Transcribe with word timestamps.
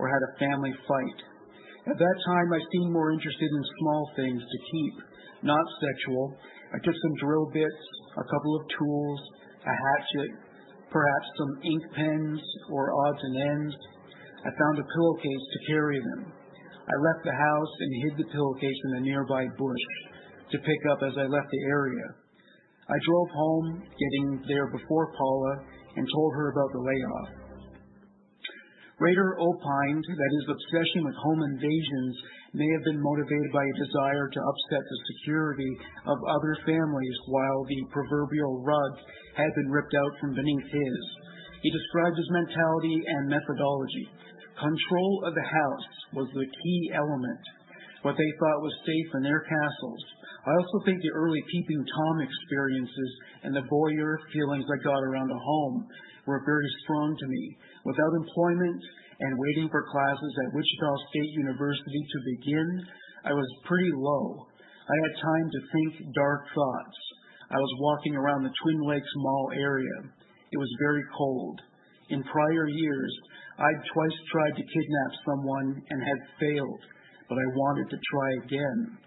or 0.00 0.08
had 0.08 0.24
a 0.24 0.38
family 0.40 0.72
fight. 0.88 1.18
At 1.92 2.00
that 2.00 2.18
time, 2.24 2.48
I 2.56 2.60
seemed 2.72 2.92
more 2.92 3.12
interested 3.12 3.50
in 3.52 3.74
small 3.80 4.02
things 4.16 4.40
to 4.40 4.58
keep, 4.72 4.94
not 5.44 5.64
sexual. 5.76 6.36
I 6.72 6.80
took 6.80 6.96
some 6.96 7.14
drill 7.20 7.52
bits, 7.52 7.84
a 8.16 8.24
couple 8.24 8.56
of 8.56 8.68
tools, 8.80 9.20
a 9.60 9.74
hatchet, 9.76 10.30
perhaps 10.88 11.26
some 11.36 11.52
ink 11.64 11.84
pens 11.92 12.40
or 12.72 12.92
odds 12.92 13.22
and 13.22 13.36
ends. 13.36 13.76
I 14.40 14.50
found 14.56 14.80
a 14.80 14.88
pillowcase 14.88 15.46
to 15.52 15.66
carry 15.68 16.00
them. 16.00 16.32
I 16.32 16.96
left 17.04 17.22
the 17.24 17.36
house 17.36 17.72
and 17.80 18.02
hid 18.02 18.14
the 18.24 18.30
pillowcase 18.32 18.80
in 18.88 18.96
a 18.96 19.04
nearby 19.04 19.46
bush 19.52 19.86
to 20.52 20.58
pick 20.58 20.82
up 20.90 21.04
as 21.04 21.14
I 21.16 21.28
left 21.28 21.48
the 21.52 21.64
area. 21.68 22.08
I 22.88 22.98
drove 23.04 23.30
home, 23.30 23.66
getting 23.84 24.42
there 24.48 24.66
before 24.72 25.12
Paula, 25.12 25.54
and 25.96 26.08
told 26.08 26.32
her 26.34 26.50
about 26.50 26.72
the 26.72 26.82
layoff. 26.82 27.39
Rader 29.00 29.32
opined 29.40 30.04
that 30.04 30.36
his 30.36 30.46
obsession 30.52 31.08
with 31.08 31.16
home 31.24 31.40
invasions 31.40 32.14
may 32.52 32.68
have 32.68 32.84
been 32.84 33.00
motivated 33.00 33.48
by 33.48 33.64
a 33.64 33.80
desire 33.80 34.28
to 34.28 34.44
upset 34.44 34.84
the 34.84 35.04
security 35.16 35.72
of 36.04 36.20
other 36.28 36.54
families 36.68 37.16
while 37.32 37.64
the 37.64 37.80
proverbial 37.88 38.60
rug 38.60 38.92
had 39.40 39.48
been 39.56 39.72
ripped 39.72 39.96
out 39.96 40.12
from 40.20 40.36
beneath 40.36 40.68
his. 40.68 41.00
He 41.64 41.72
described 41.72 42.20
his 42.20 42.28
mentality 42.28 43.00
and 43.08 43.32
methodology. 43.32 44.06
Control 44.60 45.24
of 45.24 45.32
the 45.32 45.48
house 45.48 45.88
was 46.12 46.28
the 46.36 46.44
key 46.44 46.92
element, 46.92 47.44
what 48.04 48.20
they 48.20 48.32
thought 48.36 48.64
was 48.64 48.84
safe 48.84 49.10
in 49.16 49.22
their 49.24 49.40
castles. 49.40 50.02
I 50.44 50.52
also 50.56 50.84
think 50.84 51.00
the 51.00 51.16
early 51.16 51.40
peeping 51.52 51.84
Tom 51.84 52.20
experiences 52.20 53.12
and 53.44 53.56
the 53.56 53.64
voyeur 53.64 54.16
feelings 54.32 54.64
I 54.68 54.84
got 54.84 55.04
around 55.04 55.32
a 55.32 55.40
home 55.40 55.88
were 56.26 56.40
very 56.44 56.68
strong 56.84 57.16
to 57.16 57.26
me. 57.26 57.56
Without 57.84 58.12
employment 58.24 58.80
and 59.20 59.36
waiting 59.36 59.68
for 59.68 59.90
classes 59.92 60.32
at 60.46 60.54
Wichita 60.54 60.90
State 61.12 61.32
University 61.36 62.00
to 62.08 62.28
begin, 62.36 62.68
I 63.24 63.32
was 63.32 63.62
pretty 63.68 63.92
low. 63.92 64.48
I 64.88 64.96
had 64.96 65.22
time 65.22 65.48
to 65.52 65.68
think 65.72 66.14
dark 66.14 66.40
thoughts. 66.54 66.98
I 67.50 67.58
was 67.58 67.80
walking 67.80 68.16
around 68.16 68.42
the 68.42 68.56
Twin 68.62 68.80
Lakes 68.88 69.12
Mall 69.16 69.52
area. 69.54 70.08
It 70.52 70.58
was 70.58 70.82
very 70.82 71.04
cold. 71.16 71.60
In 72.08 72.24
prior 72.24 72.66
years, 72.68 73.12
I'd 73.58 73.84
twice 73.92 74.18
tried 74.32 74.56
to 74.56 74.70
kidnap 74.72 75.12
someone 75.28 75.82
and 75.90 76.00
had 76.02 76.38
failed, 76.40 76.82
but 77.28 77.36
I 77.36 77.54
wanted 77.54 77.90
to 77.90 77.98
try 78.10 78.28
again. 78.44 78.98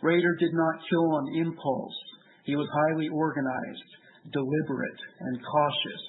Rader 0.00 0.36
did 0.40 0.52
not 0.52 0.84
kill 0.88 1.06
on 1.12 1.36
impulse. 1.36 1.98
He 2.44 2.56
was 2.56 2.68
highly 2.72 3.08
organized, 3.08 3.90
deliberate, 4.32 5.00
and 5.20 5.38
cautious. 5.44 6.04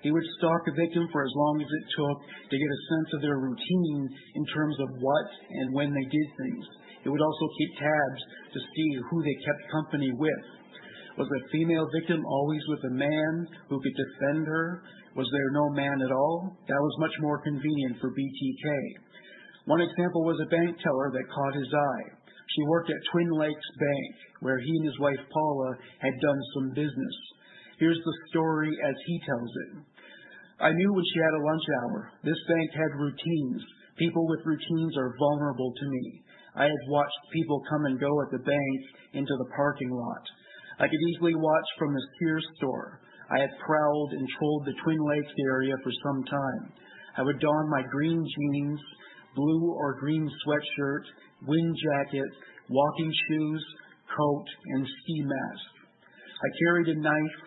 He 0.00 0.10
would 0.10 0.24
stalk 0.40 0.62
a 0.64 0.80
victim 0.80 1.04
for 1.12 1.20
as 1.20 1.34
long 1.36 1.60
as 1.60 1.68
it 1.68 1.84
took 1.92 2.18
to 2.48 2.56
get 2.56 2.76
a 2.76 2.84
sense 2.88 3.10
of 3.14 3.20
their 3.20 3.36
routine 3.36 4.08
in 4.34 4.44
terms 4.48 4.76
of 4.80 4.96
what 4.96 5.28
and 5.60 5.74
when 5.76 5.92
they 5.92 6.06
did 6.08 6.28
things. 6.40 6.64
It 7.04 7.08
would 7.08 7.20
also 7.20 7.46
keep 7.58 7.70
tabs 7.76 8.22
to 8.56 8.60
see 8.60 8.88
who 9.08 9.18
they 9.22 9.36
kept 9.44 9.72
company 9.72 10.12
with. 10.16 10.44
Was 11.20 11.28
the 11.28 11.48
female 11.52 11.84
victim 11.92 12.24
always 12.24 12.64
with 12.68 12.84
a 12.84 12.96
man 12.96 13.32
who 13.68 13.80
could 13.80 13.96
defend 13.96 14.46
her? 14.46 14.82
Was 15.16 15.28
there 15.32 15.50
no 15.52 15.68
man 15.76 16.00
at 16.00 16.12
all? 16.12 16.56
That 16.68 16.80
was 16.80 17.04
much 17.04 17.16
more 17.20 17.42
convenient 17.42 18.00
for 18.00 18.08
BTK. 18.08 18.66
One 19.66 19.80
example 19.80 20.24
was 20.24 20.40
a 20.40 20.48
bank 20.48 20.80
teller 20.80 21.12
that 21.12 21.34
caught 21.34 21.60
his 21.60 21.68
eye. 21.68 22.06
She 22.56 22.62
worked 22.72 22.90
at 22.90 23.04
Twin 23.12 23.30
Lakes 23.36 23.70
Bank, 23.78 24.14
where 24.40 24.58
he 24.58 24.70
and 24.80 24.86
his 24.86 24.98
wife 24.98 25.20
Paula 25.30 25.76
had 26.00 26.14
done 26.20 26.40
some 26.54 26.68
business. 26.74 27.16
Here's 27.78 28.00
the 28.04 28.18
story 28.28 28.68
as 28.68 28.94
he 29.06 29.20
tells 29.24 29.52
it. 29.68 29.70
I 30.60 30.72
knew 30.76 30.92
when 30.92 31.04
she 31.08 31.20
had 31.20 31.36
a 31.40 31.46
lunch 31.48 31.66
hour. 31.80 32.12
This 32.22 32.36
bank 32.48 32.68
had 32.76 33.00
routines. 33.00 33.60
People 33.96 34.28
with 34.28 34.44
routines 34.44 34.94
are 34.96 35.16
vulnerable 35.16 35.72
to 35.72 35.86
me. 35.88 36.22
I 36.54 36.64
had 36.64 36.88
watched 36.88 37.32
people 37.32 37.62
come 37.70 37.84
and 37.86 38.00
go 38.00 38.12
at 38.22 38.30
the 38.30 38.44
bank 38.44 38.80
into 39.14 39.34
the 39.38 39.50
parking 39.56 39.90
lot. 39.90 40.24
I 40.78 40.88
could 40.88 41.00
easily 41.12 41.34
watch 41.34 41.68
from 41.78 41.92
the 41.92 42.06
Sears 42.18 42.46
store. 42.56 43.00
I 43.30 43.40
had 43.40 43.64
prowled 43.64 44.12
and 44.12 44.28
trolled 44.36 44.66
the 44.66 44.76
Twin 44.84 44.98
Lakes 45.00 45.32
area 45.48 45.74
for 45.82 45.92
some 46.04 46.24
time. 46.24 46.72
I 47.16 47.22
would 47.22 47.40
don 47.40 47.70
my 47.70 47.82
green 47.90 48.20
jeans, 48.20 48.80
blue 49.36 49.72
or 49.72 50.00
green 50.00 50.28
sweatshirt, 50.44 51.04
wind 51.46 51.76
jacket, 51.84 52.28
walking 52.68 53.12
shoes, 53.28 53.64
coat, 54.16 54.46
and 54.74 54.86
ski 54.86 55.22
mask. 55.24 55.70
I 56.42 56.48
carried 56.64 56.88
a 56.88 57.00
knife, 57.00 57.38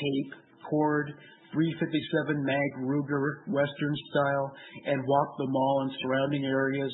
tape, 0.00 0.32
cord, 0.68 1.12
357 1.52 2.44
Mag 2.44 2.70
Ruger 2.84 3.46
Western 3.48 3.94
style, 4.10 4.52
and 4.86 5.00
walked 5.06 5.36
the 5.38 5.48
mall 5.48 5.82
and 5.82 5.92
surrounding 6.02 6.44
areas 6.44 6.92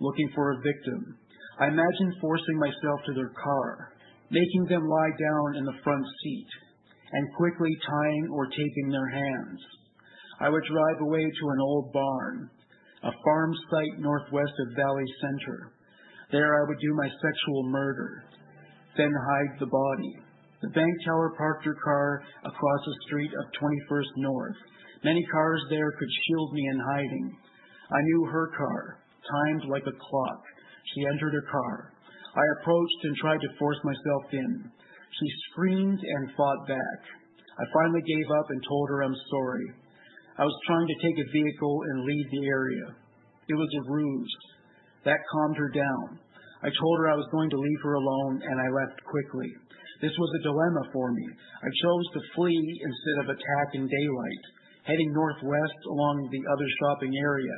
looking 0.00 0.30
for 0.34 0.52
a 0.52 0.62
victim. 0.62 1.18
I 1.58 1.66
imagined 1.68 2.20
forcing 2.20 2.58
myself 2.58 3.00
to 3.06 3.14
their 3.14 3.32
car, 3.42 3.92
making 4.30 4.64
them 4.68 4.86
lie 4.86 5.14
down 5.18 5.56
in 5.56 5.64
the 5.64 5.80
front 5.82 6.04
seat, 6.22 6.50
and 7.12 7.36
quickly 7.36 7.72
tying 7.88 8.28
or 8.32 8.46
taping 8.46 8.90
their 8.90 9.08
hands. 9.08 9.60
I 10.40 10.50
would 10.50 10.64
drive 10.64 11.00
away 11.00 11.24
to 11.24 11.48
an 11.48 11.60
old 11.60 11.92
barn, 11.92 12.50
a 13.02 13.12
farm 13.24 13.52
site 13.70 14.00
northwest 14.00 14.52
of 14.60 14.76
Valley 14.76 15.08
Center. 15.20 15.72
There 16.30 16.62
I 16.62 16.68
would 16.68 16.78
do 16.78 16.94
my 16.94 17.08
sexual 17.08 17.62
murder, 17.70 18.24
then 18.96 19.12
hide 19.12 19.58
the 19.60 19.66
body. 19.66 20.25
The 20.66 20.74
bank 20.82 20.94
teller 21.06 21.30
parked 21.38 21.64
her 21.64 21.78
car 21.78 22.26
across 22.42 22.82
the 22.82 22.98
street 23.06 23.30
of 23.38 23.54
21st 23.54 24.12
North. 24.18 24.58
Many 25.04 25.22
cars 25.30 25.62
there 25.70 25.92
could 25.92 26.10
shield 26.26 26.52
me 26.54 26.66
in 26.66 26.80
hiding. 26.80 27.38
I 27.94 28.02
knew 28.02 28.24
her 28.26 28.50
car, 28.58 28.98
timed 29.30 29.70
like 29.70 29.86
a 29.86 29.94
clock. 29.94 30.42
She 30.90 31.06
entered 31.06 31.34
her 31.38 31.46
car. 31.52 31.92
I 32.34 32.42
approached 32.58 33.00
and 33.04 33.14
tried 33.14 33.40
to 33.46 33.56
force 33.60 33.78
myself 33.84 34.24
in. 34.32 34.70
She 35.14 35.28
screamed 35.50 36.00
and 36.02 36.34
fought 36.34 36.66
back. 36.66 36.98
I 37.62 37.64
finally 37.72 38.02
gave 38.02 38.28
up 38.34 38.50
and 38.50 38.60
told 38.66 38.88
her 38.90 39.04
I'm 39.04 39.14
sorry. 39.30 39.66
I 40.36 40.42
was 40.42 40.66
trying 40.66 40.88
to 40.88 40.98
take 41.06 41.18
a 41.22 41.30
vehicle 41.30 41.78
and 41.94 42.10
leave 42.10 42.26
the 42.32 42.46
area. 42.50 42.86
It 43.46 43.54
was 43.54 43.70
a 43.70 43.92
ruse. 43.92 44.36
That 45.04 45.22
calmed 45.30 45.58
her 45.58 45.70
down. 45.70 46.18
I 46.64 46.74
told 46.74 46.98
her 46.98 47.08
I 47.08 47.14
was 47.14 47.28
going 47.30 47.50
to 47.50 47.56
leave 47.56 47.82
her 47.84 47.94
alone 47.94 48.42
and 48.42 48.60
I 48.60 48.82
left 48.82 48.98
quickly. 49.06 49.54
This 50.00 50.12
was 50.12 50.30
a 50.36 50.44
dilemma 50.44 50.82
for 50.92 51.12
me. 51.12 51.24
I 51.64 51.70
chose 51.80 52.06
to 52.12 52.28
flee 52.36 52.80
instead 52.84 53.16
of 53.24 53.32
attack 53.32 53.68
in 53.72 53.88
daylight, 53.88 54.44
heading 54.84 55.12
northwest 55.12 55.80
along 55.88 56.28
the 56.28 56.44
other 56.52 56.68
shopping 56.80 57.16
area. 57.16 57.56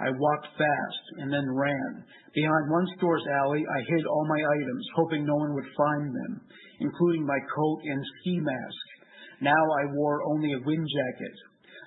I 0.00 0.10
walked 0.12 0.52
fast 0.60 1.04
and 1.18 1.32
then 1.32 1.48
ran. 1.48 2.04
Behind 2.34 2.70
one 2.70 2.86
store's 2.98 3.24
alley, 3.40 3.64
I 3.64 3.80
hid 3.88 4.04
all 4.04 4.26
my 4.28 4.42
items, 4.60 4.84
hoping 4.94 5.24
no 5.24 5.34
one 5.34 5.54
would 5.54 5.76
find 5.76 6.12
them, 6.12 6.32
including 6.80 7.24
my 7.24 7.40
coat 7.56 7.80
and 7.82 8.04
ski 8.20 8.36
mask. 8.36 8.84
Now 9.40 9.64
I 9.80 9.92
wore 9.96 10.28
only 10.28 10.52
a 10.52 10.64
wind 10.68 10.86
jacket. 10.86 11.36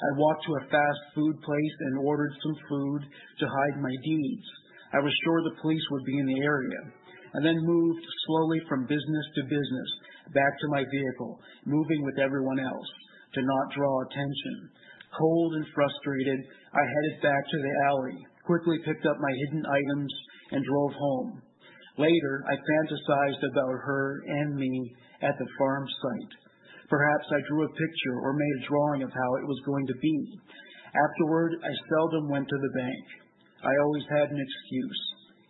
I 0.02 0.18
walked 0.18 0.46
to 0.46 0.58
a 0.58 0.68
fast 0.74 1.02
food 1.14 1.38
place 1.46 1.76
and 1.80 2.02
ordered 2.02 2.34
some 2.42 2.58
food 2.68 3.02
to 3.38 3.46
hide 3.46 3.78
my 3.78 3.96
deeds. 4.04 4.48
I 4.94 5.00
was 5.00 5.14
sure 5.24 5.44
the 5.44 5.62
police 5.62 5.86
would 5.92 6.06
be 6.06 6.18
in 6.18 6.26
the 6.26 6.42
area 6.42 6.82
and 7.34 7.46
then 7.46 7.68
moved 7.68 8.06
slowly 8.28 8.60
from 8.68 8.90
business 8.90 9.28
to 9.36 9.52
business 9.52 9.90
back 10.34 10.54
to 10.60 10.74
my 10.74 10.84
vehicle, 10.92 11.40
moving 11.66 12.04
with 12.04 12.20
everyone 12.20 12.60
else 12.60 12.92
to 13.34 13.42
not 13.42 13.76
draw 13.76 13.96
attention. 14.04 14.70
Cold 15.18 15.56
and 15.56 15.68
frustrated, 15.76 16.40
I 16.72 16.84
headed 16.84 17.16
back 17.24 17.44
to 17.44 17.60
the 17.60 17.74
alley, 17.88 18.20
quickly 18.46 18.80
picked 18.86 19.06
up 19.06 19.18
my 19.20 19.34
hidden 19.46 19.64
items, 19.66 20.14
and 20.52 20.64
drove 20.64 20.94
home. 20.94 21.42
Later, 21.98 22.44
I 22.48 22.56
fantasized 22.56 23.44
about 23.52 23.76
her 23.84 24.24
and 24.28 24.56
me 24.56 24.96
at 25.22 25.36
the 25.38 25.48
farm 25.58 25.86
site. 25.88 26.34
Perhaps 26.90 27.28
I 27.32 27.48
drew 27.48 27.64
a 27.64 27.76
picture 27.76 28.18
or 28.24 28.34
made 28.34 28.56
a 28.60 28.68
drawing 28.68 29.04
of 29.04 29.12
how 29.12 29.32
it 29.40 29.48
was 29.48 29.62
going 29.66 29.88
to 29.88 30.00
be. 30.02 30.18
Afterward, 30.92 31.56
I 31.64 31.72
seldom 31.88 32.30
went 32.30 32.48
to 32.48 32.60
the 32.60 32.76
bank. 32.76 33.04
I 33.64 33.72
always 33.84 34.04
had 34.12 34.28
an 34.28 34.40
excuse. 34.40 35.02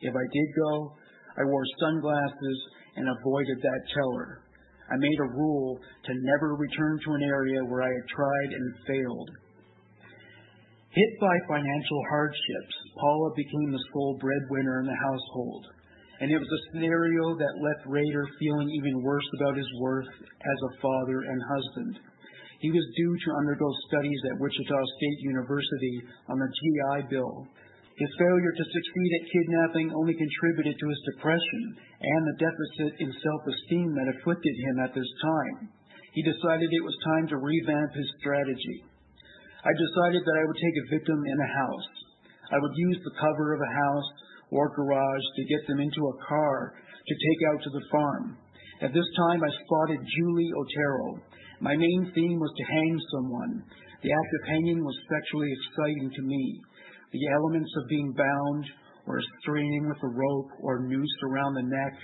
If 0.02 0.14
I 0.14 0.26
did 0.34 0.50
go, 0.58 0.98
I 1.38 1.44
wore 1.46 1.66
sunglasses 1.80 2.60
and 2.96 3.08
avoided 3.08 3.60
that 3.62 3.82
teller. 3.96 4.44
I 4.92 4.96
made 5.00 5.20
a 5.24 5.34
rule 5.40 5.80
to 5.80 6.12
never 6.14 6.56
return 6.56 7.00
to 7.06 7.14
an 7.14 7.24
area 7.24 7.64
where 7.64 7.84
I 7.84 7.92
had 7.92 8.08
tried 8.12 8.52
and 8.52 8.76
failed. 8.88 9.30
Hit 10.92 11.12
by 11.22 11.36
financial 11.48 12.02
hardships, 12.12 12.76
Paula 13.00 13.32
became 13.36 13.72
the 13.72 13.86
sole 13.94 14.20
breadwinner 14.20 14.84
in 14.84 14.88
the 14.92 15.04
household, 15.08 15.64
and 16.20 16.28
it 16.30 16.38
was 16.38 16.52
a 16.52 16.64
scenario 16.72 17.40
that 17.40 17.64
left 17.64 17.88
Rader 17.88 18.28
feeling 18.38 18.70
even 18.70 19.02
worse 19.02 19.30
about 19.40 19.56
his 19.56 19.72
worth 19.80 20.12
as 20.12 20.60
a 20.68 20.82
father 20.84 21.32
and 21.32 21.40
husband. 21.48 22.00
He 22.60 22.70
was 22.70 22.94
due 22.98 23.16
to 23.26 23.38
undergo 23.40 23.66
studies 23.88 24.22
at 24.30 24.40
Wichita 24.40 24.80
State 25.00 25.20
University 25.32 25.96
on 26.28 26.38
the 26.38 26.52
GI 26.52 27.08
Bill, 27.10 27.48
his 28.02 28.18
failure 28.18 28.54
to 28.58 28.66
succeed 28.74 29.12
at 29.14 29.30
kidnapping 29.30 29.94
only 29.94 30.18
contributed 30.18 30.74
to 30.74 30.90
his 30.90 31.02
depression 31.14 31.64
and 32.02 32.22
the 32.26 32.42
deficit 32.42 32.98
in 32.98 33.14
self-esteem 33.14 33.94
that 33.94 34.10
afflicted 34.18 34.56
him 34.58 34.82
at 34.82 34.98
this 34.98 35.12
time. 35.22 35.70
He 36.18 36.26
decided 36.26 36.66
it 36.74 36.82
was 36.82 36.98
time 37.14 37.30
to 37.30 37.38
revamp 37.38 37.94
his 37.94 38.10
strategy. 38.18 38.82
I 39.62 39.70
decided 39.78 40.18
that 40.26 40.38
I 40.42 40.46
would 40.50 40.58
take 40.58 40.78
a 40.82 40.92
victim 40.98 41.20
in 41.30 41.38
a 41.46 41.54
house. 41.62 41.90
I 42.50 42.58
would 42.58 42.74
use 42.74 43.00
the 43.06 43.22
cover 43.22 43.54
of 43.54 43.62
a 43.62 43.76
house 43.86 44.10
or 44.50 44.74
garage 44.74 45.28
to 45.38 45.52
get 45.54 45.62
them 45.70 45.80
into 45.80 46.02
a 46.02 46.20
car 46.26 46.74
to 46.74 47.14
take 47.14 47.42
out 47.54 47.62
to 47.62 47.70
the 47.70 47.86
farm. 47.94 48.26
At 48.82 48.98
this 48.98 49.06
time, 49.30 49.46
I 49.46 49.52
spotted 49.62 50.02
Julie 50.02 50.52
Otero. 50.58 51.22
My 51.62 51.78
main 51.78 52.12
theme 52.18 52.40
was 52.42 52.54
to 52.58 52.66
hang 52.66 52.94
someone. 53.14 53.54
The 54.02 54.10
act 54.10 54.32
of 54.42 54.50
hanging 54.50 54.82
was 54.82 54.98
sexually 55.06 55.54
exciting 55.54 56.10
to 56.18 56.22
me. 56.26 56.62
The 57.12 57.28
elements 57.36 57.72
of 57.76 57.90
being 57.90 58.14
bound 58.16 58.64
or 59.08 59.20
straining 59.44 59.88
with 59.90 60.00
a 60.04 60.16
rope 60.16 60.52
or 60.64 60.88
noose 60.88 61.18
around 61.28 61.56
the 61.56 61.68
neck, 61.68 61.96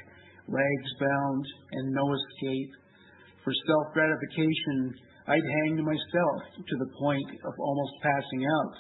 legs 0.48 0.92
bound, 1.00 1.46
and 1.72 1.96
no 1.96 2.06
escape. 2.12 2.72
For 3.44 3.54
self 3.54 3.94
gratification, 3.94 4.94
I'd 5.28 5.48
hanged 5.64 5.84
myself 5.84 6.40
to 6.60 6.76
the 6.80 6.92
point 7.00 7.30
of 7.44 7.54
almost 7.60 8.04
passing 8.04 8.44
out. 8.44 8.76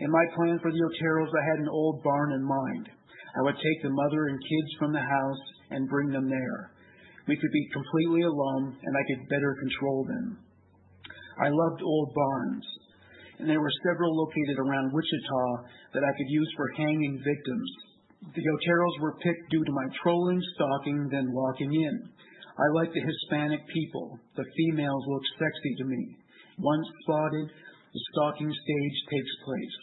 In 0.00 0.10
my 0.10 0.24
plan 0.36 0.58
for 0.60 0.70
the 0.70 0.84
Oteros, 0.84 1.32
I 1.32 1.44
had 1.48 1.60
an 1.60 1.72
old 1.72 2.02
barn 2.02 2.32
in 2.32 2.44
mind. 2.44 2.88
I 3.36 3.42
would 3.44 3.56
take 3.56 3.80
the 3.82 3.96
mother 3.96 4.28
and 4.28 4.38
kids 4.40 4.70
from 4.78 4.92
the 4.92 5.00
house 5.00 5.44
and 5.70 5.88
bring 5.88 6.10
them 6.10 6.28
there. 6.28 6.72
We 7.28 7.36
could 7.36 7.52
be 7.52 7.68
completely 7.72 8.22
alone, 8.22 8.76
and 8.76 8.96
I 8.96 9.04
could 9.08 9.28
better 9.28 9.56
control 9.60 10.04
them. 10.04 10.38
I 11.40 11.48
loved 11.48 11.82
old 11.82 12.12
barns, 12.14 12.66
and 13.38 13.48
there 13.48 13.60
were 13.60 13.82
several 13.84 14.16
located 14.16 14.58
around 14.58 14.92
Wichita 14.92 15.44
that 15.92 16.04
I 16.04 16.12
could 16.16 16.30
use 16.30 16.50
for 16.56 16.72
hanging 16.76 17.20
victims. 17.20 17.70
The 18.32 18.42
Oteros 18.42 18.96
were 19.00 19.20
picked 19.20 19.50
due 19.50 19.64
to 19.64 19.72
my 19.72 19.86
trolling, 20.02 20.40
stalking, 20.54 21.08
then 21.12 21.32
walking 21.32 21.72
in. 21.72 21.94
I 22.56 22.66
like 22.72 22.92
the 22.92 23.04
Hispanic 23.04 23.60
people. 23.68 24.18
The 24.36 24.48
females 24.56 25.04
look 25.06 25.22
sexy 25.38 25.74
to 25.76 25.84
me. 25.84 26.16
Once 26.58 26.86
spotted, 27.04 27.48
the 27.92 28.02
stalking 28.12 28.48
stage 28.48 28.98
takes 29.12 29.34
place. 29.44 29.78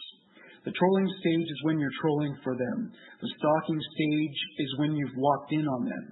The 0.66 0.74
trolling 0.74 1.08
stage 1.20 1.46
is 1.46 1.62
when 1.62 1.78
you're 1.78 2.00
trolling 2.00 2.34
for 2.42 2.56
them. 2.56 2.90
The 3.20 3.30
stalking 3.38 3.80
stage 3.94 4.38
is 4.58 4.78
when 4.78 4.96
you've 4.96 5.16
walked 5.16 5.52
in 5.52 5.66
on 5.68 5.84
them. 5.84 6.04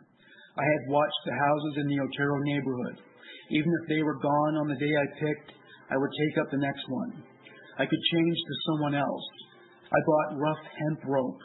I 0.56 0.62
had 0.62 0.92
watched 0.92 1.22
the 1.24 1.34
houses 1.34 1.74
in 1.80 1.86
the 1.88 2.00
Otero 2.04 2.38
neighborhood. 2.44 2.96
Even 3.50 3.72
if 3.82 3.88
they 3.88 4.02
were 4.02 4.20
gone 4.20 4.54
on 4.60 4.68
the 4.68 4.78
day 4.78 4.92
I 4.92 5.06
picked, 5.18 5.52
I 5.90 5.96
would 5.96 6.10
take 6.14 6.38
up 6.38 6.50
the 6.50 6.62
next 6.62 6.84
one. 6.88 7.31
I 7.78 7.86
could 7.86 8.10
change 8.12 8.36
to 8.36 8.62
someone 8.66 8.94
else. 8.94 9.26
I 9.92 10.00
bought 10.06 10.40
rough 10.40 10.64
hemp 10.78 11.00
rope, 11.06 11.40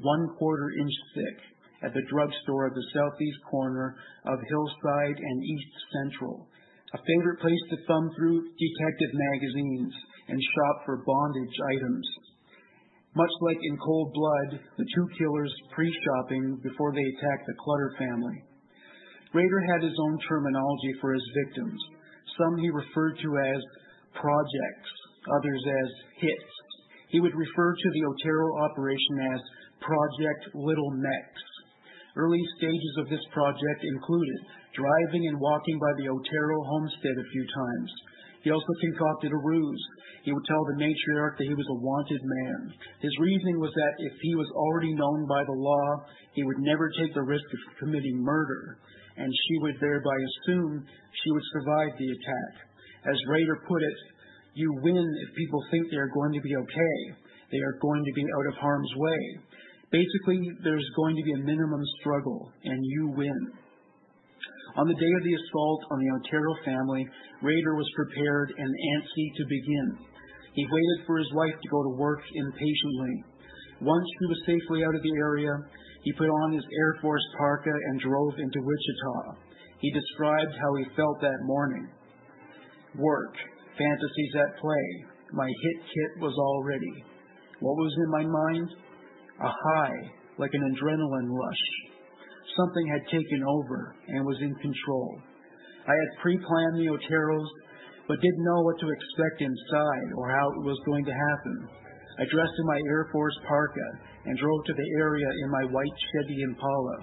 one 0.00 0.28
quarter 0.38 0.70
inch 0.78 0.96
thick, 1.14 1.38
at 1.82 1.92
the 1.92 2.06
drugstore 2.08 2.68
at 2.68 2.74
the 2.74 2.88
southeast 2.92 3.40
corner 3.50 3.96
of 4.24 4.38
Hillside 4.48 5.18
and 5.18 5.44
East 5.44 5.74
Central, 5.92 6.48
a 6.94 6.98
favorite 6.98 7.40
place 7.40 7.64
to 7.70 7.84
thumb 7.86 8.10
through 8.16 8.48
detective 8.56 9.12
magazines 9.12 9.92
and 10.28 10.40
shop 10.40 10.76
for 10.84 11.04
bondage 11.04 11.56
items. 11.76 12.06
Much 13.14 13.32
like 13.40 13.58
in 13.62 13.78
Cold 13.78 14.12
Blood, 14.12 14.60
the 14.76 14.88
two 14.94 15.06
killers 15.16 15.52
pre-shopping 15.74 16.60
before 16.62 16.92
they 16.92 17.00
attacked 17.00 17.46
the 17.46 17.56
Clutter 17.60 17.92
family. 17.98 18.44
Rader 19.32 19.60
had 19.72 19.82
his 19.82 19.96
own 19.96 20.18
terminology 20.28 20.92
for 21.00 21.12
his 21.14 21.24
victims. 21.44 21.80
Some 22.36 22.58
he 22.58 22.68
referred 22.68 23.16
to 23.20 23.30
as 23.56 23.62
projects, 24.12 24.92
others 25.32 25.62
as 25.66 25.88
hits. 26.22 26.52
He 27.08 27.20
would 27.20 27.34
refer 27.34 27.70
to 27.74 27.88
the 27.94 28.04
Otero 28.06 28.46
operation 28.66 29.14
as 29.34 29.40
Project 29.80 30.54
Little 30.54 30.92
Mex. 30.98 31.28
Early 32.16 32.42
stages 32.56 32.94
of 32.98 33.08
this 33.08 33.24
project 33.32 33.80
included 33.84 34.40
driving 34.72 35.28
and 35.28 35.40
walking 35.40 35.78
by 35.78 35.92
the 36.00 36.08
Otero 36.08 36.56
homestead 36.64 37.16
a 37.16 37.30
few 37.32 37.44
times. 37.44 37.90
He 38.42 38.50
also 38.50 38.74
concocted 38.80 39.32
a 39.32 39.42
ruse. 39.42 39.84
He 40.22 40.32
would 40.32 40.46
tell 40.46 40.64
the 40.66 40.78
matriarch 40.78 41.38
that 41.38 41.50
he 41.50 41.54
was 41.54 41.66
a 41.70 41.80
wanted 41.82 42.22
man. 42.22 42.74
His 43.02 43.14
reasoning 43.18 43.58
was 43.58 43.74
that 43.74 43.94
if 44.06 44.14
he 44.22 44.34
was 44.34 44.50
already 44.54 44.94
known 44.94 45.26
by 45.26 45.42
the 45.44 45.58
law, 45.58 45.88
he 46.34 46.42
would 46.42 46.60
never 46.62 46.90
take 46.98 47.14
the 47.14 47.26
risk 47.26 47.46
of 47.46 47.78
committing 47.78 48.22
murder, 48.22 48.78
and 49.16 49.30
she 49.30 49.54
would 49.62 49.76
thereby 49.80 50.14
assume 50.14 50.84
she 50.86 51.30
would 51.30 51.46
survive 51.52 51.92
the 51.98 52.10
attack. 52.10 52.52
As 53.06 53.28
Rader 53.30 53.58
put 53.66 53.82
it, 53.82 53.98
you 54.56 54.72
win 54.80 55.04
if 55.20 55.36
people 55.36 55.60
think 55.70 55.84
they 55.92 56.00
are 56.00 56.08
going 56.16 56.32
to 56.32 56.40
be 56.40 56.56
okay. 56.56 56.96
They 57.52 57.60
are 57.60 57.76
going 57.76 58.02
to 58.08 58.12
be 58.16 58.24
out 58.24 58.46
of 58.48 58.56
harm's 58.56 58.92
way. 58.96 59.20
Basically, 59.92 60.40
there's 60.64 60.88
going 60.96 61.14
to 61.14 61.22
be 61.22 61.34
a 61.36 61.44
minimum 61.44 61.82
struggle, 62.00 62.50
and 62.64 62.80
you 62.80 63.12
win. 63.14 63.40
On 64.76 64.88
the 64.88 64.96
day 64.96 65.12
of 65.12 65.24
the 65.24 65.36
assault 65.36 65.80
on 65.92 65.98
the 66.00 66.10
Otero 66.16 66.52
family, 66.64 67.04
Rader 67.44 67.76
was 67.76 67.88
prepared 67.96 68.52
and 68.56 68.72
antsy 68.96 69.26
to 69.36 69.44
begin. 69.44 69.88
He 70.56 70.64
waited 70.64 71.06
for 71.06 71.18
his 71.18 71.32
wife 71.36 71.54
to 71.54 71.68
go 71.68 71.82
to 71.84 72.00
work 72.00 72.20
impatiently. 72.34 73.24
Once 73.84 74.08
he 74.08 74.26
was 74.26 74.40
safely 74.48 74.84
out 74.84 74.96
of 74.96 75.04
the 75.04 75.16
area, 75.20 75.52
he 76.02 76.12
put 76.16 76.32
on 76.32 76.52
his 76.52 76.64
Air 76.64 76.96
Force 77.02 77.24
parka 77.36 77.72
and 77.72 78.00
drove 78.00 78.40
into 78.40 78.64
Wichita. 78.64 79.36
He 79.80 79.92
described 79.92 80.56
how 80.56 80.74
he 80.80 80.96
felt 80.96 81.20
that 81.20 81.44
morning. 81.44 81.88
Work, 82.96 83.36
fantasies 83.78 84.34
at 84.36 84.60
play. 84.60 84.88
My 85.32 85.46
hit 85.46 85.78
kit 85.84 86.12
was 86.20 86.34
all 86.36 86.64
ready. 86.64 87.04
What 87.60 87.76
was 87.76 87.94
in 87.96 88.10
my 88.10 88.24
mind? 88.24 88.68
A 89.40 89.52
high, 89.52 89.98
like 90.38 90.52
an 90.52 90.64
adrenaline 90.74 91.30
rush. 91.30 91.64
Something 92.56 92.86
had 92.88 93.04
taken 93.12 93.44
over 93.44 93.94
and 94.08 94.24
was 94.24 94.40
in 94.40 94.54
control. 94.56 95.20
I 95.86 95.92
had 95.92 96.20
pre-planned 96.22 96.76
the 96.80 96.88
Oteros, 96.88 97.50
but 98.08 98.20
didn't 98.20 98.44
know 98.44 98.60
what 98.62 98.78
to 98.80 98.88
expect 98.88 99.42
inside 99.42 100.08
or 100.16 100.30
how 100.30 100.46
it 100.48 100.64
was 100.64 100.78
going 100.86 101.04
to 101.04 101.12
happen. 101.12 101.68
I 102.18 102.24
dressed 102.32 102.56
in 102.58 102.66
my 102.66 102.80
Air 102.88 103.08
Force 103.12 103.36
parka 103.46 103.88
and 104.24 104.38
drove 104.38 104.64
to 104.64 104.72
the 104.72 104.88
area 104.98 105.28
in 105.44 105.50
my 105.50 105.64
white 105.68 105.96
Chevy 106.12 106.42
Impala. 106.42 106.96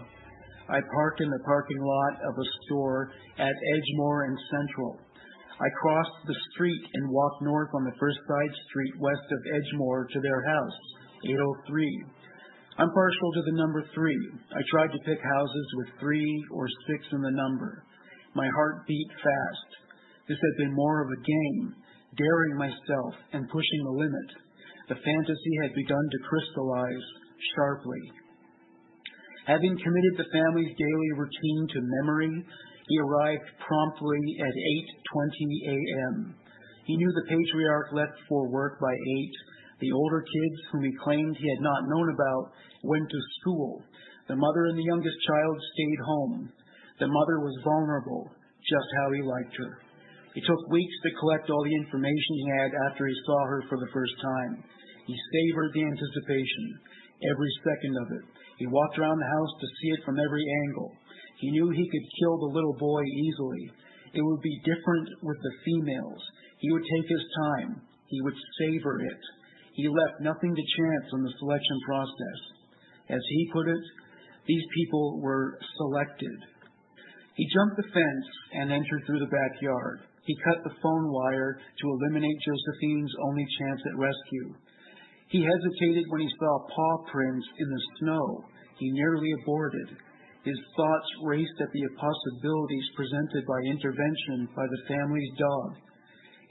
I 0.70 0.80
parked 0.80 1.22
in 1.22 1.30
the 1.30 1.44
parking 1.46 1.82
lot 1.82 2.14
of 2.24 2.34
a 2.34 2.48
store 2.66 3.12
at 3.38 3.54
Edgemoor 3.54 4.26
and 4.26 4.38
Central. 4.50 4.98
I 5.64 5.70
crossed 5.80 6.28
the 6.28 6.36
street 6.52 6.84
and 6.94 7.08
walked 7.08 7.42
north 7.42 7.72
on 7.74 7.86
the 7.88 7.96
first 7.96 8.20
side 8.28 8.54
street 8.68 9.00
west 9.00 9.28
of 9.32 9.40
Edgemoor 9.48 10.12
to 10.12 10.20
their 10.20 10.44
house, 10.44 10.80
803. 11.24 12.04
I'm 12.84 12.92
partial 12.92 13.32
to 13.32 13.44
the 13.48 13.56
number 13.56 13.80
three. 13.96 14.20
I 14.52 14.60
tried 14.68 14.92
to 14.92 15.06
pick 15.08 15.24
houses 15.24 15.68
with 15.78 16.00
three 16.02 16.28
or 16.52 16.68
six 16.92 17.08
in 17.14 17.22
the 17.22 17.32
number. 17.32 17.86
My 18.36 18.50
heart 18.60 18.84
beat 18.88 19.08
fast. 19.24 19.70
This 20.28 20.42
had 20.42 20.58
been 20.58 20.76
more 20.76 21.06
of 21.06 21.16
a 21.16 21.24
game, 21.24 21.76
daring 22.18 22.58
myself 22.58 23.14
and 23.32 23.48
pushing 23.48 23.82
the 23.86 24.00
limit. 24.04 24.30
The 24.90 25.00
fantasy 25.00 25.54
had 25.64 25.80
begun 25.80 26.06
to 26.12 26.28
crystallize 26.28 27.08
sharply. 27.56 28.04
Having 29.48 29.80
committed 29.80 30.16
the 30.18 30.32
family's 30.34 30.76
daily 30.76 31.12
routine 31.16 31.68
to 31.72 31.92
memory, 32.04 32.36
he 32.88 33.00
arrived 33.00 33.48
promptly 33.66 34.20
at 34.40 34.54
8:20 34.54 35.76
a.m. 35.76 36.36
He 36.86 36.98
knew 36.98 37.12
the 37.12 37.30
patriarch 37.30 37.94
left 37.94 38.20
for 38.28 38.50
work 38.50 38.80
by 38.80 38.92
8. 38.92 39.32
The 39.80 39.92
older 39.92 40.22
kids, 40.22 40.60
whom 40.72 40.84
he 40.84 41.04
claimed 41.04 41.36
he 41.36 41.50
had 41.50 41.64
not 41.64 41.88
known 41.88 42.14
about, 42.14 42.52
went 42.84 43.10
to 43.10 43.32
school. 43.40 43.84
The 44.28 44.36
mother 44.36 44.66
and 44.68 44.78
the 44.78 44.90
youngest 44.92 45.18
child 45.28 45.56
stayed 45.74 46.02
home. 46.06 46.52
The 47.00 47.08
mother 47.08 47.40
was 47.40 47.64
vulnerable, 47.64 48.32
just 48.64 48.90
how 49.00 49.12
he 49.12 49.22
liked 49.22 49.56
her. 49.58 49.80
It 50.36 50.44
took 50.46 50.72
weeks 50.72 50.98
to 51.04 51.20
collect 51.20 51.50
all 51.50 51.64
the 51.64 51.76
information 51.76 52.36
he 52.36 52.50
had 52.58 52.72
after 52.90 53.08
he 53.08 53.16
saw 53.26 53.40
her 53.46 53.64
for 53.70 53.78
the 53.78 53.92
first 53.94 54.16
time. 54.22 54.64
He 55.06 55.16
savored 55.16 55.72
the 55.74 55.84
anticipation, 55.84 56.80
every 57.28 57.52
second 57.64 57.96
of 58.02 58.08
it. 58.18 58.26
He 58.58 58.68
walked 58.68 58.98
around 58.98 59.20
the 59.20 59.36
house 59.36 59.54
to 59.60 59.68
see 59.68 59.90
it 59.92 60.06
from 60.06 60.20
every 60.20 60.46
angle. 60.68 60.96
He 61.44 61.52
knew 61.52 61.68
he 61.68 61.92
could 61.92 62.08
kill 62.24 62.40
the 62.40 62.56
little 62.56 62.78
boy 62.80 63.04
easily. 63.04 63.68
It 64.16 64.24
would 64.24 64.40
be 64.40 64.64
different 64.64 65.10
with 65.28 65.36
the 65.44 65.58
females. 65.68 66.24
He 66.60 66.72
would 66.72 66.88
take 66.88 67.10
his 67.12 67.26
time. 67.36 67.82
He 68.08 68.22
would 68.22 68.40
savor 68.64 69.04
it. 69.04 69.22
He 69.76 69.84
left 69.92 70.24
nothing 70.24 70.56
to 70.56 70.72
chance 70.80 71.08
in 71.12 71.22
the 71.24 71.36
selection 71.40 71.80
process. 71.84 72.40
As 73.10 73.20
he 73.28 73.52
put 73.52 73.68
it, 73.68 73.84
these 74.48 74.64
people 74.74 75.20
were 75.20 75.60
selected. 75.76 76.38
He 77.36 77.52
jumped 77.52 77.76
the 77.76 77.92
fence 77.92 78.28
and 78.54 78.72
entered 78.72 79.04
through 79.06 79.20
the 79.20 79.36
backyard. 79.36 80.00
He 80.24 80.40
cut 80.48 80.64
the 80.64 80.80
phone 80.80 81.12
wire 81.12 81.60
to 81.60 81.90
eliminate 81.90 82.40
Josephine's 82.40 83.12
only 83.28 83.46
chance 83.60 83.82
at 83.84 84.00
rescue. 84.00 84.56
He 85.28 85.44
hesitated 85.44 86.06
when 86.08 86.22
he 86.22 86.32
saw 86.40 86.68
paw 86.72 87.04
prints 87.12 87.48
in 87.60 87.68
the 87.68 87.84
snow. 88.00 88.46
He 88.80 88.92
nearly 88.92 89.28
aborted. 89.44 90.00
His 90.44 90.60
thoughts 90.76 91.10
raced 91.24 91.56
at 91.64 91.72
the 91.72 91.84
possibilities 91.96 92.88
presented 93.00 93.44
by 93.48 93.60
intervention 93.72 94.52
by 94.52 94.68
the 94.68 94.84
family's 94.92 95.34
dog. 95.40 95.70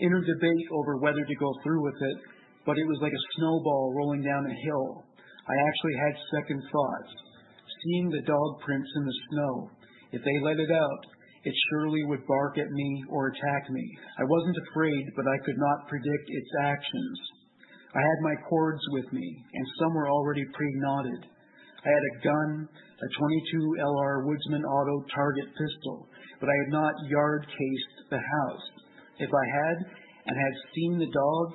Inner 0.00 0.24
debate 0.24 0.68
over 0.72 0.96
whether 0.96 1.20
to 1.20 1.36
go 1.36 1.52
through 1.62 1.84
with 1.84 2.00
it, 2.00 2.18
but 2.64 2.78
it 2.78 2.88
was 2.88 3.00
like 3.02 3.12
a 3.12 3.28
snowball 3.36 3.92
rolling 3.94 4.22
down 4.24 4.48
a 4.48 4.62
hill. 4.64 5.04
I 5.44 5.56
actually 5.68 5.96
had 6.00 6.28
second 6.32 6.62
thoughts. 6.72 7.12
Seeing 7.84 8.08
the 8.08 8.24
dog 8.24 8.50
prints 8.64 8.88
in 8.96 9.04
the 9.04 9.20
snow, 9.30 9.70
if 10.12 10.22
they 10.24 10.38
let 10.40 10.58
it 10.58 10.70
out, 10.70 11.02
it 11.44 11.54
surely 11.68 12.02
would 12.06 12.26
bark 12.26 12.56
at 12.56 12.70
me 12.70 13.04
or 13.10 13.28
attack 13.28 13.68
me. 13.68 13.84
I 14.18 14.24
wasn't 14.24 14.64
afraid, 14.70 15.04
but 15.16 15.26
I 15.26 15.44
could 15.44 15.58
not 15.58 15.88
predict 15.88 16.26
its 16.28 16.50
actions. 16.62 17.18
I 17.94 18.00
had 18.00 18.20
my 18.22 18.36
cords 18.48 18.80
with 18.92 19.12
me, 19.12 19.44
and 19.52 19.66
some 19.80 19.94
were 19.94 20.08
already 20.08 20.44
pre-knotted. 20.54 21.26
I 21.84 21.88
had 21.90 22.04
a 22.06 22.18
gun, 22.22 22.68
a 23.02 23.08
22 23.18 23.82
LR 23.82 24.22
Woodsman 24.22 24.62
Auto 24.62 25.02
target 25.10 25.50
pistol, 25.58 26.06
but 26.38 26.46
I 26.46 26.56
had 26.62 26.70
not 26.70 26.94
yard 27.10 27.42
cased 27.50 27.96
the 28.10 28.22
house. 28.22 28.66
If 29.18 29.26
I 29.26 29.46
had 29.50 29.76
and 30.30 30.36
had 30.38 30.70
seen 30.70 31.02
the 31.02 31.10
dog, 31.10 31.46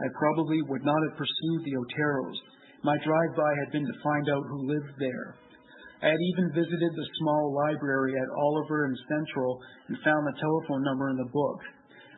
I 0.00 0.08
probably 0.16 0.64
would 0.64 0.84
not 0.84 1.02
have 1.08 1.20
pursued 1.20 1.60
the 1.60 1.76
Oteros. 1.76 2.38
My 2.82 2.96
drive-by 3.04 3.52
had 3.60 3.72
been 3.72 3.84
to 3.84 4.02
find 4.02 4.28
out 4.32 4.48
who 4.48 4.72
lived 4.72 4.96
there. 4.98 5.36
I 6.00 6.08
had 6.08 6.20
even 6.20 6.56
visited 6.56 6.92
the 6.92 7.12
small 7.20 7.52
library 7.52 8.12
at 8.16 8.36
Oliver 8.40 8.84
and 8.84 8.96
Central 9.08 9.60
and 9.88 10.04
found 10.04 10.24
the 10.26 10.40
telephone 10.40 10.82
number 10.84 11.10
in 11.10 11.16
the 11.16 11.32
book. 11.32 11.60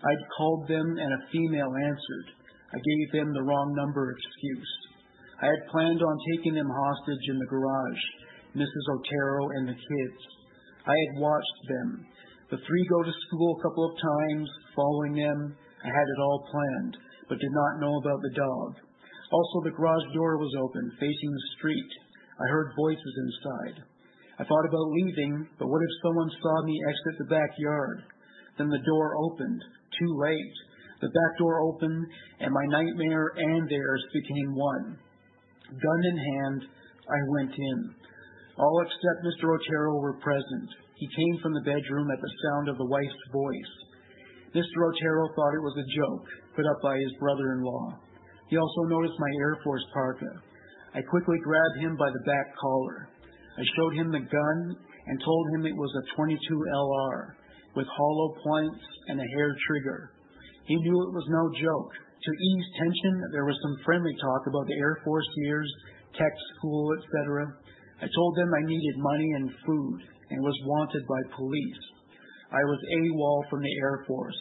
I'd 0.03 0.31
called 0.39 0.69
them 0.69 0.87
and 0.99 1.11
a 1.11 1.27
female 1.31 1.75
answered. 1.75 2.29
I 2.71 2.79
gave 2.79 3.07
them 3.19 3.35
the 3.35 3.47
wrong 3.47 3.75
number 3.75 4.15
excuse. 4.15 4.73
I 5.43 5.47
had 5.47 5.71
planned 5.71 6.03
on 6.03 6.17
taking 6.35 6.55
them 6.55 6.71
hostage 6.71 7.27
in 7.29 7.39
the 7.39 7.51
garage, 7.51 8.05
Mrs. 8.57 8.85
Otero 8.89 9.41
and 9.61 9.69
the 9.69 9.77
kids. 9.77 10.21
I 10.89 10.97
had 10.97 11.21
watched 11.21 11.61
them. 11.69 11.89
The 12.49 12.63
three 12.65 12.85
go 12.89 13.03
to 13.05 13.23
school 13.29 13.59
a 13.59 13.63
couple 13.63 13.85
of 13.85 14.01
times, 14.01 14.49
following 14.75 15.15
them. 15.21 15.39
I 15.85 15.91
had 15.93 16.09
it 16.09 16.23
all 16.25 16.49
planned, 16.49 16.97
but 17.29 17.39
did 17.39 17.53
not 17.53 17.81
know 17.85 17.95
about 18.01 18.23
the 18.23 18.39
dog. 18.39 18.71
Also, 19.29 19.57
the 19.65 19.77
garage 19.77 20.09
door 20.15 20.39
was 20.39 20.55
open, 20.63 20.91
facing 20.99 21.33
the 21.33 21.49
street. 21.59 21.93
I 22.39 22.47
heard 22.49 22.79
voices 22.79 23.15
inside. 23.29 23.83
I 24.39 24.45
thought 24.45 24.69
about 24.69 24.95
leaving, 24.95 25.49
but 25.59 25.69
what 25.69 25.83
if 25.83 26.03
someone 26.03 26.31
saw 26.31 26.57
me 26.65 26.81
exit 26.89 27.15
the 27.19 27.35
backyard? 27.35 28.05
Then 28.59 28.69
the 28.69 28.87
door 28.87 29.17
opened. 29.17 29.63
Too 29.99 30.13
late. 30.23 30.57
The 31.01 31.09
back 31.09 31.33
door 31.39 31.61
opened, 31.61 32.07
and 32.41 32.53
my 32.53 32.67
nightmare 32.69 33.33
and 33.37 33.69
theirs 33.69 34.05
became 34.13 34.55
one. 34.55 34.99
Gun 35.69 36.01
in 36.09 36.17
hand, 36.17 36.61
I 37.11 37.21
went 37.29 37.53
in. 37.53 37.95
All 38.57 38.81
except 38.81 39.27
Mr. 39.27 39.53
Otero 39.53 40.01
were 40.01 40.17
present. 40.25 40.69
He 40.97 41.09
came 41.13 41.37
from 41.43 41.53
the 41.53 41.69
bedroom 41.69 42.09
at 42.11 42.21
the 42.21 42.35
sound 42.45 42.69
of 42.69 42.79
the 42.79 42.89
wife's 42.89 43.25
voice. 43.33 43.75
Mr. 44.57 44.77
Otero 44.81 45.29
thought 45.37 45.59
it 45.61 45.67
was 45.69 45.77
a 45.77 45.93
joke 45.93 46.27
put 46.57 46.65
up 46.65 46.81
by 46.81 46.97
his 46.97 47.13
brother-in-law. 47.21 48.01
He 48.49 48.57
also 48.57 48.83
noticed 48.89 49.21
my 49.21 49.33
Air 49.45 49.61
Force 49.63 49.85
parka. 49.93 50.33
I 50.95 51.03
quickly 51.05 51.37
grabbed 51.45 51.79
him 51.85 51.97
by 52.01 52.09
the 52.09 52.25
back 52.25 52.57
collar. 52.57 53.09
I 53.59 53.65
showed 53.77 53.95
him 54.01 54.09
the 54.09 54.25
gun 54.25 54.59
and 55.07 55.21
told 55.21 55.45
him 55.53 55.67
it 55.67 55.77
was 55.77 55.93
a 55.93 56.17
22 56.17 56.41
LR 56.41 57.37
with 57.77 57.87
hollow 57.93 58.33
points 58.41 58.81
and 59.09 59.21
a 59.21 59.33
hair 59.37 59.53
trigger. 59.69 60.11
He 60.65 60.77
knew 60.77 60.97
it 61.05 61.13
was 61.13 61.29
no 61.29 61.45
joke. 61.61 61.93
To 61.93 62.33
ease 62.33 62.67
tension, 62.81 63.15
there 63.33 63.45
was 63.45 63.61
some 63.61 63.85
friendly 63.85 64.17
talk 64.17 64.43
about 64.49 64.67
the 64.67 64.81
Air 64.81 64.99
Force 65.05 65.29
years, 65.45 65.69
tech 66.17 66.33
school, 66.57 66.97
etc. 66.97 67.53
I 68.03 68.07
told 68.13 68.37
them 68.37 68.53
I 68.53 68.69
needed 68.69 68.97
money 68.99 69.31
and 69.37 69.51
food 69.65 70.01
and 70.31 70.41
was 70.43 70.69
wanted 70.69 71.07
by 71.09 71.37
police. 71.37 71.83
I 72.53 72.61
was 72.61 72.81
AWOL 73.01 73.49
from 73.49 73.63
the 73.63 73.77
Air 73.81 74.05
Force. 74.07 74.37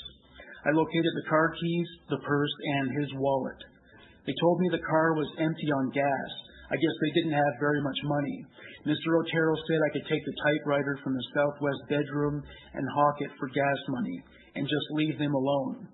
I 0.66 0.72
located 0.74 1.14
the 1.16 1.30
car 1.30 1.54
keys, 1.56 1.88
the 2.10 2.20
purse, 2.26 2.56
and 2.82 3.00
his 3.00 3.10
wallet. 3.16 3.62
They 4.26 4.34
told 4.42 4.60
me 4.60 4.70
the 4.70 4.90
car 4.90 5.14
was 5.14 5.30
empty 5.40 5.70
on 5.72 5.94
gas. 5.94 6.32
I 6.74 6.76
guess 6.82 6.96
they 7.00 7.14
didn't 7.14 7.38
have 7.38 7.62
very 7.62 7.82
much 7.82 8.00
money. 8.04 8.38
Mr. 8.90 9.14
Otero 9.22 9.54
said 9.70 9.80
I 9.82 9.94
could 9.94 10.08
take 10.10 10.26
the 10.26 10.40
typewriter 10.42 10.98
from 11.04 11.14
the 11.14 11.28
southwest 11.34 11.82
bedroom 11.90 12.42
and 12.74 12.96
hawk 12.98 13.18
it 13.22 13.32
for 13.38 13.50
gas 13.50 13.80
money 13.90 14.18
and 14.56 14.66
just 14.66 14.98
leave 14.98 15.18
them 15.18 15.34
alone. 15.34 15.88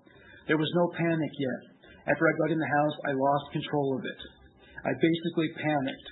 There 0.48 0.58
was 0.58 0.72
no 0.74 0.90
panic 0.96 1.32
yet. 1.38 1.62
After 2.08 2.24
I 2.26 2.38
got 2.40 2.52
in 2.52 2.58
the 2.58 2.74
house, 2.80 2.96
I 3.06 3.12
lost 3.12 3.52
control 3.52 3.96
of 3.96 4.04
it. 4.04 4.20
I 4.84 4.92
basically 4.96 5.48
panicked. 5.62 6.08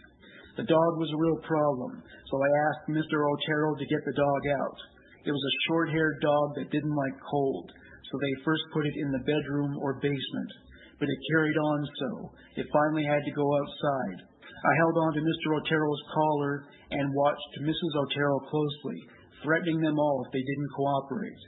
The 0.57 0.67
dog 0.67 0.93
was 0.99 1.11
a 1.13 1.23
real 1.23 1.41
problem, 1.47 2.03
so 2.03 2.35
I 2.41 2.51
asked 2.67 2.95
Mr. 2.97 3.23
Otero 3.23 3.75
to 3.77 3.91
get 3.93 4.03
the 4.07 4.19
dog 4.19 4.43
out. 4.59 4.79
It 5.27 5.33
was 5.33 5.45
a 5.45 5.59
short 5.69 5.91
haired 5.91 6.19
dog 6.23 6.47
that 6.57 6.73
didn't 6.73 6.97
like 6.97 7.29
cold, 7.31 7.71
so 7.71 8.15
they 8.19 8.45
first 8.45 8.65
put 8.73 8.87
it 8.87 8.97
in 8.97 9.13
the 9.13 9.25
bedroom 9.27 9.79
or 9.79 10.01
basement 10.01 10.51
but 11.01 11.09
it 11.09 11.29
carried 11.33 11.57
on 11.57 11.81
so. 11.99 12.11
It 12.61 12.69
finally 12.69 13.09
had 13.09 13.25
to 13.25 13.33
go 13.33 13.49
outside. 13.49 14.19
I 14.45 14.73
held 14.85 14.97
on 15.01 15.17
to 15.17 15.25
Mr. 15.25 15.57
Otero's 15.57 16.05
collar 16.13 16.69
and 16.93 17.17
watched 17.17 17.53
Mrs. 17.65 17.93
Otero 17.97 18.39
closely, 18.53 19.01
threatening 19.43 19.81
them 19.81 19.99
all 19.99 20.23
if 20.29 20.33
they 20.37 20.45
didn't 20.45 20.77
cooperate. 20.77 21.43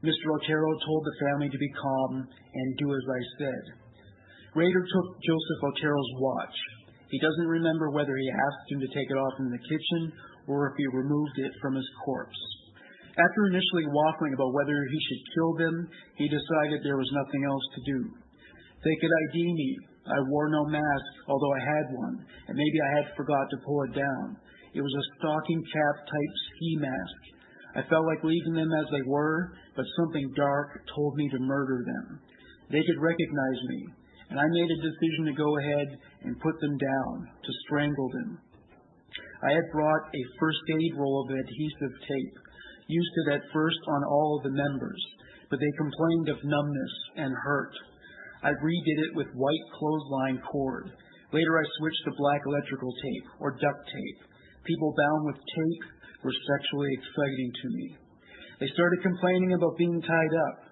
Mr. 0.00 0.26
Otero 0.32 0.70
told 0.88 1.04
the 1.04 1.20
family 1.28 1.52
to 1.52 1.60
be 1.60 1.70
calm 1.76 2.24
and 2.24 2.78
do 2.80 2.88
as 2.88 3.04
I 3.04 3.20
said. 3.38 3.64
Rader 4.56 4.80
took 4.80 5.08
Joseph 5.20 5.60
Otero's 5.68 6.12
watch. 6.16 6.56
He 7.14 7.22
doesn't 7.22 7.46
remember 7.46 7.94
whether 7.94 8.18
he 8.18 8.26
asked 8.26 8.66
him 8.74 8.82
to 8.82 8.90
take 8.90 9.06
it 9.06 9.14
off 9.14 9.38
in 9.38 9.46
the 9.46 9.66
kitchen 9.70 10.02
or 10.50 10.66
if 10.66 10.74
he 10.74 10.98
removed 10.98 11.38
it 11.38 11.54
from 11.62 11.78
his 11.78 11.86
corpse. 12.02 12.42
After 13.14 13.46
initially 13.54 13.86
waffling 13.86 14.34
about 14.34 14.50
whether 14.50 14.74
he 14.74 14.98
should 14.98 15.22
kill 15.38 15.52
them, 15.54 15.76
he 16.18 16.26
decided 16.26 16.82
there 16.82 16.98
was 16.98 17.14
nothing 17.14 17.46
else 17.46 17.66
to 17.70 17.86
do. 17.86 17.98
They 18.82 18.96
could 18.98 19.14
ID 19.30 19.46
me. 19.46 19.70
I 20.10 20.18
wore 20.26 20.50
no 20.50 20.66
mask, 20.66 21.12
although 21.30 21.54
I 21.54 21.62
had 21.62 21.86
one, 21.94 22.16
and 22.50 22.58
maybe 22.58 22.78
I 22.82 22.90
had 22.98 23.14
forgot 23.14 23.46
to 23.46 23.62
pull 23.62 23.86
it 23.86 23.94
down. 23.94 24.34
It 24.74 24.82
was 24.82 24.98
a 24.98 25.08
stocking 25.14 25.62
cap 25.70 25.96
type 26.10 26.34
ski 26.50 26.70
mask. 26.82 27.20
I 27.78 27.82
felt 27.86 28.10
like 28.10 28.26
leaving 28.26 28.58
them 28.58 28.74
as 28.74 28.90
they 28.90 29.06
were, 29.06 29.54
but 29.78 29.86
something 30.02 30.34
dark 30.34 30.82
told 30.90 31.14
me 31.14 31.30
to 31.30 31.46
murder 31.46 31.78
them. 31.86 32.18
They 32.74 32.82
could 32.82 32.98
recognize 32.98 33.60
me, 33.70 33.80
and 34.34 34.42
I 34.42 34.50
made 34.50 34.66
a 34.66 34.82
decision 34.82 35.30
to 35.30 35.38
go 35.38 35.46
ahead 35.46 35.88
and 36.26 36.42
put 36.42 36.58
them 36.58 36.74
down, 36.74 37.14
to 37.22 37.60
strangle 37.62 38.10
them. 38.10 38.42
I 39.46 39.54
had 39.54 39.70
brought 39.70 40.10
a 40.10 40.32
first 40.42 40.58
aid 40.74 40.98
roll 40.98 41.22
of 41.22 41.38
adhesive 41.38 41.94
tape, 42.02 42.36
used 42.90 43.14
it 43.22 43.38
at 43.38 43.52
first 43.54 43.78
on 43.86 44.02
all 44.02 44.34
of 44.34 44.42
the 44.42 44.58
members, 44.58 44.98
but 45.54 45.62
they 45.62 45.78
complained 45.78 46.28
of 46.34 46.42
numbness 46.50 46.94
and 47.14 47.30
hurt. 47.46 47.74
I 48.42 48.50
redid 48.58 48.98
it 49.06 49.14
with 49.14 49.38
white 49.38 49.66
clothesline 49.78 50.42
cord. 50.50 50.90
Later, 51.30 51.54
I 51.54 51.78
switched 51.78 52.02
to 52.10 52.18
black 52.18 52.42
electrical 52.42 52.90
tape 52.90 53.26
or 53.38 53.54
duct 53.54 53.86
tape. 53.86 54.20
People 54.66 54.98
bound 54.98 55.30
with 55.30 55.38
tape 55.38 55.84
were 56.26 56.34
sexually 56.34 56.90
exciting 56.90 57.50
to 57.54 57.68
me. 57.70 57.86
They 58.58 58.70
started 58.74 58.98
complaining 59.06 59.54
about 59.54 59.78
being 59.78 60.02
tied 60.02 60.34
up, 60.50 60.63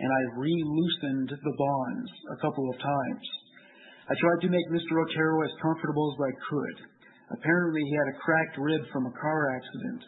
and 0.00 0.08
I 0.08 0.40
re-loosened 0.40 1.28
the 1.28 1.56
bonds 1.60 2.10
a 2.32 2.40
couple 2.40 2.64
of 2.72 2.80
times. 2.80 3.26
I 4.08 4.16
tried 4.16 4.40
to 4.42 4.50
make 4.50 4.66
Mr. 4.72 4.96
Otero 4.96 5.44
as 5.44 5.62
comfortable 5.62 6.08
as 6.10 6.18
I 6.24 6.32
could. 6.48 6.76
Apparently, 7.36 7.82
he 7.84 7.94
had 7.94 8.10
a 8.10 8.18
cracked 8.18 8.56
rib 8.58 8.82
from 8.90 9.06
a 9.06 9.16
car 9.20 9.54
accident. 9.54 10.02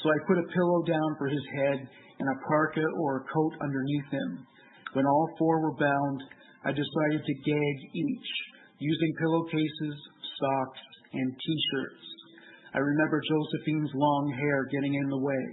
So 0.00 0.08
I 0.08 0.26
put 0.30 0.38
a 0.38 0.52
pillow 0.54 0.80
down 0.86 1.10
for 1.18 1.28
his 1.28 1.44
head 1.50 1.78
and 1.82 2.28
a 2.30 2.40
parka 2.46 2.86
or 3.02 3.18
a 3.18 3.26
coat 3.28 3.54
underneath 3.60 4.08
him. 4.10 4.46
When 4.94 5.04
all 5.04 5.28
four 5.36 5.60
were 5.60 5.76
bound, 5.76 6.18
I 6.64 6.70
decided 6.70 7.20
to 7.26 7.42
gag 7.44 7.76
each 7.92 8.30
using 8.78 9.12
pillowcases, 9.18 9.96
socks, 10.38 10.80
and 11.12 11.28
t-shirts. 11.34 12.04
I 12.74 12.78
remember 12.78 13.20
Josephine's 13.22 13.90
long 13.94 14.34
hair 14.38 14.66
getting 14.70 14.94
in 14.94 15.08
the 15.10 15.20
way. 15.20 15.44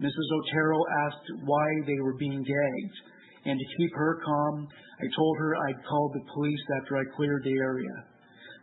Mrs. 0.00 0.28
Otero 0.32 0.80
asked 1.04 1.28
why 1.44 1.68
they 1.84 2.00
were 2.00 2.16
being 2.16 2.40
gagged, 2.40 2.96
and 3.44 3.58
to 3.58 3.74
keep 3.76 3.92
her 3.94 4.20
calm, 4.24 4.66
I 5.00 5.06
told 5.16 5.36
her 5.38 5.56
I'd 5.56 5.84
called 5.84 6.12
the 6.14 6.32
police 6.32 6.64
after 6.80 6.96
I 6.96 7.16
cleared 7.16 7.44
the 7.44 7.60
area. 7.60 7.96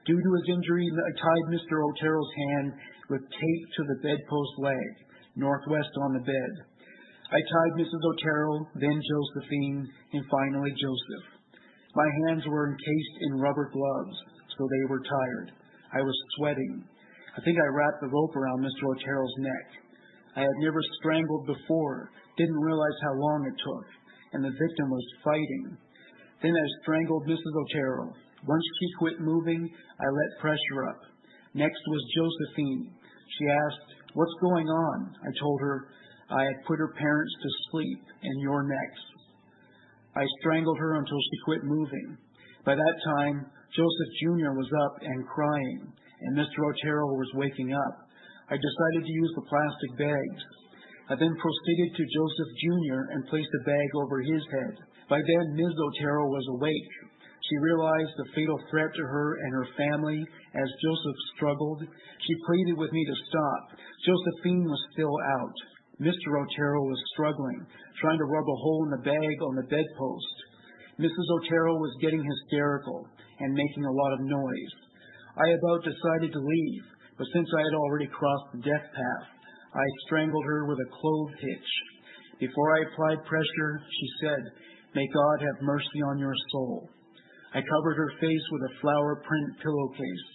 Due 0.06 0.18
to 0.18 0.34
his 0.34 0.50
injury, 0.50 0.88
I 0.90 1.12
tied 1.22 1.46
Mr. 1.54 1.86
Otero's 1.86 2.34
hand 2.50 2.74
with 3.10 3.22
tape 3.22 3.66
to 3.78 3.84
the 3.86 4.02
bedpost 4.02 4.56
leg, 4.58 4.90
northwest 5.36 5.94
on 6.02 6.14
the 6.14 6.26
bed. 6.26 6.52
I 7.30 7.38
tied 7.38 7.74
Mrs. 7.76 8.02
Otero, 8.02 8.68
then 8.80 8.98
Josephine, 8.98 9.86
and 10.14 10.24
finally 10.32 10.72
Joseph. 10.80 11.28
My 11.94 12.10
hands 12.26 12.48
were 12.48 12.72
encased 12.72 13.18
in 13.22 13.42
rubber 13.42 13.70
gloves, 13.74 14.18
so 14.58 14.66
they 14.66 14.90
were 14.90 15.02
tired. 15.04 15.52
I 15.94 16.02
was 16.02 16.18
sweating. 16.38 16.84
I 17.38 17.42
think 17.42 17.58
I 17.60 17.76
wrapped 17.76 18.02
the 18.02 18.10
rope 18.10 18.36
around 18.36 18.66
Mr. 18.66 18.90
Otero's 18.90 19.36
neck. 19.38 19.87
I 20.38 20.42
had 20.42 20.62
never 20.62 20.82
strangled 21.02 21.48
before, 21.48 22.12
didn't 22.38 22.62
realize 22.62 22.98
how 23.02 23.14
long 23.18 23.50
it 23.50 23.58
took, 23.58 23.86
and 24.34 24.46
the 24.46 24.54
victim 24.54 24.88
was 24.90 25.22
fighting. 25.24 25.78
Then 26.44 26.54
I 26.54 26.82
strangled 26.84 27.26
Mrs. 27.26 27.54
Otero. 27.66 28.14
Once 28.46 28.64
she 28.80 28.88
quit 29.00 29.20
moving, 29.20 29.66
I 29.66 30.06
let 30.06 30.40
pressure 30.40 30.90
up. 30.94 31.02
Next 31.56 31.82
was 31.88 32.14
Josephine. 32.14 32.94
She 33.34 33.46
asked, 33.50 33.90
What's 34.14 34.42
going 34.42 34.68
on? 34.68 35.16
I 35.26 35.32
told 35.42 35.60
her 35.62 35.88
I 36.30 36.44
had 36.44 36.66
put 36.68 36.78
her 36.78 36.94
parents 36.94 37.34
to 37.42 37.50
sleep, 37.72 38.04
and 38.22 38.42
you're 38.42 38.70
next. 38.70 39.06
I 40.16 40.26
strangled 40.40 40.78
her 40.78 41.00
until 41.00 41.18
she 41.18 41.46
quit 41.46 41.64
moving. 41.64 42.18
By 42.64 42.76
that 42.76 42.98
time, 43.18 43.46
Joseph 43.74 44.14
Jr. 44.22 44.54
was 44.54 44.70
up 44.86 45.02
and 45.02 45.28
crying, 45.28 45.94
and 46.22 46.38
Mr. 46.38 46.62
Otero 46.62 47.06
was 47.18 47.32
waking 47.34 47.74
up. 47.74 48.07
I 48.48 48.56
decided 48.56 49.04
to 49.04 49.18
use 49.20 49.34
the 49.36 49.50
plastic 49.52 49.92
bags. 50.00 50.44
I 51.12 51.16
then 51.20 51.36
proceeded 51.36 51.90
to 51.96 52.14
Joseph 52.16 52.52
Jr. 52.64 53.02
and 53.12 53.28
placed 53.28 53.52
a 53.60 53.68
bag 53.68 53.90
over 53.96 54.24
his 54.24 54.44
head. 54.56 54.76
By 55.12 55.20
then, 55.20 55.56
Ms. 55.56 55.76
Otero 55.76 56.32
was 56.32 56.48
awake. 56.56 56.92
She 57.48 57.64
realized 57.64 58.12
the 58.16 58.32
fatal 58.36 58.60
threat 58.72 58.92
to 58.92 59.04
her 59.04 59.28
and 59.44 59.52
her 59.52 59.68
family 59.76 60.20
as 60.56 60.82
Joseph 60.84 61.20
struggled. 61.36 61.84
She 61.84 62.46
pleaded 62.48 62.76
with 62.80 62.92
me 62.92 63.04
to 63.04 63.24
stop. 63.28 63.64
Josephine 64.04 64.64
was 64.64 64.92
still 64.92 65.16
out. 65.40 65.58
Mr. 66.00 66.28
Otero 66.40 66.82
was 66.88 67.12
struggling, 67.16 67.68
trying 68.00 68.20
to 68.20 68.32
rub 68.32 68.48
a 68.48 68.62
hole 68.64 68.84
in 68.88 68.92
the 68.92 69.08
bag 69.12 69.38
on 69.44 69.56
the 69.56 69.68
bedpost. 69.68 70.38
Mrs. 71.00 71.28
Otero 71.40 71.76
was 71.76 72.00
getting 72.02 72.24
hysterical 72.24 73.08
and 73.40 73.54
making 73.54 73.86
a 73.86 73.92
lot 73.92 74.14
of 74.14 74.28
noise. 74.28 74.74
I 75.38 75.48
about 75.52 75.86
decided 75.86 76.34
to 76.34 76.40
leave, 76.40 76.84
but 77.18 77.28
since 77.34 77.50
I 77.50 77.62
had 77.66 77.76
already 77.76 78.08
crossed 78.08 78.50
the 78.54 78.62
death 78.62 78.88
path, 78.94 79.28
I 79.74 79.86
strangled 80.06 80.46
her 80.46 80.66
with 80.66 80.78
a 80.78 80.94
clove 80.94 81.32
hitch. 81.42 81.72
Before 82.40 82.78
I 82.78 82.86
applied 82.86 83.26
pressure, 83.26 83.82
she 83.90 84.08
said, 84.22 84.42
May 84.94 85.08
God 85.10 85.38
have 85.42 85.66
mercy 85.66 86.02
on 86.10 86.18
your 86.18 86.36
soul. 86.52 86.90
I 87.54 87.62
covered 87.62 87.98
her 87.98 88.12
face 88.22 88.46
with 88.52 88.70
a 88.70 88.78
flower 88.82 89.22
print 89.26 89.50
pillowcase. 89.62 90.28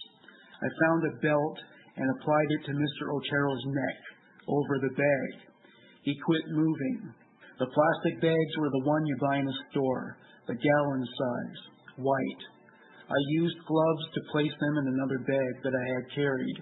I 0.59 0.67
found 0.83 1.01
a 1.03 1.19
belt 1.23 1.57
and 1.95 2.07
applied 2.09 2.51
it 2.51 2.65
to 2.65 2.71
Mr. 2.71 3.03
Otero's 3.15 3.63
neck 3.67 3.99
over 4.47 4.75
the 4.79 4.95
bag. 4.95 5.31
He 6.03 6.19
quit 6.25 6.43
moving. 6.51 7.13
The 7.59 7.71
plastic 7.71 8.21
bags 8.21 8.53
were 8.59 8.71
the 8.71 8.85
one 8.85 9.05
you 9.05 9.17
buy 9.21 9.37
in 9.37 9.47
a 9.47 9.57
store, 9.71 10.17
the 10.47 10.55
gallon 10.55 11.05
size, 11.05 11.61
white. 11.97 12.43
I 13.07 13.19
used 13.39 13.67
gloves 13.67 14.05
to 14.13 14.31
place 14.31 14.55
them 14.59 14.77
in 14.79 14.87
another 14.87 15.19
bag 15.19 15.53
that 15.63 15.75
I 15.75 15.85
had 15.95 16.15
carried. 16.15 16.57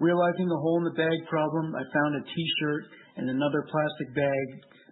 Realizing 0.00 0.46
the 0.46 0.62
hole 0.62 0.78
in 0.78 0.84
the 0.86 0.98
bag 0.98 1.18
problem, 1.26 1.74
I 1.74 1.82
found 1.82 2.12
a 2.14 2.22
t-shirt 2.22 2.84
and 3.16 3.30
another 3.30 3.66
plastic 3.66 4.14
bag, 4.14 4.46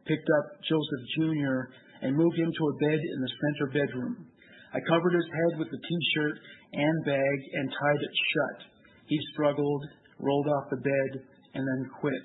picked 0.05 0.29
up 0.39 0.47
Joseph 0.67 1.05
Jr., 1.15 1.71
and 2.03 2.17
moved 2.17 2.37
him 2.37 2.51
to 2.51 2.65
a 2.69 2.77
bed 2.83 2.99
in 2.99 3.21
the 3.23 3.35
center 3.39 3.67
bedroom. 3.73 4.27
I 4.75 4.81
covered 4.83 5.15
his 5.15 5.31
head 5.31 5.59
with 5.59 5.71
the 5.71 5.79
t-shirt 5.79 6.37
and 6.73 7.05
bag 7.07 7.39
and 7.55 7.71
tied 7.71 8.03
it 8.03 8.15
shut. 8.35 8.59
He 9.07 9.19
struggled, 9.33 9.85
rolled 10.19 10.49
off 10.49 10.71
the 10.71 10.83
bed, 10.83 11.11
and 11.55 11.63
then 11.63 11.91
quit. 12.01 12.25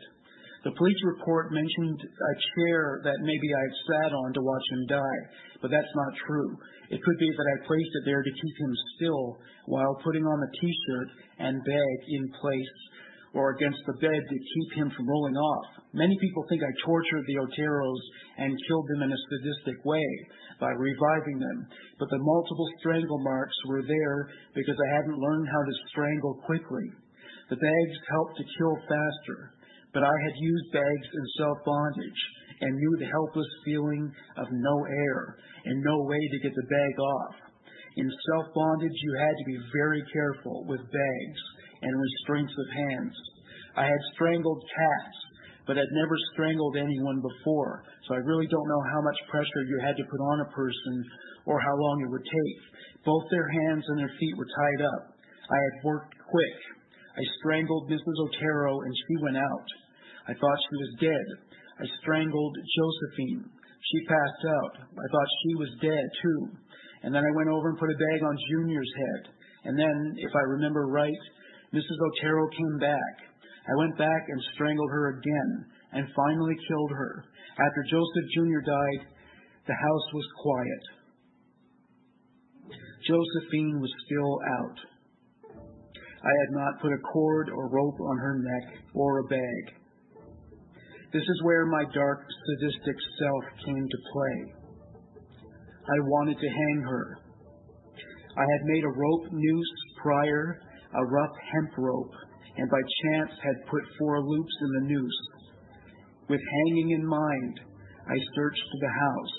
The 0.63 0.77
police 0.77 1.01
report 1.17 1.51
mentioned 1.51 1.99
a 2.05 2.33
chair 2.53 3.01
that 3.03 3.25
maybe 3.25 3.49
I 3.49 3.65
sat 3.89 4.13
on 4.13 4.29
to 4.33 4.45
watch 4.45 4.67
him 4.69 4.85
die, 4.93 5.19
but 5.61 5.71
that's 5.71 5.95
not 5.95 6.21
true. 6.27 6.53
It 6.93 7.01
could 7.01 7.17
be 7.17 7.31
that 7.33 7.49
I 7.49 7.65
placed 7.65 7.93
it 7.97 8.05
there 8.05 8.21
to 8.21 8.29
keep 8.29 8.55
him 8.61 8.73
still 8.95 9.41
while 9.65 9.97
putting 10.03 10.21
on 10.21 10.39
the 10.39 10.53
t-shirt 10.61 11.09
and 11.39 11.65
bag 11.65 11.97
in 12.13 12.29
place 12.37 12.77
or 13.33 13.55
against 13.57 13.79
the 13.87 13.97
bed 14.05 14.21
to 14.21 14.37
keep 14.37 14.69
him 14.77 14.91
from 14.91 15.09
rolling 15.09 15.35
off. 15.35 15.81
Many 15.93 16.13
people 16.19 16.45
think 16.45 16.61
I 16.61 16.85
tortured 16.85 17.25
the 17.25 17.39
Oteros 17.41 18.03
and 18.37 18.65
killed 18.67 18.87
them 18.93 19.03
in 19.03 19.11
a 19.11 19.23
sadistic 19.31 19.83
way 19.85 20.07
by 20.59 20.69
reviving 20.77 21.39
them, 21.39 21.67
but 21.97 22.09
the 22.11 22.21
multiple 22.21 22.69
strangle 22.79 23.23
marks 23.23 23.55
were 23.65 23.81
there 23.81 24.29
because 24.53 24.77
I 24.77 24.93
hadn't 24.93 25.17
learned 25.17 25.47
how 25.47 25.63
to 25.63 25.81
strangle 25.89 26.37
quickly. 26.45 26.85
The 27.49 27.57
bags 27.57 27.97
helped 28.11 28.37
to 28.37 28.51
kill 28.59 28.75
faster, 28.85 29.39
but 29.93 30.03
I 30.03 30.15
had 30.23 30.35
used 30.35 30.71
bags 30.71 31.07
in 31.13 31.35
self-bondage 31.37 32.21
and 32.61 32.77
knew 32.77 32.95
the 32.99 33.11
helpless 33.11 33.51
feeling 33.65 34.11
of 34.37 34.47
no 34.51 34.75
air 34.85 35.35
and 35.65 35.83
no 35.83 35.97
way 36.07 36.19
to 36.19 36.43
get 36.43 36.55
the 36.55 36.71
bag 36.71 36.95
off. 36.99 37.35
In 37.97 38.07
self-bondage, 38.07 38.97
you 39.03 39.13
had 39.19 39.35
to 39.35 39.49
be 39.51 39.59
very 39.75 40.03
careful 40.13 40.63
with 40.67 40.79
bags 40.79 41.41
and 41.81 41.91
restraints 41.91 42.53
of 42.55 42.67
hands. 42.71 43.15
I 43.75 43.83
had 43.83 44.11
strangled 44.15 44.63
cats, 44.63 45.17
but 45.67 45.75
had 45.75 45.91
never 45.91 46.15
strangled 46.33 46.77
anyone 46.77 47.19
before, 47.19 47.83
so 48.07 48.15
I 48.15 48.23
really 48.23 48.47
don't 48.47 48.69
know 48.69 48.83
how 48.95 49.01
much 49.01 49.29
pressure 49.29 49.63
you 49.67 49.79
had 49.83 49.97
to 49.97 50.09
put 50.09 50.21
on 50.23 50.39
a 50.41 50.53
person 50.55 51.03
or 51.45 51.59
how 51.59 51.75
long 51.75 51.97
it 52.01 52.11
would 52.11 52.25
take. 52.25 52.59
Both 53.03 53.25
their 53.29 53.49
hands 53.49 53.83
and 53.87 53.99
their 53.99 54.13
feet 54.19 54.37
were 54.37 54.47
tied 54.47 54.81
up. 54.85 55.03
I 55.51 55.59
had 55.59 55.83
worked 55.83 56.15
quick. 56.29 56.57
I 57.17 57.23
strangled 57.39 57.91
Mrs. 57.91 58.17
Otero 58.23 58.81
and 58.81 58.93
she 58.95 59.23
went 59.23 59.37
out. 59.37 59.67
I 60.27 60.33
thought 60.33 60.65
she 60.69 60.77
was 60.77 61.01
dead. 61.01 61.27
I 61.81 61.85
strangled 62.01 62.55
Josephine. 62.77 63.45
She 63.47 64.05
passed 64.05 64.43
out. 64.45 64.75
I 64.85 65.07
thought 65.09 65.39
she 65.41 65.53
was 65.55 65.81
dead 65.81 66.05
too. 66.21 66.41
And 67.03 67.15
then 67.15 67.23
I 67.25 67.35
went 67.35 67.49
over 67.49 67.69
and 67.69 67.79
put 67.79 67.89
a 67.89 67.97
bag 67.97 68.21
on 68.21 68.45
Junior's 68.49 68.93
head. 68.97 69.33
And 69.65 69.77
then, 69.77 70.13
if 70.17 70.33
I 70.35 70.53
remember 70.53 70.87
right, 70.87 71.23
Mrs. 71.73 71.97
Otero 71.97 72.47
came 72.49 72.77
back. 72.79 73.15
I 73.41 73.77
went 73.77 73.97
back 73.97 74.23
and 74.27 74.41
strangled 74.53 74.89
her 74.89 75.17
again 75.17 75.65
and 75.93 76.05
finally 76.15 76.55
killed 76.67 76.91
her. 76.91 77.25
After 77.59 77.83
Joseph 77.89 78.27
Jr. 78.35 78.61
died, 78.65 79.01
the 79.67 79.73
house 79.73 80.07
was 80.13 80.27
quiet. 80.41 80.83
Josephine 83.07 83.79
was 83.81 83.91
still 84.05 84.39
out. 84.61 84.79
I 86.23 86.33
had 86.45 86.51
not 86.51 86.81
put 86.81 86.93
a 86.93 87.01
cord 87.11 87.49
or 87.49 87.69
rope 87.69 87.99
on 87.99 88.17
her 88.17 88.37
neck 88.37 88.77
or 88.93 89.19
a 89.19 89.27
bag. 89.27 89.80
This 91.13 91.23
is 91.23 91.41
where 91.43 91.65
my 91.65 91.83
dark, 91.93 92.25
sadistic 92.47 92.95
self 93.19 93.43
came 93.65 93.87
to 93.87 93.97
play. 94.13 94.37
I 95.83 95.99
wanted 95.99 96.37
to 96.39 96.47
hang 96.47 96.81
her. 96.87 97.17
I 98.37 98.45
had 98.47 98.63
made 98.65 98.83
a 98.85 98.95
rope 98.95 99.27
noose 99.31 99.73
prior 100.01 100.59
a 100.93 101.05
rough 101.05 101.35
hemp 101.53 101.71
rope, 101.77 102.15
and 102.57 102.69
by 102.69 102.81
chance 103.03 103.31
had 103.43 103.67
put 103.69 103.81
four 103.97 104.19
loops 104.21 104.55
in 104.61 104.71
the 104.73 104.93
noose. 104.93 105.21
With 106.29 106.41
hanging 106.41 106.91
in 106.91 107.05
mind, 107.05 107.59
I 108.07 108.17
searched 108.35 108.69
the 108.79 108.89
house, 108.99 109.35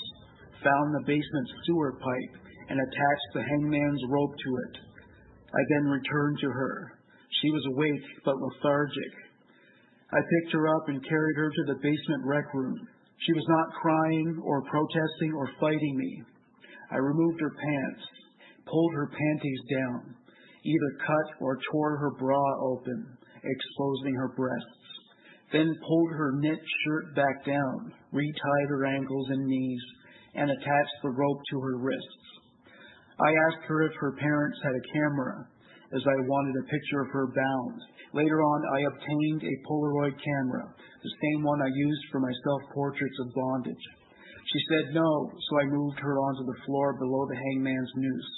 found 0.65 0.95
the 0.95 1.07
basement 1.07 1.49
sewer 1.67 1.93
pipe, 1.93 2.35
and 2.69 2.81
attached 2.81 3.31
the 3.35 3.43
hangman's 3.43 4.03
rope 4.09 4.33
to 4.33 4.51
it. 4.57 4.75
I 5.53 5.63
then 5.69 5.93
returned 5.93 6.39
to 6.41 6.49
her. 6.49 6.93
She 7.43 7.51
was 7.51 7.65
awake 7.75 8.05
but 8.25 8.37
lethargic. 8.37 9.13
I 10.13 10.21
picked 10.21 10.53
her 10.53 10.69
up 10.69 10.89
and 10.89 11.09
carried 11.09 11.37
her 11.37 11.51
to 11.51 11.65
the 11.69 11.81
basement 11.81 12.23
rec 12.25 12.53
room. 12.53 12.77
She 13.25 13.33
was 13.33 13.47
not 13.49 13.81
crying 13.81 14.43
or 14.45 14.63
protesting 14.69 15.33
or 15.33 15.49
fighting 15.59 15.97
me. 15.97 16.23
I 16.91 16.97
removed 16.97 17.41
her 17.41 17.55
pants, 17.57 18.03
pulled 18.69 18.93
her 18.95 19.09
panties 19.09 19.63
down, 19.73 20.15
either 20.65 21.07
cut 21.07 21.41
or 21.41 21.59
tore 21.71 21.97
her 21.97 22.11
bra 22.19 22.45
open, 22.61 23.17
exposing 23.41 24.15
her 24.17 24.35
breasts, 24.37 24.85
then 25.53 25.73
pulled 25.87 26.11
her 26.11 26.33
knit 26.37 26.61
shirt 26.85 27.15
back 27.17 27.45
down, 27.47 27.93
retied 28.13 28.69
her 28.69 28.85
ankles 28.85 29.29
and 29.31 29.47
knees, 29.47 29.83
and 30.35 30.51
attached 30.51 30.99
the 31.03 31.11
rope 31.11 31.41
to 31.51 31.61
her 31.61 31.79
wrists. 31.79 32.27
I 33.21 33.31
asked 33.49 33.65
her 33.69 33.83
if 33.83 33.93
her 34.01 34.13
parents 34.13 34.59
had 34.63 34.75
a 34.75 34.93
camera, 34.93 35.47
as 35.95 36.03
I 36.05 36.27
wanted 36.29 36.57
a 36.57 36.69
picture 36.69 37.01
of 37.01 37.13
her 37.13 37.27
bound. 37.29 37.81
Later 38.13 38.43
on, 38.45 38.61
I 38.77 38.81
obtained 38.93 39.43
a 39.43 39.63
Polaroid 39.65 40.13
camera, 40.21 40.69
the 40.69 41.17
same 41.23 41.45
one 41.45 41.63
I 41.63 41.73
used 41.73 42.05
for 42.13 42.21
my 42.21 42.33
self-portraits 42.45 43.19
of 43.25 43.35
bondage. 43.35 43.85
She 44.53 44.61
said 44.69 44.95
no, 44.95 45.33
so 45.33 45.53
I 45.61 45.73
moved 45.73 45.99
her 46.01 46.19
onto 46.21 46.45
the 46.45 46.61
floor 46.67 46.93
below 46.99 47.25
the 47.25 47.41
hangman's 47.41 47.93
noose. 47.97 48.33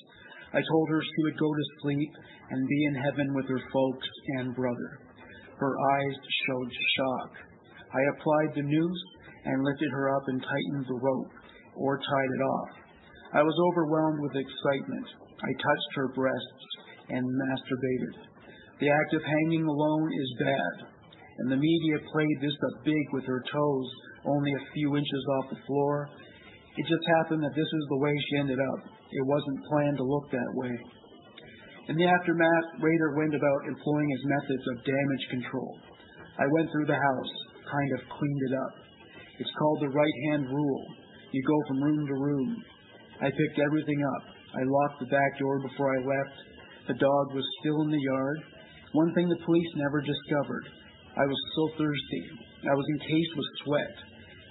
I 0.54 0.62
told 0.62 0.88
her 0.88 1.02
she 1.02 1.22
would 1.24 1.38
go 1.38 1.50
to 1.50 1.72
sleep 1.82 2.12
and 2.50 2.68
be 2.68 2.84
in 2.84 2.94
heaven 3.02 3.34
with 3.34 3.48
her 3.48 3.62
folks 3.72 4.08
and 4.38 4.54
brother. 4.54 4.90
Her 5.58 5.74
eyes 5.74 6.16
showed 6.46 6.70
shock. 6.94 7.30
I 7.90 8.02
applied 8.14 8.54
the 8.54 8.62
noose 8.62 9.04
and 9.44 9.64
lifted 9.64 9.90
her 9.90 10.14
up 10.14 10.22
and 10.28 10.40
tightened 10.40 10.86
the 10.86 11.00
rope, 11.02 11.32
or 11.74 11.98
tied 11.98 12.32
it 12.38 12.42
off. 12.42 12.70
I 13.34 13.42
was 13.42 13.58
overwhelmed 13.70 14.20
with 14.22 14.38
excitement. 14.38 15.06
I 15.42 15.50
touched 15.50 15.92
her 15.96 16.08
breasts 16.14 16.64
and 17.10 17.26
masturbated. 17.26 18.33
The 18.80 18.90
act 18.90 19.14
of 19.14 19.22
hanging 19.22 19.66
alone 19.66 20.10
is 20.10 20.42
bad, 20.42 20.74
and 21.38 21.46
the 21.50 21.62
media 21.62 21.96
played 22.10 22.38
this 22.42 22.58
up 22.66 22.84
big 22.84 23.06
with 23.12 23.24
her 23.24 23.42
toes 23.50 23.88
only 24.26 24.52
a 24.52 24.66
few 24.74 24.96
inches 24.96 25.24
off 25.38 25.50
the 25.50 25.64
floor. 25.66 26.08
It 26.76 26.86
just 26.90 27.06
happened 27.18 27.44
that 27.44 27.54
this 27.54 27.70
is 27.70 27.84
the 27.88 28.02
way 28.02 28.10
she 28.10 28.38
ended 28.40 28.58
up. 28.58 28.80
It 28.90 29.26
wasn't 29.30 29.66
planned 29.70 29.98
to 29.98 30.04
look 30.10 30.26
that 30.30 30.52
way. 30.58 30.74
In 31.86 31.96
the 31.96 32.08
aftermath, 32.08 32.80
Rader 32.80 33.14
went 33.14 33.34
about 33.34 33.68
employing 33.68 34.10
his 34.10 34.24
methods 34.24 34.64
of 34.72 34.84
damage 34.88 35.24
control. 35.30 35.78
I 36.40 36.46
went 36.50 36.72
through 36.72 36.88
the 36.88 36.98
house, 36.98 37.32
kind 37.70 37.90
of 37.94 38.08
cleaned 38.10 38.42
it 38.50 38.54
up. 38.58 38.74
It's 39.38 39.54
called 39.58 39.80
the 39.82 39.94
right 39.94 40.18
hand 40.30 40.48
rule. 40.48 40.84
You 41.30 41.42
go 41.46 41.58
from 41.68 41.82
room 41.82 42.06
to 42.06 42.14
room. 42.14 42.64
I 43.20 43.30
picked 43.30 43.58
everything 43.60 44.02
up. 44.16 44.24
I 44.56 44.62
locked 44.64 44.98
the 45.00 45.12
back 45.12 45.38
door 45.38 45.60
before 45.60 45.94
I 45.94 46.00
left. 46.02 46.36
The 46.88 46.98
dog 46.98 47.34
was 47.34 47.44
still 47.60 47.82
in 47.82 47.90
the 47.90 48.00
yard. 48.00 48.38
One 48.94 49.10
thing 49.10 49.26
the 49.26 49.42
police 49.42 49.72
never 49.74 49.98
discovered. 49.98 50.70
I 51.18 51.26
was 51.26 51.40
so 51.58 51.62
thirsty. 51.82 52.22
I 52.62 52.74
was 52.78 52.86
encased 52.94 53.34
with 53.34 53.58
sweat. 53.66 53.94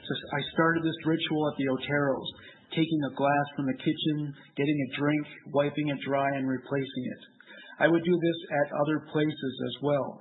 So 0.03 0.11
I 0.35 0.51
started 0.51 0.83
this 0.83 1.07
ritual 1.07 1.47
at 1.47 1.55
the 1.55 1.71
Oteros, 1.71 2.29
taking 2.75 3.01
a 3.07 3.15
glass 3.15 3.47
from 3.55 3.71
the 3.71 3.79
kitchen, 3.79 4.35
getting 4.59 4.79
a 4.83 4.93
drink, 4.99 5.25
wiping 5.55 5.87
it 5.95 5.99
dry, 6.03 6.27
and 6.35 6.43
replacing 6.43 7.05
it. 7.15 7.21
I 7.79 7.87
would 7.87 8.03
do 8.03 8.15
this 8.19 8.39
at 8.67 8.79
other 8.83 9.07
places 9.15 9.55
as 9.71 9.75
well. 9.79 10.19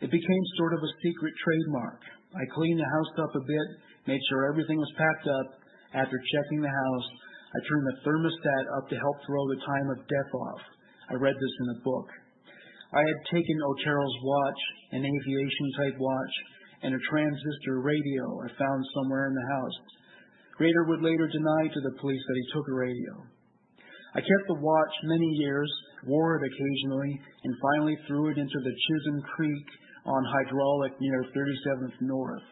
It 0.00 0.08
became 0.08 0.44
sort 0.56 0.72
of 0.72 0.80
a 0.80 0.96
secret 1.04 1.34
trademark. 1.44 2.00
I 2.32 2.54
cleaned 2.56 2.80
the 2.80 2.94
house 2.96 3.12
up 3.28 3.36
a 3.36 3.44
bit, 3.44 3.68
made 4.08 4.24
sure 4.32 4.48
everything 4.48 4.80
was 4.80 4.96
packed 4.96 5.28
up. 5.28 5.48
After 5.92 6.16
checking 6.16 6.64
the 6.64 6.72
house, 6.72 7.08
I 7.52 7.58
turned 7.68 7.86
the 7.92 8.00
thermostat 8.08 8.64
up 8.80 8.88
to 8.88 8.96
help 8.96 9.16
throw 9.28 9.44
the 9.52 9.60
time 9.68 9.88
of 9.92 10.08
death 10.08 10.32
off. 10.48 10.62
I 11.12 11.20
read 11.20 11.36
this 11.36 11.56
in 11.60 11.76
a 11.76 11.82
book. 11.84 12.08
I 12.90 13.02
had 13.06 13.30
taken 13.30 13.58
Otero's 13.62 14.16
watch, 14.22 14.60
an 14.92 15.06
aviation 15.06 15.68
type 15.78 15.96
watch, 15.98 16.34
and 16.82 16.94
a 16.94 17.06
transistor 17.10 17.80
radio 17.86 18.24
I 18.42 18.48
found 18.58 18.80
somewhere 18.94 19.28
in 19.28 19.34
the 19.34 19.50
house. 19.54 19.78
Rader 20.58 20.84
would 20.88 21.02
later 21.02 21.28
deny 21.30 21.62
to 21.70 21.80
the 21.86 21.96
police 22.00 22.20
that 22.26 22.36
he 22.36 22.52
took 22.52 22.66
a 22.68 22.74
radio. 22.74 23.12
I 24.14 24.20
kept 24.20 24.46
the 24.48 24.58
watch 24.58 24.94
many 25.04 25.30
years, 25.38 25.70
wore 26.04 26.34
it 26.36 26.50
occasionally, 26.50 27.14
and 27.44 27.62
finally 27.62 27.96
threw 28.06 28.28
it 28.28 28.38
into 28.38 28.58
the 28.58 28.74
Chisholm 28.74 29.22
Creek 29.36 29.66
on 30.04 30.34
hydraulic 30.34 30.92
near 31.00 31.22
37th 31.30 31.94
North. 32.00 32.42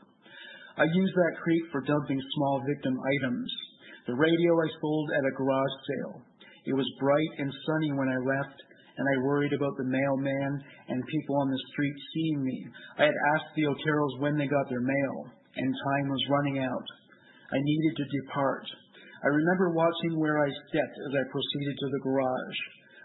I 0.79 0.85
used 0.85 1.15
that 1.15 1.43
creek 1.43 1.65
for 1.73 1.83
dumping 1.83 2.23
small 2.37 2.63
victim 2.63 2.95
items. 2.95 3.51
The 4.07 4.15
radio 4.15 4.55
I 4.55 4.69
sold 4.81 5.11
at 5.19 5.27
a 5.27 5.37
garage 5.37 5.77
sale. 5.91 6.23
It 6.67 6.75
was 6.79 6.87
bright 7.01 7.33
and 7.39 7.51
sunny 7.67 7.93
when 7.99 8.09
I 8.09 8.19
left, 8.23 8.59
and 8.99 9.07
I 9.07 9.25
worried 9.25 9.55
about 9.55 9.79
the 9.79 9.87
mailman 9.87 10.53
and 10.91 11.07
people 11.07 11.39
on 11.39 11.49
the 11.49 11.65
street 11.71 11.97
seeing 12.15 12.43
me. 12.43 12.59
I 12.99 13.07
had 13.07 13.19
asked 13.35 13.55
the 13.55 13.71
Oteros 13.71 14.19
when 14.19 14.35
they 14.35 14.51
got 14.51 14.67
their 14.69 14.83
mail, 14.83 15.17
and 15.55 15.71
time 15.71 16.07
was 16.11 16.35
running 16.35 16.59
out. 16.59 16.87
I 17.55 17.59
needed 17.63 17.95
to 17.95 18.15
depart. 18.27 18.67
I 19.23 19.29
remember 19.31 19.71
watching 19.71 20.19
where 20.19 20.43
I 20.43 20.51
stepped 20.67 20.99
as 21.07 21.13
I 21.15 21.31
proceeded 21.31 21.77
to 21.79 21.89
the 21.95 22.03
garage. 22.03 22.59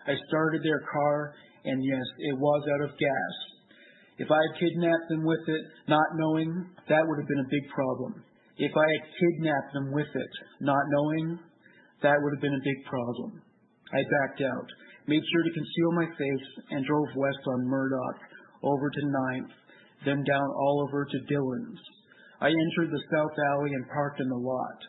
I 0.10 0.14
started 0.28 0.62
their 0.66 0.82
car, 0.90 1.34
and 1.66 1.78
yes, 1.78 2.08
it 2.34 2.38
was 2.38 2.62
out 2.74 2.90
of 2.90 2.98
gas. 2.98 3.34
If 4.18 4.30
I 4.30 4.38
had 4.38 4.60
kidnapped 4.60 5.10
them 5.10 5.26
with 5.26 5.46
it, 5.48 5.64
not 5.88 6.06
knowing, 6.18 6.70
that 6.90 7.06
would 7.06 7.20
have 7.22 7.30
been 7.30 7.46
a 7.46 7.54
big 7.54 7.66
problem. 7.70 8.22
If 8.58 8.74
I 8.78 8.88
had 8.98 9.10
kidnapped 9.18 9.74
them 9.74 9.92
with 9.94 10.10
it, 10.14 10.34
not 10.62 10.84
knowing, 10.90 11.40
that 12.02 12.18
would 12.18 12.34
have 12.34 12.42
been 12.42 12.58
a 12.58 12.66
big 12.66 12.82
problem. 12.86 13.42
I 13.94 14.02
backed 14.02 14.42
out 14.42 14.70
made 15.08 15.24
sure 15.32 15.44
to 15.44 15.54
conceal 15.54 15.92
my 15.94 16.08
face, 16.18 16.48
and 16.72 16.86
drove 16.86 17.16
west 17.16 17.44
on 17.48 17.68
Murdock, 17.68 18.18
over 18.64 18.90
to 18.90 19.12
Ninth, 19.30 19.52
then 20.06 20.24
down 20.24 20.50
Oliver 20.56 21.06
to 21.06 21.20
Dillon's. 21.28 21.80
I 22.42 22.48
entered 22.48 22.92
the 22.92 23.08
South 23.12 23.36
Alley 23.52 23.72
and 23.72 23.88
parked 23.90 24.20
in 24.20 24.30
the 24.30 24.36
lot. 24.36 24.80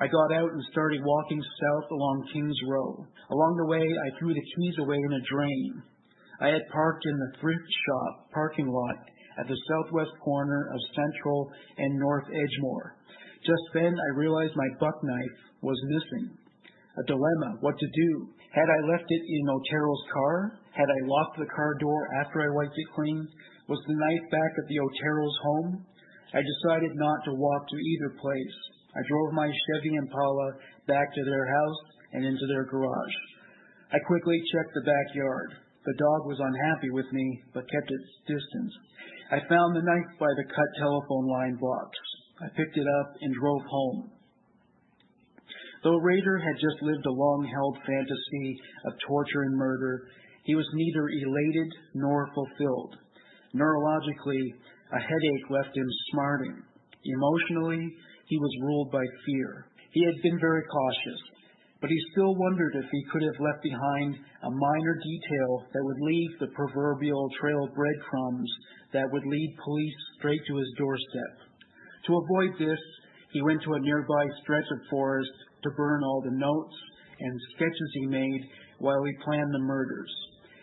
I 0.00 0.06
got 0.06 0.32
out 0.32 0.52
and 0.52 0.72
started 0.72 1.00
walking 1.04 1.42
south 1.42 1.90
along 1.90 2.28
Kings 2.32 2.56
Row. 2.68 3.04
Along 3.30 3.56
the 3.56 3.68
way, 3.68 3.84
I 3.84 4.18
threw 4.18 4.32
the 4.32 4.40
keys 4.56 4.74
away 4.80 4.96
in 4.96 5.12
a 5.12 5.26
drain. 5.28 5.82
I 6.40 6.48
had 6.48 6.72
parked 6.72 7.04
in 7.04 7.18
the 7.18 7.38
thrift 7.40 7.68
shop 7.86 8.30
parking 8.32 8.68
lot 8.68 8.96
at 9.38 9.46
the 9.46 9.60
southwest 9.68 10.12
corner 10.24 10.70
of 10.72 10.96
Central 10.96 11.52
and 11.76 11.98
North 11.98 12.24
Edgemoor. 12.28 12.96
Just 13.44 13.62
then, 13.74 13.92
I 13.92 14.18
realized 14.18 14.56
my 14.56 14.68
buck 14.80 14.96
knife 15.02 15.38
was 15.60 15.76
missing. 15.84 16.36
A 16.96 17.04
dilemma, 17.04 17.56
what 17.60 17.78
to 17.78 17.86
do. 17.86 18.28
Had 18.50 18.66
I 18.66 18.80
left 18.90 19.06
it 19.06 19.22
in 19.30 19.46
Otero's 19.46 20.04
car? 20.12 20.58
Had 20.74 20.90
I 20.90 21.06
locked 21.06 21.38
the 21.38 21.46
car 21.54 21.74
door 21.78 22.02
after 22.18 22.42
I 22.42 22.54
wiped 22.54 22.74
it 22.74 22.94
clean? 22.94 23.22
Was 23.68 23.78
the 23.86 23.94
knife 23.94 24.26
back 24.30 24.52
at 24.58 24.66
the 24.66 24.80
Otero's 24.82 25.38
home? 25.42 25.86
I 26.34 26.42
decided 26.42 26.90
not 26.94 27.24
to 27.24 27.38
walk 27.38 27.62
to 27.68 27.78
either 27.78 28.18
place. 28.18 28.56
I 28.94 29.06
drove 29.06 29.38
my 29.38 29.46
Chevy 29.46 29.94
Impala 29.94 30.48
back 30.86 31.14
to 31.14 31.24
their 31.24 31.46
house 31.46 31.80
and 32.12 32.26
into 32.26 32.46
their 32.50 32.66
garage. 32.66 33.16
I 33.92 33.98
quickly 34.06 34.38
checked 34.50 34.74
the 34.74 34.86
backyard. 34.86 35.50
The 35.86 35.94
dog 35.98 36.26
was 36.26 36.42
unhappy 36.42 36.90
with 36.90 37.06
me, 37.12 37.42
but 37.54 37.70
kept 37.70 37.90
its 37.90 38.10
distance. 38.26 38.74
I 39.30 39.38
found 39.46 39.74
the 39.74 39.86
knife 39.86 40.10
by 40.18 40.30
the 40.34 40.50
cut 40.50 40.70
telephone 40.78 41.26
line 41.30 41.54
box. 41.54 41.90
I 42.42 42.48
picked 42.58 42.76
it 42.76 42.86
up 42.98 43.14
and 43.22 43.34
drove 43.34 43.62
home. 43.70 44.10
Though 45.82 45.96
Rader 45.96 46.38
had 46.38 46.60
just 46.60 46.82
lived 46.82 47.06
a 47.06 47.12
long 47.12 47.48
held 47.48 47.78
fantasy 47.86 48.60
of 48.84 48.92
torture 49.06 49.42
and 49.48 49.56
murder, 49.56 50.08
he 50.44 50.54
was 50.54 50.68
neither 50.74 51.08
elated 51.08 51.70
nor 51.94 52.28
fulfilled. 52.34 52.96
Neurologically, 53.54 54.44
a 54.92 55.00
headache 55.00 55.48
left 55.48 55.76
him 55.76 55.88
smarting. 56.12 56.62
Emotionally, 57.04 57.96
he 58.26 58.38
was 58.38 58.62
ruled 58.62 58.92
by 58.92 59.04
fear. 59.24 59.66
He 59.92 60.04
had 60.04 60.20
been 60.22 60.38
very 60.38 60.62
cautious, 60.68 61.20
but 61.80 61.88
he 61.88 62.08
still 62.12 62.36
wondered 62.36 62.76
if 62.76 62.88
he 62.92 63.04
could 63.10 63.22
have 63.22 63.40
left 63.40 63.62
behind 63.62 64.16
a 64.44 64.50
minor 64.50 64.94
detail 65.00 65.64
that 65.72 65.84
would 65.84 66.00
leave 66.02 66.32
the 66.38 66.52
proverbial 66.54 67.28
trail 67.40 67.64
of 67.64 67.74
breadcrumbs 67.74 68.52
that 68.92 69.08
would 69.10 69.26
lead 69.26 69.58
police 69.64 70.00
straight 70.18 70.40
to 70.46 70.56
his 70.56 70.72
doorstep. 70.76 71.32
To 72.06 72.20
avoid 72.20 72.58
this, 72.58 72.80
he 73.32 73.42
went 73.42 73.62
to 73.62 73.74
a 73.74 73.80
nearby 73.80 74.26
stretch 74.42 74.68
of 74.70 74.90
forest 74.90 75.32
to 75.62 75.76
burn 75.76 76.02
all 76.04 76.22
the 76.22 76.36
notes 76.36 76.76
and 77.20 77.40
sketches 77.56 77.90
he 77.94 78.06
made 78.06 78.42
while 78.78 79.02
he 79.04 79.24
planned 79.24 79.52
the 79.52 79.66
murders. 79.66 80.12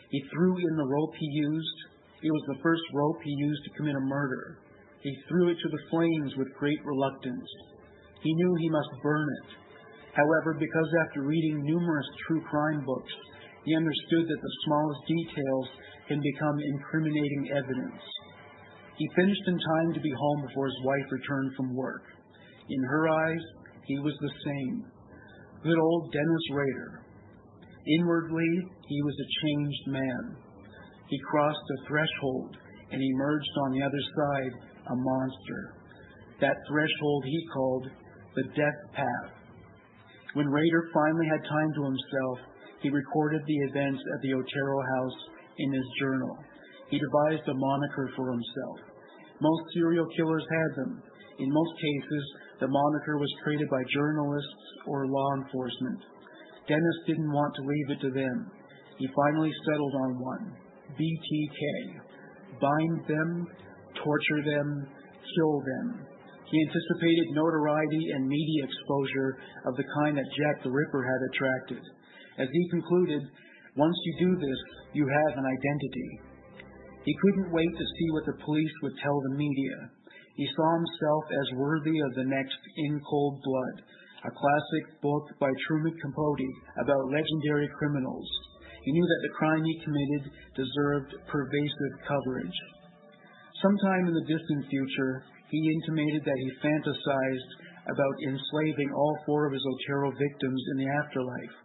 He 0.10 0.24
threw 0.34 0.58
in 0.58 0.76
the 0.78 0.88
rope 0.88 1.14
he 1.18 1.30
used. 1.32 1.78
It 2.24 2.32
was 2.32 2.46
the 2.48 2.64
first 2.64 2.84
rope 2.94 3.20
he 3.24 3.36
used 3.38 3.64
to 3.66 3.76
commit 3.78 3.96
a 3.96 4.10
murder. 4.10 4.60
He 5.02 5.14
threw 5.30 5.50
it 5.50 5.58
to 5.62 5.70
the 5.70 5.86
flames 5.90 6.34
with 6.38 6.58
great 6.58 6.80
reluctance. 6.84 7.50
He 8.24 8.34
knew 8.34 8.56
he 8.56 8.70
must 8.70 9.04
burn 9.04 9.28
it. 9.44 9.50
However, 10.14 10.58
because 10.58 10.90
after 11.06 11.22
reading 11.22 11.62
numerous 11.62 12.08
true 12.26 12.42
crime 12.50 12.84
books, 12.84 13.14
he 13.64 13.76
understood 13.76 14.26
that 14.26 14.42
the 14.42 14.58
smallest 14.66 15.02
details 15.06 15.68
can 16.08 16.22
become 16.24 16.58
incriminating 16.58 17.52
evidence. 17.54 18.02
He 18.98 19.08
finished 19.16 19.46
in 19.46 19.60
time 19.60 19.94
to 19.94 20.02
be 20.02 20.10
home 20.10 20.42
before 20.48 20.66
his 20.66 20.82
wife 20.84 21.06
returned 21.12 21.54
from 21.56 21.76
work. 21.76 22.02
In 22.70 22.82
her 22.82 23.08
eyes, 23.08 23.44
he 23.88 23.97
was 24.00 24.13
the 24.19 24.36
same. 24.45 24.86
Good 25.63 25.80
old 25.80 26.12
Dennis 26.12 26.45
Rader. 26.54 27.02
Inwardly, 27.88 28.52
he 28.88 29.02
was 29.02 29.15
a 29.15 29.32
changed 29.41 29.88
man. 29.88 30.38
He 31.08 31.19
crossed 31.32 31.71
a 31.71 31.88
threshold 31.88 32.58
and 32.91 33.02
emerged 33.02 33.56
on 33.63 33.71
the 33.71 33.84
other 33.84 34.04
side 34.15 34.54
a 34.91 34.95
monster. 34.95 35.62
That 36.41 36.58
threshold 36.67 37.23
he 37.26 37.47
called 37.54 37.88
the 38.36 38.43
death 38.56 38.80
path. 38.93 39.32
When 40.34 40.47
Rader 40.47 40.89
finally 40.93 41.28
had 41.32 41.50
time 41.50 41.71
to 41.76 41.84
himself, 41.84 42.38
he 42.82 42.89
recorded 42.89 43.41
the 43.47 43.60
events 43.71 44.04
at 44.13 44.21
the 44.21 44.34
Otero 44.36 44.78
house 44.84 45.19
in 45.58 45.73
his 45.73 45.88
journal. 46.00 46.38
He 46.89 47.00
devised 47.00 47.47
a 47.47 47.56
moniker 47.56 48.12
for 48.15 48.32
himself. 48.32 48.78
Most 49.41 49.63
serial 49.73 50.08
killers 50.15 50.45
had 50.45 50.84
them. 50.84 51.02
In 51.39 51.50
most 51.50 51.73
cases, 51.80 52.23
the 52.60 52.67
moniker 52.67 53.17
was 53.17 53.41
created 53.43 53.70
by 53.70 53.84
journalists 53.93 54.65
or 54.88 55.08
law 55.08 55.30
enforcement. 55.43 56.02
Dennis 56.67 57.00
didn't 57.06 57.32
want 57.32 57.54
to 57.56 57.62
leave 57.62 57.89
it 57.89 58.02
to 58.02 58.12
them. 58.12 58.52
He 58.98 59.08
finally 59.13 59.52
settled 59.70 59.93
on 59.93 60.20
one 60.20 60.46
BTK. 60.98 61.62
Bind 62.60 62.98
them, 63.08 63.48
torture 64.04 64.43
them, 64.43 64.88
kill 65.36 65.62
them. 65.62 66.08
He 66.50 66.58
anticipated 66.63 67.36
notoriety 67.36 68.04
and 68.15 68.28
media 68.28 68.63
exposure 68.63 69.38
of 69.67 69.76
the 69.76 69.88
kind 70.00 70.17
that 70.17 70.32
Jack 70.32 70.63
the 70.63 70.72
Ripper 70.72 71.04
had 71.04 71.22
attracted. 71.30 71.84
As 72.39 72.48
he 72.52 72.70
concluded, 72.70 73.22
once 73.76 73.98
you 74.06 74.13
do 74.26 74.32
this, 74.39 74.60
you 74.93 75.06
have 75.06 75.38
an 75.38 75.46
identity. 75.46 76.10
He 77.04 77.13
couldn't 77.22 77.54
wait 77.54 77.72
to 77.78 77.86
see 77.86 78.08
what 78.12 78.26
the 78.26 78.43
police 78.43 78.76
would 78.84 78.98
tell 79.04 79.22
the 79.22 79.36
media. 79.36 79.91
He 80.38 80.45
saw 80.54 80.69
himself 80.78 81.23
as 81.34 81.58
worthy 81.58 81.97
of 81.97 82.13
the 82.13 82.30
next 82.30 82.62
In 82.78 83.02
Cold 83.10 83.41
Blood, 83.41 83.82
a 84.21 84.30
classic 84.30 85.02
book 85.02 85.26
by 85.41 85.50
Truman 85.65 85.97
Capote 85.97 86.54
about 86.78 87.10
legendary 87.10 87.65
criminals. 87.73 88.30
He 88.86 88.93
knew 88.93 89.02
that 89.02 89.23
the 89.26 89.38
crime 89.41 89.63
he 89.65 89.82
committed 89.82 90.30
deserved 90.54 91.17
pervasive 91.26 91.93
coverage. 92.06 92.58
Sometime 93.65 94.06
in 94.06 94.13
the 94.13 94.30
distant 94.30 94.69
future, 94.69 95.26
he 95.50 95.73
intimated 95.73 96.21
that 96.21 96.38
he 96.38 96.62
fantasized 96.62 97.52
about 97.89 98.21
enslaving 98.30 98.93
all 98.93 99.17
four 99.26 99.47
of 99.47 99.54
his 99.54 99.65
Otero 99.65 100.12
victims 100.12 100.62
in 100.71 100.86
the 100.86 100.91
afterlife. 101.02 101.56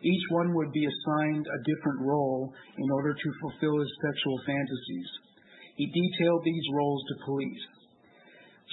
Each 0.00 0.26
one 0.30 0.54
would 0.54 0.72
be 0.72 0.88
assigned 0.88 1.44
a 1.44 1.64
different 1.68 2.00
role 2.00 2.54
in 2.78 2.88
order 2.90 3.12
to 3.12 3.38
fulfill 3.40 3.80
his 3.84 3.92
sexual 4.00 4.40
fantasies. 4.46 5.10
He 5.76 5.92
detailed 5.92 6.40
these 6.44 6.66
roles 6.72 7.04
to 7.08 7.24
police. 7.26 7.64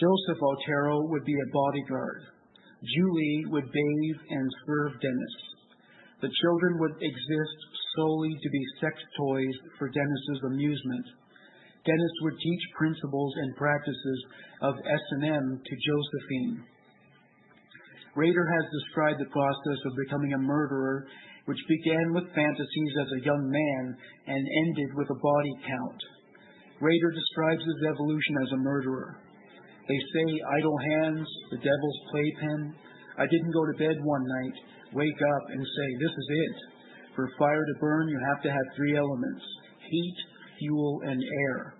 Joseph 0.01 0.41
Otero 0.41 1.05
would 1.13 1.23
be 1.25 1.37
a 1.37 1.53
bodyguard. 1.53 2.25
Julie 2.81 3.45
would 3.53 3.69
bathe 3.69 4.21
and 4.33 4.49
serve 4.65 4.97
Dennis. 4.97 5.35
The 6.25 6.33
children 6.41 6.81
would 6.81 6.97
exist 6.97 7.59
solely 7.95 8.33
to 8.33 8.49
be 8.49 8.73
sex 8.81 8.97
toys 9.13 9.57
for 9.77 9.93
Dennis's 9.93 10.41
amusement. 10.49 11.05
Dennis 11.85 12.15
would 12.21 12.33
teach 12.33 12.63
principles 12.77 13.33
and 13.45 13.55
practices 13.55 14.19
of 14.61 14.73
S&M 14.81 15.61
to 15.61 15.73
Josephine. 15.85 16.65
Rader 18.15 18.47
has 18.57 18.65
described 18.81 19.21
the 19.21 19.29
process 19.29 19.79
of 19.85 20.01
becoming 20.01 20.33
a 20.33 20.41
murderer, 20.41 21.05
which 21.45 21.61
began 21.69 22.13
with 22.13 22.33
fantasies 22.33 22.93
as 23.05 23.09
a 23.13 23.25
young 23.25 23.45
man 23.45 23.83
and 24.25 24.41
ended 24.65 24.97
with 24.97 25.09
a 25.13 25.21
body 25.21 25.53
count. 25.61 26.01
Rader 26.81 27.11
describes 27.13 27.61
his 27.61 27.85
evolution 27.85 28.35
as 28.41 28.51
a 28.53 28.63
murderer. 28.65 29.21
They 29.91 29.99
say 30.15 30.27
idle 30.55 30.77
hands, 30.87 31.27
the 31.51 31.59
devil's 31.59 31.99
playpen. 32.11 32.75
I 33.19 33.27
didn't 33.27 33.51
go 33.51 33.65
to 33.67 33.83
bed 33.83 33.99
one 33.99 34.23
night, 34.23 34.55
wake 34.95 35.19
up 35.19 35.43
and 35.51 35.59
say, 35.59 35.87
This 35.99 36.15
is 36.15 36.27
it. 36.31 36.55
For 37.13 37.27
fire 37.37 37.65
to 37.65 37.79
burn, 37.81 38.07
you 38.07 38.17
have 38.31 38.41
to 38.43 38.51
have 38.51 38.75
three 38.77 38.95
elements 38.95 39.43
heat, 39.83 40.15
fuel, 40.59 41.01
and 41.03 41.19
air. 41.19 41.75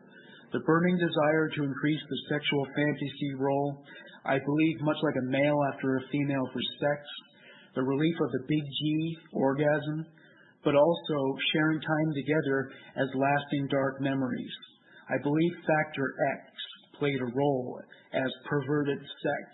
The 0.52 0.60
burning 0.67 0.97
desire 1.00 1.47
to 1.56 1.63
increase 1.63 2.04
the 2.10 2.36
sexual 2.36 2.67
fantasy 2.76 3.32
role, 3.39 3.80
I 4.26 4.39
believe, 4.43 4.82
much 4.82 5.00
like 5.04 5.15
a 5.15 5.32
male 5.32 5.60
after 5.71 5.95
a 5.95 6.08
female 6.12 6.50
for 6.52 6.60
sex, 6.84 7.00
the 7.76 7.84
relief 7.84 8.15
of 8.19 8.32
the 8.34 8.43
big 8.45 8.65
G 8.67 9.17
orgasm, 9.32 10.06
but 10.65 10.76
also 10.76 11.17
sharing 11.54 11.80
time 11.80 12.12
together 12.13 12.71
as 12.97 13.08
lasting 13.15 13.69
dark 13.71 14.02
memories. 14.02 14.52
I 15.08 15.15
believe 15.24 15.54
Factor 15.63 16.13
X 16.43 16.51
played 17.02 17.18
a 17.18 17.34
role 17.34 17.82
as 18.14 18.30
perverted 18.46 19.02
sex. 19.02 19.46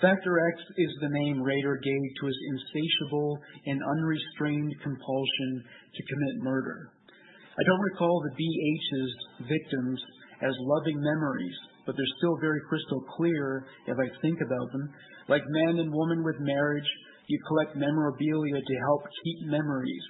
Factor 0.00 0.40
X 0.40 0.56
is 0.76 0.92
the 1.00 1.12
name 1.12 1.44
Rader 1.44 1.76
gave 1.76 2.06
to 2.20 2.26
his 2.26 2.38
insatiable 2.52 3.38
and 3.66 3.80
unrestrained 3.84 4.72
compulsion 4.80 5.50
to 5.92 6.08
commit 6.08 6.44
murder. 6.44 6.88
I 7.60 7.62
don't 7.64 7.88
recall 7.92 8.24
the 8.24 8.36
BH's 8.36 9.12
victims 9.48 10.00
as 10.40 10.52
loving 10.60 11.00
memories, 11.00 11.56
but 11.84 11.96
they're 11.96 12.16
still 12.18 12.36
very 12.40 12.60
crystal 12.68 13.04
clear 13.16 13.64
if 13.86 13.96
I 13.96 14.08
think 14.20 14.40
about 14.40 14.72
them. 14.72 14.92
Like 15.28 15.42
man 15.48 15.78
and 15.80 15.92
woman 15.92 16.24
with 16.24 16.40
marriage, 16.40 16.90
you 17.28 17.38
collect 17.48 17.76
memorabilia 17.76 18.60
to 18.60 18.76
help 18.88 19.02
keep 19.24 19.48
memories. 19.48 20.04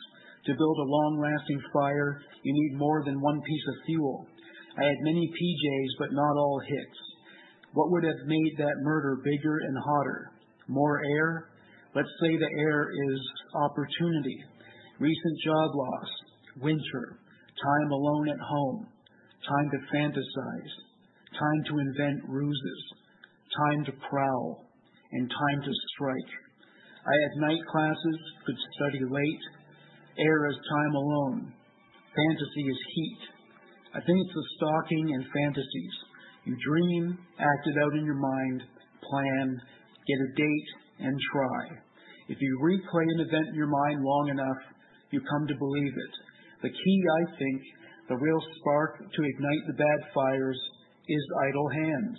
To 0.47 0.55
build 0.55 0.79
a 0.79 0.91
long 0.91 1.19
lasting 1.23 1.61
fire, 1.73 2.23
you 2.43 2.53
need 2.55 2.79
more 2.79 3.03
than 3.05 3.21
one 3.21 3.41
piece 3.43 3.67
of 3.69 3.87
fuel. 3.87 4.27
I 4.77 4.85
had 4.85 4.97
many 5.01 5.27
PJs, 5.27 5.93
but 5.99 6.13
not 6.13 6.37
all 6.37 6.61
hits. 6.61 6.99
What 7.73 7.91
would 7.91 8.05
have 8.05 8.27
made 8.27 8.55
that 8.59 8.83
murder 8.83 9.21
bigger 9.25 9.59
and 9.59 9.77
hotter? 9.85 10.31
More 10.69 11.01
air? 11.05 11.49
Let's 11.95 12.13
say 12.21 12.37
the 12.37 12.61
air 12.61 12.89
is 13.09 13.21
opportunity, 13.55 14.37
recent 14.99 15.41
job 15.45 15.71
loss, 15.75 16.09
winter, 16.61 17.21
time 17.63 17.91
alone 17.91 18.29
at 18.29 18.41
home, 18.41 18.87
time 19.49 19.71
to 19.71 19.97
fantasize, 19.97 20.75
time 21.39 21.65
to 21.69 21.79
invent 21.79 22.21
ruses, 22.29 22.83
time 23.69 23.85
to 23.87 23.93
prowl, 24.11 24.67
and 25.13 25.31
time 25.31 25.63
to 25.65 25.73
strike. 25.95 26.33
I 27.07 27.15
had 27.23 27.49
night 27.49 27.65
classes, 27.71 28.19
could 28.45 28.57
study 28.77 29.01
late. 29.09 29.45
Air 30.19 30.49
is 30.51 30.57
time 30.57 30.95
alone. 30.95 31.53
Fantasy 32.15 32.65
is 32.69 32.79
heat. 32.95 33.36
I 33.97 34.01
think 34.05 34.21
it's 34.21 34.37
the 34.37 34.49
stalking 34.61 35.09
and 35.09 35.25
fantasies. 35.33 35.97
You 36.45 36.53
dream, 36.61 37.17
act 37.41 37.65
it 37.65 37.81
out 37.81 37.97
in 37.97 38.05
your 38.05 38.21
mind, 38.21 38.61
plan, 39.01 39.47
get 40.05 40.21
a 40.21 40.31
date, 40.37 40.71
and 41.01 41.17
try. 41.33 41.63
If 42.29 42.37
you 42.37 42.61
replay 42.61 43.09
an 43.09 43.25
event 43.25 43.49
in 43.49 43.55
your 43.57 43.73
mind 43.73 44.05
long 44.05 44.29
enough, 44.29 44.61
you 45.11 45.21
come 45.25 45.49
to 45.49 45.57
believe 45.57 45.97
it. 45.97 46.15
The 46.61 46.77
key, 46.77 47.01
I 47.09 47.23
think, 47.41 47.63
the 48.13 48.21
real 48.21 48.43
spark 48.61 49.01
to 49.01 49.21
ignite 49.25 49.65
the 49.67 49.81
bad 49.81 50.01
fires 50.13 50.61
is 51.09 51.39
idle 51.49 51.69
hands. 51.73 52.19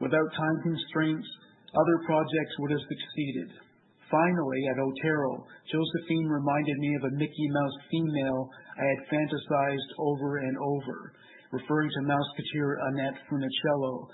Without 0.00 0.36
time 0.36 0.58
constraints, 0.68 1.26
other 1.72 1.98
projects 2.04 2.54
would 2.60 2.72
have 2.76 2.90
succeeded. 2.92 3.48
Finally, 4.10 4.62
at 4.68 4.78
Otero, 4.84 5.48
Josephine 5.72 6.28
reminded 6.28 6.76
me 6.78 6.94
of 6.94 7.04
a 7.08 7.16
Mickey 7.16 7.48
Mouse 7.48 7.78
female 7.90 8.50
I 8.76 8.84
had 8.84 9.08
fantasized 9.08 9.90
over 9.98 10.38
and 10.38 10.56
over, 10.56 11.12
referring 11.52 11.90
to 11.90 12.08
Mouseketeer 12.08 12.76
Annette 12.92 13.18
Funicello, 13.28 14.08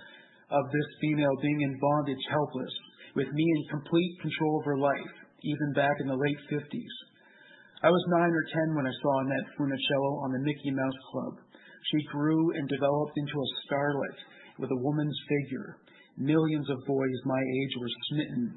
of 0.51 0.65
this 0.71 0.91
female 1.01 1.37
being 1.43 1.61
in 1.63 1.81
bondage 1.81 2.25
helpless, 2.31 2.75
with 3.15 3.29
me 3.33 3.45
in 3.45 3.75
complete 3.75 4.15
control 4.23 4.61
of 4.61 4.67
her 4.67 4.79
life, 4.79 5.15
even 5.43 5.73
back 5.75 5.97
in 6.01 6.07
the 6.07 6.17
late 6.17 6.41
50s. 6.51 6.95
I 7.83 7.91
was 7.91 8.15
nine 8.15 8.31
or 8.31 8.47
ten 8.55 8.77
when 8.77 8.87
I 8.87 8.95
saw 9.03 9.13
Annette 9.19 9.51
Funicello 9.59 10.23
on 10.23 10.31
the 10.33 10.45
Mickey 10.47 10.71
Mouse 10.71 11.01
Club. 11.11 11.35
She 11.91 12.07
grew 12.15 12.55
and 12.55 12.69
developed 12.69 13.19
into 13.19 13.35
a 13.35 13.53
starlet 13.67 14.19
with 14.59 14.71
a 14.71 14.83
woman's 14.87 15.19
figure. 15.27 15.77
Millions 16.17 16.71
of 16.71 16.87
boys 16.87 17.19
my 17.27 17.43
age 17.43 17.75
were 17.81 17.99
smitten. 18.09 18.55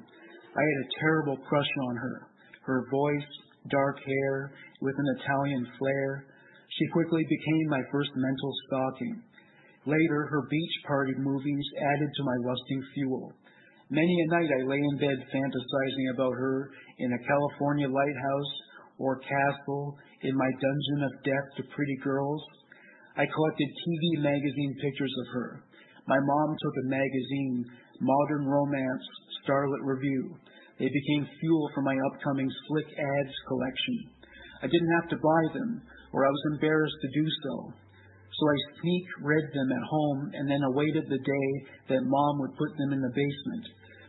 I 0.54 0.62
had 0.62 0.78
a 0.86 0.92
terrible 1.00 1.36
crush 1.48 1.72
on 1.90 1.96
her. 1.96 2.16
Her 2.62 2.86
voice, 2.90 3.32
dark 3.70 3.98
hair, 4.04 4.52
with 4.80 4.94
an 4.98 5.16
Italian 5.20 5.66
flair. 5.78 6.26
She 6.78 6.86
quickly 6.92 7.22
became 7.28 7.66
my 7.68 7.82
first 7.92 8.10
mental 8.16 8.52
stalking. 8.66 9.22
Later, 9.86 10.26
her 10.30 10.48
beach 10.50 10.76
party 10.86 11.14
movies 11.18 11.66
added 11.80 12.10
to 12.10 12.24
my 12.24 12.36
lusting 12.50 12.82
fuel. 12.94 13.32
Many 13.88 14.16
a 14.20 14.26
night 14.34 14.50
I 14.50 14.66
lay 14.66 14.82
in 14.82 14.98
bed 14.98 15.18
fantasizing 15.30 16.06
about 16.14 16.34
her 16.34 16.70
in 16.98 17.12
a 17.12 17.24
California 17.26 17.88
lighthouse 17.88 18.52
or 18.98 19.20
castle, 19.20 19.96
in 20.22 20.34
my 20.34 20.50
dungeon 20.50 21.04
of 21.04 21.22
death 21.22 21.48
to 21.56 21.74
pretty 21.74 21.96
girls. 22.02 22.42
I 23.16 23.24
collected 23.26 23.68
TV 23.68 24.22
magazine 24.22 24.74
pictures 24.80 25.14
of 25.20 25.34
her. 25.34 25.62
My 26.08 26.18
mom 26.18 26.56
took 26.62 26.74
a 26.84 26.88
magazine, 26.88 27.64
Modern 28.00 28.46
Romance, 28.46 29.02
Starlet 29.42 29.82
Review. 29.82 30.36
They 30.78 30.88
became 30.92 31.36
fuel 31.40 31.70
for 31.74 31.82
my 31.82 31.96
upcoming 32.12 32.48
Slick 32.68 32.88
Ads 32.92 33.36
collection. 33.48 33.96
I 34.62 34.66
didn't 34.66 34.96
have 35.00 35.08
to 35.10 35.16
buy 35.16 35.42
them, 35.56 35.82
or 36.12 36.26
I 36.26 36.30
was 36.30 36.44
embarrassed 36.52 37.00
to 37.00 37.20
do 37.20 37.26
so. 37.44 37.54
So 38.36 38.42
I 38.44 38.58
sneak 38.80 39.06
read 39.22 39.46
them 39.54 39.72
at 39.72 39.88
home 39.88 40.30
and 40.34 40.50
then 40.50 40.62
awaited 40.62 41.08
the 41.08 41.24
day 41.24 41.48
that 41.88 42.04
mom 42.04 42.38
would 42.40 42.56
put 42.60 42.76
them 42.76 42.92
in 42.92 43.00
the 43.00 43.16
basement. 43.16 43.64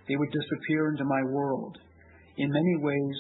They 0.08 0.16
would 0.16 0.32
disappear 0.32 0.92
into 0.92 1.06
my 1.06 1.24
world. 1.32 1.78
In 2.38 2.52
many 2.52 2.76
ways, 2.84 3.18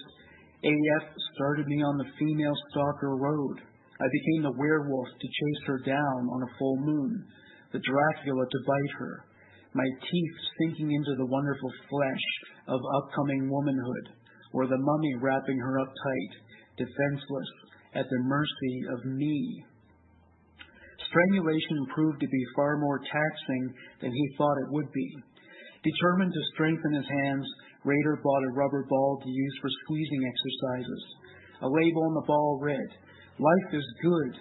AF 0.64 1.06
started 1.36 1.68
me 1.68 1.84
on 1.84 1.98
the 1.98 2.12
female 2.20 2.56
stalker 2.72 3.16
road. 3.16 3.62
I 4.00 4.08
became 4.12 4.44
the 4.44 4.58
werewolf 4.60 5.08
to 5.08 5.28
chase 5.28 5.64
her 5.68 5.80
down 5.86 6.20
on 6.28 6.44
a 6.44 6.54
full 6.60 6.78
moon, 6.78 7.26
the 7.72 7.80
Dracula 7.80 8.46
to 8.46 8.60
bite 8.68 8.96
her, 9.00 9.24
my 9.74 9.88
teeth 10.02 10.36
sinking 10.60 10.92
into 10.92 11.16
the 11.18 11.26
wonderful 11.26 11.72
flesh 11.90 12.26
of 12.68 12.80
upcoming 13.02 13.50
womanhood, 13.50 14.10
or 14.54 14.68
the 14.68 14.78
mummy 14.78 15.14
wrapping 15.22 15.58
her 15.58 15.80
up 15.80 15.90
tight, 15.90 16.34
defenseless, 16.78 17.50
at 17.96 18.06
the 18.10 18.24
mercy 18.24 18.76
of 18.94 19.06
me. 19.06 19.64
Strangulation 21.10 21.88
proved 21.96 22.20
to 22.20 22.28
be 22.28 22.54
far 22.56 22.78
more 22.78 23.00
taxing 23.00 23.74
than 24.02 24.12
he 24.12 24.36
thought 24.38 24.60
it 24.60 24.72
would 24.72 24.92
be. 24.92 25.10
Determined 25.84 26.34
to 26.34 26.52
strengthen 26.54 26.94
his 26.94 27.08
hands, 27.08 27.48
Rader 27.86 28.20
bought 28.24 28.44
a 28.44 28.54
rubber 28.54 28.86
ball 28.90 29.22
to 29.24 29.30
use 29.30 29.56
for 29.62 29.70
squeezing 29.84 30.24
exercises. 30.28 31.04
A 31.62 31.70
label 31.70 32.04
on 32.04 32.14
the 32.14 32.28
ball 32.28 32.60
read, 32.62 32.90
Life 33.40 33.74
is 33.74 33.86
good. 34.02 34.34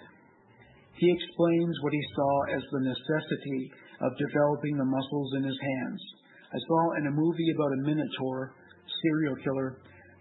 He 0.97 1.07
explains 1.07 1.75
what 1.81 1.93
he 1.93 2.03
saw 2.15 2.33
as 2.57 2.63
the 2.71 2.81
necessity 2.81 3.71
of 4.01 4.17
developing 4.17 4.77
the 4.77 4.85
muscles 4.85 5.31
in 5.37 5.43
his 5.43 5.59
hands. 5.61 6.01
I 6.53 6.59
saw 6.67 6.81
in 6.97 7.07
a 7.07 7.17
movie 7.17 7.51
about 7.53 7.73
a 7.73 7.83
minotaur, 7.83 8.53
serial 9.03 9.35
killer, 9.43 9.77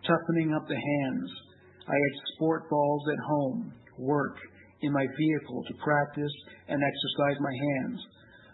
toughening 0.06 0.54
up 0.54 0.66
the 0.68 0.80
hands. 0.80 1.30
I 1.86 1.94
had 1.94 2.22
sport 2.34 2.68
balls 2.68 3.04
at 3.12 3.26
home, 3.26 3.72
work, 3.98 4.36
in 4.82 4.92
my 4.92 5.06
vehicle 5.06 5.62
to 5.68 5.82
practice 5.84 6.32
and 6.68 6.82
exercise 6.82 7.38
my 7.40 7.54
hands. 7.54 8.00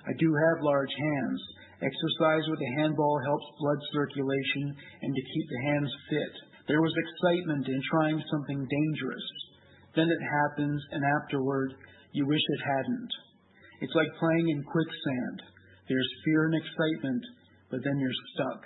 I 0.06 0.12
do 0.18 0.28
have 0.28 0.62
large 0.62 0.92
hands, 0.98 1.40
Exercise 1.82 2.46
with 2.46 2.62
a 2.62 2.74
handball 2.78 3.18
helps 3.26 3.58
blood 3.58 3.80
circulation 3.90 4.70
and 5.02 5.12
to 5.14 5.22
keep 5.34 5.46
the 5.50 5.62
hands 5.66 5.90
fit. 6.08 6.34
There 6.68 6.80
was 6.80 6.94
excitement 6.94 7.66
in 7.66 7.82
trying 7.90 8.22
something 8.30 8.68
dangerous. 8.70 9.26
Then 9.96 10.06
it 10.06 10.22
happens, 10.22 10.80
and 10.92 11.02
afterward, 11.02 11.74
you 12.12 12.24
wish 12.24 12.40
it 12.40 12.62
hadn't. 12.62 13.10
It's 13.82 13.98
like 13.98 14.20
playing 14.22 14.46
in 14.48 14.62
quicksand. 14.62 15.42
There's 15.90 16.20
fear 16.24 16.46
and 16.46 16.54
excitement, 16.54 17.22
but 17.68 17.82
then 17.82 17.98
you're 17.98 18.22
stuck. 18.38 18.62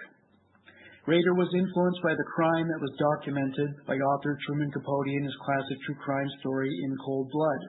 Rader 1.08 1.34
was 1.34 1.48
influenced 1.56 2.02
by 2.02 2.12
the 2.12 2.32
crime 2.36 2.68
that 2.68 2.82
was 2.82 3.00
documented 3.00 3.70
by 3.86 3.96
author 3.96 4.36
Truman 4.44 4.70
Capote 4.70 5.08
in 5.08 5.24
his 5.24 5.42
classic 5.42 5.78
true 5.86 5.98
crime 6.04 6.28
story 6.38 6.68
In 6.68 6.92
Cold 7.00 7.30
Blood. 7.32 7.62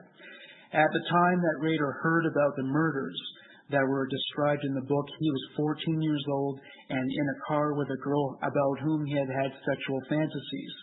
At 0.74 0.90
the 0.92 1.06
time 1.08 1.38
that 1.40 1.64
Rader 1.64 1.96
heard 2.02 2.26
about 2.26 2.52
the 2.58 2.68
murders, 2.68 3.16
that 3.70 3.84
were 3.84 4.08
described 4.08 4.64
in 4.64 4.74
the 4.74 4.88
book. 4.88 5.06
He 5.20 5.30
was 5.30 5.76
14 5.84 6.00
years 6.00 6.24
old 6.32 6.60
and 6.88 7.04
in 7.04 7.26
a 7.28 7.40
car 7.48 7.76
with 7.76 7.88
a 7.92 8.00
girl 8.00 8.38
about 8.40 8.80
whom 8.80 9.04
he 9.04 9.12
had 9.12 9.28
had 9.28 9.52
sexual 9.60 10.00
fantasies. 10.08 10.74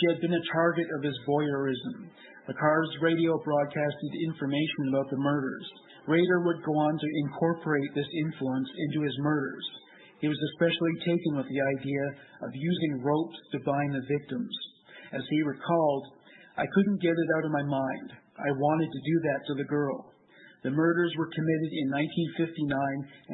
She 0.00 0.04
had 0.08 0.20
been 0.24 0.32
a 0.32 0.48
target 0.52 0.88
of 0.96 1.04
his 1.04 1.18
voyeurism. 1.28 2.08
The 2.48 2.56
car's 2.56 2.92
radio 3.04 3.36
broadcasted 3.44 4.12
information 4.24 4.88
about 4.88 5.10
the 5.12 5.20
murders. 5.20 5.68
Rader 6.06 6.40
would 6.42 6.64
go 6.66 6.74
on 6.74 6.98
to 6.98 7.18
incorporate 7.26 7.94
this 7.94 8.10
influence 8.26 8.68
into 8.88 9.06
his 9.06 9.16
murders. 9.20 9.66
He 10.18 10.28
was 10.28 10.38
especially 10.54 10.94
taken 11.02 11.36
with 11.38 11.46
the 11.46 11.62
idea 11.78 12.04
of 12.42 12.54
using 12.54 13.02
ropes 13.02 13.38
to 13.52 13.66
bind 13.66 13.94
the 13.94 14.06
victims. 14.06 14.54
As 15.12 15.22
he 15.30 15.42
recalled, 15.42 16.04
I 16.56 16.66
couldn't 16.66 17.02
get 17.02 17.14
it 17.14 17.30
out 17.38 17.46
of 17.46 17.54
my 17.54 17.62
mind. 17.62 18.08
I 18.38 18.50
wanted 18.50 18.90
to 18.90 19.06
do 19.06 19.16
that 19.26 19.40
to 19.46 19.54
the 19.54 19.70
girl. 19.70 20.12
The 20.62 20.70
murders 20.70 21.14
were 21.18 21.30
committed 21.34 21.72
in 21.74 21.90
1959, 21.90 22.70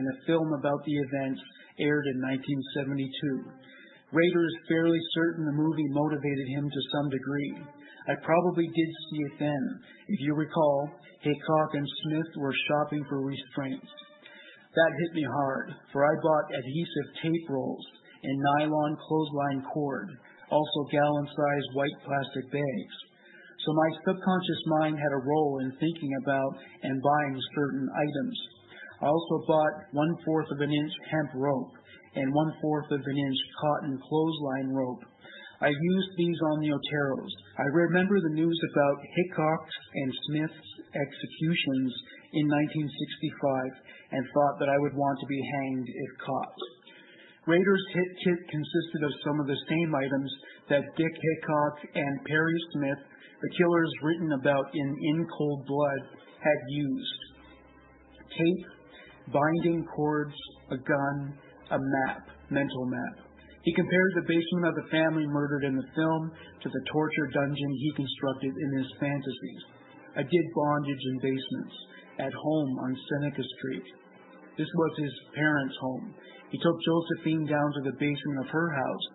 and 0.00 0.04
a 0.08 0.24
film 0.24 0.48
about 0.56 0.80
the 0.84 0.96
events 0.96 1.40
aired 1.76 2.08
in 2.08 2.24
1972. 2.24 3.52
Rader 4.12 4.44
is 4.48 4.68
fairly 4.68 4.98
certain 5.12 5.44
the 5.44 5.52
movie 5.52 5.88
motivated 5.92 6.48
him 6.56 6.64
to 6.72 6.90
some 6.96 7.08
degree. 7.12 7.52
I 8.08 8.14
probably 8.24 8.64
did 8.64 8.90
see 9.10 9.20
it 9.28 9.36
then. 9.38 9.64
If 10.08 10.20
you 10.20 10.34
recall, 10.34 10.90
Hickock 11.20 11.70
and 11.74 11.88
Smith 12.02 12.30
were 12.40 12.54
shopping 12.68 13.04
for 13.08 13.20
restraints. 13.20 13.88
That 14.74 14.98
hit 15.00 15.12
me 15.14 15.26
hard, 15.28 15.74
for 15.92 16.04
I 16.04 16.14
bought 16.22 16.54
adhesive 16.56 17.08
tape 17.20 17.46
rolls 17.50 17.84
and 18.22 18.44
nylon 18.56 18.96
clothesline 18.96 19.62
cord, 19.74 20.08
also 20.50 20.80
gallon-sized 20.90 21.70
white 21.74 21.98
plastic 22.04 22.50
bags. 22.52 22.96
So 23.64 23.72
my 23.74 23.90
subconscious 24.06 24.62
mind 24.80 24.96
had 24.96 25.12
a 25.12 25.26
role 25.28 25.58
in 25.60 25.76
thinking 25.76 26.12
about 26.22 26.52
and 26.82 27.02
buying 27.02 27.36
certain 27.54 27.88
items. 27.92 28.36
I 29.02 29.06
also 29.06 29.44
bought 29.46 29.74
one-fourth 29.92 30.50
of 30.52 30.60
an 30.60 30.72
inch 30.72 30.94
hemp 31.10 31.30
rope 31.34 31.74
and 32.14 32.32
one-fourth 32.32 32.90
of 32.90 33.00
an 33.04 33.18
inch 33.18 33.40
cotton 33.60 34.00
clothesline 34.00 34.72
rope. 34.72 35.04
I 35.60 35.68
used 35.68 36.12
these 36.16 36.38
on 36.54 36.60
the 36.60 36.72
Oteros. 36.72 37.34
I 37.58 37.66
remember 37.74 38.14
the 38.22 38.38
news 38.38 38.60
about 38.70 39.02
Hickock's 39.02 39.78
and 39.94 40.10
Smith's 40.30 40.68
executions 40.94 41.90
in 42.38 42.46
1965 42.46 44.14
and 44.14 44.22
thought 44.30 44.62
that 44.62 44.70
I 44.70 44.78
would 44.78 44.94
want 44.94 45.18
to 45.18 45.26
be 45.26 45.42
hanged 45.58 45.88
if 45.90 46.10
caught. 46.22 46.58
Rader's 47.50 47.86
hit 47.94 48.10
kit 48.22 48.40
consisted 48.46 49.02
of 49.02 49.20
some 49.26 49.40
of 49.40 49.50
the 49.50 49.58
same 49.66 49.90
items 49.90 50.30
that 50.70 50.86
Dick 50.94 51.14
Hickock 51.18 51.76
and 51.98 52.24
Perry 52.30 52.58
Smith, 52.78 53.02
the 53.42 53.54
killers 53.58 53.92
written 54.02 54.30
about 54.38 54.70
in 54.74 54.88
In 54.94 55.26
Cold 55.36 55.66
Blood, 55.66 56.02
had 56.38 56.60
used. 56.70 57.20
Tape, 58.38 58.66
binding 59.32 59.84
cords, 59.96 60.34
a 60.70 60.76
gun, 60.76 61.34
a 61.72 61.78
map, 61.80 62.22
mental 62.50 62.86
map. 62.86 63.27
He 63.62 63.74
compared 63.74 64.12
the 64.14 64.30
basement 64.30 64.66
of 64.66 64.74
the 64.78 64.90
family 64.90 65.26
murdered 65.26 65.64
in 65.64 65.76
the 65.76 65.90
film 65.94 66.30
to 66.62 66.68
the 66.68 66.84
torture 66.92 67.28
dungeon 67.34 67.72
he 67.74 67.92
constructed 67.98 68.54
in 68.54 68.70
his 68.78 68.90
fantasies. 69.00 69.62
I 70.16 70.22
did 70.22 70.54
bondage 70.54 71.04
in 71.04 71.18
basements, 71.18 71.76
at 72.18 72.32
home 72.32 72.72
on 72.82 73.04
Seneca 73.08 73.42
Street. 73.58 73.86
This 74.56 74.70
was 74.74 74.92
his 74.98 75.14
parents' 75.34 75.78
home. 75.80 76.14
He 76.50 76.58
took 76.58 76.78
Josephine 76.82 77.46
down 77.46 77.70
to 77.78 77.82
the 77.86 77.98
basement 77.98 78.38
of 78.42 78.50
her 78.50 78.70
house 78.74 79.06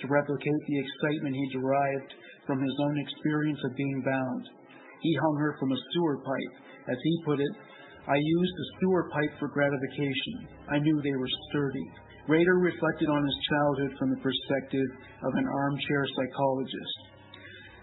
to 0.00 0.06
replicate 0.06 0.62
the 0.66 0.78
excitement 0.78 1.34
he 1.34 1.58
derived 1.58 2.14
from 2.46 2.62
his 2.62 2.76
own 2.78 2.98
experience 2.98 3.58
of 3.64 3.76
being 3.76 4.02
bound. 4.04 4.44
He 5.00 5.18
hung 5.20 5.36
her 5.38 5.56
from 5.58 5.72
a 5.72 5.82
sewer 5.92 6.18
pipe. 6.18 6.54
As 6.88 6.98
he 7.02 7.24
put 7.24 7.40
it, 7.40 7.54
I 8.06 8.16
used 8.16 8.54
the 8.56 8.70
sewer 8.80 9.08
pipe 9.10 9.32
for 9.38 9.48
gratification. 9.48 10.46
I 10.68 10.78
knew 10.78 11.00
they 11.00 11.16
were 11.16 11.30
sturdy. 11.50 11.86
Rader 12.26 12.56
reflected 12.56 13.08
on 13.12 13.20
his 13.20 13.38
childhood 13.52 13.92
from 13.98 14.08
the 14.10 14.22
perspective 14.24 14.88
of 15.20 15.32
an 15.36 15.44
armchair 15.44 16.06
psychologist. 16.16 16.96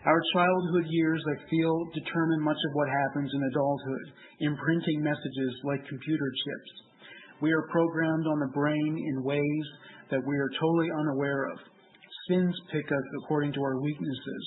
Our 0.02 0.22
childhood 0.34 0.90
years, 0.90 1.22
I 1.30 1.38
feel, 1.46 1.86
determine 1.94 2.42
much 2.42 2.58
of 2.58 2.74
what 2.74 2.90
happens 2.90 3.30
in 3.30 3.50
adulthood, 3.54 4.08
imprinting 4.40 5.04
messages 5.06 5.54
like 5.64 5.86
computer 5.86 6.26
chips. 6.26 6.72
We 7.42 7.52
are 7.54 7.70
programmed 7.70 8.26
on 8.26 8.40
the 8.40 8.54
brain 8.54 8.98
in 9.14 9.24
ways 9.24 9.66
that 10.10 10.26
we 10.26 10.38
are 10.38 10.50
totally 10.60 10.90
unaware 10.90 11.46
of. 11.54 11.60
Sins 12.28 12.56
pick 12.72 12.86
us 12.86 13.08
according 13.22 13.54
to 13.54 13.62
our 13.62 13.80
weaknesses, 13.80 14.46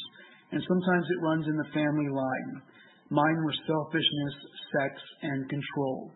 and 0.50 0.62
sometimes 0.66 1.06
it 1.06 1.22
runs 1.22 1.46
in 1.46 1.56
the 1.56 1.70
family 1.70 2.10
line. 2.10 2.62
Mine 3.10 3.38
were 3.44 3.54
selfishness, 3.66 4.34
sex, 4.74 5.00
and 5.22 5.48
control. 5.48 6.10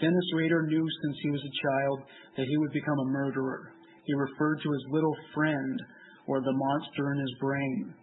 Dennis 0.00 0.30
Rader 0.34 0.66
knew 0.66 0.86
since 1.02 1.16
he 1.22 1.30
was 1.30 1.42
a 1.42 1.58
child 1.62 1.98
that 2.36 2.46
he 2.46 2.56
would 2.56 2.72
become 2.72 2.98
a 2.98 3.12
murderer. 3.12 3.72
He 4.04 4.14
referred 4.14 4.62
to 4.62 4.72
his 4.72 4.84
little 4.90 5.16
friend 5.34 5.82
or 6.26 6.40
the 6.40 6.52
monster 6.52 7.12
in 7.12 7.18
his 7.18 7.34
brain. 7.40 7.94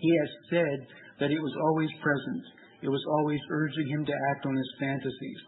He 0.00 0.12
has 0.18 0.30
said 0.50 0.78
that 1.20 1.30
it 1.30 1.40
was 1.40 1.56
always 1.64 1.90
present. 2.02 2.44
It 2.82 2.88
was 2.88 3.04
always 3.18 3.40
urging 3.50 3.88
him 3.88 4.04
to 4.04 4.20
act 4.30 4.44
on 4.44 4.54
his 4.54 4.74
fantasies. 4.78 5.40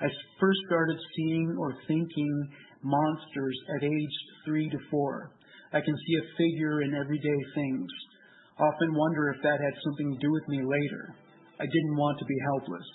I 0.00 0.08
first 0.40 0.60
started 0.66 0.98
seeing 1.16 1.56
or 1.58 1.74
thinking 1.86 2.50
monsters 2.82 3.58
at 3.76 3.84
age 3.84 4.16
three 4.44 4.68
to 4.68 4.78
four. 4.90 5.30
I 5.72 5.80
can 5.80 5.96
see 5.96 6.16
a 6.20 6.36
figure 6.36 6.82
in 6.82 6.94
everyday 6.94 7.40
things. 7.54 7.88
Often 8.58 8.94
wonder 8.94 9.30
if 9.30 9.42
that 9.42 9.64
had 9.64 9.82
something 9.82 10.12
to 10.12 10.20
do 10.20 10.30
with 10.30 10.46
me 10.48 10.60
later. 10.62 11.16
I 11.58 11.64
didn't 11.64 11.96
want 11.96 12.18
to 12.18 12.24
be 12.26 12.38
helpless. 12.52 12.86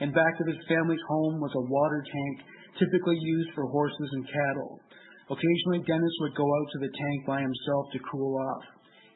In 0.00 0.14
back 0.14 0.38
of 0.38 0.46
his 0.46 0.62
family's 0.70 1.02
home 1.08 1.42
was 1.42 1.50
a 1.58 1.68
water 1.70 2.02
tank 2.06 2.34
typically 2.78 3.18
used 3.18 3.50
for 3.54 3.66
horses 3.66 4.10
and 4.14 4.30
cattle. 4.30 4.78
Occasionally, 5.26 5.82
Dennis 5.84 6.16
would 6.22 6.38
go 6.38 6.46
out 6.46 6.68
to 6.72 6.78
the 6.86 6.94
tank 6.94 7.18
by 7.26 7.42
himself 7.42 7.84
to 7.92 8.08
cool 8.10 8.38
off. 8.38 8.64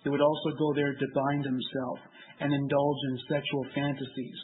He 0.03 0.11
would 0.11 0.21
also 0.21 0.51
go 0.59 0.75
there 0.75 0.92
to 0.92 1.14
bind 1.14 1.45
himself 1.47 1.99
and 2.42 2.51
indulge 2.53 3.01
in 3.09 3.31
sexual 3.31 3.64
fantasies. 3.75 4.38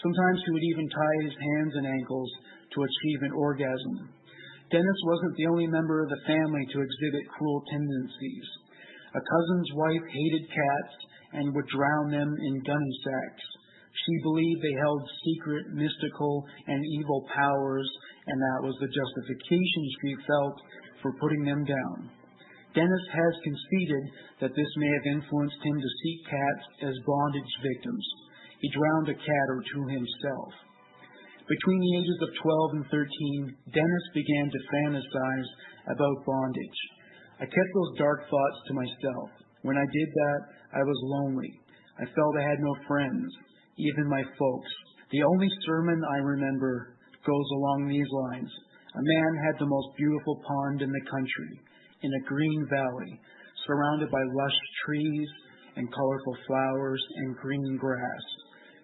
Sometimes 0.00 0.40
he 0.44 0.52
would 0.52 0.68
even 0.72 0.88
tie 0.88 1.18
his 1.28 1.36
hands 1.36 1.72
and 1.76 1.86
ankles 1.86 2.30
to 2.72 2.82
achieve 2.82 3.20
an 3.22 3.36
orgasm. 3.36 4.08
Dennis 4.72 5.00
wasn't 5.04 5.36
the 5.36 5.46
only 5.52 5.68
member 5.68 6.02
of 6.02 6.08
the 6.08 6.24
family 6.26 6.64
to 6.72 6.80
exhibit 6.80 7.28
cruel 7.36 7.62
tendencies. 7.70 8.48
A 9.14 9.20
cousin's 9.20 9.70
wife 9.76 10.06
hated 10.08 10.48
cats 10.48 10.94
and 11.34 11.54
would 11.54 11.68
drown 11.68 12.10
them 12.10 12.32
in 12.32 12.64
gunny 12.64 12.94
sacks. 13.04 13.53
She 13.94 14.26
believed 14.26 14.60
they 14.60 14.82
held 14.82 15.06
secret, 15.22 15.70
mystical, 15.70 16.44
and 16.66 16.82
evil 16.98 17.22
powers, 17.30 17.88
and 18.26 18.38
that 18.42 18.66
was 18.66 18.74
the 18.80 18.90
justification 18.90 19.82
she 20.02 20.26
felt 20.26 20.56
for 21.00 21.20
putting 21.22 21.44
them 21.44 21.62
down. 21.64 22.10
Dennis 22.74 23.06
has 23.14 23.34
conceded 23.46 24.04
that 24.42 24.54
this 24.58 24.72
may 24.82 24.90
have 24.90 25.14
influenced 25.14 25.62
him 25.62 25.78
to 25.78 25.96
seek 26.02 26.18
cats 26.26 26.64
as 26.90 27.06
bondage 27.06 27.54
victims. 27.62 28.06
He 28.58 28.74
drowned 28.74 29.08
a 29.08 29.14
cat 29.14 29.46
or 29.54 29.62
two 29.62 29.86
himself. 29.86 30.52
Between 31.46 31.78
the 31.78 31.94
ages 32.00 32.18
of 32.24 32.40
12 32.42 32.70
and 32.74 32.86
13, 32.90 33.56
Dennis 33.70 34.06
began 34.16 34.50
to 34.50 34.68
fantasize 34.74 35.48
about 35.86 36.24
bondage. 36.26 36.80
I 37.38 37.44
kept 37.44 37.72
those 37.74 37.98
dark 37.98 38.26
thoughts 38.26 38.58
to 38.66 38.74
myself. 38.74 39.28
When 39.62 39.76
I 39.76 39.84
did 39.84 40.08
that, 40.08 40.40
I 40.72 40.82
was 40.82 40.98
lonely. 41.04 41.52
I 42.00 42.04
felt 42.10 42.38
I 42.40 42.48
had 42.48 42.58
no 42.58 42.74
friends, 42.88 43.28
even 43.78 44.08
my 44.08 44.22
folks. 44.38 44.70
The 45.10 45.22
only 45.22 45.48
sermon 45.66 46.00
I 46.10 46.18
remember 46.18 46.96
goes 47.26 47.48
along 47.56 47.88
these 47.88 48.10
lines. 48.10 48.50
A 48.94 49.02
man 49.02 49.44
had 49.44 49.58
the 49.58 49.66
most 49.66 49.88
beautiful 49.96 50.40
pond 50.46 50.82
in 50.82 50.90
the 50.90 51.10
country, 51.10 51.52
in 52.02 52.10
a 52.14 52.26
green 52.28 52.66
valley, 52.70 53.20
surrounded 53.66 54.10
by 54.10 54.22
lush 54.22 54.58
trees 54.86 55.28
and 55.76 55.92
colorful 55.92 56.36
flowers 56.46 57.02
and 57.16 57.36
green 57.36 57.76
grass, 57.80 58.24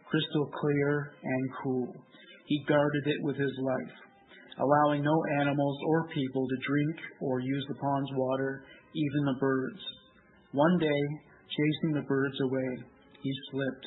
crystal 0.08 0.50
clear 0.60 1.12
and 1.22 1.50
cool. 1.62 1.94
He 2.46 2.64
guarded 2.66 3.06
it 3.06 3.22
with 3.22 3.36
his 3.36 3.54
life, 3.62 3.96
allowing 4.58 5.04
no 5.04 5.16
animals 5.40 5.78
or 5.86 6.08
people 6.08 6.48
to 6.48 6.66
drink 6.66 6.96
or 7.20 7.40
use 7.40 7.64
the 7.68 7.78
pond's 7.78 8.10
water, 8.16 8.64
even 8.94 9.24
the 9.26 9.38
birds. 9.38 9.80
One 10.52 10.78
day, 10.78 11.02
chasing 11.46 11.94
the 11.94 12.08
birds 12.08 12.34
away, 12.40 12.84
he 13.22 13.32
slipped, 13.52 13.86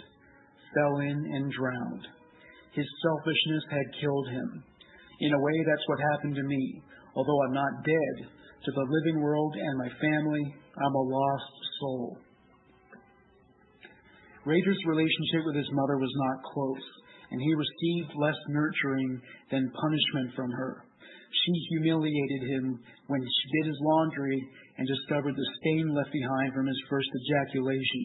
fell 0.74 0.98
in, 1.00 1.18
and 1.34 1.52
drowned. 1.52 2.08
His 2.74 2.88
selfishness 3.02 3.66
had 3.70 4.02
killed 4.02 4.28
him. 4.30 4.64
In 5.20 5.34
a 5.34 5.40
way, 5.40 5.58
that's 5.66 5.88
what 5.88 6.12
happened 6.12 6.36
to 6.36 6.44
me. 6.44 6.82
Although 7.16 7.42
I'm 7.46 7.54
not 7.54 7.86
dead, 7.86 8.16
to 8.66 8.72
the 8.72 8.88
living 8.90 9.22
world 9.22 9.54
and 9.56 9.78
my 9.78 9.90
family, 10.02 10.44
I'm 10.80 10.96
a 10.96 11.02
lost 11.04 11.54
soul. 11.80 12.18
Rader's 14.46 14.84
relationship 14.88 15.46
with 15.46 15.56
his 15.56 15.70
mother 15.72 15.98
was 15.98 16.12
not 16.16 16.52
close, 16.52 16.86
and 17.32 17.40
he 17.40 17.54
received 17.54 18.12
less 18.16 18.36
nurturing 18.50 19.22
than 19.52 19.72
punishment 19.80 20.36
from 20.36 20.52
her. 20.52 20.84
She 21.46 21.54
humiliated 21.76 22.44
him 22.50 22.80
when 23.08 23.22
she 23.22 23.46
did 23.58 23.68
his 23.68 23.80
laundry 23.82 24.40
and 24.78 24.88
discovered 24.88 25.36
the 25.36 25.52
stain 25.60 25.94
left 25.94 26.12
behind 26.12 26.54
from 26.54 26.68
his 26.68 26.82
first 26.90 27.10
ejaculation. 27.10 28.04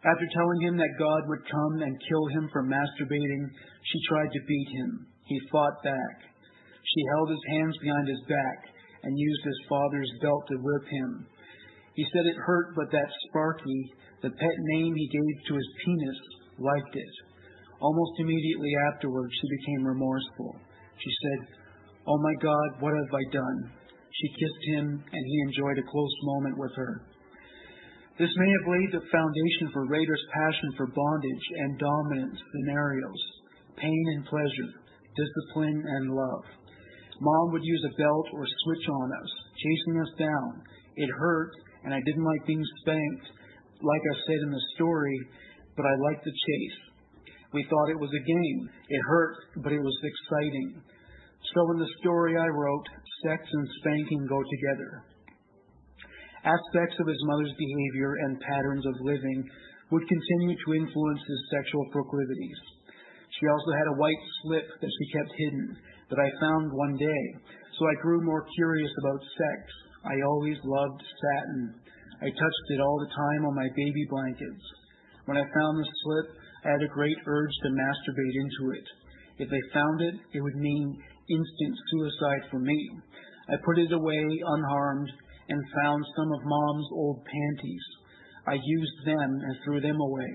After 0.00 0.26
telling 0.32 0.60
him 0.64 0.76
that 0.80 0.98
God 0.98 1.28
would 1.28 1.44
come 1.44 1.82
and 1.84 2.06
kill 2.08 2.26
him 2.32 2.48
for 2.52 2.64
masturbating, 2.64 3.44
she 3.84 4.08
tried 4.08 4.32
to 4.32 4.48
beat 4.48 4.68
him. 4.72 5.06
He 5.28 5.48
fought 5.52 5.76
back. 5.84 6.16
She 6.80 7.02
held 7.12 7.28
his 7.28 7.44
hands 7.52 7.76
behind 7.82 8.08
his 8.08 8.24
back 8.24 8.58
and 9.04 9.18
used 9.18 9.44
his 9.44 9.68
father's 9.68 10.12
belt 10.22 10.44
to 10.48 10.56
whip 10.56 10.86
him. 10.88 11.26
He 11.94 12.04
said 12.12 12.24
it 12.24 12.46
hurt, 12.46 12.72
but 12.74 12.90
that 12.92 13.12
Sparky, 13.28 13.92
the 14.22 14.30
pet 14.30 14.56
name 14.72 14.94
he 14.96 15.08
gave 15.08 15.36
to 15.48 15.54
his 15.54 15.70
penis, 15.84 16.20
liked 16.58 16.96
it. 16.96 17.14
Almost 17.80 18.20
immediately 18.20 18.72
afterwards, 18.92 19.32
she 19.36 19.56
became 19.56 19.86
remorseful. 19.86 20.56
She 20.96 21.12
said, 21.12 21.60
Oh 22.08 22.18
my 22.20 22.34
God, 22.40 22.80
what 22.80 22.96
have 22.96 23.12
I 23.12 23.24
done? 23.32 23.58
She 24.12 24.28
kissed 24.40 24.64
him, 24.76 24.86
and 25.12 25.24
he 25.26 25.36
enjoyed 25.48 25.78
a 25.78 25.90
close 25.90 26.16
moment 26.24 26.56
with 26.58 26.72
her. 26.76 27.02
This 28.20 28.36
may 28.36 28.50
have 28.52 28.72
laid 28.76 28.92
the 28.92 29.08
foundation 29.08 29.72
for 29.72 29.88
Rader's 29.88 30.26
passion 30.36 30.76
for 30.76 30.92
bondage 30.92 31.46
and 31.56 31.80
dominance 31.80 32.36
scenarios, 32.52 33.22
pain 33.80 34.04
and 34.12 34.26
pleasure, 34.28 34.76
discipline 35.16 35.80
and 35.80 36.12
love. 36.12 36.44
Mom 37.16 37.52
would 37.52 37.64
use 37.64 37.80
a 37.88 37.96
belt 37.96 38.26
or 38.36 38.44
switch 38.44 38.86
on 38.92 39.08
us, 39.08 39.30
chasing 39.56 40.02
us 40.04 40.12
down, 40.18 40.62
It 40.96 41.08
hurt, 41.16 41.52
and 41.84 41.94
I 41.94 42.00
didn't 42.04 42.28
like 42.28 42.44
being 42.44 42.64
spanked, 42.82 43.26
like 43.80 44.04
I 44.04 44.16
said 44.28 44.40
in 44.44 44.52
the 44.52 44.66
story, 44.76 45.18
but 45.78 45.86
I 45.86 46.04
liked 46.04 46.24
the 46.24 46.36
chase. 46.36 46.78
We 47.54 47.64
thought 47.70 47.88
it 47.88 48.04
was 48.04 48.12
a 48.12 48.28
game. 48.28 48.68
It 48.90 49.00
hurt, 49.08 49.36
but 49.64 49.72
it 49.72 49.80
was 49.80 49.96
exciting. 50.04 50.82
So 51.54 51.70
in 51.72 51.78
the 51.78 51.94
story 52.04 52.36
I 52.36 52.48
wrote, 52.48 52.84
sex 53.24 53.48
and 53.50 53.68
spanking 53.80 54.26
go 54.28 54.42
together. 54.44 55.08
Aspects 56.44 56.96
of 56.96 57.06
his 57.06 57.20
mother's 57.28 57.52
behavior 57.52 58.16
and 58.24 58.40
patterns 58.40 58.86
of 58.86 59.04
living 59.04 59.44
would 59.92 60.08
continue 60.08 60.56
to 60.56 60.74
influence 60.74 61.22
his 61.26 61.42
sexual 61.52 61.84
proclivities. 61.92 62.60
She 63.36 63.46
also 63.46 63.72
had 63.76 63.88
a 63.92 63.98
white 64.00 64.24
slip 64.42 64.66
that 64.80 64.94
she 64.96 65.12
kept 65.12 65.36
hidden 65.36 65.76
that 66.08 66.20
I 66.20 66.40
found 66.40 66.72
one 66.72 66.96
day, 66.96 67.24
so 67.76 67.84
I 67.84 68.02
grew 68.02 68.24
more 68.24 68.46
curious 68.56 68.90
about 69.04 69.20
sex. 69.20 69.60
I 70.04 70.16
always 70.26 70.56
loved 70.64 71.02
satin. 71.04 71.74
I 72.24 72.28
touched 72.32 72.68
it 72.72 72.80
all 72.80 72.98
the 73.00 73.14
time 73.14 73.44
on 73.44 73.54
my 73.54 73.68
baby 73.76 74.04
blankets. 74.08 74.64
When 75.26 75.36
I 75.36 75.44
found 75.44 75.74
the 75.76 75.88
slip, 76.04 76.28
I 76.64 76.72
had 76.72 76.82
a 76.82 76.94
great 76.96 77.16
urge 77.26 77.54
to 77.62 77.76
masturbate 77.76 78.36
into 78.36 78.72
it. 78.76 78.86
If 79.44 79.48
they 79.48 79.72
found 79.72 80.00
it, 80.00 80.14
it 80.32 80.40
would 80.40 80.56
mean 80.56 81.00
instant 81.28 81.74
suicide 81.92 82.44
for 82.50 82.60
me. 82.60 82.90
I 83.48 83.56
put 83.64 83.78
it 83.78 83.92
away 83.92 84.24
unharmed 84.44 85.10
and 85.50 85.74
found 85.82 86.02
some 86.16 86.30
of 86.32 86.46
Mom's 86.46 86.88
old 86.94 87.20
panties. 87.26 87.86
I 88.46 88.54
used 88.54 88.98
them 89.04 89.30
and 89.44 89.56
threw 89.64 89.80
them 89.82 90.00
away. 90.00 90.30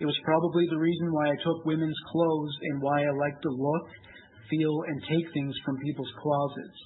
It 0.00 0.06
was 0.06 0.26
probably 0.26 0.66
the 0.70 0.78
reason 0.78 1.12
why 1.12 1.30
I 1.30 1.42
took 1.42 1.66
women's 1.66 2.00
clothes 2.10 2.54
and 2.70 2.82
why 2.82 3.02
I 3.02 3.12
liked 3.18 3.42
to 3.42 3.50
look, 3.50 3.86
feel, 4.50 4.74
and 4.88 4.98
take 5.10 5.26
things 5.34 5.54
from 5.64 5.84
people's 5.84 6.14
closets. 6.18 6.80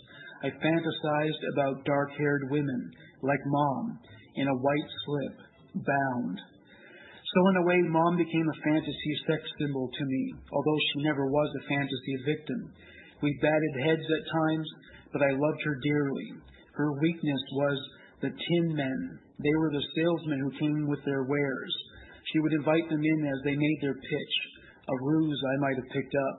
I 0.45 0.51
fantasized 0.51 1.43
about 1.53 1.85
dark 1.85 2.11
haired 2.17 2.51
women, 2.51 2.91
like 3.23 3.41
Mom, 3.47 3.99
in 4.37 4.47
a 4.49 4.61
white 4.61 4.91
slip, 5.05 5.37
bound. 5.85 6.39
So, 6.39 7.41
in 7.51 7.57
a 7.57 7.67
way, 7.67 7.81
Mom 7.89 8.17
became 8.17 8.49
a 8.49 8.63
fantasy 8.65 9.15
sex 9.27 9.43
symbol 9.61 9.91
to 9.93 10.05
me, 10.05 10.35
although 10.53 10.81
she 10.93 11.05
never 11.05 11.27
was 11.27 11.51
a 11.53 11.69
fantasy 11.69 12.17
victim. 12.25 12.73
We 13.21 13.39
batted 13.43 13.85
heads 13.85 14.07
at 14.07 14.33
times, 14.33 14.69
but 15.13 15.23
I 15.23 15.33
loved 15.33 15.61
her 15.65 15.77
dearly. 15.83 16.29
Her 16.79 16.95
weakness 17.03 17.43
was 17.59 17.79
the 18.23 18.31
tin 18.31 18.67
men. 18.71 19.19
They 19.43 19.55
were 19.59 19.75
the 19.75 19.83
salesmen 19.99 20.39
who 20.39 20.63
came 20.63 20.87
with 20.87 21.03
their 21.03 21.27
wares. 21.27 21.75
She 22.31 22.39
would 22.39 22.55
invite 22.55 22.87
them 22.87 23.03
in 23.03 23.21
as 23.27 23.43
they 23.43 23.59
made 23.59 23.79
their 23.83 23.99
pitch, 23.99 24.35
a 24.87 24.95
ruse 25.03 25.43
I 25.43 25.61
might 25.61 25.75
have 25.75 25.91
picked 25.91 26.15
up. 26.15 26.39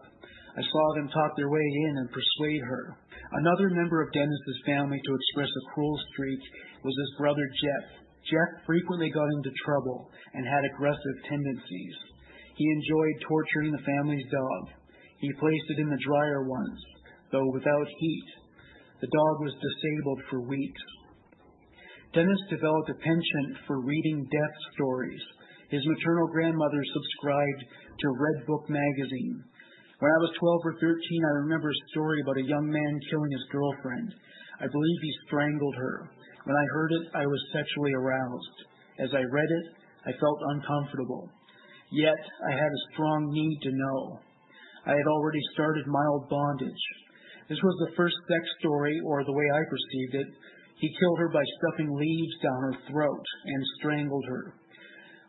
I 0.56 0.64
saw 0.64 0.86
them 0.96 1.12
talk 1.12 1.36
their 1.36 1.52
way 1.52 1.68
in 1.92 1.94
and 2.00 2.16
persuade 2.16 2.64
her. 2.64 2.96
Another 3.36 3.70
member 3.70 4.02
of 4.02 4.16
Dennis's 4.16 4.64
family 4.66 5.00
to 5.04 5.16
express 5.16 5.52
a 5.52 5.68
cruel 5.76 6.00
streak 6.16 6.40
was 6.88 6.96
his 6.96 7.20
brother 7.20 7.44
Jeff. 7.44 7.86
Jeff 8.24 8.64
frequently 8.66 9.12
got 9.12 9.28
into 9.36 9.52
trouble 9.68 10.10
and 10.34 10.48
had 10.48 10.64
aggressive 10.72 11.18
tendencies. 11.28 11.96
He 12.56 12.64
enjoyed 12.64 13.28
torturing 13.28 13.72
the 13.76 13.84
family's 13.84 14.28
dog. 14.32 14.64
He 15.20 15.32
placed 15.36 15.68
it 15.76 15.84
in 15.84 15.90
the 15.90 16.04
dryer 16.08 16.48
once, 16.48 16.80
though 17.32 17.52
without 17.52 17.88
heat. 18.00 18.39
The 19.02 19.08
dog 19.08 19.36
was 19.42 19.54
disabled 19.56 20.22
for 20.30 20.42
weeks. 20.42 20.82
Dennis 22.14 22.42
developed 22.50 22.90
a 22.90 23.02
penchant 23.02 23.64
for 23.68 23.80
reading 23.82 24.28
death 24.32 24.56
stories 24.74 25.22
his 25.70 25.86
maternal 25.86 26.28
grandmother 26.28 26.82
subscribed 26.82 27.62
to 28.02 28.18
Red 28.18 28.46
Book 28.48 28.66
magazine. 28.70 29.38
When 30.02 30.10
I 30.10 30.22
was 30.26 30.34
12 30.66 30.66
or 30.66 30.76
13, 30.82 30.90
I 30.90 31.44
remember 31.46 31.70
a 31.70 31.86
story 31.94 32.22
about 32.22 32.42
a 32.42 32.50
young 32.50 32.66
man 32.66 32.94
killing 33.10 33.32
his 33.32 33.52
girlfriend. 33.54 34.10
I 34.62 34.66
believe 34.66 35.00
he 35.02 35.22
strangled 35.28 35.76
her. 35.76 36.10
When 36.46 36.58
I 36.58 36.74
heard 36.74 36.92
it, 36.94 37.06
I 37.14 37.26
was 37.26 37.54
sexually 37.54 37.94
aroused. 37.94 38.58
As 38.98 39.14
I 39.14 39.22
read 39.30 39.52
it, 39.62 39.66
I 40.10 40.20
felt 40.20 40.50
uncomfortable. 40.58 41.30
Yet, 41.92 42.22
I 42.50 42.52
had 42.52 42.72
a 42.74 42.86
strong 42.94 43.30
need 43.30 43.60
to 43.64 43.78
know. 43.78 44.20
I 44.88 44.98
had 44.98 45.08
already 45.08 45.42
started 45.54 45.86
mild 45.86 46.30
bondage. 46.30 46.84
This 47.50 47.58
was 47.66 47.78
the 47.82 47.96
first 47.98 48.16
sex 48.30 48.44
story, 48.62 49.02
or 49.04 49.26
the 49.26 49.34
way 49.34 49.48
I 49.50 49.66
perceived 49.66 50.16
it. 50.22 50.30
He 50.78 50.96
killed 51.02 51.20
her 51.20 51.34
by 51.34 51.44
stuffing 51.58 51.92
leaves 51.92 52.38
down 52.46 52.62
her 52.62 52.78
throat 52.88 53.26
and 53.46 53.74
strangled 53.82 54.26
her. 54.30 54.54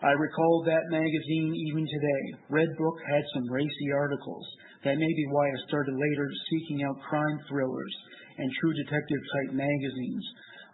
I 0.05 0.12
recall 0.12 0.62
that 0.64 0.93
magazine 0.93 1.53
even 1.68 1.85
today. 1.85 2.25
Red 2.49 2.68
Book 2.77 2.99
had 3.09 3.25
some 3.35 3.53
racy 3.53 3.89
articles. 3.93 4.47
That 4.85 4.97
may 5.01 5.12
be 5.12 5.27
why 5.33 5.49
I 5.49 5.68
started 5.68 5.93
later 5.93 6.29
seeking 6.49 6.85
out 6.85 7.05
crime 7.09 7.39
thrillers 7.49 7.97
and 8.39 8.53
true 8.61 8.73
detective 8.85 9.21
type 9.21 9.53
magazines. 9.57 10.25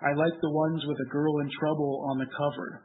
I 0.02 0.14
liked 0.14 0.38
the 0.42 0.50
ones 0.54 0.82
with 0.86 0.98
a 0.98 1.10
girl 1.10 1.40
in 1.40 1.50
trouble 1.58 2.06
on 2.10 2.18
the 2.18 2.30
cover. 2.38 2.82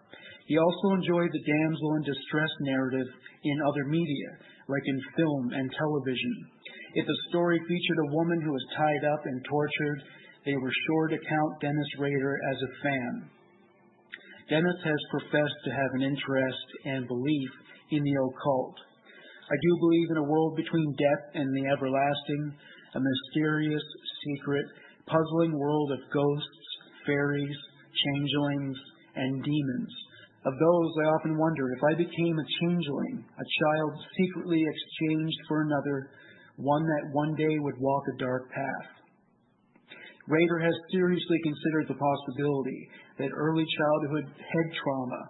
He 0.47 0.57
also 0.57 0.95
enjoyed 0.97 1.29
the 1.33 1.45
damsel 1.45 1.95
in 1.97 2.03
distress 2.03 2.53
narrative 2.61 3.09
in 3.43 3.57
other 3.67 3.85
media, 3.85 4.29
like 4.67 4.85
in 4.85 4.99
film 5.17 5.53
and 5.53 5.69
television. 5.77 6.33
If 6.93 7.07
a 7.07 7.21
story 7.29 7.59
featured 7.67 7.99
a 8.03 8.13
woman 8.15 8.41
who 8.41 8.51
was 8.51 8.75
tied 8.75 9.05
up 9.07 9.21
and 9.25 9.45
tortured, 9.45 10.03
they 10.45 10.55
were 10.55 10.73
sure 10.87 11.07
to 11.07 11.17
count 11.17 11.61
Dennis 11.61 11.91
Rader 11.99 12.35
as 12.51 12.57
a 12.61 12.73
fan. 12.83 13.29
Dennis 14.49 14.79
has 14.83 15.11
professed 15.11 15.59
to 15.63 15.71
have 15.71 15.91
an 15.93 16.03
interest 16.03 16.67
and 16.83 17.07
belief 17.07 17.51
in 17.91 18.03
the 18.03 18.17
occult. 18.19 18.75
I 19.47 19.55
do 19.55 19.71
believe 19.79 20.07
in 20.11 20.17
a 20.17 20.29
world 20.29 20.55
between 20.57 20.95
death 20.99 21.25
and 21.35 21.47
the 21.55 21.71
everlasting, 21.71 22.55
a 22.95 22.99
mysterious, 22.99 23.83
secret, 24.27 24.65
puzzling 25.07 25.57
world 25.57 25.91
of 25.91 26.11
ghosts, 26.11 26.67
fairies, 27.05 27.57
changelings, 28.03 28.77
and 29.15 29.43
demons. 29.43 29.91
Of 30.43 30.53
those, 30.59 30.91
I 31.03 31.07
often 31.15 31.37
wonder 31.37 31.71
if 31.71 31.83
I 31.83 31.95
became 31.95 32.35
a 32.35 32.51
changeling, 32.59 33.23
a 33.23 33.47
child 33.63 33.91
secretly 34.17 34.59
exchanged 34.59 35.39
for 35.47 35.61
another, 35.61 36.09
one 36.57 36.83
that 36.83 37.13
one 37.13 37.35
day 37.35 37.59
would 37.59 37.79
walk 37.79 38.03
a 38.07 38.17
dark 38.17 38.49
path. 38.51 38.89
Rader 40.27 40.59
has 40.59 40.75
seriously 40.91 41.39
considered 41.43 41.87
the 41.87 41.99
possibility 41.99 42.89
that 43.19 43.35
early 43.35 43.65
childhood 43.65 44.25
head 44.37 44.67
trauma 44.83 45.21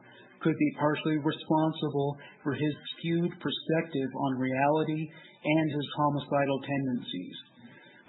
could 0.42 0.58
be 0.58 0.78
partially 0.78 1.18
responsible 1.18 2.18
for 2.44 2.54
his 2.54 2.74
skewed 2.98 3.32
perspective 3.40 4.10
on 4.18 4.42
reality 4.42 5.10
and 5.46 5.68
his 5.72 5.88
homicidal 5.98 6.60
tendencies. 6.66 7.38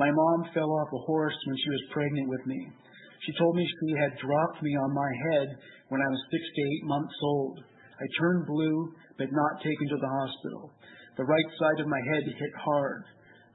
My 0.01 0.11
mom 0.11 0.51
fell 0.53 0.73
off 0.73 0.91
a 0.93 1.05
horse 1.07 1.37
when 1.47 1.57
she 1.57 1.71
was 1.71 1.93
pregnant 1.93 2.29
with 2.29 2.45
me. 2.47 2.61
She 3.25 3.39
told 3.39 3.55
me 3.55 3.63
she 3.63 3.95
had 4.01 4.19
dropped 4.19 4.63
me 4.63 4.73
on 4.75 4.93
my 4.93 5.11
head 5.31 5.49
when 5.89 6.01
I 6.03 6.09
was 6.09 6.31
six 6.33 6.43
to 6.43 6.63
eight 6.63 6.85
months 6.89 7.15
old. 7.23 7.61
I 8.01 8.07
turned 8.19 8.47
blue, 8.47 8.91
but 9.17 9.31
not 9.31 9.63
taken 9.63 9.87
to 9.89 10.01
the 10.01 10.15
hospital. 10.19 10.73
The 11.17 11.29
right 11.29 11.51
side 11.61 11.81
of 11.81 11.93
my 11.93 12.01
head 12.13 12.25
hit 12.25 12.55
hard. 12.65 13.05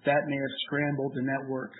That 0.05 0.27
may 0.29 0.37
have 0.37 0.61
scrambled 0.65 1.13
the 1.15 1.25
network. 1.25 1.73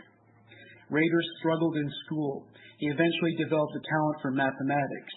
Rader 0.89 1.23
struggled 1.39 1.77
in 1.77 1.89
school. 2.05 2.47
He 2.79 2.87
eventually 2.87 3.35
developed 3.37 3.77
a 3.77 3.83
talent 3.85 4.17
for 4.21 4.31
mathematics, 4.31 5.15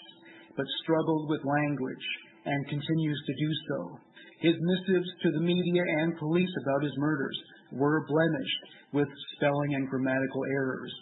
but 0.57 0.67
struggled 0.83 1.31
with 1.31 1.45
language 1.45 2.07
and 2.45 2.69
continues 2.69 3.21
to 3.27 3.35
do 3.41 3.51
so. 3.69 3.79
His 4.41 4.57
missives 4.61 5.09
to 5.23 5.31
the 5.33 5.45
media 5.45 5.83
and 6.01 6.19
police 6.19 6.53
about 6.65 6.85
his 6.85 6.97
murders 6.97 7.39
were 7.73 8.07
blemished 8.09 8.65
with 8.93 9.09
spelling 9.37 9.75
and 9.75 9.89
grammatical 9.89 10.45
errors. 10.53 10.93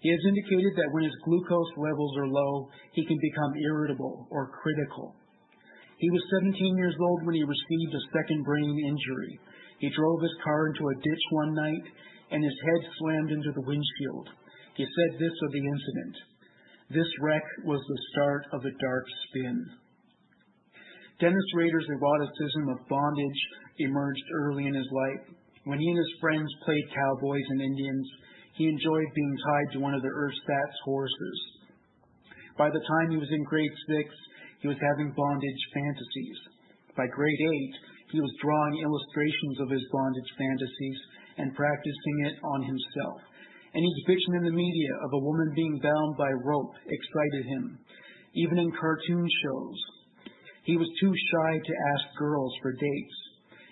He 0.00 0.10
has 0.10 0.20
indicated 0.28 0.72
that 0.76 0.92
when 0.92 1.04
his 1.04 1.22
glucose 1.24 1.72
levels 1.76 2.16
are 2.16 2.28
low, 2.28 2.68
he 2.92 3.04
can 3.04 3.18
become 3.20 3.52
irritable 3.64 4.26
or 4.30 4.52
critical. 4.62 5.14
He 6.00 6.08
was 6.08 6.32
17 6.40 6.80
years 6.80 6.96
old 6.96 7.20
when 7.28 7.36
he 7.36 7.44
received 7.44 7.92
a 7.92 8.08
second 8.16 8.40
brain 8.44 8.72
injury. 8.88 9.38
He 9.84 9.92
drove 9.92 10.20
his 10.20 10.36
car 10.42 10.72
into 10.72 10.88
a 10.88 11.00
ditch 11.04 11.24
one 11.30 11.52
night 11.52 11.86
and 12.32 12.42
his 12.42 12.58
head 12.64 12.82
slammed 12.96 13.30
into 13.30 13.52
the 13.52 13.66
windshield. 13.68 14.28
He 14.80 14.84
said 14.88 15.20
this 15.20 15.36
of 15.44 15.52
the 15.52 15.60
incident. 15.60 16.16
This 16.88 17.10
wreck 17.20 17.44
was 17.64 17.84
the 17.84 18.02
start 18.12 18.46
of 18.52 18.64
a 18.64 18.76
dark 18.80 19.04
spin. 19.28 19.56
Dennis 21.20 21.48
Rader's 21.54 21.86
eroticism 21.92 22.64
of 22.72 22.88
bondage 22.88 23.40
emerged 23.78 24.24
early 24.40 24.66
in 24.66 24.74
his 24.74 24.88
life. 24.88 25.36
When 25.64 25.78
he 25.78 25.88
and 25.88 25.98
his 25.98 26.16
friends 26.20 26.48
played 26.64 26.96
cowboys 26.96 27.44
and 27.50 27.60
Indians, 27.60 28.08
he 28.56 28.72
enjoyed 28.72 29.12
being 29.14 29.36
tied 29.44 29.72
to 29.72 29.80
one 29.80 29.92
of 29.92 30.00
the 30.00 30.08
ersatz 30.08 30.76
horses. 30.84 31.38
By 32.56 32.70
the 32.70 32.80
time 32.88 33.10
he 33.10 33.20
was 33.20 33.30
in 33.30 33.44
grade 33.44 33.76
six, 33.86 34.08
he 34.60 34.68
was 34.68 34.80
having 34.80 35.16
bondage 35.16 35.62
fantasies. 35.74 36.38
By 36.96 37.08
grade 37.08 37.42
eight, 37.42 37.74
he 38.12 38.20
was 38.20 38.40
drawing 38.42 38.84
illustrations 38.84 39.56
of 39.60 39.70
his 39.70 39.84
bondage 39.92 40.30
fantasies 40.36 41.00
and 41.38 41.56
practicing 41.56 42.16
it 42.28 42.36
on 42.44 42.62
himself. 42.64 43.20
Any 43.72 43.88
depiction 44.02 44.34
in 44.42 44.44
the 44.44 44.60
media 44.60 44.92
of 45.04 45.12
a 45.14 45.24
woman 45.24 45.52
being 45.54 45.78
bound 45.80 46.16
by 46.18 46.30
rope 46.44 46.74
excited 46.84 47.44
him, 47.46 47.78
even 48.34 48.58
in 48.58 48.72
cartoon 48.74 49.26
shows. 49.42 49.78
He 50.64 50.76
was 50.76 50.90
too 51.00 51.14
shy 51.14 51.52
to 51.56 51.80
ask 51.94 52.04
girls 52.18 52.52
for 52.60 52.72
dates. 52.72 53.18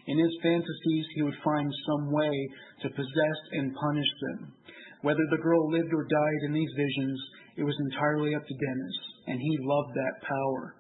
In 0.07 0.19
his 0.19 0.39
fantasies, 0.41 1.07
he 1.15 1.23
would 1.23 1.37
find 1.45 1.69
some 1.85 2.13
way 2.13 2.33
to 2.81 2.97
possess 2.97 3.39
and 3.53 3.75
punish 3.75 4.13
them. 4.23 4.55
Whether 5.03 5.27
the 5.31 5.43
girl 5.43 5.71
lived 5.71 5.93
or 5.93 6.07
died 6.09 6.43
in 6.47 6.53
these 6.55 6.73
visions, 6.75 7.21
It 7.59 7.67
was 7.67 7.75
entirely 7.91 8.37
up 8.37 8.47
to 8.47 8.55
Dennis, 8.55 8.97
and 9.27 9.41
he 9.41 9.59
loved 9.67 9.91
that 9.95 10.23
power. 10.23 10.78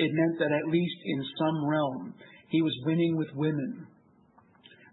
It 0.00 0.16
meant 0.16 0.38
that 0.40 0.56
at 0.56 0.72
least 0.72 0.96
in 1.04 1.20
some 1.36 1.68
realm, 1.68 2.14
he 2.48 2.62
was 2.62 2.72
winning 2.86 3.18
with 3.18 3.28
women. 3.36 3.86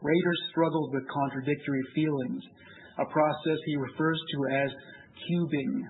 Rader 0.04 0.36
struggled 0.52 0.94
with 0.94 1.08
contradictory 1.08 1.84
feelings, 1.96 2.44
a 3.00 3.06
process 3.08 3.60
he 3.66 3.78
refers 3.78 4.20
to 4.20 4.38
as 4.68 4.72
cubing. 5.24 5.88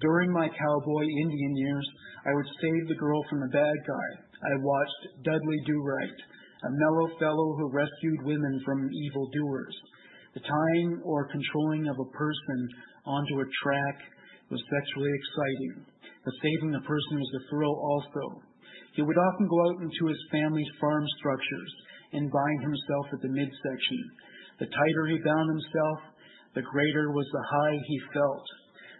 During 0.00 0.32
my 0.32 0.48
cowboy 0.48 1.04
Indian 1.04 1.56
years, 1.56 1.86
I 2.24 2.32
would 2.32 2.48
save 2.62 2.88
the 2.88 2.96
girl 2.98 3.22
from 3.28 3.40
the 3.40 3.52
bad 3.52 3.76
guy. 3.86 4.08
I 4.48 4.64
watched 4.64 5.22
Dudley 5.22 5.60
Do 5.66 5.76
Right, 5.84 6.18
a 6.64 6.70
mellow 6.80 7.12
fellow 7.20 7.56
who 7.60 7.76
rescued 7.76 8.24
women 8.24 8.62
from 8.64 8.88
evil 8.90 9.28
doers. 9.36 9.76
The 10.32 10.40
tying 10.40 11.02
or 11.04 11.28
controlling 11.28 11.88
of 11.88 11.96
a 12.00 12.12
person 12.16 12.68
onto 13.04 13.40
a 13.40 13.50
track 13.62 14.00
was 14.50 14.64
sexually 14.72 15.12
exciting, 15.12 15.86
but 16.24 16.34
saving 16.40 16.72
the 16.72 16.88
person 16.88 17.20
was 17.20 17.32
a 17.36 17.48
thrill 17.50 17.76
also. 17.76 18.45
He 18.96 19.04
would 19.04 19.20
often 19.20 19.46
go 19.46 19.60
out 19.68 19.84
into 19.84 20.08
his 20.08 20.32
family's 20.32 20.72
farm 20.80 21.04
structures 21.20 21.72
and 22.16 22.32
bind 22.32 22.60
himself 22.64 23.06
at 23.12 23.20
the 23.20 23.28
midsection. 23.28 24.00
The 24.56 24.72
tighter 24.72 25.04
he 25.12 25.20
bound 25.20 25.52
himself, 25.52 25.98
the 26.56 26.64
greater 26.64 27.12
was 27.12 27.28
the 27.28 27.44
high 27.44 27.76
he 27.76 27.98
felt. 28.16 28.46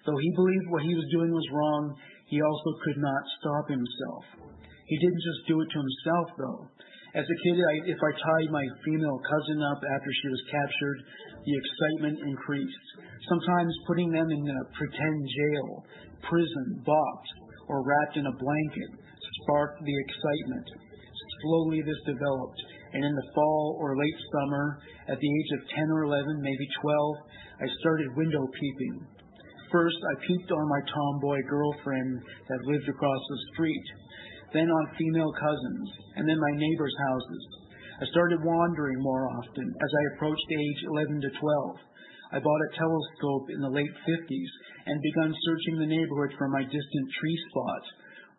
Though 0.04 0.20
he 0.20 0.36
believed 0.36 0.68
what 0.68 0.84
he 0.84 0.92
was 0.92 1.08
doing 1.16 1.32
was 1.32 1.48
wrong, 1.48 1.96
he 2.28 2.44
also 2.44 2.70
could 2.84 3.00
not 3.00 3.24
stop 3.40 3.64
himself. 3.72 4.24
He 4.84 5.00
didn't 5.00 5.24
just 5.24 5.48
do 5.48 5.56
it 5.64 5.68
to 5.72 5.80
himself, 5.80 6.26
though. 6.36 6.62
As 7.16 7.24
a 7.24 7.40
kid, 7.48 7.56
I, 7.56 7.74
if 7.88 7.96
I 7.96 8.12
tied 8.12 8.52
my 8.52 8.66
female 8.84 9.16
cousin 9.24 9.64
up 9.64 9.80
after 9.80 10.10
she 10.12 10.28
was 10.28 10.50
captured, 10.52 10.98
the 11.40 11.56
excitement 11.56 12.20
increased. 12.20 12.86
Sometimes 13.32 13.72
putting 13.88 14.12
them 14.12 14.28
in 14.28 14.44
a 14.44 14.68
pretend 14.76 15.18
jail, 15.24 15.68
prison, 16.20 16.84
box, 16.84 17.20
or 17.72 17.80
wrapped 17.80 18.20
in 18.20 18.28
a 18.28 18.36
blanket 18.36 19.05
sparked 19.46 19.78
the 19.78 19.94
excitement. 19.94 20.66
Slowly 21.46 21.80
this 21.86 22.02
developed, 22.02 22.60
and 22.92 23.06
in 23.06 23.14
the 23.14 23.30
fall 23.30 23.78
or 23.78 23.94
late 23.94 24.20
summer, 24.34 24.82
at 25.06 25.18
the 25.22 25.30
age 25.30 25.50
of 25.54 25.68
10 25.70 25.94
or 25.94 26.02
11, 26.10 26.42
maybe 26.42 26.66
12, 26.82 27.62
I 27.62 27.66
started 27.78 28.18
window 28.18 28.42
peeping. 28.50 29.06
First, 29.70 29.98
I 30.02 30.26
peeped 30.26 30.50
on 30.50 30.74
my 30.74 30.82
tomboy 30.90 31.40
girlfriend 31.46 32.22
that 32.50 32.66
lived 32.66 32.88
across 32.90 33.22
the 33.30 33.40
street 33.54 33.86
then 34.52 34.68
on 34.70 34.96
female 34.96 35.32
cousins, 35.36 35.88
and 36.16 36.28
then 36.28 36.38
my 36.38 36.54
neighbors' 36.54 36.98
houses. 37.08 37.44
I 38.00 38.04
started 38.12 38.44
wandering 38.44 39.00
more 39.00 39.28
often 39.40 39.66
as 39.68 39.92
I 39.92 40.14
approached 40.14 40.48
age 40.52 40.80
11 40.88 41.20
to 41.20 41.30
12. 41.30 41.76
I 42.32 42.38
bought 42.40 42.66
a 42.66 42.76
telescope 42.76 43.46
in 43.50 43.60
the 43.60 43.76
late 43.76 43.96
50s 44.04 44.52
and 44.86 45.00
began 45.00 45.32
searching 45.32 45.76
the 45.78 45.92
neighborhood 45.92 46.32
for 46.36 46.48
my 46.48 46.62
distant 46.62 47.06
tree 47.20 47.38
spots, 47.50 47.88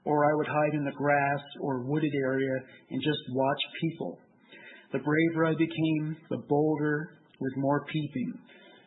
or 0.07 0.23
I 0.23 0.33
would 0.35 0.47
hide 0.47 0.73
in 0.73 0.85
the 0.85 0.95
grass 0.95 1.43
or 1.59 1.83
wooded 1.83 2.15
area 2.15 2.55
and 2.89 3.01
just 3.03 3.19
watch 3.35 3.61
people. 3.81 4.17
The 4.93 5.03
braver 5.03 5.45
I 5.45 5.53
became, 5.53 6.15
the 6.29 6.41
bolder, 6.47 7.19
with 7.39 7.53
more 7.57 7.83
peeping. 7.91 8.39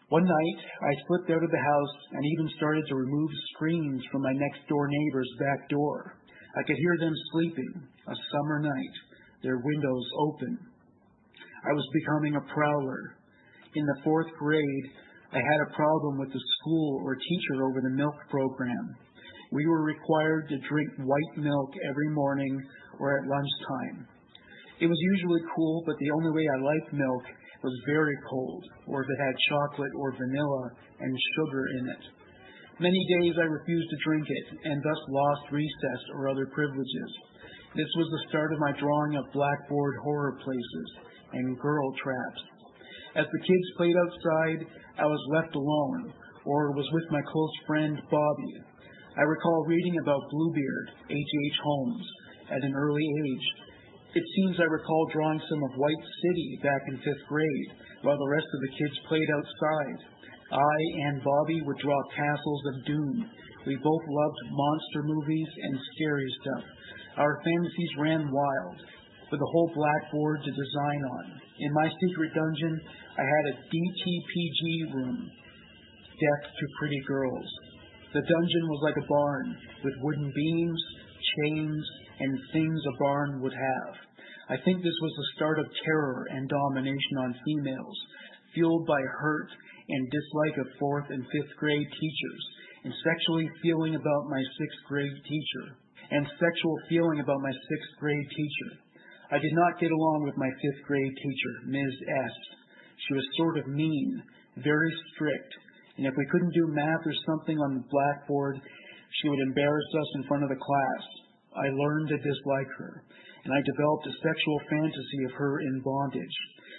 One 0.09 0.25
night, 0.25 0.61
I 0.65 1.07
slipped 1.07 1.31
out 1.31 1.45
of 1.45 1.51
the 1.53 1.61
house 1.61 1.97
and 2.13 2.25
even 2.25 2.57
started 2.57 2.85
to 2.89 2.97
remove 2.97 3.31
screens 3.55 4.03
from 4.11 4.23
my 4.23 4.33
next 4.33 4.67
door 4.67 4.89
neighbor's 4.89 5.31
back 5.39 5.69
door. 5.69 6.17
I 6.57 6.63
could 6.67 6.77
hear 6.77 6.97
them 6.99 7.15
sleeping, 7.33 7.73
a 8.09 8.15
summer 8.33 8.59
night, 8.61 8.95
their 9.45 9.61
windows 9.63 10.07
open. 10.19 10.59
I 11.69 11.73
was 11.73 11.87
becoming 11.93 12.35
a 12.35 12.49
prowler. 12.53 13.15
In 13.77 13.85
the 13.85 14.01
fourth 14.03 14.33
grade, 14.39 14.87
I 15.33 15.39
had 15.39 15.61
a 15.69 15.77
problem 15.77 16.19
with 16.19 16.33
the 16.33 16.43
school 16.59 17.03
or 17.05 17.15
teacher 17.15 17.63
over 17.69 17.81
the 17.83 17.95
milk 17.95 18.17
program. 18.31 18.97
We 19.51 19.67
were 19.67 19.83
required 19.83 20.49
to 20.49 20.69
drink 20.69 20.91
white 21.03 21.35
milk 21.37 21.71
every 21.83 22.11
morning 22.11 22.55
or 22.99 23.19
at 23.19 23.27
lunchtime. 23.27 24.07
It 24.81 24.87
was 24.87 25.09
usually 25.17 25.43
cool, 25.55 25.83
but 25.87 25.97
the 25.99 26.11
only 26.11 26.31
way 26.31 26.47
I 26.47 26.63
liked 26.63 26.93
milk 26.95 27.25
was 27.63 27.85
very 27.87 28.17
cold, 28.31 28.65
or 28.87 29.03
if 29.03 29.09
it 29.11 29.21
had 29.21 29.49
chocolate 29.51 29.93
or 29.99 30.17
vanilla 30.17 30.71
and 31.01 31.13
sugar 31.37 31.65
in 31.79 31.85
it. 31.89 32.05
Many 32.81 33.03
days 33.21 33.35
I 33.37 33.45
refused 33.45 33.91
to 33.91 34.05
drink 34.09 34.25
it, 34.25 34.47
and 34.65 34.81
thus 34.81 35.01
lost 35.11 35.53
recess 35.53 36.03
or 36.15 36.29
other 36.29 36.47
privileges. 36.55 37.13
This 37.77 37.91
was 37.99 38.09
the 38.09 38.29
start 38.31 38.53
of 38.55 38.59
my 38.59 38.73
drawing 38.81 39.17
of 39.17 39.33
blackboard 39.33 39.95
horror 40.03 40.39
places 40.43 40.89
and 41.33 41.61
girl 41.61 41.93
traps. 42.03 42.43
As 43.17 43.27
the 43.27 43.45
kids 43.45 43.77
played 43.77 43.97
outside, 43.99 44.61
I 44.97 45.05
was 45.05 45.33
left 45.35 45.55
alone, 45.55 46.15
or 46.47 46.73
was 46.73 46.89
with 46.95 47.11
my 47.11 47.21
close 47.21 47.57
friend 47.67 48.01
Bobby. 48.11 48.70
I 49.19 49.23
recall 49.23 49.67
reading 49.67 49.99
about 49.99 50.31
Bluebeard, 50.31 50.89
H.H. 51.11 51.59
Holmes, 51.65 52.07
at 52.47 52.63
an 52.63 52.75
early 52.77 53.03
age. 53.03 53.47
It 54.15 54.23
seems 54.37 54.61
I 54.61 54.71
recall 54.71 55.11
drawing 55.11 55.43
some 55.51 55.63
of 55.67 55.79
White 55.79 56.05
City 56.23 56.59
back 56.63 56.83
in 56.87 57.03
fifth 57.03 57.27
grade, 57.27 57.71
while 58.03 58.17
the 58.17 58.31
rest 58.31 58.47
of 58.47 58.61
the 58.63 58.77
kids 58.79 59.07
played 59.09 59.27
outside. 59.35 59.99
I 60.55 60.79
and 61.11 61.23
Bobby 61.27 61.59
would 61.67 61.79
draw 61.79 61.99
castles 62.15 62.63
of 62.71 62.87
doom. 62.87 63.27
We 63.67 63.75
both 63.83 64.05
loved 64.07 64.41
monster 64.47 65.03
movies 65.03 65.51
and 65.59 65.75
scary 65.95 66.31
stuff. 66.43 66.65
Our 67.19 67.43
fantasies 67.43 67.95
ran 67.99 68.31
wild, 68.31 68.79
with 69.33 69.41
a 69.43 69.51
whole 69.51 69.73
blackboard 69.75 70.39
to 70.45 70.51
design 70.55 71.03
on. 71.19 71.41
In 71.59 71.73
my 71.75 71.91
secret 72.07 72.31
dungeon, 72.33 72.81
I 73.19 73.23
had 73.27 73.45
a 73.51 73.59
DTPG 73.59 74.95
room, 74.95 75.31
Death 76.15 76.45
to 76.47 76.67
Pretty 76.79 77.03
Girls. 77.09 77.51
The 78.13 78.27
dungeon 78.27 78.67
was 78.67 78.83
like 78.83 78.99
a 78.99 79.07
barn, 79.07 79.57
with 79.85 79.95
wooden 80.03 80.33
beams, 80.35 80.83
chains, 81.39 81.85
and 82.19 82.41
things 82.53 82.81
a 82.83 82.99
barn 82.99 83.41
would 83.41 83.55
have. 83.55 83.95
I 84.51 84.57
think 84.65 84.83
this 84.83 84.99
was 85.01 85.15
the 85.15 85.31
start 85.37 85.61
of 85.61 85.71
terror 85.85 86.27
and 86.31 86.49
domination 86.49 87.17
on 87.23 87.39
females, 87.47 87.99
fueled 88.53 88.85
by 88.89 89.01
hurt 89.23 89.51
and 89.89 90.11
dislike 90.11 90.59
of 90.59 90.79
fourth 90.81 91.07
and 91.11 91.23
fifth 91.31 91.55
grade 91.57 91.87
teachers, 91.87 92.43
and 92.83 92.93
sexually 93.05 93.49
feeling 93.63 93.95
about 93.95 94.27
my 94.27 94.43
sixth 94.59 94.83
grade 94.89 95.19
teacher, 95.23 95.79
and 96.11 96.27
sexual 96.35 96.77
feeling 96.89 97.21
about 97.21 97.41
my 97.43 97.53
sixth 97.53 97.95
grade 98.01 98.27
teacher. 98.27 98.71
I 99.31 99.39
did 99.39 99.55
not 99.55 99.79
get 99.79 99.93
along 99.93 100.25
with 100.25 100.37
my 100.37 100.51
fifth 100.51 100.83
grade 100.83 101.15
teacher, 101.15 101.55
Ms. 101.71 101.95
S. 102.27 102.35
She 103.07 103.15
was 103.15 103.37
sort 103.37 103.59
of 103.59 103.69
mean, 103.69 104.21
very 104.59 104.93
strict, 105.15 105.55
and 106.01 106.09
if 106.09 106.17
we 106.17 106.25
couldn't 106.33 106.57
do 106.57 106.73
math 106.73 107.05
or 107.05 107.13
something 107.29 107.61
on 107.61 107.77
the 107.77 107.85
blackboard, 107.93 108.57
she 108.57 109.29
would 109.29 109.45
embarrass 109.53 109.91
us 110.01 110.11
in 110.17 110.25
front 110.25 110.41
of 110.41 110.49
the 110.49 110.57
class. 110.57 111.05
I 111.53 111.69
learned 111.69 112.09
to 112.09 112.25
dislike 112.25 112.73
her, 112.81 113.05
and 113.45 113.53
I 113.53 113.61
developed 113.61 114.09
a 114.09 114.21
sexual 114.25 114.59
fantasy 114.73 115.21
of 115.29 115.37
her 115.37 115.61
in 115.61 115.85
bondage. 115.85 116.37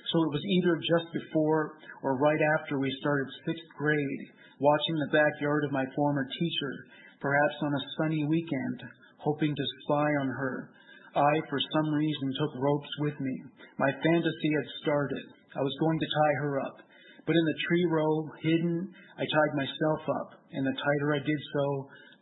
So 0.09 0.25
it 0.25 0.33
was 0.33 0.41
either 0.41 0.73
just 0.81 1.13
before 1.13 1.77
or 2.01 2.17
right 2.17 2.41
after 2.57 2.81
we 2.81 2.89
started 2.97 3.29
sixth 3.45 3.69
grade, 3.77 4.21
watching 4.57 4.97
the 4.97 5.13
backyard 5.13 5.69
of 5.69 5.77
my 5.77 5.85
former 5.93 6.25
teacher, 6.25 6.73
perhaps 7.21 7.61
on 7.61 7.77
a 7.77 7.87
sunny 8.01 8.25
weekend, 8.25 8.89
hoping 9.21 9.53
to 9.53 9.73
spy 9.85 10.09
on 10.17 10.33
her. 10.33 10.73
I, 11.13 11.33
for 11.45 11.61
some 11.77 11.93
reason, 11.93 12.33
took 12.41 12.57
ropes 12.57 12.93
with 13.05 13.19
me. 13.21 13.35
My 13.77 13.93
fantasy 14.01 14.49
had 14.57 14.81
started. 14.81 15.29
I 15.53 15.61
was 15.61 15.77
going 15.77 15.99
to 15.99 16.09
tie 16.09 16.35
her 16.41 16.59
up. 16.65 16.77
But 17.25 17.35
in 17.35 17.45
the 17.45 17.61
tree 17.67 17.85
row, 17.89 18.13
hidden, 18.41 18.89
I 19.17 19.25
tied 19.25 19.53
myself 19.55 20.01
up, 20.21 20.29
and 20.51 20.65
the 20.65 20.73
tighter 20.73 21.09
I 21.15 21.21
did 21.21 21.41
so, 21.53 21.65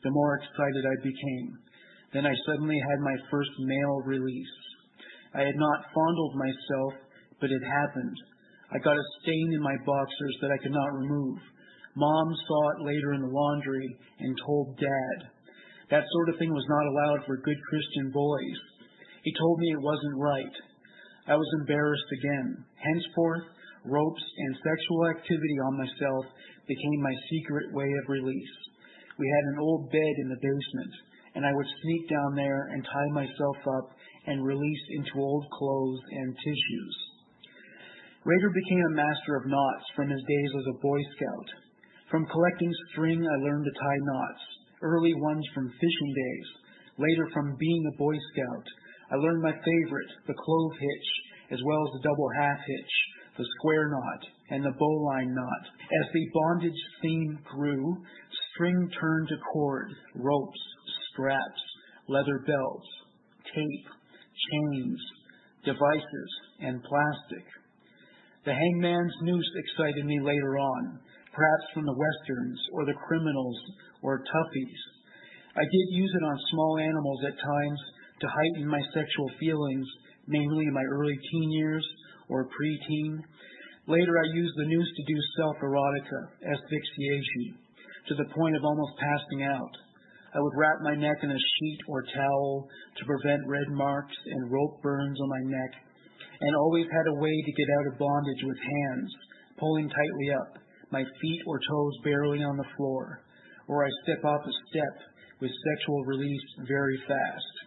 the 0.04 0.12
more 0.12 0.40
excited 0.40 0.84
I 0.86 0.98
became. 1.04 1.48
Then 2.14 2.26
I 2.26 2.36
suddenly 2.46 2.80
had 2.80 3.00
my 3.00 3.16
first 3.32 3.52
male 3.60 4.02
release. 4.06 4.56
I 5.34 5.42
had 5.42 5.56
not 5.56 5.86
fondled 5.94 6.36
myself 6.36 7.10
but 7.40 7.52
it 7.52 7.64
happened. 7.64 8.18
I 8.72 8.78
got 8.84 9.00
a 9.00 9.12
stain 9.22 9.50
in 9.56 9.62
my 9.64 9.76
boxers 9.86 10.36
that 10.42 10.52
I 10.52 10.62
could 10.62 10.76
not 10.76 11.00
remove. 11.00 11.40
Mom 11.96 12.28
saw 12.48 12.62
it 12.70 12.86
later 12.86 13.14
in 13.14 13.22
the 13.22 13.34
laundry 13.34 13.88
and 14.20 14.38
told 14.46 14.78
Dad. 14.78 15.18
That 15.90 16.06
sort 16.06 16.30
of 16.30 16.38
thing 16.38 16.54
was 16.54 16.68
not 16.70 16.86
allowed 16.86 17.26
for 17.26 17.42
good 17.42 17.58
Christian 17.70 18.12
boys. 18.14 18.60
He 19.24 19.34
told 19.34 19.60
me 19.60 19.74
it 19.74 19.82
wasn't 19.82 20.22
right. 20.22 20.56
I 21.28 21.36
was 21.36 21.56
embarrassed 21.60 22.12
again. 22.20 22.64
Henceforth, 22.78 23.48
ropes 23.86 24.26
and 24.38 24.64
sexual 24.64 25.08
activity 25.10 25.58
on 25.66 25.80
myself 25.80 26.26
became 26.68 27.02
my 27.02 27.16
secret 27.30 27.74
way 27.74 27.88
of 27.88 28.10
release. 28.10 28.56
We 29.18 29.28
had 29.28 29.46
an 29.54 29.60
old 29.60 29.92
bed 29.92 30.16
in 30.24 30.30
the 30.30 30.40
basement, 30.40 30.94
and 31.36 31.46
I 31.46 31.54
would 31.54 31.78
sneak 31.84 32.10
down 32.10 32.36
there 32.36 32.72
and 32.72 32.84
tie 32.84 33.12
myself 33.14 33.60
up 33.80 33.88
and 34.28 34.46
release 34.46 34.86
into 34.96 35.20
old 35.20 35.46
clothes 35.52 36.02
and 36.12 36.36
tissues. 36.36 36.96
Rader 38.26 38.52
became 38.52 38.84
a 38.92 39.00
master 39.00 39.36
of 39.36 39.48
knots 39.48 39.86
from 39.96 40.10
his 40.10 40.24
days 40.28 40.52
as 40.60 40.68
a 40.70 40.82
Boy 40.84 41.00
Scout. 41.16 41.50
From 42.12 42.28
collecting 42.28 42.72
string, 42.92 43.22
I 43.22 43.44
learned 43.44 43.66
to 43.66 43.80
tie 43.80 44.02
knots, 44.04 44.44
early 44.82 45.14
ones 45.16 45.46
from 45.54 45.72
fishing 45.72 46.12
days. 46.16 46.48
Later, 46.98 47.30
from 47.32 47.56
being 47.56 47.84
a 47.88 47.98
Boy 47.98 48.16
Scout, 48.34 48.68
I 49.12 49.16
learned 49.16 49.42
my 49.42 49.54
favorite, 49.54 50.12
the 50.28 50.36
clove 50.36 50.74
hitch, 50.76 51.10
as 51.52 51.60
well 51.64 51.80
as 51.88 51.94
the 51.94 52.08
double 52.10 52.30
half 52.38 52.60
hitch, 52.60 52.94
the 53.40 53.48
square 53.58 53.88
knot, 53.88 54.22
and 54.52 54.66
the 54.66 54.76
bowline 54.78 55.34
knot. 55.34 55.64
As 55.80 56.12
the 56.12 56.28
bondage 56.34 56.82
theme 57.02 57.40
grew, 57.48 57.96
string 58.52 58.92
turned 59.00 59.30
to 59.30 59.38
cord, 59.54 59.88
ropes, 60.14 60.60
straps, 61.10 61.64
leather 62.10 62.44
belts, 62.46 62.90
tape, 63.56 63.88
chains, 64.52 65.00
devices, 65.64 66.32
and 66.60 66.84
plastic. 66.84 67.48
The 68.44 68.52
hangman's 68.52 69.16
noose 69.22 69.52
excited 69.56 70.06
me 70.06 70.20
later 70.20 70.60
on, 70.60 71.00
perhaps 71.32 71.66
from 71.74 71.86
the 71.86 71.96
westerns 71.96 72.60
or 72.74 72.86
the 72.86 73.00
criminals 73.08 73.58
or 74.02 74.20
toughies. 74.20 74.82
I 75.56 75.64
did 75.64 75.96
use 75.96 76.12
it 76.12 76.26
on 76.26 76.50
small 76.52 76.78
animals 76.78 77.24
at 77.24 77.40
times 77.40 77.80
to 78.20 78.28
heighten 78.28 78.68
my 78.68 78.82
sexual 78.94 79.32
feelings, 79.40 79.88
mainly 80.28 80.66
in 80.66 80.74
my 80.74 80.84
early 80.92 81.16
teen 81.32 81.52
years 81.52 81.88
or 82.30 82.48
preteen. 82.48 83.20
Later, 83.88 84.14
I 84.18 84.36
used 84.38 84.54
the 84.56 84.70
noose 84.70 84.94
to 84.96 85.14
do 85.14 85.18
self-erotica, 85.38 86.22
asphyxiation, 86.46 87.58
to 88.08 88.16
the 88.16 88.30
point 88.34 88.56
of 88.56 88.64
almost 88.64 89.02
passing 89.02 89.44
out. 89.44 89.76
I 90.34 90.40
would 90.40 90.54
wrap 90.56 90.78
my 90.82 90.94
neck 90.94 91.18
in 91.24 91.32
a 91.32 91.46
sheet 91.58 91.80
or 91.88 92.04
towel 92.14 92.70
to 92.98 93.06
prevent 93.06 93.48
red 93.48 93.70
marks 93.70 94.16
and 94.26 94.52
rope 94.52 94.82
burns 94.84 95.20
on 95.20 95.30
my 95.30 95.58
neck, 95.58 95.72
and 96.42 96.56
always 96.56 96.86
had 96.86 97.08
a 97.10 97.20
way 97.20 97.34
to 97.34 97.58
get 97.58 97.68
out 97.80 97.94
of 97.94 98.00
bondage 98.00 98.44
with 98.46 98.58
hands, 98.58 99.12
pulling 99.58 99.90
tightly 99.90 100.30
up, 100.40 100.62
my 100.92 101.04
feet 101.04 101.42
or 101.48 101.60
toes 101.60 101.98
barely 102.04 102.44
on 102.44 102.58
the 102.58 102.72
floor, 102.78 103.22
or 103.68 103.86
I 103.86 103.90
step 104.04 104.24
off 104.24 104.42
a 104.46 104.54
step 104.70 104.96
with 105.42 105.52
sexual 105.76 106.06
release 106.06 106.46
very 106.68 106.98
fast. 107.08 107.59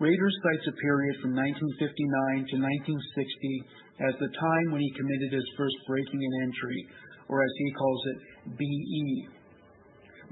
Rader 0.00 0.32
cites 0.40 0.64
a 0.64 0.80
period 0.80 1.20
from 1.20 1.36
1959 1.36 1.76
to 1.76 2.56
1960 2.56 4.08
as 4.08 4.16
the 4.16 4.32
time 4.32 4.72
when 4.72 4.80
he 4.80 4.96
committed 4.96 5.28
his 5.28 5.44
first 5.60 5.76
breaking 5.84 6.24
and 6.24 6.48
entry, 6.48 6.80
or 7.28 7.44
as 7.44 7.52
he 7.60 7.76
calls 7.76 8.02
it, 8.08 8.18
BE. 8.56 9.28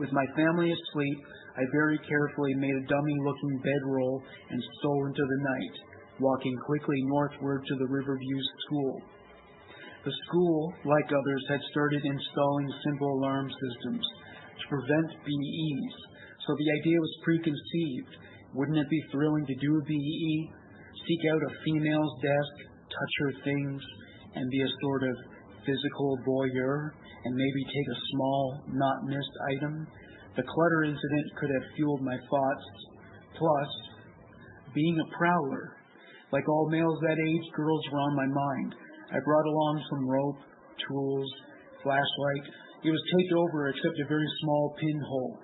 With 0.00 0.08
my 0.16 0.24
family 0.32 0.72
asleep, 0.72 1.18
I 1.52 1.68
very 1.68 2.00
carefully 2.00 2.56
made 2.56 2.80
a 2.80 2.88
dummy-looking 2.88 3.60
bedroll 3.60 4.24
and 4.48 4.62
stole 4.80 5.04
into 5.04 5.20
the 5.20 5.42
night, 5.44 5.76
walking 6.16 6.56
quickly 6.64 7.04
northward 7.04 7.60
to 7.60 7.74
the 7.76 7.92
Riverview 7.92 8.38
School. 8.64 9.02
The 10.08 10.16
school, 10.24 10.72
like 10.88 11.12
others, 11.12 11.44
had 11.50 11.60
started 11.76 12.08
installing 12.08 12.72
simple 12.88 13.20
alarm 13.20 13.52
systems 13.52 14.06
to 14.64 14.68
prevent 14.72 15.12
BEs, 15.28 15.94
so 16.46 16.56
the 16.56 16.72
idea 16.80 16.96
was 16.96 17.20
preconceived. 17.20 18.16
Wouldn't 18.58 18.82
it 18.82 18.90
be 18.90 19.02
thrilling 19.14 19.46
to 19.46 19.54
do 19.54 19.70
a 19.78 19.84
BE, 19.86 20.50
seek 21.06 21.22
out 21.30 21.46
a 21.46 21.54
female's 21.62 22.14
desk, 22.18 22.54
touch 22.90 23.14
her 23.22 23.32
things, 23.46 23.80
and 24.34 24.50
be 24.50 24.60
a 24.66 24.76
sort 24.82 25.02
of 25.06 25.14
physical 25.62 26.18
voyeur, 26.26 26.90
and 27.22 27.38
maybe 27.38 27.62
take 27.70 27.88
a 27.94 28.02
small, 28.10 28.42
not 28.74 29.06
missed 29.06 29.36
item? 29.54 29.86
The 30.34 30.42
Clutter 30.42 30.90
incident 30.90 31.26
could 31.38 31.50
have 31.54 31.70
fueled 31.76 32.02
my 32.02 32.18
thoughts. 32.18 32.66
Plus, 33.38 33.70
being 34.74 34.98
a 34.98 35.16
prowler, 35.16 35.78
like 36.32 36.48
all 36.48 36.68
males 36.68 36.98
that 37.06 37.14
age, 37.14 37.46
girls 37.54 37.84
were 37.92 38.00
on 38.00 38.16
my 38.16 38.26
mind. 38.26 38.74
I 39.14 39.22
brought 39.22 39.46
along 39.46 39.86
some 39.88 40.10
rope, 40.10 40.42
tools, 40.82 41.30
flashlight. 41.84 42.44
It 42.82 42.90
was 42.90 43.02
taped 43.06 43.34
over 43.38 43.68
except 43.68 44.02
a 44.02 44.08
very 44.10 44.26
small 44.42 44.74
pinhole. 44.80 45.38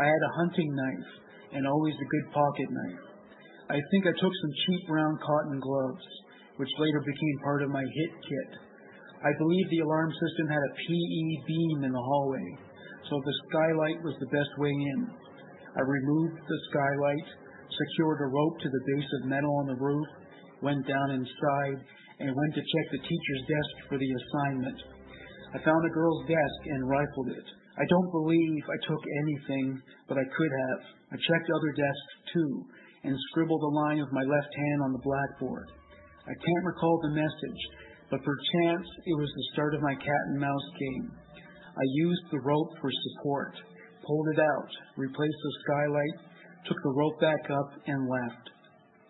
I 0.00 0.04
had 0.08 0.22
a 0.24 0.36
hunting 0.40 0.72
knife 0.72 1.27
and 1.52 1.66
always 1.66 1.94
a 1.94 2.12
good 2.12 2.26
pocket 2.32 2.68
knife. 2.70 3.04
I 3.70 3.78
think 3.90 4.06
I 4.06 4.16
took 4.16 4.32
some 4.32 4.54
cheap 4.64 4.82
brown 4.88 5.18
cotton 5.20 5.60
gloves, 5.60 6.06
which 6.56 6.72
later 6.78 7.00
became 7.00 7.44
part 7.44 7.62
of 7.62 7.70
my 7.70 7.84
hit 7.84 8.12
kit. 8.24 8.50
I 9.20 9.32
believe 9.36 9.68
the 9.68 9.84
alarm 9.84 10.10
system 10.12 10.46
had 10.48 10.62
a 10.62 10.74
PE 10.78 11.24
beam 11.46 11.78
in 11.84 11.92
the 11.92 12.06
hallway, 12.06 12.48
so 13.10 13.20
the 13.20 13.38
skylight 13.48 14.00
was 14.04 14.16
the 14.20 14.32
best 14.32 14.52
way 14.58 14.70
in. 14.70 15.00
I 15.76 15.82
removed 15.82 16.38
the 16.38 16.60
skylight, 16.70 17.28
secured 17.68 18.20
a 18.22 18.32
rope 18.32 18.56
to 18.58 18.70
the 18.70 18.84
base 18.94 19.10
of 19.20 19.28
metal 19.28 19.54
on 19.58 19.66
the 19.66 19.80
roof, 19.82 20.08
went 20.62 20.86
down 20.86 21.10
inside, 21.10 21.78
and 22.20 22.34
went 22.34 22.54
to 22.54 22.62
check 22.62 22.86
the 22.90 23.04
teacher's 23.04 23.44
desk 23.46 23.74
for 23.88 23.98
the 23.98 24.10
assignment. 24.10 24.78
I 25.54 25.58
found 25.64 25.84
a 25.86 25.94
girl's 25.94 26.26
desk 26.26 26.60
and 26.66 26.88
rifled 26.88 27.28
it. 27.30 27.48
I 27.78 27.86
don't 27.86 28.10
believe 28.10 28.62
I 28.66 28.86
took 28.90 29.02
anything, 29.22 29.78
but 30.10 30.18
I 30.18 30.26
could 30.26 30.52
have. 30.66 30.80
I 31.14 31.16
checked 31.16 31.46
other 31.46 31.72
desks 31.78 32.14
too 32.34 32.66
and 33.04 33.14
scribbled 33.30 33.62
a 33.62 33.72
line 33.86 34.02
with 34.02 34.10
my 34.10 34.26
left 34.26 34.50
hand 34.50 34.82
on 34.82 34.92
the 34.92 35.06
blackboard. 35.06 35.70
I 36.26 36.34
can't 36.34 36.66
recall 36.66 36.98
the 37.00 37.14
message, 37.14 37.62
but 38.10 38.26
perchance 38.26 38.88
it 39.06 39.16
was 39.16 39.30
the 39.30 39.48
start 39.54 39.74
of 39.74 39.86
my 39.86 39.94
cat 39.94 40.24
and 40.34 40.40
mouse 40.42 40.68
game. 40.74 41.06
I 41.78 41.86
used 42.02 42.26
the 42.30 42.42
rope 42.42 42.74
for 42.82 42.90
support, 42.90 43.54
pulled 44.02 44.28
it 44.34 44.40
out, 44.42 44.70
replaced 44.96 45.40
the 45.42 45.54
skylight, 45.62 46.16
took 46.66 46.76
the 46.82 46.96
rope 46.98 47.20
back 47.20 47.46
up, 47.48 47.70
and 47.86 48.10
left. 48.10 48.50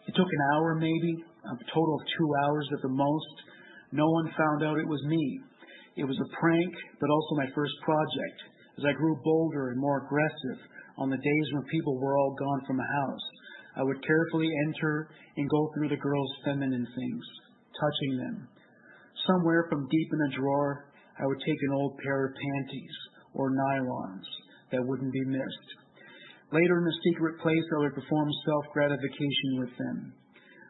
It 0.07 0.14
took 0.14 0.29
an 0.29 0.43
hour 0.53 0.75
maybe, 0.77 1.25
a 1.25 1.57
total 1.73 1.97
of 1.97 2.07
two 2.19 2.31
hours 2.45 2.69
at 2.77 2.83
the 2.83 2.93
most. 2.93 3.35
No 3.93 4.05
one 4.05 4.29
found 4.37 4.62
out 4.62 4.79
it 4.79 4.87
was 4.87 5.03
me. 5.09 5.41
It 5.97 6.05
was 6.05 6.21
a 6.21 6.33
prank, 6.37 6.75
but 7.01 7.09
also 7.09 7.41
my 7.41 7.49
first 7.55 7.73
project. 7.83 8.58
As 8.79 8.85
I 8.87 8.93
grew 8.95 9.18
bolder 9.24 9.70
and 9.70 9.81
more 9.81 10.07
aggressive 10.07 10.62
on 10.99 11.11
the 11.11 11.18
days 11.18 11.49
when 11.53 11.64
people 11.64 11.99
were 11.99 12.16
all 12.16 12.37
gone 12.39 12.62
from 12.64 12.76
the 12.76 12.87
house, 13.03 13.26
I 13.74 13.83
would 13.83 14.07
carefully 14.07 14.49
enter 14.66 15.11
and 15.37 15.51
go 15.51 15.70
through 15.74 15.89
the 15.89 15.97
girls' 15.99 16.39
feminine 16.45 16.87
things, 16.87 17.24
touching 17.74 18.18
them. 18.18 18.49
Somewhere 19.26 19.66
from 19.68 19.89
deep 19.91 20.09
in 20.12 20.20
a 20.31 20.37
drawer, 20.39 20.87
I 21.18 21.26
would 21.26 21.41
take 21.41 21.59
an 21.62 21.74
old 21.74 21.99
pair 21.99 22.26
of 22.26 22.35
panties 22.39 22.97
or 23.35 23.51
nylons 23.51 24.26
that 24.70 24.87
wouldn't 24.87 25.12
be 25.12 25.24
missed. 25.26 25.68
Later 26.53 26.79
in 26.79 26.85
the 26.85 27.01
secret 27.03 27.41
place, 27.41 27.66
I 27.74 27.81
would 27.81 27.95
perform 27.95 28.31
self 28.47 28.64
gratification 28.72 29.59
with 29.59 29.74
them. 29.76 30.12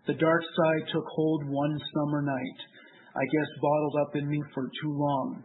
The 0.06 0.14
dark 0.14 0.42
side 0.42 0.88
took 0.92 1.04
hold 1.04 1.44
one 1.44 1.78
summer 1.92 2.22
night. 2.22 2.60
I 3.14 3.24
guess 3.36 3.60
bottled 3.60 3.96
up 4.00 4.16
in 4.16 4.28
me 4.28 4.40
for 4.54 4.64
too 4.80 4.92
long. 4.96 5.44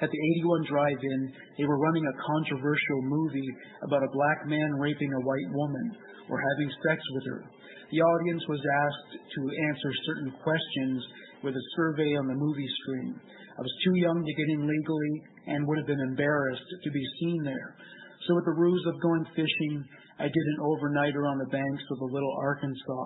At 0.00 0.08
the 0.08 0.24
81 0.40 0.64
drive-in, 0.64 1.20
they 1.58 1.68
were 1.68 1.78
running 1.78 2.06
a 2.08 2.20
controversial 2.24 3.00
movie 3.04 3.50
about 3.84 4.02
a 4.02 4.14
black 4.16 4.48
man 4.48 4.80
raping 4.80 5.12
a 5.12 5.24
white 5.28 5.50
woman 5.52 5.86
or 6.32 6.40
having 6.40 6.72
sex 6.88 7.02
with 7.12 7.24
her. 7.28 7.44
The 7.92 8.00
audience 8.00 8.42
was 8.48 8.62
asked 8.64 9.12
to 9.20 9.40
answer 9.68 9.90
certain 10.06 10.32
questions 10.40 11.04
with 11.42 11.52
a 11.52 11.68
survey 11.76 12.16
on 12.16 12.28
the 12.28 12.38
movie 12.38 12.70
screen. 12.80 13.12
I 13.18 13.60
was 13.60 13.82
too 13.84 13.96
young 14.00 14.24
to 14.24 14.38
get 14.40 14.48
in 14.56 14.64
legally 14.64 15.14
and 15.52 15.66
would 15.66 15.78
have 15.78 15.90
been 15.90 16.08
embarrassed 16.08 16.70
to 16.84 16.90
be 16.90 17.04
seen 17.20 17.44
there. 17.44 17.76
So 18.28 18.36
with 18.36 18.44
the 18.44 18.56
ruse 18.56 18.84
of 18.86 19.02
going 19.02 19.26
fishing, 19.36 19.84
I 20.20 20.24
did 20.24 20.46
an 20.56 20.64
overnighter 20.64 21.28
on 21.28 21.38
the 21.44 21.52
banks 21.52 21.84
of 21.90 21.98
the 21.98 22.12
Little 22.12 22.36
Arkansas, 22.40 23.04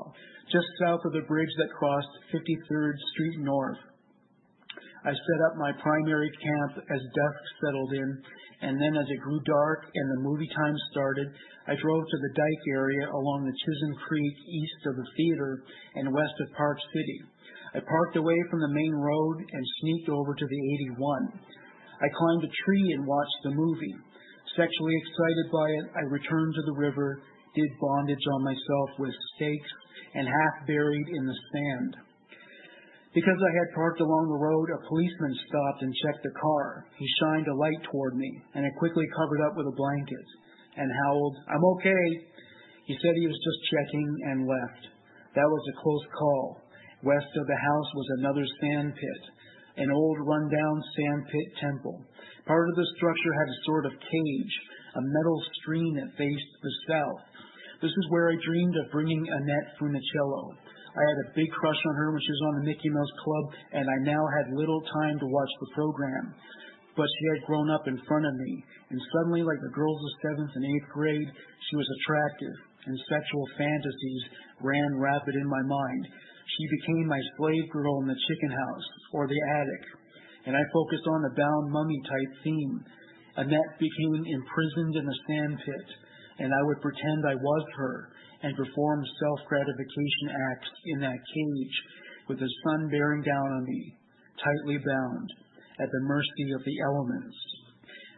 just 0.51 0.66
south 0.82 1.01
of 1.07 1.12
the 1.12 1.26
bridge 1.26 1.55
that 1.59 1.74
crossed 1.74 2.11
53rd 2.30 2.95
Street 3.14 3.38
North. 3.40 3.78
I 5.05 5.12
set 5.12 5.40
up 5.44 5.61
my 5.61 5.72
primary 5.84 6.32
camp 6.40 6.80
as 6.88 7.12
dusk 7.12 7.40
settled 7.61 7.92
in, 7.92 8.11
and 8.64 8.80
then 8.80 8.96
as 8.96 9.05
it 9.05 9.20
grew 9.20 9.40
dark 9.44 9.84
and 9.92 10.07
the 10.09 10.24
movie 10.24 10.48
time 10.48 10.76
started, 10.92 11.28
I 11.68 11.76
drove 11.76 12.05
to 12.09 12.18
the 12.24 12.32
dike 12.32 12.64
area 12.72 13.05
along 13.12 13.44
the 13.44 13.52
Chisholm 13.52 13.94
Creek 14.09 14.36
east 14.48 14.80
of 14.88 14.96
the 14.96 15.11
theater 15.16 15.61
and 15.96 16.09
west 16.09 16.36
of 16.40 16.57
Park 16.57 16.78
City. 16.96 17.20
I 17.76 17.84
parked 17.84 18.16
away 18.16 18.38
from 18.48 18.61
the 18.64 18.72
main 18.72 18.94
road 18.96 19.36
and 19.44 19.74
sneaked 19.80 20.09
over 20.09 20.32
to 20.32 20.46
the 20.46 20.62
81. 20.96 21.36
I 22.00 22.09
climbed 22.09 22.44
a 22.48 22.57
tree 22.64 22.92
and 22.96 23.07
watched 23.07 23.40
the 23.44 23.52
movie. 23.61 23.96
Sexually 24.57 24.96
excited 24.96 25.46
by 25.52 25.68
it, 25.68 25.86
I 26.00 26.02
returned 26.09 26.55
to 26.55 26.64
the 26.64 26.80
river, 26.80 27.20
did 27.55 27.68
bondage 27.80 28.24
on 28.32 28.44
myself 28.44 28.90
with 28.98 29.14
stakes, 29.36 29.72
and 30.14 30.28
half 30.28 30.66
buried 30.66 31.09
in 31.12 31.26
the 31.26 31.38
sand. 31.52 31.92
Because 33.14 33.38
I 33.38 33.52
had 33.54 33.78
parked 33.78 34.02
along 34.02 34.26
the 34.26 34.42
road, 34.42 34.74
a 34.74 34.86
policeman 34.90 35.34
stopped 35.46 35.86
and 35.86 35.94
checked 36.02 36.26
the 36.26 36.34
car. 36.34 36.82
He 36.98 37.06
shined 37.22 37.46
a 37.46 37.54
light 37.54 37.78
toward 37.86 38.18
me, 38.18 38.26
and 38.58 38.66
I 38.66 38.80
quickly 38.82 39.06
covered 39.14 39.42
up 39.46 39.54
with 39.54 39.70
a 39.70 39.78
blanket 39.78 40.26
and 40.74 40.90
howled, 41.06 41.36
I'm 41.46 41.64
okay. 41.78 42.06
He 42.90 42.98
said 42.98 43.14
he 43.14 43.30
was 43.30 43.38
just 43.38 43.70
checking 43.70 44.08
and 44.34 44.50
left. 44.50 44.82
That 45.38 45.46
was 45.46 45.62
a 45.62 45.78
close 45.78 46.06
call. 46.18 46.58
West 47.06 47.30
of 47.38 47.46
the 47.46 47.62
house 47.62 47.90
was 47.94 48.18
another 48.18 48.42
sand 48.58 48.90
pit, 48.98 49.22
an 49.78 49.94
old 49.94 50.18
rundown 50.26 50.76
sand 50.98 51.22
pit 51.30 51.48
temple. 51.62 52.02
Part 52.50 52.68
of 52.68 52.74
the 52.74 52.90
structure 52.98 53.34
had 53.38 53.46
a 53.46 53.62
sort 53.64 53.86
of 53.86 53.94
cage, 53.94 54.54
a 54.98 55.02
metal 55.06 55.38
screen 55.62 56.02
that 56.02 56.18
faced 56.18 56.52
the 56.66 56.74
south. 56.90 57.22
This 57.78 57.94
is 57.94 58.10
where 58.10 58.30
I 58.30 58.36
dreamed 58.42 58.74
of 58.74 58.90
bringing 58.90 59.22
Annette 59.22 59.78
Funicello. 59.78 60.63
I 60.95 61.03
had 61.03 61.18
a 61.26 61.34
big 61.34 61.51
crush 61.51 61.82
on 61.90 61.95
her 61.99 62.14
when 62.14 62.22
she 62.22 62.34
was 62.34 62.45
on 62.47 62.55
the 62.59 62.68
Mickey 62.70 62.90
Mouse 62.90 63.14
Club, 63.26 63.47
and 63.74 63.86
I 63.90 63.99
now 64.07 64.22
had 64.38 64.55
little 64.55 64.82
time 65.03 65.18
to 65.18 65.26
watch 65.26 65.53
the 65.59 65.74
program. 65.74 66.34
But 66.95 67.11
she 67.11 67.24
had 67.34 67.47
grown 67.51 67.68
up 67.74 67.90
in 67.90 67.99
front 68.07 68.26
of 68.26 68.38
me, 68.38 68.53
and 68.90 69.01
suddenly, 69.18 69.42
like 69.42 69.59
the 69.59 69.74
girls 69.74 69.99
of 69.99 70.20
seventh 70.22 70.55
and 70.55 70.64
eighth 70.64 70.88
grade, 70.95 71.30
she 71.66 71.74
was 71.74 71.90
attractive, 71.99 72.57
and 72.86 73.11
sexual 73.11 73.47
fantasies 73.59 74.22
ran 74.62 75.03
rapid 75.03 75.34
in 75.34 75.49
my 75.51 75.62
mind. 75.66 76.03
She 76.47 76.76
became 76.78 77.11
my 77.11 77.22
slave 77.36 77.66
girl 77.74 77.99
in 78.03 78.07
the 78.07 78.22
chicken 78.30 78.53
house 78.55 78.88
or 79.12 79.26
the 79.26 79.42
attic 79.59 79.82
and 80.47 80.57
I 80.57 80.72
focused 80.72 81.07
on 81.09 81.22
the 81.22 81.36
bound 81.36 81.72
mummy 81.72 82.01
type 82.05 82.32
theme. 82.45 82.84
Annette 83.36 83.74
became 83.80 84.22
imprisoned 84.28 84.95
in 84.97 85.07
a 85.09 85.20
sand 85.26 85.55
pit, 85.64 85.88
and 86.38 86.53
I 86.53 86.62
would 86.68 86.80
pretend 86.80 87.24
I 87.24 87.34
was 87.34 87.64
her 87.76 88.09
and 88.45 88.61
perform 88.61 89.01
self 89.24 89.40
gratification 89.49 90.28
acts 90.53 90.70
in 90.92 90.99
that 91.01 91.16
cage 91.16 91.76
with 92.28 92.38
the 92.38 92.53
sun 92.64 92.88
bearing 92.92 93.24
down 93.24 93.49
on 93.57 93.64
me, 93.64 93.97
tightly 94.36 94.76
bound, 94.76 95.28
at 95.80 95.88
the 95.88 96.07
mercy 96.07 96.53
of 96.53 96.62
the 96.64 96.76
elements. 96.84 97.36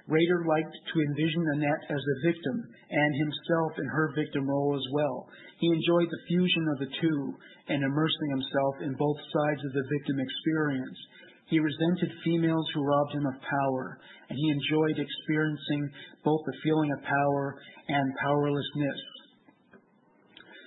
Rader 0.06 0.46
liked 0.46 0.70
to 0.70 1.02
envision 1.02 1.42
Annette 1.54 1.84
as 1.90 1.98
a 1.98 2.20
victim 2.30 2.56
and 2.90 3.12
himself 3.14 3.72
in 3.78 3.86
her 3.86 4.14
victim 4.14 4.46
role 4.46 4.74
as 4.74 4.86
well. 4.94 5.26
He 5.58 5.66
enjoyed 5.66 6.06
the 6.06 6.26
fusion 6.28 6.64
of 6.70 6.78
the 6.78 6.92
two 7.02 7.34
and 7.68 7.82
immersing 7.82 8.30
himself 8.30 8.74
in 8.82 8.94
both 8.94 9.18
sides 9.18 9.62
of 9.66 9.72
the 9.74 9.88
victim 9.90 10.18
experience. 10.22 10.98
He 11.46 11.58
resented 11.58 12.22
females 12.22 12.66
who 12.74 12.86
robbed 12.86 13.14
him 13.14 13.26
of 13.26 13.42
power, 13.42 13.98
and 14.30 14.38
he 14.38 14.50
enjoyed 14.50 14.98
experiencing 14.98 15.90
both 16.22 16.42
the 16.46 16.58
feeling 16.62 16.90
of 16.90 17.02
power 17.02 17.58
and 17.88 18.06
powerlessness. 18.22 19.00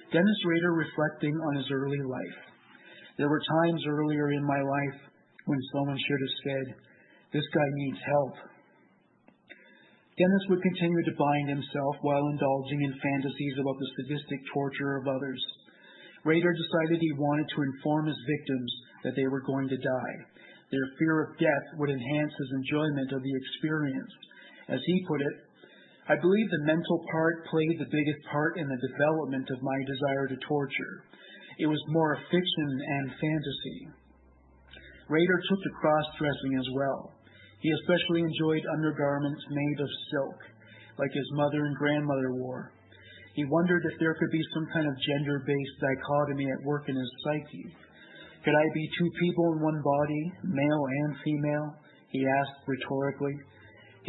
Dennis 0.09 0.41
Rader 0.45 0.73
reflecting 0.73 1.37
on 1.37 1.55
his 1.61 1.69
early 1.69 2.01
life. 2.01 2.39
There 3.21 3.29
were 3.29 3.41
times 3.61 3.83
earlier 3.85 4.31
in 4.33 4.41
my 4.41 4.57
life 4.57 4.99
when 5.45 5.61
someone 5.73 5.99
should 6.01 6.21
have 6.21 6.37
said, 6.45 6.65
This 7.33 7.45
guy 7.53 7.67
needs 7.77 8.01
help. 8.09 8.35
Dennis 10.17 10.45
would 10.49 10.65
continue 10.65 11.03
to 11.05 11.19
bind 11.19 11.47
himself 11.49 11.95
while 12.01 12.25
indulging 12.27 12.81
in 12.81 12.99
fantasies 12.99 13.55
about 13.61 13.77
the 13.77 13.91
sadistic 14.01 14.41
torture 14.51 14.97
of 14.97 15.07
others. 15.07 15.41
Rader 16.25 16.53
decided 16.57 16.99
he 16.99 17.21
wanted 17.21 17.47
to 17.53 17.63
inform 17.63 18.07
his 18.07 18.19
victims 18.25 18.71
that 19.05 19.15
they 19.15 19.27
were 19.29 19.45
going 19.45 19.69
to 19.69 19.77
die. 19.77 20.15
Their 20.73 20.89
fear 20.97 21.23
of 21.23 21.37
death 21.37 21.65
would 21.77 21.89
enhance 21.89 22.33
his 22.33 22.51
enjoyment 22.51 23.13
of 23.13 23.21
the 23.21 23.35
experience. 23.35 24.13
As 24.69 24.81
he 24.85 25.05
put 25.07 25.21
it, 25.21 25.48
I 26.09 26.17
believe 26.17 26.49
the 26.49 26.65
mental 26.65 27.05
part 27.13 27.45
played 27.53 27.77
the 27.77 27.93
biggest 27.93 28.21
part 28.33 28.57
in 28.57 28.65
the 28.65 28.81
development 28.81 29.45
of 29.53 29.61
my 29.61 29.77
desire 29.85 30.25
to 30.33 30.41
torture. 30.41 31.05
It 31.61 31.69
was 31.69 31.93
more 31.93 32.17
a 32.17 32.23
fiction 32.33 32.69
and 32.97 33.13
fantasy. 33.13 33.79
Rader 35.05 35.39
took 35.45 35.61
to 35.61 35.77
cross 35.77 36.07
dressing 36.17 36.57
as 36.57 36.69
well. 36.73 37.13
He 37.61 37.69
especially 37.69 38.25
enjoyed 38.25 38.65
undergarments 38.73 39.43
made 39.53 39.79
of 39.85 39.99
silk, 40.09 40.39
like 40.97 41.13
his 41.13 41.29
mother 41.37 41.61
and 41.61 41.75
grandmother 41.77 42.33
wore. 42.41 42.73
He 43.35 43.45
wondered 43.45 43.85
if 43.85 43.99
there 43.99 44.15
could 44.17 44.31
be 44.31 44.53
some 44.53 44.65
kind 44.73 44.87
of 44.89 45.05
gender 45.05 45.43
based 45.45 45.77
dichotomy 45.77 46.49
at 46.49 46.65
work 46.65 46.89
in 46.89 46.95
his 46.95 47.11
psyche. 47.21 47.69
Could 48.43 48.55
I 48.57 48.65
be 48.73 48.89
two 48.97 49.11
people 49.19 49.53
in 49.53 49.61
one 49.61 49.81
body, 49.83 50.23
male 50.41 50.83
and 51.05 51.21
female? 51.21 51.67
He 52.09 52.25
asked 52.25 52.65
rhetorically. 52.65 53.37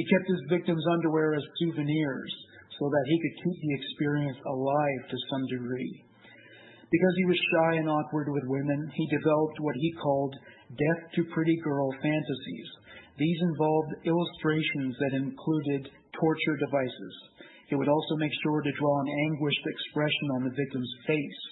He 0.01 0.09
kept 0.09 0.33
his 0.33 0.49
victims' 0.49 0.89
underwear 0.97 1.37
as 1.37 1.45
souvenirs 1.61 2.33
so 2.81 2.89
that 2.89 3.05
he 3.05 3.21
could 3.21 3.37
keep 3.45 3.59
the 3.61 3.77
experience 3.77 4.41
alive 4.49 5.03
to 5.13 5.27
some 5.29 5.45
degree. 5.53 5.93
Because 6.89 7.15
he 7.21 7.29
was 7.29 7.49
shy 7.53 7.73
and 7.85 7.89
awkward 7.93 8.33
with 8.33 8.49
women, 8.49 8.81
he 8.97 9.13
developed 9.13 9.61
what 9.61 9.77
he 9.77 9.93
called 10.01 10.33
death 10.73 11.03
to 11.21 11.29
pretty 11.37 11.61
girl 11.61 11.93
fantasies 12.01 12.71
these 13.21 13.41
involved 13.53 13.93
illustrations 14.09 14.97
that 14.97 15.21
included 15.21 15.93
torture 16.17 16.57
devices. 16.57 17.15
He 17.69 17.77
would 17.77 17.93
also 17.93 18.17
make 18.17 18.33
sure 18.43 18.63
to 18.65 18.79
draw 18.81 18.97
an 19.01 19.13
anguished 19.29 19.67
expression 19.69 20.27
on 20.35 20.45
the 20.49 20.57
victim's 20.57 20.95
face. 21.07 21.43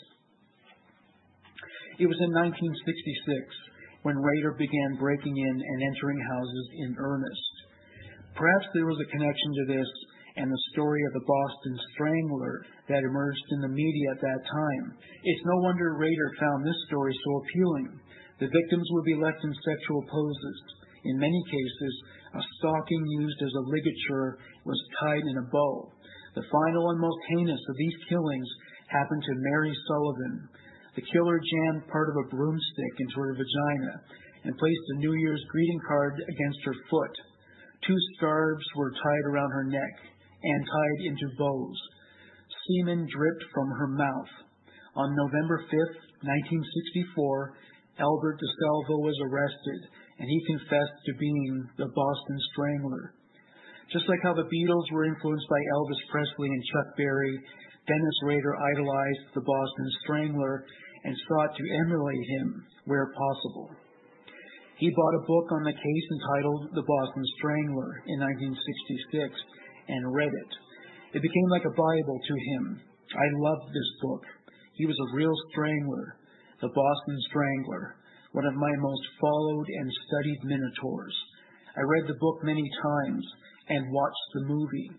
It 2.00 2.08
was 2.08 2.16
in 2.24 2.32
1966 2.32 4.00
when 4.02 4.16
Rader 4.16 4.56
began 4.56 4.96
breaking 4.96 5.36
in 5.36 5.56
and 5.60 5.78
entering 5.92 6.20
houses 6.24 6.66
in 6.80 6.96
earnest. 6.96 7.47
Perhaps 8.38 8.70
there 8.70 8.86
was 8.86 9.02
a 9.02 9.10
connection 9.10 9.50
to 9.50 9.64
this 9.74 9.90
and 10.38 10.46
the 10.46 10.66
story 10.70 11.02
of 11.10 11.12
the 11.18 11.26
Boston 11.26 11.74
Strangler 11.90 12.62
that 12.86 13.02
emerged 13.02 13.46
in 13.50 13.66
the 13.66 13.74
media 13.74 14.14
at 14.14 14.22
that 14.22 14.42
time. 14.46 14.94
It's 14.94 15.50
no 15.50 15.58
wonder 15.66 15.98
Rader 15.98 16.30
found 16.38 16.62
this 16.62 16.86
story 16.86 17.10
so 17.10 17.30
appealing. 17.42 17.98
The 18.38 18.54
victims 18.54 18.86
would 18.94 19.06
be 19.10 19.18
left 19.18 19.42
in 19.42 19.50
sexual 19.50 20.06
poses. 20.06 20.58
In 21.02 21.18
many 21.18 21.42
cases, 21.50 21.94
a 22.38 22.42
stocking 22.62 23.04
used 23.18 23.42
as 23.42 23.54
a 23.58 23.66
ligature 23.74 24.38
was 24.62 24.78
tied 25.02 25.26
in 25.26 25.42
a 25.42 25.50
bow. 25.50 25.90
The 26.38 26.46
final 26.46 26.94
and 26.94 27.00
most 27.02 27.18
heinous 27.34 27.58
of 27.58 27.74
these 27.74 27.98
killings 28.06 28.48
happened 28.86 29.22
to 29.26 29.42
Mary 29.50 29.74
Sullivan. 29.90 30.46
The 30.94 31.06
killer 31.10 31.42
jammed 31.42 31.90
part 31.90 32.06
of 32.06 32.22
a 32.22 32.28
broomstick 32.30 32.94
into 33.02 33.18
her 33.18 33.34
vagina 33.34 33.94
and 34.46 34.54
placed 34.54 34.86
a 34.94 35.00
New 35.02 35.14
Year's 35.26 35.42
greeting 35.50 35.80
card 35.90 36.14
against 36.22 36.62
her 36.62 36.78
foot. 36.86 37.14
Two 37.86 37.98
scarves 38.16 38.64
were 38.76 38.92
tied 38.92 39.26
around 39.30 39.50
her 39.50 39.64
neck 39.64 39.94
and 40.42 40.66
tied 40.66 41.00
into 41.06 41.36
bows. 41.38 41.78
Semen 42.66 43.06
dripped 43.10 43.44
from 43.54 43.68
her 43.70 43.88
mouth. 43.88 44.32
On 44.96 45.14
November 45.14 45.64
5, 45.70 45.70
1964, 46.22 47.54
Albert 47.98 48.38
DeSalvo 48.38 48.96
was 49.02 49.18
arrested 49.26 49.80
and 50.18 50.28
he 50.28 50.52
confessed 50.58 50.98
to 51.06 51.14
being 51.18 51.68
the 51.78 51.86
Boston 51.94 52.38
Strangler. 52.52 53.14
Just 53.92 54.08
like 54.08 54.20
how 54.22 54.34
the 54.34 54.50
Beatles 54.50 54.92
were 54.92 55.06
influenced 55.06 55.48
by 55.48 55.62
Elvis 55.74 56.02
Presley 56.10 56.48
and 56.48 56.64
Chuck 56.72 56.96
Berry, 56.96 57.38
Dennis 57.86 58.18
Rader 58.24 58.54
idolized 58.74 59.32
the 59.34 59.40
Boston 59.40 59.88
Strangler 60.04 60.64
and 61.04 61.16
sought 61.16 61.56
to 61.56 61.74
emulate 61.86 62.26
him 62.28 62.66
where 62.84 63.12
possible. 63.14 63.70
He 64.78 64.94
bought 64.94 65.18
a 65.18 65.26
book 65.26 65.46
on 65.52 65.62
the 65.66 65.74
case 65.74 66.06
entitled 66.10 66.70
The 66.74 66.86
Boston 66.86 67.24
Strangler 67.38 68.02
in 68.06 68.18
1966 68.22 69.34
and 69.88 70.14
read 70.14 70.30
it. 70.30 70.52
It 71.18 71.22
became 71.22 71.50
like 71.50 71.66
a 71.66 71.74
Bible 71.74 72.18
to 72.18 72.36
him. 72.54 72.64
I 73.10 73.26
loved 73.42 73.68
this 73.74 73.90
book. 74.02 74.22
He 74.74 74.86
was 74.86 74.98
a 74.98 75.16
real 75.16 75.34
strangler, 75.50 76.16
the 76.60 76.70
Boston 76.70 77.18
Strangler 77.28 77.98
one 78.32 78.44
of 78.44 78.54
my 78.54 78.74
most 78.76 79.04
followed 79.20 79.66
and 79.66 79.90
studied 80.06 80.40
minotaurs. 80.44 81.16
I 81.76 81.80
read 81.80 82.06
the 82.08 82.20
book 82.20 82.44
many 82.44 82.64
times 82.82 83.24
and 83.68 83.92
watched 83.92 84.28
the 84.34 84.46
movie. 84.46 84.90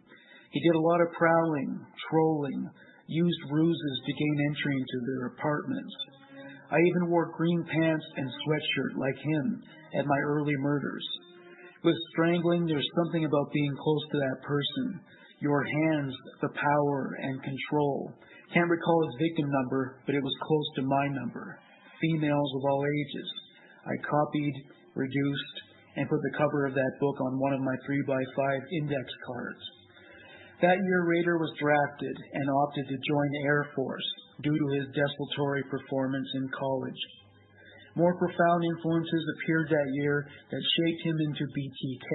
He 0.52 0.60
did 0.60 0.76
a 0.76 0.86
lot 0.92 1.02
of 1.02 1.14
prowling, 1.14 1.80
trolling, 2.10 2.70
used 3.08 3.42
ruses 3.52 3.96
to 4.06 4.14
gain 4.14 4.38
entry 4.50 4.76
into 4.76 5.00
their 5.06 5.26
apartments. 5.28 5.96
I 6.72 6.78
even 6.78 7.10
wore 7.10 7.34
green 7.36 7.66
pants 7.66 8.06
and 8.16 8.30
sweatshirt 8.30 8.98
like 8.98 9.18
him 9.18 9.64
at 9.98 10.06
my 10.06 10.20
early 10.28 10.56
murders. 10.60 11.06
With 11.84 11.96
strangling, 12.12 12.66
there's 12.66 12.88
something 13.04 13.26
about 13.26 13.54
being 13.54 13.76
close 13.76 14.04
to 14.12 14.18
that 14.20 14.44
person. 14.44 15.00
Your 15.40 15.64
hands, 15.64 16.14
the 16.42 16.50
power 16.50 17.18
and 17.22 17.42
control. 17.42 18.14
Can't 18.54 18.70
recall 18.70 19.06
his 19.06 19.28
victim 19.30 19.50
number, 19.50 20.02
but 20.06 20.16
it 20.16 20.24
was 20.24 20.36
close 20.42 20.68
to 20.76 20.82
my 20.84 21.08
number 21.08 21.60
females 22.02 22.52
of 22.56 22.64
all 22.64 22.84
ages. 22.86 23.30
I 23.86 23.96
copied, 24.08 24.56
reduced, 24.96 25.56
and 25.96 26.10
put 26.10 26.22
the 26.24 26.38
cover 26.38 26.66
of 26.66 26.74
that 26.74 26.94
book 27.00 27.20
on 27.20 27.40
one 27.40 27.54
of 27.54 27.62
my 27.62 27.76
3x5 27.84 28.60
index 28.82 29.08
cards. 29.28 29.64
That 30.62 30.80
year, 30.80 31.08
Rader 31.08 31.38
was 31.38 31.52
drafted 31.60 32.16
and 32.34 32.50
opted 32.50 32.88
to 32.88 33.08
join 33.08 33.30
the 33.32 33.44
Air 33.48 33.68
Force 33.76 34.10
due 34.42 34.58
to 34.58 34.68
his 34.76 34.88
desultory 34.96 35.64
performance 35.70 36.28
in 36.36 36.50
college. 36.58 37.02
More 37.96 38.16
profound 38.16 38.62
influences 38.64 39.26
appeared 39.36 39.68
that 39.70 39.94
year 40.00 40.28
that 40.52 40.72
shaped 40.78 41.02
him 41.04 41.18
into 41.20 41.44
BTK. 41.52 42.12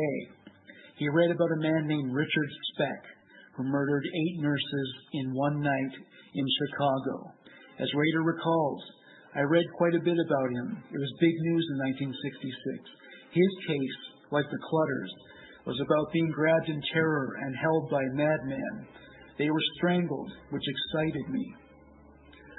He 0.97 1.09
read 1.09 1.31
about 1.31 1.53
a 1.53 1.64
man 1.64 1.87
named 1.87 2.14
Richard 2.14 2.51
Speck, 2.72 3.03
who 3.57 3.64
murdered 3.64 4.05
eight 4.07 4.41
nurses 4.41 4.89
in 5.12 5.35
one 5.35 5.61
night 5.61 5.95
in 6.35 6.47
Chicago. 6.59 7.35
As 7.79 7.93
Rader 7.95 8.22
recalls, 8.22 8.83
I 9.35 9.43
read 9.43 9.66
quite 9.77 9.95
a 9.95 10.07
bit 10.07 10.14
about 10.14 10.51
him. 10.55 10.79
It 10.95 10.99
was 10.99 11.20
big 11.20 11.35
news 11.35 11.66
in 11.75 11.79
1966. 12.14 13.35
His 13.35 13.53
case, 13.66 13.99
like 14.31 14.47
the 14.47 14.64
Clutters, 14.70 15.12
was 15.66 15.81
about 15.81 16.12
being 16.12 16.31
grabbed 16.31 16.68
in 16.68 16.81
terror 16.93 17.35
and 17.43 17.57
held 17.57 17.91
by 17.91 18.03
madmen. 18.14 18.87
They 19.39 19.51
were 19.51 19.72
strangled, 19.77 20.31
which 20.51 20.62
excited 20.62 21.29
me. 21.31 21.55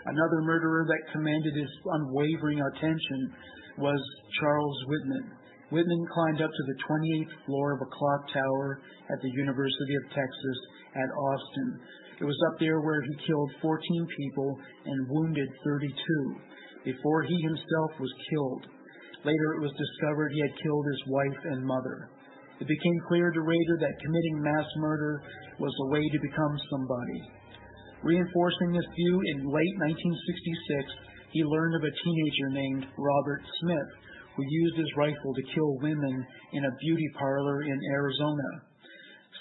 Another 0.06 0.42
murderer 0.42 0.86
that 0.86 1.12
commanded 1.12 1.54
his 1.56 1.72
unwavering 1.86 2.62
attention 2.62 3.34
was 3.78 4.00
Charles 4.40 4.78
Whitman. 4.88 5.32
Whitman 5.72 6.06
climbed 6.14 6.42
up 6.42 6.52
to 6.54 6.64
the 6.70 6.78
28th 6.86 7.46
floor 7.46 7.74
of 7.74 7.82
a 7.82 7.90
clock 7.90 8.22
tower 8.32 8.80
at 9.10 9.20
the 9.22 9.34
University 9.34 9.96
of 9.98 10.14
Texas 10.14 10.60
at 10.94 11.10
Austin. 11.10 11.70
It 12.22 12.26
was 12.26 12.38
up 12.54 12.60
there 12.60 12.80
where 12.82 13.02
he 13.02 13.26
killed 13.26 13.52
14 13.62 14.08
people 14.18 14.60
and 14.86 15.10
wounded 15.10 15.50
32 15.66 15.90
before 16.86 17.24
he 17.24 17.38
himself 17.42 17.92
was 18.00 18.14
killed. 18.30 18.64
Later 19.26 19.50
it 19.58 19.62
was 19.66 19.74
discovered 19.74 20.32
he 20.32 20.42
had 20.46 20.62
killed 20.62 20.86
his 20.86 21.02
wife 21.10 21.42
and 21.50 21.66
mother. 21.66 22.10
It 22.62 22.70
became 22.70 23.00
clear 23.10 23.32
to 23.32 23.42
Rader 23.42 23.78
that 23.82 24.00
committing 24.06 24.38
mass 24.40 24.70
murder 24.78 25.22
was 25.60 25.74
a 25.74 25.90
way 25.92 26.06
to 26.08 26.20
become 26.30 26.56
somebody. 26.70 27.20
Reinforcing 28.06 28.70
this 28.70 28.86
view, 28.94 29.16
in 29.34 29.50
late 29.50 29.76
1966, 29.82 31.34
he 31.34 31.42
learned 31.42 31.74
of 31.74 31.90
a 31.90 31.98
teenager 32.06 32.50
named 32.54 32.86
Robert 33.02 33.42
Smith 33.58 33.90
who 34.38 34.46
used 34.46 34.78
his 34.78 34.94
rifle 34.94 35.34
to 35.34 35.52
kill 35.58 35.82
women 35.82 36.22
in 36.54 36.64
a 36.70 36.78
beauty 36.86 37.10
parlor 37.18 37.64
in 37.66 37.80
Arizona. 37.90 38.50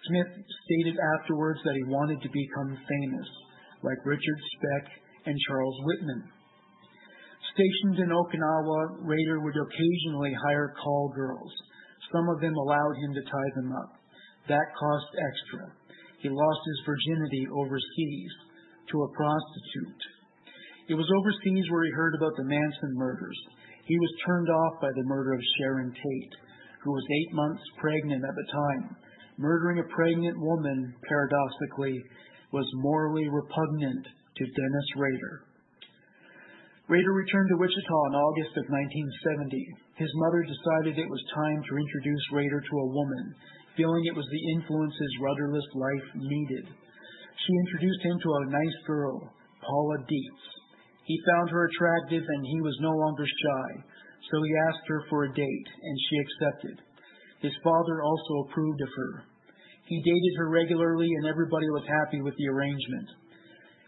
Smith 0.08 0.32
stated 0.64 0.96
afterwards 1.20 1.60
that 1.64 1.76
he 1.76 1.92
wanted 1.92 2.22
to 2.24 2.32
become 2.32 2.72
famous, 2.88 3.28
like 3.84 4.00
Richard 4.08 4.40
Speck 4.56 4.84
and 5.28 5.36
Charles 5.44 5.78
Whitman. 5.84 6.24
Stationed 7.52 8.00
in 8.00 8.16
Okinawa, 8.16 9.04
Rader 9.04 9.44
would 9.44 9.60
occasionally 9.60 10.32
hire 10.48 10.72
call 10.80 11.12
girls. 11.14 11.52
Some 12.16 12.32
of 12.32 12.40
them 12.40 12.56
allowed 12.56 12.96
him 12.96 13.12
to 13.12 13.28
tie 13.28 13.52
them 13.60 13.76
up. 13.76 13.92
That 14.48 14.72
cost 14.72 15.10
extra. 15.20 15.68
He 16.24 16.30
lost 16.32 16.60
his 16.64 16.80
virginity 16.88 17.44
overseas 17.52 18.32
to 18.90 19.02
a 19.02 19.12
prostitute. 19.16 20.02
It 20.88 20.94
was 20.94 21.08
overseas 21.08 21.66
where 21.70 21.84
he 21.84 21.92
heard 21.96 22.14
about 22.16 22.36
the 22.36 22.44
Manson 22.44 22.92
murders. 22.94 23.38
He 23.86 23.98
was 23.98 24.22
turned 24.26 24.48
off 24.48 24.80
by 24.80 24.92
the 24.92 25.08
murder 25.08 25.32
of 25.32 25.52
Sharon 25.56 25.92
Tate, 25.92 26.34
who 26.82 26.92
was 26.92 27.04
eight 27.08 27.32
months 27.32 27.62
pregnant 27.80 28.24
at 28.24 28.36
the 28.36 28.48
time. 28.52 28.96
Murdering 29.38 29.80
a 29.80 29.92
pregnant 29.94 30.38
woman, 30.38 30.94
paradoxically, 31.08 31.96
was 32.52 32.68
morally 32.84 33.28
repugnant 33.28 34.06
to 34.06 34.44
Dennis 34.44 34.88
Rader. 34.96 35.42
Rader 36.86 37.12
returned 37.16 37.48
to 37.48 37.56
Wichita 37.56 38.00
in 38.12 38.14
August 38.14 38.52
of 38.60 38.68
1970. 38.68 39.56
His 39.96 40.12
mother 40.20 40.44
decided 40.44 41.00
it 41.00 41.08
was 41.08 41.34
time 41.34 41.60
to 41.64 41.80
introduce 41.80 42.24
Rader 42.32 42.60
to 42.60 42.76
a 42.76 42.92
woman, 42.92 43.34
feeling 43.76 44.04
it 44.04 44.14
was 44.14 44.28
the 44.28 44.44
influence 44.52 44.92
his 44.92 45.22
rudderless 45.24 45.68
life 45.74 46.08
needed. 46.14 46.66
She 47.36 47.52
introduced 47.66 48.02
him 48.04 48.18
to 48.22 48.30
a 48.30 48.50
nice 48.50 48.78
girl, 48.86 49.18
Paula 49.60 49.98
Dietz. 50.06 50.44
He 51.04 51.28
found 51.28 51.50
her 51.50 51.66
attractive 51.66 52.22
and 52.22 52.46
he 52.46 52.60
was 52.62 52.78
no 52.80 52.90
longer 52.90 53.26
shy, 53.26 53.68
so 54.30 54.42
he 54.42 54.62
asked 54.68 54.86
her 54.88 55.02
for 55.10 55.24
a 55.24 55.34
date, 55.34 55.68
and 55.82 55.96
she 56.08 56.16
accepted. 56.18 56.76
His 57.40 57.52
father 57.62 58.02
also 58.02 58.48
approved 58.48 58.80
of 58.80 58.88
her. 58.96 59.12
He 59.84 60.00
dated 60.00 60.34
her 60.38 60.48
regularly, 60.48 61.10
and 61.20 61.26
everybody 61.26 61.68
was 61.68 61.84
happy 61.86 62.22
with 62.22 62.34
the 62.36 62.48
arrangement. 62.48 63.08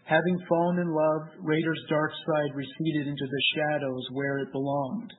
Having 0.05 0.45
fallen 0.47 0.77
in 0.79 0.93
love, 0.93 1.21
Rader's 1.41 1.83
dark 1.89 2.11
side 2.13 2.53
receded 2.53 3.07
into 3.07 3.25
the 3.25 3.43
shadows 3.55 4.05
where 4.13 4.37
it 4.37 4.51
belonged. 4.51 5.11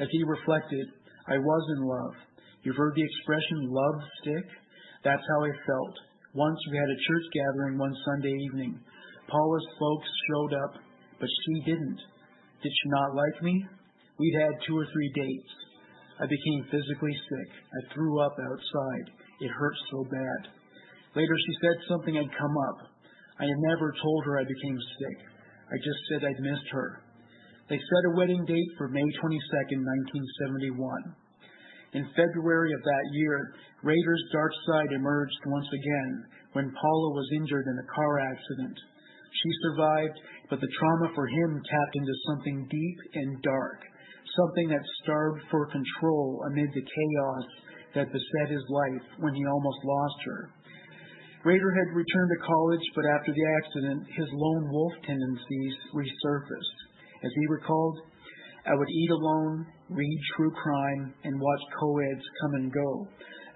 As 0.00 0.08
he 0.10 0.24
reflected, 0.24 0.86
I 1.28 1.36
was 1.36 1.64
in 1.76 1.84
love. 1.84 2.14
You've 2.64 2.76
heard 2.76 2.94
the 2.96 3.04
expression 3.04 3.68
love 3.70 4.02
stick? 4.22 4.46
That's 5.04 5.22
how 5.28 5.44
I 5.44 5.50
felt. 5.66 5.96
Once 6.34 6.56
we 6.70 6.78
had 6.78 6.88
a 6.88 7.04
church 7.04 7.26
gathering 7.32 7.76
one 7.76 7.92
Sunday 8.08 8.32
evening. 8.32 8.80
Paula's 9.28 9.68
folks 9.78 10.08
showed 10.32 10.54
up, 10.64 10.72
but 11.20 11.28
she 11.28 11.70
didn't. 11.70 12.00
Did 12.62 12.72
she 12.72 12.88
not 12.88 13.14
like 13.14 13.42
me? 13.42 13.66
We'd 14.18 14.40
had 14.40 14.64
two 14.66 14.72
or 14.72 14.86
three 14.92 15.12
dates. 15.14 15.52
I 16.20 16.24
became 16.24 16.72
physically 16.72 17.12
sick. 17.12 17.50
I 17.52 17.92
threw 17.92 18.20
up 18.24 18.32
outside. 18.32 19.06
It 19.40 19.50
hurt 19.52 19.76
so 19.90 20.04
bad. 20.08 20.40
Later 21.16 21.36
she 21.36 21.54
said 21.60 21.76
something 21.88 22.14
had 22.16 22.38
come 22.40 22.56
up. 22.72 22.78
I 23.38 23.44
never 23.68 23.92
told 24.00 24.24
her 24.24 24.40
I 24.40 24.44
became 24.44 24.78
sick. 25.00 25.18
I 25.68 25.76
just 25.84 26.00
said 26.08 26.24
I'd 26.24 26.40
missed 26.40 26.68
her. 26.72 27.02
They 27.68 27.76
set 27.76 28.08
a 28.08 28.16
wedding 28.16 28.44
date 28.46 28.70
for 28.78 28.88
May 28.88 29.04
22, 29.04 29.20
1971. 29.20 31.12
In 31.92 32.08
February 32.16 32.72
of 32.72 32.82
that 32.82 33.06
year, 33.12 33.52
Rader's 33.82 34.24
dark 34.32 34.52
side 34.66 34.92
emerged 34.96 35.40
once 35.46 35.68
again 35.68 36.24
when 36.52 36.72
Paula 36.72 37.10
was 37.12 37.28
injured 37.36 37.66
in 37.68 37.76
a 37.76 37.92
car 37.94 38.18
accident. 38.20 38.78
She 39.32 39.50
survived, 39.68 40.18
but 40.48 40.60
the 40.60 40.72
trauma 40.78 41.12
for 41.14 41.26
him 41.26 41.60
tapped 41.60 41.96
into 41.96 42.24
something 42.28 42.68
deep 42.70 42.98
and 43.14 43.42
dark, 43.42 43.80
something 44.36 44.68
that 44.68 44.84
starved 45.02 45.42
for 45.50 45.68
control 45.68 46.44
amid 46.48 46.72
the 46.72 46.80
chaos 46.80 47.46
that 47.94 48.12
beset 48.12 48.48
his 48.48 48.64
life 48.68 49.06
when 49.20 49.34
he 49.34 49.44
almost 49.44 49.84
lost 49.84 50.20
her. 50.24 50.50
Rader 51.44 51.72
had 51.74 51.96
returned 51.96 52.30
to 52.32 52.46
college, 52.46 52.86
but 52.94 53.04
after 53.04 53.32
the 53.32 53.46
accident, 53.60 54.06
his 54.16 54.28
lone 54.32 54.70
wolf 54.70 54.92
tendencies 55.04 55.74
resurfaced. 55.92 56.78
As 57.24 57.32
he 57.34 57.46
recalled, 57.52 57.98
I 58.64 58.74
would 58.74 58.88
eat 58.88 59.10
alone, 59.10 59.66
read 59.92 60.18
true 60.36 60.52
crime, 60.62 61.14
and 61.24 61.40
watch 61.40 61.62
co-eds 61.78 62.26
come 62.42 62.54
and 62.54 62.72
go. 62.72 63.06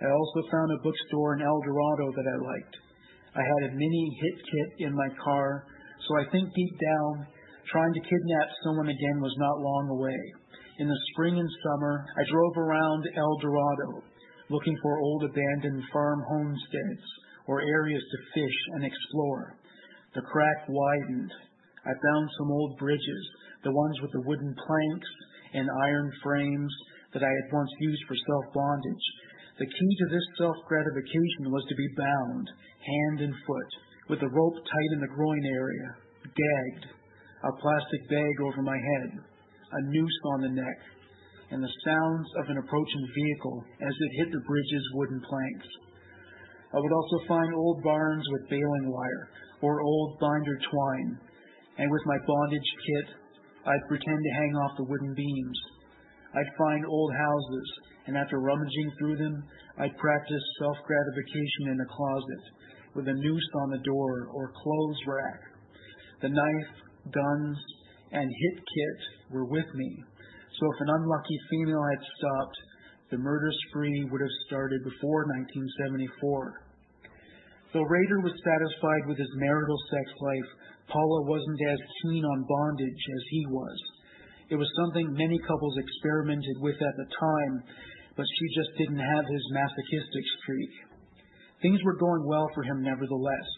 I 0.01 0.13
also 0.13 0.41
found 0.53 0.71
a 0.73 0.83
bookstore 0.85 1.37
in 1.37 1.43
El 1.43 1.61
Dorado 1.65 2.07
that 2.13 2.29
I 2.29 2.37
liked. 2.45 2.77
I 3.37 3.43
had 3.45 3.63
a 3.69 3.75
mini 3.77 4.05
hit 4.21 4.37
kit 4.45 4.89
in 4.89 4.95
my 4.97 5.09
car, 5.25 5.65
so 6.09 6.11
I 6.21 6.29
think 6.31 6.53
deep 6.53 6.75
down, 6.81 7.27
trying 7.73 7.93
to 7.93 8.09
kidnap 8.09 8.49
someone 8.65 8.89
again 8.89 9.19
was 9.21 9.37
not 9.39 9.61
long 9.61 9.89
away. 9.97 10.21
In 10.79 10.89
the 10.89 11.05
spring 11.13 11.39
and 11.41 11.51
summer, 11.65 12.05
I 12.17 12.31
drove 12.31 12.57
around 12.57 13.03
El 13.17 13.37
Dorado, 13.41 14.05
looking 14.51 14.77
for 14.83 15.01
old 15.01 15.25
abandoned 15.25 15.83
farm 15.93 16.21
homesteads 16.29 17.07
or 17.49 17.63
areas 17.63 18.03
to 18.03 18.41
fish 18.41 18.59
and 18.75 18.85
explore. 18.85 19.57
The 20.15 20.23
crack 20.23 20.69
widened. 20.69 21.33
I 21.85 21.93
found 21.93 22.29
some 22.39 22.51
old 22.51 22.77
bridges, 22.79 23.25
the 23.65 23.73
ones 23.73 24.01
with 24.03 24.13
the 24.13 24.25
wooden 24.27 24.55
planks 24.55 25.11
and 25.55 25.69
iron 25.87 26.11
frames 26.23 26.73
that 27.13 27.23
I 27.23 27.31
had 27.31 27.53
once 27.53 27.71
used 27.81 28.05
for 28.09 28.17
self 28.17 28.55
bondage. 28.55 29.07
The 29.59 29.67
key 29.67 29.93
to 29.99 30.07
this 30.13 30.27
self 30.37 30.57
gratification 30.69 31.49
was 31.49 31.65
to 31.69 31.77
be 31.77 31.97
bound, 31.97 32.47
hand 32.85 33.19
and 33.25 33.35
foot, 33.47 33.71
with 34.09 34.21
a 34.23 34.35
rope 34.35 34.59
tight 34.61 34.91
in 34.93 35.01
the 35.01 35.15
groin 35.15 35.45
area, 35.47 35.89
gagged, 36.25 36.85
a 37.43 37.53
plastic 37.61 38.03
bag 38.11 38.35
over 38.45 38.63
my 38.63 38.77
head, 38.77 39.11
a 39.17 39.81
noose 39.91 40.21
on 40.37 40.41
the 40.43 40.57
neck, 40.61 40.79
and 41.51 41.63
the 41.63 41.77
sounds 41.87 42.29
of 42.43 42.51
an 42.51 42.59
approaching 42.59 43.07
vehicle 43.15 43.65
as 43.81 43.95
it 43.95 44.17
hit 44.19 44.29
the 44.33 44.47
bridge's 44.47 44.87
wooden 44.95 45.21
planks. 45.25 45.69
I 46.75 46.79
would 46.79 46.93
also 46.93 47.29
find 47.29 47.55
old 47.55 47.83
barns 47.83 48.27
with 48.33 48.51
baling 48.51 48.91
wire 48.91 49.29
or 49.63 49.81
old 49.81 50.19
binder 50.21 50.59
twine, 50.71 51.19
and 51.79 51.91
with 51.91 52.05
my 52.07 52.19
bondage 52.27 52.71
kit, 52.85 53.09
I'd 53.67 53.89
pretend 53.89 54.21
to 54.23 54.39
hang 54.39 54.55
off 54.63 54.77
the 54.79 54.87
wooden 54.87 55.15
beams. 55.15 55.61
I'd 56.35 56.59
find 56.59 56.87
old 56.87 57.13
houses, 57.15 57.69
and 58.07 58.17
after 58.17 58.39
rummaging 58.39 58.93
through 58.99 59.17
them, 59.17 59.43
I'd 59.79 59.99
practice 59.99 60.45
self 60.61 60.77
gratification 60.87 61.75
in 61.75 61.81
a 61.81 61.91
closet 61.91 62.45
with 62.95 63.09
a 63.09 63.15
noose 63.15 63.51
on 63.63 63.71
the 63.71 63.85
door 63.85 64.29
or 64.33 64.53
clothes 64.55 65.03
rack. 65.07 65.41
The 66.23 66.29
knife, 66.31 66.73
guns, 67.11 67.59
and 68.13 68.31
hit 68.31 68.57
kit 68.57 69.01
were 69.31 69.45
with 69.45 69.67
me, 69.75 69.91
so 70.59 70.65
if 70.73 70.81
an 70.81 70.95
unlucky 70.95 71.39
female 71.51 71.85
had 71.91 72.03
stopped, 72.17 72.59
the 73.11 73.19
murder 73.19 73.51
spree 73.69 74.09
would 74.11 74.21
have 74.21 74.37
started 74.47 74.83
before 74.83 75.27
1974. 75.27 76.63
Though 77.75 77.85
Rader 77.85 78.21
was 78.23 78.33
satisfied 78.41 79.05
with 79.07 79.19
his 79.19 79.31
marital 79.37 79.79
sex 79.91 80.07
life, 80.23 80.51
Paula 80.89 81.21
wasn't 81.27 81.61
as 81.67 81.81
keen 82.03 82.25
on 82.25 82.47
bondage 82.47 83.03
as 83.17 83.25
he 83.31 83.43
was. 83.51 83.79
It 84.49 84.57
was 84.57 84.71
something 84.79 85.11
many 85.13 85.39
couples 85.43 85.77
experimented 85.79 86.63
with 86.63 86.79
at 86.79 86.97
the 86.97 87.11
time, 87.11 87.55
but 88.15 88.27
she 88.39 88.47
just 88.55 88.71
didn't 88.79 89.03
have 89.03 89.27
his 89.27 89.45
masochistic 89.51 90.25
streak. 90.43 90.73
Things 91.63 91.83
were 91.83 91.99
going 91.99 92.25
well 92.27 92.47
for 92.55 92.63
him 92.63 92.83
nevertheless. 92.83 93.49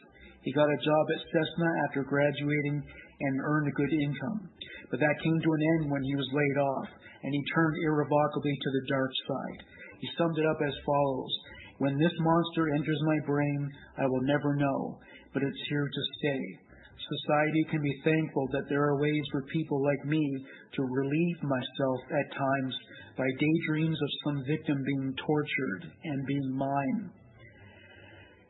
He 0.43 0.53
got 0.57 0.73
a 0.73 0.81
job 0.81 1.05
at 1.13 1.29
Cessna 1.29 1.69
after 1.85 2.09
graduating 2.09 2.81
and 2.81 3.45
earned 3.45 3.69
a 3.69 3.77
good 3.77 3.93
income. 3.93 4.49
But 4.91 5.01
that 5.01 5.23
came 5.23 5.37
to 5.37 5.53
an 5.53 5.63
end 5.77 5.91
when 5.91 6.03
he 6.03 6.17
was 6.17 6.31
laid 6.33 6.59
off, 6.63 6.89
and 7.23 7.35
he 7.35 7.53
turned 7.53 7.77
irrevocably 7.85 8.55
to 8.57 8.71
the 8.73 8.89
dark 8.89 9.13
side. 9.29 9.61
He 10.01 10.09
summed 10.17 10.39
it 10.39 10.47
up 10.47 10.61
as 10.65 10.87
follows 10.87 11.33
When 11.79 11.99
this 11.99 12.15
monster 12.19 12.75
enters 12.75 13.01
my 13.05 13.19
brain, 13.27 13.71
I 13.99 14.07
will 14.07 14.23
never 14.23 14.57
know, 14.57 14.99
but 15.35 15.43
it's 15.43 15.69
here 15.69 15.87
to 15.87 16.03
stay. 16.19 16.68
Society 17.09 17.65
can 17.71 17.81
be 17.81 18.01
thankful 18.05 18.49
that 18.53 18.69
there 18.69 18.85
are 18.85 19.01
ways 19.01 19.25
for 19.33 19.43
people 19.53 19.83
like 19.83 20.05
me 20.05 20.45
to 20.77 20.83
relieve 20.83 21.41
myself 21.43 22.01
at 22.13 22.37
times 22.37 22.75
by 23.17 23.25
daydreams 23.41 23.97
of 23.97 24.19
some 24.25 24.45
victim 24.45 24.77
being 24.85 25.15
tortured 25.17 25.91
and 26.05 26.27
being 26.27 26.53
mine. 26.53 27.11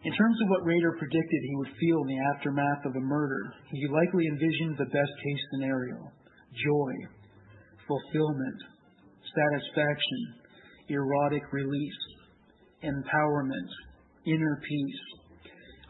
In 0.04 0.12
terms 0.14 0.38
of 0.42 0.50
what 0.50 0.64
Rader 0.64 0.94
predicted 0.98 1.40
he 1.42 1.56
would 1.56 1.74
feel 1.80 2.02
in 2.02 2.08
the 2.08 2.24
aftermath 2.34 2.86
of 2.86 2.96
a 2.96 3.00
murder, 3.00 3.54
he 3.70 3.86
likely 3.88 4.26
envisioned 4.26 4.78
the 4.78 4.90
best 4.90 5.14
case 5.22 5.42
scenario 5.52 6.10
joy, 6.54 6.92
fulfillment, 7.86 8.58
satisfaction, 9.34 10.20
erotic 10.88 11.42
release, 11.52 12.00
empowerment, 12.82 13.70
inner 14.26 14.60
peace. 14.66 15.07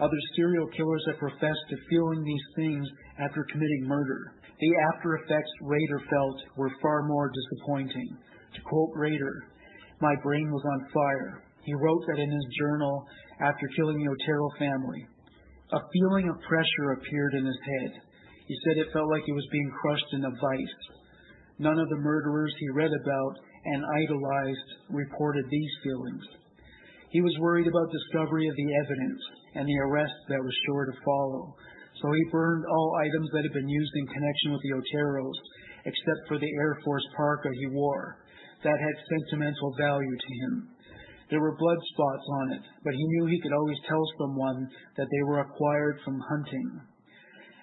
Other 0.00 0.20
serial 0.36 0.68
killers 0.76 1.04
have 1.08 1.18
professed 1.18 1.66
to 1.70 1.86
feeling 1.90 2.22
these 2.22 2.46
things 2.54 2.86
after 3.18 3.44
committing 3.50 3.82
murder. 3.82 4.32
The 4.60 4.72
after 4.94 5.16
effects 5.16 5.50
Rader 5.62 6.00
felt 6.08 6.38
were 6.56 6.70
far 6.80 7.02
more 7.02 7.30
disappointing. 7.34 8.16
To 8.54 8.60
quote 8.62 8.90
Rader, 8.94 9.44
my 10.00 10.14
brain 10.22 10.50
was 10.50 10.62
on 10.64 10.90
fire. 10.94 11.42
He 11.64 11.74
wrote 11.74 12.02
that 12.06 12.22
in 12.22 12.30
his 12.30 12.46
journal 12.58 13.06
after 13.40 13.66
killing 13.74 13.98
the 13.98 14.10
Otero 14.10 14.48
family. 14.58 15.06
A 15.72 15.80
feeling 15.92 16.30
of 16.30 16.46
pressure 16.46 16.94
appeared 16.94 17.34
in 17.34 17.44
his 17.44 17.58
head. 17.58 17.92
He 18.46 18.56
said 18.64 18.78
it 18.78 18.92
felt 18.92 19.10
like 19.10 19.22
he 19.26 19.32
was 19.32 19.46
being 19.50 19.70
crushed 19.82 20.12
in 20.12 20.24
a 20.24 20.30
vice. 20.30 20.78
None 21.58 21.78
of 21.78 21.88
the 21.88 22.02
murderers 22.06 22.54
he 22.58 22.70
read 22.70 22.92
about 22.94 23.34
and 23.64 23.82
idolized 23.84 24.68
reported 24.90 25.44
these 25.50 25.74
feelings. 25.82 26.24
He 27.10 27.20
was 27.20 27.36
worried 27.40 27.66
about 27.66 27.90
discovery 27.90 28.48
of 28.48 28.54
the 28.54 28.70
evidence 28.86 29.20
and 29.58 29.66
the 29.66 29.82
arrest 29.90 30.14
that 30.30 30.38
was 30.38 30.64
sure 30.70 30.86
to 30.86 31.02
follow. 31.02 31.50
So 31.98 32.06
he 32.14 32.30
burned 32.30 32.62
all 32.70 32.94
items 33.02 33.28
that 33.34 33.42
had 33.42 33.58
been 33.58 33.68
used 33.68 33.94
in 33.98 34.06
connection 34.06 34.54
with 34.54 34.62
the 34.62 34.74
Oteros, 34.78 35.38
except 35.82 36.30
for 36.30 36.38
the 36.38 36.52
Air 36.62 36.78
Force 36.86 37.02
parka 37.18 37.50
he 37.50 37.74
wore. 37.74 38.22
That 38.62 38.78
had 38.78 39.06
sentimental 39.10 39.74
value 39.74 40.14
to 40.14 40.32
him. 40.46 40.54
There 41.30 41.42
were 41.42 41.58
blood 41.58 41.80
spots 41.92 42.26
on 42.40 42.52
it, 42.52 42.62
but 42.84 42.94
he 42.94 43.04
knew 43.04 43.26
he 43.26 43.40
could 43.42 43.52
always 43.52 43.78
tell 43.88 44.04
someone 44.22 44.70
that 44.96 45.10
they 45.10 45.22
were 45.26 45.40
acquired 45.40 45.98
from 46.04 46.22
hunting. 46.22 46.80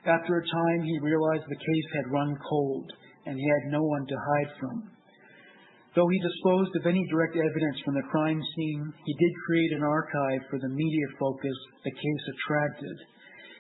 After 0.06 0.38
a 0.38 0.48
time, 0.52 0.82
he 0.84 1.00
realized 1.00 1.48
the 1.48 1.56
case 1.56 1.88
had 1.96 2.12
run 2.12 2.38
cold, 2.48 2.91
and 3.26 3.39
he 3.39 3.48
had 3.48 3.72
no 3.72 3.82
one 3.82 4.06
to 4.06 4.16
hide 4.20 4.52
from. 4.60 4.95
Though 5.96 6.12
he 6.12 6.20
disposed 6.20 6.76
of 6.76 6.86
any 6.86 7.08
direct 7.08 7.39
evidence 7.39 7.80
from 7.86 7.96
the 7.96 8.12
crime 8.12 8.41
scene, 8.56 8.84
he 9.06 9.14
did 9.16 9.32
create 9.48 9.72
an 9.80 9.84
archive 9.84 10.43
for 10.52 10.60
the 10.60 10.68
media 10.68 11.08
focus 11.18 11.56
the 11.88 11.96
case 11.96 12.26
attracted. 12.36 12.98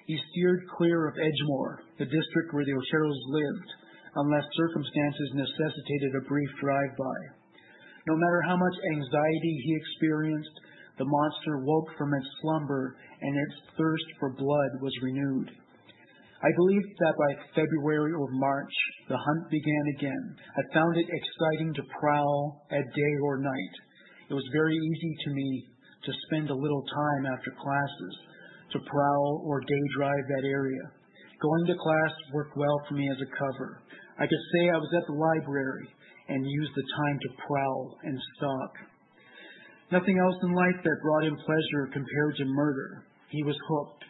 He 0.05 0.19
steered 0.19 0.67
clear 0.75 1.07
of 1.07 1.15
Edgemoor, 1.15 1.79
the 1.97 2.11
district 2.11 2.51
where 2.51 2.65
the 2.65 2.75
Oteros 2.75 3.21
lived, 3.31 3.69
unless 4.19 4.43
circumstances 4.51 5.31
necessitated 5.33 6.11
a 6.19 6.27
brief 6.27 6.49
drive-by. 6.59 7.19
No 8.07 8.15
matter 8.19 8.41
how 8.45 8.57
much 8.57 8.77
anxiety 8.91 9.55
he 9.63 9.75
experienced, 9.79 10.55
the 10.99 11.07
monster 11.07 11.63
woke 11.63 11.87
from 11.97 12.13
its 12.13 12.27
slumber 12.41 12.97
and 13.21 13.33
its 13.47 13.55
thirst 13.77 14.05
for 14.19 14.35
blood 14.35 14.71
was 14.81 14.93
renewed. 15.01 15.51
I 16.45 16.53
believe 16.61 16.85
that 17.01 17.17
by 17.17 17.31
February 17.57 18.13
or 18.13 18.29
March, 18.37 18.75
the 19.09 19.17
hunt 19.17 19.49
began 19.49 19.85
again. 19.97 20.25
I 20.53 20.61
found 20.77 20.93
it 20.93 21.09
exciting 21.09 21.73
to 21.73 21.89
prowl 21.97 22.61
at 22.69 22.85
day 22.85 23.13
or 23.25 23.41
night. 23.41 23.75
It 24.29 24.35
was 24.37 24.45
very 24.53 24.77
easy 24.77 25.13
to 25.25 25.29
me 25.33 25.65
to 26.05 26.21
spend 26.29 26.51
a 26.51 26.61
little 26.61 26.85
time 26.85 27.25
after 27.25 27.49
classes 27.57 28.13
to 28.77 28.85
prowl 28.85 29.41
or 29.41 29.61
day 29.61 29.83
drive 29.97 30.25
that 30.37 30.45
area. 30.45 30.85
Going 31.41 31.65
to 31.65 31.81
class 31.81 32.13
worked 32.31 32.55
well 32.55 32.77
for 32.87 32.93
me 32.93 33.09
as 33.09 33.17
a 33.25 33.33
cover. 33.41 33.81
I 34.21 34.29
could 34.29 34.45
say 34.53 34.69
I 34.69 34.77
was 34.77 34.93
at 35.01 35.07
the 35.09 35.17
library 35.17 35.89
and 36.29 36.45
use 36.45 36.69
the 36.75 36.85
time 37.05 37.17
to 37.25 37.41
prowl 37.41 37.97
and 38.03 38.17
stalk. 38.37 38.73
Nothing 39.91 40.17
else 40.21 40.37
in 40.43 40.53
life 40.53 40.77
that 40.77 41.01
brought 41.01 41.25
him 41.25 41.41
pleasure 41.41 41.89
compared 41.89 42.35
to 42.37 42.45
murder. 42.45 43.01
He 43.29 43.41
was 43.41 43.57
hooked. 43.67 44.05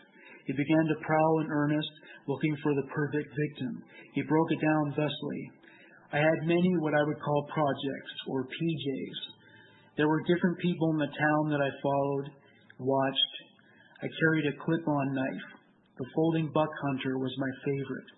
He 0.48 0.54
began 0.54 0.86
to 0.88 1.02
prowl 1.02 1.40
in 1.40 1.48
earnest, 1.50 1.90
looking 2.28 2.56
for 2.64 2.74
the 2.74 2.88
perfect 2.94 3.30
victim. 3.30 3.84
He 4.14 4.22
broke 4.24 4.52
it 4.52 4.62
down 4.62 4.94
thusly. 4.96 5.42
I 6.14 6.18
had 6.18 6.48
many 6.48 6.72
what 6.80 6.94
I 6.94 7.04
would 7.04 7.22
call 7.22 7.50
projects, 7.54 8.14
or 8.28 8.46
PJs. 8.46 9.20
There 9.98 10.08
were 10.08 10.22
different 10.28 10.60
people 10.60 10.92
in 10.92 10.98
the 10.98 11.12
town 11.18 11.50
that 11.50 11.62
I 11.62 11.70
followed, 11.82 12.30
watched. 12.80 13.34
I 14.02 14.08
carried 14.20 14.46
a 14.46 14.64
clip-on 14.64 15.14
knife. 15.14 15.48
The 15.98 16.06
folding 16.14 16.52
buck 16.54 16.70
hunter 16.84 17.18
was 17.18 17.34
my 17.38 17.52
favorite. 17.64 18.10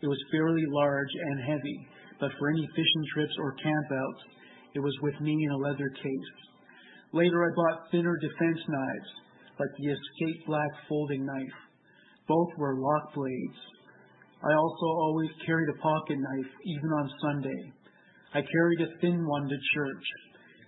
It 0.00 0.08
was 0.08 0.30
fairly 0.30 0.64
large 0.68 1.12
and 1.12 1.40
heavy, 1.44 1.78
but 2.20 2.32
for 2.38 2.50
any 2.50 2.66
fishing 2.74 3.04
trips 3.14 3.36
or 3.38 3.56
campouts, 3.56 4.22
it 4.74 4.80
was 4.80 4.96
with 5.02 5.20
me 5.20 5.32
in 5.32 5.50
a 5.52 5.56
leather 5.56 5.88
case. 5.88 6.32
Later, 7.12 7.44
I 7.44 7.54
bought 7.54 7.90
thinner 7.90 8.16
defense 8.20 8.60
knives, 8.68 9.10
like 9.58 9.70
the 9.78 9.92
Escape 9.92 10.46
Black 10.46 10.70
folding 10.88 11.24
knife. 11.24 11.58
Both 12.28 12.50
were 12.58 12.80
lock 12.80 13.14
blades. 13.14 13.60
I 14.42 14.52
also 14.52 14.86
always 14.86 15.30
carried 15.46 15.68
a 15.70 15.80
pocket 15.80 16.18
knife, 16.18 16.52
even 16.64 16.90
on 16.90 17.18
Sunday. 17.22 17.72
I 18.34 18.42
carried 18.42 18.80
a 18.82 18.92
thin 19.00 19.26
one 19.26 19.48
to 19.48 19.58
church, 19.74 20.06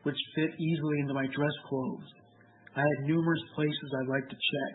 which 0.05 0.17
fit 0.35 0.51
easily 0.55 1.01
into 1.01 1.15
my 1.15 1.27
dress 1.27 1.57
clothes. 1.69 2.09
I 2.77 2.81
had 2.81 3.11
numerous 3.11 3.43
places 3.55 3.91
I 3.99 4.11
liked 4.11 4.31
to 4.31 4.39
check, 4.39 4.75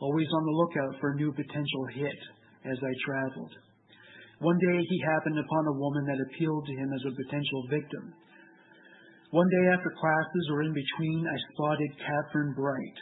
always 0.00 0.28
on 0.30 0.44
the 0.46 0.58
lookout 0.58 1.00
for 1.00 1.10
a 1.10 1.16
new 1.16 1.32
potential 1.32 1.84
hit 1.94 2.20
as 2.70 2.78
I 2.78 2.92
traveled. 3.04 3.52
One 4.38 4.58
day 4.58 4.78
he 4.78 5.08
happened 5.14 5.38
upon 5.38 5.66
a 5.66 5.78
woman 5.78 6.04
that 6.06 6.24
appealed 6.30 6.64
to 6.66 6.78
him 6.78 6.90
as 6.94 7.04
a 7.06 7.16
potential 7.26 7.62
victim. 7.70 8.14
One 9.30 9.48
day 9.50 9.66
after 9.74 9.90
classes 9.98 10.46
or 10.52 10.62
in 10.62 10.72
between, 10.72 11.26
I 11.26 11.38
spotted 11.52 11.90
Catherine 11.98 12.54
Bright 12.54 12.98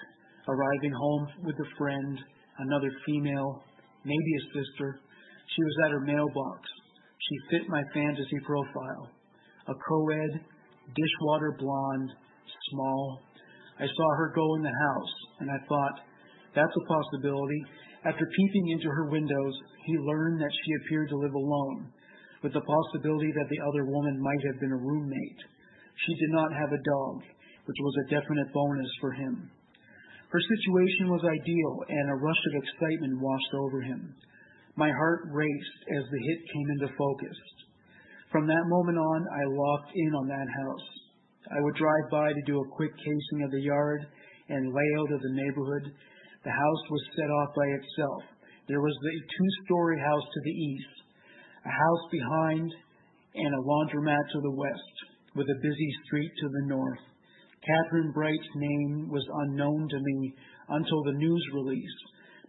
arriving 0.48 0.92
home 0.92 1.28
with 1.44 1.56
a 1.60 1.72
friend 1.76 2.18
another 2.66 2.90
female, 3.06 3.62
maybe 4.04 4.32
a 4.38 4.44
sister. 4.54 5.00
She 5.54 5.62
was 5.62 5.76
at 5.84 5.92
her 5.92 6.00
mailbox. 6.00 6.60
She 7.18 7.36
fit 7.50 7.68
my 7.68 7.82
fantasy 7.94 8.40
profile. 8.44 9.10
A 9.68 9.74
co-ed, 9.74 10.32
dishwater 10.94 11.56
blonde, 11.58 12.10
small. 12.70 13.22
I 13.78 13.86
saw 13.86 14.08
her 14.16 14.32
go 14.34 14.54
in 14.56 14.62
the 14.62 14.78
house, 14.90 15.14
and 15.40 15.50
I 15.50 15.58
thought, 15.68 15.96
that's 16.54 16.76
a 16.76 16.88
possibility. 16.88 17.62
After 18.04 18.26
peeping 18.26 18.68
into 18.74 18.90
her 18.90 19.10
windows, 19.10 19.54
he 19.86 20.06
learned 20.08 20.40
that 20.40 20.52
she 20.52 20.72
appeared 20.82 21.08
to 21.10 21.22
live 21.22 21.34
alone, 21.34 21.92
with 22.42 22.52
the 22.52 22.66
possibility 22.66 23.30
that 23.32 23.48
the 23.48 23.62
other 23.62 23.86
woman 23.86 24.20
might 24.20 24.42
have 24.50 24.60
been 24.60 24.72
a 24.72 24.82
roommate. 24.82 25.42
She 26.06 26.14
did 26.18 26.32
not 26.34 26.52
have 26.52 26.72
a 26.72 26.82
dog, 26.82 27.22
which 27.64 27.80
was 27.80 27.94
a 28.02 28.10
definite 28.10 28.52
bonus 28.52 28.90
for 29.00 29.12
him. 29.12 29.50
Her 30.32 30.40
situation 30.40 31.12
was 31.12 31.20
ideal, 31.28 31.84
and 31.92 32.08
a 32.08 32.16
rush 32.24 32.42
of 32.48 32.64
excitement 32.64 33.20
washed 33.20 33.52
over 33.52 33.82
him. 33.82 34.16
My 34.76 34.88
heart 34.88 35.28
raced 35.28 35.80
as 35.92 36.04
the 36.08 36.24
hit 36.24 36.40
came 36.48 36.68
into 36.72 36.96
focus. 36.96 37.36
From 38.32 38.46
that 38.48 38.72
moment 38.72 38.96
on, 38.96 39.20
I 39.28 39.44
locked 39.44 39.92
in 39.94 40.12
on 40.16 40.26
that 40.32 40.48
house. 40.48 40.88
I 41.52 41.60
would 41.60 41.76
drive 41.76 42.08
by 42.10 42.32
to 42.32 42.48
do 42.48 42.56
a 42.56 42.72
quick 42.72 42.96
casing 42.96 43.44
of 43.44 43.50
the 43.50 43.60
yard 43.60 44.06
and 44.48 44.72
layout 44.72 45.12
of 45.12 45.20
the 45.20 45.36
neighborhood. 45.36 45.92
The 46.44 46.56
house 46.56 46.84
was 46.88 47.12
set 47.12 47.28
off 47.28 47.50
by 47.54 47.68
itself. 47.68 48.22
There 48.68 48.80
was 48.80 48.96
the 49.02 49.16
two-story 49.36 50.00
house 50.00 50.24
to 50.32 50.40
the 50.44 50.56
east, 50.72 50.94
a 51.66 51.72
house 51.76 52.04
behind, 52.10 52.72
and 53.36 53.52
a 53.52 53.64
laundromat 53.68 54.24
to 54.32 54.40
the 54.40 54.56
west, 54.56 54.96
with 55.36 55.46
a 55.52 55.60
busy 55.60 55.90
street 56.06 56.32
to 56.40 56.48
the 56.48 56.66
north. 56.72 57.04
Catherine 57.62 58.10
Bright's 58.10 58.52
name 58.56 59.06
was 59.06 59.22
unknown 59.46 59.86
to 59.88 60.00
me 60.02 60.34
until 60.68 61.02
the 61.04 61.18
news 61.18 61.44
release, 61.54 61.98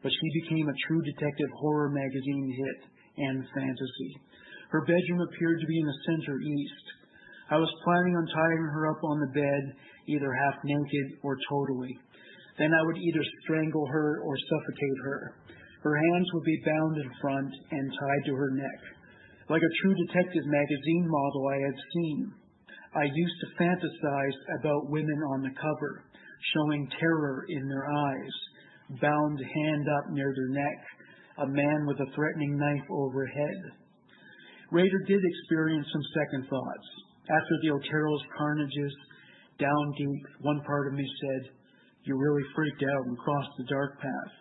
but 0.01 0.11
she 0.11 0.41
became 0.41 0.67
a 0.67 0.81
true 0.87 1.01
detective 1.05 1.51
horror 1.61 1.89
magazine 1.89 2.49
hit 2.49 2.79
and 3.21 3.45
fantasy. 3.53 4.11
Her 4.73 4.81
bedroom 4.81 5.21
appeared 5.21 5.61
to 5.61 5.69
be 5.69 5.77
in 5.77 5.85
the 5.85 6.01
center 6.09 6.41
east. 6.41 6.85
I 7.51 7.57
was 7.61 7.69
planning 7.85 8.17
on 8.17 8.25
tying 8.25 8.65
her 8.73 8.89
up 8.89 9.03
on 9.03 9.19
the 9.21 9.33
bed, 9.37 9.63
either 10.09 10.33
half 10.33 10.57
naked 10.65 11.21
or 11.21 11.37
totally. 11.47 11.93
Then 12.57 12.73
I 12.73 12.81
would 12.81 12.97
either 12.97 13.23
strangle 13.45 13.85
her 13.85 14.17
or 14.25 14.33
suffocate 14.49 14.99
her. 15.05 15.19
Her 15.83 15.95
hands 15.95 16.29
would 16.33 16.43
be 16.43 16.63
bound 16.65 16.97
in 16.97 17.11
front 17.21 17.53
and 17.69 17.85
tied 17.93 18.23
to 18.25 18.35
her 18.35 18.51
neck, 18.57 18.79
like 19.49 19.61
a 19.61 19.75
true 19.81 19.95
detective 20.07 20.45
magazine 20.49 21.05
model 21.05 21.43
I 21.53 21.59
had 21.61 21.77
seen. 21.93 22.33
I 22.93 23.09
used 23.09 23.39
to 23.41 23.55
fantasize 23.57 24.37
about 24.59 24.89
women 24.89 25.17
on 25.33 25.41
the 25.41 25.55
cover, 25.57 26.05
showing 26.53 26.87
terror 26.99 27.45
in 27.49 27.67
their 27.67 27.89
eyes, 27.89 28.35
bound 29.01 29.39
hand 29.41 29.85
up 29.89 30.11
near 30.11 30.31
their 30.35 30.53
neck, 30.53 30.79
a 31.39 31.47
man 31.47 31.87
with 31.87 31.97
a 31.99 32.11
threatening 32.13 32.55
knife 32.55 32.85
overhead. 32.91 33.59
Rader 34.69 35.01
did 35.07 35.21
experience 35.25 35.87
some 35.89 36.05
second 36.13 36.45
thoughts. 36.49 36.87
After 37.33 37.55
the 37.63 37.71
Otero's 37.73 38.25
carnages, 38.37 38.93
down 39.57 39.93
deep, 39.97 40.23
one 40.41 40.61
part 40.61 40.87
of 40.87 40.93
me 40.93 41.05
said, 41.21 41.49
You 42.03 42.15
really 42.15 42.43
freaked 42.53 42.83
out 42.83 43.05
and 43.07 43.17
crossed 43.17 43.57
the 43.57 43.73
dark 43.73 43.99
path. 44.01 44.33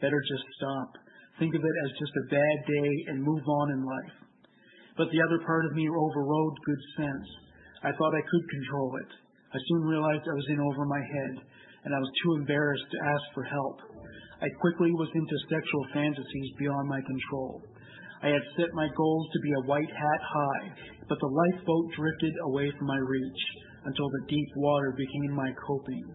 Better 0.00 0.22
just 0.30 0.46
stop. 0.54 1.02
Think 1.40 1.54
of 1.54 1.62
it 1.64 1.76
as 1.86 1.98
just 1.98 2.14
a 2.14 2.30
bad 2.30 2.58
day 2.66 2.90
and 3.10 3.22
move 3.22 3.42
on 3.42 3.72
in 3.72 3.82
life. 3.82 4.16
But 4.96 5.10
the 5.10 5.22
other 5.22 5.42
part 5.44 5.66
of 5.66 5.72
me 5.74 5.88
overrode 5.88 6.54
good 6.62 6.82
sense 6.98 7.47
I 7.82 7.94
thought 7.94 8.18
I 8.18 8.26
could 8.26 8.46
control 8.50 8.90
it. 8.98 9.10
I 9.54 9.58
soon 9.70 9.82
realized 9.86 10.26
I 10.26 10.34
was 10.34 10.50
in 10.50 10.60
over 10.60 10.84
my 10.84 10.98
head, 10.98 11.34
and 11.84 11.94
I 11.94 11.98
was 12.02 12.20
too 12.22 12.32
embarrassed 12.42 12.90
to 12.90 13.06
ask 13.06 13.24
for 13.34 13.44
help. 13.44 13.78
I 14.42 14.48
quickly 14.60 14.90
was 14.98 15.10
into 15.14 15.46
sexual 15.46 15.84
fantasies 15.94 16.50
beyond 16.58 16.88
my 16.88 17.00
control. 17.00 17.62
I 18.22 18.34
had 18.34 18.42
set 18.58 18.74
my 18.74 18.88
goals 18.96 19.26
to 19.30 19.40
be 19.46 19.52
a 19.54 19.66
white 19.70 19.90
hat 19.94 20.22
high, 20.26 20.66
but 21.06 21.18
the 21.22 21.30
lifeboat 21.30 21.86
drifted 21.94 22.34
away 22.50 22.66
from 22.76 22.86
my 22.86 22.98
reach 22.98 23.42
until 23.86 24.10
the 24.10 24.26
deep 24.26 24.50
water 24.56 24.94
became 24.98 25.32
my 25.38 25.50
coping. 25.62 26.06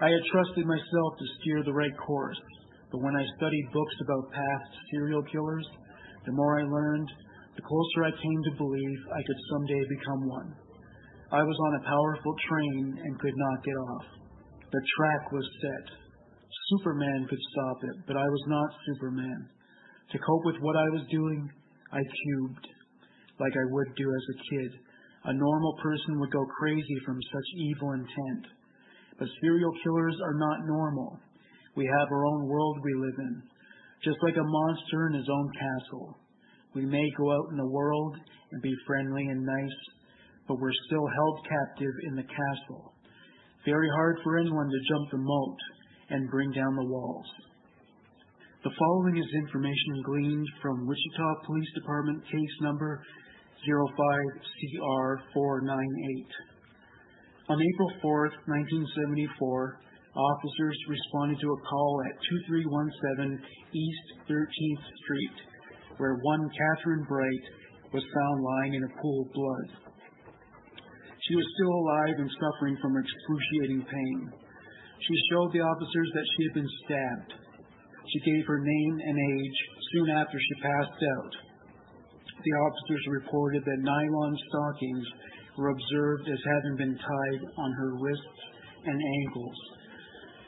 I 0.00 0.08
had 0.08 0.24
trusted 0.32 0.64
myself 0.64 1.10
to 1.20 1.34
steer 1.40 1.62
the 1.62 1.76
right 1.76 1.96
course, 2.00 2.40
but 2.90 3.02
when 3.04 3.14
I 3.14 3.36
studied 3.36 3.72
books 3.72 3.96
about 4.00 4.32
past 4.32 4.70
serial 4.90 5.22
killers, 5.28 5.68
the 6.24 6.32
more 6.32 6.60
I 6.60 6.64
learned, 6.64 7.08
the 7.56 7.62
closer 7.62 8.04
I 8.08 8.10
came 8.16 8.40
to 8.48 8.56
believe 8.56 8.98
I 9.12 9.22
could 9.22 9.40
someday 9.52 9.82
become 9.88 10.28
one. 10.28 10.61
I 11.32 11.40
was 11.40 11.56
on 11.64 11.80
a 11.80 11.88
powerful 11.88 12.34
train 12.44 12.92
and 12.92 13.18
could 13.18 13.32
not 13.32 13.64
get 13.64 13.72
off. 13.72 14.06
The 14.68 14.84
track 14.84 15.32
was 15.32 15.48
set. 15.64 15.86
Superman 16.68 17.24
could 17.24 17.40
stop 17.52 17.78
it, 17.88 17.96
but 18.06 18.16
I 18.20 18.28
was 18.28 18.44
not 18.48 18.68
Superman. 18.84 19.48
To 20.12 20.18
cope 20.18 20.44
with 20.44 20.60
what 20.60 20.76
I 20.76 20.88
was 20.92 21.08
doing, 21.10 21.48
I 21.90 22.04
cubed, 22.04 22.68
like 23.40 23.56
I 23.56 23.64
would 23.64 23.96
do 23.96 24.12
as 24.12 24.26
a 24.28 24.40
kid. 24.44 24.70
A 25.24 25.32
normal 25.32 25.74
person 25.82 26.20
would 26.20 26.32
go 26.32 26.44
crazy 26.60 26.98
from 27.06 27.16
such 27.32 27.48
evil 27.56 27.92
intent. 27.92 28.44
But 29.18 29.28
serial 29.40 29.72
killers 29.82 30.16
are 30.20 30.36
not 30.36 30.68
normal. 30.68 31.16
We 31.76 31.86
have 31.86 32.08
our 32.12 32.26
own 32.26 32.46
world 32.46 32.76
we 32.84 33.08
live 33.08 33.18
in, 33.18 33.42
just 34.04 34.18
like 34.22 34.36
a 34.36 34.44
monster 34.44 35.08
in 35.08 35.14
his 35.16 35.28
own 35.32 35.48
castle. 35.56 36.18
We 36.74 36.84
may 36.84 37.08
go 37.16 37.32
out 37.32 37.48
in 37.52 37.56
the 37.56 37.72
world 37.72 38.16
and 38.52 38.60
be 38.60 38.74
friendly 38.86 39.24
and 39.28 39.46
nice, 39.46 39.78
but 40.48 40.58
we're 40.58 40.72
still 40.86 41.06
held 41.06 41.46
captive 41.46 41.92
in 42.08 42.16
the 42.16 42.22
castle. 42.22 42.94
Very 43.64 43.88
hard 43.96 44.18
for 44.24 44.38
anyone 44.38 44.68
to 44.68 44.80
jump 44.88 45.10
the 45.10 45.18
moat 45.18 45.56
and 46.10 46.30
bring 46.30 46.50
down 46.52 46.76
the 46.76 46.90
walls. 46.90 47.26
The 48.64 48.70
following 48.78 49.18
is 49.18 49.26
information 49.34 50.02
gleaned 50.06 50.48
from 50.62 50.86
Wichita 50.86 51.34
Police 51.46 51.72
Department 51.74 52.24
case 52.24 52.60
number 52.60 53.02
05CR498. 53.66 56.26
On 57.50 57.58
April 57.58 57.90
4, 58.02 58.30
1974, 58.46 59.80
officers 60.14 60.78
responded 60.88 61.40
to 61.40 61.50
a 61.50 61.60
call 61.66 62.02
at 62.06 62.14
2317 62.54 63.42
East 63.74 64.06
13th 64.30 64.84
Street, 65.02 65.38
where 65.98 66.22
one 66.22 66.48
Catherine 66.50 67.04
Bright 67.08 67.44
was 67.92 68.02
found 68.02 68.42
lying 68.42 68.74
in 68.74 68.84
a 68.84 68.88
pool 69.02 69.26
of 69.26 69.32
blood. 69.32 69.70
She 71.32 71.40
was 71.40 71.56
still 71.56 71.72
alive 71.72 72.16
and 72.20 72.28
suffering 72.28 72.76
from 72.76 72.92
excruciating 72.92 73.88
pain. 73.88 74.20
She 75.00 75.16
showed 75.32 75.48
the 75.56 75.64
officers 75.64 76.10
that 76.12 76.28
she 76.28 76.44
had 76.44 76.54
been 76.60 76.72
stabbed. 76.84 77.32
She 78.04 78.20
gave 78.28 78.44
her 78.44 78.60
name 78.60 78.94
and 79.00 79.16
age 79.16 79.58
soon 79.96 80.10
after 80.12 80.36
she 80.36 80.60
passed 80.60 81.00
out. 81.16 81.32
The 82.36 82.56
officers 82.68 83.04
reported 83.16 83.64
that 83.64 83.80
nylon 83.80 84.36
stockings 84.44 85.06
were 85.56 85.72
observed 85.72 86.28
as 86.28 86.52
having 86.52 86.76
been 86.76 86.96
tied 87.00 87.40
on 87.56 87.72
her 87.80 87.96
wrists 87.96 88.40
and 88.84 89.00
ankles. 89.24 89.58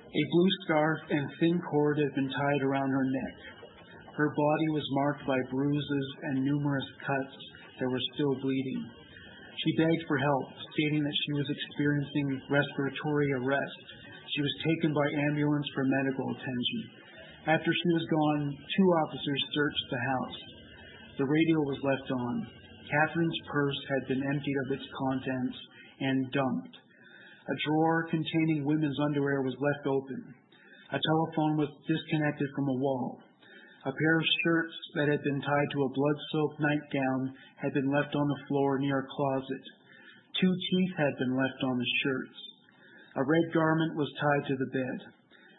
A 0.05 0.31
blue 0.37 0.51
scarf 0.69 1.01
and 1.09 1.33
thin 1.41 1.63
cord 1.65 1.97
had 1.97 2.15
been 2.15 2.29
tied 2.29 2.61
around 2.61 2.91
her 2.91 3.09
neck. 3.09 3.37
Her 4.21 4.29
body 4.29 4.69
was 4.69 4.85
marked 5.01 5.27
by 5.27 5.41
bruises 5.49 6.09
and 6.25 6.45
numerous 6.45 6.89
cuts 7.01 7.37
that 7.81 7.89
were 7.89 8.05
still 8.13 8.35
bleeding. 8.37 8.85
She 9.65 9.81
begged 9.81 10.05
for 10.07 10.21
help, 10.21 10.53
stating 10.77 11.01
that 11.01 11.21
she 11.25 11.33
was 11.33 11.49
experiencing 11.49 12.37
respiratory 12.53 13.33
arrest. 13.33 13.81
She 14.37 14.43
was 14.45 14.55
taken 14.61 14.93
by 14.93 15.09
ambulance 15.33 15.65
for 15.73 15.89
medical 15.89 16.29
attention. 16.37 16.83
After 17.49 17.73
she 17.73 17.91
was 17.97 18.07
gone, 18.13 18.53
two 18.53 18.89
officers 19.09 19.43
searched 19.57 19.87
the 19.89 20.05
house. 20.05 20.41
The 21.17 21.25
radio 21.25 21.59
was 21.65 21.81
left 21.81 22.11
on. 22.13 22.35
Catherine's 22.93 23.41
purse 23.49 23.81
had 23.89 24.09
been 24.09 24.23
emptied 24.37 24.59
of 24.67 24.73
its 24.77 24.87
contents 25.01 25.57
and 26.01 26.33
dumped. 26.33 26.77
A 27.49 27.55
drawer 27.65 28.05
containing 28.13 28.65
women's 28.69 29.01
underwear 29.01 29.41
was 29.41 29.57
left 29.61 29.87
open. 29.87 30.21
A 30.93 31.01
telephone 31.01 31.57
was 31.57 31.73
disconnected 31.89 32.49
from 32.55 32.69
a 32.69 32.81
wall. 32.81 33.21
A 33.85 33.93
pair 33.93 34.17
of 34.19 34.25
shirts 34.45 34.77
that 34.97 35.09
had 35.13 35.23
been 35.23 35.43
tied 35.45 35.71
to 35.73 35.85
a 35.85 35.93
blood 35.93 36.19
soaked 36.33 36.61
nightgown 36.61 37.37
had 37.57 37.75
been 37.75 37.93
left 37.93 38.17
on 38.17 38.29
the 38.29 38.45
floor 38.49 38.79
near 38.79 39.01
a 39.01 39.13
closet. 39.13 39.65
Two 40.41 40.55
teeth 40.57 40.95
had 40.97 41.13
been 41.19 41.37
left 41.37 41.61
on 41.63 41.77
the 41.77 41.93
shirts. 42.01 42.39
A 43.17 43.25
red 43.29 43.53
garment 43.53 43.95
was 43.95 44.09
tied 44.17 44.49
to 44.49 44.57
the 44.57 44.73
bed. 44.73 44.99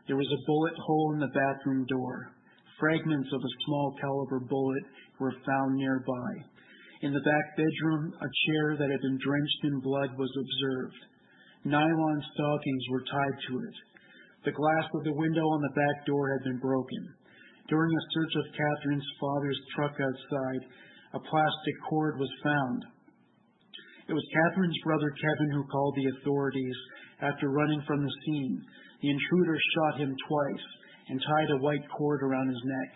There 0.07 0.17
was 0.17 0.32
a 0.34 0.45
bullet 0.47 0.73
hole 0.73 1.13
in 1.13 1.19
the 1.19 1.38
bathroom 1.38 1.86
door. 1.86 2.34
Fragments 2.80 3.30
of 3.32 3.41
a 3.41 3.55
small 3.65 3.95
caliber 4.01 4.39
bullet 4.39 4.84
were 5.19 5.38
found 5.45 5.78
nearby. 5.78 6.32
In 7.01 7.13
the 7.13 7.21
back 7.21 7.45
bedroom, 7.55 8.09
a 8.09 8.30
chair 8.49 8.76
that 8.76 8.89
had 8.89 9.01
been 9.01 9.19
drenched 9.21 9.61
in 9.63 9.80
blood 9.86 10.17
was 10.17 10.34
observed. 10.34 11.01
Nylon 11.63 12.21
stockings 12.34 12.86
were 12.89 13.05
tied 13.05 13.38
to 13.49 13.53
it. 13.69 13.78
The 14.45 14.57
glass 14.57 14.89
of 14.97 15.03
the 15.03 15.13
window 15.13 15.45
on 15.45 15.61
the 15.61 15.78
back 15.78 16.05
door 16.07 16.34
had 16.34 16.43
been 16.43 16.57
broken. 16.57 17.13
During 17.68 17.89
a 17.89 18.07
search 18.13 18.34
of 18.38 18.53
Catherine's 18.53 19.11
father's 19.20 19.61
truck 19.74 19.95
outside, 19.97 20.63
a 21.13 21.20
plastic 21.20 21.76
cord 21.89 22.20
was 22.20 22.30
found. 22.43 22.86
It 24.07 24.13
was 24.13 24.34
Catherine's 24.34 24.82
brother 24.86 25.09
Kevin 25.09 25.49
who 25.49 25.72
called 25.74 25.95
the 25.97 26.11
authorities 26.13 26.78
after 27.22 27.49
running 27.49 27.82
from 27.88 28.05
the 28.05 28.16
scene. 28.22 28.61
The 29.01 29.09
intruder 29.09 29.57
shot 29.57 29.99
him 29.99 30.13
twice 30.28 30.68
and 31.09 31.18
tied 31.18 31.49
a 31.49 31.63
white 31.66 31.89
cord 31.89 32.22
around 32.22 32.49
his 32.49 32.63
neck. 32.66 32.91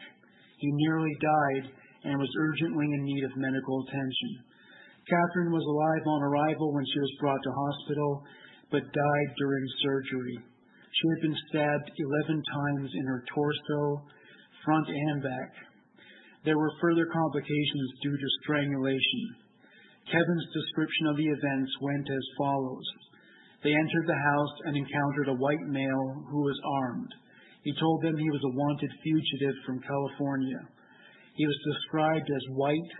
He 0.58 0.70
nearly 0.86 1.16
died 1.18 1.66
and 2.06 2.20
was 2.20 2.30
urgently 2.38 2.86
in 2.94 3.04
need 3.04 3.24
of 3.26 3.42
medical 3.42 3.82
attention. 3.88 4.32
Catherine 5.10 5.50
was 5.50 5.66
alive 5.66 6.06
on 6.06 6.30
arrival 6.30 6.74
when 6.74 6.86
she 6.86 7.00
was 7.00 7.18
brought 7.20 7.42
to 7.42 7.52
hospital 7.58 8.24
but 8.70 8.86
died 8.86 9.30
during 9.38 9.66
surgery. 9.82 10.38
She 10.94 11.06
had 11.10 11.22
been 11.26 11.38
stabbed 11.50 11.90
11 12.30 12.44
times 12.44 12.90
in 12.94 13.06
her 13.10 13.24
torso, 13.34 14.06
front 14.66 14.88
and 14.88 15.24
back. 15.24 15.52
There 16.46 16.58
were 16.58 16.80
further 16.82 17.06
complications 17.12 17.90
due 18.02 18.16
to 18.16 18.38
strangulation. 18.44 19.24
Kevin's 20.08 20.48
description 20.54 21.06
of 21.08 21.18
the 21.18 21.30
events 21.30 21.72
went 21.82 22.08
as 22.10 22.36
follows. 22.38 22.88
They 23.64 23.76
entered 23.76 24.08
the 24.08 24.24
house 24.24 24.56
and 24.66 24.76
encountered 24.78 25.30
a 25.30 25.40
white 25.42 25.68
male 25.68 26.24
who 26.32 26.42
was 26.42 26.60
armed. 26.82 27.12
He 27.64 27.76
told 27.76 28.02
them 28.02 28.16
he 28.16 28.32
was 28.32 28.46
a 28.46 28.56
wanted 28.56 28.92
fugitive 29.04 29.56
from 29.66 29.84
California. 29.84 30.62
He 31.36 31.46
was 31.46 31.68
described 31.76 32.30
as 32.32 32.56
white, 32.56 32.92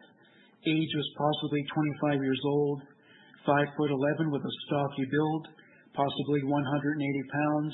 age 0.68 0.94
was 0.96 1.16
possibly 1.16 1.64
25 2.04 2.24
years 2.24 2.42
old, 2.46 2.82
5 3.46 3.56
foot 3.78 3.92
11 3.92 4.32
with 4.32 4.44
a 4.44 4.58
stocky 4.68 5.08
build, 5.08 5.48
possibly 5.96 6.44
180 6.44 6.60
pounds. 7.32 7.74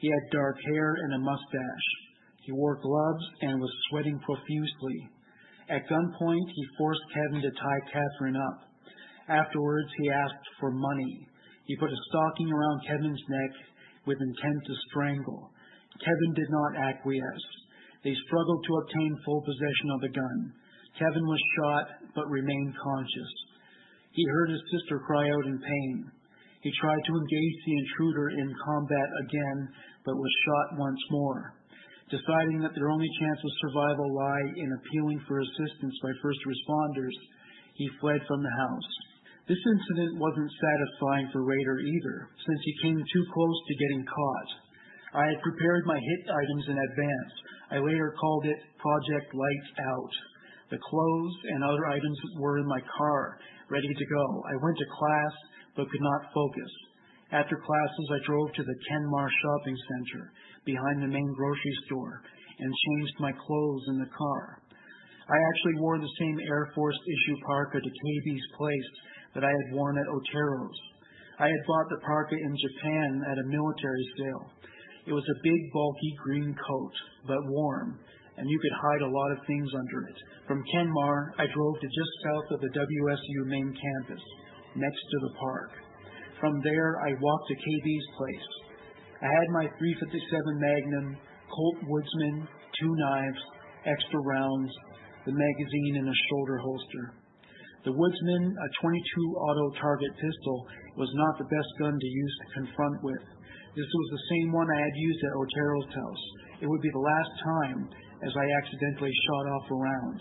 He 0.00 0.08
had 0.08 0.32
dark 0.32 0.56
hair 0.72 0.96
and 1.04 1.14
a 1.14 1.18
mustache. 1.20 2.03
He 2.44 2.52
wore 2.52 2.76
gloves 2.76 3.24
and 3.40 3.60
was 3.60 3.72
sweating 3.88 4.20
profusely. 4.20 5.08
At 5.68 5.88
gunpoint, 5.88 6.48
he 6.52 6.76
forced 6.76 7.00
Kevin 7.14 7.40
to 7.40 7.50
tie 7.50 7.82
Catherine 7.90 8.36
up. 8.36 8.58
Afterwards, 9.28 9.88
he 9.96 10.10
asked 10.10 10.46
for 10.60 10.70
money. 10.70 11.26
He 11.64 11.76
put 11.76 11.88
a 11.88 12.04
stocking 12.10 12.52
around 12.52 12.86
Kevin's 12.86 13.24
neck 13.28 13.52
with 14.06 14.20
intent 14.20 14.60
to 14.66 14.74
strangle. 14.90 15.50
Kevin 16.04 16.32
did 16.36 16.50
not 16.50 16.92
acquiesce. 16.92 17.48
They 18.04 18.12
struggled 18.28 18.62
to 18.64 18.76
obtain 18.76 19.24
full 19.24 19.40
possession 19.40 19.88
of 19.96 20.00
the 20.04 20.12
gun. 20.12 20.52
Kevin 20.98 21.24
was 21.24 21.40
shot 21.56 21.86
but 22.14 22.28
remained 22.28 22.74
conscious. 22.76 23.32
He 24.12 24.24
heard 24.28 24.50
his 24.50 24.62
sister 24.70 25.00
cry 25.00 25.30
out 25.30 25.46
in 25.46 25.58
pain. 25.58 26.12
He 26.60 26.72
tried 26.80 27.04
to 27.04 27.16
engage 27.16 27.58
the 27.64 27.78
intruder 27.78 28.28
in 28.30 28.62
combat 28.64 29.08
again, 29.24 29.68
but 30.04 30.16
was 30.16 30.42
shot 30.44 30.78
once 30.78 31.00
more. 31.10 31.54
Deciding 32.14 32.62
that 32.62 32.70
their 32.78 32.94
only 32.94 33.10
chance 33.18 33.40
of 33.42 33.58
survival 33.58 34.06
lay 34.06 34.42
in 34.62 34.70
appealing 34.70 35.18
for 35.26 35.42
assistance 35.42 35.98
by 35.98 36.14
first 36.22 36.38
responders, 36.46 37.16
he 37.74 37.98
fled 37.98 38.22
from 38.30 38.38
the 38.38 38.54
house. 38.54 38.90
This 39.50 39.58
incident 39.58 40.22
wasn't 40.22 40.60
satisfying 40.62 41.26
for 41.34 41.42
Rader 41.42 41.82
either, 41.82 42.30
since 42.38 42.60
he 42.62 42.82
came 42.86 43.02
too 43.02 43.24
close 43.34 43.58
to 43.66 43.80
getting 43.82 44.06
caught. 44.06 44.50
I 45.18 45.26
had 45.26 45.42
prepared 45.42 45.90
my 45.90 45.98
hit 45.98 46.22
items 46.30 46.64
in 46.70 46.78
advance. 46.78 47.34
I 47.74 47.78
later 47.82 48.14
called 48.14 48.46
it 48.46 48.62
Project 48.78 49.34
Lights 49.34 49.70
Out. 49.82 50.14
The 50.70 50.84
clothes 50.86 51.36
and 51.50 51.66
other 51.66 51.86
items 51.90 52.18
were 52.38 52.62
in 52.62 52.66
my 52.70 52.82
car, 52.94 53.42
ready 53.74 53.90
to 53.90 54.06
go. 54.06 54.24
I 54.54 54.62
went 54.62 54.78
to 54.78 54.96
class 55.02 55.34
but 55.74 55.90
could 55.90 56.06
not 56.14 56.30
focus. 56.30 56.72
After 57.34 57.58
classes, 57.58 58.06
I 58.14 58.22
drove 58.22 58.54
to 58.54 58.62
the 58.62 58.78
Kenmar 58.86 59.26
shopping 59.42 59.78
center 59.90 60.30
behind 60.64 61.02
the 61.02 61.12
main 61.12 61.32
grocery 61.36 61.76
store 61.86 62.22
and 62.58 62.72
changed 62.72 63.16
my 63.20 63.32
clothes 63.32 63.84
in 63.88 63.98
the 63.98 64.12
car. 64.16 64.58
I 65.28 65.38
actually 65.40 65.80
wore 65.80 65.98
the 65.98 66.16
same 66.20 66.38
Air 66.48 66.70
Force 66.74 66.96
issue 66.96 67.36
parka 67.46 67.80
to 67.80 67.88
KB's 67.88 68.46
place 68.56 68.88
that 69.34 69.44
I 69.44 69.48
had 69.48 69.74
worn 69.74 69.96
at 69.96 70.12
Otero's. 70.12 70.80
I 71.40 71.48
had 71.48 71.66
bought 71.66 71.88
the 71.90 72.04
parka 72.04 72.36
in 72.36 72.54
Japan 72.54 73.22
at 73.32 73.38
a 73.38 73.50
military 73.50 74.06
sale. 74.18 74.46
It 75.06 75.12
was 75.12 75.24
a 75.24 75.42
big, 75.42 75.60
bulky 75.72 76.12
green 76.22 76.54
coat, 76.54 76.94
but 77.26 77.50
warm, 77.50 77.98
and 78.36 78.48
you 78.48 78.58
could 78.60 78.76
hide 78.80 79.02
a 79.02 79.10
lot 79.10 79.32
of 79.32 79.46
things 79.46 79.68
under 79.74 80.08
it. 80.08 80.18
From 80.46 80.64
Kenmar, 80.72 81.32
I 81.38 81.46
drove 81.48 81.80
to 81.80 81.88
just 81.88 82.12
south 82.24 82.48
of 82.52 82.60
the 82.60 82.72
WSU 82.76 83.46
main 83.46 83.74
campus 83.74 84.22
next 84.76 85.02
to 85.10 85.18
the 85.20 85.34
park. 85.40 85.70
From 86.40 86.60
there, 86.62 87.00
I 87.00 87.16
walked 87.20 87.48
to 87.48 87.54
KB's 87.54 88.08
place. 88.16 88.63
I 89.22 89.28
had 89.30 89.48
my 89.54 89.66
357 89.78 90.58
Magnum, 90.58 91.16
Colt 91.50 91.78
Woodsman, 91.86 92.48
two 92.80 92.92
knives, 92.98 93.42
extra 93.86 94.20
rounds, 94.20 94.72
the 95.24 95.32
magazine 95.32 95.94
in 96.02 96.06
a 96.08 96.20
shoulder 96.30 96.58
holster. 96.58 97.04
The 97.84 97.92
Woodsman, 97.92 98.44
a 98.48 98.68
22 98.80 98.96
auto 99.38 99.66
target 99.78 100.12
pistol, 100.16 100.56
was 100.96 101.10
not 101.14 101.38
the 101.38 101.52
best 101.52 101.70
gun 101.78 101.94
to 101.94 102.10
use 102.10 102.34
to 102.40 102.54
confront 102.60 102.96
with. 103.04 103.24
This 103.76 103.90
was 103.90 104.08
the 104.10 104.26
same 104.30 104.52
one 104.52 104.68
I 104.70 104.80
had 104.80 104.96
used 104.96 105.22
at 105.22 105.36
Otero's 105.36 105.90
house. 105.94 106.24
It 106.62 106.66
would 106.66 106.80
be 106.80 106.94
the 106.94 107.06
last 107.06 107.32
time 107.44 107.80
as 108.24 108.32
I 108.34 108.46
accidentally 108.62 109.12
shot 109.12 109.44
off 109.52 109.70
a 109.70 109.74
round. 109.74 110.18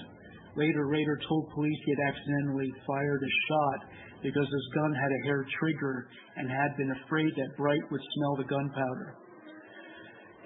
Later, 0.56 0.86
Rader 0.86 1.18
told 1.28 1.50
police 1.56 1.80
he 1.86 1.94
had 1.98 2.14
accidentally 2.14 2.70
fired 2.86 3.22
a 3.24 3.34
shot 3.48 3.80
because 4.24 4.48
his 4.48 4.68
gun 4.74 4.92
had 4.96 5.12
a 5.12 5.24
hair 5.28 5.46
trigger 5.60 6.08
and 6.40 6.50
had 6.50 6.72
been 6.80 6.96
afraid 7.04 7.30
that 7.36 7.58
Bright 7.60 7.84
would 7.92 8.02
smell 8.16 8.36
the 8.40 8.50
gunpowder. 8.50 9.20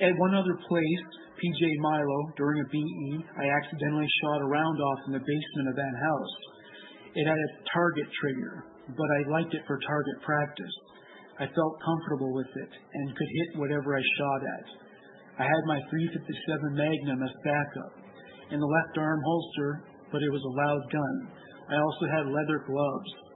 At 0.01 0.17
one 0.17 0.33
other 0.33 0.57
place, 0.67 1.05
PJ 1.37 1.61
Milo, 1.81 2.19
during 2.37 2.61
a 2.61 2.69
BE, 2.69 3.21
I 3.37 3.45
accidentally 3.49 4.09
shot 4.21 4.41
a 4.41 4.49
round 4.49 4.77
off 4.81 4.99
in 5.07 5.13
the 5.13 5.25
basement 5.25 5.69
of 5.69 5.75
that 5.77 5.95
house. 6.01 6.35
It 7.13 7.25
had 7.25 7.37
a 7.37 7.53
target 7.73 8.09
trigger, 8.21 8.65
but 8.93 9.09
I 9.09 9.29
liked 9.29 9.53
it 9.53 9.65
for 9.65 9.77
target 9.81 10.17
practice. 10.25 10.75
I 11.37 11.45
felt 11.45 11.85
comfortable 11.85 12.33
with 12.33 12.49
it 12.49 12.71
and 12.73 13.17
could 13.17 13.29
hit 13.29 13.61
whatever 13.61 13.93
I 13.93 14.01
shot 14.17 14.41
at. 14.57 14.65
I 15.37 15.45
had 15.45 15.69
my 15.69 15.77
357 15.93 16.73
Magnum 16.73 17.21
as 17.21 17.33
backup 17.45 17.93
in 18.49 18.57
the 18.57 18.65
left 18.65 18.97
arm 18.97 19.21
holster, 19.21 19.85
but 20.11 20.25
it 20.25 20.33
was 20.33 20.41
a 20.41 20.57
loud 20.65 20.81
gun. 20.89 21.15
I 21.69 21.77
also 21.77 22.05
had 22.09 22.33
leather 22.33 22.65
gloves. 22.65 23.26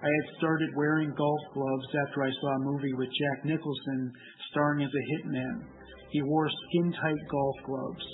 I 0.00 0.08
had 0.08 0.36
started 0.40 0.72
wearing 0.76 1.12
golf 1.12 1.42
gloves 1.52 1.88
after 2.08 2.24
I 2.24 2.32
saw 2.40 2.50
a 2.56 2.64
movie 2.64 2.96
with 2.96 3.12
Jack 3.12 3.44
Nicholson 3.44 4.12
starring 4.48 4.80
as 4.80 4.88
a 4.88 5.08
hitman. 5.12 5.68
He 6.08 6.22
wore 6.24 6.48
skin 6.48 6.88
tight 6.96 7.22
golf 7.28 7.56
gloves. 7.68 8.06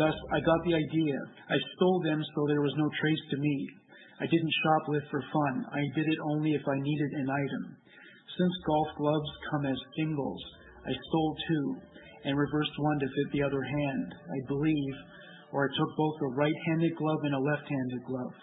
Thus, 0.00 0.16
I 0.32 0.40
got 0.40 0.60
the 0.64 0.80
idea. 0.80 1.18
I 1.52 1.60
stole 1.76 2.00
them 2.08 2.24
so 2.24 2.40
there 2.48 2.64
was 2.64 2.72
no 2.72 2.88
trace 2.96 3.24
to 3.30 3.36
me. 3.36 3.68
I 4.16 4.24
didn't 4.32 4.60
shoplift 4.64 5.12
for 5.12 5.20
fun. 5.20 5.54
I 5.68 5.84
did 5.92 6.08
it 6.08 6.20
only 6.32 6.56
if 6.56 6.64
I 6.64 6.80
needed 6.80 7.12
an 7.12 7.28
item. 7.28 7.76
Since 8.40 8.64
golf 8.64 8.88
gloves 8.96 9.30
come 9.52 9.66
as 9.68 9.92
singles, 10.00 10.40
I 10.88 10.92
stole 10.96 11.36
two 11.48 11.66
and 12.24 12.32
reversed 12.32 12.76
one 12.80 12.98
to 13.00 13.12
fit 13.12 13.28
the 13.32 13.44
other 13.44 13.60
hand, 13.60 14.08
I 14.08 14.40
believe, 14.48 14.96
or 15.52 15.68
I 15.68 15.76
took 15.76 15.92
both 15.96 16.16
a 16.16 16.34
right 16.40 16.60
handed 16.68 16.96
glove 16.96 17.20
and 17.24 17.34
a 17.34 17.44
left 17.44 17.68
handed 17.68 18.04
glove. 18.08 18.34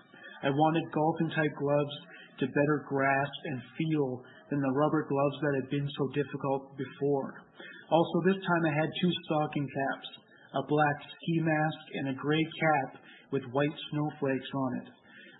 I 0.43 0.49
wanted 0.53 0.93
golfing 0.93 1.33
type 1.33 1.55
gloves 1.57 1.97
to 2.39 2.47
better 2.47 2.85
grasp 2.87 3.39
and 3.45 3.61
feel 3.77 4.23
than 4.49 4.61
the 4.61 4.77
rubber 4.77 5.05
gloves 5.09 5.37
that 5.41 5.59
had 5.61 5.69
been 5.69 5.87
so 5.97 6.05
difficult 6.13 6.77
before. 6.77 7.43
Also, 7.89 8.17
this 8.25 8.39
time 8.43 8.63
I 8.67 8.73
had 8.75 8.89
two 9.01 9.13
stocking 9.25 9.67
caps, 9.67 10.09
a 10.55 10.63
black 10.67 10.97
ski 11.03 11.35
mask 11.41 11.83
and 11.93 12.09
a 12.09 12.19
gray 12.19 12.43
cap 12.43 13.01
with 13.31 13.43
white 13.51 13.77
snowflakes 13.91 14.51
on 14.53 14.71
it. 14.83 14.87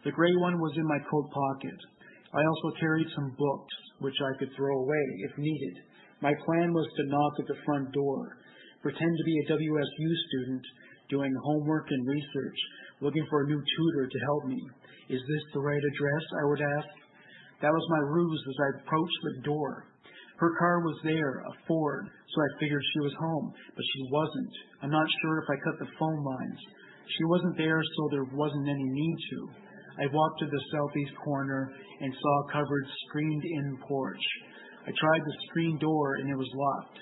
The 0.06 0.16
gray 0.16 0.36
one 0.40 0.60
was 0.60 0.74
in 0.78 0.88
my 0.88 1.00
coat 1.10 1.28
pocket. 1.32 1.80
I 2.34 2.44
also 2.44 2.80
carried 2.80 3.08
some 3.16 3.36
books, 3.38 3.76
which 4.00 4.16
I 4.20 4.38
could 4.40 4.52
throw 4.56 4.76
away 4.84 5.06
if 5.28 5.38
needed. 5.38 5.76
My 6.22 6.34
plan 6.46 6.74
was 6.74 6.88
to 6.98 7.10
knock 7.10 7.34
at 7.40 7.48
the 7.48 7.62
front 7.66 7.92
door, 7.92 8.38
pretend 8.82 9.14
to 9.18 9.24
be 9.26 9.38
a 9.38 9.50
WSU 9.54 10.10
student 10.30 10.64
doing 11.10 11.34
homework 11.44 11.88
and 11.90 12.08
research, 12.08 12.60
looking 13.02 13.26
for 13.30 13.44
a 13.44 13.48
new 13.48 13.62
tutor 13.62 14.08
to 14.08 14.20
help 14.26 14.46
me. 14.46 14.60
Is 15.10 15.22
this 15.24 15.46
the 15.54 15.64
right 15.64 15.82
address? 15.82 16.26
I 16.42 16.46
would 16.48 16.62
ask. 16.62 16.92
That 17.62 17.74
was 17.74 17.88
my 17.90 18.04
ruse 18.12 18.44
as 18.48 18.58
I 18.60 18.70
approached 18.82 19.22
the 19.24 19.42
door. 19.42 19.88
Her 20.38 20.54
car 20.60 20.82
was 20.86 21.00
there, 21.04 21.42
a 21.42 21.54
Ford, 21.66 22.06
so 22.06 22.38
I 22.42 22.60
figured 22.60 22.84
she 22.94 23.00
was 23.00 23.16
home, 23.18 23.54
but 23.74 23.86
she 23.94 24.12
wasn't. 24.12 24.54
I'm 24.84 24.92
not 24.94 25.10
sure 25.22 25.42
if 25.42 25.50
I 25.50 25.66
cut 25.66 25.80
the 25.80 25.96
phone 25.98 26.22
lines. 26.24 26.60
She 27.18 27.26
wasn't 27.26 27.58
there, 27.58 27.82
so 27.82 28.02
there 28.12 28.30
wasn't 28.36 28.70
any 28.70 28.86
need 28.86 29.18
to. 29.32 29.50
I 29.98 30.06
walked 30.14 30.40
to 30.40 30.46
the 30.46 30.64
southeast 30.72 31.16
corner 31.26 31.74
and 31.74 32.14
saw 32.14 32.34
a 32.38 32.52
covered, 32.54 32.86
screened 33.10 33.44
in 33.44 33.78
porch. 33.88 34.26
I 34.86 34.92
tried 34.94 35.24
the 35.26 35.38
screen 35.50 35.80
door 35.80 36.16
and 36.22 36.30
it 36.30 36.38
was 36.38 36.52
locked. 36.54 37.00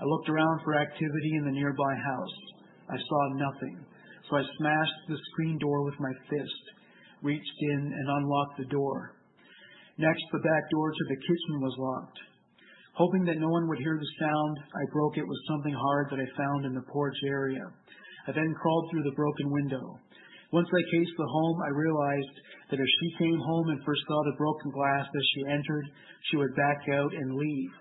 I 0.00 0.04
looked 0.04 0.28
around 0.28 0.60
for 0.64 0.74
activity 0.74 1.32
in 1.38 1.44
the 1.44 1.54
nearby 1.54 1.94
house. 1.94 2.36
I 2.90 2.98
saw 2.98 3.22
nothing, 3.38 3.86
so 4.28 4.36
I 4.36 4.42
smashed 4.58 5.00
the 5.08 5.18
screen 5.30 5.58
door 5.58 5.84
with 5.84 5.94
my 6.00 6.12
fist, 6.28 6.64
reached 7.24 7.58
in 7.72 7.80
and 7.90 8.08
unlocked 8.20 8.58
the 8.58 8.70
door. 8.70 9.16
Next, 9.96 10.24
the 10.30 10.44
back 10.44 10.64
door 10.70 10.92
to 10.92 11.04
the 11.08 11.16
kitchen 11.16 11.54
was 11.64 11.74
locked. 11.78 12.18
Hoping 12.94 13.24
that 13.24 13.42
no 13.42 13.48
one 13.48 13.66
would 13.66 13.82
hear 13.82 13.98
the 13.98 14.16
sound, 14.20 14.54
I 14.70 14.92
broke 14.92 15.16
it 15.18 15.26
with 15.26 15.48
something 15.50 15.74
hard 15.74 16.06
that 16.10 16.22
I 16.22 16.38
found 16.38 16.66
in 16.66 16.74
the 16.74 16.86
porch 16.92 17.16
area. 17.26 17.64
I 18.28 18.32
then 18.32 18.54
crawled 18.60 18.86
through 18.90 19.02
the 19.02 19.18
broken 19.18 19.50
window. 19.50 19.98
Once 20.52 20.68
I 20.70 20.90
cased 20.94 21.16
the 21.18 21.26
home, 21.26 21.58
I 21.66 21.74
realized 21.74 22.36
that 22.70 22.78
if 22.78 22.86
she 22.86 23.18
came 23.18 23.40
home 23.40 23.68
and 23.70 23.82
first 23.82 24.02
saw 24.06 24.22
the 24.22 24.38
broken 24.38 24.70
glass 24.70 25.06
as 25.10 25.26
she 25.34 25.50
entered, 25.50 25.86
she 26.30 26.36
would 26.36 26.54
back 26.54 26.86
out 26.94 27.12
and 27.12 27.34
leave. 27.34 27.72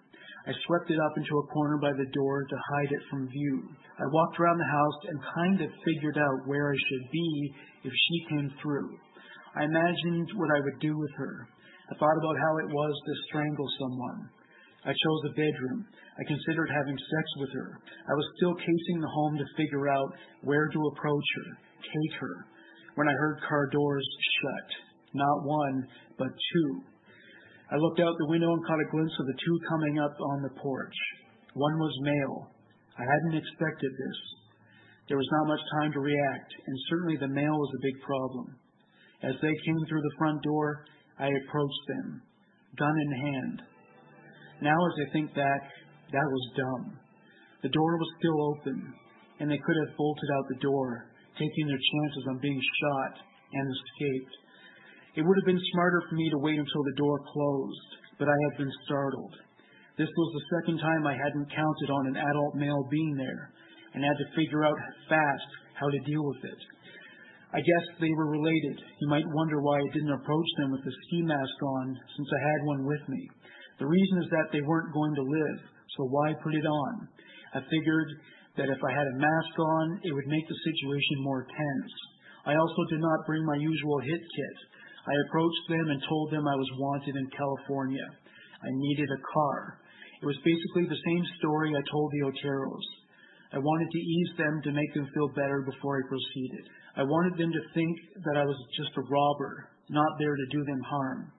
I 0.46 0.52
swept 0.66 0.90
it 0.90 1.00
up 1.00 1.16
into 1.16 1.38
a 1.38 1.48
corner 1.54 1.78
by 1.78 1.94
the 1.94 2.10
door 2.12 2.44
to 2.44 2.66
hide 2.74 2.92
it 2.92 3.08
from 3.10 3.30
view. 3.30 3.70
I 4.00 4.10
walked 4.12 4.40
around 4.40 4.58
the 4.58 4.76
house 4.76 5.00
and 5.08 5.34
kind 5.36 5.62
of 5.62 5.84
figured 5.86 6.18
out 6.18 6.48
where 6.48 6.74
I 6.74 6.78
should 6.78 7.12
be 7.12 7.54
if 7.86 7.94
she 7.94 8.36
came 8.36 8.52
through. 8.62 8.98
I 9.56 9.66
imagined 9.66 10.30
what 10.36 10.50
I 10.50 10.62
would 10.66 10.80
do 10.82 10.98
with 10.98 11.14
her. 11.18 11.48
I 11.92 11.94
thought 12.00 12.18
about 12.18 12.42
how 12.42 12.54
it 12.58 12.74
was 12.74 12.96
to 13.06 13.24
strangle 13.30 13.70
someone. 13.80 14.30
I 14.86 14.92
chose 14.92 15.22
a 15.30 15.38
bedroom. 15.38 15.86
I 16.20 16.24
considered 16.28 16.70
having 16.74 16.98
sex 16.98 17.26
with 17.38 17.52
her. 17.54 17.70
I 17.80 18.14
was 18.18 18.28
still 18.38 18.56
casing 18.56 19.00
the 19.00 19.14
home 19.14 19.38
to 19.38 19.56
figure 19.58 19.88
out 19.90 20.10
where 20.42 20.68
to 20.68 20.90
approach 20.92 21.30
her, 21.38 21.50
take 21.80 22.14
her, 22.20 22.36
when 22.96 23.08
I 23.08 23.14
heard 23.14 23.46
car 23.48 23.70
doors 23.72 24.08
shut. 24.42 24.68
Not 25.14 25.46
one, 25.46 25.88
but 26.18 26.34
two. 26.34 26.72
I 27.72 27.78
looked 27.78 28.02
out 28.02 28.14
the 28.18 28.34
window 28.34 28.52
and 28.52 28.66
caught 28.66 28.82
a 28.82 28.92
glimpse 28.92 29.18
of 29.20 29.28
the 29.28 29.40
two 29.46 29.58
coming 29.70 30.00
up 30.00 30.16
on 30.34 30.42
the 30.42 30.56
porch. 30.62 30.98
One 31.54 31.78
was 31.78 32.06
male. 32.06 32.52
I 32.98 33.06
hadn't 33.06 33.38
expected 33.38 33.92
this. 33.94 34.20
There 35.08 35.18
was 35.18 35.30
not 35.32 35.54
much 35.54 35.64
time 35.80 35.92
to 35.94 36.00
react, 36.00 36.52
and 36.66 36.78
certainly 36.90 37.18
the 37.18 37.34
male 37.34 37.58
was 37.58 37.72
a 37.78 37.86
big 37.86 37.98
problem. 38.02 38.58
As 39.24 39.36
they 39.42 39.56
came 39.66 39.82
through 39.88 40.02
the 40.02 40.18
front 40.18 40.44
door, 40.44 40.86
I 41.18 41.28
approached 41.28 41.86
them, 41.88 42.22
gun 42.78 42.96
in 43.00 43.12
hand. 43.12 43.62
Now, 44.62 44.76
as 44.76 45.08
I 45.08 45.12
think 45.14 45.34
back, 45.34 45.64
that 46.12 46.28
was 46.28 46.54
dumb. 46.58 47.00
The 47.64 47.72
door 47.72 47.98
was 47.98 48.20
still 48.20 48.40
open, 48.52 48.94
and 49.40 49.50
they 49.50 49.58
could 49.58 49.78
have 49.88 49.98
bolted 49.98 50.30
out 50.36 50.46
the 50.50 50.60
door, 50.60 51.08
taking 51.40 51.68
their 51.68 51.80
chances 51.80 52.26
on 52.30 52.44
being 52.44 52.60
shot 52.60 53.14
and 53.54 53.66
escaped. 53.72 54.36
It 55.16 55.24
would 55.24 55.38
have 55.40 55.48
been 55.48 55.72
smarter 55.72 56.02
for 56.10 56.16
me 56.16 56.30
to 56.30 56.44
wait 56.44 56.60
until 56.60 56.84
the 56.84 57.00
door 57.00 57.20
closed, 57.24 57.90
but 58.20 58.28
I 58.28 58.38
had 58.50 58.58
been 58.58 58.74
startled. 58.86 59.36
This 59.96 60.10
was 60.10 60.30
the 60.34 60.48
second 60.58 60.80
time 60.80 61.08
I 61.08 61.14
hadn't 61.14 61.54
counted 61.54 61.90
on 61.94 62.08
an 62.08 62.18
adult 62.18 62.56
male 62.56 62.84
being 62.90 63.16
there 63.16 63.54
and 63.94 64.04
had 64.04 64.18
to 64.18 64.36
figure 64.36 64.66
out 64.66 64.76
fast 65.08 65.50
how 65.80 65.88
to 65.88 66.00
deal 66.10 66.26
with 66.26 66.44
it. 66.44 66.62
I 67.54 67.62
guess 67.62 67.86
they 68.02 68.10
were 68.18 68.34
related. 68.34 68.82
You 68.98 69.08
might 69.14 69.30
wonder 69.30 69.62
why 69.62 69.78
I 69.78 69.94
didn't 69.94 70.18
approach 70.18 70.50
them 70.58 70.74
with 70.74 70.82
the 70.82 70.98
ski 71.06 71.22
mask 71.22 71.58
on 71.62 71.86
since 71.94 72.30
I 72.34 72.42
had 72.50 72.66
one 72.66 72.82
with 72.90 73.06
me. 73.08 73.30
The 73.78 73.86
reason 73.86 74.18
is 74.26 74.30
that 74.34 74.50
they 74.50 74.66
weren't 74.66 74.94
going 74.94 75.14
to 75.14 75.22
live, 75.22 75.60
so 75.94 76.10
why 76.10 76.34
put 76.42 76.58
it 76.58 76.66
on? 76.66 76.94
I 77.54 77.62
figured 77.70 78.10
that 78.58 78.74
if 78.74 78.82
I 78.82 78.92
had 78.98 79.06
a 79.06 79.22
mask 79.22 79.54
on, 79.58 79.86
it 80.02 80.14
would 80.14 80.34
make 80.34 80.48
the 80.50 80.66
situation 80.66 81.26
more 81.26 81.46
tense. 81.46 81.94
I 82.46 82.58
also 82.58 82.82
did 82.90 83.02
not 83.02 83.26
bring 83.30 83.46
my 83.46 83.58
usual 83.62 84.02
hit 84.02 84.22
kit. 84.22 84.58
I 85.06 85.14
approached 85.30 85.66
them 85.70 85.88
and 85.94 86.10
told 86.10 86.34
them 86.34 86.48
I 86.48 86.58
was 86.58 86.80
wanted 86.82 87.16
in 87.22 87.38
California. 87.38 88.08
I 88.66 88.70
needed 88.74 89.10
a 89.14 89.26
car. 89.30 89.78
It 90.22 90.26
was 90.26 90.42
basically 90.42 90.90
the 90.90 91.04
same 91.06 91.26
story 91.38 91.70
I 91.70 91.84
told 91.92 92.10
the 92.10 92.26
Oteros. 92.34 92.88
I 93.54 93.60
wanted 93.62 93.90
to 93.92 94.02
ease 94.02 94.34
them 94.42 94.62
to 94.64 94.72
make 94.72 94.94
them 94.96 95.06
feel 95.14 95.30
better 95.36 95.62
before 95.70 96.02
I 96.02 96.10
proceeded. 96.10 96.66
I 96.96 97.02
wanted 97.02 97.34
them 97.40 97.52
to 97.52 97.74
think 97.74 97.98
that 98.24 98.38
I 98.38 98.46
was 98.46 98.58
just 98.78 98.94
a 98.98 99.08
robber, 99.10 99.70
not 99.90 100.14
there 100.20 100.36
to 100.36 100.48
do 100.52 100.64
them 100.64 100.82
harm. 100.86 101.32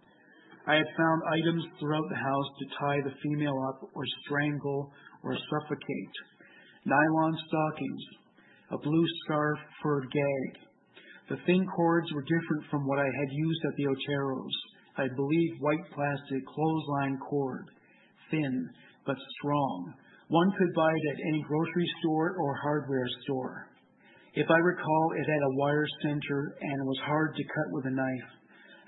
I 0.67 0.75
had 0.75 0.97
found 0.97 1.23
items 1.31 1.65
throughout 1.79 2.09
the 2.11 2.17
house 2.17 2.51
to 2.59 2.77
tie 2.81 3.01
the 3.05 3.15
female 3.23 3.55
up 3.69 3.89
or 3.95 4.03
strangle 4.25 4.91
or 5.23 5.37
suffocate. 5.37 6.15
Nylon 6.87 7.39
stockings, 7.47 8.05
a 8.73 8.79
blue 8.79 9.07
scarf 9.25 9.59
for 9.83 9.99
a 9.99 10.07
gag. 10.09 10.51
The 11.29 11.39
thin 11.47 11.65
cords 11.77 12.13
were 12.13 12.23
different 12.23 12.65
from 12.71 12.87
what 12.87 12.99
I 12.99 13.07
had 13.07 13.31
used 13.31 13.65
at 13.65 13.77
the 13.77 13.87
Oteros. 13.87 14.57
I 14.97 15.07
believe 15.15 15.61
white 15.61 15.87
plastic 15.95 16.43
clothesline 16.47 17.19
cord, 17.31 17.71
thin 18.31 18.69
but 19.07 19.17
strong. 19.39 19.95
One 20.29 20.51
could 20.59 20.75
buy 20.75 20.91
it 20.91 21.11
at 21.13 21.29
any 21.29 21.43
grocery 21.47 21.89
store 22.01 22.37
or 22.41 22.57
hardware 22.57 23.09
store. 23.23 23.69
If 24.35 24.51
I 24.51 24.59
recall, 24.59 25.15
it 25.15 25.31
had 25.31 25.47
a 25.47 25.57
wire 25.63 25.87
center 26.03 26.59
and 26.61 26.87
was 26.91 27.07
hard 27.07 27.37
to 27.37 27.53
cut 27.55 27.71
with 27.71 27.87
a 27.87 27.95
knife. 27.95 28.31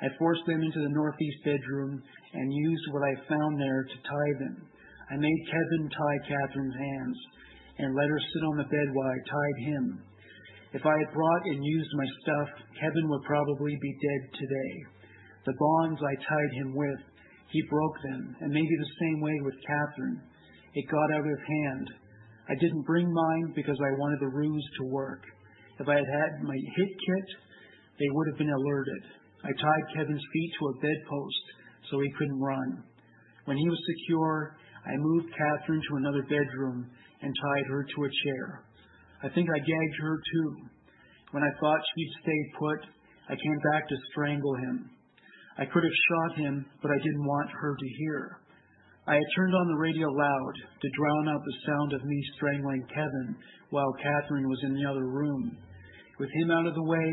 I 0.02 0.10
forced 0.18 0.42
them 0.46 0.58
into 0.58 0.82
the 0.82 0.90
northeast 0.90 1.38
bedroom 1.46 2.02
and 2.34 2.52
used 2.52 2.86
what 2.90 3.06
I 3.06 3.28
found 3.30 3.54
there 3.54 3.86
to 3.86 3.96
tie 4.10 4.34
them. 4.42 4.66
I 5.06 5.14
made 5.14 5.46
Kevin 5.46 5.86
tie 5.86 6.20
Catherine's 6.26 6.74
hands 6.74 7.18
and 7.78 7.94
let 7.94 8.10
her 8.10 8.18
sit 8.18 8.42
on 8.42 8.56
the 8.58 8.72
bed 8.74 8.88
while 8.90 9.06
I 9.06 9.20
tied 9.22 9.58
him. 9.70 9.84
If 10.74 10.82
I 10.82 10.98
had 10.98 11.14
brought 11.14 11.46
and 11.46 11.62
used 11.62 11.94
my 11.94 12.08
stuff, 12.26 12.48
Kevin 12.82 13.06
would 13.06 13.22
probably 13.22 13.78
be 13.80 14.02
dead 14.02 14.22
today. 14.34 14.72
The 15.46 15.54
bonds 15.54 16.02
I 16.02 16.26
tied 16.26 16.52
him 16.58 16.74
with, 16.74 17.00
he 17.54 17.62
broke 17.70 17.96
them, 18.02 18.34
and 18.42 18.50
maybe 18.50 18.66
the 18.66 18.98
same 18.98 19.20
way 19.22 19.38
with 19.46 19.54
Catherine. 19.62 20.20
It 20.74 20.90
got 20.90 21.14
out 21.14 21.30
of 21.30 21.38
hand. 21.38 21.86
I 22.50 22.54
didn't 22.58 22.82
bring 22.82 23.06
mine 23.06 23.52
because 23.54 23.78
I 23.78 23.94
wanted 23.94 24.18
the 24.20 24.34
ruse 24.34 24.68
to 24.82 24.90
work. 24.90 25.22
If 25.78 25.88
I 25.88 25.96
had 25.96 26.08
had 26.08 26.42
my 26.42 26.56
hit 26.56 26.88
kit, 26.88 27.28
they 27.98 28.08
would 28.10 28.28
have 28.28 28.38
been 28.38 28.52
alerted. 28.52 29.02
I 29.44 29.52
tied 29.52 29.94
Kevin's 29.94 30.24
feet 30.32 30.52
to 30.58 30.68
a 30.68 30.78
bedpost 30.80 31.44
so 31.90 32.00
he 32.00 32.12
couldn't 32.18 32.40
run. 32.40 32.82
When 33.44 33.56
he 33.56 33.68
was 33.68 33.78
secure, 33.86 34.56
I 34.86 34.96
moved 34.96 35.30
Catherine 35.36 35.82
to 35.90 35.96
another 35.96 36.22
bedroom 36.22 36.90
and 37.22 37.34
tied 37.34 37.66
her 37.68 37.84
to 37.84 38.04
a 38.04 38.16
chair. 38.24 38.62
I 39.22 39.28
think 39.28 39.48
I 39.48 39.58
gagged 39.58 39.96
her 40.00 40.16
too. 40.32 40.50
When 41.32 41.42
I 41.42 41.50
thought 41.60 41.80
she'd 41.94 42.20
stay 42.22 42.40
put, 42.58 42.80
I 43.28 43.34
came 43.34 43.58
back 43.72 43.88
to 43.88 43.96
strangle 44.10 44.54
him. 44.56 44.90
I 45.58 45.64
could 45.64 45.84
have 45.84 46.04
shot 46.08 46.38
him, 46.38 46.66
but 46.82 46.90
I 46.90 46.98
didn't 46.98 47.26
want 47.26 47.50
her 47.50 47.74
to 47.74 47.88
hear. 47.98 48.38
I 49.08 49.14
had 49.14 49.34
turned 49.36 49.54
on 49.54 49.68
the 49.68 49.78
radio 49.78 50.08
loud 50.08 50.54
to 50.82 50.96
drown 50.96 51.28
out 51.28 51.42
the 51.44 51.60
sound 51.66 51.92
of 51.92 52.04
me 52.04 52.22
strangling 52.36 52.84
Kevin 52.92 53.36
while 53.70 53.92
Catherine 54.02 54.48
was 54.48 54.60
in 54.64 54.74
the 54.74 54.84
other 54.88 55.06
room. 55.06 55.56
With 56.18 56.30
him 56.32 56.50
out 56.50 56.66
of 56.66 56.74
the 56.74 56.88
way, 56.88 57.08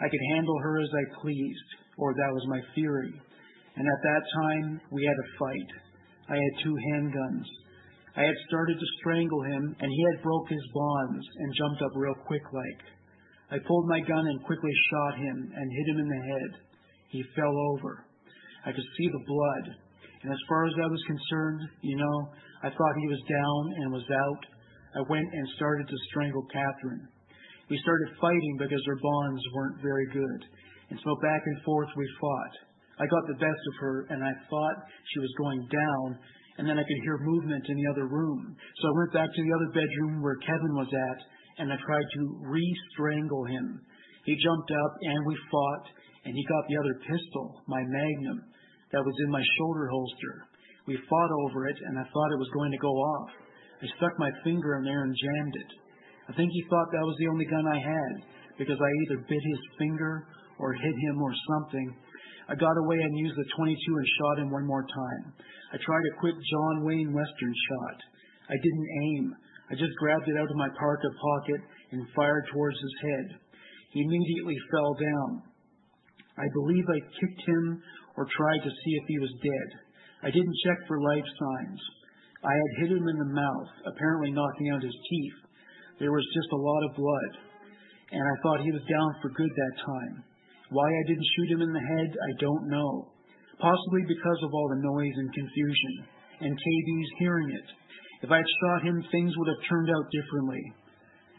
I 0.00 0.08
could 0.08 0.24
handle 0.30 0.58
her 0.62 0.80
as 0.80 0.90
I 0.92 1.20
pleased, 1.20 1.70
or 1.98 2.14
that 2.14 2.32
was 2.32 2.46
my 2.48 2.60
theory. 2.74 3.12
And 3.76 3.86
at 3.86 4.02
that 4.02 4.22
time, 4.42 4.80
we 4.90 5.04
had 5.04 5.18
a 5.18 5.32
fight. 5.38 5.70
I 6.30 6.36
had 6.36 6.62
two 6.62 6.76
handguns. 6.92 7.46
I 8.16 8.22
had 8.22 8.46
started 8.46 8.78
to 8.78 8.94
strangle 9.00 9.42
him, 9.42 9.74
and 9.80 9.90
he 9.90 10.02
had 10.12 10.22
broke 10.22 10.48
his 10.48 10.70
bonds 10.72 11.26
and 11.38 11.58
jumped 11.58 11.82
up 11.82 11.90
real 11.96 12.14
quick 12.26 12.46
like. 12.52 12.82
I 13.50 13.58
pulled 13.66 13.88
my 13.88 14.00
gun 14.00 14.26
and 14.26 14.44
quickly 14.44 14.70
shot 14.90 15.18
him 15.18 15.50
and 15.54 15.72
hit 15.72 15.88
him 15.94 16.00
in 16.00 16.08
the 16.08 16.26
head. 16.30 16.50
He 17.10 17.24
fell 17.34 17.54
over. 17.74 18.06
I 18.64 18.72
could 18.72 18.86
see 18.96 19.08
the 19.10 19.26
blood. 19.26 19.76
And 20.22 20.32
as 20.32 20.38
far 20.48 20.64
as 20.66 20.74
I 20.78 20.86
was 20.86 21.02
concerned, 21.06 21.60
you 21.82 21.96
know, 21.96 22.16
I 22.62 22.70
thought 22.70 23.02
he 23.02 23.08
was 23.08 23.22
down 23.28 23.62
and 23.82 23.92
was 23.92 24.08
out. 24.08 24.42
I 24.96 25.10
went 25.10 25.28
and 25.30 25.48
started 25.56 25.86
to 25.88 26.06
strangle 26.10 26.46
Catherine. 26.52 27.08
We 27.70 27.78
started 27.80 28.20
fighting 28.20 28.56
because 28.58 28.82
her 28.86 29.00
bonds 29.00 29.42
weren't 29.54 29.80
very 29.82 30.06
good. 30.12 30.40
And 30.90 30.98
so 31.00 31.16
back 31.22 31.42
and 31.44 31.58
forth 31.64 31.88
we 31.96 32.06
fought. 32.20 32.54
I 33.00 33.06
got 33.06 33.26
the 33.26 33.40
best 33.40 33.62
of 33.72 33.74
her 33.80 34.06
and 34.10 34.22
I 34.22 34.32
thought 34.50 34.76
she 35.12 35.20
was 35.20 35.40
going 35.40 35.62
down 35.72 36.18
and 36.58 36.68
then 36.68 36.78
I 36.78 36.86
could 36.86 37.02
hear 37.02 37.18
movement 37.18 37.64
in 37.66 37.76
the 37.76 37.90
other 37.90 38.06
room. 38.06 38.54
So 38.78 38.84
I 38.88 38.98
went 38.98 39.12
back 39.12 39.30
to 39.32 39.42
the 39.42 39.54
other 39.56 39.70
bedroom 39.74 40.22
where 40.22 40.38
Kevin 40.44 40.74
was 40.78 40.92
at 40.92 41.18
and 41.58 41.72
I 41.72 41.76
tried 41.82 42.08
to 42.14 42.22
re-strangle 42.46 43.44
him. 43.46 43.80
He 44.24 44.38
jumped 44.38 44.70
up 44.70 44.92
and 45.02 45.26
we 45.26 45.36
fought 45.50 45.86
and 46.24 46.34
he 46.34 46.44
got 46.46 46.64
the 46.68 46.78
other 46.78 46.94
pistol, 47.04 47.62
my 47.66 47.82
magnum 47.82 48.44
that 48.94 49.02
was 49.02 49.18
in 49.26 49.30
my 49.30 49.42
shoulder 49.58 49.88
holster. 49.90 50.46
We 50.86 50.94
fought 51.08 51.32
over 51.44 51.66
it, 51.66 51.78
and 51.82 51.98
I 51.98 52.04
thought 52.04 52.32
it 52.32 52.38
was 52.38 52.52
going 52.54 52.70
to 52.70 52.78
go 52.78 52.94
off. 52.94 53.30
I 53.82 53.86
stuck 53.96 54.14
my 54.18 54.30
finger 54.44 54.76
in 54.78 54.84
there 54.84 55.02
and 55.02 55.16
jammed 55.16 55.56
it. 55.56 55.70
I 56.28 56.32
think 56.32 56.50
he 56.52 56.64
thought 56.70 56.88
that 56.92 57.04
was 57.04 57.16
the 57.20 57.28
only 57.28 57.44
gun 57.44 57.66
I 57.68 57.80
had, 57.80 58.14
because 58.56 58.80
I 58.80 58.90
either 59.04 59.28
bit 59.28 59.42
his 59.44 59.62
finger 59.78 60.26
or 60.58 60.72
hit 60.72 60.96
him 60.96 61.16
or 61.20 61.34
something. 61.52 61.88
I 62.48 62.54
got 62.54 62.76
away 62.76 63.00
and 63.00 63.18
used 63.18 63.36
the 63.36 63.48
22 63.56 63.72
and 63.72 64.08
shot 64.20 64.38
him 64.40 64.50
one 64.50 64.66
more 64.66 64.84
time. 64.84 65.32
I 65.72 65.76
tried 65.80 66.06
a 66.06 66.20
quick 66.20 66.36
John 66.36 66.84
Wayne 66.84 67.12
Western 67.12 67.54
shot. 67.54 67.98
I 68.48 68.56
didn't 68.56 68.90
aim. 69.04 69.24
I 69.70 69.74
just 69.74 69.96
grabbed 69.96 70.28
it 70.28 70.36
out 70.36 70.50
of 70.50 70.60
my 70.60 70.68
parka 70.78 71.08
pocket 71.08 71.60
and 71.92 72.14
fired 72.14 72.44
towards 72.52 72.76
his 72.76 72.96
head. 73.00 73.26
He 73.92 74.02
immediately 74.04 74.56
fell 74.70 74.92
down. 74.94 75.30
I 76.36 76.46
believe 76.52 76.84
I 76.88 77.00
kicked 77.00 77.42
him 77.48 77.82
or 78.16 78.28
tried 78.36 78.62
to 78.64 78.70
see 78.70 78.92
if 79.00 79.04
he 79.08 79.18
was 79.18 79.42
dead. 79.42 79.68
I 80.22 80.30
didn't 80.30 80.60
check 80.66 80.78
for 80.86 81.00
life 81.00 81.24
signs. 81.24 81.80
I 82.44 82.52
had 82.52 82.78
hit 82.80 82.96
him 82.96 83.08
in 83.08 83.18
the 83.18 83.34
mouth, 83.34 83.70
apparently 83.86 84.32
knocking 84.32 84.68
out 84.70 84.82
his 84.82 84.96
teeth. 85.08 85.38
There 85.98 86.10
was 86.10 86.26
just 86.34 86.50
a 86.50 86.64
lot 86.64 86.82
of 86.88 86.98
blood, 86.98 87.32
and 88.10 88.22
I 88.22 88.40
thought 88.42 88.66
he 88.66 88.74
was 88.74 88.90
down 88.90 89.10
for 89.22 89.30
good 89.30 89.50
that 89.50 89.76
time. 89.86 90.24
Why 90.70 90.88
I 90.90 91.06
didn't 91.06 91.32
shoot 91.36 91.54
him 91.54 91.62
in 91.62 91.72
the 91.72 91.86
head, 91.94 92.10
I 92.10 92.32
don't 92.40 92.66
know. 92.66 93.14
Possibly 93.62 94.02
because 94.08 94.40
of 94.42 94.52
all 94.52 94.68
the 94.74 94.82
noise 94.82 95.16
and 95.16 95.30
confusion, 95.30 95.94
and 96.40 96.58
KB's 96.58 97.12
hearing 97.18 97.50
it. 97.54 97.68
If 98.26 98.30
I 98.30 98.42
had 98.42 98.56
shot 98.64 98.82
him, 98.82 99.04
things 99.12 99.32
would 99.36 99.48
have 99.54 99.68
turned 99.70 99.90
out 99.90 100.10
differently. 100.10 100.64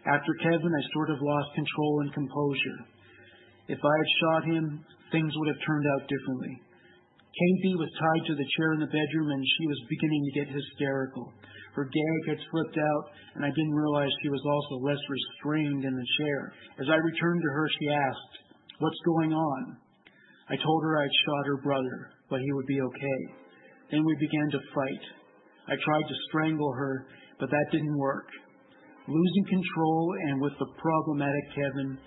After 0.07 0.31
Kevin, 0.39 0.71
I 0.71 0.83
sort 0.93 1.09
of 1.09 1.19
lost 1.19 1.49
control 1.55 2.01
and 2.01 2.13
composure. 2.13 2.79
If 3.67 3.79
I 3.81 3.95
had 3.97 4.09
shot 4.21 4.43
him, 4.45 4.85
things 5.11 5.33
would 5.35 5.49
have 5.49 5.65
turned 5.65 5.87
out 5.97 6.07
differently. 6.07 6.61
KB 7.35 7.63
was 7.75 7.91
tied 7.99 8.23
to 8.31 8.35
the 8.39 8.51
chair 8.55 8.79
in 8.79 8.79
the 8.79 8.95
bedroom 8.95 9.27
and 9.27 9.43
she 9.43 9.67
was 9.67 9.91
beginning 9.91 10.23
to 10.23 10.37
get 10.39 10.55
hysterical. 10.55 11.35
Her 11.75 11.83
gag 11.83 12.21
had 12.31 12.47
slipped 12.47 12.79
out 12.79 13.03
and 13.35 13.43
I 13.43 13.51
didn't 13.51 13.75
realize 13.75 14.07
she 14.23 14.31
was 14.31 14.39
also 14.47 14.87
less 14.87 15.03
restrained 15.11 15.83
in 15.83 15.91
the 15.91 16.11
chair. 16.23 16.53
As 16.79 16.87
I 16.87 16.95
returned 16.95 17.43
to 17.43 17.51
her, 17.51 17.67
she 17.75 17.91
asked, 17.91 18.33
What's 18.79 19.01
going 19.03 19.35
on? 19.35 19.61
I 20.47 20.55
told 20.55 20.83
her 20.83 20.95
I'd 20.95 21.21
shot 21.27 21.51
her 21.51 21.59
brother, 21.59 22.15
but 22.29 22.39
he 22.39 22.51
would 22.55 22.67
be 22.71 22.79
okay. 22.79 23.19
Then 23.91 24.03
we 24.07 24.15
began 24.15 24.47
to 24.55 24.71
fight. 24.71 25.03
I 25.67 25.75
tried 25.75 26.07
to 26.07 26.23
strangle 26.31 26.71
her, 26.71 27.07
but 27.39 27.51
that 27.51 27.71
didn't 27.71 27.99
work. 27.99 28.27
Losing 29.07 29.45
control 29.51 30.15
and 30.31 30.39
with 30.39 30.53
the 30.55 30.71
problematic 30.79 31.45
Kevin, 31.51 31.99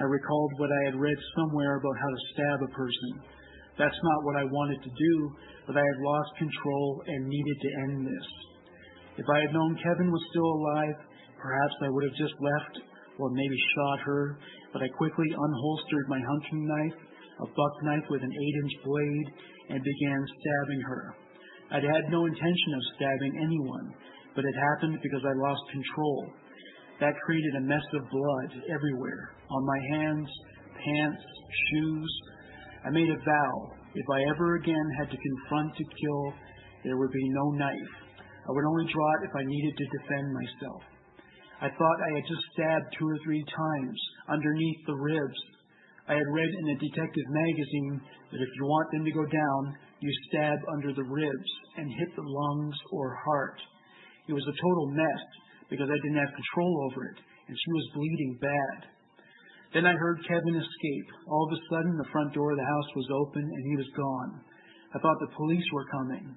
I 0.00 0.08
recalled 0.08 0.52
what 0.56 0.72
I 0.72 0.84
had 0.88 0.96
read 0.96 1.18
somewhere 1.36 1.76
about 1.76 2.00
how 2.00 2.08
to 2.08 2.26
stab 2.32 2.58
a 2.64 2.72
person. 2.72 3.39
That's 3.80 4.02
not 4.04 4.24
what 4.28 4.36
I 4.36 4.44
wanted 4.44 4.84
to 4.84 4.92
do, 4.92 5.14
but 5.64 5.72
I 5.72 5.80
had 5.80 6.04
lost 6.04 6.36
control 6.36 7.00
and 7.08 7.24
needed 7.24 7.58
to 7.64 7.70
end 7.88 8.04
this. 8.04 8.28
If 9.16 9.24
I 9.24 9.40
had 9.40 9.56
known 9.56 9.80
Kevin 9.80 10.12
was 10.12 10.24
still 10.28 10.50
alive, 10.52 10.98
perhaps 11.40 11.76
I 11.80 11.88
would 11.88 12.04
have 12.04 12.20
just 12.20 12.36
left 12.44 12.74
or 13.16 13.32
maybe 13.32 13.56
shot 13.72 14.00
her, 14.04 14.36
but 14.76 14.82
I 14.84 14.88
quickly 15.00 15.32
unholstered 15.32 16.12
my 16.12 16.20
hunting 16.20 16.68
knife, 16.68 17.00
a 17.40 17.46
buck 17.48 17.74
knife 17.88 18.04
with 18.12 18.20
an 18.20 18.32
eight 18.32 18.56
inch 18.64 18.74
blade, 18.84 19.28
and 19.72 19.80
began 19.80 20.20
stabbing 20.28 20.82
her. 20.84 21.02
I'd 21.72 21.84
had 21.88 22.12
no 22.12 22.26
intention 22.26 22.70
of 22.76 22.90
stabbing 22.96 23.32
anyone, 23.40 23.94
but 24.36 24.44
it 24.44 24.56
happened 24.60 25.00
because 25.00 25.24
I 25.24 25.40
lost 25.40 25.62
control. 25.72 26.20
That 27.00 27.16
created 27.24 27.54
a 27.56 27.64
mess 27.64 27.86
of 27.96 28.12
blood 28.12 28.50
everywhere 28.68 29.32
on 29.48 29.62
my 29.64 29.80
hands, 29.96 30.28
pants, 30.84 31.22
shoes. 31.72 32.12
I 32.84 32.90
made 32.90 33.10
a 33.10 33.24
vow 33.24 33.80
if 33.94 34.06
I 34.06 34.22
ever 34.30 34.54
again 34.54 34.88
had 34.98 35.10
to 35.10 35.18
confront 35.18 35.74
to 35.74 35.84
kill, 35.84 36.24
there 36.84 36.96
would 36.96 37.10
be 37.10 37.28
no 37.34 37.50
knife. 37.58 37.94
I 38.46 38.50
would 38.54 38.64
only 38.64 38.86
draw 38.86 39.10
it 39.18 39.26
if 39.26 39.34
I 39.34 39.44
needed 39.44 39.74
to 39.76 39.96
defend 39.98 40.26
myself. 40.30 40.82
I 41.60 41.68
thought 41.68 42.06
I 42.06 42.14
had 42.14 42.30
just 42.30 42.46
stabbed 42.54 42.94
two 42.96 43.08
or 43.10 43.18
three 43.24 43.44
times 43.44 43.98
underneath 44.30 44.80
the 44.86 44.94
ribs. 44.94 45.40
I 46.08 46.14
had 46.14 46.32
read 46.32 46.48
in 46.48 46.66
a 46.70 46.80
detective 46.80 47.28
magazine 47.28 48.00
that 48.32 48.40
if 48.40 48.50
you 48.56 48.64
want 48.64 48.88
them 48.92 49.04
to 49.04 49.12
go 49.12 49.26
down, 49.26 49.62
you 50.00 50.10
stab 50.30 50.58
under 50.72 50.94
the 50.94 51.04
ribs 51.04 51.50
and 51.76 51.90
hit 51.90 52.14
the 52.16 52.24
lungs 52.24 52.78
or 52.92 53.18
heart. 53.26 53.60
It 54.28 54.32
was 54.32 54.46
a 54.46 54.56
total 54.56 54.86
mess 54.94 55.22
because 55.68 55.90
I 55.90 55.98
didn't 56.00 56.22
have 56.22 56.32
control 56.32 56.88
over 56.90 57.04
it, 57.10 57.18
and 57.46 57.58
she 57.58 57.70
was 57.74 57.92
bleeding 57.94 58.38
bad. 58.40 58.78
Then 59.72 59.86
I 59.86 59.94
heard 59.94 60.26
Kevin 60.26 60.56
escape. 60.56 61.08
All 61.28 61.46
of 61.46 61.54
a 61.54 61.62
sudden, 61.70 61.96
the 61.96 62.10
front 62.10 62.34
door 62.34 62.50
of 62.50 62.58
the 62.58 62.64
house 62.64 62.90
was 62.96 63.08
open, 63.14 63.42
and 63.42 63.64
he 63.70 63.76
was 63.76 63.90
gone. 63.96 64.40
I 64.94 64.98
thought 64.98 65.20
the 65.20 65.36
police 65.36 65.68
were 65.72 65.86
coming. 65.94 66.36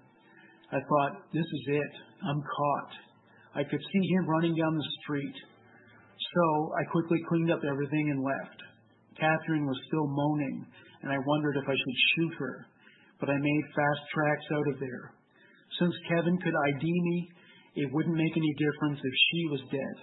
I 0.71 0.77
thought, 0.77 1.25
this 1.33 1.45
is 1.45 1.65
it. 1.67 1.93
I'm 2.29 2.41
caught. 2.41 2.93
I 3.55 3.63
could 3.63 3.81
see 3.81 4.05
him 4.13 4.29
running 4.29 4.55
down 4.55 4.77
the 4.77 4.91
street. 5.01 5.37
So 6.17 6.73
I 6.77 6.91
quickly 6.91 7.17
cleaned 7.29 7.51
up 7.51 7.61
everything 7.65 8.09
and 8.09 8.21
left. 8.21 8.59
Catherine 9.17 9.65
was 9.65 9.81
still 9.87 10.07
moaning, 10.07 10.65
and 11.01 11.11
I 11.11 11.17
wondered 11.25 11.57
if 11.57 11.67
I 11.69 11.73
should 11.77 11.99
shoot 12.15 12.33
her, 12.39 12.65
but 13.19 13.29
I 13.29 13.37
made 13.37 13.73
fast 13.75 14.01
tracks 14.13 14.47
out 14.53 14.67
of 14.73 14.79
there. 14.79 15.13
Since 15.79 15.93
Kevin 16.09 16.37
could 16.37 16.53
ID 16.69 16.85
me, 16.85 17.29
it 17.75 17.89
wouldn't 17.93 18.17
make 18.17 18.37
any 18.37 18.53
difference 18.57 18.99
if 19.01 19.15
she 19.29 19.41
was 19.49 19.61
dead. 19.73 19.95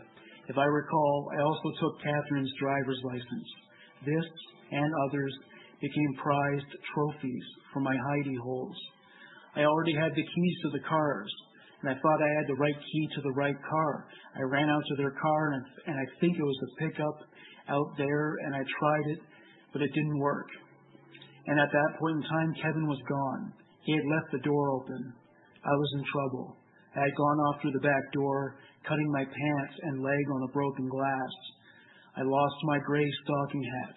If 0.50 0.58
I 0.58 0.66
recall, 0.66 1.30
I 1.38 1.42
also 1.46 1.70
took 1.78 2.02
Catherine's 2.02 2.52
driver's 2.58 2.98
license. 3.04 3.48
This 4.02 4.26
and 4.72 4.90
others 5.06 5.32
became 5.80 6.12
prized 6.18 6.72
trophies 6.92 7.46
for 7.72 7.78
my 7.78 7.94
hidey 7.94 8.34
holes. 8.42 8.74
I 9.54 9.62
already 9.62 9.94
had 9.94 10.10
the 10.10 10.26
keys 10.26 10.56
to 10.62 10.70
the 10.74 10.82
cars, 10.88 11.30
and 11.82 11.90
I 11.90 11.94
thought 11.94 12.18
I 12.18 12.34
had 12.34 12.48
the 12.48 12.58
right 12.58 12.74
key 12.74 13.08
to 13.14 13.20
the 13.22 13.36
right 13.38 13.54
car. 13.62 14.06
I 14.34 14.42
ran 14.42 14.68
out 14.68 14.82
to 14.88 14.96
their 14.96 15.14
car, 15.22 15.52
and, 15.86 15.94
I 15.94 16.06
think 16.18 16.36
it 16.36 16.42
was 16.42 16.60
a 16.66 16.74
pickup 16.82 17.18
out 17.68 17.94
there, 17.96 18.34
and 18.42 18.52
I 18.52 18.66
tried 18.66 19.06
it, 19.06 19.20
but 19.72 19.82
it 19.82 19.94
didn't 19.94 20.18
work. 20.18 20.48
And 21.46 21.60
at 21.60 21.70
that 21.70 21.98
point 22.00 22.16
in 22.16 22.22
time, 22.26 22.54
Kevin 22.60 22.88
was 22.88 22.98
gone. 23.08 23.52
He 23.84 23.92
had 23.92 24.04
left 24.18 24.32
the 24.32 24.42
door 24.42 24.70
open. 24.70 25.14
I 25.62 25.74
was 25.78 25.90
in 25.94 26.04
trouble. 26.10 26.56
I 26.96 27.06
had 27.06 27.14
gone 27.14 27.38
off 27.38 27.62
through 27.62 27.78
the 27.78 27.86
back 27.86 28.02
door, 28.12 28.56
cutting 28.86 29.10
my 29.12 29.24
pants 29.24 29.74
and 29.82 30.02
leg 30.02 30.24
on 30.34 30.48
a 30.48 30.52
broken 30.52 30.88
glass. 30.88 31.32
I 32.16 32.22
lost 32.22 32.56
my 32.64 32.78
gray 32.86 33.08
stocking 33.24 33.64
hat. 33.64 33.96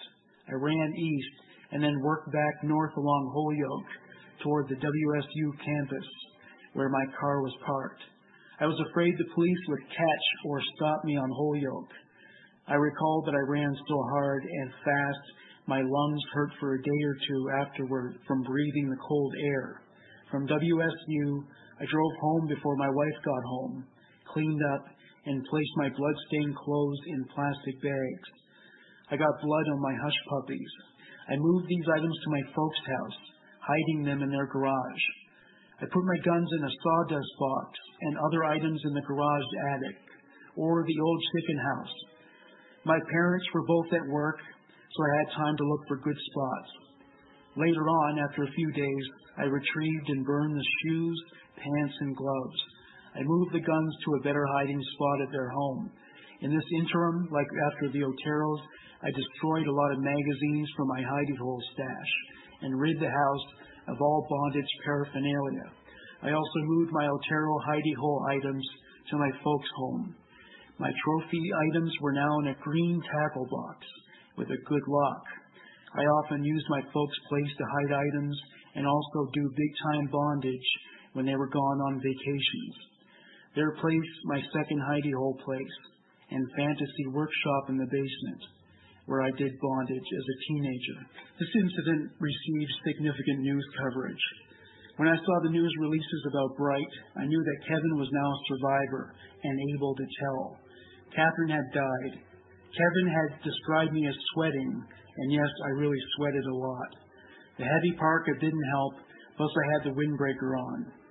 I 0.49 0.53
ran 0.53 0.93
east 0.97 1.35
and 1.71 1.83
then 1.83 2.01
worked 2.01 2.31
back 2.31 2.63
north 2.63 2.95
along 2.97 3.31
Holyoke 3.33 3.91
toward 4.43 4.67
the 4.69 4.75
WSU 4.75 5.65
campus 5.65 6.07
where 6.73 6.89
my 6.89 7.05
car 7.19 7.41
was 7.41 7.53
parked. 7.65 8.01
I 8.59 8.65
was 8.65 8.79
afraid 8.89 9.13
the 9.17 9.33
police 9.33 9.63
would 9.67 9.89
catch 9.89 10.25
or 10.45 10.61
stop 10.75 11.03
me 11.05 11.17
on 11.17 11.29
Holyoke. 11.29 11.93
I 12.67 12.75
recall 12.75 13.23
that 13.25 13.35
I 13.35 13.51
ran 13.51 13.75
so 13.87 13.97
hard 14.13 14.43
and 14.43 14.71
fast 14.85 15.25
My 15.65 15.79
lungs 15.79 16.23
hurt 16.33 16.51
for 16.59 16.75
a 16.75 16.81
day 16.81 17.01
or 17.05 17.15
two 17.27 17.49
afterward 17.61 18.19
from 18.27 18.43
breathing 18.43 18.89
the 18.89 18.99
cold 19.07 19.33
air. 19.39 19.81
From 20.29 20.47
WSU, 20.47 21.43
I 21.79 21.85
drove 21.85 22.13
home 22.21 22.47
before 22.47 22.75
my 22.75 22.89
wife 22.89 23.19
got 23.23 23.43
home, 23.47 23.85
cleaned 24.33 24.61
up, 24.73 24.85
and 25.25 25.45
placed 25.49 25.75
my 25.77 25.89
blood-stained 25.89 26.55
clothes 26.55 26.99
in 27.07 27.31
plastic 27.33 27.79
bags. 27.81 28.29
I 29.11 29.15
got 29.15 29.41
blood 29.41 29.67
on 29.71 29.81
my 29.81 29.95
hush 29.95 30.19
puppies. 30.29 30.73
I 31.29 31.35
moved 31.37 31.67
these 31.69 31.87
items 31.95 32.17
to 32.23 32.35
my 32.35 32.43
folks' 32.51 32.87
house, 32.87 33.19
hiding 33.61 34.03
them 34.03 34.21
in 34.21 34.31
their 34.31 34.47
garage. 34.47 35.03
I 35.79 35.85
put 35.85 36.03
my 36.03 36.19
guns 36.23 36.49
in 36.59 36.63
a 36.63 36.75
sawdust 36.83 37.33
box 37.39 37.69
and 38.01 38.17
other 38.27 38.43
items 38.43 38.81
in 38.83 38.93
the 38.93 39.07
garage 39.07 39.51
attic 39.71 39.99
or 40.55 40.83
the 40.83 40.99
old 40.99 41.19
chicken 41.35 41.59
house. 41.59 41.95
My 42.85 42.99
parents 43.11 43.47
were 43.53 43.65
both 43.65 43.93
at 43.93 44.11
work, 44.11 44.39
so 44.39 44.99
I 45.03 45.17
had 45.19 45.37
time 45.39 45.57
to 45.57 45.63
look 45.63 45.81
for 45.87 45.97
good 45.97 46.19
spots. 46.31 46.71
Later 47.55 47.87
on, 47.87 48.19
after 48.19 48.43
a 48.43 48.55
few 48.55 48.71
days, 48.71 49.05
I 49.37 49.43
retrieved 49.43 50.09
and 50.09 50.25
burned 50.25 50.55
the 50.55 50.69
shoes, 50.83 51.23
pants, 51.57 51.95
and 52.01 52.15
gloves. 52.15 52.59
I 53.15 53.21
moved 53.21 53.53
the 53.53 53.61
guns 53.61 53.93
to 54.05 54.15
a 54.15 54.23
better 54.23 54.45
hiding 54.57 54.81
spot 54.81 55.21
at 55.21 55.31
their 55.31 55.49
home. 55.49 55.91
In 56.41 56.49
this 56.49 56.69
interim, 56.81 57.29
like 57.31 57.47
after 57.71 57.89
the 57.89 58.01
Oteros, 58.01 58.61
I 59.03 59.11
destroyed 59.13 59.67
a 59.67 59.77
lot 59.77 59.93
of 59.93 60.01
magazines 60.01 60.69
from 60.75 60.87
my 60.87 61.01
hidey 61.01 61.37
hole 61.37 61.61
stash 61.73 62.11
and 62.61 62.79
rid 62.79 62.99
the 62.99 63.11
house 63.11 63.47
of 63.87 64.01
all 64.01 64.27
bondage 64.29 64.73
paraphernalia. 64.83 65.67
I 66.23 66.31
also 66.31 66.59
moved 66.63 66.91
my 66.91 67.07
Otero 67.07 67.59
hidey 67.67 67.95
hole 67.99 68.25
items 68.31 68.65
to 69.11 69.17
my 69.17 69.29
folks' 69.43 69.69
home. 69.75 70.15
My 70.79 70.91
trophy 71.05 71.43
items 71.69 71.93
were 72.01 72.13
now 72.13 72.39
in 72.39 72.47
a 72.47 72.59
green 72.63 73.01
tackle 73.03 73.45
box 73.45 73.85
with 74.37 74.49
a 74.49 74.63
good 74.65 74.85
lock. 74.87 75.23
I 75.95 76.01
often 76.01 76.43
used 76.43 76.65
my 76.69 76.81
folks' 76.81 77.27
place 77.29 77.53
to 77.57 77.65
hide 77.65 77.93
items 78.07 78.39
and 78.75 78.87
also 78.87 79.29
do 79.33 79.53
big 79.55 79.73
time 79.93 80.09
bondage 80.11 80.69
when 81.13 81.25
they 81.25 81.35
were 81.35 81.49
gone 81.49 81.79
on 81.87 82.01
vacations. 82.01 82.92
Their 83.55 83.77
place, 83.77 84.11
my 84.25 84.41
second 84.41 84.81
hidey 84.81 85.13
hole 85.13 85.37
place, 85.45 85.75
and 86.31 86.57
fantasy 86.57 87.05
workshop 87.13 87.69
in 87.69 87.77
the 87.77 87.85
basement, 87.85 88.41
where 89.05 89.21
I 89.21 89.29
did 89.37 89.53
bondage 89.61 90.09
as 90.09 90.25
a 90.25 90.41
teenager. 90.49 90.97
This 91.37 91.53
incident 91.61 92.11
received 92.17 92.73
significant 92.85 93.39
news 93.45 93.67
coverage. 93.77 94.25
When 94.97 95.09
I 95.09 95.17
saw 95.17 95.35
the 95.41 95.53
news 95.53 95.73
releases 95.81 96.21
about 96.29 96.57
Bright, 96.57 96.93
I 97.17 97.25
knew 97.25 97.43
that 97.43 97.67
Kevin 97.67 97.97
was 97.97 98.09
now 98.13 98.29
a 98.29 98.45
survivor 98.49 99.13
and 99.43 99.55
able 99.75 99.95
to 99.95 100.05
tell. 100.21 100.57
Catherine 101.13 101.53
had 101.53 101.67
died. 101.73 102.13
Kevin 102.73 103.07
had 103.09 103.43
described 103.43 103.93
me 103.93 104.07
as 104.07 104.15
sweating, 104.33 104.81
and 105.17 105.31
yes, 105.31 105.49
I 105.65 105.77
really 105.77 105.97
sweated 106.17 106.45
a 106.45 106.55
lot. 106.55 106.91
The 107.57 107.65
heavy 107.65 107.93
parka 107.97 108.33
didn't 108.39 108.69
help, 108.73 108.93
plus 109.37 109.51
I 109.53 109.65
had 109.73 109.83
the 109.85 109.97
windbreaker 109.97 110.57
on. 110.57 111.02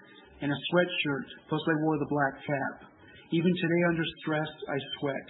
And 0.42 0.50
a 0.50 0.58
sweatshirt, 0.74 1.28
plus 1.48 1.62
I 1.70 1.80
wore 1.86 1.98
the 2.02 2.10
black 2.10 2.34
cap. 2.42 2.90
Even 3.30 3.52
today 3.54 3.82
under 3.88 4.04
stress, 4.20 4.50
I 4.68 4.76
sweat. 4.98 5.28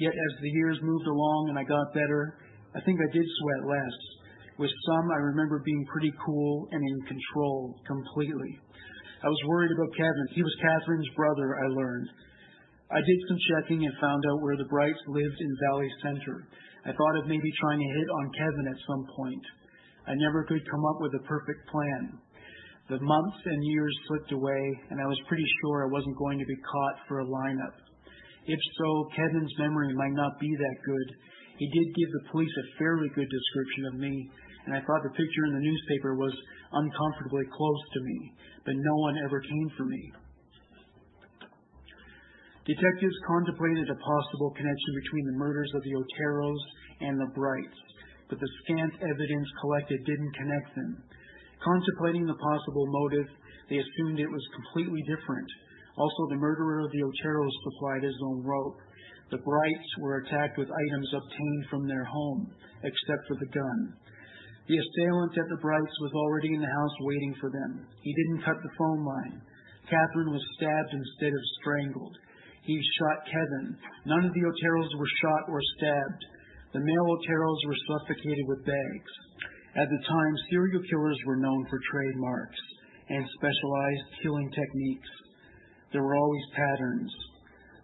Yet 0.00 0.14
as 0.16 0.32
the 0.40 0.50
years 0.50 0.78
moved 0.80 1.06
along 1.06 1.50
and 1.50 1.58
I 1.58 1.64
got 1.68 1.92
better, 1.92 2.40
I 2.74 2.80
think 2.80 2.98
I 2.98 3.12
did 3.12 3.26
sweat 3.28 3.62
less. 3.68 3.96
With 4.58 4.72
some, 4.90 5.06
I 5.12 5.20
remember 5.36 5.62
being 5.62 5.84
pretty 5.92 6.12
cool 6.24 6.66
and 6.72 6.82
in 6.82 6.98
control 7.06 7.78
completely. 7.86 8.58
I 9.22 9.28
was 9.28 9.42
worried 9.46 9.70
about 9.74 9.94
Kevin. 9.94 10.26
He 10.34 10.42
was 10.42 10.62
Catherine's 10.62 11.14
brother, 11.14 11.58
I 11.58 11.66
learned. 11.74 12.08
I 12.90 13.00
did 13.04 13.20
some 13.28 13.40
checking 13.52 13.84
and 13.84 13.94
found 14.00 14.22
out 14.30 14.42
where 14.42 14.56
the 14.56 14.70
Brights 14.70 15.02
lived 15.06 15.38
in 15.38 15.60
Valley 15.68 15.90
Center. 16.02 16.48
I 16.86 16.96
thought 16.96 17.18
of 17.20 17.28
maybe 17.28 17.50
trying 17.60 17.80
to 17.82 17.94
hit 18.00 18.08
on 18.08 18.32
Kevin 18.38 18.66
at 18.72 18.86
some 18.86 19.04
point. 19.14 19.44
I 20.08 20.14
never 20.16 20.44
could 20.48 20.64
come 20.70 20.84
up 20.88 20.98
with 21.04 21.12
a 21.20 21.26
perfect 21.28 21.68
plan. 21.68 22.16
The 22.88 23.00
months 23.04 23.40
and 23.44 23.60
years 23.68 23.92
slipped 24.08 24.32
away, 24.32 24.62
and 24.88 24.96
I 24.96 25.04
was 25.04 25.20
pretty 25.28 25.44
sure 25.60 25.84
I 25.84 25.92
wasn't 25.92 26.16
going 26.16 26.40
to 26.40 26.48
be 26.48 26.56
caught 26.56 26.96
for 27.04 27.20
a 27.20 27.28
lineup. 27.28 27.76
If 28.48 28.60
so, 28.80 28.88
Kevin's 29.12 29.52
memory 29.60 29.92
might 29.92 30.16
not 30.16 30.40
be 30.40 30.48
that 30.48 30.78
good. 30.88 31.08
He 31.60 31.68
did 31.68 31.84
give 31.84 32.10
the 32.16 32.30
police 32.32 32.48
a 32.48 32.78
fairly 32.80 33.12
good 33.12 33.28
description 33.28 33.84
of 33.92 34.00
me, 34.00 34.30
and 34.64 34.72
I 34.72 34.80
thought 34.80 35.04
the 35.04 35.12
picture 35.20 35.44
in 35.52 35.60
the 35.60 35.68
newspaper 35.68 36.16
was 36.16 36.32
uncomfortably 36.72 37.44
close 37.52 37.82
to 37.92 38.00
me, 38.00 38.32
but 38.64 38.72
no 38.72 38.94
one 39.04 39.20
ever 39.20 39.40
came 39.40 39.68
for 39.76 39.84
me. 39.84 40.02
Detectives 42.64 43.18
contemplated 43.28 43.88
a 43.88 44.00
possible 44.00 44.52
connection 44.56 44.92
between 44.96 45.24
the 45.28 45.38
murders 45.40 45.72
of 45.76 45.82
the 45.84 45.92
Oteros 45.92 46.62
and 47.00 47.20
the 47.20 47.32
Brights, 47.36 47.80
but 48.32 48.40
the 48.40 48.52
scant 48.64 48.92
evidence 49.04 49.48
collected 49.60 50.00
didn't 50.04 50.36
connect 50.40 50.72
them. 50.72 51.04
Contemplating 51.62 52.26
the 52.26 52.38
possible 52.38 52.86
motive, 52.86 53.28
they 53.68 53.78
assumed 53.82 54.20
it 54.20 54.30
was 54.30 54.54
completely 54.54 55.02
different. 55.10 55.48
Also, 55.98 56.22
the 56.30 56.38
murderer 56.38 56.80
of 56.80 56.90
the 56.92 57.02
Oteros 57.02 57.54
supplied 57.64 58.02
his 58.06 58.18
own 58.22 58.42
rope. 58.46 58.78
The 59.30 59.42
Brights 59.42 59.90
were 59.98 60.22
attacked 60.22 60.56
with 60.56 60.70
items 60.70 61.10
obtained 61.12 61.64
from 61.68 61.86
their 61.86 62.04
home, 62.04 62.48
except 62.82 63.26
for 63.26 63.36
the 63.36 63.50
gun. 63.50 63.78
The 64.68 64.78
assailant 64.78 65.34
at 65.36 65.48
the 65.48 65.60
Brights 65.60 65.96
was 66.00 66.12
already 66.14 66.54
in 66.54 66.60
the 66.60 66.76
house 66.78 66.96
waiting 67.00 67.34
for 67.40 67.50
them. 67.50 67.88
He 68.02 68.14
didn't 68.14 68.44
cut 68.44 68.56
the 68.62 68.76
phone 68.78 69.02
line. 69.04 69.42
Catherine 69.90 70.32
was 70.32 70.44
stabbed 70.56 70.92
instead 70.92 71.32
of 71.32 71.52
strangled. 71.60 72.16
He 72.62 72.76
shot 73.00 73.24
Kevin. 73.26 73.76
None 74.04 74.24
of 74.28 74.32
the 74.32 74.44
Oteros 74.44 74.92
were 75.00 75.18
shot 75.24 75.44
or 75.48 75.60
stabbed. 75.76 76.22
The 76.76 76.84
male 76.84 77.08
Oteros 77.16 77.62
were 77.66 77.80
suffocated 77.88 78.44
with 78.46 78.68
bags. 78.68 79.12
At 79.76 79.88
the 79.88 80.02
time, 80.08 80.34
serial 80.50 80.82
killers 80.88 81.20
were 81.26 81.36
known 81.36 81.66
for 81.68 81.80
trademarks 81.92 82.60
and 83.08 83.24
specialized 83.36 84.22
killing 84.22 84.50
techniques. 84.50 85.10
There 85.92 86.02
were 86.02 86.16
always 86.16 86.46
patterns. 86.54 87.12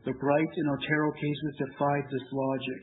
The 0.05 0.17
Bright 0.21 0.53
and 0.57 0.69
Otero 0.71 1.13
cases 1.13 1.61
defied 1.69 2.05
this 2.11 2.29
logic. 2.33 2.83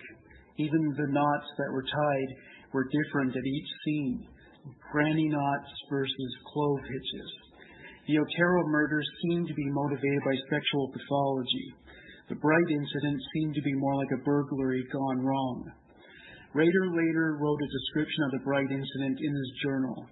Even 0.58 0.94
the 0.98 1.14
knots 1.14 1.50
that 1.58 1.72
were 1.72 1.86
tied 1.86 2.30
were 2.74 2.90
different 2.90 3.36
at 3.36 3.46
each 3.46 3.70
scene 3.86 4.28
granny 4.92 5.28
knots 5.30 5.72
versus 5.90 6.32
clove 6.54 6.80
hitches. 6.84 7.30
The 8.08 8.20
Otero 8.20 8.68
murders 8.68 9.08
seemed 9.24 9.48
to 9.48 9.54
be 9.54 9.70
motivated 9.70 10.22
by 10.26 10.36
sexual 10.50 10.92
pathology. 10.92 11.68
The 12.30 12.36
Bright 12.36 12.70
incident 12.70 13.22
seemed 13.34 13.56
to 13.56 13.62
be 13.62 13.74
more 13.74 13.96
like 13.96 14.12
a 14.14 14.24
burglary 14.24 14.84
gone 14.92 15.26
wrong. 15.26 15.72
Rader 16.54 16.88
later 16.92 17.40
wrote 17.40 17.62
a 17.64 17.76
description 17.80 18.24
of 18.28 18.32
the 18.32 18.44
Bright 18.44 18.72
incident 18.72 19.18
in 19.24 19.34
his 19.34 19.52
journal. 19.64 20.06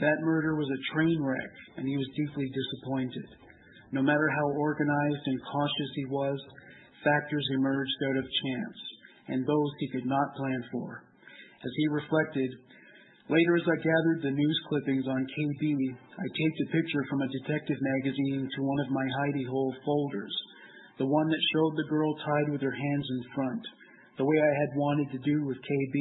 That 0.00 0.26
murder 0.26 0.58
was 0.58 0.66
a 0.66 0.84
train 0.94 1.22
wreck, 1.22 1.52
and 1.78 1.86
he 1.86 1.96
was 1.96 2.18
deeply 2.18 2.50
disappointed. 2.50 3.28
No 3.92 4.02
matter 4.02 4.28
how 4.28 4.58
organized 4.58 5.24
and 5.26 5.46
cautious 5.46 5.92
he 5.94 6.06
was, 6.10 6.38
factors 7.06 7.46
emerged 7.54 8.00
out 8.10 8.18
of 8.18 8.26
chance, 8.26 8.78
and 9.28 9.46
those 9.46 9.70
he 9.78 9.88
could 9.94 10.06
not 10.06 10.34
plan 10.34 10.62
for. 10.72 11.06
As 11.62 11.72
he 11.78 11.94
reflected, 11.94 12.50
later 13.30 13.54
as 13.56 13.66
I 13.70 13.78
gathered 13.78 14.20
the 14.26 14.34
news 14.34 14.58
clippings 14.68 15.06
on 15.06 15.22
KB, 15.22 15.62
I 15.94 16.26
taped 16.26 16.62
a 16.66 16.72
picture 16.74 17.04
from 17.08 17.22
a 17.22 17.34
detective 17.40 17.78
magazine 17.80 18.42
to 18.42 18.66
one 18.66 18.80
of 18.82 18.90
my 18.90 19.06
hidey 19.22 19.46
hole 19.46 19.74
folders 19.86 20.34
the 20.98 21.06
one 21.06 21.28
that 21.28 21.48
showed 21.52 21.76
the 21.76 21.90
girl 21.92 22.16
tied 22.16 22.48
with 22.52 22.62
her 22.62 22.72
hands 22.72 23.08
in 23.10 23.22
front, 23.36 23.64
the 24.16 24.24
way 24.24 24.38
I 24.40 24.54
had 24.60 24.80
wanted 24.80 25.08
to 25.12 25.20
do 25.24 25.36
with 25.44 25.60
KB. 25.60 25.96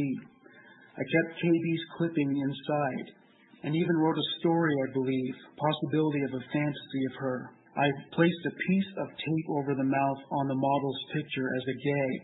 I 0.96 1.04
kept 1.04 1.40
KB's 1.44 1.86
clipping 2.00 2.32
inside 2.32 3.08
and 3.64 3.76
even 3.76 3.98
wrote 4.00 4.18
a 4.18 4.32
story, 4.40 4.72
I 4.88 4.94
believe, 4.94 5.36
possibility 5.58 6.22
of 6.24 6.38
a 6.40 6.48
fantasy 6.54 7.04
of 7.12 7.16
her. 7.20 7.50
I 7.76 7.88
placed 8.16 8.44
a 8.48 8.56
piece 8.56 8.92
of 9.04 9.18
tape 9.20 9.50
over 9.52 9.76
the 9.76 9.92
mouth 9.92 10.22
on 10.32 10.48
the 10.48 10.56
model's 10.56 11.02
picture 11.12 11.50
as 11.60 11.66
a 11.68 11.80
gag. 11.84 12.22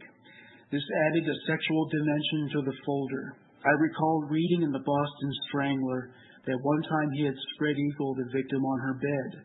This 0.72 0.88
added 1.10 1.28
a 1.28 1.44
sexual 1.52 1.84
dimension 1.92 2.42
to 2.56 2.60
the 2.64 2.78
folder. 2.86 3.36
I 3.66 3.74
recall 3.76 4.32
reading 4.32 4.64
in 4.64 4.72
the 4.72 4.86
Boston 4.86 5.32
Strangler 5.50 6.16
that 6.48 6.64
one 6.64 6.84
time 6.88 7.10
he 7.14 7.26
had 7.26 7.36
spread 7.54 7.76
eagled 7.76 8.18
the 8.18 8.32
victim 8.32 8.64
on 8.64 8.80
her 8.80 8.96
bed. 8.96 9.44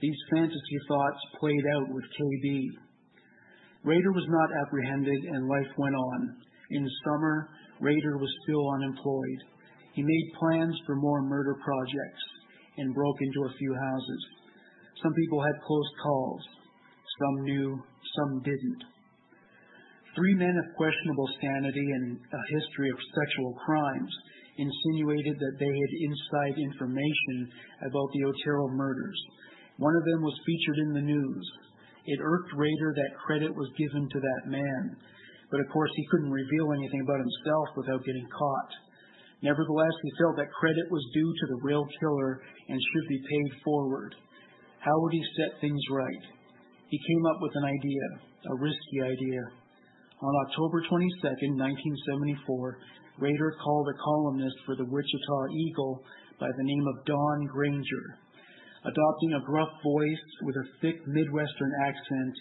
These 0.00 0.18
fantasy 0.34 0.78
thoughts 0.88 1.22
played 1.38 1.64
out 1.76 1.88
with 1.94 2.04
KB. 2.04 2.44
Rader 3.84 4.12
was 4.12 4.26
not 4.28 4.50
apprehended 4.64 5.20
and 5.32 5.48
life 5.48 5.72
went 5.76 5.94
on. 5.94 6.36
In 6.70 6.82
the 6.82 6.96
summer, 7.04 7.48
Rader 7.80 8.16
was 8.16 8.32
still 8.44 8.64
unemployed. 8.80 9.40
He 9.92 10.02
made 10.02 10.38
plans 10.40 10.74
for 10.86 10.96
more 10.96 11.22
murder 11.22 11.56
projects 11.62 12.24
and 12.78 12.94
broke 12.94 13.20
into 13.20 13.44
a 13.44 13.56
few 13.58 13.74
houses. 13.74 14.22
Some 15.02 15.12
people 15.14 15.42
had 15.42 15.66
close 15.66 15.90
calls. 16.02 16.42
Some 17.20 17.44
knew, 17.44 17.82
some 18.16 18.42
didn't. 18.42 18.82
Three 20.16 20.34
men 20.34 20.56
of 20.56 20.76
questionable 20.76 21.28
sanity 21.40 21.86
and 21.92 22.16
a 22.16 22.42
history 22.50 22.90
of 22.90 22.98
sexual 23.14 23.54
crimes 23.66 24.12
insinuated 24.56 25.36
that 25.38 25.56
they 25.58 25.74
had 25.74 25.92
inside 26.08 26.56
information 26.58 27.50
about 27.82 28.08
the 28.14 28.24
Otero 28.24 28.68
murders 28.68 29.20
one 29.76 29.96
of 29.96 30.04
them 30.04 30.22
was 30.22 30.38
featured 30.46 30.78
in 30.86 30.92
the 30.94 31.02
news. 31.02 31.46
It 32.06 32.20
irked 32.20 32.52
Rader 32.56 32.92
that 32.94 33.20
credit 33.24 33.54
was 33.54 33.80
given 33.80 34.08
to 34.08 34.20
that 34.20 34.50
man, 34.50 34.96
but 35.50 35.60
of 35.60 35.68
course 35.72 35.90
he 35.96 36.08
couldn't 36.10 36.30
reveal 36.30 36.72
anything 36.72 37.00
about 37.00 37.24
himself 37.24 37.68
without 37.76 38.04
getting 38.04 38.28
caught. 38.28 38.72
Nevertheless, 39.42 39.96
he 40.02 40.18
felt 40.20 40.36
that 40.36 40.52
credit 40.52 40.86
was 40.90 41.04
due 41.12 41.32
to 41.32 41.46
the 41.48 41.60
real 41.64 41.84
killer 42.00 42.40
and 42.68 42.80
should 42.80 43.08
be 43.08 43.20
paid 43.28 43.50
forward. 43.64 44.14
How 44.80 44.96
would 45.00 45.12
he 45.12 45.24
set 45.36 45.60
things 45.60 45.80
right? 45.90 46.24
He 46.88 47.00
came 47.00 47.24
up 47.26 47.40
with 47.40 47.52
an 47.56 47.64
idea, 47.64 48.04
a 48.52 48.60
risky 48.60 49.00
idea. 49.00 49.42
On 50.20 50.34
October 50.48 50.84
22, 50.88 51.56
1974, 51.56 52.78
Rader 53.18 53.52
called 53.62 53.88
a 53.88 54.00
columnist 54.00 54.56
for 54.66 54.76
the 54.76 54.84
Wichita 54.84 55.38
Eagle 55.52 56.04
by 56.40 56.48
the 56.48 56.64
name 56.64 56.84
of 56.88 57.04
Don 57.04 57.46
Granger. 57.52 58.23
Adopting 58.84 59.32
a 59.32 59.46
gruff 59.48 59.72
voice 59.80 60.26
with 60.44 60.56
a 60.60 60.70
thick 60.84 61.00
Midwestern 61.08 61.72
accent, 61.88 62.34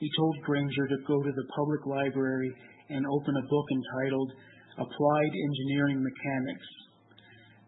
he 0.00 0.08
told 0.16 0.40
Granger 0.48 0.88
to 0.88 1.04
go 1.04 1.20
to 1.20 1.32
the 1.32 1.48
public 1.52 1.84
library 1.84 2.48
and 2.88 3.04
open 3.04 3.36
a 3.36 3.48
book 3.52 3.68
entitled 3.68 4.32
Applied 4.80 5.32
Engineering 5.36 6.00
Mechanics. 6.00 6.68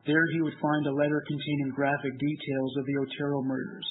There 0.09 0.27
he 0.33 0.41
would 0.41 0.57
find 0.57 0.87
a 0.87 0.97
letter 0.97 1.21
containing 1.29 1.77
graphic 1.77 2.17
details 2.17 2.73
of 2.81 2.85
the 2.89 2.99
Otero 3.05 3.43
murders. 3.45 3.89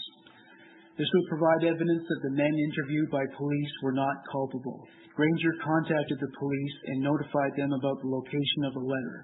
This 0.98 1.08
would 1.14 1.30
provide 1.30 1.64
evidence 1.70 2.04
that 2.10 2.22
the 2.26 2.36
men 2.36 2.52
interviewed 2.52 3.10
by 3.14 3.24
police 3.38 3.74
were 3.82 3.94
not 3.94 4.26
culpable. 4.32 4.82
Granger 5.16 5.54
contacted 5.64 6.18
the 6.18 6.34
police 6.42 6.78
and 6.88 7.06
notified 7.06 7.54
them 7.56 7.72
about 7.78 8.02
the 8.02 8.10
location 8.10 8.62
of 8.66 8.74
the 8.74 8.90
letter. 8.90 9.18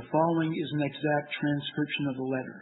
The 0.00 0.08
following 0.08 0.50
is 0.56 0.70
an 0.72 0.82
exact 0.88 1.28
transcription 1.36 2.04
of 2.08 2.16
the 2.16 2.30
letter. 2.30 2.58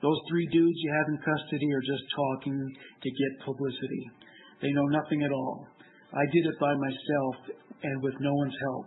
Those 0.00 0.20
three 0.30 0.46
dudes 0.54 0.78
you 0.78 0.90
have 0.94 1.08
in 1.10 1.18
custody 1.26 1.68
are 1.74 1.82
just 1.82 2.06
talking 2.14 2.54
to 2.54 3.10
get 3.10 3.44
publicity. 3.44 4.04
They 4.62 4.70
know 4.70 4.86
nothing 4.94 5.22
at 5.22 5.34
all. 5.34 5.66
I 6.14 6.24
did 6.30 6.46
it 6.46 6.58
by 6.62 6.74
myself 6.74 7.34
and 7.82 8.02
with 8.02 8.14
no 8.20 8.32
one's 8.34 8.58
help. 8.62 8.86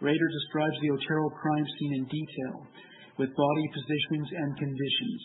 Rader 0.00 0.28
describes 0.28 0.76
the 0.80 0.92
Otero 0.92 1.30
crime 1.40 1.66
scene 1.78 1.94
in 1.96 2.04
detail, 2.04 2.56
with 3.16 3.32
body 3.32 3.66
positions 3.72 4.28
and 4.36 4.58
conditions. 4.58 5.20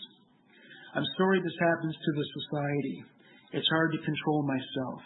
I'm 0.94 1.06
sorry 1.18 1.38
this 1.40 1.60
happens 1.60 1.94
to 1.94 2.12
the 2.16 2.26
society. 2.40 2.98
It's 3.52 3.68
hard 3.68 3.92
to 3.92 4.06
control 4.06 4.42
myself. 4.46 5.00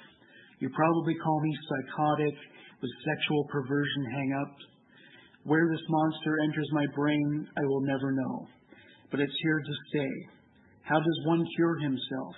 You 0.60 0.70
probably 0.70 1.14
call 1.18 1.40
me 1.42 1.52
psychotic 1.66 2.36
with 2.80 3.02
sexual 3.02 3.44
perversion 3.50 4.04
hang-ups. 4.14 4.62
Where 5.44 5.68
this 5.68 5.84
monster 5.88 6.38
enters 6.44 6.70
my 6.72 6.86
brain, 6.94 7.48
I 7.58 7.64
will 7.66 7.82
never 7.82 8.12
know. 8.12 8.46
But 9.14 9.22
it's 9.22 9.42
here 9.46 9.62
to 9.62 9.74
stay. 9.94 10.12
How 10.82 10.98
does 10.98 11.26
one 11.30 11.46
cure 11.54 11.78
himself? 11.78 12.34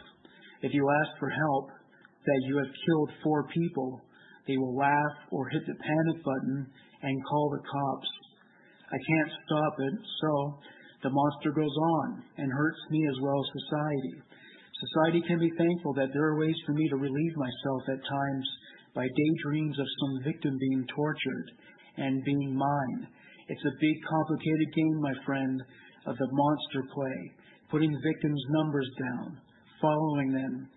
If 0.60 0.74
you 0.74 0.84
ask 0.84 1.18
for 1.18 1.32
help, 1.32 1.72
that 1.72 2.42
you 2.44 2.58
have 2.58 2.84
killed 2.84 3.10
four 3.24 3.48
people, 3.48 4.04
they 4.46 4.58
will 4.58 4.76
laugh 4.76 5.16
or 5.32 5.48
hit 5.48 5.64
the 5.64 5.72
panic 5.72 6.22
button 6.22 6.68
and 7.00 7.24
call 7.24 7.48
the 7.48 7.64
cops. 7.64 8.10
I 8.92 8.98
can't 9.08 9.32
stop 9.48 9.74
it, 9.88 9.94
so 10.20 10.60
the 11.02 11.16
monster 11.16 11.56
goes 11.56 11.72
on 11.96 12.22
and 12.36 12.52
hurts 12.52 12.82
me 12.90 13.00
as 13.08 13.16
well 13.24 13.40
as 13.40 13.64
society. 13.64 14.14
Society 14.76 15.22
can 15.32 15.40
be 15.40 15.56
thankful 15.56 15.94
that 15.94 16.12
there 16.12 16.28
are 16.28 16.38
ways 16.38 16.60
for 16.66 16.74
me 16.74 16.90
to 16.90 17.00
relieve 17.00 17.36
myself 17.40 17.88
at 17.88 18.04
times 18.04 18.48
by 18.92 19.08
daydreams 19.08 19.78
of 19.80 19.96
some 19.96 20.28
victim 20.28 20.52
being 20.60 20.84
tortured 20.94 21.48
and 21.96 22.22
being 22.22 22.52
mine. 22.52 23.08
It's 23.48 23.64
a 23.64 23.80
big, 23.80 23.96
complicated 24.04 24.68
game, 24.76 25.00
my 25.00 25.14
friend, 25.24 25.62
of 26.06 26.16
the 26.16 26.28
monster 26.30 26.82
play, 26.94 27.32
putting 27.70 27.90
victims' 28.02 28.44
numbers 28.50 28.90
down, 28.98 29.38
following 29.80 30.32
them, 30.32 30.68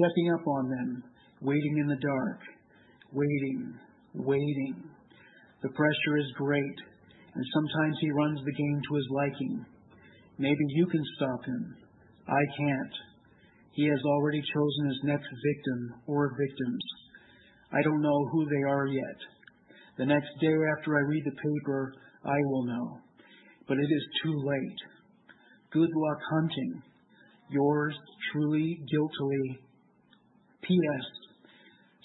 checking 0.00 0.32
up 0.32 0.46
on 0.46 0.70
them, 0.70 1.04
waiting 1.42 1.78
in 1.78 1.86
the 1.86 2.00
dark, 2.00 2.40
waiting, 3.12 3.74
waiting. 4.14 4.74
The 5.62 5.68
pressure 5.70 6.16
is 6.18 6.32
great, 6.36 6.78
and 7.34 7.44
sometimes 7.54 7.96
he 8.00 8.10
runs 8.10 8.40
the 8.44 8.52
game 8.52 8.80
to 8.88 8.96
his 8.96 9.08
liking. 9.10 9.66
Maybe 10.38 10.64
you 10.70 10.86
can 10.86 11.04
stop 11.16 11.44
him. 11.44 11.76
I 12.26 12.42
can't. 12.56 12.94
He 13.72 13.86
has 13.86 14.00
already 14.04 14.40
chosen 14.54 14.88
his 14.88 15.00
next 15.04 15.28
victim 15.28 15.94
or 16.06 16.36
victims. 16.38 16.84
I 17.72 17.82
don't 17.82 18.02
know 18.02 18.28
who 18.32 18.46
they 18.46 18.62
are 18.68 18.86
yet. 18.86 19.18
The 19.98 20.06
next 20.06 20.30
day 20.40 20.56
after 20.78 20.96
I 20.96 21.08
read 21.08 21.24
the 21.24 21.36
paper, 21.36 21.92
I 22.24 22.38
will 22.46 22.64
know. 22.64 22.98
But 23.70 23.78
it 23.78 23.86
is 23.86 24.06
too 24.24 24.34
late. 24.34 24.80
Good 25.70 25.90
luck 25.94 26.18
hunting. 26.28 26.82
Yours 27.50 27.94
truly, 28.32 28.82
guiltily. 28.90 29.60
P.S. 30.62 31.06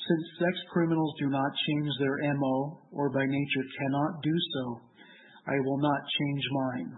Since 0.07 0.23
sex 0.37 0.59
criminals 0.71 1.15
do 1.17 1.27
not 1.27 1.49
change 1.65 1.89
their 1.99 2.35
MO, 2.35 2.77
or 2.91 3.09
by 3.09 3.25
nature 3.25 3.65
cannot 3.79 4.21
do 4.21 4.31
so, 4.53 4.79
I 5.47 5.57
will 5.65 5.79
not 5.79 6.01
change 6.19 6.43
mine. 6.51 6.97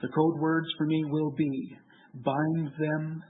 The 0.00 0.08
code 0.08 0.40
words 0.40 0.68
for 0.78 0.86
me 0.86 1.04
will 1.10 1.32
be 1.36 1.76
bind 2.24 2.70
them, 2.78 3.22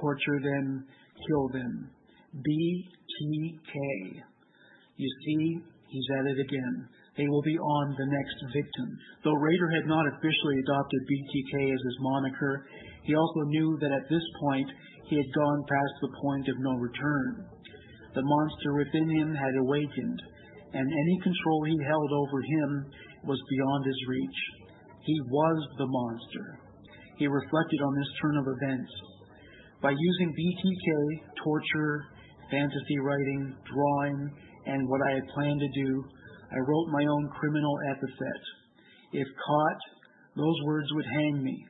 torture 0.00 0.40
them, 0.40 0.86
kill 1.28 1.48
them. 1.48 1.90
BTK. 2.34 3.74
You 4.96 5.10
see, 5.26 5.58
he's 5.90 6.06
at 6.18 6.26
it 6.28 6.40
again. 6.40 6.88
They 7.16 7.28
will 7.28 7.42
be 7.42 7.58
on 7.58 7.94
the 7.94 8.10
next 8.10 8.38
victim. 8.50 8.88
Though 9.22 9.38
Rader 9.38 9.70
had 9.70 9.86
not 9.86 10.06
officially 10.08 10.58
adopted 10.58 11.00
BTK 11.06 11.70
as 11.70 11.82
his 11.86 11.98
moniker, 12.00 12.66
he 13.04 13.14
also 13.14 13.42
knew 13.54 13.78
that 13.80 13.92
at 13.94 14.08
this 14.10 14.26
point 14.40 14.68
he 15.06 15.16
had 15.16 15.34
gone 15.34 15.70
past 15.70 15.94
the 16.00 16.16
point 16.20 16.48
of 16.48 16.58
no 16.58 16.74
return. 16.74 17.46
The 18.14 18.22
monster 18.22 18.74
within 18.74 19.08
him 19.10 19.34
had 19.34 19.54
awakened, 19.54 20.20
and 20.74 20.86
any 20.86 21.16
control 21.22 21.62
he 21.66 21.78
held 21.86 22.10
over 22.10 22.42
him 22.42 22.70
was 23.26 23.38
beyond 23.50 23.86
his 23.86 24.00
reach. 24.08 24.38
He 25.02 25.20
was 25.30 25.58
the 25.78 25.86
monster. 25.86 26.58
He 27.18 27.26
reflected 27.28 27.80
on 27.80 27.94
this 27.94 28.12
turn 28.22 28.36
of 28.38 28.46
events. 28.58 28.92
By 29.82 29.94
using 29.94 30.34
BTK, 30.34 31.42
torture, 31.44 32.06
fantasy 32.50 32.98
writing, 32.98 33.54
drawing, 33.70 34.30
and 34.66 34.88
what 34.88 35.00
I 35.06 35.14
had 35.14 35.28
planned 35.34 35.60
to 35.60 35.84
do, 35.84 36.04
I 36.54 36.58
wrote 36.62 36.94
my 36.94 37.02
own 37.02 37.28
criminal 37.34 37.76
epithet. 37.90 38.42
If 39.12 39.26
caught, 39.26 39.80
those 40.36 40.58
words 40.64 40.86
would 40.92 41.06
hang 41.06 41.42
me. 41.42 41.66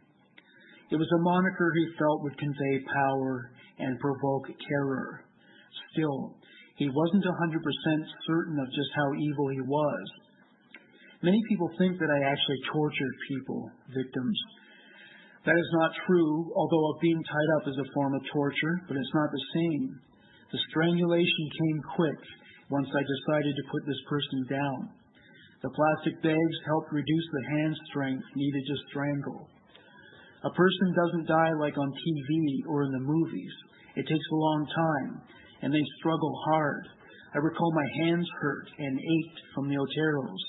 It 0.90 0.96
was 0.96 1.08
a 1.08 1.24
moniker 1.24 1.72
he 1.72 1.96
felt 1.98 2.22
would 2.22 2.36
convey 2.36 2.84
power 2.92 3.50
and 3.78 3.98
provoke 3.98 4.44
terror. 4.68 5.24
Still, 5.92 6.36
he 6.76 6.88
wasn't 6.92 7.24
100% 7.24 8.04
certain 8.26 8.58
of 8.60 8.66
just 8.68 8.92
how 8.94 9.08
evil 9.16 9.48
he 9.48 9.62
was. 9.62 10.04
Many 11.22 11.40
people 11.48 11.70
think 11.78 11.98
that 11.98 12.12
I 12.12 12.28
actually 12.28 12.60
tortured 12.68 13.16
people, 13.28 13.70
victims. 13.88 14.38
That 15.46 15.56
is 15.56 15.70
not 15.80 15.96
true, 16.06 16.52
although 16.56 17.00
being 17.00 17.22
tied 17.24 17.50
up 17.56 17.68
is 17.68 17.78
a 17.80 17.92
form 17.94 18.12
of 18.12 18.20
torture, 18.32 18.76
but 18.88 18.96
it's 18.96 19.14
not 19.14 19.32
the 19.32 19.46
same. 19.54 20.00
The 20.52 20.60
strangulation 20.68 21.44
came 21.56 21.80
quick 21.96 22.20
once 22.70 22.88
I 22.88 23.02
decided 23.02 23.54
to 23.56 23.70
put 23.70 23.84
this 23.86 24.02
person 24.08 24.40
down. 24.48 24.80
The 25.62 25.72
plastic 25.72 26.20
bags 26.22 26.58
helped 26.68 26.92
reduce 26.92 27.28
the 27.32 27.48
hand 27.56 27.76
strength 27.88 28.24
needed 28.36 28.64
to 28.68 28.76
strangle. 28.90 29.48
A 30.44 30.52
person 30.52 30.92
doesn't 30.92 31.28
die 31.28 31.52
like 31.56 31.78
on 31.78 31.88
TV 31.88 32.68
or 32.68 32.84
in 32.84 32.92
the 32.92 33.00
movies. 33.00 33.54
It 33.96 34.04
takes 34.04 34.28
a 34.30 34.42
long 34.44 34.66
time, 34.68 35.22
and 35.62 35.72
they 35.72 35.84
struggle 36.00 36.34
hard. 36.52 36.84
I 37.34 37.38
recall 37.38 37.72
my 37.72 38.04
hands 38.04 38.28
hurt 38.40 38.68
and 38.78 38.98
ached 38.98 39.40
from 39.54 39.68
the 39.68 39.80
Oteros. 39.80 40.42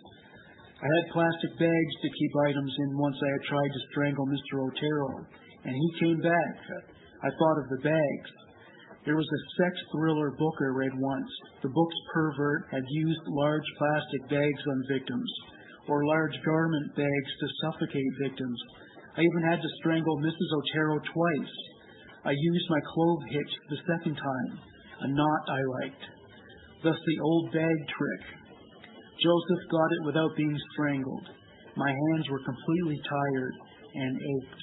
I 0.75 0.87
had 0.99 1.13
plastic 1.15 1.57
bags 1.57 1.95
to 2.01 2.17
keep 2.19 2.31
items 2.51 2.73
in 2.77 2.97
once 2.99 3.15
I 3.15 3.31
had 3.31 3.47
tried 3.47 3.71
to 3.71 3.87
strangle 3.91 4.27
Mr. 4.27 4.67
Otero, 4.67 5.25
and 5.63 5.73
he 5.73 5.99
came 6.03 6.19
back. 6.19 6.55
I 7.23 7.29
thought 7.31 7.61
of 7.63 7.69
the 7.71 7.81
bags. 7.87 8.31
There 9.05 9.15
was 9.15 9.29
a 9.29 9.45
sex 9.61 9.77
thriller 9.93 10.31
book 10.31 10.55
I 10.61 10.73
read 10.73 10.97
once. 10.97 11.29
The 11.61 11.69
book's 11.69 12.01
pervert 12.11 12.65
had 12.71 12.81
used 12.89 13.21
large 13.27 13.69
plastic 13.77 14.29
bags 14.29 14.63
on 14.65 14.89
victims, 14.89 15.31
or 15.87 16.05
large 16.05 16.33
garment 16.43 16.95
bags 16.95 17.31
to 17.39 17.47
suffocate 17.61 18.21
victims. 18.21 18.59
I 19.15 19.21
even 19.21 19.43
had 19.45 19.61
to 19.61 19.77
strangle 19.77 20.17
Mrs. 20.17 20.49
Otero 20.57 20.97
twice. 21.13 21.55
I 22.25 22.33
used 22.33 22.69
my 22.69 22.81
clove 22.81 23.21
hitch 23.29 23.53
the 23.69 23.85
second 23.85 24.15
time, 24.15 24.59
a 25.01 25.07
knot 25.07 25.43
I 25.53 25.61
liked. 25.85 26.05
Thus 26.81 26.97
the 26.97 27.19
old 27.21 27.53
bag 27.53 27.77
trick. 27.85 28.23
Joseph 29.21 29.69
got 29.69 29.93
it 30.01 30.05
without 30.05 30.35
being 30.35 30.57
strangled. 30.73 31.29
My 31.77 31.93
hands 31.93 32.29
were 32.31 32.41
completely 32.41 32.99
tired 33.07 33.53
and 33.93 34.17
ached. 34.17 34.61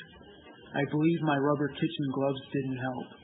I 0.74 0.82
believe 0.90 1.23
my 1.23 1.36
rubber 1.36 1.69
kitchen 1.69 2.09
gloves 2.12 2.40
didn't 2.52 2.78
help. 2.78 3.21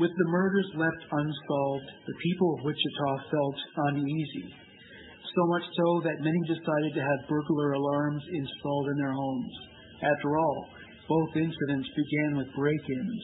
With 0.00 0.16
the 0.16 0.32
murders 0.32 0.70
left 0.80 1.12
unsolved, 1.12 1.90
the 2.08 2.20
people 2.24 2.56
of 2.56 2.64
Wichita 2.64 3.10
felt 3.28 3.58
uneasy. 3.92 4.48
So 4.48 5.42
much 5.52 5.66
so 5.76 6.00
that 6.08 6.24
many 6.24 6.40
decided 6.48 6.92
to 6.96 7.04
have 7.04 7.28
burglar 7.28 7.76
alarms 7.76 8.24
installed 8.32 8.88
in 8.88 8.96
their 8.96 9.12
homes. 9.12 9.54
After 10.00 10.38
all, 10.40 10.68
both 11.06 11.36
incidents 11.36 11.88
began 11.92 12.40
with 12.40 12.56
break-ins. 12.56 13.22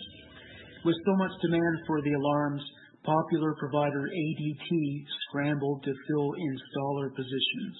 With 0.84 1.00
so 1.00 1.16
much 1.16 1.32
demand 1.40 1.76
for 1.86 2.02
the 2.02 2.12
alarms, 2.12 2.62
popular 3.08 3.56
provider 3.56 4.04
ADT 4.12 4.68
scrambled 5.28 5.82
to 5.82 5.96
fill 5.96 6.28
installer 6.36 7.08
positions. 7.16 7.76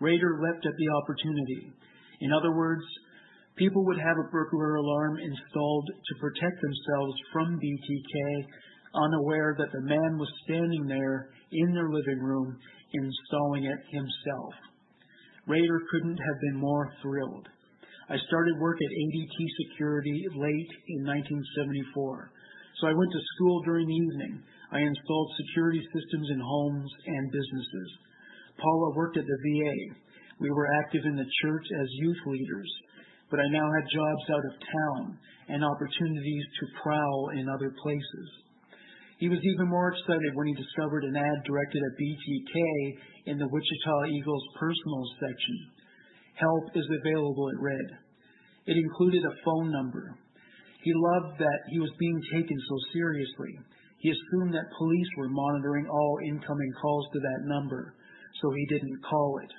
Rader 0.00 0.42
leapt 0.42 0.66
at 0.66 0.74
the 0.74 0.90
opportunity. 0.98 1.70
In 2.20 2.32
other 2.32 2.50
words, 2.56 2.82
people 3.56 3.84
would 3.86 3.98
have 3.98 4.16
a 4.16 4.30
burglar 4.30 4.76
alarm 4.76 5.18
installed 5.18 5.86
to 5.88 6.20
protect 6.20 6.56
themselves 6.60 7.16
from 7.32 7.58
BTK, 7.58 8.46
unaware 8.94 9.54
that 9.58 9.72
the 9.72 9.82
man 9.82 10.18
was 10.18 10.28
standing 10.44 10.86
there 10.86 11.30
in 11.52 11.74
their 11.74 11.90
living 11.90 12.20
room 12.20 12.56
installing 12.92 13.64
it 13.64 13.80
himself. 13.90 14.54
Rader 15.46 15.80
couldn't 15.90 16.18
have 16.18 16.40
been 16.40 16.60
more 16.60 16.92
thrilled. 17.02 17.48
I 18.08 18.16
started 18.28 18.58
work 18.60 18.78
at 18.78 18.98
ADT 19.02 19.36
Security 19.66 20.26
late 20.34 20.72
in 20.94 21.06
1974, 21.06 22.30
so 22.78 22.86
I 22.86 22.94
went 22.94 23.10
to 23.10 23.28
school 23.34 23.62
during 23.62 23.86
the 23.86 23.94
evening. 23.94 24.42
I 24.70 24.78
installed 24.78 25.30
security 25.46 25.82
systems 25.90 26.28
in 26.30 26.40
homes 26.40 26.92
and 27.06 27.32
businesses. 27.32 27.90
Paula 28.58 28.94
worked 28.94 29.16
at 29.16 29.26
the 29.26 29.38
VA. 29.42 29.76
We 30.38 30.50
were 30.50 30.70
active 30.82 31.02
in 31.04 31.16
the 31.16 31.30
church 31.42 31.66
as 31.66 31.98
youth 32.02 32.22
leaders, 32.26 32.70
but 33.30 33.40
I 33.40 33.48
now 33.50 33.66
had 33.66 33.94
jobs 33.94 34.26
out 34.30 34.46
of 34.46 34.60
town 34.60 35.18
and 35.48 35.64
opportunities 35.64 36.46
to 36.60 36.74
prowl 36.82 37.30
in 37.34 37.48
other 37.48 37.72
places. 37.82 38.28
He 39.18 39.28
was 39.28 39.40
even 39.40 39.72
more 39.72 39.92
excited 39.92 40.34
when 40.34 40.46
he 40.46 40.54
discovered 40.60 41.04
an 41.04 41.16
ad 41.16 41.38
directed 41.44 41.80
at 41.80 41.98
BTK 41.98 42.54
in 43.32 43.38
the 43.38 43.48
Wichita 43.48 43.96
Eagles 44.12 44.44
personal 44.60 45.04
section. 45.18 45.56
Help 46.36 46.76
is 46.76 46.86
available, 47.00 47.48
it 47.48 47.60
read. 47.60 47.88
It 48.66 48.76
included 48.76 49.24
a 49.24 49.38
phone 49.44 49.72
number. 49.72 50.18
He 50.82 50.92
loved 50.94 51.38
that 51.38 51.60
he 51.70 51.80
was 51.80 51.90
being 51.98 52.20
taken 52.30 52.58
so 52.68 52.76
seriously. 52.92 53.58
He 53.98 54.10
assumed 54.10 54.52
that 54.54 54.76
police 54.76 55.10
were 55.16 55.30
monitoring 55.30 55.88
all 55.88 56.18
incoming 56.28 56.72
calls 56.82 57.06
to 57.12 57.18
that 57.18 57.48
number, 57.48 57.94
so 58.42 58.50
he 58.52 58.66
didn't 58.66 59.02
call 59.02 59.40
it. 59.42 59.52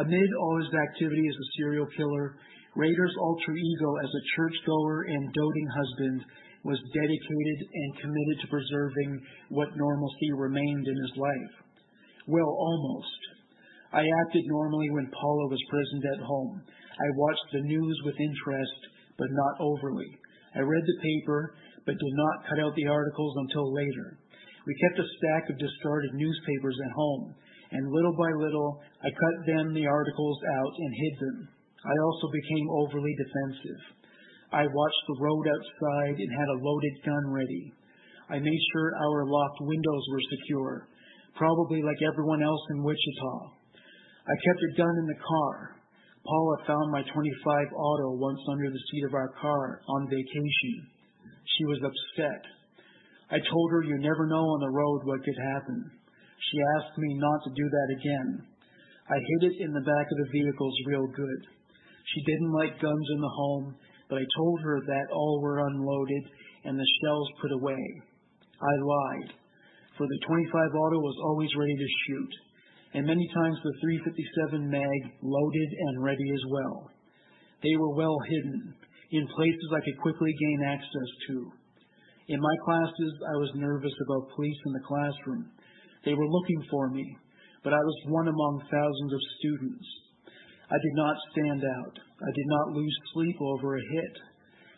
Amid 0.00 0.28
all 0.40 0.56
his 0.56 0.72
activity 0.72 1.20
as 1.28 1.36
a 1.36 1.52
serial 1.60 1.84
killer, 1.92 2.40
Rader's 2.74 3.16
alter 3.20 3.52
ego 3.52 3.90
as 4.00 4.08
a 4.08 4.26
churchgoer 4.32 5.04
and 5.12 5.32
doting 5.32 5.68
husband 5.76 6.24
was 6.64 6.80
dedicated 6.96 7.58
and 7.68 8.00
committed 8.00 8.36
to 8.40 8.48
preserving 8.48 9.20
what 9.50 9.76
normalcy 9.76 10.32
remained 10.36 10.86
in 10.88 10.96
his 11.04 11.14
life. 11.20 11.54
Well, 12.28 12.48
almost. 12.48 13.20
I 13.92 14.08
acted 14.24 14.44
normally 14.46 14.88
when 14.90 15.12
Paula 15.12 15.46
was 15.52 15.68
present 15.68 16.04
at 16.16 16.24
home. 16.24 16.62
I 16.64 17.18
watched 17.20 17.48
the 17.52 17.68
news 17.68 17.96
with 18.04 18.20
interest, 18.20 18.80
but 19.18 19.28
not 19.28 19.60
overly. 19.60 20.16
I 20.54 20.60
read 20.60 20.84
the 20.86 21.02
paper, 21.02 21.54
but 21.84 21.98
did 21.98 22.14
not 22.16 22.48
cut 22.48 22.60
out 22.60 22.72
the 22.76 22.88
articles 22.88 23.34
until 23.36 23.74
later. 23.74 24.16
We 24.64 24.80
kept 24.80 25.00
a 25.00 25.12
stack 25.18 25.50
of 25.50 25.58
discarded 25.58 26.14
newspapers 26.14 26.78
at 26.84 26.92
home, 26.92 27.34
and 27.70 27.94
little 27.94 28.16
by 28.18 28.30
little, 28.42 28.82
I 29.02 29.08
cut 29.08 29.36
them 29.46 29.74
the 29.74 29.86
articles 29.86 30.38
out 30.58 30.72
and 30.78 30.92
hid 30.94 31.14
them. 31.20 31.38
I 31.86 31.94
also 32.02 32.26
became 32.34 32.68
overly 32.70 33.14
defensive. 33.16 33.82
I 34.52 34.66
watched 34.66 35.04
the 35.06 35.22
road 35.22 35.46
outside 35.46 36.16
and 36.18 36.30
had 36.34 36.50
a 36.50 36.62
loaded 36.62 36.96
gun 37.06 37.24
ready. 37.30 37.72
I 38.28 38.38
made 38.42 38.62
sure 38.72 38.98
our 38.98 39.26
locked 39.26 39.60
windows 39.62 40.04
were 40.10 40.30
secure, 40.34 40.88
probably 41.38 41.82
like 41.82 42.02
everyone 42.02 42.42
else 42.42 42.64
in 42.74 42.82
Wichita. 42.82 43.34
I 44.26 44.44
kept 44.44 44.66
a 44.66 44.76
gun 44.76 44.94
in 45.02 45.06
the 45.06 45.22
car. 45.22 45.80
Paula 46.26 46.56
found 46.66 46.92
my 46.92 47.02
25 47.02 47.14
auto 47.14 48.18
once 48.18 48.42
under 48.50 48.70
the 48.70 48.84
seat 48.90 49.04
of 49.06 49.14
our 49.14 49.32
car 49.40 49.80
on 49.88 50.10
vacation. 50.10 50.74
She 51.56 51.64
was 51.64 51.80
upset. 51.82 52.42
I 53.30 53.38
told 53.38 53.70
her 53.70 53.82
you 53.82 53.98
never 53.98 54.26
know 54.26 54.42
on 54.42 54.60
the 54.60 54.74
road 54.74 55.00
what 55.04 55.24
could 55.24 55.40
happen. 55.54 55.99
She 56.48 56.58
asked 56.76 56.96
me 56.96 57.20
not 57.20 57.40
to 57.44 57.52
do 57.52 57.66
that 57.68 57.90
again. 58.00 58.28
I 59.10 59.18
hid 59.18 59.52
it 59.52 59.56
in 59.60 59.72
the 59.72 59.84
back 59.84 60.06
of 60.08 60.18
the 60.24 60.32
vehicles 60.32 60.86
real 60.86 61.06
good. 61.12 61.42
She 62.14 62.24
didn't 62.24 62.56
like 62.56 62.80
guns 62.80 63.06
in 63.14 63.20
the 63.20 63.36
home, 63.36 63.76
but 64.08 64.18
I 64.18 64.36
told 64.36 64.60
her 64.62 64.80
that 64.86 65.12
all 65.12 65.40
were 65.42 65.66
unloaded 65.66 66.24
and 66.64 66.78
the 66.78 66.92
shells 67.02 67.28
put 67.40 67.52
away. 67.52 67.84
I 68.60 68.74
lied, 68.80 69.30
for 69.96 70.06
the 70.06 70.20
25 70.26 70.74
auto 70.74 70.98
was 71.00 71.18
always 71.24 71.50
ready 71.56 71.76
to 71.76 71.96
shoot, 72.06 72.32
and 72.94 73.06
many 73.06 73.26
times 73.32 73.56
the 73.62 73.76
357 73.80 74.68
mag 74.68 75.00
loaded 75.22 75.70
and 75.88 76.02
ready 76.02 76.28
as 76.32 76.44
well. 76.50 76.90
They 77.62 77.76
were 77.76 77.96
well 77.96 78.16
hidden, 78.28 78.74
in 79.12 79.34
places 79.36 79.68
I 79.74 79.84
could 79.84 80.00
quickly 80.00 80.32
gain 80.32 80.60
access 80.68 81.10
to. 81.28 81.52
In 82.28 82.40
my 82.40 82.56
classes, 82.64 83.12
I 83.26 83.36
was 83.42 83.50
nervous 83.56 83.96
about 84.06 84.34
police 84.36 84.60
in 84.66 84.72
the 84.72 84.86
classroom. 84.86 85.50
They 86.04 86.14
were 86.14 86.28
looking 86.28 86.62
for 86.70 86.88
me, 86.90 87.04
but 87.62 87.74
I 87.74 87.78
was 87.78 88.12
one 88.12 88.28
among 88.28 88.64
thousands 88.70 89.12
of 89.12 89.30
students. 89.38 89.86
I 90.70 90.78
did 90.78 90.94
not 90.94 91.16
stand 91.32 91.62
out. 91.64 91.94
I 91.98 92.30
did 92.32 92.48
not 92.48 92.76
lose 92.76 92.96
sleep 93.12 93.36
over 93.40 93.76
a 93.76 93.88
hit. 93.92 94.14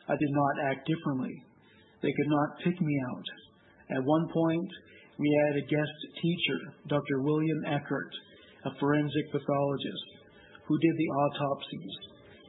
I 0.08 0.16
did 0.16 0.32
not 0.32 0.70
act 0.70 0.88
differently. 0.88 1.34
They 2.02 2.10
could 2.10 2.30
not 2.32 2.58
pick 2.64 2.80
me 2.80 2.96
out. 3.14 3.26
At 3.96 4.04
one 4.04 4.26
point, 4.32 4.70
we 5.18 5.28
had 5.46 5.56
a 5.56 5.68
guest 5.68 5.96
teacher, 6.20 6.58
Dr. 6.88 7.22
William 7.22 7.62
Eckert, 7.66 8.10
a 8.64 8.74
forensic 8.80 9.30
pathologist, 9.30 10.06
who 10.66 10.78
did 10.78 10.94
the 10.96 11.12
autopsies. 11.12 11.94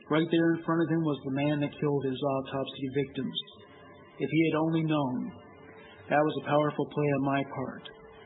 Right 0.09 0.27
there 0.31 0.53
in 0.55 0.63
front 0.63 0.81
of 0.81 0.89
him 0.89 1.03
was 1.03 1.19
the 1.25 1.37
man 1.37 1.59
that 1.59 1.79
killed 1.79 2.05
his 2.05 2.21
autopsy 2.21 2.87
victims. 2.95 3.39
If 4.19 4.29
he 4.29 4.49
had 4.49 4.59
only 4.59 4.83
known, 4.83 5.31
that 6.09 6.23
was 6.23 6.35
a 6.41 6.47
powerful 6.47 6.85
play 6.85 7.09
on 7.19 7.25
my 7.25 7.43
part. 7.55 7.83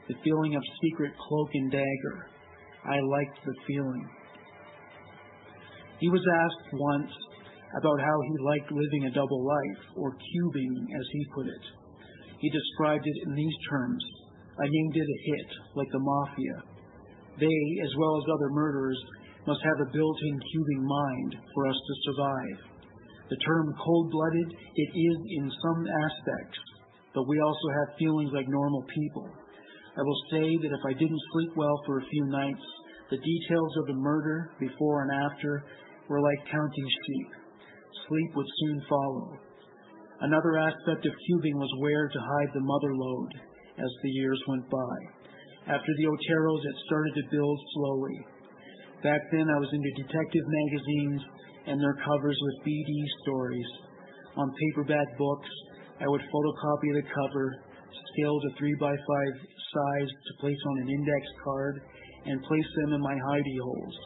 The 0.08 0.16
feeling 0.24 0.56
of 0.56 0.64
secret 0.82 1.12
cloak 1.28 1.50
and 1.54 1.72
dagger. 1.72 2.30
I 2.86 3.00
liked 3.00 3.40
the 3.46 3.56
feeling. 3.68 4.08
He 6.00 6.10
was 6.10 6.24
asked 6.24 6.74
once 6.74 7.12
about 7.76 8.00
how 8.00 8.18
he 8.22 8.46
liked 8.46 8.72
living 8.72 9.06
a 9.06 9.12
double 9.12 9.44
life, 9.46 9.84
or 9.98 10.12
cubing, 10.12 10.74
as 10.96 11.06
he 11.12 11.26
put 11.36 11.48
it. 11.48 11.66
He 12.40 12.50
described 12.50 13.04
it 13.06 13.28
in 13.28 13.36
these 13.36 13.58
terms 13.70 14.04
I 14.60 14.66
named 14.66 14.96
it 14.96 15.06
a 15.06 15.20
hit, 15.30 15.50
like 15.76 15.92
the 15.92 16.02
mafia. 16.02 16.58
They, 17.40 17.60
as 17.86 17.94
well 17.98 18.18
as 18.18 18.34
other 18.34 18.50
murderers, 18.50 18.98
must 19.46 19.62
have 19.62 19.86
a 19.86 19.92
built 19.94 20.18
in 20.24 20.40
cubing 20.50 20.84
mind 20.84 21.36
for 21.54 21.68
us 21.68 21.78
to 21.78 22.02
survive. 22.10 22.58
The 23.30 23.38
term 23.46 23.76
cold 23.86 24.10
blooded, 24.10 24.50
it 24.50 24.90
is 24.98 25.18
in 25.30 25.52
some 25.62 25.86
aspects, 25.86 26.60
but 27.14 27.28
we 27.28 27.40
also 27.40 27.68
have 27.80 27.98
feelings 28.00 28.32
like 28.34 28.48
normal 28.48 28.84
people. 28.90 29.30
I 29.98 30.02
will 30.06 30.22
say 30.30 30.46
that 30.62 30.76
if 30.78 30.84
I 30.86 30.94
didn't 30.94 31.30
sleep 31.34 31.52
well 31.58 31.82
for 31.86 31.98
a 31.98 32.06
few 32.06 32.26
nights, 32.30 32.62
the 33.10 33.18
details 33.18 33.74
of 33.82 33.88
the 33.88 33.98
murder, 33.98 34.52
before 34.60 35.02
and 35.02 35.12
after, 35.26 35.64
were 36.08 36.22
like 36.22 36.52
counting 36.52 36.90
sheep. 37.06 37.30
Sleep 38.08 38.30
would 38.36 38.46
soon 38.62 38.82
follow. 38.88 39.34
Another 40.22 40.58
aspect 40.58 41.06
of 41.06 41.14
cubing 41.14 41.58
was 41.58 41.82
where 41.82 42.08
to 42.10 42.20
hide 42.20 42.52
the 42.54 42.62
mother 42.62 42.94
load 42.94 43.32
as 43.78 43.92
the 44.04 44.10
years 44.10 44.42
went 44.48 44.70
by. 44.70 44.96
After 45.68 45.92
the 45.98 46.06
Oteros, 46.06 46.64
it 46.64 46.86
started 46.86 47.14
to 47.16 47.32
build 47.32 47.60
slowly. 47.74 48.18
Back 49.04 49.22
then, 49.32 49.50
I 49.50 49.60
was 49.60 49.70
into 49.74 50.04
detective 50.04 50.46
magazines 50.46 51.22
and 51.68 51.82
their 51.82 51.98
covers 52.06 52.38
with 52.42 52.66
BD 52.66 52.92
stories. 53.24 53.70
On 54.38 54.54
paperback 54.54 55.18
books, 55.18 55.50
I 56.02 56.08
would 56.08 56.22
photocopy 56.22 57.02
the 57.02 57.06
cover, 57.14 57.62
scale 58.14 58.40
to 58.42 58.50
3 58.58 58.76
by 58.80 58.94
5 58.96 59.57
size 59.74 60.12
to 60.12 60.42
place 60.42 60.62
on 60.70 60.82
an 60.82 60.90
index 60.90 61.24
card, 61.44 61.82
and 62.26 62.44
place 62.44 62.70
them 62.84 62.94
in 62.94 63.02
my 63.02 63.16
hidey 63.16 63.60
holes. 63.64 63.98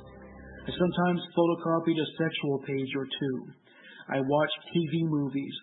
I 0.67 0.71
sometimes 0.77 1.21
photocopied 1.33 1.97
a 1.97 2.13
sexual 2.21 2.59
page 2.65 2.91
or 2.95 3.05
two. 3.05 3.37
I 4.09 4.19
watched 4.21 4.59
TV 4.75 5.09
movies 5.09 5.57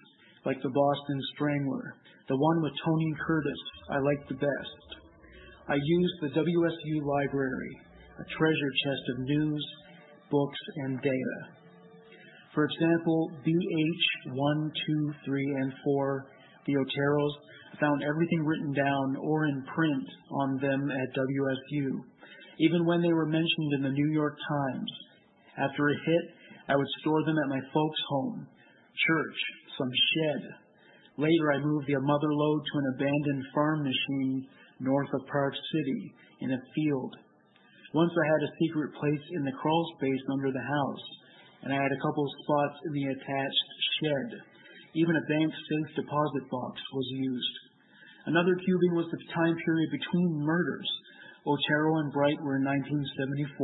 like 0.45 0.61
The 0.63 0.71
Boston 0.71 1.21
Strangler, 1.35 1.95
the 2.29 2.37
one 2.37 2.63
with 2.63 2.73
Tony 2.85 3.13
Curtis 3.27 3.63
I 3.91 3.99
liked 3.99 4.29
the 4.29 4.43
best. 4.43 4.89
I 5.69 5.75
used 5.75 6.17
the 6.21 6.41
WSU 6.41 6.97
library, 7.05 7.73
a 8.19 8.25
treasure 8.37 8.73
chest 8.85 9.05
of 9.13 9.19
news, 9.21 9.67
books, 10.31 10.59
and 10.85 11.01
data. 11.03 11.39
For 12.55 12.65
example, 12.65 13.31
BH 13.47 14.35
1, 14.35 14.73
2, 14.87 15.13
3, 15.25 15.57
and 15.61 15.73
4, 15.85 16.27
the 16.67 16.75
Oteros, 16.75 17.35
found 17.81 18.03
everything 18.03 18.45
written 18.45 18.73
down 18.73 19.17
or 19.17 19.47
in 19.47 19.65
print 19.75 20.05
on 20.31 20.59
them 20.61 20.91
at 20.91 21.15
WSU 21.15 22.05
even 22.59 22.85
when 22.85 23.03
they 23.03 23.13
were 23.13 23.27
mentioned 23.27 23.73
in 23.75 23.83
the 23.83 23.95
New 23.95 24.11
York 24.11 24.37
Times. 24.49 24.93
After 25.59 25.89
a 25.89 26.03
hit, 26.07 26.25
I 26.69 26.77
would 26.77 26.99
store 27.01 27.23
them 27.25 27.39
at 27.39 27.55
my 27.55 27.61
folks' 27.73 28.05
home, 28.09 28.47
church, 29.07 29.39
some 29.79 29.91
shed. 29.91 30.43
Later, 31.19 31.53
I 31.55 31.63
moved 31.63 31.87
the 31.87 31.99
mother 32.03 32.31
lode 32.31 32.63
to 32.63 32.79
an 32.79 32.93
abandoned 32.95 33.45
farm 33.55 33.83
machine 33.83 34.47
north 34.81 35.11
of 35.15 35.27
Park 35.31 35.55
City 35.55 36.13
in 36.43 36.53
a 36.53 36.65
field. 36.75 37.15
Once 37.95 38.13
I 38.13 38.27
had 38.27 38.43
a 38.47 38.55
secret 38.63 38.95
place 38.95 39.27
in 39.35 39.45
the 39.45 39.59
crawl 39.59 39.95
space 39.97 40.23
under 40.31 40.53
the 40.53 40.63
house, 40.63 41.07
and 41.63 41.73
I 41.73 41.83
had 41.83 41.91
a 41.91 42.03
couple 42.03 42.23
of 42.23 42.39
spots 42.43 42.79
in 42.87 42.93
the 42.93 43.07
attached 43.11 43.69
shed. 44.03 44.29
Even 44.95 45.17
a 45.17 45.29
bank 45.31 45.51
safe 45.51 45.97
deposit 45.97 46.45
box 46.51 46.81
was 46.93 47.07
used. 47.11 47.68
Another 48.29 48.55
cubing 48.61 48.93
was 48.93 49.09
the 49.09 49.33
time 49.33 49.57
period 49.65 49.89
between 49.91 50.45
murders 50.45 50.89
Otero 51.49 52.05
and 52.05 52.13
Bright 52.13 52.37
were 52.45 52.61
in 52.61 52.65
1974, 52.69 53.57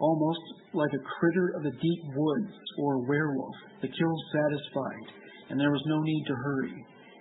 almost 0.00 0.44
like 0.72 0.88
a 0.96 1.04
critter 1.20 1.52
of 1.52 1.62
the 1.68 1.76
deep 1.76 2.02
woods 2.16 2.54
or 2.80 2.96
a 2.96 3.04
werewolf. 3.04 3.56
The 3.84 3.92
kill 3.92 4.16
satisfied, 4.32 5.06
and 5.52 5.60
there 5.60 5.68
was 5.68 5.84
no 5.84 6.00
need 6.00 6.24
to 6.32 6.40
hurry. 6.40 6.76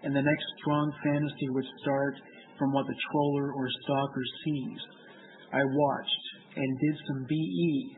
And 0.08 0.16
the 0.16 0.24
next 0.24 0.48
strong 0.64 0.88
fantasy 1.04 1.50
would 1.52 1.68
start 1.84 2.16
from 2.56 2.72
what 2.72 2.88
the 2.88 2.96
troller 3.12 3.52
or 3.52 3.68
stalker 3.84 4.24
sees. 4.46 4.80
I 5.52 5.64
watched 5.68 6.26
and 6.56 6.80
did 6.80 6.96
some 7.04 7.26
BE, 7.28 7.98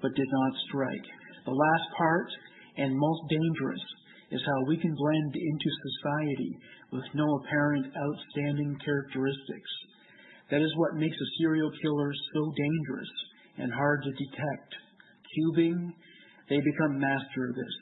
but 0.00 0.16
did 0.16 0.30
not 0.32 0.52
strike. 0.72 1.08
The 1.44 1.52
last 1.52 1.86
part, 1.98 2.28
and 2.78 2.96
most 2.96 3.22
dangerous, 3.28 3.84
is 4.30 4.40
how 4.40 4.64
we 4.64 4.80
can 4.80 4.96
blend 4.96 5.36
into 5.36 5.68
society 5.84 6.56
with 6.92 7.04
no 7.14 7.24
apparent 7.40 7.86
outstanding 7.96 8.76
characteristics. 8.84 9.72
That 10.50 10.60
is 10.60 10.76
what 10.76 11.00
makes 11.00 11.16
a 11.16 11.32
serial 11.40 11.72
killer 11.80 12.12
so 12.34 12.52
dangerous 12.52 13.12
and 13.58 13.72
hard 13.72 14.04
to 14.04 14.12
detect. 14.12 14.70
Cubing, 15.32 15.92
they 16.48 16.60
become 16.60 17.00
master 17.00 17.48
of 17.48 17.56
this. 17.56 17.76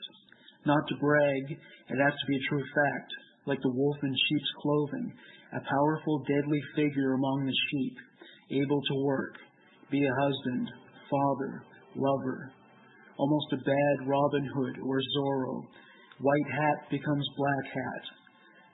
Not 0.65 0.87
to 0.87 0.95
brag, 1.01 1.51
it 1.51 1.99
has 1.99 2.13
to 2.13 2.27
be 2.27 2.37
a 2.37 2.47
true 2.49 2.63
fact, 2.63 3.11
like 3.45 3.59
the 3.61 3.75
wolf 3.75 3.97
in 4.03 4.15
sheep's 4.15 4.51
clothing, 4.61 5.13
a 5.53 5.59
powerful, 5.59 6.23
deadly 6.23 6.61
figure 6.75 7.13
among 7.13 7.45
the 7.45 7.59
sheep, 7.69 7.97
able 8.63 8.81
to 8.81 9.03
work, 9.03 9.35
be 9.89 10.05
a 10.05 10.21
husband, 10.21 10.71
father, 11.09 11.63
lover, 11.95 12.53
almost 13.17 13.53
a 13.53 13.57
bad 13.57 14.07
Robin 14.07 14.47
Hood 14.55 14.75
or 14.87 15.01
Zorro. 15.17 15.65
White 16.21 16.51
hat 16.53 16.89
becomes 16.89 17.27
black 17.35 17.65
hat. 17.73 18.20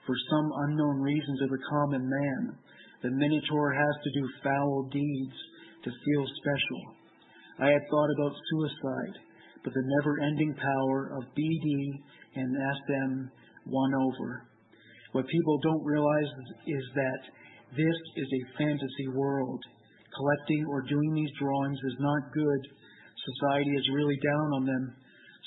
For 0.08 0.16
some 0.32 0.48
unknown 0.64 1.04
reason 1.04 1.36
to 1.36 1.48
the 1.52 1.62
common 1.68 2.08
man, 2.08 2.56
the 3.04 3.12
Minotaur 3.12 3.74
has 3.76 3.96
to 4.00 4.10
do 4.16 4.40
foul 4.42 4.88
deeds 4.90 5.36
to 5.84 5.90
feel 5.92 6.24
special. 6.40 6.80
I 7.60 7.68
had 7.76 7.84
thought 7.90 8.08
about 8.16 8.40
suicide, 8.48 9.20
but 9.62 9.74
the 9.74 9.84
never 10.00 10.20
ending 10.24 10.54
power 10.56 11.12
of 11.12 11.28
BD 11.36 11.68
and 12.40 12.56
SM 12.56 13.28
won 13.68 13.92
over. 14.00 14.48
What 15.12 15.28
people 15.28 15.60
don't 15.60 15.84
realize 15.84 16.32
is 16.66 16.84
that 16.94 17.20
this 17.76 17.98
is 18.16 18.28
a 18.32 18.56
fantasy 18.56 19.08
world. 19.12 19.60
Collecting 20.16 20.64
or 20.72 20.88
doing 20.88 21.12
these 21.12 21.36
drawings 21.38 21.80
is 21.84 21.96
not 22.00 22.32
good. 22.32 22.62
Society 23.36 23.76
is 23.76 23.92
really 23.92 24.16
down 24.24 24.48
on 24.56 24.64
them, 24.64 24.96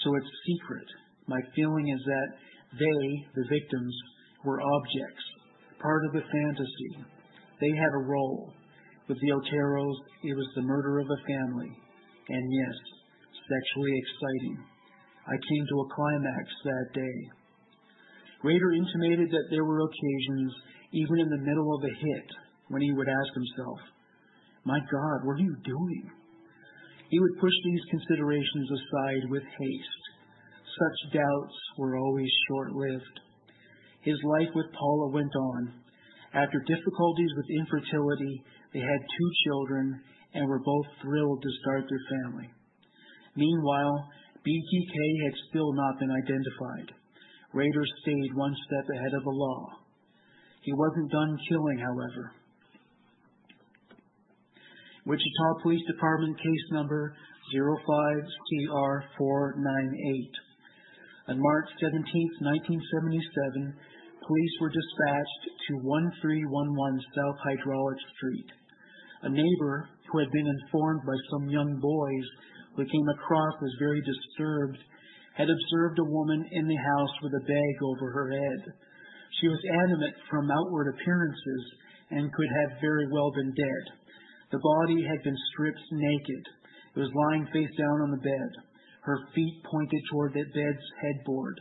so 0.04 0.16
it's 0.18 0.46
secret. 0.46 0.86
My 1.26 1.42
feeling 1.56 1.90
is 1.90 2.02
that 2.06 2.30
they, 2.78 3.02
the 3.34 3.48
victims, 3.50 3.96
were 4.46 4.62
objects, 4.62 5.26
part 5.82 6.06
of 6.06 6.14
the 6.14 6.26
fantasy. 6.32 7.06
They 7.60 7.72
had 7.78 7.94
a 7.94 8.08
role. 8.08 8.54
With 9.08 9.18
the 9.20 9.34
Oteros, 9.34 9.98
it 10.24 10.36
was 10.36 10.48
the 10.56 10.62
murder 10.62 11.00
of 11.00 11.08
a 11.08 11.24
family. 11.28 11.72
And 12.30 12.54
yes, 12.54 12.78
sexually 13.50 13.94
exciting. 13.98 14.58
I 15.28 15.36
came 15.36 15.66
to 15.68 15.82
a 15.82 15.94
climax 15.94 16.46
that 16.64 16.88
day. 16.94 17.18
Rader 18.44 18.74
intimated 18.74 19.30
that 19.30 19.48
there 19.52 19.66
were 19.66 19.86
occasions, 19.86 20.54
even 20.94 21.20
in 21.20 21.30
the 21.30 21.46
middle 21.46 21.76
of 21.76 21.84
a 21.84 21.94
hit, 21.94 22.28
when 22.70 22.82
he 22.82 22.92
would 22.94 23.08
ask 23.08 23.34
himself, 23.36 23.80
My 24.66 24.80
God, 24.80 25.18
what 25.26 25.38
are 25.38 25.46
you 25.46 25.58
doing? 25.64 26.10
He 27.10 27.20
would 27.20 27.40
push 27.40 27.54
these 27.66 27.92
considerations 27.92 28.70
aside 28.72 29.30
with 29.30 29.44
haste. 29.44 30.04
Such 30.64 31.14
doubts 31.20 31.58
were 31.78 31.98
always 31.98 32.32
short 32.48 32.72
lived. 32.72 33.20
His 34.02 34.18
life 34.24 34.50
with 34.56 34.74
Paula 34.74 35.12
went 35.12 35.36
on. 35.36 35.74
After 36.34 36.64
difficulties 36.66 37.32
with 37.36 37.46
infertility, 37.60 38.44
they 38.74 38.80
had 38.80 39.10
two 39.18 39.32
children 39.46 40.02
and 40.34 40.48
were 40.48 40.64
both 40.64 40.86
thrilled 41.02 41.42
to 41.42 41.50
start 41.62 41.86
their 41.90 42.00
family. 42.24 42.50
Meanwhile, 43.36 44.10
BTK 44.46 45.24
had 45.24 45.34
still 45.50 45.74
not 45.74 46.00
been 46.00 46.12
identified. 46.12 46.94
Rader 47.54 47.86
stayed 48.02 48.34
one 48.34 48.56
step 48.66 48.86
ahead 48.96 49.14
of 49.14 49.24
the 49.24 49.30
law. 49.30 49.68
He 50.62 50.74
wasn't 50.74 51.12
done 51.12 51.38
killing, 51.50 51.80
however. 51.80 52.32
Wichita 55.06 55.62
Police 55.64 55.86
Department 55.88 56.38
case 56.38 56.72
number 56.72 57.14
05CR498. 57.54 60.32
On 61.28 61.40
March 61.40 61.70
17, 61.80 62.30
1977, 62.40 63.76
police 64.28 64.56
were 64.62 64.70
dispatched 64.70 65.44
to 65.68 65.74
1311 65.82 66.46
South 67.16 67.38
Hydraulic 67.42 68.00
Street. 68.16 68.50
A 69.24 69.30
neighbor 69.30 69.90
who 70.10 70.20
had 70.20 70.32
been 70.32 70.48
informed 70.48 71.02
by 71.06 71.18
some 71.30 71.50
young 71.50 71.78
boys 71.80 72.28
who 72.76 72.86
came 72.86 73.10
across 73.14 73.56
as 73.62 73.84
very 73.84 74.02
disturbed 74.02 74.78
had 75.36 75.50
observed 75.50 76.00
a 76.00 76.12
woman 76.12 76.44
in 76.52 76.68
the 76.68 76.82
house 76.96 77.16
with 77.24 77.34
a 77.34 77.48
bag 77.48 77.76
over 77.84 78.12
her 78.12 78.30
head. 78.32 78.62
She 79.40 79.48
was 79.48 79.72
animate 79.88 80.18
from 80.30 80.52
outward 80.52 80.94
appearances 80.94 81.64
and 82.12 82.34
could 82.34 82.52
have 82.62 82.82
very 82.82 83.08
well 83.12 83.32
been 83.32 83.54
dead. 83.56 83.84
The 84.52 84.60
body 84.60 85.00
had 85.08 85.24
been 85.24 85.38
stripped 85.54 85.80
naked. 85.92 86.44
It 86.96 87.00
was 87.00 87.20
lying 87.32 87.48
face 87.54 87.72
down 87.80 88.04
on 88.04 88.12
the 88.12 88.26
bed. 88.26 88.52
Her 89.02 89.18
feet 89.34 89.64
pointed 89.72 90.02
toward 90.12 90.34
the 90.34 90.44
bed's 90.44 90.88
headboard. 91.02 91.58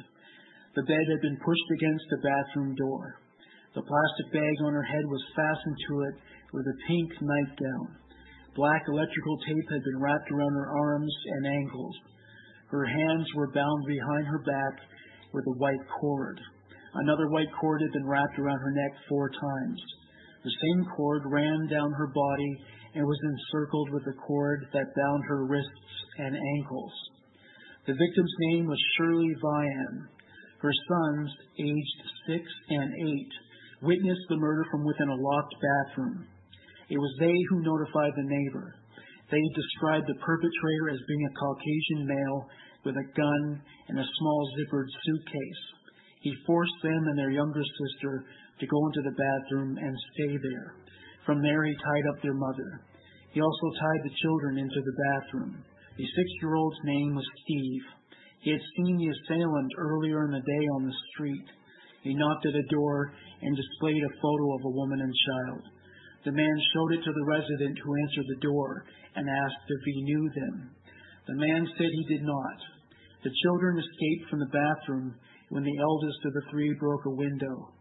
The 0.75 0.87
bed 0.87 1.07
had 1.11 1.23
been 1.23 1.43
pushed 1.43 1.69
against 1.75 2.07
the 2.11 2.23
bathroom 2.23 2.75
door. 2.75 3.19
The 3.75 3.83
plastic 3.83 4.29
bag 4.33 4.57
on 4.67 4.73
her 4.75 4.87
head 4.87 5.07
was 5.07 5.35
fastened 5.35 5.79
to 5.89 5.95
it 6.11 6.15
with 6.53 6.67
a 6.67 6.81
pink 6.87 7.11
nightgown. 7.23 7.89
Black 8.55 8.83
electrical 8.87 9.39
tape 9.47 9.69
had 9.71 9.83
been 9.83 10.03
wrapped 10.03 10.31
around 10.31 10.55
her 10.55 10.71
arms 10.71 11.15
and 11.39 11.47
ankles. 11.47 11.97
Her 12.71 12.85
hands 12.87 13.27
were 13.35 13.51
bound 13.51 13.83
behind 13.87 14.27
her 14.27 14.43
back 14.47 14.75
with 15.33 15.47
a 15.47 15.59
white 15.59 15.87
cord. 16.01 16.41
Another 16.95 17.31
white 17.31 17.51
cord 17.61 17.83
had 17.83 17.93
been 17.93 18.07
wrapped 18.07 18.39
around 18.39 18.59
her 18.59 18.75
neck 18.75 18.93
four 19.09 19.31
times. 19.31 19.81
The 20.43 20.51
same 20.51 20.87
cord 20.97 21.23
ran 21.27 21.67
down 21.67 21.93
her 21.93 22.11
body 22.15 22.53
and 22.95 23.05
was 23.05 23.19
encircled 23.23 23.91
with 23.91 24.07
a 24.07 24.19
cord 24.27 24.67
that 24.73 24.95
bound 24.97 25.23
her 25.27 25.47
wrists 25.47 25.91
and 26.19 26.35
ankles. 26.35 26.93
The 27.87 27.95
victim's 27.95 28.35
name 28.51 28.67
was 28.67 28.79
Shirley 28.97 29.35
Vian. 29.43 30.09
Her 30.61 30.73
sons, 30.73 31.31
aged 31.59 32.01
six 32.29 32.45
and 32.69 32.93
eight, 32.93 33.33
witnessed 33.83 34.27
the 34.29 34.37
murder 34.37 34.65
from 34.71 34.85
within 34.85 35.09
a 35.09 35.17
locked 35.17 35.55
bathroom. 35.57 36.29
It 36.91 36.99
was 36.99 37.17
they 37.19 37.37
who 37.49 37.65
notified 37.65 38.13
the 38.17 38.29
neighbor. 38.29 38.75
They 39.31 39.41
described 39.55 40.07
the 40.07 40.21
perpetrator 40.21 40.91
as 40.91 41.09
being 41.09 41.25
a 41.25 41.39
Caucasian 41.39 42.03
male 42.07 42.41
with 42.85 42.97
a 42.97 43.11
gun 43.17 43.63
and 43.89 43.99
a 43.99 44.13
small 44.19 44.41
zippered 44.59 44.91
suitcase. 45.07 45.65
He 46.21 46.45
forced 46.47 46.81
them 46.83 47.09
and 47.09 47.17
their 47.17 47.31
younger 47.31 47.63
sister 47.65 48.25
to 48.61 48.67
go 48.67 48.87
into 48.87 49.03
the 49.09 49.17
bathroom 49.17 49.79
and 49.79 49.97
stay 50.13 50.37
there. 50.37 50.75
From 51.25 51.41
there, 51.41 51.65
he 51.65 51.73
tied 51.73 52.07
up 52.13 52.21
their 52.21 52.35
mother. 52.35 52.85
He 53.33 53.41
also 53.41 53.69
tied 53.81 54.03
the 54.05 54.17
children 54.21 54.59
into 54.59 54.81
the 54.83 54.97
bathroom. 55.09 55.65
The 55.97 56.05
six 56.05 56.29
year 56.43 56.55
old's 56.57 56.81
name 56.85 57.15
was 57.15 57.25
Steve. 57.45 58.00
He 58.41 58.51
had 58.51 58.61
seen 58.77 58.97
the 58.97 59.13
assailant 59.13 59.73
earlier 59.77 60.25
in 60.25 60.33
the 60.33 60.41
day 60.41 60.65
on 60.77 60.87
the 60.87 61.01
street. 61.13 61.49
He 62.03 62.15
knocked 62.15 62.47
at 62.47 62.57
a 62.57 62.73
door 62.73 63.13
and 63.43 63.57
displayed 63.57 64.03
a 64.03 64.21
photo 64.21 64.47
of 64.57 64.65
a 64.65 64.77
woman 64.77 65.01
and 65.01 65.13
child. 65.13 65.63
The 66.25 66.33
man 66.33 66.57
showed 66.73 66.93
it 66.97 67.05
to 67.05 67.13
the 67.13 67.29
resident 67.29 67.79
who 67.79 68.01
answered 68.01 68.29
the 68.29 68.45
door 68.45 68.85
and 69.17 69.29
asked 69.29 69.69
if 69.69 69.83
he 69.85 70.03
knew 70.03 70.31
them. 70.35 70.71
The 71.29 71.37
man 71.37 71.69
said 71.77 71.89
he 71.93 72.17
did 72.17 72.25
not. 72.25 72.59
The 73.25 73.37
children 73.45 73.77
escaped 73.77 74.31
from 74.31 74.41
the 74.41 74.53
bathroom 74.57 75.15
when 75.51 75.65
the 75.65 75.79
eldest 75.81 76.25
of 76.25 76.33
the 76.33 76.49
three 76.51 76.73
broke 76.81 77.05
a 77.05 77.21
window. 77.21 77.73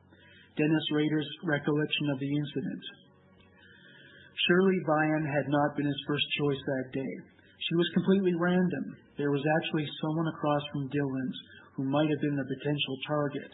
Dennis 0.57 0.87
Rader's 0.91 1.29
recollection 1.43 2.09
of 2.11 2.19
the 2.19 2.31
incident. 2.35 2.83
Shirley 4.47 4.79
Vian 4.87 5.23
had 5.23 5.47
not 5.47 5.75
been 5.77 5.85
his 5.85 6.03
first 6.07 6.25
choice 6.37 6.59
that 6.65 6.91
day. 6.91 7.13
She 7.69 7.77
was 7.77 7.93
completely 7.93 8.33
random. 8.33 8.97
There 9.13 9.29
was 9.29 9.45
actually 9.45 9.85
someone 10.01 10.25
across 10.25 10.63
from 10.73 10.89
Dillon's 10.89 11.37
who 11.77 11.85
might 11.85 12.09
have 12.09 12.21
been 12.25 12.35
the 12.35 12.55
potential 12.57 12.97
target. 13.05 13.51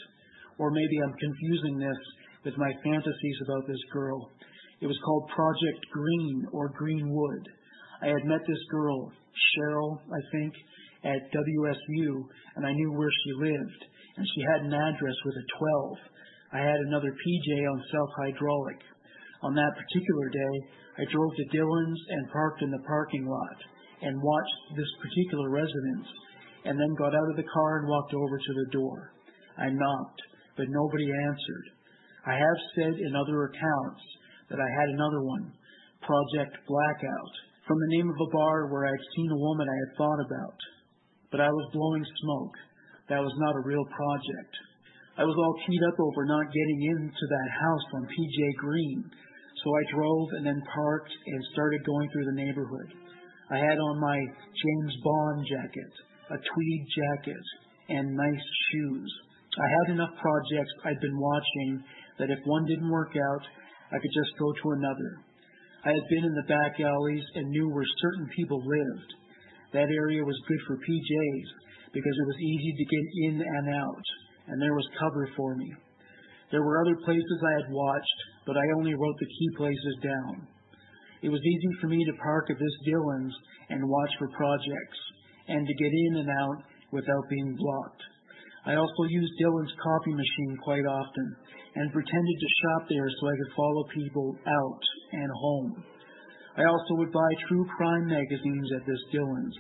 Or 0.55 0.71
maybe 0.71 1.03
I'm 1.03 1.19
confusing 1.19 1.75
this 1.83 2.01
with 2.47 2.55
my 2.55 2.71
fantasies 2.79 3.39
about 3.43 3.67
this 3.67 3.83
girl. 3.91 4.31
It 4.79 4.87
was 4.87 4.95
called 5.03 5.35
Project 5.35 5.83
Green 5.91 6.47
or 6.55 6.71
Greenwood. 6.79 7.43
I 8.01 8.07
had 8.07 8.23
met 8.23 8.39
this 8.47 8.63
girl, 8.71 9.11
Cheryl, 9.51 9.99
I 10.07 10.21
think, 10.31 10.53
at 11.03 11.35
WSU, 11.35 12.07
and 12.55 12.65
I 12.65 12.71
knew 12.71 12.95
where 12.95 13.11
she 13.11 13.51
lived. 13.51 13.81
And 14.15 14.25
she 14.31 14.41
had 14.47 14.63
an 14.63 14.79
address 14.79 15.19
with 15.27 15.35
a 15.35 15.45
12. 15.59 15.97
I 16.55 16.59
had 16.63 16.79
another 16.87 17.11
PJ 17.11 17.67
on 17.67 17.91
South 17.91 18.13
Hydraulic. 18.23 18.79
On 19.43 19.53
that 19.55 19.75
particular 19.75 20.27
day, 20.31 20.55
I 21.03 21.11
drove 21.11 21.35
to 21.35 21.51
Dillon's 21.51 22.01
and 22.15 22.31
parked 22.31 22.61
in 22.63 22.71
the 22.71 22.87
parking 22.87 23.27
lot 23.27 23.74
and 24.05 24.21
watched 24.21 24.77
this 24.77 24.91
particular 25.01 25.49
residence 25.49 26.07
and 26.65 26.77
then 26.77 27.01
got 27.01 27.17
out 27.17 27.29
of 27.33 27.37
the 27.37 27.49
car 27.49 27.81
and 27.81 27.89
walked 27.89 28.13
over 28.13 28.37
to 28.37 28.53
the 28.53 28.69
door. 28.71 29.11
I 29.57 29.69
knocked, 29.73 30.21
but 30.57 30.69
nobody 30.69 31.09
answered. 31.09 31.65
I 32.25 32.33
have 32.37 32.59
said 32.77 32.93
in 33.01 33.17
other 33.17 33.49
accounts 33.49 34.03
that 34.49 34.61
I 34.61 34.69
had 34.69 34.89
another 34.93 35.21
one, 35.25 35.53
Project 36.05 36.53
Blackout, 36.69 37.33
from 37.65 37.77
the 37.81 37.93
name 37.97 38.09
of 38.09 38.19
a 38.21 38.33
bar 38.33 38.69
where 38.69 38.85
I 38.85 38.93
had 38.93 39.13
seen 39.17 39.29
a 39.31 39.41
woman 39.41 39.65
I 39.65 39.81
had 39.81 39.97
thought 39.97 40.21
about. 40.21 40.59
But 41.31 41.41
I 41.41 41.49
was 41.49 41.73
blowing 41.73 42.05
smoke. 42.05 42.55
That 43.09 43.25
was 43.25 43.33
not 43.41 43.57
a 43.57 43.65
real 43.65 43.85
project. 43.85 44.53
I 45.17 45.23
was 45.23 45.37
all 45.37 45.55
keyed 45.65 45.85
up 45.89 45.97
over 45.97 46.25
not 46.25 46.53
getting 46.53 46.81
into 46.93 47.25
that 47.29 47.49
house 47.57 47.87
on 47.93 48.09
PJ 48.09 48.37
Green, 48.57 48.99
so 49.63 49.67
I 49.73 49.91
drove 49.93 50.27
and 50.37 50.45
then 50.45 50.61
parked 50.75 51.13
and 51.25 51.53
started 51.53 51.85
going 51.85 52.09
through 52.09 52.25
the 52.25 52.41
neighborhood. 52.41 53.04
I 53.51 53.57
had 53.57 53.77
on 53.77 54.01
my 54.01 54.17
James 54.17 54.95
Bond 55.03 55.45
jacket, 55.45 55.93
a 56.31 56.37
tweed 56.37 56.83
jacket, 56.89 57.45
and 57.89 58.17
nice 58.17 58.45
shoes. 58.71 59.11
I 59.61 59.67
had 59.69 59.95
enough 59.95 60.17
projects 60.17 60.73
I'd 60.83 60.99
been 60.99 61.19
watching 61.19 61.83
that 62.17 62.31
if 62.31 62.39
one 62.45 62.65
didn't 62.65 62.89
work 62.89 63.13
out, 63.13 63.43
I 63.91 64.01
could 64.01 64.15
just 64.17 64.33
go 64.39 64.51
to 64.51 64.71
another. 64.81 65.11
I 65.85 65.93
had 65.93 66.09
been 66.09 66.25
in 66.25 66.33
the 66.33 66.49
back 66.49 66.79
alleys 66.81 67.25
and 67.35 67.53
knew 67.53 67.69
where 67.69 67.85
certain 68.01 68.27
people 68.35 68.57
lived. 68.65 69.11
That 69.73 69.93
area 69.93 70.25
was 70.25 70.47
good 70.47 70.61
for 70.65 70.81
PJs 70.81 71.47
because 71.93 72.15
it 72.17 72.27
was 72.27 72.41
easy 72.41 72.73
to 72.73 72.91
get 72.91 73.05
in 73.29 73.35
and 73.45 73.75
out, 73.77 74.05
and 74.47 74.61
there 74.61 74.73
was 74.73 74.97
cover 74.97 75.29
for 75.37 75.55
me. 75.55 75.71
There 76.51 76.63
were 76.63 76.81
other 76.81 76.97
places 77.05 77.39
I 77.45 77.61
had 77.61 77.71
watched, 77.71 78.19
but 78.47 78.57
I 78.57 78.65
only 78.77 78.95
wrote 78.95 79.17
the 79.19 79.25
key 79.29 79.49
places 79.57 79.95
down. 80.01 80.47
It 81.21 81.29
was 81.29 81.41
easy 81.41 81.71
for 81.81 81.87
me 81.87 82.03
to 82.03 82.21
park 82.23 82.49
at 82.49 82.59
this 82.59 82.77
Dillon's 82.85 83.35
and 83.69 83.89
watch 83.89 84.11
for 84.19 84.27
projects, 84.35 84.99
and 85.47 85.65
to 85.65 85.73
get 85.73 85.91
in 85.91 86.13
and 86.21 86.29
out 86.29 86.59
without 86.91 87.29
being 87.29 87.55
blocked. 87.57 88.03
I 88.65 88.75
also 88.75 89.03
used 89.09 89.37
Dillon's 89.37 89.73
copy 89.77 90.11
machine 90.11 90.57
quite 90.63 90.85
often 90.85 91.35
and 91.75 91.93
pretended 91.93 92.37
to 92.39 92.57
shop 92.61 92.89
there 92.89 93.09
so 93.09 93.27
I 93.27 93.37
could 93.37 93.55
follow 93.55 93.83
people 93.93 94.35
out 94.47 94.83
and 95.13 95.31
home. 95.41 95.83
I 96.57 96.63
also 96.63 96.93
would 96.97 97.11
buy 97.11 97.31
true 97.47 97.65
crime 97.77 98.07
magazines 98.07 98.69
at 98.79 98.87
this 98.87 99.03
Dillon's. 99.11 99.55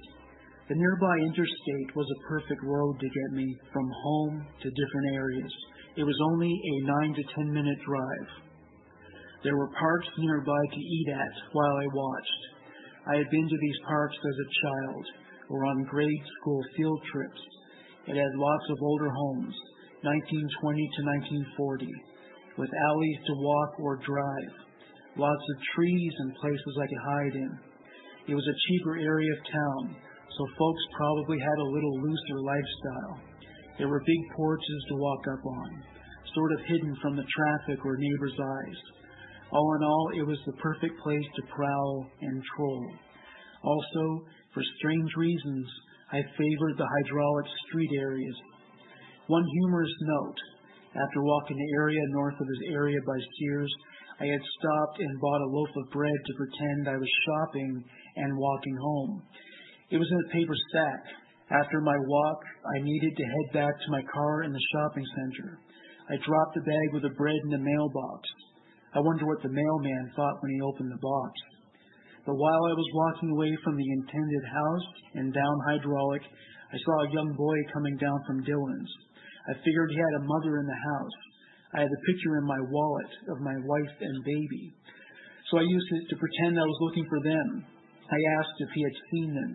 The 0.69 0.75
nearby 0.79 1.15
interstate 1.21 1.95
was 1.95 2.09
a 2.09 2.27
perfect 2.27 2.63
road 2.63 2.97
to 2.99 3.05
get 3.05 3.37
me 3.37 3.45
from 3.71 3.85
home 4.01 4.47
to 4.63 4.69
different 4.69 5.13
areas. 5.13 5.53
It 5.97 6.03
was 6.03 6.17
only 6.33 6.49
a 6.49 6.87
nine 6.87 7.13
to 7.13 7.23
ten 7.35 7.53
minute 7.53 7.77
drive. 7.85 8.44
There 9.45 9.57
were 9.61 9.69
parks 9.77 10.09
nearby 10.17 10.63
to 10.73 10.81
eat 10.81 11.09
at 11.13 11.35
while 11.53 11.77
I 11.77 11.85
watched. 11.93 12.41
I 13.05 13.15
had 13.21 13.29
been 13.29 13.45
to 13.47 13.59
these 13.61 13.79
parks 13.85 14.17
as 14.17 14.37
a 14.41 14.53
child 14.65 15.05
or 15.53 15.65
on 15.69 15.85
grade 15.85 16.25
school 16.41 16.61
field 16.75 16.99
trips. 17.13 17.41
It 18.09 18.17
had 18.17 18.41
lots 18.41 18.65
of 18.73 18.81
older 18.81 19.11
homes, 19.13 19.53
1920 20.01 20.49
to 20.97 21.01
1940, 21.61 21.85
with 22.57 22.73
alleys 22.89 23.19
to 23.29 23.37
walk 23.37 23.71
or 23.85 24.01
drive, 24.01 24.53
lots 25.13 25.45
of 25.53 25.63
trees 25.77 26.13
and 26.25 26.41
places 26.41 26.73
I 26.81 26.89
could 26.89 27.05
hide 27.05 27.35
in. 27.37 27.53
It 28.25 28.33
was 28.33 28.49
a 28.49 28.61
cheaper 28.65 28.97
area 28.97 29.29
of 29.29 29.45
town, 29.45 29.93
so 30.33 30.41
folks 30.57 30.83
probably 30.97 31.37
had 31.37 31.59
a 31.61 31.69
little 31.69 32.01
looser 32.01 32.39
lifestyle. 32.41 33.15
There 33.77 33.93
were 33.93 34.01
big 34.01 34.23
porches 34.33 34.81
to 34.89 34.97
walk 34.97 35.21
up 35.37 35.45
on, 35.45 35.69
sort 36.33 36.51
of 36.57 36.65
hidden 36.65 36.97
from 36.97 37.13
the 37.15 37.29
traffic 37.29 37.85
or 37.85 37.93
neighbors' 38.01 38.41
eyes. 38.41 38.94
All 39.51 39.75
in 39.75 39.83
all, 39.83 40.09
it 40.17 40.25
was 40.27 40.39
the 40.45 40.59
perfect 40.61 40.99
place 41.01 41.27
to 41.35 41.53
prowl 41.55 42.07
and 42.21 42.43
troll. 42.55 42.91
Also, 43.63 44.25
for 44.53 44.63
strange 44.79 45.11
reasons, 45.17 45.67
I 46.11 46.21
favored 46.37 46.77
the 46.77 46.87
hydraulic 46.87 47.45
street 47.67 47.91
areas. 47.99 48.35
One 49.27 49.43
humorous 49.43 49.95
note 50.01 50.39
after 50.95 51.23
walking 51.23 51.57
the 51.57 51.73
area 51.75 51.99
north 52.09 52.39
of 52.39 52.47
his 52.47 52.71
area 52.71 52.99
by 53.05 53.19
Sears, 53.19 53.73
I 54.19 54.25
had 54.31 54.39
stopped 54.59 54.99
and 54.99 55.19
bought 55.19 55.41
a 55.41 55.51
loaf 55.51 55.69
of 55.75 55.91
bread 55.91 56.19
to 56.25 56.39
pretend 56.39 56.87
I 56.87 56.95
was 56.95 57.21
shopping 57.27 57.83
and 58.15 58.37
walking 58.37 58.77
home. 58.79 59.23
It 59.91 59.97
was 59.97 60.07
in 60.09 60.23
a 60.23 60.33
paper 60.33 60.55
sack. 60.71 61.03
After 61.51 61.81
my 61.81 61.97
walk, 61.99 62.39
I 62.77 62.81
needed 62.81 63.13
to 63.15 63.23
head 63.23 63.53
back 63.53 63.75
to 63.75 63.91
my 63.91 64.01
car 64.13 64.43
in 64.43 64.53
the 64.53 64.67
shopping 64.71 65.05
center. 65.19 65.59
I 66.09 66.15
dropped 66.25 66.55
the 66.55 66.65
bag 66.65 66.93
with 66.93 67.03
the 67.03 67.17
bread 67.17 67.35
in 67.43 67.49
the 67.51 67.65
mailbox. 67.65 68.21
I 68.95 69.03
wonder 69.03 69.27
what 69.27 69.43
the 69.43 69.51
mailman 69.51 70.11
thought 70.15 70.39
when 70.39 70.55
he 70.55 70.63
opened 70.63 70.87
the 70.87 71.03
box. 71.03 71.31
But 72.23 72.39
while 72.39 72.63
I 72.65 72.79
was 72.79 72.95
walking 72.95 73.29
away 73.35 73.51
from 73.61 73.75
the 73.75 73.91
intended 73.91 74.45
house 74.47 74.87
and 75.19 75.35
down 75.35 75.55
hydraulic, 75.67 76.23
I 76.23 76.77
saw 76.79 76.95
a 77.03 77.11
young 77.11 77.35
boy 77.35 77.57
coming 77.75 77.97
down 77.99 78.19
from 78.25 78.47
Dillon's. 78.47 78.91
I 79.51 79.53
figured 79.61 79.91
he 79.91 79.99
had 79.99 80.17
a 80.17 80.25
mother 80.25 80.57
in 80.57 80.65
the 80.65 80.83
house. 80.95 81.17
I 81.75 81.79
had 81.83 81.91
a 81.91 82.05
picture 82.07 82.39
in 82.39 82.47
my 82.47 82.61
wallet 82.71 83.11
of 83.35 83.43
my 83.43 83.57
wife 83.67 83.95
and 83.99 84.23
baby. 84.23 84.73
So 85.51 85.59
I 85.59 85.67
used 85.67 85.91
it 85.91 86.09
to 86.09 86.15
pretend 86.15 86.57
I 86.57 86.65
was 86.65 86.83
looking 86.87 87.05
for 87.11 87.21
them. 87.21 87.47
I 88.09 88.19
asked 88.39 88.57
if 88.63 88.71
he 88.73 88.81
had 88.81 88.97
seen 89.11 89.29
them. 89.35 89.53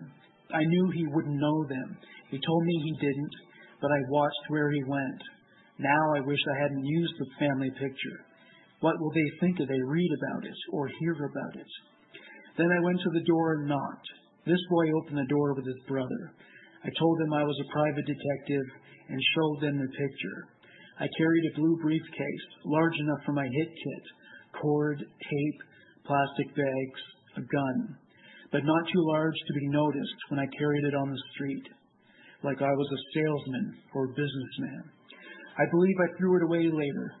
I 0.53 0.63
knew 0.63 0.85
he 0.93 1.11
wouldn't 1.11 1.41
know 1.41 1.65
them. 1.65 1.97
He 2.29 2.39
told 2.39 2.63
me 2.63 2.75
he 2.77 3.05
didn't, 3.09 3.35
but 3.81 3.91
I 3.91 4.09
watched 4.13 4.45
where 4.47 4.71
he 4.71 4.83
went. 4.85 5.21
Now 5.79 6.03
I 6.15 6.21
wish 6.21 6.39
I 6.39 6.61
hadn't 6.61 6.85
used 6.85 7.15
the 7.17 7.31
family 7.39 7.71
picture. 7.71 8.19
What 8.81 8.99
will 8.99 9.13
they 9.13 9.29
think 9.39 9.59
if 9.59 9.69
they 9.69 9.81
read 9.85 10.11
about 10.17 10.43
it 10.45 10.59
or 10.73 10.89
hear 10.99 11.13
about 11.13 11.55
it? 11.55 11.71
Then 12.57 12.69
I 12.69 12.83
went 12.83 12.99
to 13.01 13.13
the 13.13 13.25
door 13.29 13.53
and 13.53 13.69
knocked. 13.69 14.09
This 14.45 14.59
boy 14.69 14.85
opened 14.97 15.17
the 15.17 15.29
door 15.29 15.53
with 15.53 15.65
his 15.65 15.85
brother. 15.87 16.33
I 16.83 16.89
told 16.97 17.19
them 17.19 17.33
I 17.33 17.45
was 17.45 17.57
a 17.61 17.73
private 17.73 18.05
detective 18.05 18.67
and 19.09 19.31
showed 19.37 19.61
them 19.61 19.77
the 19.77 19.87
picture. 19.87 20.39
I 20.99 21.07
carried 21.17 21.45
a 21.45 21.57
blue 21.57 21.77
briefcase, 21.81 22.45
large 22.65 22.97
enough 22.99 23.21
for 23.25 23.33
my 23.33 23.45
hit 23.45 23.69
kit, 23.69 24.05
cord, 24.59 24.97
tape, 24.97 25.61
plastic 26.05 26.55
bags, 26.55 27.01
a 27.37 27.41
gun, 27.41 27.97
but 28.51 28.65
not 28.65 28.87
too 28.91 29.03
large 29.13 29.37
to 29.47 29.59
be 29.59 29.67
noticed 29.69 30.19
when 30.29 30.39
I 30.39 30.57
carried 30.57 30.85
it 30.85 30.95
on 30.95 31.09
the 31.09 31.23
street, 31.33 31.67
like 32.43 32.61
I 32.61 32.73
was 32.73 32.89
a 32.91 33.03
salesman 33.13 33.77
or 33.93 34.05
a 34.05 34.15
businessman. 34.17 34.83
I 35.57 35.69
believe 35.69 35.95
I 36.01 36.17
threw 36.17 36.37
it 36.37 36.43
away 36.43 36.65
later, 36.65 37.13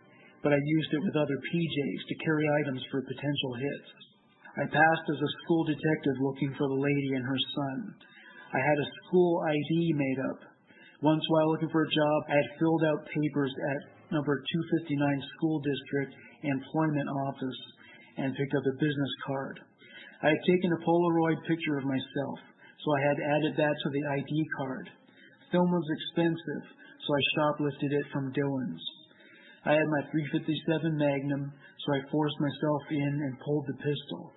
but 0.43 0.53
I 0.53 0.59
used 0.61 0.91
it 0.93 1.03
with 1.05 1.15
other 1.15 1.37
PJs 1.37 2.01
to 2.09 2.23
carry 2.25 2.45
items 2.61 2.81
for 2.89 3.01
potential 3.05 3.53
hits. 3.57 3.89
I 4.57 4.65
passed 4.67 5.07
as 5.07 5.21
a 5.21 5.35
school 5.43 5.63
detective 5.63 6.17
looking 6.19 6.51
for 6.57 6.67
the 6.67 6.81
lady 6.81 7.15
and 7.15 7.23
her 7.23 7.41
son. 7.55 7.77
I 8.51 8.59
had 8.59 8.79
a 8.83 8.91
school 9.05 9.39
ID 9.47 9.93
made 9.95 10.19
up. 10.33 10.39
Once 11.01 11.23
while 11.29 11.49
looking 11.49 11.71
for 11.71 11.83
a 11.87 11.95
job, 11.95 12.19
I 12.27 12.35
had 12.35 12.57
filled 12.59 12.83
out 12.83 13.07
papers 13.07 13.53
at 13.71 14.11
number 14.11 14.43
259 14.43 15.33
school 15.37 15.63
district 15.63 16.13
employment 16.43 17.09
office 17.31 17.59
and 18.17 18.35
picked 18.35 18.53
up 18.53 18.67
a 18.67 18.81
business 18.81 19.13
card. 19.25 19.61
I 20.21 20.29
had 20.29 20.43
taken 20.45 20.69
a 20.73 20.83
Polaroid 20.83 21.39
picture 21.47 21.77
of 21.79 21.87
myself, 21.87 22.37
so 22.83 22.87
I 22.91 23.01
had 23.07 23.17
added 23.23 23.53
that 23.57 23.75
to 23.77 23.89
the 23.89 24.03
ID 24.19 24.33
card. 24.57 24.89
Film 25.51 25.71
was 25.71 25.87
expensive, 25.89 26.65
so 27.01 27.09
I 27.15 27.21
shoplifted 27.33 27.91
it 27.91 28.05
from 28.11 28.31
Dillon's. 28.33 28.83
I 29.65 29.77
had 29.77 29.89
my 29.93 30.03
357 30.09 30.97
Magnum, 30.97 31.53
so 31.53 31.87
I 31.93 32.09
forced 32.09 32.39
myself 32.41 32.83
in 32.89 33.13
and 33.29 33.43
pulled 33.45 33.65
the 33.69 33.77
pistol. 33.77 34.33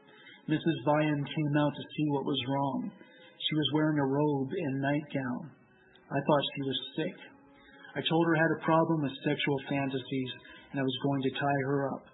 Mrs. 0.48 0.78
Vian 0.84 1.24
came 1.24 1.55
out 1.56 1.72
to 1.72 1.90
see 1.96 2.06
what 2.12 2.28
was 2.28 2.48
wrong. 2.48 2.92
She 2.92 3.55
was 3.56 3.72
wearing 3.72 3.98
a 3.98 4.05
robe 4.05 4.52
and 4.52 4.84
nightgown. 4.84 5.42
I 6.12 6.20
thought 6.20 6.52
she 6.52 6.62
was 6.68 6.92
sick. 6.96 7.16
I 7.96 8.02
told 8.05 8.26
her 8.26 8.36
I 8.36 8.44
had 8.44 8.56
a 8.60 8.66
problem 8.68 9.01
with 9.01 9.24
sexual 9.24 9.59
fantasies 9.68 10.30
and 10.72 10.80
I 10.80 10.84
was 10.84 11.05
going 11.06 11.22
to 11.22 11.38
tie 11.40 11.62
her 11.72 11.88
up. 11.94 12.05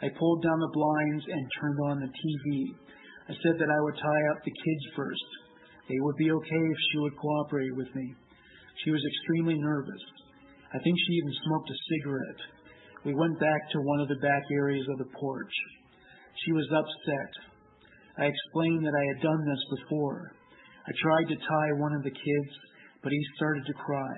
I 0.00 0.08
pulled 0.16 0.42
down 0.42 0.60
the 0.60 0.72
blinds 0.72 1.24
and 1.28 1.52
turned 1.60 1.80
on 1.92 2.00
the 2.00 2.12
TV. 2.12 2.72
I 3.28 3.34
said 3.42 3.58
that 3.58 3.68
I 3.68 3.80
would 3.84 3.96
tie 4.00 4.24
up 4.32 4.40
the 4.44 4.54
kids 4.54 4.84
first. 4.96 5.28
They 5.88 6.00
would 6.00 6.16
be 6.16 6.30
okay 6.30 6.64
if 6.72 6.80
she 6.92 6.98
would 7.04 7.16
cooperate 7.18 7.74
with 7.76 7.92
me. 7.94 8.14
She 8.84 8.90
was 8.90 9.02
extremely 9.04 9.58
nervous. 9.58 10.04
I 10.76 10.78
think 10.84 10.96
she 11.00 11.14
even 11.16 11.32
smoked 11.48 11.72
a 11.72 11.84
cigarette. 11.88 12.42
We 13.08 13.16
went 13.16 13.40
back 13.40 13.62
to 13.72 13.80
one 13.80 14.00
of 14.00 14.08
the 14.12 14.20
back 14.20 14.44
areas 14.52 14.84
of 14.92 14.98
the 14.98 15.08
porch. 15.16 15.54
She 16.44 16.52
was 16.52 16.68
upset. 16.68 17.32
I 18.20 18.28
explained 18.28 18.84
that 18.84 18.92
I 18.92 19.06
had 19.08 19.24
done 19.24 19.40
this 19.48 19.80
before. 19.80 20.36
I 20.84 20.92
tried 21.00 21.32
to 21.32 21.40
tie 21.48 21.80
one 21.80 21.94
of 21.96 22.04
the 22.04 22.12
kids, 22.12 22.52
but 23.02 23.08
he 23.08 23.34
started 23.36 23.64
to 23.64 23.72
cry. 23.72 24.14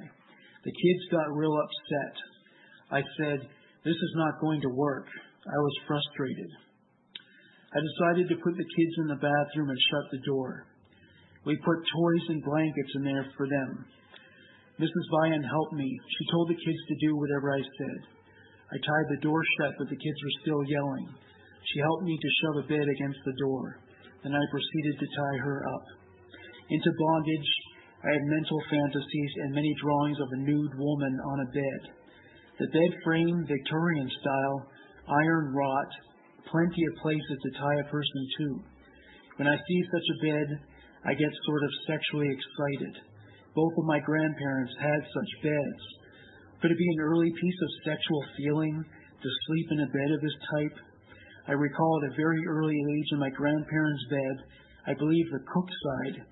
The 0.64 0.74
kids 0.74 1.12
got 1.14 1.30
real 1.30 1.54
upset. 1.54 2.14
I 2.90 3.02
said, 3.22 3.38
This 3.84 3.94
is 3.94 4.14
not 4.16 4.40
going 4.40 4.60
to 4.62 4.74
work. 4.74 5.06
I 5.46 5.58
was 5.62 5.86
frustrated. 5.86 6.50
I 7.70 7.78
decided 7.78 8.34
to 8.34 8.42
put 8.42 8.56
the 8.58 8.72
kids 8.74 8.94
in 8.98 9.06
the 9.06 9.22
bathroom 9.22 9.70
and 9.70 9.78
shut 9.78 10.10
the 10.10 10.26
door. 10.26 10.66
We 11.46 11.54
put 11.54 11.86
toys 11.86 12.24
and 12.34 12.42
blankets 12.42 12.92
in 12.96 13.04
there 13.04 13.30
for 13.36 13.46
them. 13.46 13.86
Mrs. 14.78 15.06
Vian 15.10 15.42
helped 15.42 15.74
me. 15.74 15.90
She 15.90 16.30
told 16.30 16.48
the 16.48 16.62
kids 16.62 16.82
to 16.86 17.06
do 17.06 17.16
whatever 17.16 17.50
I 17.50 17.62
said. 17.62 18.00
I 18.70 18.76
tied 18.78 19.08
the 19.10 19.22
door 19.26 19.42
shut, 19.58 19.74
but 19.78 19.88
the 19.90 19.98
kids 19.98 20.18
were 20.22 20.40
still 20.42 20.62
yelling. 20.70 21.08
She 21.74 21.80
helped 21.80 22.04
me 22.04 22.14
to 22.14 22.36
shove 22.38 22.56
a 22.62 22.68
bed 22.68 22.86
against 22.86 23.18
the 23.24 23.38
door. 23.42 23.82
Then 24.22 24.34
I 24.34 24.52
proceeded 24.54 24.94
to 24.98 25.14
tie 25.18 25.38
her 25.42 25.66
up. 25.66 25.84
Into 26.70 26.92
bondage, 26.94 27.50
I 28.06 28.12
had 28.14 28.34
mental 28.38 28.60
fantasies 28.70 29.32
and 29.42 29.58
many 29.58 29.74
drawings 29.82 30.20
of 30.20 30.30
a 30.30 30.42
nude 30.46 30.74
woman 30.78 31.14
on 31.26 31.40
a 31.40 31.50
bed. 31.50 31.82
The 32.60 32.70
bed 32.70 32.92
frame, 33.02 33.46
Victorian 33.48 34.10
style, 34.20 34.58
iron 35.08 35.54
wrought, 35.54 35.92
plenty 36.46 36.82
of 36.86 37.02
places 37.02 37.38
to 37.42 37.58
tie 37.58 37.80
a 37.82 37.90
person 37.90 38.22
to. 38.38 38.46
When 39.36 39.48
I 39.48 39.56
see 39.56 39.80
such 39.90 40.06
a 40.06 40.20
bed, 40.26 40.48
I 41.06 41.14
get 41.14 41.30
sort 41.46 41.62
of 41.62 41.70
sexually 41.86 42.30
excited. 42.30 43.07
Both 43.54 43.72
of 43.78 43.84
my 43.84 44.00
grandparents 44.00 44.74
had 44.80 45.00
such 45.02 45.42
beds. 45.42 45.82
Could 46.60 46.70
it 46.70 46.78
be 46.78 46.92
an 46.96 47.00
early 47.00 47.30
piece 47.30 47.60
of 47.62 47.84
sexual 47.84 48.22
feeling 48.36 48.84
to 48.84 49.38
sleep 49.46 49.66
in 49.72 49.80
a 49.80 49.92
bed 49.94 50.10
of 50.10 50.20
this 50.20 50.38
type? 50.50 50.76
I 51.48 51.52
recall 51.52 52.00
at 52.02 52.12
a 52.12 52.16
very 52.16 52.42
early 52.46 52.76
age 52.76 53.08
in 53.12 53.18
my 53.18 53.30
grandparents' 53.30 54.10
bed, 54.10 54.36
I 54.86 54.94
believe 54.94 55.26
the 55.30 55.46
cook 55.52 55.68
side, 55.68 56.22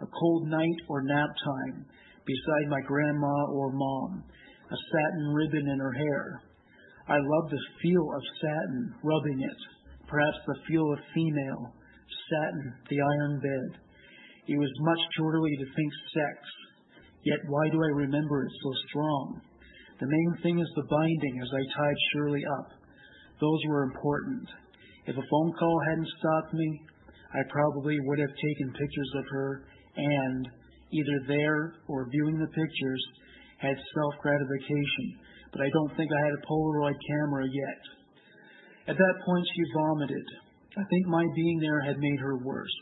a 0.00 0.06
cold 0.06 0.48
night 0.48 0.80
or 0.88 1.02
nap 1.02 1.30
time, 1.44 1.86
beside 2.26 2.68
my 2.68 2.80
grandma 2.80 3.34
or 3.52 3.70
mom, 3.72 4.24
a 4.70 4.76
satin 4.76 5.26
ribbon 5.34 5.68
in 5.68 5.78
her 5.78 5.92
hair. 5.92 6.42
I 7.06 7.18
love 7.18 7.50
the 7.50 7.60
feel 7.82 8.08
of 8.16 8.22
satin, 8.40 8.94
rubbing 9.04 9.40
it, 9.40 9.60
perhaps 10.08 10.38
the 10.46 10.56
feel 10.66 10.92
of 10.92 10.98
female, 11.14 11.74
satin, 12.30 12.74
the 12.88 13.00
iron 13.00 13.40
bed. 13.40 13.80
It 14.48 14.58
was 14.58 14.72
much 14.80 15.00
too 15.16 15.28
early 15.28 15.56
to 15.56 15.64
think 15.64 15.92
sex, 16.12 16.36
yet 17.24 17.40
why 17.48 17.68
do 17.72 17.82
I 17.82 18.00
remember 18.06 18.44
it 18.44 18.52
so 18.62 18.70
strong? 18.88 19.40
The 20.00 20.10
main 20.10 20.32
thing 20.42 20.58
is 20.58 20.70
the 20.74 20.90
binding 20.90 21.40
as 21.40 21.50
I 21.52 21.62
tied 21.76 22.00
Shirley 22.12 22.42
up. 22.60 22.68
Those 23.40 23.60
were 23.68 23.84
important. 23.84 24.48
If 25.06 25.16
a 25.16 25.28
phone 25.30 25.52
call 25.58 25.76
hadn't 25.88 26.18
stopped 26.18 26.54
me, 26.54 26.68
I 27.34 27.42
probably 27.50 27.98
would 28.00 28.18
have 28.18 28.42
taken 28.42 28.78
pictures 28.78 29.12
of 29.18 29.24
her 29.30 29.64
and, 29.96 30.48
either 30.92 31.18
there 31.28 31.74
or 31.88 32.08
viewing 32.10 32.38
the 32.38 32.54
pictures, 32.54 33.02
had 33.58 33.76
self 33.76 34.14
gratification, 34.22 35.06
but 35.52 35.62
I 35.62 35.70
don't 35.70 35.96
think 35.96 36.10
I 36.10 36.24
had 36.26 36.34
a 36.34 36.46
Polaroid 36.46 36.98
camera 37.08 37.46
yet. 37.46 37.80
At 38.94 38.98
that 38.98 39.16
point, 39.24 39.46
she 39.54 39.62
vomited. 39.74 40.26
I 40.76 40.84
think 40.90 41.06
my 41.06 41.24
being 41.34 41.58
there 41.60 41.80
had 41.80 41.98
made 41.98 42.20
her 42.20 42.38
worse. 42.38 42.76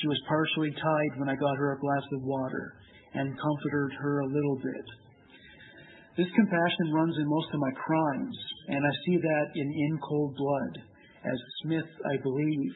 She 0.00 0.08
was 0.08 0.28
partially 0.28 0.70
tied 0.70 1.18
when 1.18 1.28
I 1.28 1.36
got 1.36 1.56
her 1.56 1.74
a 1.74 1.80
glass 1.80 2.06
of 2.12 2.22
water 2.22 2.74
and 3.16 3.40
comforted 3.40 3.96
her 4.00 4.20
a 4.20 4.26
little 4.26 4.56
bit. 4.56 4.86
This 6.16 6.32
compassion 6.34 6.92
runs 6.92 7.16
in 7.18 7.28
most 7.28 7.48
of 7.52 7.60
my 7.60 7.72
crimes, 7.76 8.38
and 8.68 8.80
I 8.80 8.92
see 9.04 9.16
that 9.16 9.46
in 9.54 9.68
In 9.68 9.98
Cold 10.08 10.34
Blood, 10.36 10.82
as 11.24 11.38
Smith, 11.62 11.90
I 12.12 12.16
believe, 12.22 12.72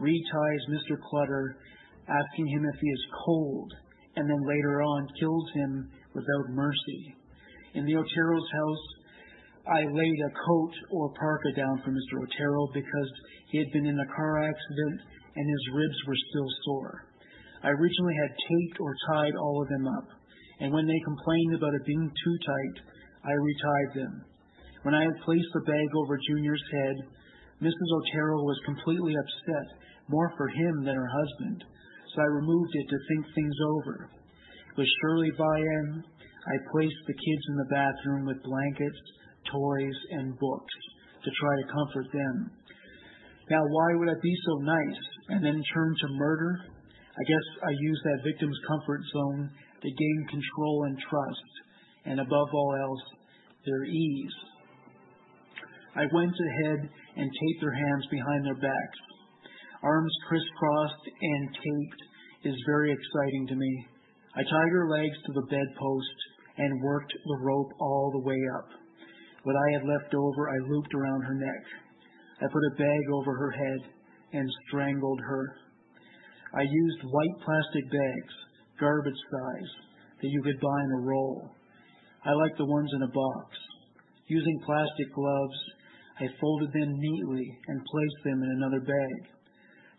reties 0.00 0.64
Mr. 0.68 1.00
Clutter, 1.08 1.56
asking 2.08 2.46
him 2.48 2.64
if 2.66 2.80
he 2.80 2.88
is 2.88 3.06
cold, 3.24 3.72
and 4.16 4.28
then 4.28 4.48
later 4.48 4.82
on 4.82 5.08
kills 5.18 5.50
him 5.54 5.90
without 6.14 6.50
mercy. 6.50 7.14
In 7.74 7.86
the 7.86 7.96
Otero's 7.96 8.50
house, 8.52 8.86
I 9.66 9.80
laid 9.84 10.18
a 10.26 10.36
coat 10.46 10.74
or 10.90 11.14
parka 11.14 11.52
down 11.56 11.80
for 11.84 11.92
Mr. 11.92 12.20
Otero 12.20 12.68
because 12.74 13.10
he 13.50 13.58
had 13.58 13.72
been 13.72 13.86
in 13.86 13.98
a 13.98 14.14
car 14.16 14.42
accident 14.42 15.00
and 15.36 15.48
his 15.48 15.74
ribs 15.74 15.96
were 16.06 16.16
still 16.28 16.48
sore. 16.64 17.06
I 17.62 17.70
originally 17.70 18.16
had 18.20 18.34
taped 18.34 18.78
or 18.80 18.94
tied 19.10 19.36
all 19.36 19.62
of 19.62 19.68
them 19.68 19.86
up, 19.86 20.08
and 20.60 20.72
when 20.72 20.86
they 20.86 21.08
complained 21.08 21.54
about 21.54 21.74
it 21.74 21.86
being 21.86 22.10
too 22.10 22.36
tight, 22.46 22.76
I 23.24 23.32
retied 23.32 23.92
them. 23.94 24.24
When 24.82 24.94
I 24.94 25.02
had 25.02 25.24
placed 25.24 25.50
the 25.54 25.66
bag 25.66 25.88
over 25.96 26.18
Junior's 26.28 26.64
head, 26.72 26.96
Mrs. 27.62 27.90
Otero 27.94 28.42
was 28.42 28.58
completely 28.66 29.14
upset, 29.14 29.78
more 30.08 30.32
for 30.36 30.48
him 30.48 30.82
than 30.84 30.96
her 30.96 31.10
husband 31.10 31.64
so 32.14 32.20
I 32.20 32.26
removed 32.26 32.72
it 32.74 32.88
to 32.88 32.98
think 33.08 33.24
things 33.34 33.56
over. 33.78 34.10
With 34.76 34.88
Shirley 35.00 35.30
Vian, 35.38 36.04
I 36.04 36.70
placed 36.72 37.02
the 37.06 37.16
kids 37.16 37.44
in 37.48 37.56
the 37.56 37.72
bathroom 37.72 38.26
with 38.26 38.42
blankets, 38.42 39.00
toys, 39.50 39.98
and 40.10 40.38
books 40.38 40.74
to 41.24 41.30
try 41.30 41.54
to 41.56 41.72
comfort 41.72 42.12
them. 42.12 42.50
Now, 43.50 43.62
why 43.64 43.88
would 43.96 44.08
I 44.08 44.18
be 44.22 44.34
so 44.46 44.54
nice 44.64 45.02
and 45.28 45.44
then 45.44 45.62
turn 45.74 45.94
to 46.00 46.08
murder? 46.14 46.52
I 47.12 47.22
guess 47.28 47.46
I 47.64 47.70
use 47.70 48.00
that 48.04 48.24
victim's 48.24 48.58
comfort 48.68 49.00
zone 49.12 49.50
to 49.82 49.88
gain 49.88 50.26
control 50.30 50.84
and 50.86 50.98
trust, 50.98 51.52
and 52.06 52.20
above 52.20 52.48
all 52.52 52.76
else, 52.80 53.04
their 53.66 53.84
ease. 53.84 54.36
I 55.94 56.06
went 56.12 56.32
ahead 56.32 56.88
and 57.16 57.28
taped 57.28 57.60
their 57.60 57.74
hands 57.74 58.06
behind 58.10 58.46
their 58.46 58.60
backs 58.60 58.98
arms 59.82 60.14
crisscrossed 60.28 61.06
and 61.20 61.48
taped, 61.48 62.02
is 62.44 62.54
very 62.66 62.92
exciting 62.92 63.46
to 63.48 63.56
me. 63.56 63.86
I 64.34 64.42
tied 64.42 64.72
her 64.72 64.88
legs 64.88 65.16
to 65.26 65.32
the 65.34 65.46
bedpost 65.50 66.18
and 66.56 66.82
worked 66.82 67.12
the 67.12 67.38
rope 67.42 67.70
all 67.80 68.10
the 68.12 68.26
way 68.26 68.38
up. 68.58 68.68
What 69.42 69.56
I 69.56 69.72
had 69.72 69.88
left 69.88 70.14
over, 70.14 70.48
I 70.48 70.68
looped 70.68 70.94
around 70.94 71.22
her 71.22 71.34
neck. 71.34 71.64
I 72.40 72.46
put 72.46 72.72
a 72.72 72.78
bag 72.78 73.02
over 73.12 73.34
her 73.36 73.50
head 73.50 73.78
and 74.32 74.48
strangled 74.68 75.20
her. 75.20 75.56
I 76.54 76.62
used 76.62 77.08
white 77.08 77.36
plastic 77.44 77.90
bags, 77.90 78.34
garbage 78.78 79.22
size, 79.30 79.72
that 80.20 80.28
you 80.28 80.42
could 80.42 80.60
buy 80.60 80.80
in 80.84 80.98
a 81.00 81.06
roll. 81.06 81.50
I 82.24 82.32
like 82.32 82.56
the 82.56 82.66
ones 82.68 82.90
in 82.94 83.02
a 83.02 83.08
box. 83.08 83.48
Using 84.28 84.60
plastic 84.64 85.12
gloves, 85.14 85.58
I 86.20 86.26
folded 86.40 86.72
them 86.72 86.92
neatly 86.92 87.58
and 87.68 87.84
placed 87.84 88.20
them 88.24 88.42
in 88.42 88.50
another 88.56 88.80
bag. 88.80 89.20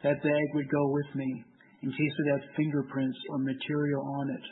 That 0.04 0.24
bag 0.24 0.48
would 0.54 0.70
go 0.70 0.86
with 0.92 1.16
me 1.16 1.44
in 1.82 1.90
case 1.90 2.16
it 2.20 2.32
had 2.32 2.56
fingerprints 2.56 3.18
or 3.30 3.40
material 3.40 4.02
on 4.22 4.30
it. 4.30 4.46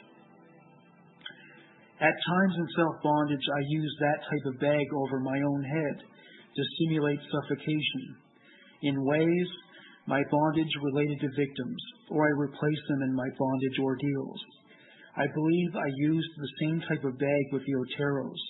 At 2.02 2.18
times 2.18 2.56
in 2.58 2.68
self 2.76 2.96
bondage, 3.04 3.46
I 3.46 3.62
used 3.70 3.98
that 4.00 4.26
type 4.26 4.46
of 4.54 4.60
bag 4.60 4.88
over 4.92 5.20
my 5.20 5.38
own 5.38 5.64
head 5.64 5.98
to 6.02 6.64
simulate 6.80 7.20
suffocation. 7.30 8.18
In 8.82 9.06
ways, 9.06 9.48
my 10.08 10.22
bondage 10.32 10.74
related 10.82 11.20
to 11.22 11.40
victims, 11.40 11.82
or 12.10 12.26
I 12.26 12.40
replaced 12.40 12.86
them 12.90 13.02
in 13.04 13.16
my 13.16 13.30
bondage 13.38 13.78
ordeals. 13.80 14.42
I 15.18 15.28
believe 15.28 15.76
I 15.76 15.92
used 16.12 16.34
the 16.38 16.56
same 16.62 16.80
type 16.88 17.04
of 17.04 17.20
bag 17.20 17.44
with 17.52 17.62
the 17.66 17.76
Oteros. 17.76 18.42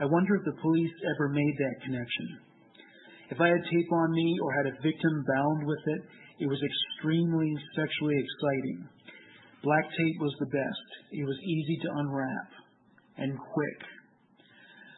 I 0.00 0.04
wonder 0.04 0.36
if 0.36 0.44
the 0.44 0.60
police 0.60 0.94
ever 1.14 1.28
made 1.28 1.56
that 1.58 1.82
connection. 1.84 2.28
If 3.30 3.40
I 3.40 3.48
had 3.48 3.64
tape 3.64 3.92
on 3.92 4.12
me 4.12 4.36
or 4.42 4.52
had 4.52 4.66
a 4.66 4.82
victim 4.82 5.24
bound 5.26 5.66
with 5.66 5.84
it, 5.86 6.02
it 6.40 6.46
was 6.46 6.60
extremely 6.60 7.50
sexually 7.74 8.16
exciting. 8.20 8.88
Black 9.62 9.84
tape 9.84 10.18
was 10.20 10.34
the 10.40 10.52
best. 10.52 10.88
It 11.12 11.24
was 11.24 11.38
easy 11.40 11.78
to 11.82 11.94
unwrap 12.04 12.50
and 13.16 13.32
quick. 13.38 13.80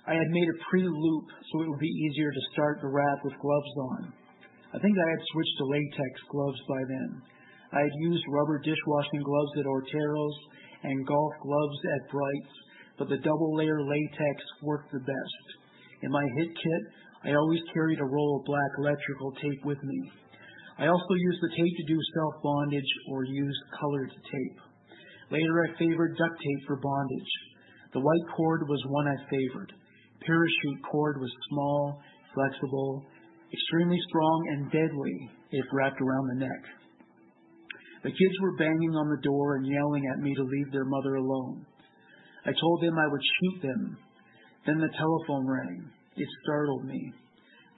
I 0.08 0.14
had 0.14 0.30
made 0.30 0.48
a 0.48 0.62
pre-loop 0.70 1.26
so 1.52 1.62
it 1.62 1.68
would 1.68 1.78
be 1.78 1.86
easier 1.86 2.32
to 2.32 2.48
start 2.52 2.78
the 2.80 2.88
wrap 2.88 3.18
with 3.22 3.34
gloves 3.38 3.74
on. 3.78 4.12
I 4.76 4.78
think 4.78 4.92
I 4.92 5.08
had 5.08 5.28
switched 5.32 5.56
to 5.56 5.72
latex 5.72 6.12
gloves 6.28 6.60
by 6.68 6.82
then. 6.84 7.10
I 7.72 7.80
had 7.80 8.04
used 8.12 8.24
rubber 8.28 8.60
dishwashing 8.60 9.24
gloves 9.24 9.52
at 9.56 9.64
Otero's 9.64 10.36
and 10.84 11.06
golf 11.08 11.32
gloves 11.40 11.80
at 11.96 12.12
Bright's, 12.12 12.56
but 13.00 13.08
the 13.08 13.24
double 13.24 13.56
layer 13.56 13.80
latex 13.80 14.36
worked 14.60 14.92
the 14.92 15.00
best. 15.00 15.46
In 16.02 16.12
my 16.12 16.24
hit 16.36 16.52
kit, 16.52 16.82
I 17.24 17.32
always 17.32 17.64
carried 17.72 18.00
a 18.00 18.04
roll 18.04 18.36
of 18.36 18.44
black 18.44 18.72
electrical 18.76 19.32
tape 19.40 19.64
with 19.64 19.82
me. 19.82 20.12
I 20.76 20.92
also 20.92 21.14
used 21.16 21.40
the 21.40 21.56
tape 21.56 21.76
to 21.80 21.92
do 21.94 21.98
self 22.12 22.42
bondage 22.44 22.92
or 23.08 23.24
used 23.24 23.62
colored 23.80 24.12
tape. 24.12 24.60
Later, 25.30 25.64
I 25.64 25.78
favored 25.78 26.18
duct 26.20 26.36
tape 26.36 26.62
for 26.66 26.76
bondage. 26.76 27.32
The 27.94 28.04
white 28.04 28.28
cord 28.36 28.68
was 28.68 28.84
one 28.92 29.08
I 29.08 29.16
favored. 29.24 29.72
Parachute 30.20 30.82
cord 30.92 31.16
was 31.18 31.32
small, 31.48 31.98
flexible, 32.34 33.06
extremely 33.52 33.98
strong, 34.08 34.38
and 34.52 34.70
deadly 34.70 35.30
if 35.50 35.64
wrapped 35.72 36.00
around 36.00 36.28
the 36.28 36.44
neck. 36.46 36.62
The 38.02 38.10
kids 38.10 38.36
were 38.40 38.56
banging 38.56 38.94
on 38.94 39.08
the 39.08 39.22
door 39.22 39.56
and 39.56 39.66
yelling 39.66 40.06
at 40.06 40.22
me 40.22 40.34
to 40.34 40.42
leave 40.42 40.70
their 40.70 40.84
mother 40.84 41.16
alone. 41.16 41.66
I 42.44 42.52
told 42.52 42.82
them 42.82 42.98
I 42.98 43.10
would 43.10 43.20
shoot 43.20 43.62
them. 43.62 43.98
Then 44.66 44.78
the 44.78 44.94
telephone 44.94 45.46
rang. 45.46 45.90
It 46.16 46.28
startled 46.44 46.84
me. 46.84 47.12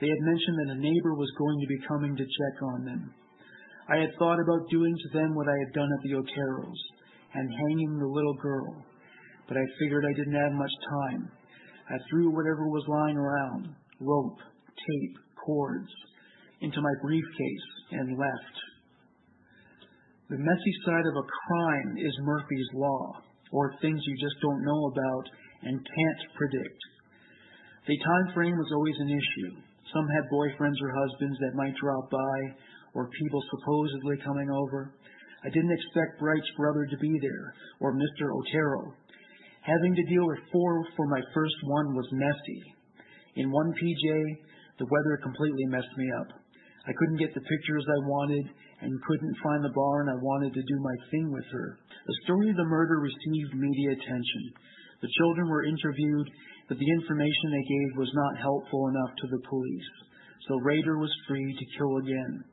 They 0.00 0.08
had 0.08 0.28
mentioned 0.28 0.58
that 0.60 0.76
a 0.76 0.84
neighbor 0.84 1.14
was 1.14 1.32
going 1.38 1.58
to 1.60 1.66
be 1.66 1.86
coming 1.88 2.16
to 2.16 2.24
check 2.24 2.62
on 2.62 2.84
them. 2.84 3.14
I 3.88 3.96
had 3.96 4.12
thought 4.18 4.38
about 4.38 4.68
doing 4.70 4.94
to 4.94 5.18
them 5.18 5.34
what 5.34 5.48
I 5.48 5.56
had 5.64 5.72
done 5.72 5.88
at 5.88 6.02
the 6.04 6.14
Oteros 6.14 6.80
and 7.34 7.48
hanging 7.48 7.98
the 7.98 8.06
little 8.06 8.34
girl, 8.34 8.84
but 9.48 9.56
I 9.56 9.64
figured 9.80 10.04
I 10.04 10.12
didn't 10.12 10.36
have 10.36 10.52
much 10.52 10.70
time. 11.00 11.30
I 11.88 11.96
threw 12.10 12.30
whatever 12.30 12.68
was 12.68 12.84
lying 12.86 13.16
around 13.16 13.74
rope, 14.00 14.38
tape, 14.76 15.16
cords 15.48 15.88
into 16.60 16.76
my 16.76 16.94
briefcase 17.00 17.68
and 17.92 18.18
left. 18.20 18.56
The 20.28 20.36
messy 20.36 20.74
side 20.84 21.08
of 21.08 21.16
a 21.16 21.24
crime 21.24 21.96
is 21.96 22.12
Murphy's 22.20 22.70
Law, 22.76 23.16
or 23.50 23.72
things 23.80 23.96
you 24.04 24.16
just 24.20 24.36
don't 24.44 24.60
know 24.60 24.92
about 24.92 25.24
and 25.64 25.80
can't 25.80 26.22
predict. 26.36 26.80
The 27.88 27.96
time 27.96 28.34
frame 28.34 28.52
was 28.52 28.72
always 28.76 28.98
an 29.00 29.08
issue. 29.08 29.56
Some 29.88 30.04
had 30.12 30.28
boyfriends 30.28 30.76
or 30.84 30.92
husbands 30.92 31.38
that 31.40 31.56
might 31.56 31.80
drop 31.80 32.10
by, 32.12 32.38
or 32.92 33.08
people 33.08 33.40
supposedly 33.48 34.20
coming 34.20 34.50
over. 34.52 34.92
I 35.44 35.48
didn't 35.48 35.72
expect 35.72 36.20
Bright's 36.20 36.52
brother 36.58 36.84
to 36.84 36.98
be 36.98 37.14
there, 37.22 37.54
or 37.80 37.96
Mr. 37.96 38.28
Otero. 38.28 38.92
Having 39.62 39.94
to 39.96 40.10
deal 40.12 40.26
with 40.26 40.52
four 40.52 40.84
for 40.94 41.06
my 41.08 41.22
first 41.32 41.56
one 41.64 41.96
was 41.96 42.08
messy. 42.12 42.62
In 43.36 43.50
one 43.50 43.72
PJ, 43.72 44.36
the 44.78 44.86
weather 44.86 45.18
completely 45.22 45.66
messed 45.66 45.94
me 45.98 46.06
up. 46.22 46.30
I 46.86 46.96
couldn't 46.96 47.20
get 47.20 47.34
the 47.34 47.44
pictures 47.44 47.84
I 47.84 48.08
wanted 48.08 48.46
and 48.80 49.02
couldn't 49.04 49.42
find 49.42 49.60
the 49.62 49.74
barn 49.74 50.08
I 50.08 50.22
wanted 50.22 50.54
to 50.54 50.62
do 50.70 50.78
my 50.80 50.96
thing 51.10 51.28
with 51.34 51.44
her. 51.52 51.78
The 52.06 52.20
story 52.24 52.48
of 52.50 52.56
the 52.56 52.70
murder 52.70 53.02
received 53.02 53.58
media 53.58 53.92
attention. 53.92 54.44
The 55.02 55.12
children 55.18 55.48
were 55.50 55.66
interviewed, 55.66 56.28
but 56.70 56.78
the 56.78 56.92
information 56.96 57.46
they 57.50 57.66
gave 57.68 57.90
was 57.98 58.12
not 58.14 58.42
helpful 58.42 58.88
enough 58.88 59.12
to 59.18 59.26
the 59.28 59.42
police. 59.50 59.90
So 60.48 60.56
Rader 60.62 60.98
was 60.98 61.12
free 61.28 61.44
to 61.44 61.78
kill 61.78 61.98
again. 61.98 62.44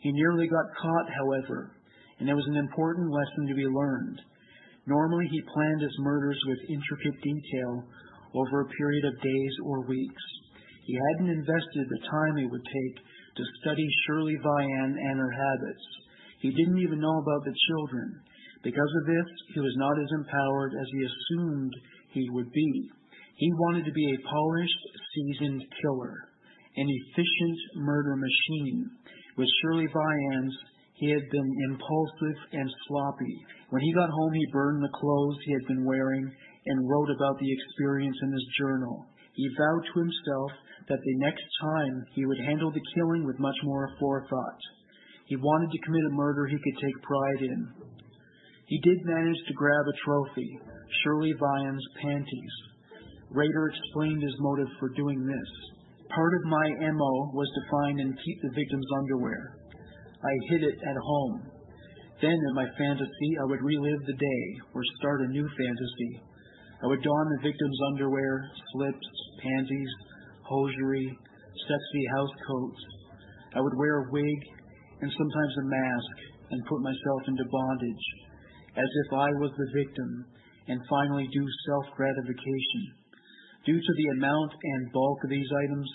He 0.00 0.12
nearly 0.12 0.46
got 0.46 0.76
caught, 0.76 1.08
however, 1.10 1.72
and 2.18 2.28
there 2.28 2.36
was 2.36 2.46
an 2.46 2.56
important 2.56 3.10
lesson 3.10 3.48
to 3.48 3.54
be 3.58 3.66
learned. 3.66 4.20
Normally, 4.86 5.26
he 5.32 5.50
planned 5.52 5.82
his 5.82 5.98
murders 5.98 6.38
with 6.46 6.70
intricate 6.70 7.18
detail 7.18 7.82
over 8.34 8.60
a 8.60 8.72
period 8.78 9.04
of 9.06 9.22
days 9.22 9.54
or 9.64 9.86
weeks. 9.88 10.22
He 10.86 10.94
hadn't 10.94 11.34
invested 11.34 11.84
the 11.90 12.06
time 12.06 12.38
it 12.38 12.50
would 12.50 12.62
take 12.62 12.96
to 13.02 13.52
study 13.60 13.86
Shirley 14.06 14.38
Vian 14.38 14.94
and 14.94 15.18
her 15.18 15.34
habits. 15.34 15.84
He 16.40 16.54
didn't 16.54 16.78
even 16.78 17.00
know 17.00 17.18
about 17.18 17.42
the 17.44 17.58
children. 17.68 18.22
Because 18.62 18.92
of 19.02 19.06
this, 19.06 19.28
he 19.52 19.60
was 19.60 19.74
not 19.76 19.98
as 19.98 20.10
empowered 20.14 20.72
as 20.78 20.86
he 20.94 21.02
assumed 21.02 21.72
he 22.14 22.30
would 22.30 22.50
be. 22.52 22.90
He 23.36 23.50
wanted 23.66 23.84
to 23.84 23.92
be 23.92 24.14
a 24.14 24.28
polished, 24.30 24.82
seasoned 25.12 25.62
killer, 25.82 26.14
an 26.76 26.86
efficient 26.88 27.58
murder 27.76 28.16
machine. 28.16 28.88
With 29.36 29.48
Shirley 29.60 29.88
Vian's, 29.90 30.56
he 30.94 31.10
had 31.10 31.28
been 31.30 31.50
impulsive 31.68 32.38
and 32.52 32.70
sloppy. 32.88 33.36
When 33.70 33.82
he 33.82 33.92
got 33.92 34.08
home, 34.08 34.32
he 34.32 34.52
burned 34.52 34.82
the 34.82 34.98
clothes 34.98 35.36
he 35.44 35.52
had 35.52 35.66
been 35.66 35.84
wearing 35.84 36.30
and 36.66 36.88
wrote 36.88 37.10
about 37.10 37.38
the 37.38 37.52
experience 37.52 38.16
in 38.22 38.32
his 38.32 38.46
journal. 38.58 39.04
He 39.36 39.52
vowed 39.52 39.84
to 39.84 40.00
himself 40.00 40.50
that 40.88 41.02
the 41.04 41.18
next 41.20 41.44
time 41.60 42.04
he 42.14 42.24
would 42.24 42.40
handle 42.40 42.72
the 42.72 42.88
killing 42.96 43.26
with 43.26 43.38
much 43.38 43.56
more 43.64 43.92
forethought. 44.00 44.60
He 45.26 45.36
wanted 45.36 45.70
to 45.70 45.84
commit 45.84 46.08
a 46.08 46.16
murder 46.16 46.46
he 46.46 46.56
could 46.56 46.78
take 46.80 47.02
pride 47.02 47.42
in. 47.44 47.68
He 48.66 48.80
did 48.80 48.98
manage 49.04 49.38
to 49.46 49.54
grab 49.54 49.84
a 49.86 49.98
trophy, 50.04 50.58
Shirley 51.02 51.34
Vian's 51.38 51.86
panties. 52.00 52.54
Rader 53.30 53.68
explained 53.68 54.22
his 54.22 54.34
motive 54.40 54.68
for 54.80 54.88
doing 54.90 55.26
this. 55.26 55.50
Part 56.08 56.32
of 56.34 56.48
my 56.48 56.66
MO 56.96 57.14
was 57.34 57.50
to 57.54 57.70
find 57.70 58.00
and 58.00 58.18
keep 58.24 58.38
the 58.40 58.54
victim's 58.54 58.90
underwear. 58.96 59.58
I 60.22 60.32
hid 60.48 60.62
it 60.62 60.78
at 60.80 60.96
home. 60.96 61.42
Then, 62.22 62.32
in 62.32 62.54
my 62.54 62.66
fantasy, 62.78 63.30
I 63.42 63.44
would 63.44 63.60
relive 63.60 64.00
the 64.06 64.16
day 64.16 64.44
or 64.72 64.80
start 64.98 65.20
a 65.22 65.28
new 65.28 65.44
fantasy. 65.44 66.22
I 66.82 66.86
would 66.86 67.02
don 67.02 67.26
the 67.32 67.48
victim's 67.48 67.80
underwear, 67.92 68.44
slips, 68.72 69.08
panties, 69.42 69.92
hosiery, 70.44 71.08
sexy 71.64 72.04
house 72.16 72.34
coats. 72.46 72.82
I 73.56 73.60
would 73.60 73.76
wear 73.78 74.04
a 74.04 74.12
wig 74.12 74.40
and 75.00 75.10
sometimes 75.10 75.54
a 75.56 75.70
mask 75.72 76.16
and 76.50 76.68
put 76.68 76.84
myself 76.84 77.22
into 77.26 77.44
bondage, 77.48 78.06
as 78.76 78.90
if 79.06 79.08
I 79.12 79.30
was 79.40 79.52
the 79.56 79.72
victim, 79.72 80.26
and 80.68 80.80
finally 80.90 81.28
do 81.32 81.44
self 81.66 81.96
gratification. 81.96 82.82
Due 83.64 83.80
to 83.80 83.92
the 83.96 84.08
amount 84.20 84.52
and 84.52 84.92
bulk 84.92 85.18
of 85.24 85.30
these 85.30 85.50
items, 85.64 85.90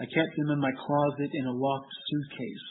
I 0.00 0.04
kept 0.06 0.32
them 0.36 0.50
in 0.54 0.60
my 0.60 0.72
closet 0.72 1.30
in 1.34 1.46
a 1.46 1.58
locked 1.58 1.92
suitcase 2.08 2.68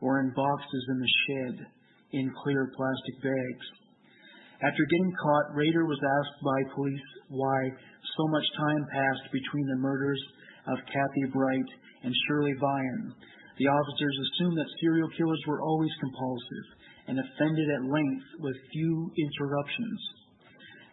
or 0.00 0.20
in 0.20 0.32
boxes 0.36 0.84
in 0.88 0.98
the 1.00 1.12
shed 1.26 1.66
in 2.12 2.32
clear 2.42 2.70
plastic 2.76 3.22
bags. 3.22 3.66
After 4.60 4.84
getting 4.84 5.14
caught, 5.16 5.56
Rader 5.56 5.86
was 5.88 6.00
asked 6.04 6.38
by 6.44 6.74
police 6.76 7.08
why 7.32 7.58
so 8.16 8.24
much 8.28 8.44
time 8.60 8.84
passed 8.92 9.32
between 9.32 9.66
the 9.72 9.80
murders 9.80 10.20
of 10.68 10.84
Kathy 10.84 11.24
Bright 11.32 11.70
and 12.04 12.12
Shirley 12.28 12.52
Vian. 12.60 13.16
The 13.56 13.72
officers 13.72 14.16
assumed 14.20 14.58
that 14.60 14.76
serial 14.80 15.08
killers 15.16 15.42
were 15.48 15.62
always 15.62 15.92
compulsive 16.00 16.66
and 17.08 17.16
offended 17.16 17.68
at 17.72 17.88
length 17.88 18.26
with 18.40 18.68
few 18.72 19.08
interruptions. 19.16 20.00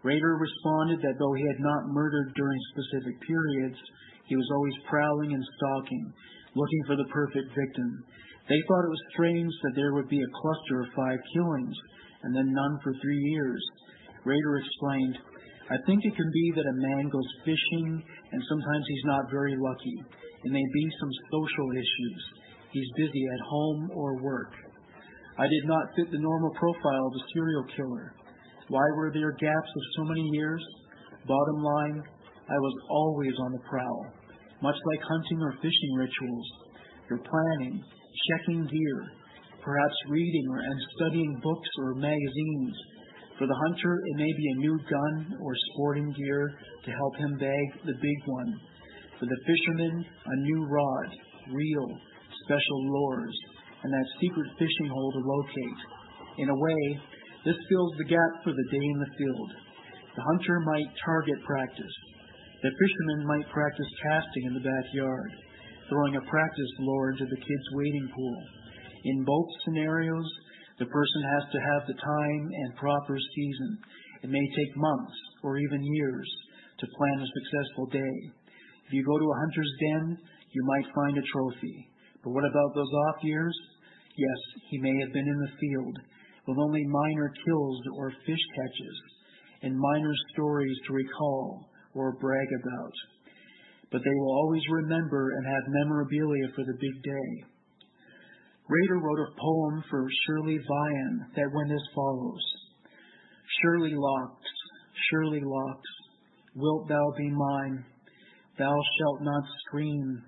Rader 0.04 0.40
responded 0.40 1.04
that 1.04 1.20
though 1.20 1.36
he 1.36 1.44
had 1.52 1.60
not 1.60 1.92
murdered 1.92 2.32
during 2.36 2.60
specific 2.72 3.20
periods, 3.28 3.80
he 4.32 4.36
was 4.36 4.48
always 4.56 4.88
prowling 4.88 5.34
and 5.36 5.44
stalking, 5.44 6.14
looking 6.56 6.84
for 6.88 6.96
the 6.96 7.12
perfect 7.12 7.52
victim. 7.52 8.04
They 8.48 8.64
thought 8.64 8.88
it 8.88 8.96
was 8.96 9.12
strange 9.12 9.52
that 9.64 9.76
there 9.76 9.94
would 9.94 10.08
be 10.08 10.24
a 10.24 10.36
cluster 10.40 10.88
of 10.88 10.96
five 10.96 11.20
killings 11.36 11.76
and 12.24 12.36
then 12.36 12.54
none 12.54 12.80
for 12.84 12.94
three 13.02 13.22
years. 13.34 13.62
Rader 14.26 14.58
explained, 14.58 15.18
I 15.70 15.78
think 15.86 16.00
it 16.04 16.16
can 16.16 16.32
be 16.32 16.52
that 16.56 16.68
a 16.68 16.82
man 16.82 17.10
goes 17.10 17.30
fishing 17.44 18.04
and 18.32 18.42
sometimes 18.48 18.86
he's 18.88 19.06
not 19.06 19.32
very 19.32 19.56
lucky. 19.58 19.98
It 20.44 20.52
may 20.52 20.64
be 20.74 20.86
some 21.00 21.12
social 21.32 21.68
issues. 21.76 22.22
He's 22.72 22.90
busy 22.96 23.24
at 23.28 23.48
home 23.50 23.92
or 23.94 24.22
work. 24.22 24.52
I 25.38 25.48
did 25.48 25.66
not 25.66 25.94
fit 25.96 26.12
the 26.12 26.20
normal 26.20 26.52
profile 26.56 27.08
of 27.08 27.14
a 27.14 27.28
serial 27.34 27.66
killer. 27.76 28.14
Why 28.70 28.84
were 28.96 29.12
there 29.14 29.32
gaps 29.32 29.72
of 29.76 29.84
so 29.96 30.04
many 30.06 30.26
years? 30.34 30.64
Bottom 31.28 31.64
line, 31.64 32.04
I 32.50 32.58
was 32.58 32.76
always 32.90 33.34
on 33.46 33.52
the 33.52 33.64
prowl, 33.70 34.08
much 34.62 34.76
like 34.76 35.02
hunting 35.04 35.42
or 35.42 35.54
fishing 35.62 35.94
rituals. 35.96 36.48
You're 37.10 37.20
planning, 37.20 37.84
checking 38.32 38.66
gear, 38.68 39.12
perhaps 39.68 40.00
reading 40.08 40.48
and 40.48 40.80
studying 40.96 41.40
books 41.44 41.70
or 41.84 42.00
magazines. 42.00 42.76
For 43.36 43.52
the 43.52 43.60
hunter, 43.68 44.00
it 44.00 44.16
may 44.16 44.32
be 44.32 44.48
a 44.48 44.62
new 44.64 44.80
gun 44.80 45.36
or 45.44 45.52
sporting 45.76 46.08
gear 46.16 46.56
to 46.88 46.92
help 46.96 47.16
him 47.18 47.36
bag 47.36 47.66
the 47.84 48.00
big 48.00 48.20
one. 48.32 48.56
For 49.20 49.28
the 49.28 49.44
fisherman, 49.44 50.06
a 50.08 50.36
new 50.40 50.64
rod, 50.72 51.10
reel, 51.52 52.00
special 52.48 52.80
lures, 52.80 53.36
and 53.84 53.92
that 53.92 54.16
secret 54.24 54.48
fishing 54.56 54.88
hole 54.88 55.12
to 55.12 55.28
locate. 55.36 55.80
In 56.40 56.48
a 56.48 56.56
way, 56.56 56.84
this 57.44 57.60
fills 57.68 57.92
the 58.00 58.08
gap 58.08 58.32
for 58.48 58.56
the 58.56 58.68
day 58.72 58.88
in 58.88 59.00
the 59.04 59.16
field. 59.20 59.52
The 60.16 60.24
hunter 60.32 60.64
might 60.64 60.96
target 61.04 61.44
practice. 61.44 61.96
The 62.64 62.72
fisherman 62.72 63.28
might 63.28 63.52
practice 63.52 63.92
casting 64.02 64.46
in 64.48 64.54
the 64.54 64.64
backyard 64.64 65.32
throwing 65.90 66.16
a 66.16 66.30
practice 66.30 66.72
lure 66.80 67.12
into 67.12 67.26
the 67.26 67.36
kid's 67.36 67.70
wading 67.74 68.10
pool. 68.16 68.44
In 69.08 69.24
both 69.24 69.48
scenarios, 69.64 70.28
the 70.80 70.92
person 70.92 71.22
has 71.32 71.46
to 71.52 71.60
have 71.64 71.84
the 71.88 71.96
time 71.96 72.44
and 72.52 72.76
proper 72.76 73.16
season. 73.16 73.72
It 74.24 74.30
may 74.30 74.44
take 74.44 74.76
months 74.76 75.16
or 75.44 75.58
even 75.58 75.96
years 75.96 76.30
to 76.80 76.96
plan 76.98 77.24
a 77.24 77.34
successful 77.40 77.88
day. 77.88 78.16
If 78.88 78.92
you 78.92 79.04
go 79.08 79.18
to 79.18 79.32
a 79.32 79.40
hunter's 79.40 79.74
den, 79.80 80.18
you 80.52 80.62
might 80.68 80.94
find 80.94 81.18
a 81.18 81.30
trophy. 81.32 81.88
But 82.24 82.32
what 82.36 82.44
about 82.44 82.76
those 82.76 82.94
off 83.08 83.24
years? 83.24 83.56
Yes, 84.18 84.40
he 84.70 84.78
may 84.80 85.00
have 85.00 85.14
been 85.14 85.28
in 85.28 85.40
the 85.40 85.56
field 85.56 85.96
with 86.48 86.58
only 86.60 86.84
minor 86.86 87.32
kills 87.46 87.80
or 87.98 88.12
fish 88.26 88.46
catches 88.56 88.98
and 89.64 89.78
minor 89.78 90.14
stories 90.34 90.78
to 90.88 90.94
recall 90.94 91.70
or 91.94 92.18
brag 92.20 92.48
about 92.62 92.94
but 93.92 94.02
they 94.04 94.16
will 94.20 94.36
always 94.44 94.62
remember 94.70 95.32
and 95.32 95.46
have 95.48 95.64
memorabilia 95.84 96.48
for 96.56 96.64
the 96.66 96.78
big 96.80 97.04
day. 97.04 97.57
Rader 98.70 99.00
wrote 99.00 99.20
a 99.20 99.40
poem 99.40 99.84
for 99.90 100.08
Shirley 100.26 100.58
Vian 100.58 101.20
that 101.36 101.52
went 101.54 101.72
as 101.72 101.94
follows 101.96 102.42
Shirley 103.62 103.94
locks, 103.96 104.48
Shirley 105.10 105.42
locks, 105.42 105.90
wilt 106.54 106.90
thou 106.90 107.14
be 107.18 107.30
mine? 107.30 107.86
Thou 108.60 108.76
shalt 109.00 109.22
not 109.22 109.44
scream, 109.68 110.22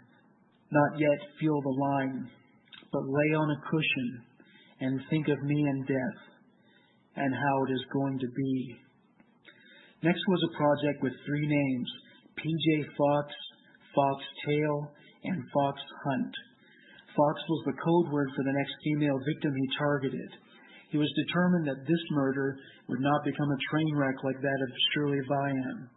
not 0.72 1.00
yet 1.00 1.20
feel 1.40 1.62
the 1.62 1.78
line, 1.82 2.30
but 2.94 3.02
lay 3.04 3.36
on 3.36 3.52
a 3.52 3.70
cushion 3.70 4.24
and 4.80 5.02
think 5.10 5.28
of 5.28 5.44
me 5.44 5.62
and 5.62 5.86
death 5.86 6.20
and 7.18 7.34
how 7.34 7.64
it 7.68 7.74
is 7.74 7.86
going 7.92 8.20
to 8.20 8.28
be. 8.36 8.78
Next 10.02 10.22
was 10.30 10.44
a 10.48 10.58
project 10.58 11.04
with 11.04 11.14
three 11.26 11.46
names 11.46 11.90
PJ 12.38 12.86
Fox, 12.96 13.34
Fox 13.94 14.24
Tail, 14.46 14.92
and 15.26 15.44
Fox 15.54 15.82
Hunt. 16.06 16.36
Fox 17.20 17.36
was 17.52 17.64
the 17.68 17.82
code 17.84 18.08
word 18.16 18.32
for 18.32 18.48
the 18.48 18.56
next 18.56 18.72
female 18.80 19.20
victim 19.28 19.52
he 19.52 19.76
targeted. 19.76 20.32
He 20.88 20.96
was 20.96 21.12
determined 21.20 21.68
that 21.68 21.84
this 21.84 22.06
murder 22.16 22.56
would 22.88 23.04
not 23.04 23.28
become 23.28 23.52
a 23.52 23.64
train 23.68 23.92
wreck 24.00 24.16
like 24.24 24.40
that 24.40 24.60
of 24.64 24.72
Shirley 24.96 25.20
Vian. 25.28 25.92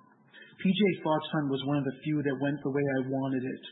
PJ 0.59 0.81
Fox 1.07 1.23
Hunt 1.31 1.47
was 1.47 1.63
one 1.71 1.79
of 1.79 1.87
the 1.87 2.03
few 2.03 2.19
that 2.27 2.43
went 2.43 2.59
the 2.67 2.75
way 2.75 2.83
I 2.83 3.07
wanted 3.07 3.45
it. 3.47 3.65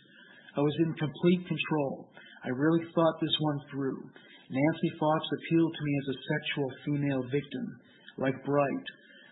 I 0.54 0.62
was 0.62 0.78
in 0.78 0.94
complete 0.94 1.42
control. 1.50 2.06
I 2.46 2.54
really 2.54 2.86
thought 2.94 3.18
this 3.18 3.38
one 3.42 3.58
through. 3.66 3.98
Nancy 3.98 4.90
Fox 4.94 5.20
appealed 5.26 5.74
to 5.74 5.84
me 5.84 5.94
as 5.98 6.08
a 6.14 6.22
sexual 6.30 6.68
female 6.86 7.22
victim, 7.34 7.66
like 8.18 8.46
Bright, 8.46 8.86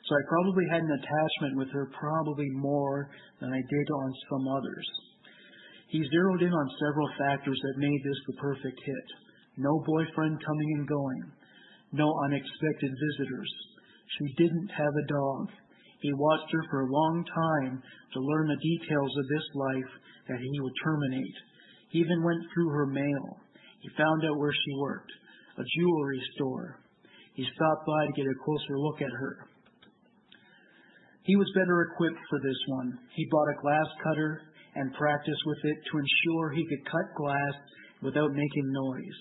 so 0.07 0.11
I 0.19 0.23
probably 0.27 0.67
had 0.75 0.83
an 0.83 0.91
attachment 0.91 1.55
with 1.55 1.71
her 1.71 1.87
probably 1.95 2.51
more 2.51 3.11
than 3.39 3.53
I 3.53 3.63
did 3.63 3.87
on 3.95 4.11
some 4.27 4.45
others. 4.59 5.08
He 5.89 6.05
zeroed 6.13 6.43
in 6.43 6.53
on 6.53 6.79
several 6.85 7.09
factors 7.17 7.59
that 7.65 7.81
made 7.81 8.01
this 8.05 8.21
the 8.27 8.37
perfect 8.41 8.79
hit. 8.85 9.09
No 9.57 9.83
boyfriend 9.85 10.37
coming 10.45 10.71
and 10.77 10.87
going. 10.89 11.23
No 11.93 12.13
unexpected 12.29 12.93
visitors. 12.93 13.53
She 14.19 14.35
didn't 14.37 14.69
have 14.69 14.93
a 14.93 15.09
dog. 15.09 15.49
He 16.01 16.13
watched 16.13 16.53
her 16.53 16.65
for 16.71 16.81
a 16.83 16.93
long 16.93 17.25
time 17.25 17.83
to 18.13 18.21
learn 18.21 18.49
the 18.49 18.61
details 18.61 19.13
of 19.17 19.29
this 19.29 19.47
life 19.55 19.93
that 20.29 20.39
he 20.39 20.61
would 20.61 20.77
terminate. 20.85 21.37
He 21.91 21.99
even 22.01 22.23
went 22.23 22.45
through 22.53 22.69
her 22.69 22.87
mail. 22.87 23.41
He 23.81 23.89
found 23.97 24.25
out 24.29 24.39
where 24.39 24.53
she 24.53 24.81
worked, 24.81 25.11
a 25.57 25.65
jewelry 25.65 26.21
store. 26.37 26.81
He 27.33 27.45
stopped 27.45 27.87
by 27.87 28.07
to 28.07 28.13
get 28.13 28.29
a 28.29 28.45
closer 28.45 28.79
look 28.79 29.01
at 29.01 29.11
her. 29.11 29.49
He 31.23 31.37
was 31.37 31.51
better 31.55 31.89
equipped 31.93 32.21
for 32.29 32.41
this 32.41 32.61
one. 32.69 32.99
He 33.15 33.29
bought 33.31 33.53
a 33.53 33.61
glass 33.63 33.89
cutter 34.05 34.43
and 34.75 34.95
practiced 34.95 35.45
with 35.47 35.59
it 35.65 35.79
to 35.91 35.99
ensure 35.99 36.51
he 36.51 36.67
could 36.67 36.91
cut 36.91 37.17
glass 37.17 37.55
without 38.03 38.33
making 38.33 38.73
noise. 38.73 39.19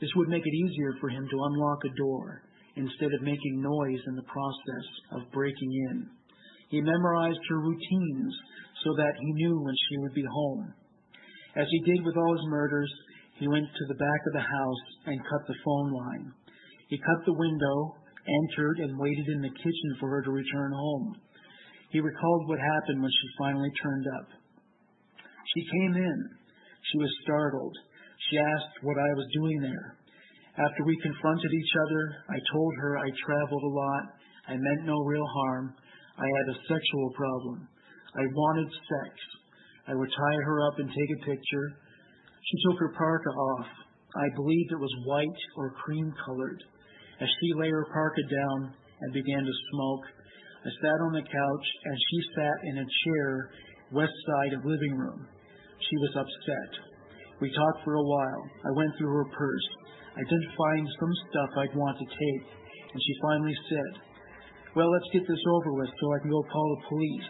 This 0.00 0.10
would 0.16 0.28
make 0.28 0.44
it 0.44 0.54
easier 0.54 0.94
for 1.00 1.08
him 1.08 1.26
to 1.28 1.44
unlock 1.44 1.80
a 1.84 1.96
door 1.96 2.42
instead 2.76 3.12
of 3.12 3.22
making 3.22 3.60
noise 3.60 4.02
in 4.06 4.16
the 4.16 4.30
process 4.30 4.86
of 5.12 5.32
breaking 5.32 5.72
in. 5.90 6.08
He 6.70 6.80
memorized 6.80 7.44
her 7.48 7.60
routines 7.60 8.32
so 8.84 8.94
that 8.96 9.18
he 9.20 9.32
knew 9.32 9.60
when 9.60 9.74
she 9.74 9.98
would 9.98 10.14
be 10.14 10.24
home. 10.24 10.72
As 11.56 11.66
he 11.68 11.80
did 11.80 12.04
with 12.04 12.16
all 12.16 12.32
his 12.32 12.46
murders, 12.48 12.92
he 13.38 13.48
went 13.48 13.66
to 13.66 13.86
the 13.88 13.98
back 13.98 14.20
of 14.26 14.32
the 14.34 14.46
house 14.46 14.84
and 15.06 15.18
cut 15.28 15.42
the 15.46 15.60
phone 15.64 15.92
line. 15.92 16.32
He 16.88 16.98
cut 16.98 17.24
the 17.26 17.36
window, 17.36 17.96
entered, 18.26 18.78
and 18.78 18.98
waited 18.98 19.28
in 19.28 19.42
the 19.42 19.48
kitchen 19.48 19.90
for 19.98 20.08
her 20.10 20.22
to 20.22 20.30
return 20.30 20.72
home. 20.72 21.16
He 21.90 22.00
recalled 22.00 22.48
what 22.48 22.60
happened 22.60 23.02
when 23.02 23.10
she 23.10 23.38
finally 23.38 23.70
turned 23.82 24.06
up. 24.20 24.28
She 25.54 25.62
came 25.66 25.94
in. 25.98 26.18
She 26.92 26.98
was 26.98 27.22
startled. 27.22 27.76
She 28.30 28.38
asked 28.38 28.86
what 28.86 28.98
I 28.98 29.10
was 29.18 29.34
doing 29.34 29.58
there. 29.62 29.98
After 30.58 30.82
we 30.84 30.94
confronted 31.02 31.50
each 31.50 31.74
other, 31.86 32.02
I 32.30 32.38
told 32.52 32.72
her 32.78 32.98
I 32.98 33.10
traveled 33.26 33.64
a 33.64 33.74
lot. 33.74 34.04
I 34.46 34.54
meant 34.54 34.86
no 34.86 34.98
real 35.02 35.26
harm. 35.26 35.74
I 36.18 36.26
had 36.26 36.54
a 36.54 36.60
sexual 36.68 37.10
problem. 37.16 37.68
I 38.14 38.26
wanted 38.26 38.68
sex. 38.70 39.12
I 39.88 39.94
would 39.94 40.10
tie 40.10 40.40
her 40.44 40.58
up 40.68 40.78
and 40.78 40.88
take 40.88 41.12
a 41.18 41.26
picture. 41.26 41.66
She 42.46 42.56
took 42.66 42.78
her 42.78 42.94
parka 42.98 43.30
off. 43.30 43.66
I 44.22 44.26
believed 44.36 44.70
it 44.70 44.82
was 44.82 45.06
white 45.06 45.42
or 45.56 45.74
cream 45.82 46.12
colored. 46.26 46.62
As 47.20 47.28
she 47.28 47.58
lay 47.58 47.70
her 47.70 47.86
parka 47.92 48.22
down 48.22 48.74
and 49.02 49.12
began 49.12 49.42
to 49.42 49.62
smoke, 49.72 50.04
I 50.66 50.70
sat 50.82 50.98
on 51.06 51.12
the 51.12 51.26
couch 51.26 51.66
and 51.84 51.96
she 52.10 52.18
sat 52.36 52.58
in 52.70 52.78
a 52.78 52.90
chair 53.04 53.50
west 53.92 54.14
side 54.26 54.52
of 54.54 54.64
living 54.64 54.94
room. 54.94 55.26
She 55.80 55.96
was 55.96 56.12
upset. 56.20 56.70
We 57.40 57.48
talked 57.48 57.84
for 57.84 57.96
a 57.96 58.04
while. 58.04 58.42
I 58.68 58.76
went 58.76 58.92
through 58.98 59.16
her 59.16 59.28
purse, 59.32 59.68
identifying 60.12 60.84
some 60.84 61.14
stuff 61.30 61.50
I'd 61.56 61.76
want 61.76 61.96
to 61.96 62.04
take, 62.04 62.44
and 62.92 63.00
she 63.00 63.24
finally 63.24 63.56
said, 63.72 63.92
Well, 64.76 64.90
let's 64.92 65.12
get 65.12 65.24
this 65.24 65.44
over 65.48 65.72
with 65.72 65.88
so 65.88 66.06
I 66.12 66.20
can 66.20 66.30
go 66.30 66.44
call 66.52 66.68
the 66.76 66.88
police. 66.88 67.28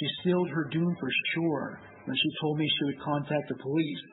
She 0.00 0.06
sealed 0.24 0.48
her 0.48 0.70
doom 0.72 0.96
for 0.98 1.10
sure 1.34 1.80
when 2.04 2.16
she 2.16 2.40
told 2.40 2.56
me 2.56 2.64
she 2.64 2.84
would 2.88 3.04
contact 3.04 3.48
the 3.48 3.60
police. 3.60 4.04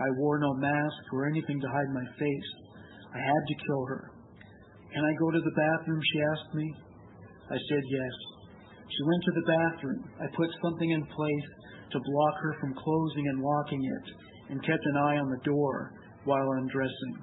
I 0.00 0.08
wore 0.16 0.38
no 0.40 0.54
mask 0.54 1.02
or 1.12 1.28
anything 1.28 1.60
to 1.60 1.68
hide 1.68 1.92
my 1.92 2.06
face. 2.18 2.50
I 3.14 3.20
had 3.20 3.42
to 3.46 3.62
kill 3.68 3.84
her. 3.86 4.10
Can 4.94 5.04
I 5.04 5.20
go 5.20 5.30
to 5.30 5.42
the 5.44 5.56
bathroom? 5.58 6.00
She 6.00 6.18
asked 6.32 6.54
me. 6.54 6.66
I 7.50 7.58
said 7.58 7.84
yes. 7.84 8.14
She 8.88 9.02
went 9.04 9.22
to 9.24 9.34
the 9.34 9.48
bathroom. 9.50 10.00
I 10.22 10.26
put 10.34 10.50
something 10.62 10.90
in 10.90 11.04
place 11.04 11.48
to 11.94 12.02
block 12.10 12.36
her 12.42 12.54
from 12.58 12.74
closing 12.74 13.26
and 13.30 13.38
locking 13.38 13.82
it 13.86 14.06
and 14.50 14.66
kept 14.66 14.82
an 14.82 14.98
eye 14.98 15.18
on 15.22 15.30
the 15.30 15.46
door 15.46 15.94
while 16.26 16.58
undressing. 16.58 17.14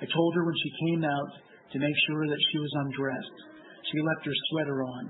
I 0.00 0.06
told 0.06 0.32
her 0.36 0.44
when 0.44 0.60
she 0.60 0.84
came 0.92 1.02
out 1.08 1.32
to 1.72 1.82
make 1.82 1.98
sure 2.06 2.28
that 2.28 2.44
she 2.52 2.58
was 2.60 2.80
undressed. 2.84 3.38
She 3.88 4.04
left 4.04 4.28
her 4.28 4.38
sweater 4.52 4.84
on. 4.84 5.04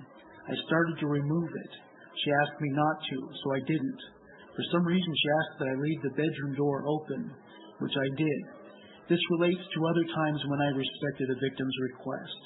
I 0.47 0.55
started 0.67 0.97
to 1.03 1.11
remove 1.11 1.51
it. 1.51 1.73
She 2.23 2.31
asked 2.31 2.61
me 2.63 2.71
not 2.71 2.97
to, 3.03 3.19
so 3.35 3.47
I 3.55 3.61
didn't. 3.67 4.03
For 4.55 4.65
some 4.71 4.85
reason, 4.87 5.13
she 5.15 5.31
asked 5.41 5.57
that 5.59 5.71
I 5.73 5.83
leave 5.83 6.01
the 6.03 6.19
bedroom 6.19 6.55
door 6.55 6.87
open, 6.87 7.35
which 7.79 7.97
I 7.97 8.09
did. 8.15 8.41
This 9.09 9.23
relates 9.39 9.63
to 9.63 9.89
other 9.91 10.07
times 10.07 10.41
when 10.47 10.61
I 10.63 10.79
respected 10.79 11.29
a 11.31 11.43
victim's 11.43 11.77
request. 11.91 12.41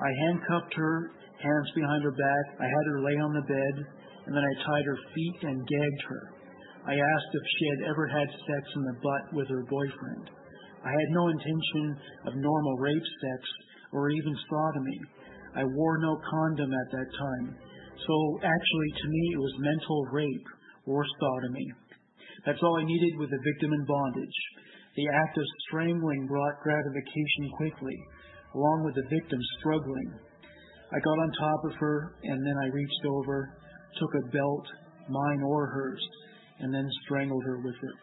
I 0.00 0.10
handcuffed 0.28 0.74
her, 0.76 1.16
hands 1.40 1.70
behind 1.74 2.02
her 2.04 2.12
back. 2.12 2.44
I 2.60 2.68
had 2.68 2.84
her 2.92 3.00
lay 3.00 3.16
on 3.16 3.32
the 3.34 3.46
bed, 3.48 3.74
and 4.28 4.36
then 4.36 4.44
I 4.44 4.54
tied 4.60 4.84
her 4.84 5.00
feet 5.16 5.40
and 5.48 5.64
gagged 5.64 6.02
her. 6.12 6.22
I 6.84 7.00
asked 7.00 7.32
if 7.32 7.46
she 7.48 7.64
had 7.72 7.88
ever 7.88 8.04
had 8.04 8.28
sex 8.28 8.62
in 8.76 8.84
the 8.84 9.00
butt 9.00 9.24
with 9.32 9.48
her 9.48 9.64
boyfriend. 9.64 10.28
I 10.84 10.92
had 10.92 11.16
no 11.16 11.32
intention 11.32 11.84
of 12.28 12.36
normal 12.36 12.76
rape 12.76 13.08
sex 13.24 13.40
or 13.92 14.12
even 14.12 14.36
sodomy. 14.52 15.00
I 15.56 15.64
wore 15.64 15.96
no 15.96 16.20
condom 16.28 16.68
at 16.76 16.92
that 16.92 17.10
time. 17.16 17.56
So 18.04 18.14
actually, 18.44 18.90
to 19.00 19.06
me, 19.08 19.22
it 19.32 19.40
was 19.40 19.64
mental 19.64 20.00
rape 20.12 20.48
or 20.84 21.08
sodomy. 21.20 21.68
That's 22.44 22.60
all 22.62 22.76
I 22.76 22.84
needed 22.84 23.16
with 23.16 23.32
a 23.32 23.44
victim 23.48 23.72
in 23.72 23.84
bondage. 23.88 24.38
The 24.94 25.08
act 25.08 25.40
of 25.40 25.44
strangling 25.68 26.28
brought 26.28 26.60
gratification 26.60 27.44
quickly, 27.56 27.96
along 28.54 28.84
with 28.84 28.94
the 28.94 29.08
victim 29.08 29.40
struggling. 29.58 30.20
I 30.92 31.00
got 31.00 31.16
on 31.16 31.30
top 31.32 31.60
of 31.64 31.74
her, 31.80 32.12
and 32.24 32.38
then 32.44 32.56
I 32.64 32.76
reached 32.76 33.04
over, 33.08 33.56
took 33.96 34.12
a 34.14 34.28
belt, 34.28 34.66
mine 35.08 35.42
or 35.42 35.66
hers, 35.66 36.04
and 36.60 36.74
then 36.74 36.88
strangled 37.04 37.44
her 37.44 37.58
with 37.58 37.74
it. 37.74 37.96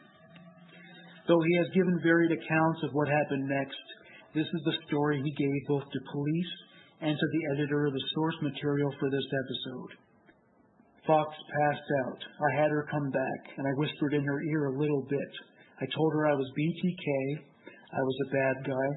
Though 1.27 1.41
he 1.41 1.57
has 1.57 1.73
given 1.73 1.99
varied 2.03 2.31
accounts 2.31 2.83
of 2.83 2.93
what 2.93 3.07
happened 3.07 3.49
next, 3.49 3.85
this 4.33 4.45
is 4.45 4.61
the 4.65 4.77
story 4.87 5.21
he 5.21 5.43
gave 5.43 5.67
both 5.67 5.83
to 5.83 6.11
police 6.11 6.53
and 7.01 7.17
to 7.17 7.27
the 7.31 7.43
editor 7.55 7.85
of 7.85 7.93
the 7.93 8.07
source 8.13 8.35
material 8.41 8.93
for 8.99 9.09
this 9.09 9.25
episode. 9.25 9.91
Fox 11.07 11.29
passed 11.29 11.89
out. 12.05 12.19
I 12.19 12.61
had 12.61 12.71
her 12.71 12.87
come 12.89 13.09
back, 13.11 13.41
and 13.57 13.67
I 13.67 13.77
whispered 13.77 14.13
in 14.13 14.23
her 14.23 14.41
ear 14.41 14.65
a 14.65 14.79
little 14.79 15.05
bit. 15.09 15.31
I 15.81 15.85
told 15.93 16.13
her 16.13 16.25
I 16.27 16.33
was 16.33 16.49
BTK. 16.57 17.07
I 17.67 18.01
was 18.01 18.17
a 18.25 18.31
bad 18.33 18.55
guy. 18.65 18.89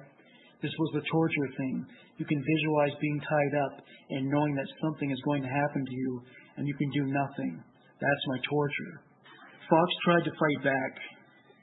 This 0.63 0.73
was 0.79 0.91
the 0.95 1.07
torture 1.11 1.51
thing. 1.57 1.87
You 2.19 2.27
can 2.27 2.43
visualize 2.43 2.99
being 3.01 3.21
tied 3.21 3.55
up 3.63 3.85
and 4.11 4.27
knowing 4.29 4.55
that 4.57 4.67
something 4.83 5.11
is 5.11 5.21
going 5.25 5.43
to 5.43 5.49
happen 5.49 5.85
to 5.87 5.95
you, 5.95 6.23
and 6.59 6.67
you 6.67 6.75
can 6.75 6.91
do 6.91 7.07
nothing. 7.07 7.63
That's 8.03 8.25
my 8.27 8.39
torture. 8.51 8.95
Fox 9.71 9.89
tried 10.05 10.25
to 10.27 10.39
fight 10.39 10.61
back, 10.67 10.93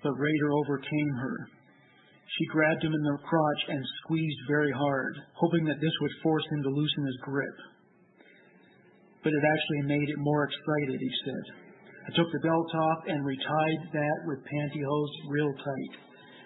but 0.01 0.15
Rader 0.15 0.51
overcame 0.55 1.13
her. 1.19 1.37
She 2.39 2.51
grabbed 2.51 2.83
him 2.83 2.93
in 2.93 3.03
the 3.03 3.17
crotch 3.23 3.61
and 3.69 3.93
squeezed 4.03 4.49
very 4.49 4.71
hard, 4.71 5.13
hoping 5.35 5.63
that 5.65 5.79
this 5.79 5.93
would 6.01 6.21
force 6.23 6.43
him 6.51 6.63
to 6.63 6.69
loosen 6.69 7.05
his 7.05 7.19
grip. 7.21 7.57
But 9.23 9.33
it 9.33 9.45
actually 9.45 9.83
made 9.89 10.09
it 10.09 10.19
more 10.19 10.43
excited, 10.43 10.99
he 10.99 11.13
said. 11.25 11.45
I 12.05 12.11
took 12.13 12.29
the 12.31 12.45
belt 12.45 12.71
off 12.75 13.01
and 13.07 13.25
retied 13.25 13.81
that 13.93 14.19
with 14.27 14.45
pantyhose 14.45 15.15
real 15.29 15.53
tight, 15.53 15.93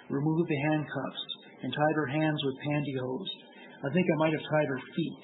removed 0.10 0.48
the 0.48 0.64
handcuffs, 0.72 1.26
and 1.64 1.74
tied 1.74 1.96
her 1.96 2.08
hands 2.08 2.40
with 2.46 2.64
pantyhose. 2.64 3.32
I 3.84 3.90
think 3.92 4.08
I 4.08 4.20
might 4.20 4.34
have 4.34 4.52
tied 4.52 4.70
her 4.72 4.82
feet. 4.96 5.24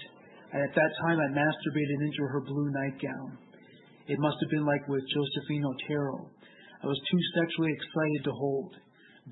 And 0.56 0.64
at 0.64 0.72
that 0.72 0.94
time, 1.04 1.20
I 1.20 1.36
masturbated 1.36 2.00
into 2.00 2.32
her 2.32 2.40
blue 2.40 2.72
nightgown. 2.72 3.38
It 4.08 4.16
must 4.24 4.40
have 4.40 4.52
been 4.56 4.64
like 4.64 4.88
with 4.88 5.04
Josephine 5.04 5.68
Otero. 5.68 6.32
I 6.80 6.88
was 6.88 7.02
too 7.12 7.22
sexually 7.36 7.76
excited 7.76 8.24
to 8.24 8.32
hold. 8.32 8.72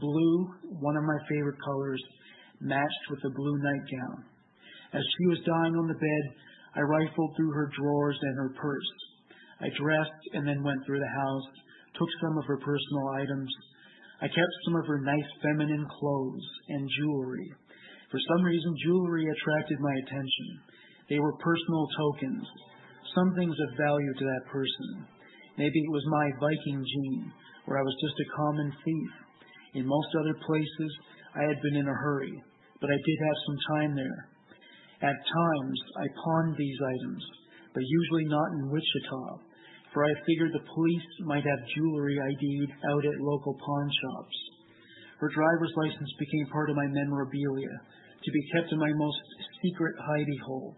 Blue, 0.04 0.52
one 0.84 0.98
of 1.00 1.08
my 1.08 1.16
favorite 1.32 1.56
colors, 1.64 2.04
matched 2.60 3.06
with 3.10 3.22
the 3.24 3.32
blue 3.40 3.56
nightgown. 3.56 4.28
As 4.92 5.00
she 5.00 5.26
was 5.32 5.48
dying 5.48 5.80
on 5.80 5.88
the 5.88 5.96
bed, 5.96 6.24
I 6.76 6.82
rifled 6.82 7.32
through 7.38 7.56
her 7.56 7.72
drawers 7.72 8.20
and 8.20 8.36
her 8.44 8.52
purse. 8.60 8.92
I 9.64 9.72
dressed 9.80 10.24
and 10.34 10.44
then 10.46 10.60
went 10.60 10.84
through 10.84 11.00
the 11.00 11.20
house, 11.24 11.48
took 11.96 12.10
some 12.20 12.38
of 12.38 12.46
her 12.52 12.60
personal 12.60 13.08
items. 13.16 13.48
I 14.20 14.28
kept 14.28 14.60
some 14.66 14.76
of 14.76 14.88
her 14.88 15.00
nice 15.00 15.32
feminine 15.40 15.88
clothes 15.88 16.48
and 16.68 16.90
jewelry. 17.00 17.48
For 18.12 18.20
some 18.20 18.44
reason, 18.44 18.76
jewelry 18.84 19.24
attracted 19.24 19.80
my 19.80 19.96
attention. 20.04 20.73
They 21.10 21.20
were 21.20 21.36
personal 21.44 21.88
tokens, 21.98 22.48
some 23.16 23.36
things 23.36 23.56
of 23.60 23.78
value 23.78 24.14
to 24.14 24.26
that 24.26 24.50
person. 24.52 25.06
Maybe 25.58 25.80
it 25.80 25.92
was 25.92 26.06
my 26.08 26.32
Viking 26.40 26.82
gene, 26.82 27.32
where 27.66 27.78
I 27.78 27.84
was 27.84 27.96
just 28.02 28.18
a 28.20 28.36
common 28.36 28.72
thief. 28.84 29.12
In 29.76 29.86
most 29.86 30.12
other 30.20 30.38
places, 30.46 30.92
I 31.36 31.44
had 31.44 31.62
been 31.62 31.78
in 31.78 31.88
a 31.88 32.02
hurry, 32.02 32.34
but 32.80 32.90
I 32.90 32.98
did 32.98 33.20
have 33.20 33.46
some 33.46 33.60
time 33.76 33.92
there. 33.96 34.22
At 35.04 35.20
times, 35.20 35.80
I 36.00 36.08
pawned 36.24 36.56
these 36.58 36.80
items, 36.80 37.24
but 37.74 37.84
usually 37.84 38.26
not 38.26 38.52
in 38.56 38.72
Wichita, 38.72 39.24
for 39.94 40.06
I 40.06 40.26
figured 40.26 40.54
the 40.54 40.72
police 40.74 41.10
might 41.28 41.44
have 41.44 41.72
jewelry 41.76 42.18
ID'd 42.18 42.72
out 42.90 43.06
at 43.06 43.22
local 43.22 43.54
pawn 43.60 43.90
shops. 43.92 44.38
Her 45.20 45.30
driver's 45.30 45.74
license 45.76 46.12
became 46.18 46.48
part 46.52 46.70
of 46.70 46.76
my 46.76 46.88
memorabilia, 46.88 47.76
to 48.24 48.32
be 48.32 48.48
kept 48.56 48.72
in 48.72 48.80
my 48.80 48.92
most 48.96 49.20
secret 49.62 49.96
hidey 50.00 50.40
hole. 50.48 50.76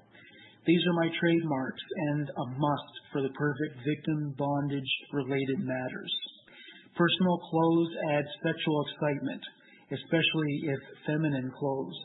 These 0.66 0.82
are 0.90 0.98
my 0.98 1.10
trademarks 1.14 1.84
and 2.10 2.26
a 2.26 2.46
must 2.58 2.94
for 3.14 3.22
the 3.22 3.30
perfect 3.38 3.86
victim 3.86 4.34
bondage 4.38 4.92
related 5.14 5.62
matters. 5.62 6.14
Personal 6.98 7.38
clothes 7.38 7.94
add 8.10 8.26
sexual 8.42 8.82
excitement, 8.90 9.44
especially 9.94 10.54
if 10.74 10.80
feminine 11.06 11.52
clothes. 11.54 11.98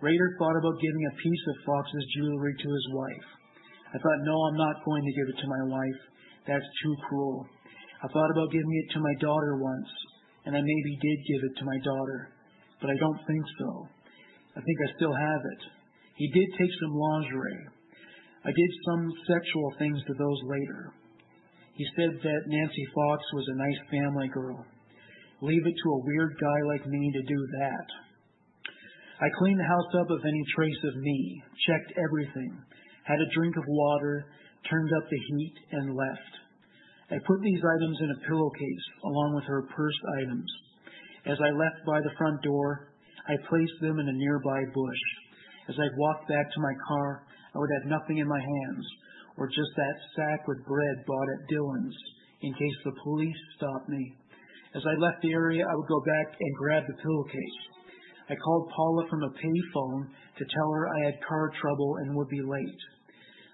Rader 0.00 0.30
thought 0.38 0.56
about 0.56 0.80
giving 0.80 1.04
a 1.04 1.18
piece 1.20 1.44
of 1.48 1.64
Fox's 1.66 2.06
jewelry 2.16 2.54
to 2.56 2.68
his 2.72 2.88
wife. 2.96 3.28
I 3.92 3.98
thought, 4.00 4.24
no, 4.24 4.32
I'm 4.32 4.56
not 4.56 4.84
going 4.84 5.04
to 5.04 5.16
give 5.20 5.28
it 5.28 5.40
to 5.42 5.52
my 5.52 5.62
wife. 5.76 6.00
That's 6.48 6.70
too 6.82 6.94
cruel. 7.08 7.46
I 8.00 8.08
thought 8.08 8.32
about 8.32 8.52
giving 8.52 8.74
it 8.84 8.92
to 8.94 9.00
my 9.00 9.14
daughter 9.20 9.60
once. 9.60 9.90
and 10.46 10.56
I 10.56 10.60
maybe 10.60 10.92
did 11.00 11.18
give 11.28 11.42
it 11.44 11.56
to 11.58 11.64
my 11.64 11.78
daughter, 11.84 12.28
but 12.80 12.90
I 12.90 12.96
don't 13.00 13.20
think 13.26 13.44
so. 13.58 13.88
I 14.56 14.60
think 14.60 14.78
I 14.80 14.96
still 14.96 15.14
have 15.14 15.40
it. 15.40 15.62
He 16.16 16.30
did 16.30 16.48
take 16.58 16.70
some 16.80 16.94
lingerie. 16.94 17.73
I 18.44 18.52
did 18.52 18.70
some 18.84 19.12
sexual 19.26 19.72
things 19.78 20.00
to 20.06 20.14
those 20.14 20.40
later. 20.44 20.92
He 21.74 21.86
said 21.96 22.12
that 22.22 22.46
Nancy 22.46 22.86
Fox 22.94 23.22
was 23.32 23.46
a 23.48 23.58
nice 23.58 23.80
family 23.90 24.28
girl. 24.28 24.64
Leave 25.40 25.66
it 25.66 25.74
to 25.82 25.90
a 25.90 26.04
weird 26.04 26.36
guy 26.40 26.58
like 26.68 26.86
me 26.86 27.10
to 27.12 27.22
do 27.22 27.40
that. 27.58 27.86
I 29.20 29.38
cleaned 29.38 29.60
the 29.60 29.64
house 29.64 29.92
up 30.00 30.10
of 30.10 30.24
any 30.24 30.42
trace 30.54 30.82
of 30.84 31.02
me, 31.02 31.42
checked 31.66 31.92
everything, 31.96 32.52
had 33.04 33.20
a 33.20 33.34
drink 33.34 33.56
of 33.56 33.64
water, 33.66 34.26
turned 34.68 34.90
up 34.92 35.08
the 35.08 35.22
heat, 35.28 35.54
and 35.72 35.96
left. 35.96 36.32
I 37.10 37.18
put 37.26 37.40
these 37.42 37.62
items 37.76 37.98
in 38.00 38.10
a 38.10 38.26
pillowcase 38.28 38.86
along 39.04 39.34
with 39.36 39.44
her 39.44 39.62
purse 39.74 40.00
items. 40.20 40.50
As 41.26 41.38
I 41.40 41.50
left 41.50 41.86
by 41.86 42.00
the 42.00 42.16
front 42.18 42.42
door, 42.42 42.88
I 43.28 43.36
placed 43.48 43.78
them 43.80 43.98
in 43.98 44.08
a 44.08 44.12
nearby 44.12 44.60
bush. 44.74 45.04
As 45.68 45.76
I 45.78 45.96
walked 45.96 46.28
back 46.28 46.44
to 46.50 46.60
my 46.60 46.74
car, 46.88 47.22
I 47.54 47.58
would 47.58 47.70
have 47.80 47.90
nothing 47.90 48.18
in 48.18 48.28
my 48.28 48.40
hands, 48.40 48.86
or 49.38 49.46
just 49.46 49.70
that 49.76 49.96
sack 50.16 50.48
with 50.48 50.66
bread 50.66 50.96
bought 51.06 51.30
at 51.30 51.48
Dillon's 51.48 51.96
in 52.42 52.52
case 52.52 52.78
the 52.84 52.98
police 53.02 53.40
stopped 53.56 53.88
me. 53.88 54.12
As 54.74 54.82
I 54.84 54.98
left 54.98 55.22
the 55.22 55.32
area, 55.32 55.62
I 55.62 55.74
would 55.74 55.88
go 55.88 56.02
back 56.02 56.34
and 56.34 56.58
grab 56.58 56.82
the 56.86 57.00
pillowcase. 57.00 57.60
I 58.28 58.34
called 58.34 58.72
Paula 58.74 59.06
from 59.08 59.22
a 59.22 59.36
payphone 59.38 60.08
to 60.38 60.44
tell 60.44 60.70
her 60.72 60.88
I 60.88 61.04
had 61.06 61.28
car 61.28 61.52
trouble 61.60 61.96
and 62.02 62.16
would 62.16 62.28
be 62.28 62.42
late. 62.42 62.82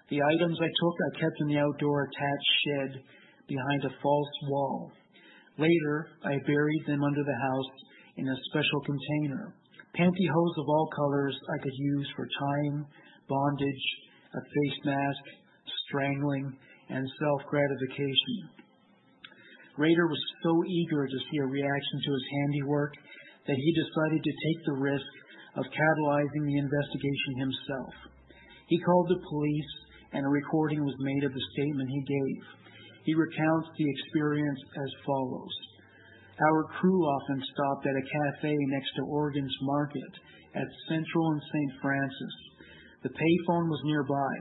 The 0.09 0.21
items 0.23 0.57
I 0.59 0.67
took 0.67 0.95
I 0.97 1.19
kept 1.19 1.41
in 1.41 1.47
the 1.47 1.59
outdoor 1.59 2.03
attached 2.03 2.51
shed 2.65 3.03
behind 3.47 3.85
a 3.85 3.95
false 4.01 4.33
wall. 4.47 4.91
Later, 5.57 6.07
I 6.25 6.39
buried 6.47 6.83
them 6.87 7.03
under 7.03 7.23
the 7.23 7.41
house 7.47 7.71
in 8.17 8.27
a 8.27 8.41
special 8.49 8.81
container. 8.81 9.55
Pantyhose 9.95 10.57
of 10.57 10.67
all 10.67 10.89
colors 10.95 11.37
I 11.53 11.63
could 11.63 11.75
use 11.75 12.09
for 12.15 12.27
tying, 12.27 12.85
bondage, 13.31 13.85
a 14.35 14.41
face 14.43 14.79
mask, 14.83 15.23
strangling, 15.87 16.51
and 16.91 17.07
self 17.07 17.47
gratification. 17.47 18.67
Rader 19.79 20.07
was 20.07 20.23
so 20.43 20.51
eager 20.67 21.07
to 21.07 21.19
see 21.31 21.39
a 21.39 21.47
reaction 21.47 21.97
to 22.03 22.11
his 22.11 22.27
handiwork 22.35 22.91
that 23.47 23.55
he 23.55 23.79
decided 23.79 24.19
to 24.19 24.39
take 24.43 24.59
the 24.67 24.79
risk 24.83 25.11
of 25.55 25.63
catalyzing 25.71 26.43
the 26.43 26.59
investigation 26.59 27.33
himself. 27.39 27.93
He 28.67 28.83
called 28.83 29.07
the 29.07 29.23
police, 29.23 29.73
and 30.11 30.25
a 30.25 30.29
recording 30.29 30.83
was 30.83 30.95
made 30.99 31.23
of 31.23 31.31
the 31.31 31.47
statement 31.55 31.89
he 31.89 32.03
gave. 32.03 32.43
He 33.03 33.15
recounts 33.15 33.69
the 33.75 33.89
experience 33.89 34.59
as 34.75 35.03
follows. 35.07 35.55
Our 36.39 36.63
crew 36.79 37.01
often 37.03 37.39
stopped 37.53 37.85
at 37.87 37.99
a 37.99 38.07
cafe 38.07 38.55
next 38.71 38.91
to 38.95 39.11
Oregon's 39.11 39.57
Market 39.61 40.11
at 40.55 40.67
Central 40.87 41.31
and 41.31 41.41
St. 41.41 41.71
Francis. 41.81 42.35
The 43.03 43.09
payphone 43.09 43.67
was 43.69 43.81
nearby. 43.85 44.33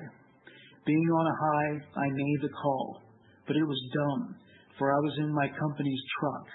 Being 0.85 1.09
on 1.09 1.27
a 1.27 1.41
high, 1.41 1.73
I 1.97 2.09
made 2.13 2.41
the 2.43 2.57
call, 2.61 3.01
but 3.47 3.57
it 3.57 3.65
was 3.65 3.91
dumb, 3.95 4.37
for 4.79 4.93
I 4.93 5.01
was 5.01 5.17
in 5.19 5.33
my 5.33 5.49
company's 5.49 6.05
truck. 6.21 6.47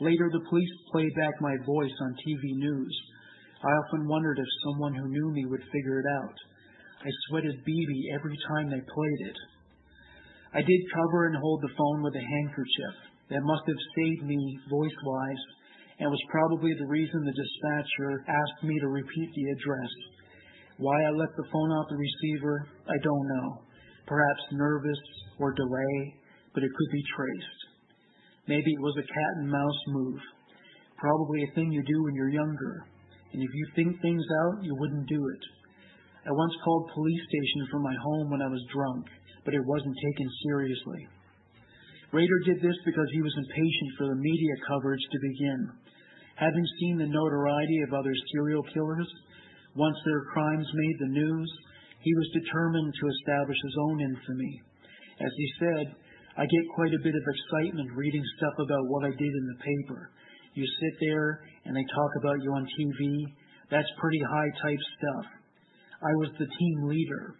Later, 0.00 0.30
the 0.30 0.46
police 0.48 0.74
played 0.92 1.14
back 1.14 1.34
my 1.40 1.54
voice 1.66 1.96
on 2.02 2.18
TV 2.22 2.54
news. 2.58 2.94
I 3.62 3.70
often 3.86 4.06
wondered 4.06 4.38
if 4.38 4.62
someone 4.66 4.94
who 4.94 5.08
knew 5.08 5.30
me 5.32 5.44
would 5.46 5.62
figure 5.72 5.98
it 5.98 6.06
out. 6.22 6.38
I 7.02 7.10
sweated 7.28 7.64
BB 7.66 8.14
every 8.14 8.38
time 8.48 8.70
they 8.70 8.80
played 8.80 9.20
it. 9.30 9.38
I 10.54 10.62
did 10.62 10.94
cover 10.94 11.26
and 11.26 11.36
hold 11.36 11.62
the 11.62 11.74
phone 11.76 12.02
with 12.02 12.14
a 12.14 12.22
handkerchief. 12.22 12.94
That 13.30 13.42
must 13.42 13.66
have 13.66 13.90
saved 13.96 14.22
me 14.22 14.38
voice 14.70 14.98
wise 15.02 15.44
and 15.98 16.10
was 16.10 16.30
probably 16.30 16.74
the 16.74 16.86
reason 16.86 17.24
the 17.24 17.34
dispatcher 17.34 18.24
asked 18.28 18.62
me 18.62 18.78
to 18.78 18.88
repeat 18.88 19.30
the 19.34 19.50
address. 19.50 19.92
Why 20.78 20.96
I 21.06 21.10
left 21.14 21.36
the 21.36 21.50
phone 21.52 21.70
off 21.70 21.86
the 21.88 21.96
receiver, 21.96 22.66
I 22.90 22.98
don't 23.02 23.28
know. 23.28 23.62
Perhaps 24.06 24.58
nervous 24.58 24.98
or 25.38 25.54
delay, 25.54 26.14
but 26.52 26.62
it 26.62 26.70
could 26.74 26.90
be 26.92 27.04
traced. 27.14 27.60
Maybe 28.48 28.70
it 28.70 28.82
was 28.82 28.96
a 28.98 29.06
cat 29.06 29.32
and 29.38 29.50
mouse 29.50 29.82
move. 29.88 30.20
Probably 30.98 31.42
a 31.42 31.54
thing 31.54 31.72
you 31.72 31.82
do 31.86 32.02
when 32.02 32.14
you're 32.14 32.36
younger. 32.36 32.86
And 33.32 33.42
if 33.42 33.50
you 33.54 33.66
think 33.74 34.00
things 34.00 34.24
out, 34.44 34.62
you 34.62 34.74
wouldn't 34.78 35.08
do 35.08 35.18
it. 35.18 35.42
I 36.26 36.32
once 36.32 36.54
called 36.64 36.90
police 36.94 37.24
station 37.28 37.68
from 37.70 37.82
my 37.82 37.94
home 37.94 38.30
when 38.30 38.42
I 38.42 38.48
was 38.48 38.72
drunk, 38.72 39.06
but 39.44 39.54
it 39.54 39.64
wasn't 39.64 39.96
taken 39.96 40.28
seriously. 40.48 41.02
Rader 42.12 42.40
did 42.46 42.62
this 42.62 42.78
because 42.86 43.10
he 43.12 43.22
was 43.22 43.34
impatient 43.36 43.90
for 43.98 44.06
the 44.06 44.22
media 44.22 44.54
coverage 44.68 45.02
to 45.02 45.26
begin. 45.34 45.60
Having 46.36 46.66
seen 46.80 46.96
the 46.98 47.10
notoriety 47.10 47.78
of 47.86 47.94
other 47.94 48.14
serial 48.32 48.62
killers, 48.72 49.10
once 49.76 49.96
their 50.04 50.24
crimes 50.32 50.66
made 50.74 50.98
the 51.00 51.14
news, 51.14 51.50
he 52.00 52.14
was 52.14 52.36
determined 52.40 52.92
to 52.94 53.08
establish 53.08 53.58
his 53.64 53.76
own 53.88 54.00
infamy. 54.00 54.60
As 55.20 55.32
he 55.36 55.48
said, 55.58 55.86
I 56.36 56.46
get 56.46 56.74
quite 56.74 56.92
a 56.94 57.04
bit 57.04 57.14
of 57.14 57.22
excitement 57.22 57.94
reading 57.94 58.22
stuff 58.36 58.54
about 58.58 58.90
what 58.90 59.04
I 59.04 59.10
did 59.10 59.32
in 59.34 59.46
the 59.46 59.62
paper. 59.62 60.10
You 60.54 60.66
sit 60.66 60.94
there 61.00 61.42
and 61.64 61.74
they 61.74 61.86
talk 61.94 62.12
about 62.20 62.42
you 62.42 62.50
on 62.54 62.66
TV. 62.78 63.26
That's 63.70 64.00
pretty 64.00 64.20
high 64.22 64.50
type 64.62 64.82
stuff. 64.98 65.26
I 66.02 66.12
was 66.20 66.30
the 66.38 66.46
team 66.46 66.78
leader, 66.84 67.34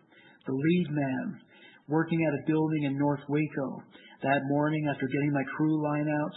the 0.46 0.54
lead 0.54 0.88
man, 0.90 1.40
working 1.88 2.24
at 2.24 2.38
a 2.38 2.46
building 2.46 2.84
in 2.84 2.98
North 2.98 3.20
Waco. 3.28 3.82
That 4.22 4.40
morning, 4.48 4.88
after 4.88 5.06
getting 5.06 5.32
my 5.32 5.44
crew 5.56 5.82
line 5.84 6.08
out, 6.08 6.34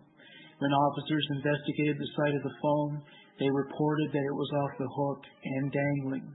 When 0.61 0.69
officers 0.69 1.25
investigated 1.41 1.97
the 1.97 2.13
site 2.13 2.37
of 2.37 2.45
the 2.45 2.59
phone, 2.61 3.01
they 3.41 3.49
reported 3.49 4.13
that 4.13 4.29
it 4.29 4.37
was 4.37 4.51
off 4.61 4.77
the 4.77 4.93
hook 4.93 5.21
and 5.25 5.73
dangling. 5.73 6.29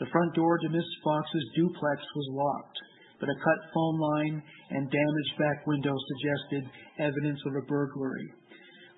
The 0.00 0.08
front 0.08 0.32
door 0.32 0.56
to 0.56 0.72
Miss 0.72 0.88
Fox's 1.04 1.46
duplex 1.52 2.00
was 2.00 2.32
locked, 2.32 2.78
but 3.20 3.28
a 3.28 3.42
cut 3.44 3.60
phone 3.76 3.98
line 4.00 4.36
and 4.72 4.88
damaged 4.88 5.34
back 5.36 5.60
window 5.68 5.92
suggested 5.92 6.64
evidence 6.96 7.40
of 7.44 7.60
a 7.60 7.66
burglary. 7.68 8.32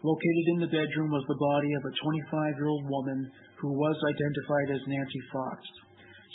Located 0.07 0.47
in 0.55 0.59
the 0.63 0.71
bedroom 0.71 1.11
was 1.11 1.27
the 1.27 1.43
body 1.43 1.71
of 1.75 1.83
a 1.83 1.97
25 1.99 2.63
year 2.63 2.71
old 2.71 2.87
woman 2.87 3.27
who 3.59 3.75
was 3.75 3.99
identified 4.07 4.69
as 4.79 4.87
Nancy 4.87 5.23
Fox. 5.35 5.59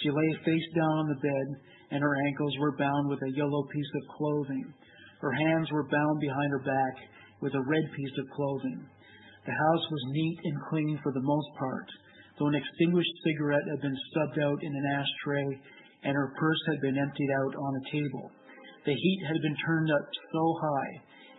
She 0.04 0.12
lay 0.12 0.32
face 0.44 0.68
down 0.76 0.96
on 1.04 1.08
the 1.08 1.24
bed, 1.24 1.48
and 1.96 2.04
her 2.04 2.16
ankles 2.28 2.56
were 2.60 2.76
bound 2.76 3.08
with 3.08 3.24
a 3.24 3.36
yellow 3.36 3.64
piece 3.72 3.92
of 3.96 4.16
clothing. 4.20 4.68
Her 5.20 5.32
hands 5.32 5.72
were 5.72 5.88
bound 5.90 6.20
behind 6.20 6.52
her 6.52 6.64
back, 6.64 6.96
with 7.42 7.54
a 7.54 7.68
red 7.68 7.86
piece 7.96 8.18
of 8.18 8.30
clothing. 8.36 8.86
The 9.46 9.52
house 9.54 9.86
was 9.92 10.12
neat 10.12 10.40
and 10.44 10.68
clean 10.70 11.00
for 11.02 11.12
the 11.12 11.22
most 11.24 11.50
part, 11.58 11.88
though 12.38 12.48
an 12.48 12.56
extinguished 12.56 13.16
cigarette 13.24 13.68
had 13.70 13.82
been 13.82 13.98
stubbed 14.12 14.40
out 14.40 14.60
in 14.62 14.76
an 14.76 14.86
ashtray 14.86 15.62
and 16.04 16.14
her 16.14 16.34
purse 16.38 16.62
had 16.68 16.82
been 16.82 16.98
emptied 16.98 17.32
out 17.32 17.56
on 17.56 17.76
a 17.76 17.92
table. 17.92 18.32
The 18.86 18.94
heat 18.94 19.22
had 19.28 19.42
been 19.42 19.58
turned 19.66 19.92
up 19.92 20.06
so 20.32 20.44
high 20.62 20.94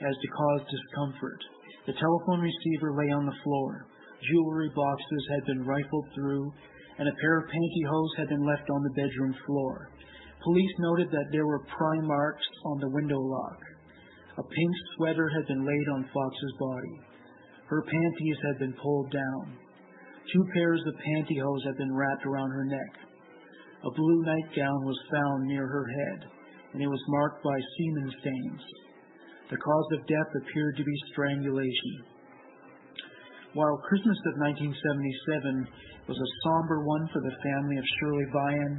as 0.08 0.16
to 0.16 0.28
cause 0.28 0.62
discomfort. 0.68 1.40
The 1.86 1.94
telephone 1.94 2.40
receiver 2.40 2.92
lay 2.92 3.10
on 3.12 3.26
the 3.26 3.40
floor. 3.44 3.86
Jewelry 4.28 4.70
boxes 4.74 5.24
had 5.30 5.44
been 5.46 5.64
rifled 5.64 6.08
through, 6.14 6.52
and 6.98 7.08
a 7.08 7.18
pair 7.20 7.38
of 7.38 7.48
pantyhose 7.48 8.14
had 8.18 8.28
been 8.28 8.44
left 8.44 8.68
on 8.68 8.82
the 8.82 8.96
bedroom 8.98 9.34
floor. 9.46 9.88
Police 10.42 10.74
noted 10.78 11.10
that 11.10 11.28
there 11.32 11.46
were 11.46 11.66
pry 11.66 11.98
marks 12.02 12.46
on 12.64 12.80
the 12.80 12.90
window 12.90 13.18
lock. 13.18 13.58
A 14.38 14.42
pink 14.42 14.72
sweater 14.94 15.28
had 15.28 15.46
been 15.48 15.66
laid 15.66 15.88
on 15.94 16.10
Fox's 16.14 16.54
body. 16.60 16.94
Her 17.66 17.82
panties 17.82 18.38
had 18.46 18.58
been 18.58 18.74
pulled 18.80 19.10
down. 19.10 19.58
Two 20.32 20.44
pairs 20.54 20.80
of 20.86 20.94
pantyhose 21.02 21.64
had 21.64 21.76
been 21.76 21.94
wrapped 21.94 22.24
around 22.24 22.50
her 22.50 22.64
neck. 22.64 22.92
A 23.84 23.90
blue 23.90 24.22
nightgown 24.22 24.84
was 24.84 25.10
found 25.10 25.46
near 25.46 25.66
her 25.66 25.86
head, 25.86 26.30
and 26.72 26.82
it 26.82 26.86
was 26.86 27.02
marked 27.08 27.42
by 27.42 27.58
semen 27.58 28.12
stains. 28.20 28.62
The 29.50 29.56
cause 29.56 29.88
of 29.98 30.06
death 30.06 30.30
appeared 30.42 30.76
to 30.76 30.84
be 30.84 30.96
strangulation. 31.12 31.94
While 33.54 33.82
Christmas 33.88 34.18
of 34.28 34.38
1977 34.38 35.66
was 36.06 36.18
a 36.20 36.32
somber 36.44 36.84
one 36.84 37.08
for 37.12 37.22
the 37.24 37.36
family 37.42 37.76
of 37.78 37.84
Shirley 37.98 38.28
Vian, 38.28 38.74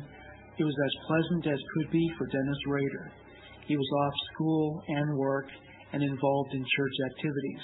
It 0.59 0.67
was 0.67 0.75
as 0.75 1.07
pleasant 1.07 1.47
as 1.47 1.71
could 1.73 1.89
be 1.89 2.03
for 2.17 2.27
Dennis 2.27 2.61
Rader. 2.67 3.11
He 3.65 3.77
was 3.77 3.89
off 4.03 4.13
school 4.33 4.83
and 4.89 5.15
work 5.15 5.47
and 5.93 6.03
involved 6.03 6.51
in 6.53 6.65
church 6.75 6.95
activities. 7.15 7.63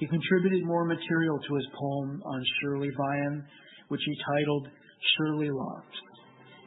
He 0.00 0.06
contributed 0.08 0.64
more 0.64 0.86
material 0.86 1.38
to 1.38 1.54
his 1.54 1.68
poem 1.76 2.22
on 2.24 2.40
Shirley 2.56 2.88
Vian, 2.88 3.44
which 3.88 4.00
he 4.06 4.24
titled 4.24 4.66
Shirley 5.12 5.50
Locks. 5.50 5.98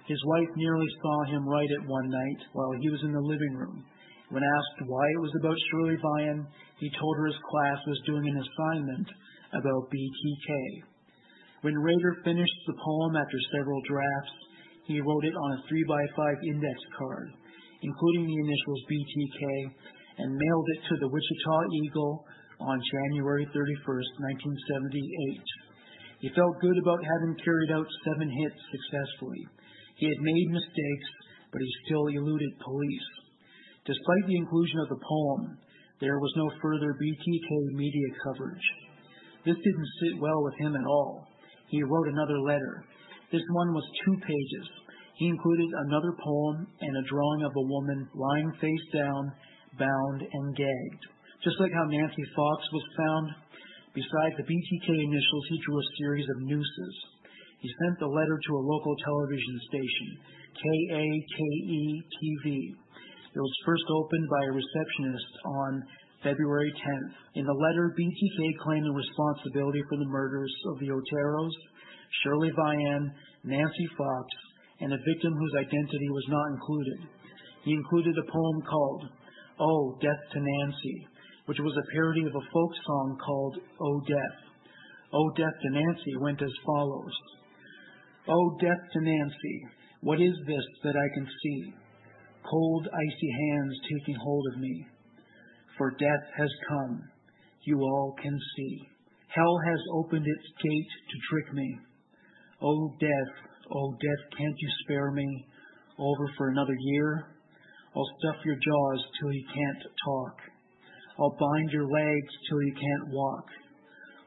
His 0.06 0.22
wife 0.26 0.54
nearly 0.56 0.86
saw 1.02 1.24
him 1.34 1.50
write 1.50 1.72
it 1.72 1.90
one 1.90 2.10
night 2.10 2.42
while 2.54 2.72
he 2.80 2.90
was 2.92 3.02
in 3.02 3.12
the 3.12 3.26
living 3.26 3.56
room. 3.58 3.84
When 4.30 4.44
asked 4.44 4.86
why 4.86 5.06
it 5.18 5.22
was 5.22 5.34
about 5.40 5.58
Shirley 5.72 5.98
Vian, 5.98 6.46
he 6.78 6.92
told 7.00 7.18
her 7.18 7.26
his 7.26 7.42
class 7.50 7.80
was 7.88 8.06
doing 8.06 8.28
an 8.28 8.38
assignment 8.38 9.08
about 9.50 9.90
BTK. 9.90 10.86
When 11.62 11.74
Rader 11.74 12.22
finished 12.24 12.60
the 12.68 12.78
poem 12.78 13.16
after 13.16 13.38
several 13.58 13.82
drafts, 13.90 14.46
he 14.86 15.02
wrote 15.02 15.26
it 15.26 15.34
on 15.34 15.58
a 15.58 15.64
3x5 15.66 16.22
index 16.46 16.78
card, 16.98 17.30
including 17.82 18.26
the 18.26 18.42
initials 18.46 18.82
BTK, 18.90 19.42
and 20.18 20.30
mailed 20.32 20.68
it 20.78 20.82
to 20.90 20.96
the 21.02 21.10
Wichita 21.10 21.58
Eagle 21.84 22.26
on 22.62 22.80
January 22.80 23.46
31st, 23.52 24.12
1978. 24.22 25.42
He 26.22 26.30
felt 26.34 26.62
good 26.62 26.78
about 26.80 27.04
having 27.04 27.36
carried 27.44 27.72
out 27.76 27.88
seven 28.06 28.30
hits 28.30 28.62
successfully. 28.72 29.44
He 29.98 30.08
had 30.08 30.22
made 30.22 30.56
mistakes, 30.56 31.10
but 31.52 31.62
he 31.62 31.84
still 31.86 32.08
eluded 32.08 32.54
police. 32.64 33.10
Despite 33.86 34.26
the 34.28 34.38
inclusion 34.38 34.80
of 34.80 34.90
the 34.90 35.04
poem, 35.04 35.58
there 36.00 36.20
was 36.20 36.34
no 36.38 36.50
further 36.62 36.96
BTK 36.96 37.50
media 37.76 38.10
coverage. 38.24 38.68
This 39.46 39.56
didn't 39.56 39.96
sit 40.02 40.22
well 40.22 40.44
with 40.44 40.56
him 40.58 40.76
at 40.76 40.88
all. 40.88 41.28
He 41.70 41.84
wrote 41.84 42.08
another 42.08 42.40
letter. 42.40 42.84
This 43.36 43.52
one 43.52 43.76
was 43.76 43.84
two 44.08 44.16
pages. 44.24 44.68
He 45.20 45.28
included 45.28 45.68
another 45.68 46.16
poem 46.24 46.72
and 46.80 46.96
a 46.96 47.08
drawing 47.12 47.44
of 47.44 47.52
a 47.52 47.68
woman 47.68 48.08
lying 48.16 48.52
face 48.64 48.88
down, 48.96 49.28
bound 49.76 50.24
and 50.24 50.56
gagged. 50.56 51.04
Just 51.44 51.60
like 51.60 51.76
how 51.76 51.84
Nancy 51.84 52.24
Fox 52.32 52.60
was 52.72 52.96
found, 52.96 53.26
beside 53.92 54.40
the 54.40 54.48
BTK 54.48 54.88
initials, 54.88 55.46
he 55.52 55.60
drew 55.68 55.76
a 55.76 55.92
series 56.00 56.24
of 56.32 56.48
nooses. 56.48 56.96
He 57.60 57.68
sent 57.68 58.00
the 58.00 58.08
letter 58.08 58.40
to 58.40 58.56
a 58.56 58.68
local 58.72 58.96
television 59.04 59.56
station, 59.68 60.10
KAKE 60.56 61.36
TV. 62.08 62.72
It 62.72 63.42
was 63.44 63.66
first 63.68 63.84
opened 63.92 64.28
by 64.32 64.44
a 64.48 64.56
receptionist 64.56 65.34
on 65.44 65.72
February 66.24 66.72
10th. 66.72 67.14
In 67.36 67.44
the 67.44 67.60
letter, 67.68 67.92
BTK 68.00 68.64
claimed 68.64 68.88
the 68.88 68.96
responsibility 68.96 69.84
for 69.92 70.00
the 70.00 70.08
murders 70.08 70.56
of 70.72 70.80
the 70.80 70.88
Oteros, 70.96 71.52
Shirley 72.24 72.52
Vian, 72.52 73.12
Nancy 73.44 73.88
Fox, 73.98 74.28
and 74.82 74.94
a 74.94 74.98
victim 74.98 75.34
whose 75.34 75.56
identity 75.60 76.10
was 76.10 76.26
not 76.30 76.52
included. 76.54 77.00
He 77.64 77.72
included 77.74 78.16
a 78.18 78.32
poem 78.32 78.62
called 78.70 79.04
Oh, 79.60 79.98
Death 80.02 80.24
to 80.34 80.40
Nancy, 80.40 81.08
which 81.46 81.60
was 81.60 81.76
a 81.78 81.92
parody 81.94 82.22
of 82.22 82.36
a 82.36 82.48
folk 82.52 82.72
song 82.86 83.18
called 83.24 83.58
Oh, 83.82 84.02
Death. 84.08 84.38
Oh, 85.14 85.30
Death 85.36 85.58
to 85.62 85.70
Nancy 85.72 86.14
went 86.20 86.42
as 86.42 86.66
follows 86.66 87.14
Oh, 88.28 88.58
death 88.60 88.82
to 88.94 89.02
Nancy, 89.02 89.58
what 90.02 90.20
is 90.20 90.34
this 90.48 90.66
that 90.84 90.96
I 90.98 91.08
can 91.14 91.28
see? 91.44 91.74
Cold, 92.50 92.88
icy 92.92 93.32
hands 93.32 93.78
taking 93.84 94.16
hold 94.16 94.46
of 94.52 94.60
me 94.60 94.88
for 95.78 95.92
death 95.92 96.26
has 96.38 96.50
come, 96.70 97.04
you 97.64 97.80
all 97.80 98.16
can 98.22 98.38
see. 98.56 98.80
Hell 99.28 99.60
has 99.68 99.80
opened 99.94 100.26
its 100.26 100.48
gate 100.64 100.94
to 101.10 101.18
trick 101.30 101.54
me. 101.54 101.80
Oh, 102.66 102.90
death, 103.00 103.34
oh, 103.70 103.92
death, 104.02 104.24
can't 104.40 104.58
you 104.58 104.70
spare 104.82 105.12
me 105.12 105.46
over 106.00 106.26
for 106.36 106.50
another 106.50 106.74
year? 106.80 107.28
I'll 107.96 108.10
stuff 108.18 108.42
your 108.44 108.56
jaws 108.56 109.06
till 109.22 109.32
you 109.32 109.46
can't 109.54 109.84
talk. 110.04 110.36
I'll 111.20 111.38
bind 111.38 111.70
your 111.70 111.86
legs 111.86 112.34
till 112.50 112.62
you 112.64 112.74
can't 112.74 113.14
walk. 113.14 113.46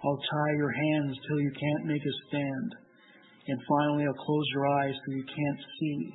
I'll 0.05 0.23
tie 0.31 0.55
your 0.55 0.71
hands 0.71 1.19
till 1.27 1.41
you 1.41 1.51
can't 1.51 1.91
make 1.91 2.01
a 2.01 2.15
stand. 2.29 2.75
And 3.49 3.59
finally, 3.67 4.07
I'll 4.07 4.25
close 4.25 4.47
your 4.55 4.69
eyes 4.69 4.95
so 4.95 5.13
you 5.13 5.25
can't 5.27 5.61
see. 5.81 6.15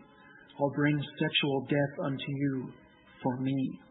I'll 0.62 0.72
bring 0.80 0.96
sexual 1.20 1.68
death 1.68 2.06
unto 2.06 2.30
you 2.30 2.72
for 3.22 3.36
me. 3.42 3.82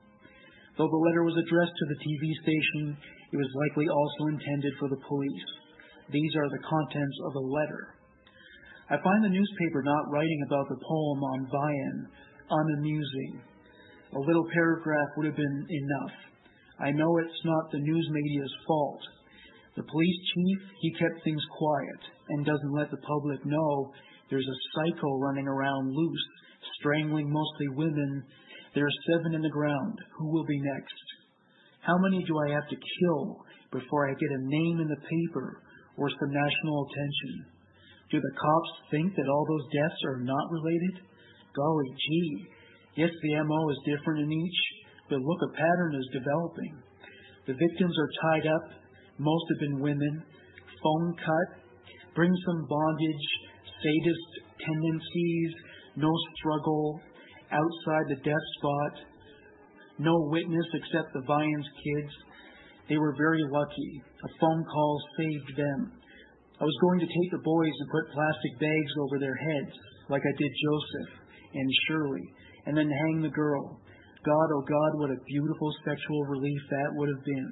Though 0.78 0.88
the 0.88 1.04
letter 1.04 1.22
was 1.22 1.36
addressed 1.36 1.76
to 1.76 1.86
the 1.86 2.00
TV 2.00 2.32
station, 2.40 2.96
it 3.30 3.36
was 3.36 3.60
likely 3.68 3.88
also 3.92 4.32
intended 4.32 4.72
for 4.80 4.88
the 4.88 5.04
police. 5.06 5.48
These 6.10 6.34
are 6.36 6.48
the 6.48 6.64
contents 6.64 7.18
of 7.26 7.34
the 7.34 7.44
letter. 7.60 7.92
I 8.90 8.96
find 8.96 9.24
the 9.24 9.34
newspaper 9.34 9.82
not 9.82 10.10
writing 10.10 10.42
about 10.46 10.68
the 10.68 10.80
poem 10.82 11.20
on 11.22 11.48
Vian 11.50 11.96
unamusing. 12.50 13.40
A 14.14 14.20
little 14.20 14.46
paragraph 14.52 15.08
would 15.16 15.26
have 15.26 15.36
been 15.36 15.66
enough. 15.70 16.16
I 16.80 16.90
know 16.90 17.18
it's 17.18 17.44
not 17.44 17.70
the 17.70 17.78
news 17.78 18.08
media's 18.10 18.54
fault. 18.66 19.00
The 19.76 19.84
police 19.84 20.20
chief, 20.34 20.58
he 20.80 20.92
kept 20.98 21.24
things 21.24 21.42
quiet 21.56 22.02
and 22.28 22.44
doesn't 22.44 22.76
let 22.76 22.90
the 22.90 23.00
public 23.06 23.40
know 23.46 23.92
there's 24.28 24.48
a 24.48 24.62
psycho 24.74 25.18
running 25.18 25.48
around 25.48 25.92
loose, 25.94 26.26
strangling 26.80 27.30
mostly 27.30 27.68
women 27.68 28.24
there 28.74 28.86
are 28.86 29.04
seven 29.12 29.34
in 29.34 29.42
the 29.42 29.50
ground. 29.50 29.98
Who 30.16 30.32
will 30.32 30.46
be 30.46 30.60
next? 30.60 31.04
How 31.80 31.98
many 31.98 32.24
do 32.24 32.38
I 32.38 32.52
have 32.52 32.68
to 32.68 32.76
kill 32.76 33.44
before 33.70 34.08
I 34.08 34.14
get 34.14 34.30
a 34.30 34.48
name 34.48 34.80
in 34.80 34.88
the 34.88 34.96
paper 34.96 35.60
or 35.96 36.08
some 36.08 36.32
national 36.32 36.88
attention? 36.88 37.51
Do 38.12 38.20
the 38.20 38.36
cops 38.36 38.72
think 38.92 39.16
that 39.16 39.28
all 39.32 39.46
those 39.48 39.72
deaths 39.72 40.00
are 40.04 40.20
not 40.20 40.52
related? 40.52 41.00
Golly 41.56 41.90
gee. 41.96 42.44
Yes, 42.96 43.08
the 43.08 43.40
MO 43.40 43.60
is 43.72 43.88
different 43.88 44.20
in 44.20 44.30
each, 44.30 44.60
but 45.08 45.18
look, 45.18 45.40
a 45.48 45.56
pattern 45.56 45.96
is 45.96 46.08
developing. 46.12 46.76
The 47.46 47.56
victims 47.56 47.96
are 47.96 48.20
tied 48.28 48.46
up. 48.52 48.64
Most 49.16 49.44
have 49.48 49.60
been 49.60 49.80
women. 49.80 50.22
Phone 50.82 51.16
cut. 51.16 51.48
Bring 52.14 52.32
some 52.44 52.68
bondage, 52.68 53.26
sadist 53.80 54.30
tendencies, 54.60 55.52
no 55.96 56.12
struggle, 56.36 57.00
outside 57.50 58.06
the 58.08 58.20
death 58.24 58.46
spot, 58.60 58.94
no 59.98 60.12
witness 60.28 60.66
except 60.74 61.12
the 61.14 61.24
Vian's 61.26 61.68
kids. 61.80 62.12
They 62.88 62.98
were 62.98 63.14
very 63.16 63.44
lucky. 63.48 64.02
A 64.24 64.28
phone 64.38 64.64
call 64.64 65.00
saved 65.16 65.56
them. 65.56 66.01
I 66.62 66.64
was 66.64 66.78
going 66.86 67.00
to 67.02 67.10
take 67.10 67.30
the 67.34 67.42
boys 67.42 67.74
and 67.74 67.90
put 67.90 68.14
plastic 68.14 68.54
bags 68.62 68.94
over 69.02 69.18
their 69.18 69.34
heads, 69.34 69.74
like 70.06 70.22
I 70.22 70.38
did 70.38 70.52
Joseph 70.62 71.10
and 71.58 71.66
Shirley, 71.88 72.22
and 72.66 72.78
then 72.78 72.86
hang 72.86 73.18
the 73.18 73.34
girl. 73.34 73.82
God, 74.22 74.48
oh 74.54 74.62
God, 74.62 74.90
what 74.94 75.10
a 75.10 75.26
beautiful 75.26 75.74
sexual 75.84 76.22
relief 76.30 76.62
that 76.70 76.94
would 76.94 77.08
have 77.10 77.24
been. 77.26 77.50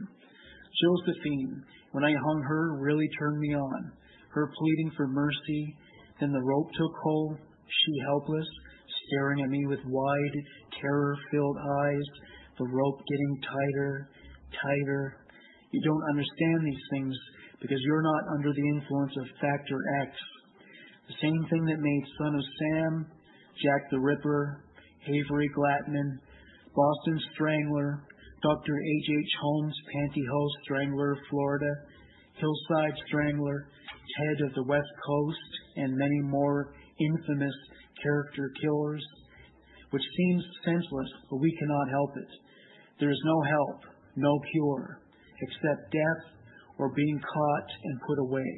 Josephine, 0.79 1.59
when 1.91 2.05
I 2.05 2.15
hung 2.15 2.43
her, 2.47 2.79
really 2.79 3.09
turned 3.19 3.41
me 3.41 3.53
on. 3.53 3.91
Her 4.31 4.47
pleading 4.47 4.93
for 4.97 5.09
mercy, 5.09 5.75
then 6.21 6.31
the 6.31 6.47
rope 6.47 6.71
took 6.79 6.95
hold, 7.03 7.35
she 7.67 7.93
helpless, 8.07 8.47
staring 9.09 9.43
at 9.43 9.51
me 9.51 9.67
with 9.67 9.81
wide, 9.87 10.37
terror 10.81 11.17
filled 11.33 11.59
eyes, 11.59 12.07
the 12.59 12.71
rope 12.71 13.01
getting 13.11 13.41
tighter, 13.43 14.09
tighter. 14.55 15.17
You 15.73 15.83
don't 15.83 16.11
understand 16.15 16.63
these 16.63 16.85
things 16.93 17.17
because 17.61 17.79
you're 17.85 18.03
not 18.03 18.35
under 18.35 18.53
the 18.53 18.69
influence 18.69 19.13
of 19.19 19.27
Factor 19.41 19.79
X. 20.03 20.11
The 21.09 21.15
same 21.21 21.47
thing 21.51 21.65
that 21.67 21.81
made 21.81 22.05
Son 22.19 22.35
of 22.35 22.45
Sam, 22.59 23.07
Jack 23.63 23.91
the 23.91 24.01
Ripper, 24.01 24.65
Harvey 25.05 25.49
Glatman, 25.57 26.19
Boston 26.75 27.21
Strangler, 27.35 28.05
Dr. 28.43 28.75
H. 28.79 29.09
H. 29.11 29.33
Holmes, 29.43 29.77
Pantyhose 29.93 30.63
Strangler 30.65 31.13
of 31.13 31.19
Florida, 31.29 31.73
Hillside 32.37 32.97
Strangler, 33.07 33.69
Ted 34.17 34.47
of 34.47 34.55
the 34.55 34.65
West 34.65 34.89
Coast, 35.07 35.51
and 35.77 35.97
many 35.97 36.21
more 36.23 36.73
infamous 36.99 37.55
character 38.03 38.51
killers, 38.63 39.05
which 39.91 40.03
seems 40.17 40.45
senseless, 40.65 41.09
but 41.29 41.41
we 41.41 41.55
cannot 41.59 41.91
help 41.91 42.17
it. 42.17 42.31
There 42.99 43.11
is 43.11 43.21
no 43.25 43.43
help, 43.43 43.81
no 44.17 44.39
cure, 44.53 45.01
except 45.43 45.93
death 45.93 46.40
or 46.81 46.89
being 46.97 47.21
caught 47.21 47.69
and 47.85 48.07
put 48.09 48.19
away. 48.25 48.51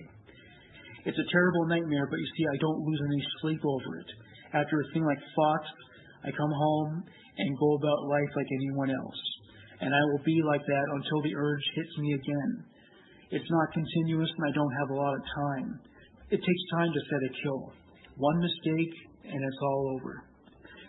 It's 1.02 1.18
a 1.18 1.32
terrible 1.34 1.66
nightmare, 1.66 2.06
but 2.06 2.22
you 2.22 2.28
see, 2.38 2.46
I 2.46 2.62
don't 2.62 2.86
lose 2.86 3.02
any 3.02 3.22
sleep 3.42 3.62
over 3.66 3.98
it. 3.98 4.10
After 4.54 4.78
a 4.78 4.86
thing 4.94 5.02
like 5.02 5.18
Fox, 5.34 5.62
I 6.22 6.30
come 6.30 6.54
home 6.54 7.02
and 7.02 7.58
go 7.58 7.74
about 7.74 8.06
life 8.06 8.32
like 8.38 8.46
anyone 8.62 8.94
else. 8.94 9.20
And 9.82 9.90
I 9.90 10.02
will 10.14 10.22
be 10.22 10.38
like 10.46 10.62
that 10.62 10.86
until 10.94 11.20
the 11.26 11.34
urge 11.34 11.66
hits 11.74 11.94
me 11.98 12.14
again. 12.14 12.50
It's 13.34 13.50
not 13.50 13.74
continuous 13.74 14.30
and 14.30 14.44
I 14.46 14.52
don't 14.54 14.76
have 14.78 14.90
a 14.94 15.00
lot 15.02 15.18
of 15.18 15.22
time. 15.34 15.68
It 16.30 16.38
takes 16.38 16.64
time 16.78 16.92
to 16.94 17.02
set 17.10 17.26
a 17.26 17.32
kill. 17.42 17.74
One 18.22 18.38
mistake 18.38 18.94
and 19.26 19.40
it's 19.42 19.62
all 19.66 19.98
over. 19.98 20.22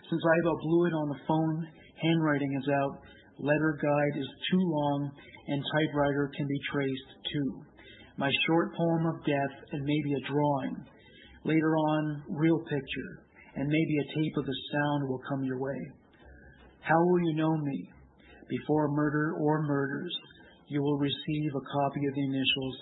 Since 0.06 0.22
I 0.22 0.36
about 0.46 0.62
blew 0.62 0.86
it 0.86 0.94
on 0.94 1.08
the 1.10 1.22
phone, 1.26 1.66
handwriting 1.98 2.54
is 2.54 2.68
out, 2.70 2.94
letter 3.42 3.74
guide 3.82 4.14
is 4.20 4.30
too 4.52 4.62
long, 4.62 5.10
and 5.46 5.62
typewriter 5.62 6.30
can 6.36 6.46
be 6.46 6.60
traced 6.72 7.10
too. 7.32 7.62
My 8.16 8.30
short 8.46 8.74
poem 8.76 9.06
of 9.06 9.24
death 9.24 9.54
and 9.72 9.82
maybe 9.84 10.12
a 10.14 10.26
drawing. 10.30 10.76
Later 11.44 11.76
on, 11.76 12.22
real 12.28 12.58
picture. 12.60 13.24
and 13.56 13.68
maybe 13.68 13.96
a 13.98 14.10
tape 14.18 14.36
of 14.36 14.46
the 14.46 14.58
sound 14.72 15.08
will 15.08 15.20
come 15.28 15.44
your 15.44 15.58
way. 15.58 15.80
How 16.80 16.98
will 16.98 17.20
you 17.20 17.34
know 17.36 17.56
me? 17.56 17.88
Before 18.48 18.88
murder 18.88 19.36
or 19.40 19.62
murders, 19.62 20.14
you 20.68 20.82
will 20.82 20.98
receive 20.98 21.50
a 21.54 21.60
copy 21.60 22.00
of 22.06 22.14
the 22.14 22.24
initials 22.24 22.76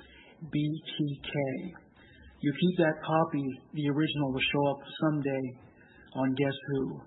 BTK. 0.48 1.34
You 2.40 2.52
keep 2.60 2.78
that 2.78 3.02
copy, 3.04 3.44
the 3.74 3.88
original 3.88 4.32
will 4.32 4.40
show 4.40 4.66
up 4.70 4.78
someday 5.04 5.44
on 6.14 6.34
Guess 6.34 6.58
Who. 6.68 7.00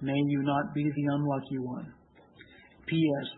May 0.00 0.16
you 0.16 0.42
not 0.42 0.72
be 0.74 0.84
the 0.84 1.14
unlucky 1.14 1.58
one. 1.58 1.92
P.S. 2.86 3.28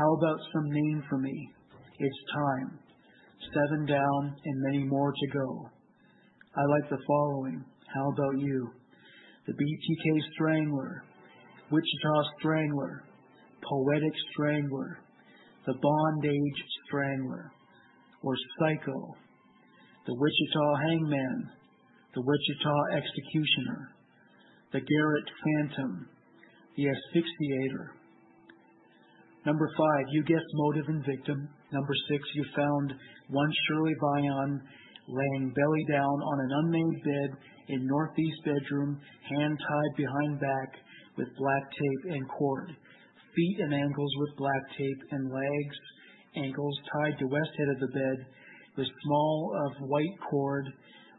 How 0.00 0.14
about 0.14 0.40
some 0.54 0.70
name 0.70 1.04
for 1.10 1.18
me? 1.18 1.50
It's 1.98 2.32
time. 2.32 2.78
Seven 3.52 3.84
down 3.84 4.34
and 4.46 4.62
many 4.62 4.84
more 4.84 5.12
to 5.12 5.26
go. 5.38 5.68
I 6.56 6.64
like 6.64 6.88
the 6.88 7.04
following. 7.06 7.62
How 7.94 8.08
about 8.08 8.38
you? 8.38 8.70
The 9.46 9.52
BTK 9.52 10.32
Strangler, 10.32 11.04
Wichita 11.70 12.22
Strangler, 12.38 13.04
Poetic 13.62 14.14
Strangler, 14.32 15.00
the 15.66 15.74
Bondage 15.74 16.64
Strangler, 16.86 17.52
or 18.22 18.34
Psycho, 18.58 19.14
the 20.06 20.14
Wichita 20.14 20.76
Hangman, 20.88 21.50
the 22.14 22.22
Wichita 22.22 22.74
Executioner, 22.96 23.90
the 24.72 24.80
Garrote 24.80 25.30
Phantom, 25.44 26.08
the 26.78 26.84
Asphyxiator. 26.86 27.99
Number 29.46 29.70
five, 29.76 30.04
you 30.12 30.22
guessed 30.24 30.52
motive 30.54 30.88
and 30.88 31.04
victim. 31.04 31.48
Number 31.72 31.94
six, 32.10 32.22
you 32.34 32.44
found 32.54 32.94
one 33.28 33.52
Shirley 33.66 33.94
Vian 34.02 34.60
laying 35.08 35.52
belly 35.54 35.84
down 35.90 36.16
on 36.22 36.40
an 36.40 36.50
unmade 36.60 37.02
bed 37.04 37.30
in 37.68 37.86
northeast 37.86 38.44
bedroom, 38.44 39.00
hand 39.28 39.58
tied 39.58 39.96
behind 39.96 40.40
back 40.40 40.70
with 41.16 41.28
black 41.38 41.62
tape 41.70 42.12
and 42.14 42.28
cord, 42.28 42.70
feet 43.34 43.56
and 43.60 43.74
ankles 43.74 44.12
with 44.18 44.36
black 44.36 44.62
tape, 44.76 45.02
and 45.10 45.32
legs, 45.32 45.76
ankles 46.36 46.78
tied 46.92 47.18
to 47.18 47.26
west 47.26 47.50
head 47.56 47.68
of 47.74 47.80
the 47.80 47.98
bed 47.98 48.26
with 48.76 48.86
small 49.04 49.56
of 49.66 49.88
white 49.88 50.16
cord 50.28 50.66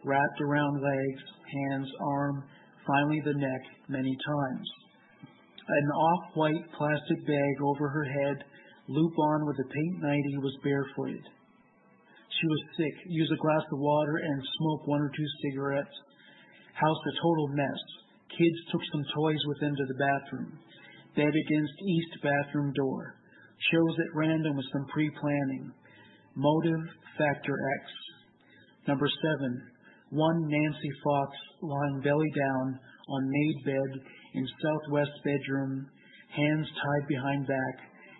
wrapped 0.05 0.41
around 0.41 0.81
legs, 0.81 1.23
hands, 1.69 1.89
arm, 2.01 2.43
finally 2.87 3.21
the 3.25 3.33
neck, 3.33 3.61
many 3.89 4.15
times. 4.25 4.80
An 5.71 5.87
off-white 5.87 6.67
plastic 6.75 7.25
bag 7.25 7.55
over 7.63 7.87
her 7.87 8.03
head, 8.03 8.43
loop 8.89 9.13
on 9.17 9.45
with 9.45 9.55
a 9.55 9.71
pink 9.71 10.03
nightie, 10.03 10.37
was 10.43 10.57
barefooted. 10.63 11.23
She 11.23 12.47
was 12.47 12.75
sick, 12.75 12.95
used 13.07 13.31
a 13.31 13.39
glass 13.39 13.63
of 13.71 13.79
water 13.79 14.17
and 14.17 14.43
smoked 14.59 14.87
one 14.87 15.01
or 15.01 15.11
two 15.15 15.29
cigarettes. 15.43 15.95
House 16.73 16.97
a 17.07 17.13
total 17.23 17.47
mess. 17.55 17.81
Kids 18.35 18.59
took 18.71 18.81
some 18.91 19.05
toys 19.15 19.39
with 19.47 19.59
them 19.59 19.75
to 19.75 19.85
the 19.85 20.01
bathroom. 20.01 20.59
Bed 21.15 21.31
against 21.31 21.87
east 21.87 22.23
bathroom 22.23 22.73
door. 22.73 23.15
Chose 23.71 23.95
at 23.99 24.15
random 24.15 24.57
with 24.57 24.65
some 24.73 24.85
pre-planning. 24.91 25.71
Motive, 26.35 26.83
factor 27.17 27.55
X. 27.79 27.91
Number 28.87 29.07
seven, 29.21 29.61
one 30.09 30.47
Nancy 30.47 30.91
Fox 31.03 31.31
lying 31.61 32.01
belly 32.03 32.31
down 32.35 32.79
on 33.07 33.29
made 33.29 33.65
bed 33.65 34.01
in 34.33 34.45
southwest 34.61 35.11
bedroom, 35.23 35.87
hands 36.35 36.67
tied 36.67 37.07
behind 37.07 37.47
back, 37.47 37.75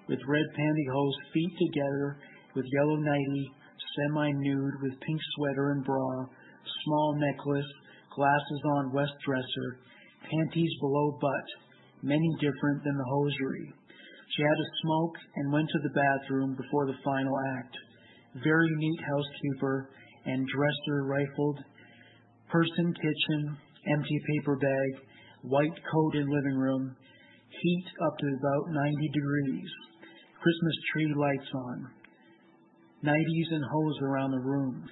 with 0.08 0.20
red 0.28 0.46
pantyhose, 0.58 1.20
feet 1.34 1.54
together, 1.58 2.18
with 2.56 2.66
yellow 2.74 2.98
nightie, 2.98 3.52
semi-nude, 3.96 4.74
with 4.82 5.00
pink 5.00 5.20
sweater 5.36 5.72
and 5.72 5.86
bra, 5.86 6.26
small 6.84 7.16
necklace, 7.18 7.72
glasses 8.16 8.62
on 8.78 8.94
west 8.94 9.14
dresser, 9.26 9.80
panties 10.30 10.74
below 10.82 11.18
butt, 11.22 11.48
many 12.04 12.30
different 12.40 12.84
than 12.84 12.98
the 12.98 13.10
hosiery. 13.10 13.74
She 14.36 14.44
had 14.44 14.60
a 14.60 14.74
smoke 14.84 15.16
and 15.36 15.54
went 15.54 15.70
to 15.70 15.80
the 15.84 15.96
bathroom 15.96 16.56
before 16.56 16.88
the 16.88 17.00
final 17.04 17.36
act. 17.58 17.76
Very 18.44 18.70
neat 18.76 19.00
housekeeper 19.08 19.90
and 20.26 20.48
dresser 20.48 21.04
rifled 21.06 21.60
person 22.50 22.94
kitchen, 22.94 23.58
empty 23.88 24.20
paper 24.28 24.58
bag, 24.58 24.92
white 25.44 25.78
coat 25.92 26.16
in 26.16 26.30
living 26.30 26.58
room, 26.58 26.96
heat 27.50 27.86
up 28.06 28.18
to 28.18 28.28
about 28.28 28.66
90 28.70 29.10
degrees, 29.14 29.70
Christmas 30.42 30.78
tree 30.94 31.14
lights 31.18 31.52
on, 31.54 31.88
nighties 33.06 33.50
and 33.52 33.64
hose 33.72 33.98
around 34.02 34.32
the 34.32 34.46
room, 34.46 34.86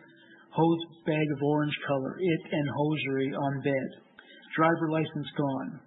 hose 0.51 0.80
bag 1.05 1.27
of 1.35 1.43
orange 1.43 1.77
color, 1.88 2.15
it 2.19 2.41
and 2.51 2.67
hosiery 2.76 3.31
on 3.34 3.61
bed, 3.63 3.89
driver 4.55 4.89
license 4.89 5.30
gone, 5.38 5.80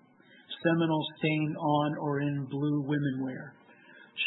seminal 0.65 1.05
stain 1.19 1.55
on 1.59 1.97
or 1.99 2.21
in 2.21 2.47
blue 2.51 2.83
women 2.87 3.23
wear, 3.23 3.55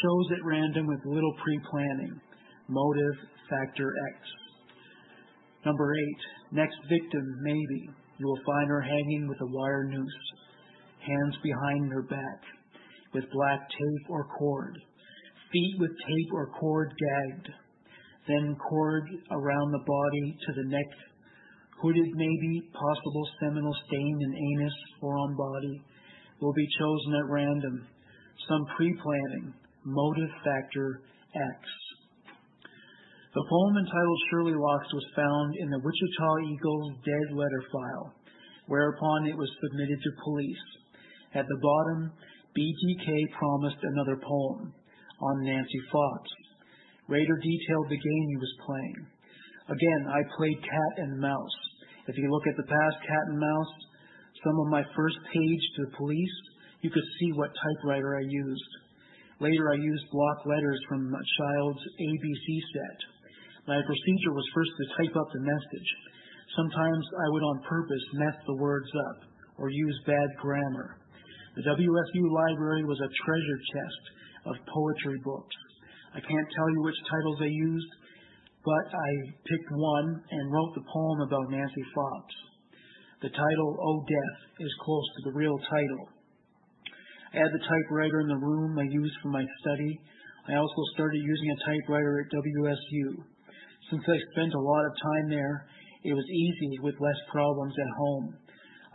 shows 0.02 0.26
at 0.36 0.44
random 0.44 0.86
with 0.86 1.00
little 1.06 1.34
pre-planning, 1.42 2.20
motive 2.68 3.16
factor 3.48 3.92
X. 4.14 4.18
Number 5.64 5.94
eight, 5.94 6.22
next 6.52 6.76
victim, 6.88 7.24
maybe. 7.42 7.90
You 8.18 8.26
will 8.26 8.40
find 8.46 8.68
her 8.68 8.80
hanging 8.80 9.26
with 9.28 9.40
a 9.40 9.52
wire 9.52 9.84
noose, 9.84 10.20
hands 11.06 11.36
behind 11.42 11.92
her 11.92 12.02
back, 12.02 12.40
with 13.12 13.24
black 13.32 13.68
tape 13.68 14.10
or 14.10 14.26
cord, 14.38 14.76
feet 15.52 15.76
with 15.78 15.90
tape 15.90 16.32
or 16.32 16.50
cord 16.58 16.92
gagged, 16.98 17.48
then 18.28 18.56
cord 18.68 19.04
around 19.30 19.70
the 19.70 19.84
body 19.86 20.36
to 20.46 20.52
the 20.54 20.68
neck, 20.68 20.90
hooded 21.80 22.08
maybe, 22.14 22.70
possible 22.72 23.28
seminal 23.40 23.74
stain 23.86 24.18
in 24.22 24.60
anus 24.60 24.74
or 25.02 25.16
on 25.16 25.36
body, 25.36 25.82
will 26.40 26.52
be 26.52 26.66
chosen 26.78 27.14
at 27.14 27.30
random. 27.30 27.86
Some 28.48 28.66
pre-planning, 28.76 29.54
motive 29.84 30.30
factor 30.44 31.02
X. 31.34 31.85
The 33.36 33.52
poem 33.52 33.76
entitled 33.76 34.20
Shirley 34.30 34.56
Locks 34.56 34.88
was 34.96 35.12
found 35.12 35.60
in 35.60 35.68
the 35.68 35.84
Wichita 35.84 36.30
Eagle's 36.48 36.96
dead 37.04 37.36
letter 37.36 37.62
file, 37.68 38.16
whereupon 38.64 39.28
it 39.28 39.36
was 39.36 39.60
submitted 39.60 40.00
to 40.00 40.24
police. 40.24 40.66
At 41.36 41.44
the 41.44 41.60
bottom, 41.60 42.16
BTK 42.56 43.36
promised 43.36 43.76
another 43.84 44.16
poem 44.16 44.72
on 45.20 45.44
Nancy 45.44 45.82
Fox. 45.92 46.22
Rader 47.12 47.36
detailed 47.36 47.92
the 47.92 48.00
game 48.00 48.24
he 48.32 48.40
was 48.40 48.64
playing. 48.64 49.00
Again, 49.68 50.02
I 50.08 50.36
played 50.40 50.64
cat 50.64 50.92
and 51.04 51.20
mouse. 51.20 51.58
If 52.08 52.16
you 52.16 52.32
look 52.32 52.46
at 52.48 52.56
the 52.56 52.72
past 52.72 52.96
cat 53.04 53.24
and 53.28 53.38
mouse, 53.38 53.74
some 54.48 54.56
of 54.64 54.72
my 54.72 54.82
first 54.96 55.18
page 55.28 55.64
to 55.76 55.84
the 55.84 55.96
police, 56.00 56.36
you 56.80 56.88
could 56.88 57.04
see 57.20 57.36
what 57.36 57.52
typewriter 57.52 58.16
I 58.16 58.24
used. 58.24 58.72
Later, 59.40 59.72
I 59.72 59.76
used 59.76 60.08
block 60.10 60.38
letters 60.46 60.80
from 60.88 61.12
a 61.12 61.24
child's 61.36 61.84
ABC 62.00 62.48
set. 62.72 63.15
My 63.66 63.82
procedure 63.82 64.30
was 64.30 64.54
first 64.54 64.70
to 64.78 64.94
type 64.94 65.14
up 65.18 65.26
the 65.34 65.42
message. 65.42 65.90
Sometimes 66.54 67.04
I 67.18 67.26
would 67.34 67.42
on 67.42 67.68
purpose 67.68 68.04
mess 68.14 68.38
the 68.46 68.62
words 68.62 68.86
up 69.10 69.26
or 69.58 69.70
use 69.70 69.98
bad 70.06 70.28
grammar. 70.38 71.02
The 71.58 71.66
WSU 71.66 72.24
library 72.30 72.84
was 72.86 73.00
a 73.02 73.10
treasure 73.26 73.60
chest 73.74 74.02
of 74.46 74.66
poetry 74.70 75.18
books. 75.24 75.56
I 76.14 76.20
can't 76.22 76.50
tell 76.54 76.70
you 76.70 76.80
which 76.86 77.10
titles 77.10 77.40
I 77.42 77.50
used, 77.50 77.92
but 78.62 78.86
I 78.94 79.10
picked 79.34 79.70
one 79.74 80.08
and 80.30 80.52
wrote 80.52 80.72
the 80.78 80.86
poem 80.86 81.18
about 81.26 81.50
Nancy 81.50 81.84
Fox. 81.90 82.24
The 83.22 83.34
title, 83.34 83.70
Oh 83.82 83.98
Death, 84.06 84.40
is 84.60 84.82
close 84.86 85.06
to 85.10 85.20
the 85.26 85.36
real 85.36 85.58
title. 85.58 86.04
I 87.34 87.42
had 87.42 87.50
the 87.50 87.66
typewriter 87.66 88.20
in 88.20 88.28
the 88.28 88.46
room 88.46 88.78
I 88.78 88.86
used 88.86 89.16
for 89.22 89.30
my 89.34 89.42
study. 89.60 89.98
I 90.48 90.54
also 90.54 90.82
started 90.94 91.18
using 91.18 91.50
a 91.50 91.62
typewriter 91.66 92.22
at 92.22 92.30
WSU. 92.30 93.26
Since 93.90 94.02
I 94.02 94.18
spent 94.32 94.54
a 94.54 94.66
lot 94.66 94.86
of 94.86 95.02
time 95.02 95.30
there, 95.30 95.66
it 96.02 96.14
was 96.14 96.26
easy 96.26 96.78
with 96.82 96.98
less 96.98 97.20
problems 97.30 97.74
at 97.78 97.96
home. 97.98 98.34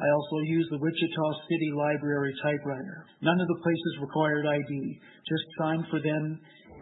I 0.02 0.08
also 0.10 0.38
used 0.50 0.72
the 0.72 0.82
Wichita 0.82 1.28
City 1.48 1.72
Library 1.78 2.34
typewriter. 2.44 3.06
None 3.22 3.40
of 3.40 3.48
the 3.48 3.62
places 3.62 4.02
required 4.02 4.46
ID, 4.48 5.00
just 5.30 5.46
sign 5.60 5.86
for 5.92 6.02
them 6.02 6.40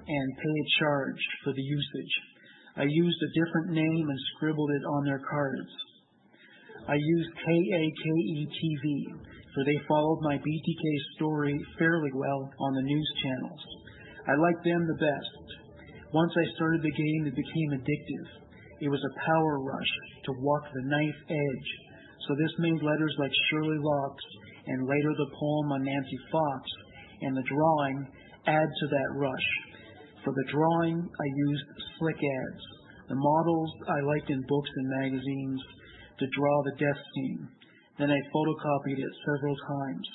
and 0.07 0.38
pay 0.38 0.56
a 0.57 0.72
charge 0.80 1.22
for 1.44 1.53
the 1.53 1.61
usage. 1.61 2.14
I 2.77 2.88
used 2.88 3.19
a 3.22 3.36
different 3.36 3.76
name 3.76 4.06
and 4.10 4.19
scribbled 4.36 4.72
it 4.72 4.86
on 4.86 5.06
their 5.06 5.22
cards. 5.30 5.73
I 6.88 6.95
used 6.95 7.30
KAKE-TV, 7.45 8.86
for 9.53 9.64
they 9.65 9.86
followed 9.88 10.22
my 10.23 10.38
BTK 10.38 10.86
story 11.18 11.53
fairly 11.77 12.11
well 12.15 12.49
on 12.60 12.73
the 12.73 12.88
news 12.88 13.11
channels. 13.22 13.61
I 14.27 14.36
liked 14.36 14.64
them 14.64 14.88
the 14.88 14.98
best. 14.98 15.59
Once 16.10 16.34
I 16.34 16.56
started 16.57 16.81
the 16.81 16.98
game, 16.98 17.23
it 17.30 17.38
became 17.38 17.72
addictive. 17.77 18.27
It 18.81 18.90
was 18.90 19.03
a 19.06 19.19
power 19.30 19.61
rush 19.61 19.94
to 20.26 20.41
walk 20.41 20.65
the 20.73 20.90
knife 20.90 21.22
edge. 21.30 21.69
So 22.26 22.34
this 22.34 22.53
made 22.57 22.81
letters 22.81 23.15
like 23.19 23.31
Shirley 23.49 23.77
Locks 23.77 24.26
and 24.65 24.90
later 24.90 25.14
the 25.14 25.34
poem 25.38 25.68
on 25.72 25.86
Nancy 25.86 26.19
Fox 26.31 26.61
and 27.22 27.38
the 27.38 27.45
drawing 27.45 28.07
add 28.48 28.69
to 28.69 28.88
that 28.90 29.10
rush. 29.22 29.48
For 30.26 30.34
the 30.34 30.49
drawing, 30.49 30.98
I 30.98 31.27
used 31.49 31.65
slick 31.99 32.18
ads, 32.18 32.64
the 33.07 33.15
models 33.15 33.72
I 33.88 33.99
liked 34.02 34.30
in 34.30 34.41
books 34.49 34.72
and 34.76 34.90
magazines 34.90 35.61
to 36.19 36.34
draw 36.34 36.56
the 36.64 36.77
death 36.81 37.02
scene. 37.14 37.48
Then 37.99 38.10
I 38.10 38.19
photocopied 38.34 38.98
it 38.98 39.14
several 39.30 39.56
times. 39.56 40.07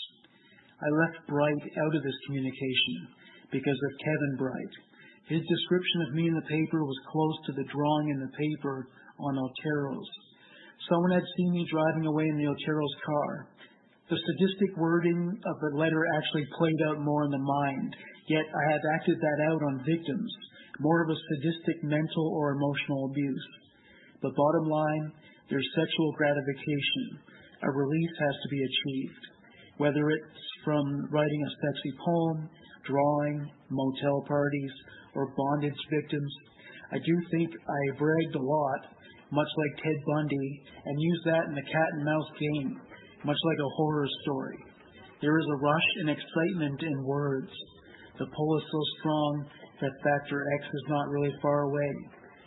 I 0.83 0.89
left 1.07 1.27
Bright 1.29 1.65
out 1.87 1.95
of 1.95 2.03
this 2.03 2.21
communication 2.27 3.15
because 3.53 3.79
of 3.79 4.01
Kevin 4.03 4.35
Bright. 4.39 4.75
His 5.29 5.41
description 5.41 6.01
of 6.05 6.15
me 6.15 6.29
in 6.29 6.35
the 6.37 6.53
paper 6.53 6.85
was 6.85 7.09
close 7.09 7.37
to 7.47 7.53
the 7.57 7.69
drawing 7.73 8.09
in 8.13 8.21
the 8.21 8.37
paper 8.37 8.89
on 9.19 9.39
Otero's. 9.41 10.11
Someone 10.89 11.17
had 11.17 11.25
seen 11.37 11.53
me 11.53 11.65
driving 11.71 12.05
away 12.05 12.29
in 12.29 12.37
the 12.37 12.51
Otero's 12.51 12.97
car. 13.07 13.49
The 14.11 14.21
sadistic 14.21 14.77
wording 14.77 15.33
of 15.33 15.57
the 15.61 15.79
letter 15.81 16.05
actually 16.17 16.45
played 16.59 16.81
out 16.89 17.01
more 17.01 17.25
in 17.25 17.31
the 17.31 17.41
mind, 17.41 17.97
yet 18.29 18.45
I 18.45 18.73
have 18.73 18.85
acted 19.01 19.17
that 19.17 19.41
out 19.49 19.63
on 19.65 19.89
victims, 19.89 20.29
more 20.81 21.01
of 21.01 21.09
a 21.09 21.17
sadistic 21.17 21.83
mental 21.85 22.29
or 22.37 22.53
emotional 22.53 23.09
abuse. 23.09 23.49
But 24.21 24.37
bottom 24.37 24.69
line, 24.69 25.13
there's 25.49 25.69
sexual 25.73 26.13
gratification. 26.21 27.25
A 27.65 27.71
release 27.73 28.17
has 28.21 28.37
to 28.43 28.49
be 28.53 28.61
achieved, 28.61 29.25
whether 29.79 30.05
it's 30.11 30.45
from 30.65 31.09
writing 31.09 31.43
a 31.49 31.57
sexy 31.65 31.93
poem, 32.05 32.51
drawing, 32.85 33.51
motel 33.71 34.21
parties, 34.29 34.73
or 35.15 35.35
bondage 35.37 35.81
victims. 35.91 36.33
I 36.93 36.99
do 36.99 37.15
think 37.31 37.51
I 37.51 37.99
bragged 37.99 38.35
a 38.37 38.43
lot, 38.43 38.81
much 39.31 39.49
like 39.57 39.83
Ted 39.83 39.99
Bundy, 40.07 40.63
and 40.85 41.01
used 41.01 41.25
that 41.27 41.47
in 41.49 41.55
the 41.55 41.71
cat 41.71 41.91
and 41.95 42.05
mouse 42.05 42.31
game, 42.39 42.81
much 43.25 43.39
like 43.45 43.59
a 43.59 43.75
horror 43.77 44.09
story. 44.23 44.59
There 45.21 45.39
is 45.39 45.47
a 45.47 45.63
rush 45.63 45.89
and 46.01 46.11
excitement 46.11 46.83
in 46.83 47.05
words. 47.05 47.51
The 48.19 48.27
pull 48.27 48.59
is 48.59 48.65
so 48.71 48.81
strong 49.01 49.47
that 49.81 50.03
Factor 50.05 50.45
X 50.61 50.67
is 50.69 50.87
not 50.89 51.09
really 51.09 51.33
far 51.41 51.63
away, 51.63 51.93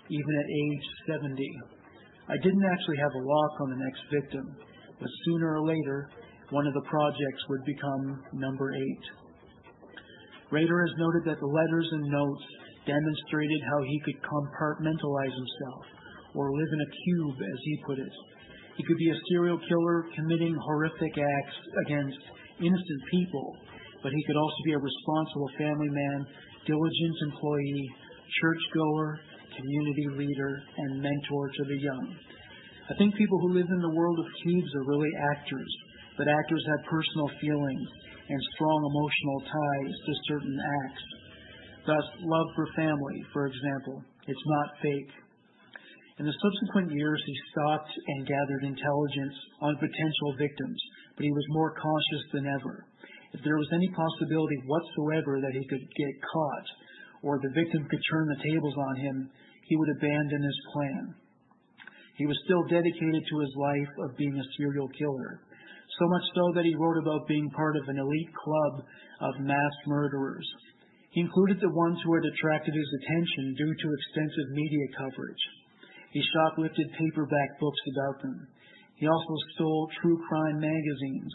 even 0.10 0.34
at 0.39 0.48
age 0.48 0.85
70. 1.19 1.44
I 2.30 2.38
didn't 2.38 2.69
actually 2.72 2.98
have 2.98 3.15
a 3.15 3.26
lock 3.26 3.53
on 3.61 3.69
the 3.72 3.84
next 3.84 4.03
victim, 4.11 4.45
but 4.99 5.10
sooner 5.26 5.60
or 5.60 5.68
later, 5.68 6.10
one 6.49 6.68
of 6.68 6.73
the 6.73 6.88
projects 6.89 7.44
would 7.49 7.64
become 7.65 8.23
number 8.34 8.73
eight. 8.76 9.06
Rader 10.49 10.79
has 10.79 10.95
noted 10.97 11.23
that 11.27 11.39
the 11.39 11.51
letters 11.51 11.87
and 11.91 12.07
notes 12.07 12.45
demonstrated 12.87 13.61
how 13.67 13.83
he 13.83 13.99
could 14.05 14.19
compartmentalize 14.23 15.35
himself, 15.35 15.83
or 16.35 16.55
live 16.55 16.71
in 16.71 16.81
a 16.81 16.93
cube, 17.03 17.35
as 17.35 17.59
he 17.63 17.83
put 17.85 17.99
it. 17.99 18.13
He 18.77 18.83
could 18.83 18.97
be 18.97 19.11
a 19.11 19.21
serial 19.29 19.59
killer 19.67 20.07
committing 20.15 20.55
horrific 20.55 21.17
acts 21.17 21.57
against 21.85 22.19
innocent 22.63 23.01
people, 23.11 23.57
but 24.01 24.13
he 24.13 24.23
could 24.23 24.37
also 24.37 24.61
be 24.63 24.73
a 24.73 24.79
responsible 24.79 25.49
family 25.57 25.89
man, 25.89 26.27
diligent 26.65 27.17
employee, 27.27 27.89
churchgoer, 28.39 29.19
community 29.51 30.07
leader, 30.15 30.61
and 30.77 31.01
mentor 31.01 31.49
to 31.49 31.63
the 31.67 31.79
young. 31.81 32.15
I 32.89 32.95
think 32.95 33.15
people 33.15 33.39
who 33.39 33.57
live 33.57 33.67
in 33.67 33.81
the 33.81 33.95
world 33.95 34.19
of 34.19 34.25
cubes 34.43 34.71
are 34.75 34.87
really 34.87 35.11
actors, 35.35 35.71
but 36.17 36.27
actors 36.29 36.63
have 36.71 36.87
personal 36.87 37.29
feelings 37.41 37.89
and 38.29 38.51
strong 38.55 38.79
emotional 38.83 39.39
ties 39.47 39.95
to 40.05 40.23
certain 40.27 40.57
acts. 40.83 41.05
Thus, 41.87 42.05
love 42.19 42.47
for 42.55 42.67
family, 42.75 43.23
for 43.31 43.47
example, 43.47 44.03
it's 44.27 44.47
not 44.47 44.81
fake. 44.83 45.11
In 46.19 46.25
the 46.25 46.33
subsequent 46.33 46.91
years, 46.91 47.21
he 47.25 47.35
stalked 47.51 47.93
and 47.93 48.27
gathered 48.27 48.63
intelligence 48.67 49.37
on 49.61 49.77
potential 49.77 50.35
victims, 50.35 50.81
but 51.15 51.23
he 51.23 51.31
was 51.31 51.55
more 51.55 51.71
cautious 51.77 52.23
than 52.33 52.47
ever. 52.47 52.85
If 53.31 53.43
there 53.43 53.55
was 53.55 53.69
any 53.71 53.87
possibility 53.93 54.57
whatsoever 54.65 55.39
that 55.39 55.53
he 55.53 55.63
could 55.67 55.85
get 55.85 56.13
caught 56.33 56.67
or 57.21 57.39
the 57.39 57.53
victim 57.53 57.85
could 57.87 58.03
turn 58.11 58.27
the 58.27 58.43
tables 58.43 58.75
on 58.75 58.95
him, 58.97 59.29
he 59.67 59.75
would 59.75 59.95
abandon 59.95 60.41
his 60.41 60.59
plan. 60.73 61.15
He 62.17 62.25
was 62.25 62.39
still 62.45 62.63
dedicated 62.65 63.23
to 63.29 63.39
his 63.39 63.53
life 63.55 63.93
of 64.10 64.18
being 64.18 64.34
a 64.34 64.52
serial 64.57 64.89
killer, 64.97 65.39
so 65.97 66.05
much 66.07 66.26
so 66.34 66.43
that 66.53 66.65
he 66.65 66.77
wrote 66.77 67.01
about 67.01 67.27
being 67.27 67.49
part 67.51 67.76
of 67.77 67.89
an 67.89 67.97
elite 67.97 68.34
club 68.37 68.85
of 69.21 69.41
mass 69.41 69.76
murderers. 69.85 70.45
He 71.09 71.21
included 71.21 71.57
the 71.57 71.73
ones 71.73 71.97
who 72.05 72.13
had 72.13 72.29
attracted 72.29 72.73
his 72.73 72.91
attention 73.01 73.57
due 73.57 73.73
to 73.73 73.95
extensive 73.97 74.49
media 74.53 74.85
coverage. 74.93 75.43
He 76.13 76.21
shoplifted 76.21 76.93
paperback 76.93 77.59
books 77.59 77.84
about 77.93 78.21
them. 78.21 78.37
He 79.01 79.07
also 79.07 79.35
stole 79.55 79.89
true 80.01 80.21
crime 80.29 80.59
magazines. 80.61 81.34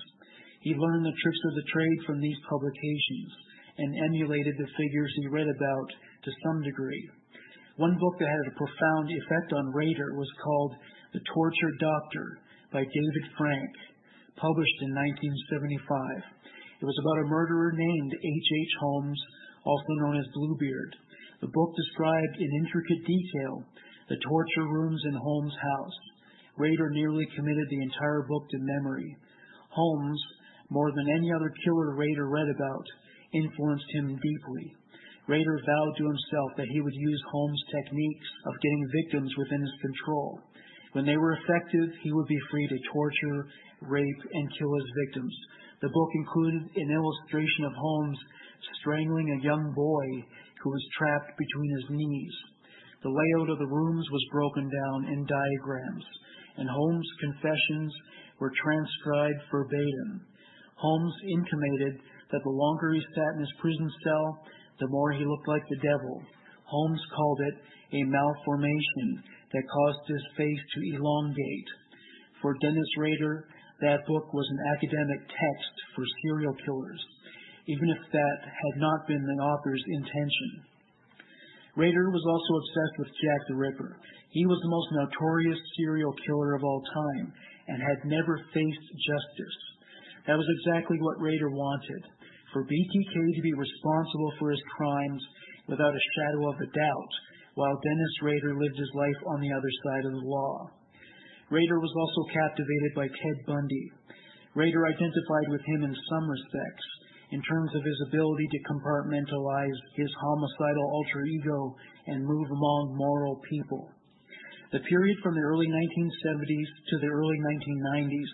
He 0.62 0.78
learned 0.78 1.06
the 1.06 1.18
tricks 1.22 1.42
of 1.50 1.54
the 1.58 1.70
trade 1.74 1.98
from 2.06 2.20
these 2.20 2.38
publications 2.48 3.30
and 3.78 4.04
emulated 4.06 4.54
the 4.58 4.70
figures 4.78 5.12
he 5.16 5.34
read 5.34 5.50
about 5.50 5.88
to 6.22 6.30
some 6.46 6.62
degree. 6.62 7.10
One 7.76 7.98
book 7.98 8.14
that 8.18 8.28
had 8.28 8.52
a 8.52 8.58
profound 8.58 9.10
effect 9.10 9.52
on 9.52 9.74
Rader 9.74 10.14
was 10.14 10.30
called 10.44 10.74
The 11.12 11.24
Tortured 11.34 11.78
Doctor 11.80 12.38
by 12.70 12.84
David 12.84 13.24
Franke, 13.36 13.91
published 14.36 14.78
in 14.82 14.94
1975. 14.94 16.82
It 16.82 16.86
was 16.86 16.98
about 16.98 17.22
a 17.22 17.30
murderer 17.30 17.72
named 17.74 18.12
H. 18.14 18.48
H. 18.52 18.74
Holmes, 18.80 19.20
also 19.64 19.92
known 20.02 20.18
as 20.18 20.34
Bluebeard. 20.34 20.96
The 21.40 21.52
book 21.54 21.70
described 21.74 22.36
in 22.38 22.60
intricate 22.62 23.02
detail 23.06 23.64
the 24.08 24.18
torture 24.28 24.68
rooms 24.68 25.02
in 25.06 25.14
Holmes' 25.14 25.56
house. 25.62 25.98
Rader 26.58 26.90
nearly 26.90 27.26
committed 27.34 27.66
the 27.70 27.82
entire 27.82 28.26
book 28.28 28.44
to 28.50 28.58
memory. 28.60 29.16
Holmes, 29.70 30.20
more 30.70 30.90
than 30.92 31.16
any 31.16 31.32
other 31.32 31.52
killer 31.64 31.94
Rader 31.96 32.28
read 32.28 32.48
about, 32.48 32.86
influenced 33.32 33.90
him 33.94 34.18
deeply. 34.20 34.76
Rader 35.28 35.58
vowed 35.64 35.94
to 35.96 36.04
himself 36.04 36.50
that 36.56 36.68
he 36.68 36.80
would 36.80 36.94
use 36.94 37.22
Holmes' 37.30 37.64
techniques 37.74 38.30
of 38.46 38.60
getting 38.60 38.96
victims 39.02 39.32
within 39.38 39.60
his 39.60 39.76
control. 39.80 40.40
When 40.92 41.06
they 41.06 41.16
were 41.16 41.32
effective, 41.32 41.88
he 42.02 42.12
would 42.12 42.26
be 42.26 42.48
free 42.50 42.68
to 42.68 42.78
torture, 42.92 43.48
rape, 43.80 44.22
and 44.32 44.56
kill 44.58 44.72
his 44.74 44.90
victims. 45.04 45.34
The 45.80 45.88
book 45.88 46.10
included 46.14 46.62
an 46.76 46.90
illustration 46.92 47.64
of 47.64 47.72
Holmes 47.72 48.18
strangling 48.80 49.30
a 49.30 49.44
young 49.44 49.72
boy 49.74 50.06
who 50.62 50.70
was 50.70 50.94
trapped 50.98 51.38
between 51.38 51.70
his 51.70 51.86
knees. 51.90 52.34
The 53.02 53.10
layout 53.10 53.50
of 53.50 53.58
the 53.58 53.72
rooms 53.72 54.06
was 54.10 54.32
broken 54.32 54.70
down 54.70 55.12
in 55.12 55.26
diagrams, 55.26 56.06
and 56.56 56.68
Holmes' 56.68 57.18
confessions 57.20 57.92
were 58.38 58.52
transcribed 58.62 59.42
verbatim. 59.50 60.26
Holmes 60.76 61.14
intimated 61.30 62.02
that 62.30 62.42
the 62.42 62.50
longer 62.50 62.92
he 62.92 63.02
sat 63.14 63.34
in 63.34 63.40
his 63.40 63.60
prison 63.60 63.90
cell, 64.04 64.26
the 64.78 64.88
more 64.88 65.12
he 65.12 65.24
looked 65.24 65.48
like 65.48 65.62
the 65.68 65.82
devil. 65.82 66.22
Holmes 66.64 67.02
called 67.14 67.40
it 67.40 67.54
a 67.92 68.02
malformation 68.04 69.22
that 69.52 69.68
caused 69.68 70.04
his 70.08 70.24
face 70.36 70.62
to 70.74 70.96
elongate. 70.96 71.70
For 72.40 72.56
Dennis 72.60 72.92
Rader, 72.98 73.46
that 73.80 74.06
book 74.06 74.32
was 74.32 74.48
an 74.48 74.60
academic 74.74 75.20
text 75.28 75.74
for 75.94 76.04
serial 76.24 76.54
killers, 76.64 77.02
even 77.66 77.88
if 77.90 78.02
that 78.10 78.38
had 78.44 78.76
not 78.80 79.06
been 79.06 79.22
the 79.22 79.42
author's 79.42 79.84
intention. 79.88 80.50
Rader 81.76 82.10
was 82.10 82.24
also 82.28 82.52
obsessed 82.60 82.96
with 82.98 83.16
Jack 83.16 83.40
the 83.48 83.56
Ripper. 83.56 83.96
He 84.30 84.44
was 84.46 84.60
the 84.60 84.74
most 84.74 84.88
notorious 84.92 85.58
serial 85.76 86.12
killer 86.26 86.54
of 86.54 86.64
all 86.64 86.82
time 86.82 87.32
and 87.68 87.80
had 87.80 88.04
never 88.04 88.36
faced 88.52 88.86
justice. 89.08 89.58
That 90.26 90.38
was 90.38 90.48
exactly 90.60 90.98
what 91.00 91.20
Rader 91.20 91.50
wanted 91.50 92.02
for 92.52 92.64
BTK 92.68 93.14
to 93.34 93.42
be 93.42 93.54
responsible 93.56 94.32
for 94.38 94.50
his 94.50 94.62
crimes 94.76 95.22
without 95.68 95.94
a 95.96 96.08
shadow 96.16 96.50
of 96.52 96.60
a 96.60 96.68
doubt, 96.68 97.12
while 97.54 97.80
Dennis 97.82 98.14
Rader 98.22 98.54
lived 98.56 98.78
his 98.78 98.92
life 98.94 99.20
on 99.26 99.40
the 99.40 99.52
other 99.52 99.72
side 99.84 100.04
of 100.06 100.12
the 100.12 100.28
law. 100.28 100.70
Rader 101.50 101.80
was 101.80 101.92
also 101.92 102.32
captivated 102.32 102.92
by 102.96 103.08
Ted 103.08 103.38
Bundy. 103.46 103.86
Rader 104.54 104.86
identified 104.88 105.48
with 105.48 105.64
him 105.64 105.84
in 105.84 105.94
some 106.08 106.26
respects, 106.28 106.86
in 107.32 107.40
terms 107.44 107.72
of 107.74 107.84
his 107.84 108.00
ability 108.08 108.48
to 108.48 108.66
compartmentalize 108.68 109.78
his 109.96 110.12
homicidal 110.20 110.84
alter 110.84 111.24
ego 111.24 111.76
and 112.06 112.24
move 112.24 112.48
among 112.48 112.96
moral 112.96 113.40
people. 113.48 113.88
The 114.72 114.84
period 114.88 115.18
from 115.22 115.34
the 115.34 115.44
early 115.44 115.68
1970s 115.68 116.70
to 116.88 116.96
the 117.00 117.12
early 117.12 117.36
1990s 117.36 118.32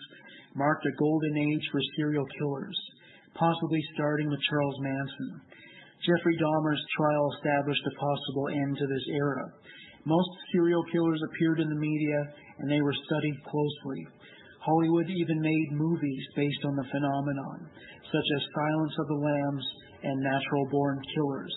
marked 0.55 0.85
a 0.85 0.95
golden 0.99 1.35
age 1.35 1.65
for 1.71 1.81
serial 1.95 2.25
killers, 2.39 2.79
possibly 3.35 3.81
starting 3.95 4.29
with 4.29 4.39
Charles 4.49 4.79
Manson. 4.79 5.31
Jeffrey 6.07 6.37
Dahmer's 6.39 6.83
trial 6.95 7.25
established 7.35 7.83
a 7.83 7.99
possible 7.99 8.47
end 8.55 8.77
to 8.77 8.87
this 8.87 9.07
era. 9.11 9.45
Most 10.05 10.31
serial 10.51 10.83
killers 10.91 11.21
appeared 11.27 11.59
in 11.59 11.67
the 11.67 11.75
media 11.75 12.19
and 12.59 12.71
they 12.71 12.81
were 12.81 12.95
studied 13.03 13.37
closely. 13.43 14.07
Hollywood 14.63 15.09
even 15.09 15.39
made 15.39 15.75
movies 15.75 16.23
based 16.35 16.63
on 16.65 16.75
the 16.75 16.87
phenomenon, 16.91 17.67
such 18.11 18.27
as 18.35 18.53
Silence 18.55 18.95
of 18.99 19.07
the 19.07 19.21
Lambs 19.23 19.65
and 20.03 20.23
Natural 20.23 20.67
Born 20.71 20.99
Killers. 21.15 21.55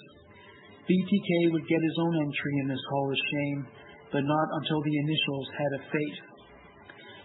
BTK 0.91 1.53
would 1.53 1.67
get 1.67 1.83
his 1.83 1.99
own 1.99 2.15
entry 2.15 2.55
in 2.63 2.69
this 2.69 2.87
Hall 2.91 3.11
of 3.11 3.19
Shame, 3.31 3.67
but 4.11 4.27
not 4.27 4.49
until 4.63 4.83
the 4.83 4.99
initials 4.99 5.49
had 5.55 5.73
a 5.79 5.83
face. 5.91 6.23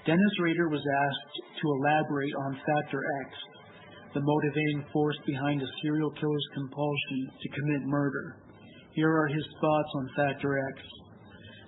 Dennis 0.05 0.35
Rader 0.39 0.69
was 0.69 0.85
asked 0.85 1.35
to 1.61 1.73
elaborate 1.81 2.35
on 2.45 2.61
Factor 2.61 3.01
X, 3.25 3.29
the 4.13 4.21
motivating 4.21 4.85
force 4.93 5.17
behind 5.25 5.61
a 5.61 5.73
serial 5.81 6.11
killer's 6.11 6.47
compulsion 6.53 7.19
to 7.41 7.49
commit 7.49 7.81
murder. 7.85 8.37
Here 8.93 9.11
are 9.11 9.27
his 9.27 9.45
thoughts 9.61 9.91
on 9.95 10.09
Factor 10.15 10.57
X. 10.57 10.81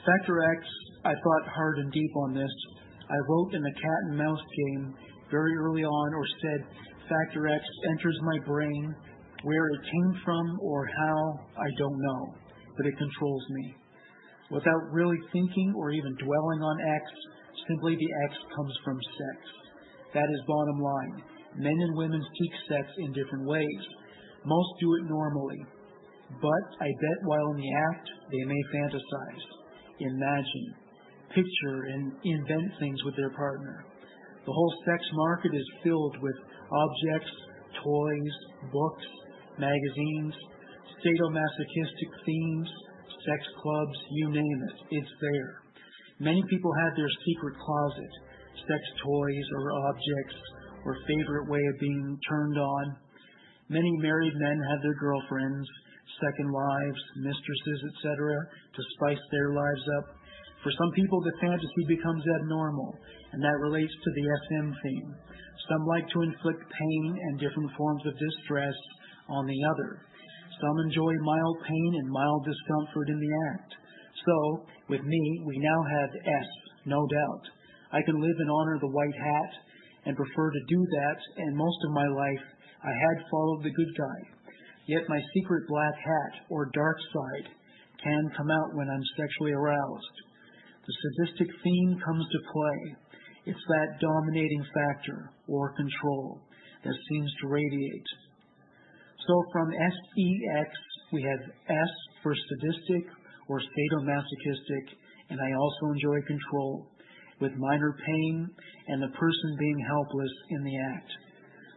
Factor 0.05 0.43
X, 0.43 0.67
I 1.05 1.13
thought 1.13 1.53
hard 1.53 1.79
and 1.79 1.91
deep 1.91 2.15
on 2.15 2.33
this, 2.33 2.55
I 3.09 3.17
wrote 3.27 3.53
in 3.53 3.61
the 3.63 3.73
cat 3.73 4.01
and 4.09 4.17
mouse 4.17 4.45
game 4.57 4.95
very 5.31 5.55
early 5.57 5.83
on 5.83 6.13
or 6.13 6.25
said 6.41 6.61
factor 7.09 7.47
X 7.47 7.63
enters 7.89 8.17
my 8.21 8.45
brain. 8.45 8.95
Where 9.43 9.69
it 9.69 9.81
came 9.83 10.21
from 10.25 10.59
or 10.61 10.85
how, 10.85 11.39
I 11.55 11.69
don't 11.77 12.01
know, 12.01 12.35
but 12.75 12.85
it 12.85 12.97
controls 12.97 13.45
me. 13.51 13.75
Without 14.51 14.91
really 14.91 15.17
thinking 15.31 15.73
or 15.77 15.91
even 15.91 16.13
dwelling 16.15 16.61
on 16.61 16.77
X, 16.81 17.03
simply 17.69 17.95
the 17.95 18.09
X 18.27 18.35
comes 18.53 18.75
from 18.83 18.99
sex. 18.99 19.37
That 20.13 20.27
is 20.27 20.41
bottom 20.45 20.81
line. 20.81 21.23
Men 21.57 21.73
and 21.73 21.97
women 21.97 22.21
seek 22.21 22.53
sex 22.69 22.87
in 22.97 23.13
different 23.13 23.45
ways. 23.47 23.83
Most 24.45 24.69
do 24.79 24.95
it 24.95 25.09
normally. 25.09 25.59
But 26.41 26.65
I 26.79 26.89
bet 27.01 27.19
while 27.25 27.51
in 27.51 27.57
the 27.57 27.73
act, 27.91 28.07
they 28.31 28.43
may 28.45 28.61
fantasize, 28.73 29.43
imagine, 29.99 30.67
picture, 31.33 31.79
and 31.89 32.13
invent 32.23 32.69
things 32.79 33.03
with 33.03 33.15
their 33.15 33.31
partner. 33.31 33.83
The 34.45 34.53
whole 34.53 34.73
sex 34.85 35.01
market 35.13 35.53
is 35.53 35.65
filled 35.83 36.17
with 36.21 36.35
objects, 36.71 37.33
toys, 37.83 38.35
books, 38.71 39.05
magazines, 39.57 40.33
sadomasochistic 41.01 42.11
themes, 42.25 42.69
sex 43.25 43.41
clubs, 43.61 43.97
you 44.11 44.29
name 44.29 44.59
it. 44.69 45.01
It's 45.01 45.13
there. 45.21 45.61
Many 46.19 46.43
people 46.49 46.71
have 46.83 46.95
their 46.95 47.09
secret 47.25 47.55
closet, 47.57 48.13
sex 48.67 48.81
toys 49.03 49.45
or 49.55 49.71
objects 49.89 50.37
or 50.85 50.95
favorite 51.07 51.49
way 51.49 51.59
of 51.59 51.79
being 51.79 52.19
turned 52.27 52.57
on. 52.57 52.85
Many 53.69 53.91
married 54.01 54.33
men 54.35 54.57
have 54.71 54.81
their 54.81 54.97
girlfriends, 54.97 55.67
second 56.17 56.49
wives, 56.51 57.01
mistresses, 57.21 57.79
etc., 57.93 58.15
to 58.75 58.81
spice 58.97 59.23
their 59.31 59.53
lives 59.53 59.85
up. 59.99 60.05
For 60.63 60.71
some 60.75 60.91
people, 60.91 61.21
the 61.21 61.39
fantasy 61.39 61.83
becomes 61.87 62.23
abnormal, 62.41 62.97
and 63.31 63.43
that 63.43 63.63
relates 63.63 63.93
to 63.93 64.11
the 64.11 64.25
SM 64.27 64.67
theme. 64.83 65.09
Some 65.69 65.85
like 65.85 66.07
to 66.09 66.25
inflict 66.25 66.63
pain 66.65 67.05
and 67.29 67.39
different 67.39 67.71
forms 67.77 68.03
of 68.05 68.17
distress 68.17 68.75
on 69.29 69.45
the 69.45 69.61
other. 69.69 70.01
Some 70.59 70.77
enjoy 70.83 71.13
mild 71.23 71.57
pain 71.63 71.91
and 72.03 72.09
mild 72.09 72.43
discomfort 72.43 73.07
in 73.07 73.19
the 73.19 73.33
act. 73.53 73.71
So, 74.25 74.65
with 74.89 75.03
me, 75.03 75.23
we 75.45 75.59
now 75.59 75.79
have 75.83 76.09
S, 76.25 76.49
no 76.85 76.99
doubt. 77.07 77.43
I 77.93 78.01
can 78.01 78.19
live 78.19 78.35
and 78.39 78.51
honor 78.51 78.77
the 78.81 78.91
white 78.91 79.15
hat 79.15 79.51
and 80.05 80.15
prefer 80.15 80.51
to 80.51 80.67
do 80.67 80.79
that, 80.79 81.17
and 81.37 81.55
most 81.55 81.79
of 81.85 81.91
my 81.91 82.07
life 82.07 82.45
I 82.83 82.91
had 82.91 83.27
followed 83.29 83.63
the 83.63 83.75
good 83.75 83.93
guy. 83.97 84.19
Yet 84.87 85.09
my 85.09 85.21
secret 85.33 85.67
black 85.67 85.95
hat 85.95 86.33
or 86.49 86.71
dark 86.73 86.97
side 87.13 87.49
can 88.03 88.31
come 88.35 88.49
out 88.49 88.75
when 88.75 88.89
I'm 88.89 89.03
sexually 89.17 89.51
aroused. 89.51 90.15
The 90.87 90.95
sadistic 91.03 91.47
theme 91.63 92.01
comes 92.03 92.25
to 92.31 92.51
play. 92.51 92.79
It's 93.45 93.65
that 93.67 93.99
dominating 93.99 94.65
factor 94.73 95.31
or 95.47 95.75
control 95.75 96.39
that 96.83 96.95
seems 97.09 97.31
to 97.41 97.47
radiate. 97.47 98.09
So 99.27 99.33
from 99.51 99.69
SEX, 99.69 100.69
we 101.11 101.21
have 101.23 101.43
S 101.69 101.93
for 102.23 102.33
sadistic 102.33 103.05
or 103.47 103.59
sadomasochistic, 103.59 104.85
and 105.29 105.39
I 105.39 105.51
also 105.53 105.93
enjoy 105.93 106.17
control 106.25 106.87
with 107.41 107.51
minor 107.57 107.95
pain 108.05 108.49
and 108.87 109.01
the 109.01 109.15
person 109.17 109.57
being 109.59 109.85
helpless 109.87 110.31
in 110.49 110.63
the 110.63 110.77
act. 110.95 111.11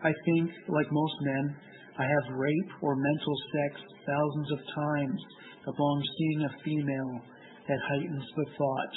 I 0.04 0.12
think, 0.24 0.50
like 0.68 0.86
most 0.90 1.14
men, 1.22 1.56
I 1.98 2.04
have 2.04 2.36
rape 2.36 2.72
or 2.80 2.96
mental 2.96 3.36
sex 3.52 3.80
thousands 4.06 4.52
of 4.52 4.58
times 4.74 5.20
upon 5.66 6.02
seeing 6.18 6.42
a 6.42 6.56
female 6.64 7.20
that 7.68 7.78
heightens 7.88 8.24
the 8.36 8.46
thought. 8.58 8.94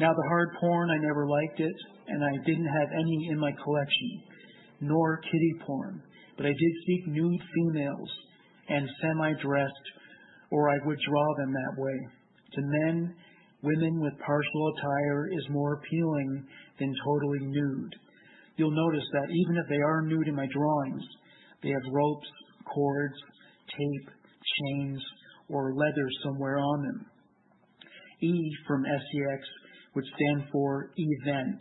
Now, 0.00 0.12
the 0.12 0.28
hard 0.28 0.48
porn, 0.60 0.90
I 0.90 0.98
never 0.98 1.26
liked 1.26 1.60
it, 1.60 1.76
and 2.08 2.24
I 2.24 2.32
didn't 2.46 2.66
have 2.80 2.88
any 2.92 3.28
in 3.30 3.38
my 3.38 3.52
collection, 3.52 4.22
nor 4.80 5.18
kitty 5.18 5.54
porn, 5.66 6.02
but 6.36 6.46
I 6.46 6.50
did 6.50 6.72
seek 6.86 7.06
nude 7.08 7.40
females 7.54 8.10
and 8.68 8.88
semi 9.02 9.32
dressed, 9.42 9.86
or 10.50 10.70
I 10.70 10.78
would 10.84 10.98
draw 11.06 11.34
them 11.36 11.52
that 11.52 11.82
way. 11.82 11.98
To 12.54 12.60
men, 12.62 13.14
women 13.62 14.00
with 14.00 14.12
partial 14.24 14.72
attire 14.76 15.28
is 15.32 15.46
more 15.50 15.74
appealing 15.74 16.46
than 16.78 16.94
totally 17.04 17.40
nude. 17.42 17.94
You'll 18.56 18.70
notice 18.74 19.06
that 19.12 19.30
even 19.30 19.56
if 19.56 19.68
they 19.68 19.80
are 19.80 20.02
nude 20.02 20.28
in 20.28 20.34
my 20.34 20.46
drawings, 20.52 21.02
they 21.62 21.70
have 21.70 21.92
ropes, 21.92 22.28
cords, 22.72 23.14
tape, 23.68 24.10
chains, 24.58 25.00
or 25.48 25.74
leather 25.74 26.08
somewhere 26.24 26.58
on 26.58 26.82
them. 26.82 27.06
E 28.20 28.32
from 28.66 28.84
SEX 28.84 29.48
would 29.94 30.04
stand 30.04 30.48
for 30.52 30.90
event. 30.96 31.60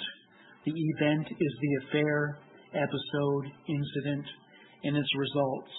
The 0.66 0.74
event 0.74 1.27
is 1.30 1.53
the 1.61 1.88
affair, 1.88 2.38
episode, 2.74 3.45
incident, 3.67 4.26
and 4.84 4.98
its 4.98 5.09
results. 5.17 5.72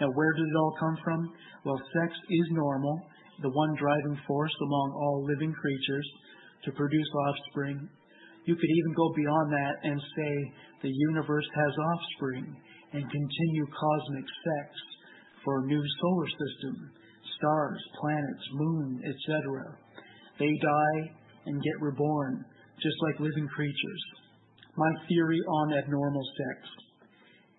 Now, 0.00 0.08
where 0.14 0.32
did 0.34 0.42
it 0.42 0.56
all 0.56 0.74
come 0.78 0.96
from? 1.02 1.32
Well, 1.64 1.80
sex 2.00 2.14
is 2.30 2.46
normal, 2.50 3.00
the 3.42 3.50
one 3.50 3.74
driving 3.78 4.18
force 4.26 4.54
among 4.62 4.88
all 4.98 5.24
living 5.24 5.52
creatures 5.52 6.08
to 6.64 6.72
produce 6.72 7.10
offspring. 7.28 7.88
You 8.44 8.54
could 8.56 8.70
even 8.70 8.94
go 8.96 9.12
beyond 9.14 9.52
that 9.52 9.74
and 9.84 10.00
say 10.00 10.32
the 10.82 10.94
universe 11.12 11.46
has 11.54 11.74
offspring 11.94 12.46
and 12.92 13.02
continue 13.02 13.66
cosmic 13.68 14.24
sex 14.24 14.68
for 15.44 15.60
a 15.60 15.66
new 15.66 15.82
solar 16.00 16.28
system, 16.28 16.90
stars, 17.38 17.80
planets, 18.00 18.46
moon, 18.52 19.02
etc. 19.04 19.76
They 20.38 20.52
die 20.62 21.00
and 21.46 21.62
get 21.62 21.80
reborn, 21.80 22.44
just 22.82 22.96
like 23.02 23.20
living 23.20 23.48
creatures. 23.54 24.02
My 24.76 24.90
theory 25.08 25.40
on 25.40 25.78
abnormal 25.78 26.22
sex. 26.22 26.68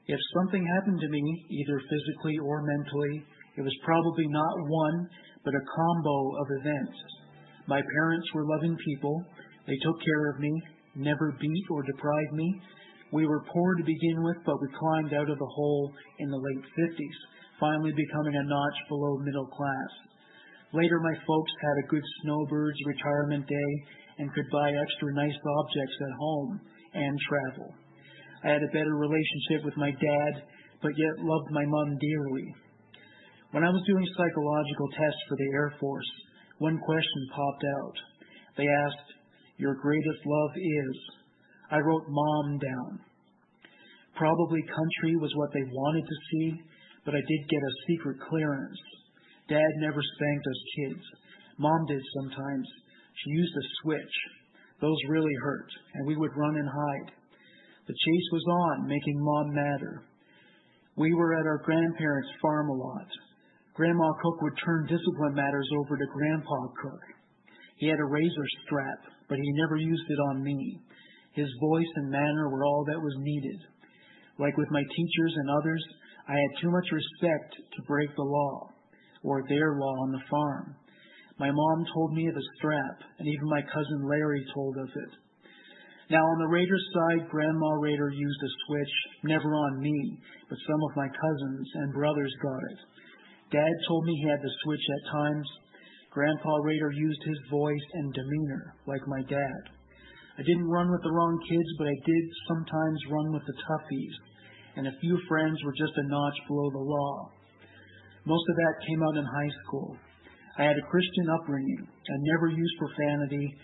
If 0.07 0.19
something 0.33 0.65
happened 0.65 0.99
to 1.01 1.09
me, 1.09 1.45
either 1.49 1.81
physically 1.85 2.37
or 2.41 2.63
mentally, 2.63 3.25
it 3.57 3.61
was 3.61 3.75
probably 3.83 4.25
not 4.27 4.55
one, 4.67 5.09
but 5.43 5.53
a 5.53 5.67
combo 5.75 6.17
of 6.41 6.47
events. 6.61 6.97
My 7.67 7.81
parents 7.81 8.27
were 8.33 8.45
loving 8.45 8.77
people. 8.85 9.23
They 9.67 9.77
took 9.83 9.97
care 10.03 10.31
of 10.31 10.39
me, 10.39 10.51
never 10.95 11.37
beat 11.39 11.65
or 11.69 11.83
deprived 11.83 12.33
me, 12.33 12.61
we 13.11 13.25
were 13.25 13.41
poor 13.51 13.75
to 13.75 13.83
begin 13.83 14.21
with, 14.21 14.37
but 14.45 14.61
we 14.61 14.67
climbed 14.77 15.13
out 15.13 15.29
of 15.29 15.39
the 15.39 15.53
hole 15.55 15.91
in 16.19 16.29
the 16.29 16.37
late 16.37 16.65
50s, 16.77 17.17
finally 17.59 17.91
becoming 17.91 18.35
a 18.35 18.43
notch 18.43 18.79
below 18.87 19.17
middle 19.25 19.47
class. 19.47 19.91
Later, 20.73 20.99
my 21.01 21.17
folks 21.25 21.51
had 21.61 21.77
a 21.81 21.89
good 21.89 22.03
snowbird's 22.21 22.85
retirement 22.85 23.47
day 23.47 23.71
and 24.19 24.33
could 24.33 24.45
buy 24.51 24.69
extra 24.69 25.13
nice 25.15 25.39
objects 25.57 25.97
at 26.05 26.19
home 26.19 26.61
and 26.93 27.19
travel. 27.27 27.73
I 28.43 28.49
had 28.49 28.61
a 28.61 28.77
better 28.77 28.93
relationship 28.93 29.65
with 29.65 29.77
my 29.77 29.89
dad, 29.89 30.43
but 30.83 30.93
yet 30.95 31.25
loved 31.25 31.49
my 31.49 31.65
mom 31.65 31.97
dearly. 31.97 32.53
When 33.51 33.63
I 33.63 33.73
was 33.73 33.81
doing 33.87 34.05
psychological 34.13 34.89
tests 34.93 35.23
for 35.27 35.35
the 35.35 35.49
Air 35.57 35.73
Force, 35.79 36.11
one 36.59 36.77
question 36.85 37.21
popped 37.33 37.65
out. 37.81 37.97
They 38.57 38.67
asked, 38.69 39.09
Your 39.57 39.73
greatest 39.73 40.21
love 40.23 40.51
is? 40.53 40.97
I 41.71 41.79
wrote 41.79 42.05
mom 42.07 42.59
down. 42.59 42.99
Probably 44.15 44.61
country 44.61 45.15
was 45.17 45.33
what 45.33 45.49
they 45.53 45.65
wanted 45.65 46.05
to 46.05 46.21
see, 46.29 46.61
but 47.05 47.15
I 47.15 47.25
did 47.25 47.49
get 47.49 47.65
a 47.65 47.79
secret 47.87 48.17
clearance. 48.29 48.77
Dad 49.49 49.71
never 49.81 50.01
spanked 50.01 50.45
us 50.45 50.61
kids. 50.77 51.03
Mom 51.57 51.85
did 51.87 52.01
sometimes. 52.21 52.67
She 53.23 53.31
used 53.31 53.53
a 53.57 53.69
switch. 53.81 54.15
Those 54.79 55.09
really 55.09 55.35
hurt, 55.41 55.69
and 55.95 56.05
we 56.05 56.15
would 56.15 56.37
run 56.37 56.55
and 56.55 56.69
hide. 56.69 57.11
The 57.87 57.97
chase 57.97 58.29
was 58.31 58.45
on, 58.45 58.87
making 58.87 59.17
mom 59.17 59.55
madder. 59.55 60.03
We 60.95 61.13
were 61.15 61.33
at 61.33 61.47
our 61.47 61.63
grandparents' 61.65 62.29
farm 62.43 62.69
a 62.69 62.73
lot. 62.73 63.07
Grandma 63.79 64.11
Cook 64.19 64.41
would 64.43 64.59
turn 64.59 64.91
discipline 64.91 65.39
matters 65.39 65.69
over 65.79 65.95
to 65.95 66.11
Grandpa 66.11 66.67
Cook. 66.83 66.99
He 67.77 67.87
had 67.87 68.03
a 68.03 68.11
razor 68.11 68.47
strap, 68.67 69.07
but 69.29 69.39
he 69.39 69.55
never 69.55 69.77
used 69.77 70.03
it 70.03 70.19
on 70.35 70.43
me. 70.43 70.83
His 71.31 71.47
voice 71.63 71.87
and 71.95 72.11
manner 72.11 72.51
were 72.51 72.65
all 72.65 72.83
that 72.83 72.99
was 72.99 73.15
needed. 73.23 73.55
Like 74.37 74.57
with 74.57 74.67
my 74.75 74.83
teachers 74.83 75.33
and 75.33 75.49
others, 75.55 75.83
I 76.27 76.35
had 76.35 76.59
too 76.59 76.71
much 76.75 76.91
respect 76.91 77.55
to 77.55 77.87
break 77.87 78.13
the 78.17 78.27
law, 78.27 78.67
or 79.23 79.47
their 79.47 79.79
law 79.79 79.95
on 80.03 80.11
the 80.11 80.27
farm. 80.29 80.75
My 81.39 81.47
mom 81.47 81.85
told 81.95 82.11
me 82.11 82.27
of 82.27 82.35
the 82.35 82.49
strap, 82.59 82.97
and 83.17 83.29
even 83.29 83.47
my 83.47 83.61
cousin 83.61 84.03
Larry 84.03 84.43
told 84.53 84.75
of 84.75 84.89
it. 84.91 85.13
Now, 86.11 86.19
on 86.19 86.39
the 86.39 86.51
Rader 86.51 86.81
side, 86.91 87.31
Grandma 87.31 87.79
Rader 87.79 88.11
used 88.11 88.43
a 88.43 88.51
switch, 88.67 88.95
never 89.23 89.55
on 89.55 89.79
me, 89.79 90.19
but 90.49 90.59
some 90.67 90.81
of 90.83 90.97
my 90.97 91.07
cousins 91.07 91.67
and 91.75 91.93
brothers 91.93 92.35
got 92.43 92.63
it. 92.75 92.98
Dad 93.51 93.73
told 93.87 94.05
me 94.05 94.13
he 94.13 94.29
had 94.29 94.41
the 94.41 94.57
switch 94.63 94.85
at 94.93 95.11
times. 95.11 95.47
Grandpa 96.11 96.55
Rader 96.61 96.91
used 96.91 97.23
his 97.25 97.39
voice 97.49 97.87
and 97.93 98.13
demeanor, 98.13 98.75
like 98.85 99.01
my 99.07 99.21
dad. 99.25 99.61
I 100.37 100.43
didn't 100.43 100.69
run 100.69 100.91
with 100.91 101.01
the 101.03 101.11
wrong 101.11 101.37
kids, 101.49 101.69
but 101.77 101.87
I 101.87 101.97
did 102.05 102.25
sometimes 102.47 103.11
run 103.11 103.33
with 103.33 103.45
the 103.45 103.57
toughies, 103.65 104.15
and 104.77 104.87
a 104.87 104.99
few 105.01 105.19
friends 105.27 105.57
were 105.63 105.73
just 105.73 105.97
a 105.97 106.07
notch 106.07 106.39
below 106.47 106.69
the 106.71 106.89
law. 106.89 107.29
Most 108.25 108.45
of 108.49 108.55
that 108.55 108.85
came 108.87 109.01
out 109.03 109.17
in 109.17 109.25
high 109.25 109.53
school. 109.65 109.97
I 110.57 110.63
had 110.63 110.77
a 110.77 110.89
Christian 110.91 111.27
upbringing. 111.29 111.87
I 111.87 112.17
never 112.35 112.49
used 112.49 112.77
profanity, 112.77 113.55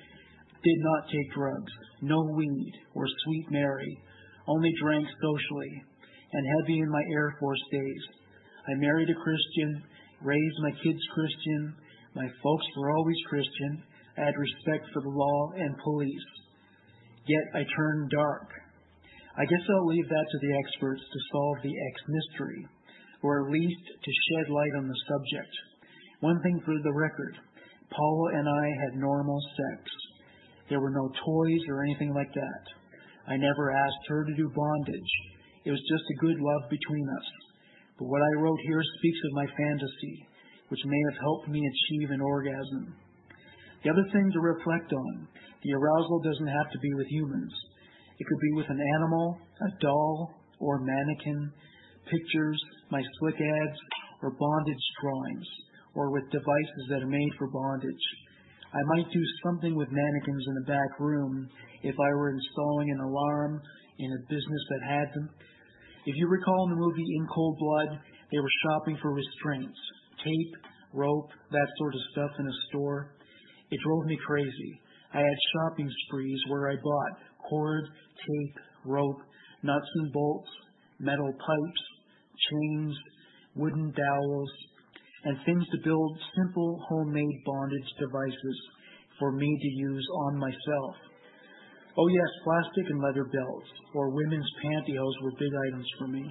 did 0.64 0.80
not 0.82 1.10
take 1.10 1.34
drugs, 1.34 1.74
no 2.02 2.20
weed 2.36 2.74
or 2.96 3.06
sweet 3.06 3.46
Mary, 3.52 4.00
only 4.48 4.72
drank 4.82 5.08
socially, 5.22 5.74
and 6.34 6.44
heavy 6.58 6.80
in 6.80 6.90
my 6.90 7.04
Air 7.14 7.36
Force 7.40 7.62
days. 7.72 8.04
I 8.68 8.74
married 8.76 9.10
a 9.10 9.22
Christian, 9.22 9.84
raised 10.22 10.60
my 10.62 10.72
kids 10.82 11.02
Christian, 11.14 11.76
my 12.16 12.28
folks 12.42 12.66
were 12.78 12.96
always 12.96 13.18
Christian. 13.28 13.84
I 14.18 14.24
had 14.24 14.40
respect 14.40 14.88
for 14.94 15.02
the 15.04 15.12
law 15.12 15.52
and 15.60 15.76
police. 15.84 16.30
Yet 17.28 17.44
I 17.54 17.68
turned 17.76 18.10
dark. 18.10 18.48
I 19.38 19.44
guess 19.44 19.68
I'll 19.68 19.88
leave 19.92 20.08
that 20.08 20.28
to 20.32 20.40
the 20.40 20.56
experts 20.64 21.04
to 21.04 21.28
solve 21.32 21.58
the 21.62 21.76
X 21.76 21.96
mystery, 22.08 22.66
or 23.22 23.44
at 23.44 23.52
least 23.52 23.84
to 24.00 24.12
shed 24.32 24.48
light 24.48 24.76
on 24.80 24.88
the 24.88 25.04
subject. 25.12 25.54
One 26.22 26.42
thing 26.42 26.62
for 26.64 26.74
the 26.80 26.96
record 26.96 27.36
Paula 27.92 28.40
and 28.40 28.48
I 28.48 28.66
had 28.88 28.96
normal 28.96 29.40
sex. 29.44 29.92
There 30.70 30.80
were 30.80 30.96
no 30.96 31.12
toys 31.12 31.64
or 31.68 31.84
anything 31.84 32.14
like 32.16 32.32
that. 32.34 32.64
I 33.28 33.36
never 33.36 33.72
asked 33.72 34.08
her 34.08 34.24
to 34.24 34.36
do 34.36 34.50
bondage. 34.56 35.14
It 35.66 35.72
was 35.72 35.84
just 35.92 36.04
a 36.10 36.22
good 36.26 36.40
love 36.40 36.70
between 36.70 37.08
us. 37.10 37.45
But 37.98 38.12
what 38.12 38.22
I 38.22 38.42
wrote 38.42 38.60
here 38.68 38.84
speaks 39.00 39.20
of 39.24 39.40
my 39.40 39.48
fantasy, 39.56 40.28
which 40.68 40.84
may 40.86 41.02
have 41.12 41.22
helped 41.22 41.48
me 41.48 41.62
achieve 41.64 42.12
an 42.12 42.22
orgasm. 42.22 42.96
The 43.84 43.92
other 43.92 44.08
thing 44.12 44.28
to 44.34 44.40
reflect 44.40 44.92
on 44.92 45.28
the 45.64 45.74
arousal 45.74 46.20
doesn't 46.22 46.56
have 46.62 46.72
to 46.72 46.80
be 46.80 46.94
with 46.94 47.08
humans. 47.08 47.54
It 48.20 48.28
could 48.28 48.42
be 48.42 48.54
with 48.56 48.70
an 48.70 48.82
animal, 48.96 49.38
a 49.62 49.70
doll, 49.82 50.34
or 50.60 50.80
mannequin, 50.80 51.52
pictures, 52.10 52.60
my 52.92 53.02
slick 53.20 53.36
ads, 53.36 53.80
or 54.22 54.32
bondage 54.32 54.86
drawings, 55.02 55.48
or 55.96 56.12
with 56.12 56.32
devices 56.32 56.86
that 56.90 57.04
are 57.04 57.08
made 57.08 57.34
for 57.38 57.48
bondage. 57.48 58.06
I 58.74 58.82
might 58.96 59.12
do 59.12 59.24
something 59.46 59.76
with 59.76 59.88
mannequins 59.92 60.46
in 60.48 60.56
the 60.56 60.68
back 60.68 61.00
room 61.00 61.48
if 61.84 61.96
I 61.96 62.10
were 62.16 62.32
installing 62.32 62.92
an 62.92 63.00
alarm 63.00 63.62
in 64.00 64.12
a 64.12 64.26
business 64.28 64.64
that 64.70 64.90
had 64.90 65.08
them. 65.14 65.30
If 66.06 66.16
you 66.18 66.28
recall 66.28 66.66
in 66.66 66.76
the 66.76 66.82
movie 66.82 67.16
In 67.18 67.28
Cold 67.34 67.58
Blood, 67.58 68.00
they 68.32 68.38
were 68.38 68.56
shopping 68.64 68.96
for 69.02 69.12
restraints, 69.12 69.80
tape, 70.24 70.56
rope, 70.94 71.30
that 71.50 71.68
sort 71.80 71.96
of 71.96 72.02
stuff 72.12 72.30
in 72.38 72.46
a 72.46 72.58
store. 72.70 73.16
It 73.72 73.80
drove 73.84 74.06
me 74.06 74.16
crazy. 74.24 74.82
I 75.14 75.18
had 75.18 75.38
shopping 75.54 75.90
sprees 76.06 76.40
where 76.48 76.70
I 76.70 76.76
bought 76.76 77.20
cord, 77.50 77.86
tape, 78.20 78.56
rope, 78.86 79.18
nuts 79.64 79.90
and 79.96 80.14
bolts, 80.14 80.50
metal 81.00 81.34
pipes, 81.34 81.84
chains, 82.52 82.96
wooden 83.56 83.92
dowels, 83.92 84.52
and 85.24 85.38
things 85.44 85.66
to 85.72 85.84
build 85.84 86.20
simple 86.38 86.86
homemade 86.88 87.42
bondage 87.48 87.92
devices 88.00 88.62
for 89.18 89.32
me 89.32 89.58
to 89.60 89.68
use 89.82 90.08
on 90.28 90.38
myself. 90.38 90.96
Oh 91.98 92.08
yes, 92.12 92.32
plastic 92.44 92.92
and 92.92 93.00
leather 93.00 93.24
belts 93.24 93.72
or 93.96 94.12
women's 94.12 94.52
pantyhose 94.60 95.22
were 95.24 95.40
big 95.40 95.54
items 95.68 95.88
for 95.98 96.08
me. 96.08 96.28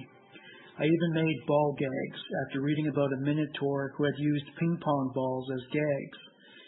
I 0.77 0.85
even 0.85 1.25
made 1.25 1.47
ball 1.47 1.73
gags 1.79 2.21
after 2.45 2.61
reading 2.61 2.87
about 2.87 3.13
a 3.13 3.25
Minotaur 3.25 3.93
who 3.97 4.03
had 4.03 4.13
used 4.19 4.45
ping 4.59 4.77
pong 4.77 5.11
balls 5.15 5.47
as 5.55 5.73
gags 5.73 6.19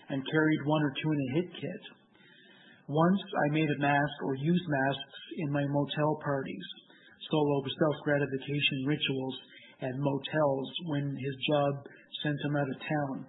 and 0.09 0.31
carried 0.31 0.65
one 0.65 0.81
or 0.81 0.93
two 0.97 1.11
in 1.11 1.19
a 1.19 1.33
hit 1.35 1.49
kit. 1.61 1.83
Once 2.87 3.21
I 3.45 3.53
made 3.53 3.69
a 3.69 3.81
mask 3.83 4.17
or 4.23 4.33
used 4.35 4.65
masks 4.65 5.19
in 5.45 5.51
my 5.51 5.65
motel 5.67 6.17
parties, 6.23 6.67
solo 7.29 7.61
self-gratification 7.61 8.87
rituals 8.87 9.35
at 9.81 9.93
motels 9.93 10.69
when 10.87 11.05
his 11.13 11.35
job 11.51 11.85
sent 12.23 12.39
him 12.41 12.55
out 12.55 12.69
of 12.69 12.81
town. 12.81 13.25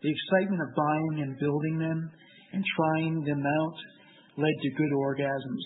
The 0.00 0.14
excitement 0.14 0.62
of 0.62 0.76
buying 0.78 1.28
and 1.28 1.38
building 1.38 1.76
them 1.76 2.10
and 2.54 2.64
trying 2.64 3.20
them 3.24 3.44
out 3.44 3.78
led 4.36 4.56
to 4.62 4.76
good 4.78 4.92
orgasms. 4.92 5.64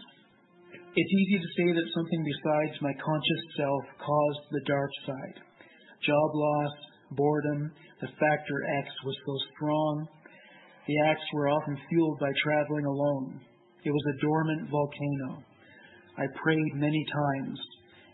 It's 0.97 1.15
easy 1.19 1.39
to 1.39 1.55
say 1.57 1.69
that 1.75 1.95
something 1.95 2.23
besides 2.23 2.81
my 2.81 2.93
conscious 3.03 3.43
self 3.57 3.83
caused 3.99 4.45
the 4.51 4.65
dark 4.67 4.91
side. 5.07 5.39
Job 6.07 6.31
loss, 6.35 6.75
boredom, 7.13 7.73
the 8.01 8.09
factor 8.09 8.59
X 8.79 8.89
was 9.05 9.17
so 9.27 9.35
strong 9.55 10.09
the 10.87 11.01
acts 11.09 11.25
were 11.33 11.49
often 11.49 11.79
fueled 11.89 12.21
by 12.21 12.31
traveling 12.43 12.85
alone. 12.85 13.41
It 13.85 13.91
was 13.91 14.05
a 14.07 14.21
dormant 14.21 14.69
volcano. 14.69 15.43
I 16.19 16.27
prayed 16.43 16.75
many 16.75 17.05
times, 17.09 17.59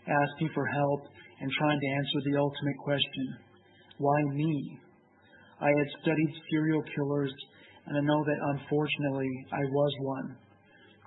asking 0.07 0.49
for 0.53 0.65
help 0.65 1.01
and 1.41 1.51
trying 1.51 1.79
to 1.79 1.87
answer 1.87 2.19
the 2.25 2.39
ultimate 2.39 2.77
question 2.83 3.35
why 3.97 4.17
me? 4.33 4.79
I 5.59 5.67
had 5.67 6.01
studied 6.01 6.33
serial 6.49 6.81
killers, 6.95 7.31
and 7.87 7.97
I 7.97 8.01
know 8.01 8.23
that 8.23 8.57
unfortunately 8.57 9.31
I 9.51 9.63
was 9.65 9.93
one. 10.01 10.37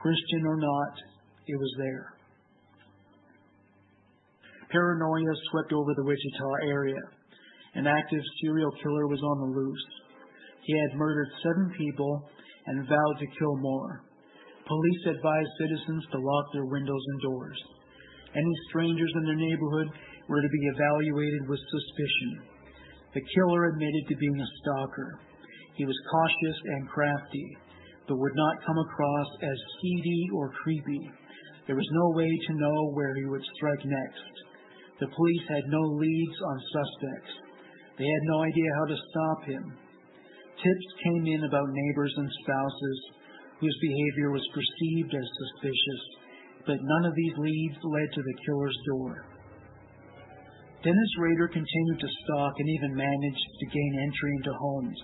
Christian 0.00 0.46
or 0.46 0.56
not, 0.56 0.94
it 1.46 1.56
was 1.56 1.74
there. 1.78 2.14
Paranoia 4.70 5.34
swept 5.50 5.72
over 5.72 5.94
the 5.94 6.04
Wichita 6.04 6.68
area. 6.68 7.00
An 7.74 7.86
active 7.86 8.22
serial 8.42 8.70
killer 8.82 9.06
was 9.06 9.22
on 9.22 9.38
the 9.40 9.58
loose. 9.58 9.86
He 10.62 10.74
had 10.78 10.98
murdered 10.98 11.28
seven 11.42 11.72
people 11.78 12.28
and 12.66 12.88
vowed 12.88 13.18
to 13.18 13.38
kill 13.38 13.56
more. 13.56 14.02
Police 14.66 15.02
advised 15.06 15.60
citizens 15.60 16.04
to 16.10 16.18
lock 16.18 16.46
their 16.52 16.64
windows 16.64 17.04
and 17.06 17.20
doors. 17.20 17.58
Any 18.34 18.54
strangers 18.68 19.12
in 19.14 19.24
their 19.24 19.36
neighborhood 19.36 19.88
were 20.28 20.40
to 20.40 20.48
be 20.48 20.66
evaluated 20.74 21.48
with 21.48 21.60
suspicion. 21.60 22.30
The 23.14 23.22
killer 23.22 23.66
admitted 23.66 24.04
to 24.08 24.16
being 24.16 24.40
a 24.40 24.48
stalker. 24.62 25.20
He 25.74 25.84
was 25.84 26.08
cautious 26.10 26.58
and 26.64 26.88
crafty, 26.88 27.56
but 28.06 28.18
would 28.18 28.36
not 28.36 28.64
come 28.64 28.78
across 28.78 29.28
as 29.42 29.58
seedy 29.82 30.28
or 30.34 30.50
creepy. 30.62 31.10
There 31.66 31.76
was 31.76 31.88
no 31.92 32.16
way 32.16 32.30
to 32.30 32.60
know 32.60 32.90
where 32.92 33.14
he 33.16 33.24
would 33.24 33.44
strike 33.56 33.84
next. 33.84 34.34
The 35.00 35.08
police 35.08 35.46
had 35.48 35.66
no 35.66 35.80
leads 35.80 36.38
on 36.46 36.58
suspects. 36.70 37.32
They 37.98 38.06
had 38.06 38.24
no 38.30 38.42
idea 38.42 38.70
how 38.78 38.86
to 38.86 39.02
stop 39.10 39.44
him. 39.44 39.64
Tips 40.62 40.88
came 41.02 41.26
in 41.26 41.44
about 41.44 41.68
neighbors 41.68 42.14
and 42.16 42.30
spouses 42.42 43.00
whose 43.58 43.76
behavior 43.80 44.30
was 44.30 44.46
perceived 44.54 45.14
as 45.14 45.38
suspicious, 45.38 46.02
but 46.66 46.78
none 46.80 47.04
of 47.06 47.14
these 47.14 47.36
leads 47.38 47.78
led 47.82 48.08
to 48.12 48.22
the 48.22 48.38
killer's 48.46 48.78
door. 48.86 49.26
Dennis 50.84 51.12
Rader 51.18 51.48
continued 51.48 52.00
to 52.00 52.16
stalk 52.24 52.54
and 52.58 52.68
even 52.68 52.94
managed 52.94 53.48
to 53.60 53.66
gain 53.72 53.92
entry 54.04 54.32
into 54.36 54.52
homes, 54.52 55.00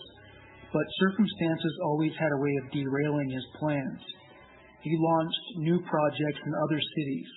but 0.72 0.98
circumstances 0.98 1.74
always 1.84 2.12
had 2.18 2.32
a 2.32 2.40
way 2.40 2.54
of 2.62 2.72
derailing 2.72 3.30
his 3.30 3.46
plans. 3.58 4.00
He 4.82 4.96
launched 4.98 5.46
new 5.58 5.80
projects 5.88 6.40
in 6.46 6.52
other 6.64 6.80
cities, 6.80 7.28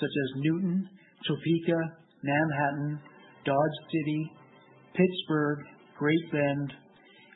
such 0.00 0.10
as 0.10 0.42
Newton, 0.42 0.88
Topeka, 1.26 1.80
Manhattan, 2.22 3.00
Dodge 3.44 3.78
City, 3.92 4.30
Pittsburgh, 4.94 5.60
Great 5.98 6.32
Bend, 6.32 6.72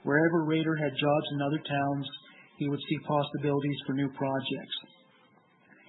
Wherever 0.03 0.45
Rader 0.45 0.77
had 0.77 0.97
jobs 0.97 1.29
in 1.33 1.43
other 1.43 1.61
towns, 1.69 2.09
he 2.57 2.69
would 2.69 2.81
see 2.89 2.99
possibilities 3.07 3.81
for 3.87 3.93
new 3.93 4.09
projects. 4.17 4.77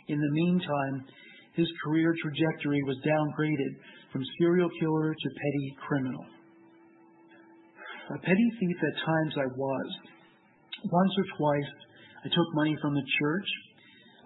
In 0.08 0.20
the 0.20 0.32
meantime, 0.32 1.06
his 1.56 1.68
career 1.84 2.14
trajectory 2.22 2.82
was 2.84 2.98
downgraded 3.08 3.74
from 4.12 4.24
serial 4.40 4.70
killer 4.80 5.14
to 5.14 5.30
petty 5.30 5.76
criminal. 5.88 6.26
A 8.12 8.20
petty 8.20 8.50
thief 8.60 8.76
at 8.76 9.06
times 9.08 9.34
I 9.40 9.48
was. 9.56 9.88
Once 10.84 11.14
or 11.16 11.26
twice, 11.38 11.72
I 12.26 12.28
took 12.28 12.50
money 12.56 12.76
from 12.82 12.94
the 12.94 13.08
church. 13.20 13.50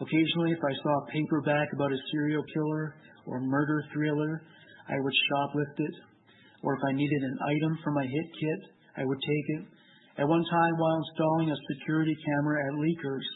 Occasionally, 0.01 0.51
if 0.57 0.64
I 0.64 0.73
saw 0.81 0.93
a 0.97 1.11
paperback 1.14 1.69
about 1.72 1.93
a 1.93 2.05
serial 2.11 2.41
killer 2.49 2.95
or 3.27 3.39
murder 3.41 3.85
thriller, 3.93 4.41
I 4.89 4.97
would 4.97 5.14
shoplift 5.30 5.77
it. 5.77 5.95
Or 6.64 6.73
if 6.73 6.81
I 6.89 6.97
needed 6.97 7.22
an 7.30 7.38
item 7.45 7.77
for 7.83 7.91
my 7.91 8.03
hit 8.03 8.27
kit, 8.41 8.61
I 8.97 9.05
would 9.05 9.22
take 9.22 9.47
it. 9.61 9.64
At 10.17 10.27
one 10.27 10.43
time, 10.49 10.73
while 10.77 10.97
installing 10.97 11.51
a 11.51 11.65
security 11.77 12.15
camera 12.25 12.65
at 12.65 12.80
Leakers, 12.81 13.27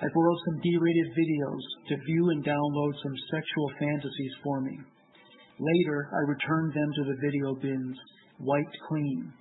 I 0.00 0.06
borrowed 0.14 0.38
some 0.46 0.60
D-rated 0.62 1.08
videos 1.18 1.64
to 1.88 2.04
view 2.06 2.30
and 2.30 2.44
download 2.44 2.94
some 3.02 3.16
sexual 3.32 3.68
fantasies 3.80 4.34
for 4.44 4.60
me. 4.60 4.78
Later, 5.58 6.08
I 6.14 6.30
returned 6.30 6.72
them 6.74 6.90
to 6.94 7.04
the 7.10 7.18
video 7.26 7.54
bins, 7.60 7.98
wiped 8.38 8.76
clean. 8.88 9.32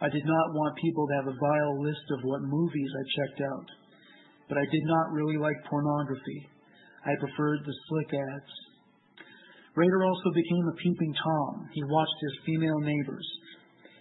I 0.00 0.08
did 0.08 0.24
not 0.24 0.56
want 0.56 0.80
people 0.80 1.06
to 1.06 1.16
have 1.20 1.28
a 1.28 1.36
vile 1.36 1.76
list 1.84 2.06
of 2.16 2.24
what 2.24 2.40
movies 2.40 2.92
I 2.96 3.14
checked 3.20 3.40
out. 3.44 3.68
But 4.48 4.58
I 4.58 4.64
did 4.64 4.84
not 4.84 5.12
really 5.12 5.36
like 5.36 5.68
pornography. 5.68 6.48
I 7.04 7.20
preferred 7.20 7.60
the 7.64 7.76
slick 7.88 8.10
ads. 8.16 8.52
Rader 9.76 10.02
also 10.04 10.30
became 10.34 10.66
a 10.66 10.80
peeping 10.80 11.14
Tom. 11.14 11.68
He 11.72 11.84
watched 11.84 12.20
his 12.20 12.44
female 12.44 12.80
neighbors. 12.80 13.28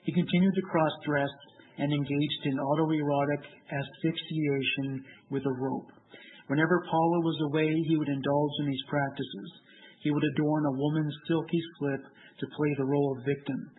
He 0.04 0.14
continued 0.16 0.56
to 0.56 0.70
cross 0.72 0.92
dress 1.06 1.30
and 1.78 1.92
engaged 1.92 2.44
in 2.46 2.58
autoerotic 2.58 3.44
asphyxiation 3.70 5.04
with 5.30 5.46
a 5.46 5.58
rope. 5.60 5.92
Whenever 6.48 6.84
Paula 6.90 7.20
was 7.22 7.40
away, 7.52 7.70
he 7.88 7.96
would 7.96 8.10
indulge 8.10 8.56
in 8.60 8.68
these 8.68 8.90
practices. 8.90 9.50
He 10.02 10.12
would 10.12 10.24
adorn 10.24 10.66
a 10.66 10.80
woman's 10.80 11.16
silky 11.28 11.62
slip 11.78 12.02
to 12.02 12.56
play 12.56 12.72
the 12.78 12.90
role 12.90 13.16
of 13.16 13.26
victim. 13.26 13.70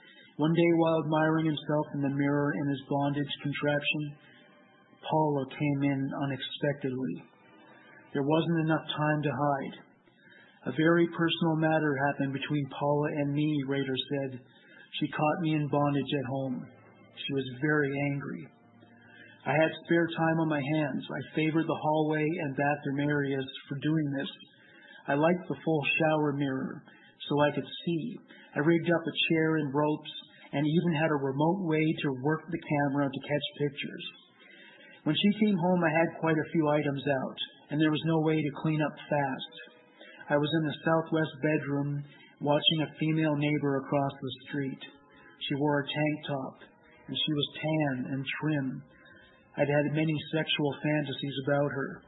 One 0.41 0.55
day, 0.55 0.73
while 0.81 1.05
admiring 1.05 1.45
himself 1.45 1.87
in 1.93 2.01
the 2.01 2.17
mirror 2.17 2.55
in 2.57 2.67
his 2.67 2.81
bondage 2.89 3.29
contraption, 3.43 4.17
Paula 5.05 5.45
came 5.53 5.83
in 5.85 6.11
unexpectedly. 6.17 7.29
There 8.15 8.25
wasn't 8.25 8.65
enough 8.65 8.81
time 8.97 9.21
to 9.21 9.37
hide. 9.37 9.77
A 10.65 10.73
very 10.81 11.07
personal 11.13 11.57
matter 11.57 11.93
happened 12.09 12.33
between 12.33 12.73
Paula 12.73 13.09
and 13.21 13.35
me, 13.35 13.53
Rader 13.69 14.01
said. 14.09 14.41
She 14.97 15.13
caught 15.13 15.43
me 15.43 15.61
in 15.61 15.69
bondage 15.69 16.09
at 16.09 16.31
home. 16.33 16.65
She 17.21 17.35
was 17.35 17.61
very 17.61 17.93
angry. 18.09 18.49
I 19.45 19.53
had 19.53 19.77
spare 19.85 20.09
time 20.09 20.41
on 20.41 20.49
my 20.49 20.63
hands. 20.73 21.05
I 21.05 21.37
favored 21.37 21.67
the 21.67 21.81
hallway 21.83 22.25
and 22.25 22.57
bathroom 22.57 23.01
areas 23.01 23.45
for 23.69 23.77
doing 23.83 24.11
this. 24.17 24.31
I 25.07 25.21
liked 25.21 25.47
the 25.49 25.61
full 25.63 25.85
shower 26.01 26.33
mirror 26.33 26.83
so 27.29 27.41
I 27.43 27.51
could 27.51 27.69
see. 27.85 28.19
I 28.57 28.61
rigged 28.61 28.89
up 28.89 29.05
a 29.05 29.19
chair 29.29 29.57
and 29.57 29.75
ropes 29.75 30.11
and 30.53 30.67
even 30.67 31.01
had 31.01 31.11
a 31.11 31.25
remote 31.25 31.63
way 31.67 31.85
to 32.03 32.23
work 32.23 32.43
the 32.51 32.59
camera 32.59 33.09
to 33.09 33.29
catch 33.29 33.47
pictures. 33.59 34.07
When 35.05 35.17
she 35.17 35.47
came 35.47 35.57
home, 35.57 35.83
I 35.85 35.91
had 35.91 36.21
quite 36.21 36.37
a 36.37 36.51
few 36.53 36.69
items 36.69 37.05
out, 37.07 37.39
and 37.71 37.81
there 37.81 37.91
was 37.91 38.03
no 38.05 38.21
way 38.21 38.37
to 38.37 38.61
clean 38.63 38.83
up 38.83 38.93
fast. 39.09 39.55
I 40.29 40.37
was 40.37 40.51
in 40.61 40.67
the 40.67 40.81
southwest 40.85 41.35
bedroom 41.43 42.05
watching 42.41 42.81
a 42.83 42.95
female 42.99 43.37
neighbor 43.37 43.79
across 43.79 44.13
the 44.21 44.35
street. 44.49 44.83
She 45.49 45.55
wore 45.57 45.81
a 45.81 45.87
tank 45.87 46.17
top, 46.29 46.57
and 47.09 47.17
she 47.17 47.33
was 47.33 47.59
tan 47.63 48.13
and 48.13 48.25
trim. 48.41 48.83
I'd 49.57 49.69
had 49.69 49.97
many 49.97 50.15
sexual 50.33 50.73
fantasies 50.83 51.37
about 51.47 51.71
her. 51.73 52.03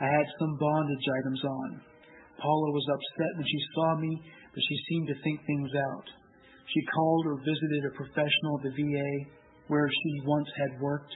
I 0.00 0.06
had 0.06 0.26
some 0.38 0.58
bondage 0.58 1.06
items 1.20 1.42
on. 1.44 1.80
Paula 2.38 2.70
was 2.70 2.86
upset 2.86 3.36
when 3.36 3.46
she 3.46 3.60
saw 3.74 3.96
me, 3.98 4.22
but 4.54 4.62
she 4.62 4.78
seemed 4.88 5.08
to 5.08 5.22
think 5.22 5.40
things 5.44 5.70
out. 5.74 6.08
She 6.74 6.84
called 6.92 7.24
or 7.26 7.40
visited 7.40 7.82
a 7.84 7.96
professional 7.96 8.60
at 8.60 8.64
the 8.68 8.76
VA 8.76 9.10
where 9.68 9.88
she 9.88 10.12
once 10.26 10.48
had 10.56 10.80
worked. 10.80 11.12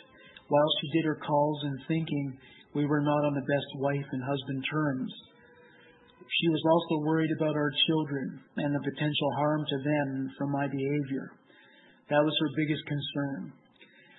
While 0.48 0.70
she 0.80 0.90
did 0.92 1.04
her 1.06 1.20
calls 1.20 1.60
and 1.64 1.76
thinking 1.88 2.36
we 2.74 2.86
were 2.86 3.00
not 3.00 3.24
on 3.24 3.34
the 3.34 3.48
best 3.48 3.70
wife 3.76 4.08
and 4.12 4.22
husband 4.24 4.64
terms, 4.70 5.12
she 6.40 6.48
was 6.48 6.64
also 6.64 7.04
worried 7.04 7.32
about 7.36 7.56
our 7.56 7.72
children 7.86 8.40
and 8.56 8.74
the 8.74 8.88
potential 8.88 9.30
harm 9.36 9.64
to 9.68 9.78
them 9.84 10.30
from 10.38 10.50
my 10.52 10.66
behavior. 10.66 11.36
That 12.08 12.24
was 12.24 12.36
her 12.40 12.56
biggest 12.56 12.84
concern. 12.86 13.52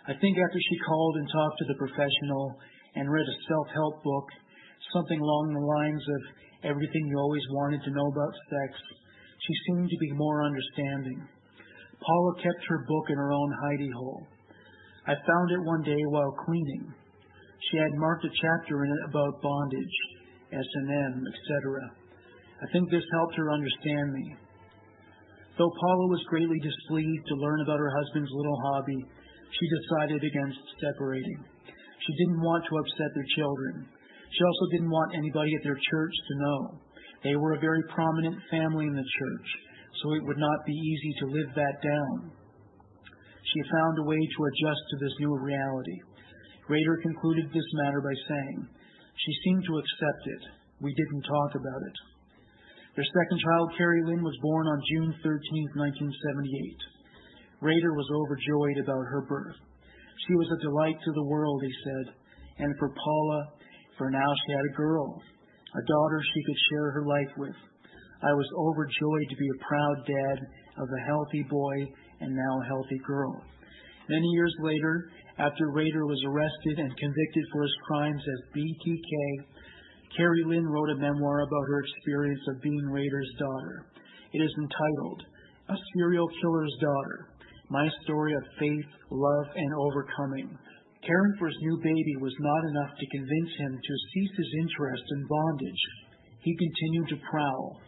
I 0.06 0.14
think 0.14 0.38
after 0.38 0.60
she 0.60 0.86
called 0.86 1.16
and 1.18 1.28
talked 1.32 1.58
to 1.60 1.70
the 1.70 1.82
professional 1.82 2.60
and 2.96 3.10
read 3.10 3.26
a 3.26 3.38
self 3.50 3.68
help 3.74 4.04
book, 4.04 4.28
something 4.94 5.20
along 5.20 5.46
the 5.54 5.66
lines 5.66 6.04
of 6.04 6.22
everything 6.70 7.08
you 7.08 7.18
always 7.18 7.46
wanted 7.50 7.82
to 7.84 7.92
know 7.92 8.08
about 8.12 8.34
sex, 8.52 8.72
she 9.48 9.54
seemed 9.68 9.90
to 9.90 9.98
be 10.00 10.12
more 10.14 10.44
understanding. 10.44 11.20
Paula 12.00 12.34
kept 12.42 12.64
her 12.68 12.86
book 12.88 13.06
in 13.10 13.18
her 13.18 13.32
own 13.32 13.52
hidey 13.64 13.92
hole. 13.92 14.24
I 15.08 15.16
found 15.16 15.52
it 15.52 15.68
one 15.68 15.84
day 15.84 16.00
while 16.08 16.32
cleaning. 16.46 16.94
She 17.72 17.78
had 17.78 17.92
marked 17.96 18.24
a 18.24 18.32
chapter 18.32 18.84
in 18.84 18.92
it 18.92 19.10
about 19.10 19.42
bondage, 19.42 19.98
S&M, 20.52 21.14
etc. 21.28 21.92
I 22.64 22.72
think 22.72 22.90
this 22.90 23.04
helped 23.20 23.36
her 23.36 23.52
understand 23.52 24.14
me. 24.14 24.36
Though 25.58 25.70
Paula 25.70 26.08
was 26.08 26.32
greatly 26.32 26.60
displeased 26.64 27.26
to 27.28 27.36
learn 27.36 27.62
about 27.62 27.80
her 27.80 27.92
husband's 27.92 28.32
little 28.32 28.60
hobby, 28.72 29.00
she 29.52 29.66
decided 29.70 30.24
against 30.24 30.60
separating. 30.80 31.40
She 32.00 32.14
didn't 32.26 32.42
want 32.42 32.64
to 32.68 32.80
upset 32.80 33.12
their 33.14 33.30
children. 33.36 33.88
She 34.34 34.44
also 34.44 34.66
didn't 34.72 34.90
want 34.90 35.16
anybody 35.16 35.54
at 35.56 35.64
their 35.64 35.78
church 35.78 36.16
to 36.16 36.34
know. 36.42 36.60
They 37.24 37.36
were 37.36 37.54
a 37.54 37.64
very 37.64 37.84
prominent 37.96 38.36
family 38.52 38.86
in 38.86 38.96
the 38.96 39.14
church, 39.20 39.48
so 40.04 40.14
it 40.14 40.24
would 40.28 40.38
not 40.38 40.66
be 40.68 40.76
easy 40.76 41.14
to 41.20 41.34
live 41.34 41.50
that 41.56 41.78
down. 41.80 42.32
She 43.54 43.72
found 43.72 44.00
a 44.00 44.08
way 44.08 44.20
to 44.20 44.46
adjust 44.46 44.84
to 44.92 44.98
this 45.00 45.16
new 45.20 45.32
reality. 45.40 46.00
Rader 46.68 47.00
concluded 47.02 47.48
this 47.48 47.70
matter 47.84 48.02
by 48.02 48.16
saying, 48.28 48.68
She 49.16 49.34
seemed 49.44 49.64
to 49.68 49.78
accept 49.80 50.24
it. 50.26 50.44
We 50.82 50.94
didn't 50.96 51.24
talk 51.24 51.52
about 51.56 51.84
it. 51.88 51.98
Their 52.96 53.08
second 53.08 53.40
child, 53.40 53.74
Kerri 53.78 54.04
Lynn, 54.06 54.24
was 54.24 54.38
born 54.42 54.68
on 54.68 54.90
June 54.92 55.12
13, 55.24 55.34
1978. 55.76 57.64
Rader 57.64 57.94
was 57.96 58.10
overjoyed 58.12 58.84
about 58.84 59.08
her 59.08 59.26
birth. 59.28 59.56
She 60.28 60.36
was 60.36 60.52
a 60.52 60.62
delight 60.62 61.00
to 61.04 61.12
the 61.16 61.24
world, 61.24 61.64
he 61.64 61.74
said, 61.84 62.06
and 62.60 62.76
for 62.78 62.94
Paula, 62.94 63.42
for 63.98 64.12
now 64.12 64.30
she 64.46 64.54
had 64.54 64.68
a 64.68 64.78
girl, 64.78 65.22
a 65.76 65.86
daughter 65.86 66.22
she 66.22 66.44
could 66.44 66.62
share 66.70 66.92
her 66.92 67.06
life 67.06 67.34
with. 67.38 67.56
I 68.22 68.34
was 68.34 68.48
overjoyed 68.58 69.28
to 69.30 69.36
be 69.36 69.50
a 69.50 69.66
proud 69.66 69.98
dad 70.06 70.38
of 70.78 70.88
a 70.88 71.06
healthy 71.06 71.44
boy 71.50 71.76
and 72.22 72.36
now 72.36 72.62
a 72.62 72.68
healthy 72.68 73.00
girl. 73.06 73.42
Many 74.10 74.28
years 74.36 74.56
later, 74.62 75.10
after 75.38 75.72
Rader 75.72 76.06
was 76.06 76.24
arrested 76.28 76.80
and 76.80 76.98
convicted 76.98 77.46
for 77.52 77.64
his 77.64 77.76
crimes 77.88 78.22
as 78.22 78.56
BTK, 78.56 79.46
Kerri 80.18 80.44
Lynn 80.46 80.68
wrote 80.68 80.92
a 80.92 81.02
memoir 81.02 81.42
about 81.42 81.68
her 81.68 81.80
experience 81.82 82.42
of 82.50 82.62
being 82.62 82.86
Rader's 82.86 83.32
daughter. 83.40 83.86
It 84.34 84.40
is 84.40 84.54
entitled, 84.62 85.24
A 85.70 85.76
Serial 85.96 86.28
Killer's 86.42 86.76
Daughter 86.82 87.28
My 87.70 87.90
Story 88.04 88.34
of 88.36 88.44
Faith, 88.60 88.86
Love, 89.10 89.48
and 89.56 89.74
Overcoming. 89.74 90.58
Caring 91.06 91.36
for 91.38 91.48
his 91.48 91.58
new 91.60 91.78
baby 91.84 92.16
was 92.24 92.34
not 92.40 92.64
enough 92.72 92.96
to 92.96 93.12
convince 93.12 93.52
him 93.60 93.76
to 93.76 94.04
cease 94.14 94.36
his 94.40 94.52
interest 94.64 95.04
in 95.04 95.28
bondage. 95.28 95.84
He 96.40 96.56
continued 96.56 97.10
to 97.10 97.18
prowl. 97.30 97.82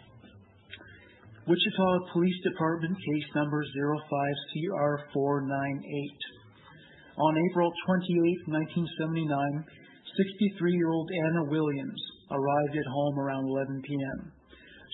Wichita 1.47 1.99
Police 2.11 2.43
Department 2.43 2.97
case 2.97 3.29
number 3.35 3.63
05CR498. 3.63 6.19
On 7.15 7.37
April 7.51 7.71
28, 7.87 8.51
1979, 8.51 9.63
63 9.63 10.75
year 10.75 10.91
old 10.91 11.07
Anna 11.07 11.47
Williams 11.47 12.03
arrived 12.31 12.75
at 12.75 12.91
home 12.91 13.19
around 13.19 13.47
11 13.47 13.81
p.m. 13.87 14.33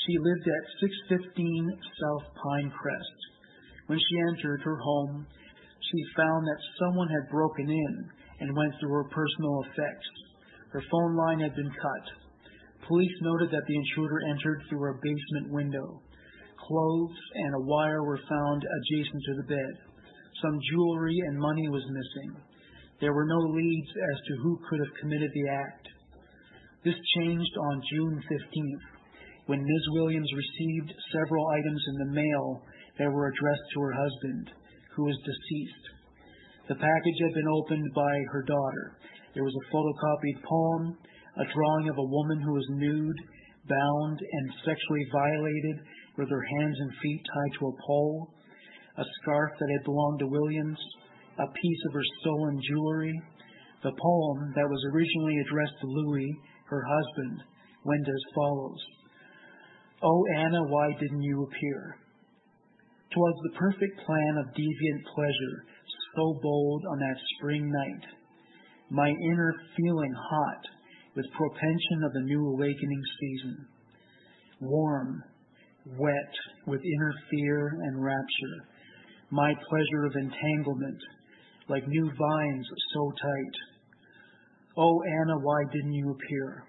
She 0.06 0.22
lived 0.22 0.46
at 0.46 0.70
615 1.10 1.74
South 1.98 2.30
Pine 2.38 2.70
Crest. 2.70 3.18
When 3.88 3.98
she 3.98 4.20
entered 4.30 4.62
her 4.62 4.78
home, 4.78 5.26
she 5.90 6.16
found 6.16 6.46
that 6.46 6.70
someone 6.80 7.10
had 7.10 7.32
broken 7.32 7.70
in 7.70 7.94
and 8.40 8.56
went 8.56 8.74
through 8.80 8.94
her 8.94 9.10
personal 9.10 9.64
effects. 9.66 10.10
Her 10.70 10.84
phone 10.90 11.16
line 11.16 11.40
had 11.40 11.56
been 11.56 11.72
cut. 11.72 12.06
Police 12.88 13.18
noted 13.22 13.52
that 13.52 13.66
the 13.68 13.78
intruder 13.78 14.20
entered 14.30 14.62
through 14.70 14.90
a 14.90 15.00
basement 15.02 15.54
window. 15.54 16.02
Clothes 16.58 17.20
and 17.36 17.56
a 17.56 17.66
wire 17.66 18.04
were 18.04 18.20
found 18.30 18.62
adjacent 18.64 19.22
to 19.26 19.36
the 19.38 19.50
bed. 19.50 19.74
Some 20.42 20.60
jewelry 20.72 21.18
and 21.28 21.38
money 21.38 21.68
was 21.70 21.84
missing. 21.86 22.42
There 23.00 23.14
were 23.14 23.26
no 23.26 23.40
leads 23.54 23.90
as 23.90 24.20
to 24.28 24.42
who 24.42 24.60
could 24.70 24.80
have 24.80 25.00
committed 25.02 25.32
the 25.34 25.50
act. 25.50 25.88
This 26.84 26.98
changed 27.18 27.56
on 27.58 27.84
June 27.94 28.22
15th, 28.30 28.86
when 29.46 29.62
Ms. 29.62 29.86
Williams 29.94 30.32
received 30.34 30.94
several 31.12 31.48
items 31.50 31.84
in 31.88 31.98
the 31.98 32.14
mail 32.14 32.62
that 32.98 33.12
were 33.12 33.28
addressed 33.28 33.68
to 33.74 33.82
her 33.82 33.94
husband, 33.94 34.52
who 34.96 35.06
was 35.06 35.18
deceased. 35.26 35.86
The 36.68 36.76
package 36.76 37.20
had 37.22 37.34
been 37.34 37.48
opened 37.48 37.94
by 37.94 38.16
her 38.32 38.44
daughter. 38.44 38.98
There 39.34 39.44
was 39.44 39.56
a 39.56 39.70
photocopied 39.72 40.44
poem, 40.44 40.98
a 41.38 41.46
drawing 41.54 41.90
of 41.90 41.98
a 41.98 42.12
woman 42.12 42.40
who 42.42 42.54
was 42.54 42.68
nude, 42.72 43.20
bound, 43.68 44.20
and 44.20 44.54
sexually 44.66 45.06
violated 45.12 45.78
with 46.18 46.30
her 46.30 46.46
hands 46.60 46.78
and 46.80 46.92
feet 47.02 47.22
tied 47.34 47.60
to 47.60 47.68
a 47.68 47.78
pole, 47.88 48.34
a 48.98 49.06
scarf 49.22 49.52
that 49.60 49.72
had 49.72 49.86
belonged 49.86 50.20
to 50.20 50.28
Williams, 50.28 50.80
a 51.40 51.48
piece 51.48 51.82
of 51.88 51.94
her 51.94 52.08
stolen 52.20 52.60
jewelry. 52.68 53.16
The 53.84 53.96
poem 53.96 54.54
that 54.56 54.70
was 54.70 54.86
originally 54.94 55.38
addressed 55.40 55.80
to 55.82 55.88
Louis 55.88 56.38
her 56.72 56.84
husband, 56.88 57.44
went 57.84 58.08
as 58.08 58.34
follows 58.34 58.80
Oh, 60.04 60.24
Anna, 60.36 60.64
why 60.64 60.94
didn't 61.00 61.22
you 61.22 61.44
appear? 61.44 61.96
Twas 63.14 63.36
the 63.44 63.58
perfect 63.58 64.00
plan 64.06 64.38
of 64.38 64.54
deviant 64.56 65.04
pleasure, 65.14 65.66
so 66.16 66.40
bold 66.42 66.84
on 66.90 67.00
that 67.00 67.18
spring 67.36 67.70
night, 67.70 68.06
my 68.90 69.10
inner 69.10 69.54
feeling 69.76 70.14
hot 70.14 70.64
with 71.16 71.26
propension 71.36 72.04
of 72.06 72.14
the 72.14 72.22
new 72.22 72.48
awakening 72.48 73.04
season, 73.20 73.68
warm, 74.62 75.24
wet 75.98 76.34
with 76.68 76.82
inner 76.82 77.14
fear 77.30 77.68
and 77.84 78.02
rapture, 78.02 78.68
my 79.30 79.54
pleasure 79.70 80.06
of 80.06 80.16
entanglement, 80.16 81.02
like 81.68 81.88
new 81.88 82.10
vines 82.18 82.68
so 82.94 83.12
tight, 83.22 83.72
Oh, 84.78 85.02
Anna, 85.04 85.38
why 85.42 85.64
didn't 85.74 85.94
you 85.94 86.12
appear? 86.12 86.64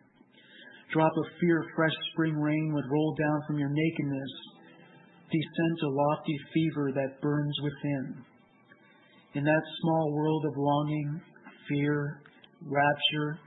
Drop 0.92 1.12
of 1.16 1.24
fear, 1.40 1.64
fresh 1.76 1.94
spring 2.12 2.34
rain 2.34 2.72
would 2.74 2.90
roll 2.90 3.14
down 3.14 3.42
from 3.46 3.58
your 3.58 3.70
nakedness, 3.70 4.30
descend 5.32 5.78
a 5.82 5.88
lofty 5.88 6.36
fever 6.52 6.92
that 6.94 7.20
burns 7.20 7.56
within. 7.62 8.24
In 9.34 9.44
that 9.44 9.62
small 9.80 10.12
world 10.12 10.44
of 10.44 10.56
longing, 10.56 11.20
fear, 11.68 12.20
rapture, 12.60 13.38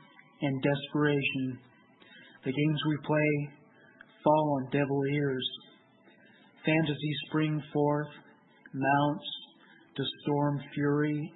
and 0.41 0.63
desperation, 0.63 1.59
the 2.43 2.51
games 2.51 2.81
we 2.87 2.97
play 3.05 3.49
fall 4.23 4.59
on 4.59 4.71
devil 4.71 5.03
ears. 5.13 5.47
Fantasies 6.65 7.17
spring 7.27 7.61
forth, 7.71 8.09
mounts 8.73 9.25
to 9.95 10.03
storm 10.23 10.59
fury, 10.73 11.31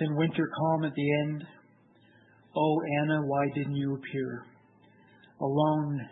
then 0.00 0.16
winter 0.16 0.50
calm 0.58 0.84
at 0.84 0.94
the 0.94 1.12
end 1.20 1.44
Oh, 2.58 2.80
Anna, 3.02 3.20
why 3.26 3.44
didn't 3.54 3.76
you 3.76 3.96
appear? 3.96 4.46
Alone, 5.42 6.08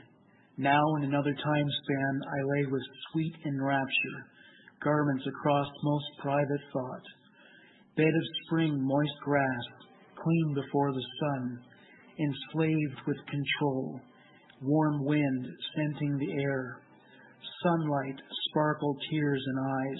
Now 0.56 0.82
in 0.98 1.04
another 1.04 1.34
time 1.34 1.66
span 1.82 2.20
I 2.28 2.42
lay 2.56 2.66
with 2.70 2.82
sweet 3.10 3.34
enrapture, 3.44 4.18
garments 4.82 5.24
across 5.26 5.66
most 5.82 6.04
private 6.20 6.60
thought. 6.72 7.02
Bed 7.96 8.06
of 8.06 8.22
spring, 8.46 8.78
moist 8.80 9.18
grass, 9.24 9.64
clean 10.14 10.54
before 10.54 10.92
the 10.92 11.06
sun, 11.20 11.58
enslaved 12.20 13.00
with 13.04 13.16
control, 13.26 14.00
warm 14.62 15.04
wind 15.04 15.46
scenting 15.74 16.18
the 16.18 16.42
air, 16.42 16.78
sunlight, 17.64 18.20
sparkle 18.50 18.96
tears 19.10 19.42
and 19.46 19.58
eyes, 19.58 19.98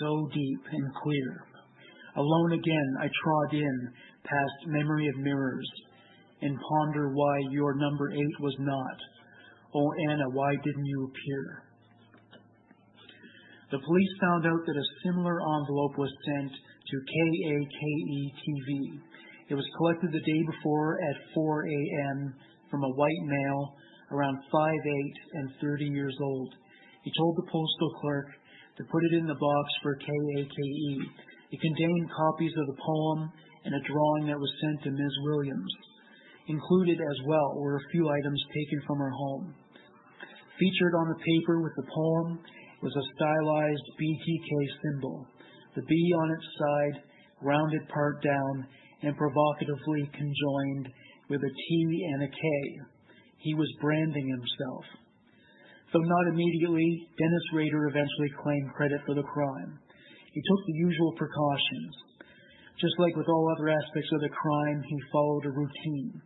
so 0.00 0.28
deep 0.34 0.60
and 0.72 0.94
clear. 1.00 1.46
Alone 2.16 2.52
again 2.52 2.94
I 3.00 3.06
trod 3.22 3.54
in 3.54 3.92
past 4.24 4.66
memory 4.66 5.06
of 5.06 5.16
mirrors 5.18 5.70
and 6.42 6.58
ponder 6.58 7.10
why 7.10 7.38
your 7.50 7.76
number 7.76 8.10
eight 8.10 8.40
was 8.40 8.56
not. 8.58 8.96
Oh, 9.74 9.90
Anna, 10.08 10.30
why 10.30 10.54
didn't 10.54 10.86
you 10.86 11.10
appear? 11.10 11.64
The 13.72 13.82
police 13.82 14.14
found 14.20 14.46
out 14.46 14.62
that 14.66 14.76
a 14.76 14.92
similar 15.02 15.34
envelope 15.34 15.98
was 15.98 16.14
sent 16.30 16.52
to 16.52 16.96
KAKE 17.10 18.30
TV. 18.38 19.02
It 19.50 19.54
was 19.56 19.66
collected 19.76 20.12
the 20.12 20.22
day 20.22 20.42
before 20.46 21.02
at 21.02 21.34
4 21.34 21.66
a.m. 21.66 22.34
from 22.70 22.84
a 22.84 22.94
white 22.94 23.24
male 23.26 23.74
around 24.12 24.38
5'8 24.54 24.78
and 25.34 25.50
30 25.60 25.84
years 25.86 26.16
old. 26.22 26.54
He 27.02 27.10
told 27.18 27.36
the 27.36 27.50
postal 27.50 27.90
clerk 28.00 28.28
to 28.78 28.84
put 28.84 29.02
it 29.10 29.18
in 29.18 29.26
the 29.26 29.34
box 29.34 29.66
for 29.82 29.96
KAKE. 29.96 31.02
It 31.50 31.60
contained 31.60 32.10
copies 32.14 32.54
of 32.56 32.66
the 32.68 32.78
poem 32.78 33.32
and 33.64 33.74
a 33.74 33.86
drawing 33.90 34.26
that 34.28 34.38
was 34.38 34.54
sent 34.60 34.84
to 34.84 34.90
Ms. 34.92 35.14
Williams. 35.24 35.74
Included 36.46 37.00
as 37.00 37.18
well 37.26 37.58
were 37.58 37.76
a 37.76 37.90
few 37.90 38.08
items 38.08 38.44
taken 38.54 38.80
from 38.86 38.98
her 38.98 39.10
home. 39.10 39.54
Featured 40.58 40.94
on 40.94 41.08
the 41.10 41.18
paper 41.18 41.62
with 41.62 41.74
the 41.74 41.90
poem 41.90 42.38
was 42.80 42.94
a 42.94 43.08
stylized 43.16 43.88
BTK 43.98 44.50
symbol, 44.86 45.26
the 45.74 45.82
B 45.82 45.94
on 46.14 46.30
its 46.30 46.48
side, 46.54 47.02
rounded 47.42 47.82
part 47.88 48.22
down, 48.22 48.66
and 49.02 49.16
provocatively 49.18 50.06
conjoined 50.14 50.94
with 51.28 51.42
a 51.42 51.50
T 51.50 51.68
and 52.14 52.22
a 52.22 52.30
K. 52.30 52.46
He 53.38 53.54
was 53.54 53.80
branding 53.80 54.28
himself. 54.30 54.84
Though 55.92 56.06
not 56.06 56.30
immediately, 56.30 57.08
Dennis 57.18 57.46
Rader 57.52 57.88
eventually 57.88 58.30
claimed 58.38 58.74
credit 58.74 59.00
for 59.06 59.14
the 59.14 59.26
crime. 59.26 59.78
He 60.32 60.40
took 60.40 60.62
the 60.66 60.78
usual 60.86 61.12
precautions. 61.18 61.94
Just 62.78 62.94
like 62.98 63.16
with 63.16 63.28
all 63.28 63.50
other 63.54 63.70
aspects 63.70 64.10
of 64.14 64.20
the 64.20 64.34
crime, 64.34 64.82
he 64.86 65.10
followed 65.10 65.46
a 65.46 65.54
routine. 65.54 66.22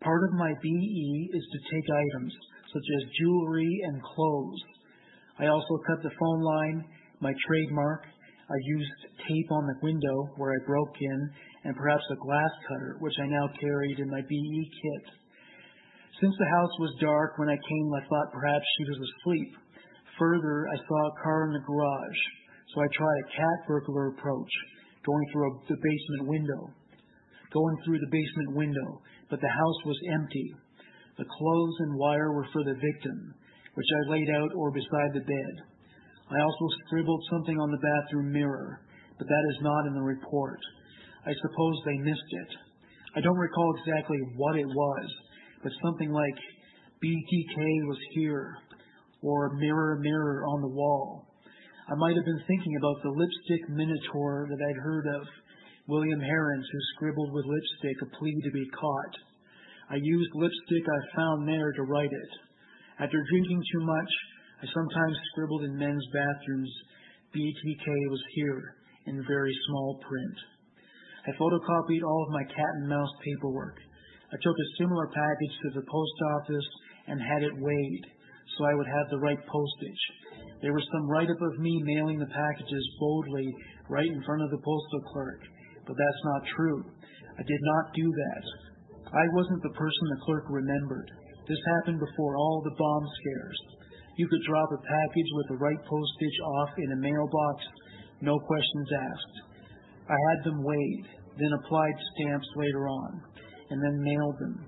Part 0.00 0.22
of 0.28 0.38
my 0.38 0.52
BE 0.52 1.30
is 1.32 1.44
to 1.48 1.58
take 1.72 1.88
items 1.88 2.32
such 2.74 2.88
as 2.98 3.16
jewelry 3.22 3.70
and 3.86 4.02
clothes. 4.02 4.62
I 5.38 5.46
also 5.46 5.78
cut 5.86 6.02
the 6.02 6.18
phone 6.18 6.42
line, 6.42 6.84
my 7.20 7.32
trademark. 7.46 8.02
I 8.50 8.58
used 8.76 9.14
tape 9.22 9.50
on 9.50 9.66
the 9.66 9.80
window 9.80 10.34
where 10.36 10.52
I 10.52 10.66
broke 10.66 10.94
in, 11.00 11.30
and 11.64 11.76
perhaps 11.76 12.04
a 12.10 12.20
glass 12.26 12.50
cutter, 12.68 12.98
which 13.00 13.14
I 13.22 13.26
now 13.30 13.48
carried 13.60 13.98
in 14.00 14.10
my 14.10 14.20
BE 14.20 14.70
kit. 14.82 15.04
Since 16.20 16.34
the 16.38 16.52
house 16.58 16.74
was 16.78 17.00
dark 17.00 17.38
when 17.38 17.48
I 17.48 17.56
came, 17.56 17.88
I 17.94 18.06
thought 18.06 18.36
perhaps 18.36 18.66
she 18.76 18.84
was 18.84 19.00
asleep. 19.00 19.50
Further, 20.18 20.68
I 20.68 20.76
saw 20.76 21.00
a 21.06 21.18
car 21.22 21.46
in 21.46 21.52
the 21.54 21.66
garage, 21.66 22.20
so 22.74 22.82
I 22.82 22.88
tried 22.94 23.18
a 23.18 23.30
cat 23.34 23.58
burglar 23.66 24.14
approach, 24.14 24.52
going 25.06 25.26
through 25.32 25.46
a, 25.46 25.52
the 25.70 25.78
basement 25.78 26.28
window. 26.28 26.70
Going 27.52 27.76
through 27.84 27.98
the 27.98 28.10
basement 28.10 28.58
window, 28.58 29.00
but 29.30 29.40
the 29.40 29.48
house 29.48 29.80
was 29.86 29.98
empty. 30.12 30.54
The 31.16 31.30
clothes 31.30 31.76
and 31.80 31.98
wire 31.98 32.32
were 32.32 32.46
for 32.52 32.64
the 32.64 32.74
victim, 32.74 33.34
which 33.74 33.86
I 33.86 34.10
laid 34.10 34.30
out 34.30 34.50
or 34.56 34.70
beside 34.70 35.14
the 35.14 35.26
bed. 35.26 35.54
I 36.30 36.40
also 36.40 36.66
scribbled 36.86 37.22
something 37.30 37.58
on 37.58 37.70
the 37.70 37.84
bathroom 37.84 38.32
mirror, 38.32 38.80
but 39.18 39.28
that 39.28 39.44
is 39.50 39.58
not 39.62 39.86
in 39.86 39.94
the 39.94 40.02
report. 40.02 40.58
I 41.26 41.32
suppose 41.32 41.76
they 41.84 41.98
missed 41.98 42.32
it. 42.32 42.50
I 43.16 43.20
don't 43.20 43.38
recall 43.38 43.74
exactly 43.78 44.18
what 44.36 44.56
it 44.56 44.66
was, 44.66 45.06
but 45.62 45.72
something 45.84 46.10
like 46.10 46.34
BTK 47.02 47.58
was 47.86 47.98
here, 48.14 48.56
or 49.22 49.54
mirror, 49.56 49.98
mirror 50.00 50.44
on 50.46 50.60
the 50.62 50.74
wall. 50.74 51.26
I 51.86 51.94
might 51.96 52.16
have 52.16 52.24
been 52.24 52.44
thinking 52.48 52.76
about 52.76 53.02
the 53.02 53.14
lipstick 53.14 53.68
minotaur 53.70 54.48
that 54.50 54.58
I'd 54.58 54.82
heard 54.82 55.06
of, 55.20 55.22
William 55.86 56.20
Heirens, 56.20 56.66
who 56.72 56.78
scribbled 56.96 57.32
with 57.32 57.44
lipstick 57.44 58.02
a 58.02 58.16
plea 58.16 58.40
to 58.44 58.50
be 58.50 58.66
caught. 58.70 59.14
I 59.90 59.96
used 60.00 60.30
lipstick 60.34 60.84
I 60.84 61.16
found 61.16 61.48
there 61.48 61.72
to 61.72 61.82
write 61.82 62.12
it. 62.12 62.32
After 63.00 63.18
drinking 63.30 63.62
too 63.72 63.84
much, 63.84 64.12
I 64.62 64.66
sometimes 64.72 65.16
scribbled 65.32 65.64
in 65.64 65.76
men's 65.76 66.06
bathrooms, 66.12 66.72
BTK 67.34 67.86
was 68.08 68.22
here, 68.34 68.62
in 69.06 69.24
very 69.26 69.54
small 69.68 70.00
print. 70.08 70.36
I 71.26 71.30
photocopied 71.36 72.04
all 72.04 72.22
of 72.24 72.32
my 72.32 72.44
cat 72.44 72.72
and 72.80 72.88
mouse 72.88 73.12
paperwork. 73.24 73.76
I 74.32 74.36
took 74.40 74.56
a 74.56 74.74
similar 74.78 75.08
package 75.08 75.54
to 75.62 75.70
the 75.80 75.86
post 75.90 76.18
office 76.36 76.68
and 77.08 77.20
had 77.20 77.42
it 77.42 77.52
weighed 77.60 78.06
so 78.56 78.64
I 78.64 78.74
would 78.74 78.86
have 78.86 79.10
the 79.10 79.18
right 79.18 79.40
postage. 79.46 80.02
There 80.62 80.72
was 80.72 80.86
some 80.92 81.10
write 81.10 81.30
up 81.30 81.40
of 81.40 81.60
me 81.60 81.82
mailing 81.84 82.18
the 82.18 82.30
packages 82.30 82.96
boldly 83.00 83.48
right 83.88 84.06
in 84.06 84.22
front 84.24 84.42
of 84.42 84.50
the 84.50 84.62
postal 84.64 85.02
clerk, 85.12 85.40
but 85.86 85.96
that's 85.96 86.24
not 86.24 86.48
true. 86.56 86.84
I 87.38 87.42
did 87.42 87.60
not 87.60 87.94
do 87.94 88.06
that. 88.06 88.44
I 89.14 89.24
wasn't 89.30 89.62
the 89.62 89.78
person 89.78 90.04
the 90.10 90.24
clerk 90.26 90.44
remembered. 90.50 91.08
This 91.46 91.62
happened 91.78 92.02
before 92.02 92.36
all 92.36 92.62
the 92.64 92.74
bomb 92.74 93.06
scares. 93.06 93.58
You 94.18 94.26
could 94.26 94.42
drop 94.42 94.70
a 94.74 94.82
package 94.82 95.30
with 95.38 95.46
the 95.48 95.62
right 95.62 95.82
postage 95.86 96.38
off 96.58 96.70
in 96.78 96.92
a 96.92 97.02
mailbox, 97.02 97.56
no 98.22 98.38
questions 98.38 98.88
asked. 98.90 99.36
I 100.10 100.18
had 100.18 100.44
them 100.44 100.62
weighed, 100.62 101.06
then 101.38 101.52
applied 101.62 101.94
stamps 102.14 102.48
later 102.56 102.88
on, 102.88 103.22
and 103.70 103.78
then 103.82 104.02
mailed 104.02 104.38
them. 104.38 104.66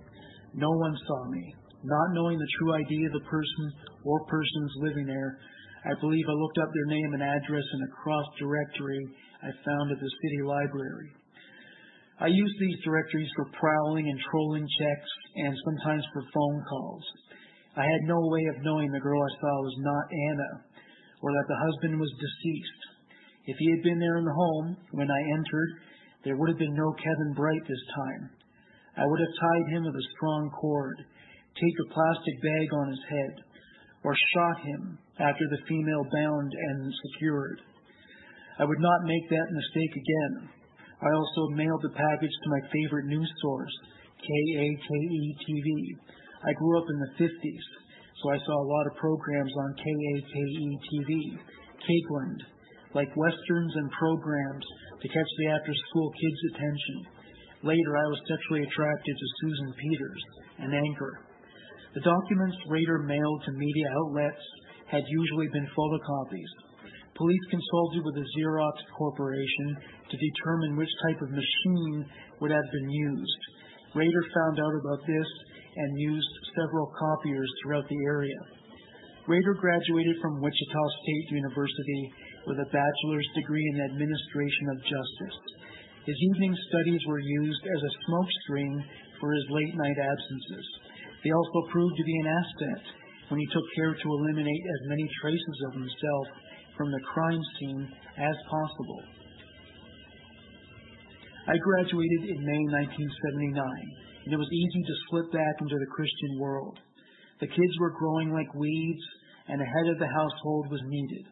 No 0.55 0.70
one 0.70 0.97
saw 1.07 1.31
me. 1.31 1.55
Not 1.83 2.15
knowing 2.15 2.39
the 2.39 2.55
true 2.58 2.75
ID 2.75 2.92
of 3.07 3.12
the 3.12 3.28
person 3.28 3.65
or 4.05 4.26
persons 4.26 4.73
living 4.78 5.07
there, 5.07 5.39
I 5.86 5.94
believe 6.00 6.25
I 6.28 6.33
looked 6.33 6.58
up 6.58 6.70
their 6.75 6.91
name 6.91 7.15
and 7.15 7.23
address 7.23 7.66
in 7.75 7.83
a 7.83 7.94
cross 8.02 8.26
directory 8.39 9.02
I 9.42 9.50
found 9.62 9.92
at 9.92 10.00
the 10.00 10.10
city 10.23 10.42
library. 10.42 11.10
I 12.18 12.28
used 12.32 12.56
these 12.58 12.80
directories 12.80 13.28
for 13.36 13.44
prowling 13.60 14.08
and 14.08 14.20
trolling 14.32 14.64
checks 14.64 15.10
and 15.36 15.52
sometimes 15.52 16.04
for 16.12 16.24
phone 16.32 16.64
calls. 16.64 17.04
I 17.76 17.84
had 17.84 18.08
no 18.08 18.16
way 18.32 18.40
of 18.48 18.64
knowing 18.64 18.90
the 18.90 19.04
girl 19.04 19.20
I 19.20 19.40
saw 19.40 19.52
was 19.60 19.76
not 19.84 20.08
Anna 20.08 20.50
or 21.20 21.30
that 21.32 21.48
the 21.48 21.60
husband 21.60 22.00
was 22.00 22.08
deceased. 22.16 22.82
If 23.44 23.56
he 23.60 23.68
had 23.68 23.84
been 23.84 24.00
there 24.00 24.16
in 24.16 24.24
the 24.24 24.32
home 24.32 24.76
when 24.92 25.10
I 25.10 25.32
entered, 25.36 25.70
there 26.24 26.36
would 26.36 26.48
have 26.48 26.58
been 26.58 26.74
no 26.74 26.92
Kevin 26.96 27.36
Bright 27.36 27.64
this 27.68 27.84
time. 27.94 28.30
I 28.96 29.04
would 29.04 29.20
have 29.20 29.40
tied 29.40 29.68
him 29.76 29.84
with 29.84 29.94
a 29.94 30.10
strong 30.16 30.50
cord, 30.56 30.96
taped 31.52 31.82
a 31.84 31.92
plastic 31.92 32.36
bag 32.40 32.68
on 32.80 32.88
his 32.96 33.04
head, 33.12 33.34
or 34.04 34.16
shot 34.32 34.64
him 34.64 34.98
after 35.20 35.44
the 35.52 35.64
female 35.68 36.04
bound 36.16 36.48
and 36.48 36.92
secured. 37.12 37.60
I 38.58 38.64
would 38.64 38.80
not 38.80 39.04
make 39.04 39.28
that 39.28 39.52
mistake 39.52 39.94
again. 40.00 40.55
I 41.02 41.10
also 41.12 41.52
mailed 41.52 41.83
the 41.83 41.92
package 41.92 42.33
to 42.33 42.52
my 42.57 42.62
favorite 42.73 43.07
news 43.07 43.31
source, 43.42 43.75
KAKE 44.16 44.81
TV. 45.44 45.68
I 46.41 46.52
grew 46.57 46.78
up 46.81 46.89
in 46.89 46.99
the 47.00 47.12
50s, 47.20 47.66
so 48.23 48.25
I 48.33 48.39
saw 48.39 48.57
a 48.57 48.70
lot 48.73 48.86
of 48.89 48.97
programs 48.97 49.52
on 49.52 49.76
KAKE 49.76 50.78
TV, 50.89 51.36
Capeland, 51.84 52.41
like 52.94 53.12
westerns 53.15 53.75
and 53.76 53.91
programs 53.92 54.65
to 55.02 55.08
catch 55.08 55.31
the 55.39 55.49
after 55.52 55.75
school 55.91 56.10
kids' 56.16 56.55
attention. 56.55 56.99
Later, 57.62 57.97
I 57.97 58.07
was 58.08 58.20
sexually 58.28 58.62
attracted 58.65 59.15
to 59.16 59.34
Susan 59.41 59.75
Peters, 59.76 60.23
an 60.58 60.73
anchor. 60.73 61.20
The 61.92 62.00
documents 62.00 62.57
Rader 62.68 63.00
mailed 63.05 63.44
to 63.44 63.52
media 63.52 63.89
outlets 64.00 64.44
had 64.89 65.05
usually 65.08 65.49
been 65.52 65.68
photocopies. 65.76 66.52
Police 67.16 67.46
consulted 67.48 68.04
with 68.04 68.14
the 68.14 68.28
Xerox 68.36 68.76
Corporation 68.92 69.68
to 70.12 70.16
determine 70.20 70.76
which 70.76 70.92
type 71.08 71.22
of 71.24 71.32
machine 71.32 72.04
would 72.40 72.52
have 72.52 72.68
been 72.72 72.90
used. 72.90 73.40
Rader 73.96 74.24
found 74.36 74.60
out 74.60 74.76
about 74.76 75.00
this 75.08 75.30
and 75.76 76.00
used 76.00 76.32
several 76.60 76.92
copiers 76.92 77.48
throughout 77.62 77.88
the 77.88 78.02
area. 78.04 78.36
Rader 79.26 79.56
graduated 79.56 80.20
from 80.20 80.44
Wichita 80.44 80.84
State 81.02 81.40
University 81.40 82.12
with 82.46 82.60
a 82.60 82.68
bachelor's 82.68 83.28
degree 83.34 83.64
in 83.72 83.88
administration 83.88 84.66
of 84.76 84.84
justice. 84.84 85.38
His 86.04 86.20
evening 86.20 86.54
studies 86.68 87.00
were 87.08 87.18
used 87.18 87.64
as 87.64 87.80
a 87.80 87.96
smokescreen 88.06 88.76
for 89.18 89.32
his 89.32 89.46
late 89.50 89.74
night 89.74 89.98
absences. 89.98 90.66
They 91.24 91.32
also 91.32 91.72
proved 91.72 91.96
to 91.96 92.04
be 92.04 92.16
an 92.20 92.28
asset 92.28 92.84
when 93.32 93.40
he 93.40 93.48
took 93.50 93.64
care 93.74 93.96
to 93.96 94.12
eliminate 94.20 94.64
as 94.68 94.88
many 94.92 95.08
traces 95.24 95.58
of 95.66 95.72
himself 95.80 96.26
from 96.76 96.92
the 96.92 97.00
crime 97.12 97.42
scene 97.58 97.88
as 98.18 98.36
possible. 98.48 99.02
I 101.46 101.55
graduated 101.56 102.22
in 102.26 102.42
May 102.42 102.62
1979, 102.90 104.26
and 104.26 104.34
it 104.34 104.36
was 104.36 104.50
easy 104.50 104.82
to 104.82 105.02
slip 105.08 105.30
back 105.30 105.56
into 105.62 105.78
the 105.78 105.94
Christian 105.94 106.42
world. 106.42 106.78
The 107.38 107.46
kids 107.46 107.74
were 107.78 107.94
growing 107.98 108.32
like 108.32 108.50
weeds, 108.55 109.05
and 109.46 109.62
a 109.62 109.72
head 109.78 109.88
of 109.94 109.98
the 109.98 110.10
household 110.10 110.66
was 110.70 110.82
needed. 110.90 111.24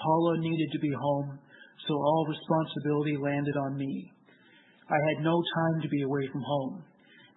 Paula 0.00 0.40
needed 0.40 0.70
to 0.72 0.80
be 0.80 0.92
home, 0.96 1.38
so 1.86 1.92
all 1.92 2.32
responsibility 2.32 3.16
landed 3.20 3.56
on 3.56 3.76
me. 3.76 4.10
I 4.88 4.98
had 5.12 5.24
no 5.24 5.36
time 5.36 5.82
to 5.82 5.88
be 5.88 6.02
away 6.02 6.24
from 6.32 6.42
home. 6.42 6.84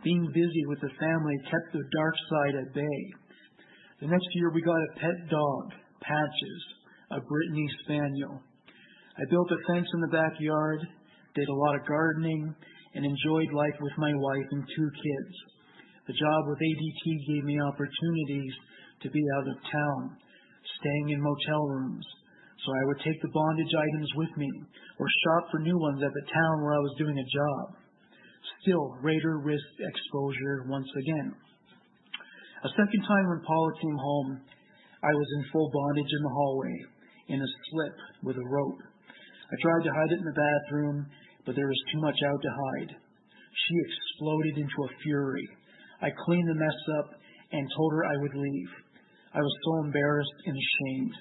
Being 0.03 0.25
busy 0.33 0.64
with 0.67 0.80
the 0.82 0.95
family 0.95 1.35
kept 1.51 1.74
the 1.74 1.83
dark 1.83 2.15
side 2.30 2.56
at 2.64 2.74
bay. 2.74 2.99
The 4.01 4.07
next 4.07 4.27
year 4.35 4.51
we 4.53 4.61
got 4.61 4.75
a 4.75 4.99
pet 4.99 5.30
dog, 5.30 5.64
Patches, 5.99 6.64
a 7.11 7.22
Brittany 7.22 7.67
Spaniel. 7.84 8.42
I 9.17 9.24
built 9.30 9.51
a 9.51 9.61
fence 9.69 9.88
in 9.93 10.01
the 10.01 10.16
backyard, 10.16 10.82
did 11.35 11.48
a 11.48 11.59
lot 11.67 11.75
of 11.75 11.88
gardening, 11.88 12.56
and 12.95 13.06
enjoyed 13.06 13.53
life 13.53 13.77
with 13.80 13.93
my 13.98 14.11
wife 14.14 14.50
and 14.51 14.64
two 14.66 14.90
kids. 14.90 15.34
The 16.08 16.17
job 16.17 16.42
with 16.48 16.59
ADT 16.59 17.06
gave 17.27 17.43
me 17.43 17.61
opportunities 17.61 18.53
to 19.03 19.09
be 19.09 19.22
out 19.38 19.48
of 19.48 19.72
town, 19.72 20.17
staying 20.82 21.09
in 21.09 21.22
motel 21.22 21.67
rooms, 21.69 22.06
so 22.66 22.72
I 22.74 22.85
would 22.90 23.01
take 23.06 23.22
the 23.22 23.35
bondage 23.35 23.74
items 23.77 24.09
with 24.16 24.34
me 24.38 24.50
or 24.98 25.06
shop 25.06 25.51
for 25.51 25.59
new 25.59 25.77
ones 25.77 26.01
at 26.01 26.14
the 26.14 26.25
town 26.34 26.56
where 26.64 26.74
I 26.74 26.82
was 26.82 26.95
doing 26.98 27.17
a 27.17 27.30
job. 27.30 27.77
Still, 28.61 28.98
greater 29.01 29.38
risk 29.38 29.66
exposure 29.77 30.66
once 30.69 30.90
again. 30.98 31.34
A 32.66 32.69
second 32.69 33.01
time 33.06 33.25
when 33.30 33.45
Paula 33.45 33.72
came 33.77 34.00
home, 34.01 34.42
I 35.03 35.14
was 35.14 35.30
in 35.38 35.51
full 35.53 35.69
bondage 35.69 36.09
in 36.09 36.24
the 36.24 36.34
hallway, 36.34 36.77
in 37.27 37.41
a 37.41 37.53
slip 37.69 37.95
with 38.23 38.37
a 38.37 38.49
rope. 38.49 38.81
I 39.51 39.55
tried 39.61 39.83
to 39.85 39.93
hide 39.93 40.11
it 40.11 40.19
in 40.19 40.25
the 40.25 40.41
bathroom, 40.41 41.05
but 41.45 41.55
there 41.55 41.67
was 41.67 41.89
too 41.91 42.01
much 42.01 42.17
out 42.25 42.41
to 42.41 42.49
hide. 42.49 42.91
She 42.95 43.75
exploded 43.77 44.57
into 44.57 44.79
a 44.83 44.95
fury. 45.03 45.47
I 46.01 46.09
cleaned 46.25 46.49
the 46.49 46.59
mess 46.59 46.79
up 46.99 47.09
and 47.51 47.71
told 47.77 47.93
her 47.93 48.05
I 48.05 48.17
would 48.17 48.35
leave. 48.35 48.71
I 49.33 49.39
was 49.39 49.55
so 49.65 49.85
embarrassed 49.85 50.39
and 50.45 50.55
ashamed. 50.57 51.15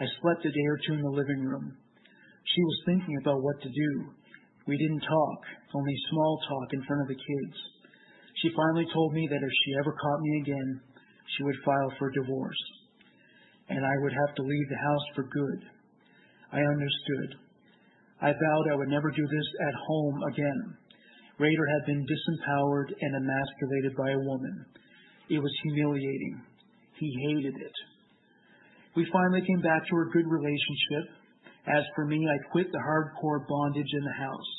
I 0.00 0.04
slept 0.20 0.44
a 0.44 0.52
day 0.52 0.66
or 0.68 0.78
two 0.86 0.94
in 0.94 1.02
the 1.02 1.18
living 1.18 1.42
room. 1.42 1.76
She 2.44 2.62
was 2.62 2.82
thinking 2.86 3.16
about 3.20 3.42
what 3.42 3.60
to 3.62 3.68
do. 3.68 3.90
We 4.66 4.76
didn't 4.78 5.08
talk, 5.08 5.40
only 5.74 5.96
small 6.10 6.40
talk 6.48 6.68
in 6.72 6.84
front 6.84 7.02
of 7.02 7.08
the 7.08 7.14
kids. 7.14 7.56
She 8.42 8.50
finally 8.54 8.86
told 8.92 9.14
me 9.14 9.26
that 9.30 9.42
if 9.42 9.52
she 9.64 9.78
ever 9.80 9.92
caught 9.92 10.20
me 10.20 10.40
again, 10.42 10.80
she 11.36 11.42
would 11.44 11.64
file 11.64 11.92
for 11.98 12.10
divorce, 12.10 12.62
and 13.68 13.84
I 13.84 13.96
would 14.02 14.12
have 14.12 14.34
to 14.36 14.42
leave 14.42 14.68
the 14.68 14.86
house 14.86 15.06
for 15.14 15.24
good. 15.24 15.60
I 16.52 16.60
understood. 16.60 17.30
I 18.22 18.32
vowed 18.32 18.66
I 18.72 18.76
would 18.76 18.88
never 18.88 19.10
do 19.10 19.26
this 19.26 19.48
at 19.68 19.74
home 19.86 20.22
again. 20.32 20.76
Rader 21.38 21.66
had 21.66 21.86
been 21.86 22.06
disempowered 22.06 22.88
and 23.00 23.16
emasculated 23.16 23.94
by 23.96 24.10
a 24.10 24.24
woman. 24.24 24.64
It 25.28 25.38
was 25.38 25.52
humiliating. 25.64 26.40
He 26.98 27.12
hated 27.28 27.54
it. 27.60 27.76
We 28.96 29.04
finally 29.12 29.44
came 29.44 29.60
back 29.60 29.84
to 29.84 29.96
a 29.96 30.12
good 30.14 30.24
relationship. 30.24 31.04
As 31.66 31.84
for 31.94 32.06
me, 32.06 32.24
I 32.24 32.50
quit 32.52 32.72
the 32.72 32.78
hardcore 32.78 33.44
bondage 33.46 33.92
in 33.92 34.04
the 34.04 34.24
house. 34.24 34.52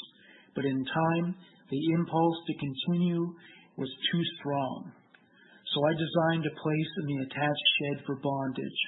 But 0.54 0.66
in 0.66 0.86
time, 0.86 1.36
the 1.72 1.82
impulse 1.96 2.38
to 2.46 2.54
continue 2.62 3.34
was 3.78 3.90
too 4.12 4.22
strong. 4.38 4.92
So 5.74 5.82
I 5.82 5.94
designed 5.94 6.46
a 6.46 6.62
place 6.62 6.92
in 7.02 7.06
the 7.08 7.24
attached 7.26 7.68
shed 7.80 8.06
for 8.06 8.16
bondage 8.22 8.82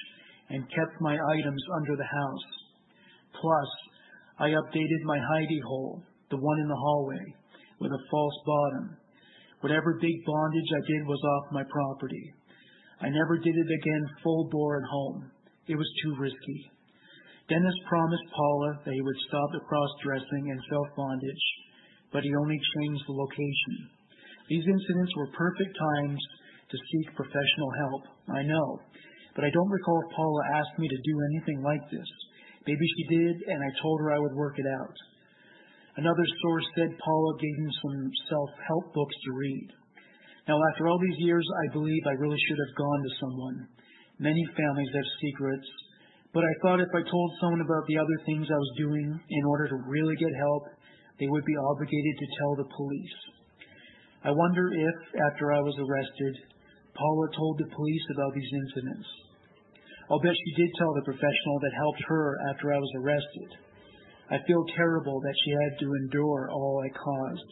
and 0.50 0.70
kept 0.74 1.00
my 1.00 1.14
items 1.14 1.62
under 1.80 1.96
the 1.96 2.10
house. 2.10 2.48
Plus, 3.40 3.70
I 4.38 4.48
updated 4.50 5.02
my 5.04 5.18
hidey 5.18 5.62
hole, 5.66 6.02
the 6.30 6.36
one 6.36 6.58
in 6.60 6.68
the 6.68 6.82
hallway, 6.82 7.24
with 7.80 7.92
a 7.92 8.04
false 8.10 8.38
bottom. 8.46 8.96
Whatever 9.60 9.98
big 10.00 10.16
bondage 10.26 10.70
I 10.74 10.82
did 10.86 11.06
was 11.06 11.22
off 11.22 11.52
my 11.52 11.64
property. 11.70 12.34
I 13.00 13.08
never 13.08 13.38
did 13.38 13.54
it 13.54 13.70
again 13.80 14.04
full 14.22 14.48
bore 14.50 14.76
at 14.76 14.88
home. 14.90 15.30
It 15.68 15.76
was 15.76 15.88
too 16.02 16.14
risky. 16.18 16.70
Dennis 17.48 17.74
promised 17.88 18.30
Paula 18.30 18.80
that 18.84 18.94
he 18.94 19.00
would 19.00 19.26
stop 19.28 19.48
the 19.52 19.66
cross 19.66 19.90
dressing 20.04 20.50
and 20.50 20.60
self 20.70 20.86
bondage, 20.96 21.46
but 22.12 22.22
he 22.22 22.30
only 22.42 22.58
changed 22.78 23.04
the 23.06 23.18
location. 23.18 23.74
These 24.48 24.66
incidents 24.66 25.12
were 25.16 25.36
perfect 25.36 25.74
times 25.76 26.20
to 26.70 26.76
seek 26.78 27.16
professional 27.16 27.70
help, 27.82 28.02
I 28.34 28.42
know, 28.42 28.68
but 29.34 29.44
I 29.44 29.50
don't 29.50 29.70
recall 29.70 29.98
if 30.02 30.16
Paula 30.16 30.42
asked 30.58 30.78
me 30.78 30.88
to 30.88 31.06
do 31.06 31.14
anything 31.32 31.62
like 31.62 31.84
this. 31.90 32.08
Maybe 32.66 32.86
she 32.96 33.16
did, 33.16 33.36
and 33.48 33.60
I 33.62 33.80
told 33.80 34.00
her 34.00 34.12
I 34.12 34.18
would 34.18 34.34
work 34.34 34.58
it 34.58 34.68
out. 34.68 34.96
Another 35.96 36.26
source 36.42 36.66
said 36.76 36.98
Paula 37.02 37.32
gave 37.40 37.56
him 37.56 37.72
some 37.82 37.98
self 38.30 38.50
help 38.68 38.94
books 38.94 39.16
to 39.24 39.36
read. 39.36 39.68
Now, 40.48 40.58
after 40.72 40.88
all 40.88 40.98
these 40.98 41.20
years, 41.24 41.46
I 41.64 41.72
believe 41.72 42.02
I 42.06 42.20
really 42.20 42.38
should 42.48 42.58
have 42.58 42.78
gone 42.78 43.00
to 43.02 43.18
someone. 43.20 43.56
Many 44.18 44.44
families 44.56 44.92
have 44.94 45.18
secrets, 45.20 45.68
but 46.32 46.44
I 46.44 46.54
thought 46.62 46.80
if 46.80 46.92
I 46.94 47.02
told 47.02 47.28
someone 47.40 47.60
about 47.60 47.86
the 47.88 47.98
other 47.98 48.18
things 48.26 48.46
I 48.46 48.58
was 48.58 48.78
doing 48.78 49.08
in 49.18 49.44
order 49.44 49.68
to 49.68 49.82
really 49.88 50.16
get 50.16 50.30
help, 50.38 50.64
they 51.18 51.28
would 51.28 51.44
be 51.44 51.56
obligated 51.56 52.14
to 52.18 52.32
tell 52.38 52.54
the 52.56 52.70
police. 52.70 53.18
I 54.24 54.30
wonder 54.30 54.68
if, 54.72 54.96
after 55.32 55.52
I 55.52 55.60
was 55.60 55.76
arrested, 55.80 56.34
Paula 57.00 57.26
told 57.32 57.56
the 57.56 57.72
police 57.72 58.06
about 58.12 58.36
these 58.36 58.52
incidents. 58.52 59.08
I'll 60.12 60.20
bet 60.20 60.36
she 60.36 60.60
did 60.60 60.70
tell 60.76 60.92
the 60.92 61.08
professional 61.08 61.58
that 61.64 61.80
helped 61.80 62.02
her 62.12 62.36
after 62.52 62.74
I 62.74 62.78
was 62.78 62.92
arrested. 63.00 63.50
I 64.28 64.44
feel 64.44 64.62
terrible 64.76 65.16
that 65.24 65.38
she 65.40 65.50
had 65.50 65.74
to 65.80 65.96
endure 66.04 66.52
all 66.52 66.76
I 66.84 66.90
caused. 66.92 67.50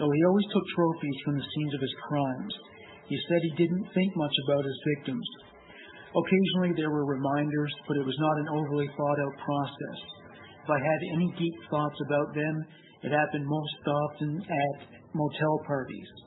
Though 0.00 0.10
he 0.10 0.24
always 0.24 0.48
took 0.48 0.66
trophies 0.74 1.18
from 1.24 1.36
the 1.36 1.50
scenes 1.54 1.74
of 1.74 1.84
his 1.84 1.96
crimes, 2.08 2.54
he 3.06 3.20
said 3.28 3.44
he 3.44 3.60
didn't 3.60 3.92
think 3.92 4.16
much 4.16 4.36
about 4.48 4.64
his 4.64 4.80
victims. 4.96 5.28
Occasionally 6.16 6.72
there 6.74 6.90
were 6.90 7.04
reminders, 7.04 7.74
but 7.86 7.98
it 8.00 8.06
was 8.06 8.18
not 8.18 8.40
an 8.40 8.48
overly 8.48 8.88
thought 8.96 9.20
out 9.20 9.36
process. 9.44 9.98
If 10.64 10.70
I 10.72 10.80
had 10.80 11.00
any 11.20 11.28
deep 11.36 11.56
thoughts 11.68 12.00
about 12.08 12.32
them, 12.32 12.64
it 13.02 13.12
happened 13.12 13.44
most 13.44 13.76
often 13.84 14.40
at 14.40 14.76
motel 15.12 15.60
parties. 15.66 16.23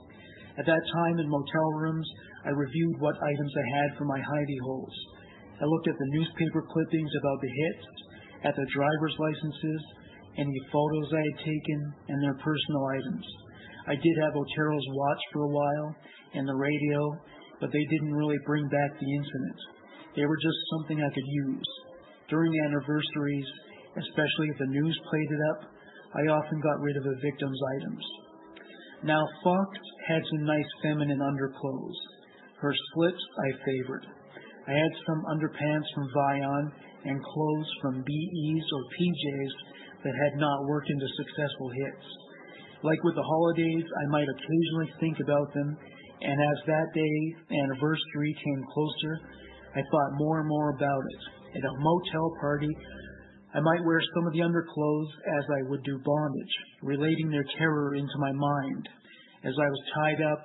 At 0.58 0.66
that 0.66 0.86
time 0.94 1.20
in 1.20 1.30
motel 1.30 1.70
rooms, 1.78 2.08
I 2.46 2.50
reviewed 2.50 2.98
what 3.00 3.22
items 3.22 3.54
I 3.54 3.68
had 3.78 3.98
for 3.98 4.06
my 4.06 4.18
hidey 4.18 4.60
holes. 4.66 4.96
I 5.62 5.66
looked 5.66 5.88
at 5.88 5.98
the 5.98 6.14
newspaper 6.18 6.66
clippings 6.66 7.14
about 7.22 7.40
the 7.42 7.54
hits, 7.54 7.86
at 8.44 8.56
the 8.56 8.72
driver's 8.74 9.18
licenses, 9.18 9.82
any 10.38 10.60
photos 10.72 11.10
I 11.14 11.22
had 11.22 11.46
taken, 11.46 11.80
and 12.10 12.18
their 12.22 12.38
personal 12.42 12.86
items. 12.94 13.26
I 13.88 13.96
did 13.96 14.16
have 14.22 14.36
Otero's 14.36 14.88
watch 14.94 15.22
for 15.34 15.42
a 15.46 15.54
while, 15.54 15.90
and 16.34 16.48
the 16.48 16.62
radio, 16.62 17.00
but 17.62 17.72
they 17.72 17.86
didn't 17.90 18.14
really 18.14 18.38
bring 18.46 18.68
back 18.70 18.92
the 19.00 19.14
incident. 19.14 19.60
They 20.16 20.26
were 20.26 20.38
just 20.42 20.58
something 20.74 21.02
I 21.02 21.14
could 21.14 21.30
use. 21.48 21.70
During 22.30 22.54
anniversaries, 22.66 23.50
especially 23.98 24.50
if 24.50 24.58
the 24.58 24.74
news 24.74 25.00
played 25.10 25.32
it 25.32 25.42
up, 25.54 25.60
I 26.14 26.34
often 26.34 26.60
got 26.62 26.82
rid 26.82 26.98
of 26.98 27.06
a 27.06 27.22
victim's 27.22 27.62
items. 27.78 28.06
Now, 29.04 29.22
Fox 29.44 29.70
had 30.08 30.24
some 30.32 30.46
nice 30.46 30.72
feminine 30.82 31.22
underclothes. 31.22 32.00
Her 32.60 32.74
slips 32.94 33.24
I 33.46 33.50
favored. 33.66 34.06
I 34.68 34.72
had 34.72 34.94
some 35.06 35.22
underpants 35.32 35.88
from 35.94 36.10
Vian 36.16 36.72
and 37.06 37.24
clothes 37.24 37.70
from 37.82 38.04
BEs 38.04 38.66
or 38.74 38.84
PJs 38.98 39.54
that 40.04 40.16
had 40.16 40.40
not 40.40 40.66
worked 40.66 40.90
into 40.90 41.08
successful 41.18 41.70
hits. 41.70 42.08
Like 42.84 43.04
with 43.04 43.16
the 43.16 43.24
holidays, 43.24 43.84
I 43.84 44.12
might 44.12 44.28
occasionally 44.30 44.92
think 45.00 45.20
about 45.20 45.54
them 45.54 45.78
and 46.22 46.34
as 46.42 46.60
that 46.66 46.94
day 46.94 47.18
anniversary 47.62 48.34
came 48.34 48.66
closer, 48.74 49.22
I 49.76 49.82
thought 49.92 50.18
more 50.18 50.40
and 50.40 50.50
more 50.50 50.70
about 50.72 51.04
it. 51.14 51.58
At 51.58 51.70
a 51.70 51.78
motel 51.78 52.34
party, 52.42 52.70
I 53.54 53.60
might 53.60 53.86
wear 53.86 54.02
some 54.16 54.26
of 54.26 54.34
the 54.34 54.42
underclothes 54.42 55.14
as 55.38 55.46
I 55.50 55.70
would 55.70 55.84
do 55.84 56.00
bondage, 56.04 56.56
relating 56.82 57.30
their 57.30 57.46
terror 57.58 57.96
into 57.96 58.18
my 58.18 58.32
mind, 58.32 58.90
as 59.48 59.56
I 59.56 59.70
was 59.72 59.92
tied 59.96 60.22
up, 60.28 60.44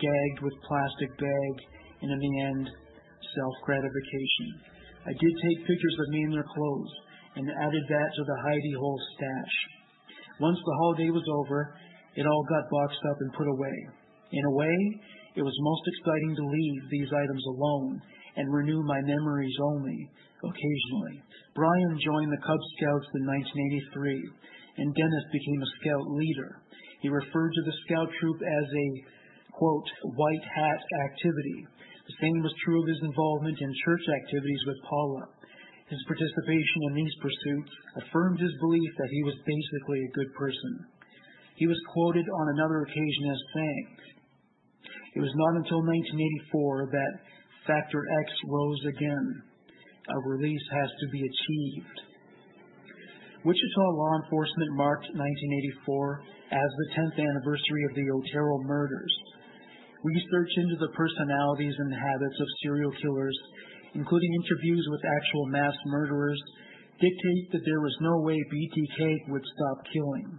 gagged 0.00 0.40
with 0.40 0.64
plastic 0.64 1.12
bag, 1.20 1.54
and 2.00 2.08
in 2.12 2.20
the 2.20 2.34
end, 2.48 2.64
self-gratification. 2.64 4.48
I 5.04 5.12
did 5.12 5.34
take 5.44 5.68
pictures 5.68 5.96
of 6.00 6.12
me 6.16 6.20
in 6.24 6.32
their 6.32 6.48
clothes 6.48 6.94
and 7.36 7.44
added 7.44 7.84
that 7.88 8.10
to 8.16 8.22
the 8.24 8.38
hidey 8.48 8.74
hole 8.80 9.00
stash. 9.16 9.54
Once 10.40 10.56
the 10.56 10.78
holiday 10.80 11.10
was 11.12 11.28
over, 11.44 11.76
it 12.16 12.24
all 12.24 12.44
got 12.48 12.72
boxed 12.72 13.04
up 13.10 13.18
and 13.20 13.36
put 13.36 13.48
away. 13.52 13.76
In 14.32 14.44
a 14.44 14.56
way, 14.56 14.76
it 15.36 15.44
was 15.44 15.66
most 15.68 15.84
exciting 15.92 16.32
to 16.36 16.52
leave 16.52 16.82
these 16.90 17.10
items 17.12 17.44
alone 17.52 18.00
and 18.36 18.54
renew 18.54 18.82
my 18.82 19.00
memories 19.02 19.56
only 19.76 20.08
occasionally. 20.40 21.16
Brian 21.54 21.98
joined 22.00 22.32
the 22.32 22.44
Cub 22.44 22.60
Scouts 22.78 23.08
in 23.12 23.22
1983, 23.26 24.82
and 24.82 24.94
Dennis 24.94 25.26
became 25.34 25.60
a 25.62 25.72
scout 25.80 26.06
leader. 26.06 26.50
He 27.00 27.08
referred 27.08 27.52
to 27.54 27.62
the 27.62 27.78
scout 27.86 28.10
troop 28.18 28.38
as 28.42 28.66
a, 28.66 28.88
quote, 29.54 29.88
white 30.18 30.46
hat 30.50 30.80
activity. 31.06 31.66
The 32.06 32.18
same 32.20 32.42
was 32.42 32.54
true 32.64 32.82
of 32.82 32.88
his 32.88 33.02
involvement 33.02 33.60
in 33.60 33.82
church 33.84 34.04
activities 34.24 34.62
with 34.66 34.82
Paula. 34.88 35.24
His 35.88 36.02
participation 36.04 36.80
in 36.90 36.94
these 37.00 37.16
pursuits 37.22 37.72
affirmed 38.02 38.40
his 38.40 38.52
belief 38.60 38.90
that 38.98 39.12
he 39.12 39.22
was 39.24 39.46
basically 39.46 40.00
a 40.04 40.16
good 40.16 40.30
person. 40.34 40.72
He 41.56 41.66
was 41.66 41.90
quoted 41.92 42.26
on 42.28 42.54
another 42.54 42.82
occasion 42.82 43.24
as 43.30 43.52
saying, 43.54 43.88
It 45.16 45.20
was 45.20 45.34
not 45.34 45.64
until 45.64 45.80
1984 45.86 46.92
that 46.92 47.14
Factor 47.66 48.02
X 48.20 48.26
rose 48.48 48.82
again. 48.88 49.26
A 50.08 50.18
release 50.28 50.66
has 50.72 50.90
to 51.00 51.06
be 51.12 51.20
achieved. 51.20 51.96
Wichita 53.44 53.86
law 53.92 54.12
enforcement 54.24 54.72
marked 54.72 55.06
1984 55.14 56.37
as 56.50 56.70
the 56.72 56.88
10th 56.96 57.16
anniversary 57.20 57.84
of 57.88 57.94
the 57.94 58.08
Otero 58.08 58.62
murders. 58.64 59.14
Research 60.02 60.52
into 60.56 60.76
the 60.80 60.94
personalities 60.94 61.74
and 61.76 61.92
habits 61.92 62.38
of 62.40 62.56
serial 62.62 62.92
killers, 63.02 63.38
including 63.94 64.32
interviews 64.32 64.86
with 64.90 65.02
actual 65.04 65.46
mass 65.46 65.74
murderers, 65.86 66.40
dictate 67.00 67.46
that 67.52 67.64
there 67.66 67.80
was 67.80 67.96
no 68.00 68.22
way 68.22 68.38
BTK 68.38 69.28
would 69.28 69.44
stop 69.44 69.78
killing. 69.92 70.38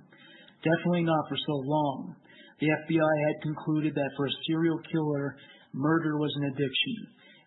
Definitely 0.64 1.04
not 1.04 1.28
for 1.30 1.38
so 1.38 1.56
long. 1.64 2.16
The 2.60 2.68
FBI 2.68 3.16
had 3.28 3.44
concluded 3.44 3.96
that 3.96 4.12
for 4.18 4.28
a 4.28 4.40
serial 4.48 4.80
killer, 4.92 5.36
murder 5.74 6.18
was 6.18 6.34
an 6.42 6.52
addiction, 6.52 6.96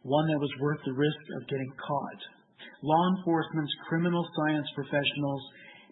one 0.05 0.27
that 0.29 0.41
was 0.41 0.61
worth 0.61 0.81
the 0.85 0.97
risk 0.97 1.23
of 1.37 1.49
getting 1.49 1.73
caught. 1.77 2.21
Law 2.83 3.05
enforcement's 3.17 3.75
criminal 3.89 4.27
science 4.37 4.69
professionals 4.75 5.43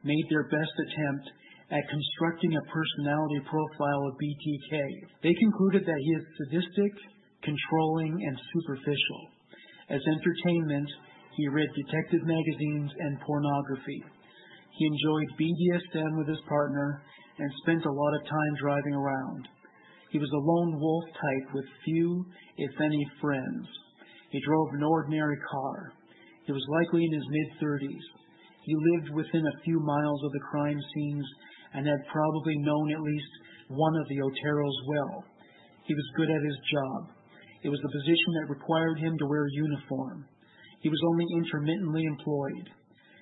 made 0.05 0.25
their 0.31 0.49
best 0.49 0.73
attempt 0.89 1.29
at 1.71 1.87
constructing 1.87 2.57
a 2.57 2.67
personality 2.67 3.41
profile 3.47 4.03
of 4.11 4.19
BTK. 4.19 4.75
They 5.23 5.35
concluded 5.35 5.87
that 5.87 6.03
he 6.03 6.11
is 6.19 6.25
sadistic, 6.43 6.93
controlling, 7.47 8.15
and 8.27 8.37
superficial. 8.55 9.23
As 9.91 10.03
entertainment, 10.03 10.91
he 11.37 11.49
read 11.49 11.71
detective 11.71 12.27
magazines 12.27 12.91
and 12.99 13.23
pornography. 13.23 14.03
He 14.79 14.87
enjoyed 14.87 15.39
BDSM 15.39 16.19
with 16.19 16.29
his 16.29 16.43
partner 16.49 17.03
and 17.39 17.51
spent 17.63 17.87
a 17.87 17.93
lot 17.93 18.15
of 18.19 18.27
time 18.27 18.55
driving 18.59 18.95
around. 18.95 19.49
He 20.11 20.19
was 20.19 20.31
a 20.31 20.43
lone 20.43 20.81
wolf 20.81 21.05
type 21.15 21.55
with 21.55 21.65
few, 21.85 22.27
if 22.59 22.71
any, 22.81 23.07
friends. 23.21 23.67
He 24.31 24.41
drove 24.43 24.69
an 24.75 24.83
ordinary 24.83 25.39
car. 25.51 25.93
He 26.47 26.53
was 26.53 26.67
likely 26.83 27.05
in 27.05 27.13
his 27.15 27.27
mid 27.31 27.49
30s. 27.63 28.07
He 28.63 28.75
lived 28.75 29.15
within 29.15 29.47
a 29.47 29.61
few 29.65 29.79
miles 29.81 30.25
of 30.25 30.33
the 30.33 30.47
crime 30.51 30.79
scenes 30.95 31.27
and 31.75 31.87
had 31.87 32.13
probably 32.13 32.57
known 32.59 32.93
at 32.93 33.01
least 33.03 33.33
one 33.69 33.95
of 33.97 34.09
the 34.09 34.19
Oteros 34.19 34.79
well. 34.87 35.25
He 35.87 35.95
was 35.95 36.17
good 36.17 36.31
at 36.31 36.43
his 36.43 36.59
job. 36.71 37.01
It 37.63 37.69
was 37.69 37.81
a 37.85 37.93
position 37.93 38.31
that 38.41 38.55
required 38.55 38.99
him 38.99 39.19
to 39.19 39.27
wear 39.27 39.47
uniform. 39.53 40.25
He 40.81 40.89
was 40.89 41.03
only 41.13 41.27
intermittently 41.37 42.05
employed. 42.05 42.67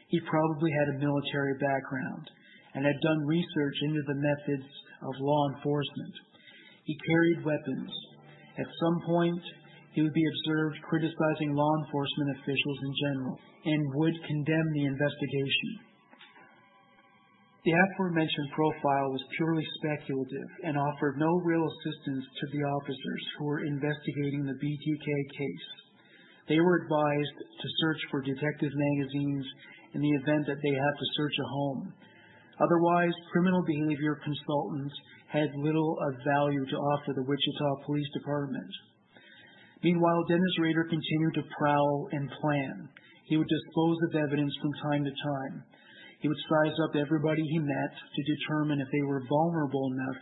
He 0.08 0.20
probably 0.30 0.70
had 0.72 0.94
a 0.94 1.00
military 1.04 1.54
background 1.58 2.30
and 2.74 2.84
had 2.86 3.00
done 3.02 3.26
research 3.26 3.76
into 3.82 4.02
the 4.06 4.20
methods 4.20 4.68
of 5.02 5.20
law 5.20 5.42
enforcement. 5.56 6.14
He 6.84 6.96
carried 7.04 7.44
weapons. 7.44 7.90
At 8.58 8.78
some 8.80 8.98
point, 9.04 9.42
he 9.92 10.02
would 10.02 10.14
be 10.14 10.24
observed 10.24 10.78
criticizing 10.88 11.52
law 11.52 11.72
enforcement 11.84 12.38
officials 12.38 12.78
in 12.82 12.92
general 13.02 13.38
and 13.64 13.94
would 13.94 14.14
condemn 14.26 14.68
the 14.72 14.86
investigation. 14.86 15.87
The 17.64 17.74
aforementioned 17.74 18.50
profile 18.54 19.10
was 19.10 19.34
purely 19.36 19.66
speculative 19.82 20.50
and 20.62 20.78
offered 20.78 21.18
no 21.18 21.40
real 21.42 21.66
assistance 21.66 22.24
to 22.24 22.46
the 22.54 22.62
officers 22.62 23.22
who 23.36 23.44
were 23.46 23.66
investigating 23.66 24.46
the 24.46 24.54
BTK 24.54 25.08
case. 25.36 25.68
They 26.48 26.60
were 26.60 26.80
advised 26.86 27.38
to 27.42 27.76
search 27.82 28.00
for 28.10 28.22
detective 28.22 28.70
magazines 28.72 29.46
in 29.94 30.00
the 30.00 30.14
event 30.22 30.46
that 30.46 30.62
they 30.62 30.74
had 30.74 30.94
to 30.96 31.12
search 31.16 31.34
a 31.34 31.48
home. 31.50 31.92
Otherwise, 32.60 33.12
criminal 33.32 33.62
behavior 33.66 34.20
consultants 34.22 34.94
had 35.28 35.50
little 35.56 35.98
of 36.08 36.14
value 36.24 36.64
to 36.64 36.76
offer 36.76 37.12
the 37.12 37.26
Wichita 37.26 37.84
Police 37.84 38.08
Department. 38.14 38.70
Meanwhile, 39.82 40.24
Dennis 40.28 40.58
Rader 40.58 40.84
continued 40.84 41.34
to 41.34 41.50
prowl 41.58 42.08
and 42.12 42.30
plan. 42.40 42.88
He 43.26 43.36
would 43.36 43.46
dispose 43.46 43.98
of 44.08 44.16
evidence 44.16 44.54
from 44.62 44.90
time 44.90 45.04
to 45.04 45.10
time. 45.10 45.64
He 46.18 46.28
would 46.28 46.46
size 46.48 46.76
up 46.82 46.96
everybody 46.96 47.42
he 47.42 47.58
met 47.58 47.92
to 47.94 48.30
determine 48.34 48.80
if 48.80 48.88
they 48.90 49.02
were 49.06 49.22
vulnerable 49.28 49.92
enough 49.94 50.20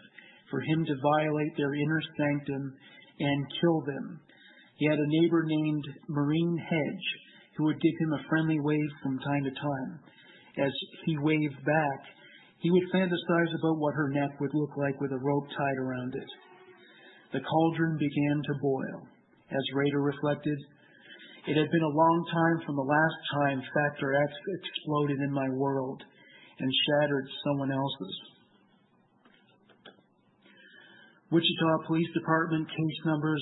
for 0.51 0.61
him 0.61 0.85
to 0.85 1.03
violate 1.03 1.57
their 1.57 1.75
inner 1.75 2.03
sanctum 2.17 2.75
and 3.21 3.53
kill 3.61 3.81
them. 3.87 4.21
He 4.77 4.87
had 4.87 4.99
a 4.99 5.09
neighbor 5.09 5.45
named 5.47 5.85
Marine 6.09 6.59
Hedge 6.59 7.09
who 7.57 7.65
would 7.65 7.81
give 7.81 7.97
him 8.01 8.13
a 8.13 8.29
friendly 8.29 8.61
wave 8.61 8.93
from 9.03 9.19
time 9.19 9.45
to 9.45 9.51
time. 9.51 10.01
As 10.59 10.73
he 11.07 11.17
waved 11.19 11.65
back, 11.65 12.01
he 12.61 12.71
would 12.71 12.93
fantasize 12.93 13.53
about 13.57 13.81
what 13.81 13.95
her 13.95 14.11
neck 14.11 14.41
would 14.41 14.53
look 14.53 14.77
like 14.77 15.01
with 15.01 15.13
a 15.13 15.23
rope 15.25 15.49
tied 15.57 15.79
around 15.81 16.15
it. 16.15 16.31
The 17.33 17.41
cauldron 17.41 17.97
began 17.99 18.43
to 18.45 18.61
boil. 18.61 19.09
As 19.51 19.75
Rader 19.75 20.01
reflected, 20.03 20.59
it 21.47 21.57
had 21.57 21.71
been 21.71 21.87
a 21.87 21.95
long 21.95 22.27
time 22.35 22.67
from 22.67 22.75
the 22.75 22.83
last 22.83 23.15
time 23.39 23.63
Factor 23.71 24.15
X 24.15 24.35
exploded 24.35 25.21
in 25.23 25.33
my 25.33 25.49
world 25.51 26.03
and 26.59 26.73
shattered 26.87 27.29
someone 27.47 27.71
else's. 27.71 28.21
Wichita 31.31 31.87
Police 31.87 32.11
Department 32.15 32.69
case 32.69 33.01
number 33.05 33.37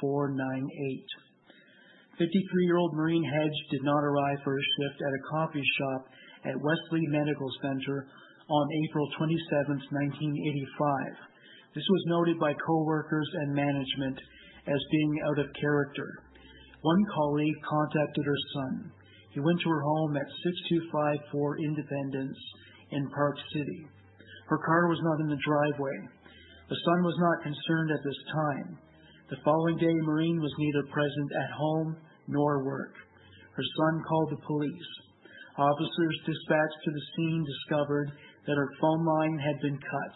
05CR498. 0.00 1.04
53-year-old 2.20 2.94
Maureen 2.94 3.24
Hedge 3.24 3.58
did 3.70 3.82
not 3.84 4.04
arrive 4.04 4.38
for 4.44 4.52
her 4.52 4.60
shift 4.60 5.00
at 5.00 5.14
a 5.14 5.22
coffee 5.30 5.64
shop 5.78 6.08
at 6.44 6.60
Wesley 6.60 7.06
Medical 7.08 7.50
Center 7.62 8.06
on 8.48 8.68
April 8.88 9.08
27, 9.16 9.38
1985. 9.68 11.16
This 11.74 11.88
was 11.88 12.04
noted 12.08 12.38
by 12.40 12.54
coworkers 12.66 13.30
and 13.44 13.54
management 13.54 14.20
as 14.66 14.80
being 14.90 15.20
out 15.28 15.38
of 15.38 15.46
character. 15.60 16.24
One 16.82 17.04
colleague 17.14 17.60
contacted 17.66 18.24
her 18.24 18.40
son. 18.54 18.92
He 19.30 19.40
went 19.40 19.60
to 19.60 19.70
her 19.70 19.82
home 19.82 20.16
at 20.16 20.26
6254 20.42 21.58
Independence 21.58 22.38
in 22.90 23.10
Park 23.10 23.36
City. 23.52 23.86
Her 24.46 24.58
car 24.58 24.88
was 24.88 25.02
not 25.02 25.20
in 25.20 25.28
the 25.28 25.44
driveway. 25.44 25.98
The 26.68 26.82
son 26.84 27.00
was 27.02 27.18
not 27.18 27.42
concerned 27.42 27.90
at 27.90 28.04
this 28.04 28.20
time. 28.32 28.78
The 29.28 29.42
following 29.44 29.76
day, 29.76 29.92
Maureen 30.06 30.40
was 30.40 30.54
neither 30.58 30.92
present 30.94 31.30
at 31.36 31.58
home 31.58 31.96
nor 32.28 32.64
work. 32.64 32.94
Her 33.52 33.64
son 33.64 34.02
called 34.08 34.30
the 34.30 34.46
police. 34.46 34.90
Officers 35.58 36.16
dispatched 36.24 36.80
to 36.84 36.90
the 36.94 37.06
scene 37.12 37.44
discovered 37.44 38.12
that 38.46 38.56
her 38.56 38.70
phone 38.80 39.04
line 39.04 39.38
had 39.42 39.58
been 39.60 39.76
cut. 39.76 40.14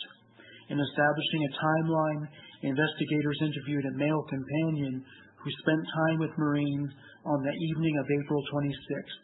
In 0.71 0.79
establishing 0.79 1.43
a 1.43 1.57
timeline, 1.59 2.23
investigators 2.63 3.39
interviewed 3.43 3.85
a 3.85 3.99
male 3.99 4.23
companion 4.31 5.05
who 5.43 5.51
spent 5.63 5.83
time 6.07 6.19
with 6.19 6.39
Maureen 6.39 6.89
on 7.27 7.43
the 7.43 7.51
evening 7.51 7.99
of 7.99 8.07
April 8.23 8.43
26th. 8.55 9.23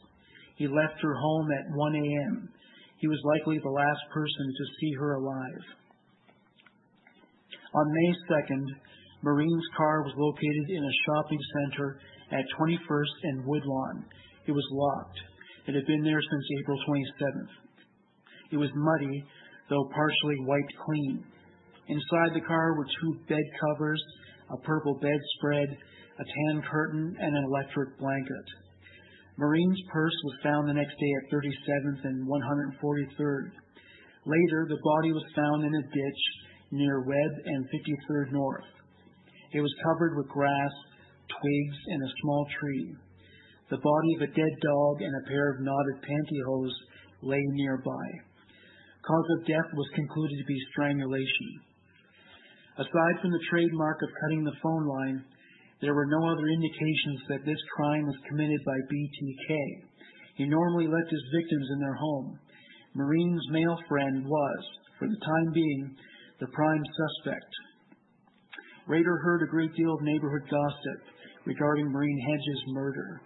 He 0.56 0.66
left 0.66 1.00
her 1.00 1.14
home 1.14 1.48
at 1.52 1.70
1 1.74 1.94
a.m. 1.94 2.48
He 2.98 3.06
was 3.06 3.22
likely 3.24 3.58
the 3.58 3.70
last 3.70 4.02
person 4.12 4.46
to 4.50 4.64
see 4.80 4.92
her 4.98 5.14
alive. 5.14 5.64
On 7.74 7.86
May 7.86 8.10
2nd, 8.34 8.66
Maureen's 9.22 9.68
car 9.76 10.02
was 10.02 10.14
located 10.16 10.66
in 10.70 10.82
a 10.82 10.98
shopping 11.06 11.38
center 11.54 11.98
at 12.32 12.44
21st 12.58 13.16
and 13.22 13.44
Woodlawn. 13.46 14.04
It 14.46 14.52
was 14.52 14.66
locked. 14.72 15.18
It 15.66 15.74
had 15.74 15.86
been 15.86 16.02
there 16.02 16.20
since 16.20 16.44
April 16.60 16.78
27th. 16.88 17.52
It 18.50 18.56
was 18.56 18.70
muddy, 18.74 19.24
though 19.68 19.88
partially 19.94 20.36
wiped 20.40 20.72
clean. 20.84 21.24
Inside 21.88 22.34
the 22.34 22.46
car 22.46 22.74
were 22.74 22.86
two 22.86 23.18
bed 23.28 23.44
covers, 23.60 24.02
a 24.50 24.56
purple 24.58 24.98
bedspread, 25.00 25.76
a 26.18 26.24
tan 26.24 26.62
curtain, 26.70 27.16
and 27.18 27.36
an 27.36 27.44
electric 27.44 27.98
blanket. 27.98 28.46
Marine's 29.38 29.82
purse 29.92 30.18
was 30.24 30.42
found 30.42 30.68
the 30.68 30.74
next 30.74 30.98
day 30.98 31.12
at 31.14 31.30
37th 31.30 32.02
and 32.04 32.26
143rd. 32.26 33.50
Later, 34.26 34.66
the 34.66 34.82
body 34.82 35.12
was 35.12 35.36
found 35.36 35.64
in 35.64 35.74
a 35.74 35.82
ditch 35.82 36.22
near 36.72 37.00
Webb 37.06 37.32
and 37.46 37.64
53rd 37.70 38.32
North. 38.32 38.66
It 39.52 39.60
was 39.60 39.82
covered 39.86 40.18
with 40.18 40.28
grass, 40.28 40.74
twigs, 41.30 41.78
and 41.86 42.02
a 42.02 42.14
small 42.22 42.46
tree. 42.60 42.94
The 43.70 43.78
body 43.78 44.12
of 44.16 44.22
a 44.22 44.34
dead 44.34 44.54
dog 44.60 44.94
and 45.00 45.14
a 45.14 45.28
pair 45.28 45.52
of 45.52 45.60
knotted 45.60 46.02
pantyhose 46.02 46.76
lay 47.22 47.42
nearby. 47.52 48.06
Cause 49.06 49.28
of 49.38 49.46
death 49.46 49.70
was 49.72 49.88
concluded 49.94 50.36
to 50.36 50.48
be 50.48 50.68
strangulation. 50.72 51.48
Aside 52.76 53.16
from 53.22 53.30
the 53.30 53.46
trademark 53.50 54.02
of 54.02 54.10
cutting 54.20 54.44
the 54.44 54.58
phone 54.62 54.84
line, 54.86 55.24
there 55.80 55.94
were 55.94 56.06
no 56.06 56.26
other 56.26 56.46
indications 56.48 57.20
that 57.28 57.44
this 57.46 57.58
crime 57.76 58.06
was 58.06 58.26
committed 58.28 58.60
by 58.66 58.78
BTK. 58.90 59.50
He 60.36 60.46
normally 60.46 60.86
left 60.86 61.10
his 61.10 61.34
victims 61.34 61.68
in 61.72 61.80
their 61.80 61.94
home. 61.94 62.38
Marine's 62.94 63.46
male 63.50 63.78
friend 63.88 64.26
was, 64.26 64.62
for 64.98 65.06
the 65.06 65.22
time 65.24 65.52
being, 65.52 65.96
the 66.40 66.48
prime 66.48 66.82
suspect. 66.82 67.50
Rader 68.86 69.18
heard 69.18 69.42
a 69.42 69.50
great 69.50 69.74
deal 69.74 69.94
of 69.94 70.02
neighborhood 70.02 70.48
gossip 70.50 71.00
regarding 71.44 71.90
Marine 71.90 72.20
Hedges' 72.26 72.64
murder. 72.68 73.20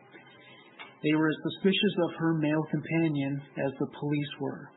They 1.02 1.14
were 1.14 1.28
as 1.28 1.36
suspicious 1.42 1.94
of 2.04 2.18
her 2.18 2.34
male 2.34 2.64
companion 2.70 3.42
as 3.64 3.72
the 3.78 3.90
police 3.98 4.32
were. 4.40 4.68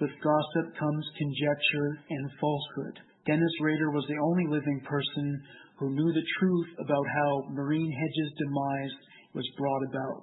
With 0.00 0.10
gossip 0.22 0.76
comes 0.78 1.04
conjecture 1.18 1.98
and 2.10 2.30
falsehood. 2.40 3.00
Dennis 3.26 3.52
Rader 3.60 3.90
was 3.90 4.06
the 4.08 4.22
only 4.22 4.46
living 4.48 4.80
person 4.88 5.42
who 5.78 5.94
knew 5.94 6.10
the 6.12 6.30
truth 6.38 6.70
about 6.82 7.06
how 7.14 7.54
Maureen 7.54 7.90
Hedges' 7.90 8.38
demise 8.38 8.94
was 9.34 9.46
brought 9.56 9.84
about. 9.90 10.22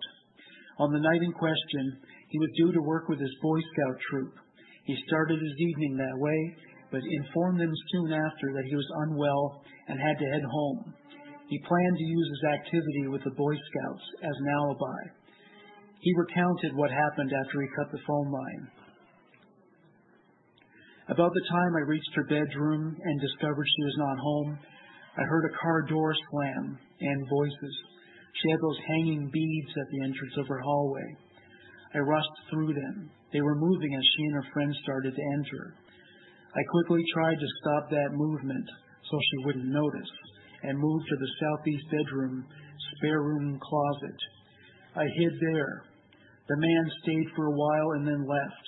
On 0.79 0.91
the 0.91 0.99
night 0.99 1.23
in 1.23 1.31
question, 1.31 1.97
he 2.27 2.39
was 2.39 2.57
due 2.57 2.71
to 2.73 2.81
work 2.87 3.07
with 3.07 3.19
his 3.19 3.31
Boy 3.41 3.59
Scout 3.59 3.97
troop. 4.11 4.33
He 4.83 4.95
started 5.07 5.39
his 5.39 5.57
evening 5.57 5.95
that 5.95 6.19
way, 6.19 6.39
but 6.91 7.01
informed 7.23 7.59
them 7.59 7.71
soon 7.91 8.11
after 8.11 8.47
that 8.53 8.67
he 8.67 8.75
was 8.75 8.99
unwell 9.07 9.63
and 9.87 9.99
had 9.99 10.19
to 10.19 10.31
head 10.31 10.43
home. 10.43 10.93
He 11.47 11.67
planned 11.67 11.97
to 11.97 12.03
use 12.03 12.27
his 12.27 12.45
activity 12.59 13.07
with 13.07 13.23
the 13.23 13.37
Boy 13.37 13.55
Scouts 13.55 14.05
as 14.23 14.35
an 14.35 14.47
alibi. 14.59 15.01
He 16.01 16.11
recounted 16.17 16.75
what 16.75 16.91
happened 16.91 17.31
after 17.31 17.61
he 17.61 17.77
cut 17.77 17.91
the 17.91 18.05
phone 18.05 18.29
line. 18.31 18.63
About 21.07 21.31
the 21.33 21.47
time 21.49 21.73
I 21.77 21.87
reached 21.87 22.13
her 22.15 22.25
bedroom 22.25 22.97
and 22.97 23.21
discovered 23.21 23.67
she 23.69 23.83
was 23.85 23.97
not 23.97 24.17
home, 24.17 24.59
I 25.17 25.23
heard 25.23 25.45
a 25.45 25.57
car 25.57 25.81
door 25.83 26.13
slam 26.31 26.77
and 26.99 27.29
voices. 27.29 27.75
She 28.41 28.51
had 28.51 28.59
those 28.59 28.79
hanging 28.87 29.29
beads 29.31 29.73
at 29.79 29.87
the 29.91 30.03
entrance 30.03 30.35
of 30.37 30.47
her 30.47 30.59
hallway. 30.59 31.07
I 31.95 31.99
rushed 31.99 32.37
through 32.49 32.73
them. 32.73 33.09
They 33.31 33.41
were 33.41 33.55
moving 33.55 33.95
as 33.95 34.03
she 34.03 34.23
and 34.25 34.35
her 34.35 34.51
friend 34.51 34.75
started 34.83 35.15
to 35.15 35.29
enter. 35.39 35.75
I 36.55 36.63
quickly 36.71 37.03
tried 37.13 37.39
to 37.39 37.55
stop 37.61 37.89
that 37.89 38.11
movement 38.11 38.67
so 39.09 39.19
she 39.19 39.45
wouldn't 39.45 39.71
notice 39.71 40.11
and 40.63 40.79
moved 40.79 41.05
to 41.07 41.15
the 41.15 41.31
southeast 41.39 41.85
bedroom, 41.91 42.45
spare 42.97 43.21
room 43.21 43.59
closet. 43.61 44.19
I 44.95 45.05
hid 45.19 45.33
there. 45.39 45.83
The 46.47 46.57
man 46.57 46.85
stayed 47.03 47.27
for 47.35 47.47
a 47.47 47.55
while 47.55 47.91
and 47.95 48.07
then 48.07 48.27
left. 48.27 48.65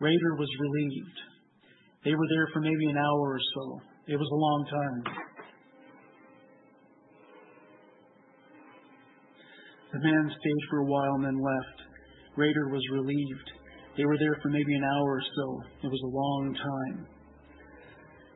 Rader 0.00 0.34
was 0.36 0.48
relieved. 0.60 1.18
They 2.04 2.14
were 2.14 2.28
there 2.28 2.48
for 2.52 2.60
maybe 2.60 2.86
an 2.88 2.96
hour 2.96 3.36
or 3.36 3.40
so. 3.54 3.80
It 4.08 4.16
was 4.16 4.30
a 4.32 4.40
long 4.40 4.60
time. 4.72 5.00
The 9.92 10.00
man 10.00 10.24
stayed 10.32 10.62
for 10.70 10.78
a 10.80 10.88
while 10.88 11.14
and 11.20 11.24
then 11.28 11.36
left. 11.36 11.78
Rader 12.36 12.72
was 12.72 12.80
relieved. 12.92 13.48
They 14.00 14.06
were 14.08 14.16
there 14.16 14.36
for 14.40 14.48
maybe 14.48 14.74
an 14.74 14.84
hour 14.84 15.20
or 15.20 15.20
so. 15.20 15.46
It 15.84 15.90
was 15.92 16.00
a 16.08 16.14
long 16.16 16.56
time. 16.56 17.06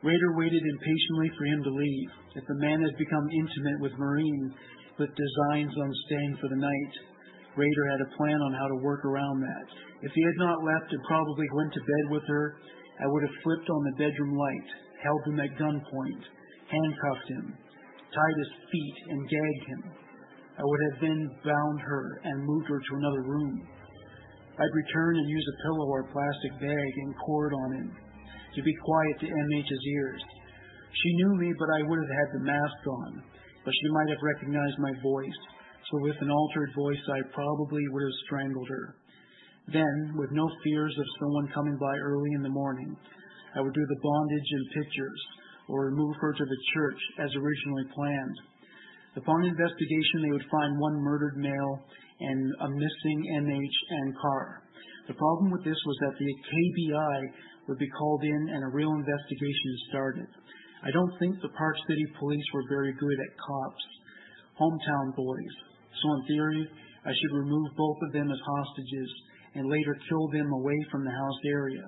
Rader 0.05 0.37
waited 0.37 0.61
impatiently 0.61 1.31
for 1.39 1.45
him 1.47 1.63
to 1.65 1.73
leave. 1.73 2.11
If 2.37 2.45
the 2.45 2.61
man 2.61 2.83
had 2.83 2.99
become 2.99 3.27
intimate 3.33 3.81
with 3.81 3.97
Marine, 3.97 4.53
with 4.99 5.09
designs 5.09 5.73
on 5.73 5.91
staying 6.05 6.37
for 6.37 6.49
the 6.53 6.61
night, 6.61 6.93
Rader 7.57 7.87
had 7.97 8.01
a 8.05 8.17
plan 8.17 8.41
on 8.43 8.53
how 8.53 8.69
to 8.69 8.85
work 8.85 9.05
around 9.05 9.41
that. 9.41 9.67
If 10.03 10.13
he 10.13 10.21
had 10.21 10.37
not 10.37 10.65
left 10.65 10.93
and 10.93 11.01
probably 11.09 11.47
went 11.55 11.73
to 11.73 11.81
bed 11.81 12.07
with 12.13 12.25
her, 12.29 12.57
I 13.01 13.07
would 13.07 13.23
have 13.23 13.43
flipped 13.45 13.71
on 13.71 13.85
the 13.85 13.97
bedroom 13.97 14.37
light, 14.37 14.69
held 15.03 15.23
him 15.27 15.41
at 15.41 15.59
gunpoint, 15.59 16.23
handcuffed 16.71 17.29
him, 17.29 17.47
tied 18.15 18.37
his 18.39 18.53
feet, 18.71 18.97
and 19.11 19.29
gagged 19.29 19.67
him. 19.69 19.83
I 20.59 20.63
would 20.63 20.83
have 20.91 21.01
then 21.01 21.21
bound 21.45 21.79
her 21.81 22.21
and 22.25 22.47
moved 22.47 22.69
her 22.69 22.79
to 22.79 22.97
another 22.97 23.23
room. 23.23 23.67
I'd 24.53 24.79
return 24.87 25.17
and 25.17 25.29
use 25.29 25.47
a 25.49 25.61
pillow 25.65 25.87
or 25.89 26.01
a 26.01 26.13
plastic 26.13 26.53
bag 26.61 26.93
and 27.03 27.19
cord 27.25 27.53
on 27.53 27.71
him 27.73 27.89
to 28.55 28.63
be 28.63 28.75
quiet 28.85 29.17
to 29.21 29.27
MH's 29.27 29.85
ears. 29.97 30.23
She 30.93 31.17
knew 31.17 31.33
me, 31.41 31.53
but 31.59 31.73
I 31.73 31.89
would 31.89 31.99
have 31.99 32.15
had 32.21 32.31
the 32.37 32.45
mask 32.45 32.83
on, 32.87 33.25
but 33.65 33.73
she 33.73 33.89
might 33.97 34.11
have 34.13 34.29
recognized 34.37 34.79
my 34.79 34.93
voice. 35.01 35.41
So 35.89 36.05
with 36.05 36.21
an 36.21 36.31
altered 36.31 36.71
voice, 36.77 37.05
I 37.09 37.33
probably 37.33 37.83
would 37.89 38.05
have 38.05 38.23
strangled 38.29 38.69
her. 38.69 38.97
Then, 39.73 39.97
with 40.21 40.31
no 40.33 40.47
fears 40.65 40.95
of 40.99 41.07
someone 41.21 41.49
coming 41.55 41.79
by 41.81 41.97
early 41.97 42.31
in 42.37 42.43
the 42.43 42.53
morning, 42.53 42.97
I 43.55 43.61
would 43.61 43.75
do 43.75 43.87
the 43.87 44.03
bondage 44.03 44.51
and 44.53 44.83
pictures, 44.83 45.23
or 45.69 45.87
remove 45.87 46.17
her 46.21 46.33
to 46.33 46.45
the 46.45 46.61
church 46.75 47.01
as 47.19 47.31
originally 47.37 47.87
planned. 47.95 48.37
Upon 49.17 49.45
investigation, 49.45 50.25
they 50.25 50.33
would 50.33 50.51
find 50.51 50.81
one 50.81 50.97
murdered 51.05 51.37
male 51.37 51.75
and 52.21 52.53
a 52.61 52.69
missing 52.69 53.19
MH 53.45 53.79
and 53.91 54.17
car. 54.17 54.63
The 55.09 55.19
problem 55.19 55.51
with 55.51 55.65
this 55.65 55.77
was 55.85 55.99
that 56.01 56.17
the 56.17 56.33
KBI 56.49 57.19
would 57.69 57.79
be 57.79 57.91
called 57.91 58.23
in 58.25 58.43
and 58.55 58.65
a 58.65 58.75
real 58.75 58.93
investigation 58.93 59.73
started. 59.91 60.29
I 60.83 60.91
don't 60.91 61.15
think 61.19 61.37
the 61.39 61.53
Park 61.57 61.77
City 61.89 62.07
police 62.19 62.49
were 62.55 62.65
very 62.69 62.93
good 62.95 63.19
at 63.21 63.39
cops, 63.39 63.85
hometown 64.59 65.15
boys. 65.15 65.55
So 66.01 66.07
in 66.15 66.27
theory, 66.27 66.63
I 67.05 67.13
should 67.13 67.37
remove 67.37 67.69
both 67.77 67.99
of 68.03 68.13
them 68.13 68.31
as 68.31 68.39
hostages 68.57 69.11
and 69.55 69.69
later 69.69 69.95
kill 70.09 70.29
them 70.33 70.51
away 70.53 70.79
from 70.91 71.05
the 71.05 71.11
house 71.11 71.41
area 71.47 71.85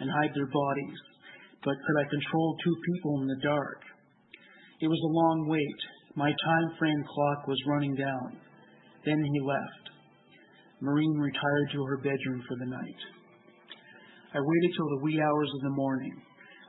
and 0.00 0.10
hide 0.10 0.32
their 0.34 0.50
bodies. 0.50 0.98
But 1.64 1.80
could 1.80 1.98
I 2.00 2.10
control 2.10 2.56
two 2.62 2.76
people 2.92 3.22
in 3.22 3.28
the 3.28 3.40
dark? 3.42 3.80
It 4.80 4.88
was 4.88 5.00
a 5.00 5.16
long 5.16 5.48
wait. 5.48 5.80
My 6.14 6.30
time 6.30 6.68
frame 6.78 7.04
clock 7.08 7.48
was 7.48 7.58
running 7.66 7.94
down. 7.94 8.36
Then 9.04 9.22
he 9.22 9.40
left. 9.40 9.84
Marine 10.80 11.18
retired 11.18 11.68
to 11.72 11.84
her 11.84 11.98
bedroom 11.98 12.42
for 12.48 12.56
the 12.58 12.70
night. 12.70 13.00
I 14.34 14.38
waited 14.42 14.72
till 14.76 14.90
the 14.90 15.04
wee 15.04 15.20
hours 15.22 15.50
of 15.54 15.62
the 15.62 15.76
morning. 15.78 16.12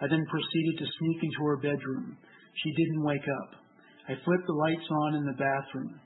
I 0.02 0.08
then 0.08 0.24
proceeded 0.30 0.76
to 0.80 0.94
sneak 1.00 1.20
into 1.24 1.44
her 1.46 1.58
bedroom. 1.58 2.18
She 2.64 2.72
didn't 2.72 3.04
wake 3.04 3.28
up. 3.42 3.52
I 4.08 4.14
flipped 4.24 4.48
the 4.48 4.54
lights 4.54 4.88
on 4.92 5.16
in 5.16 5.26
the 5.26 5.40
bathroom. 5.40 6.00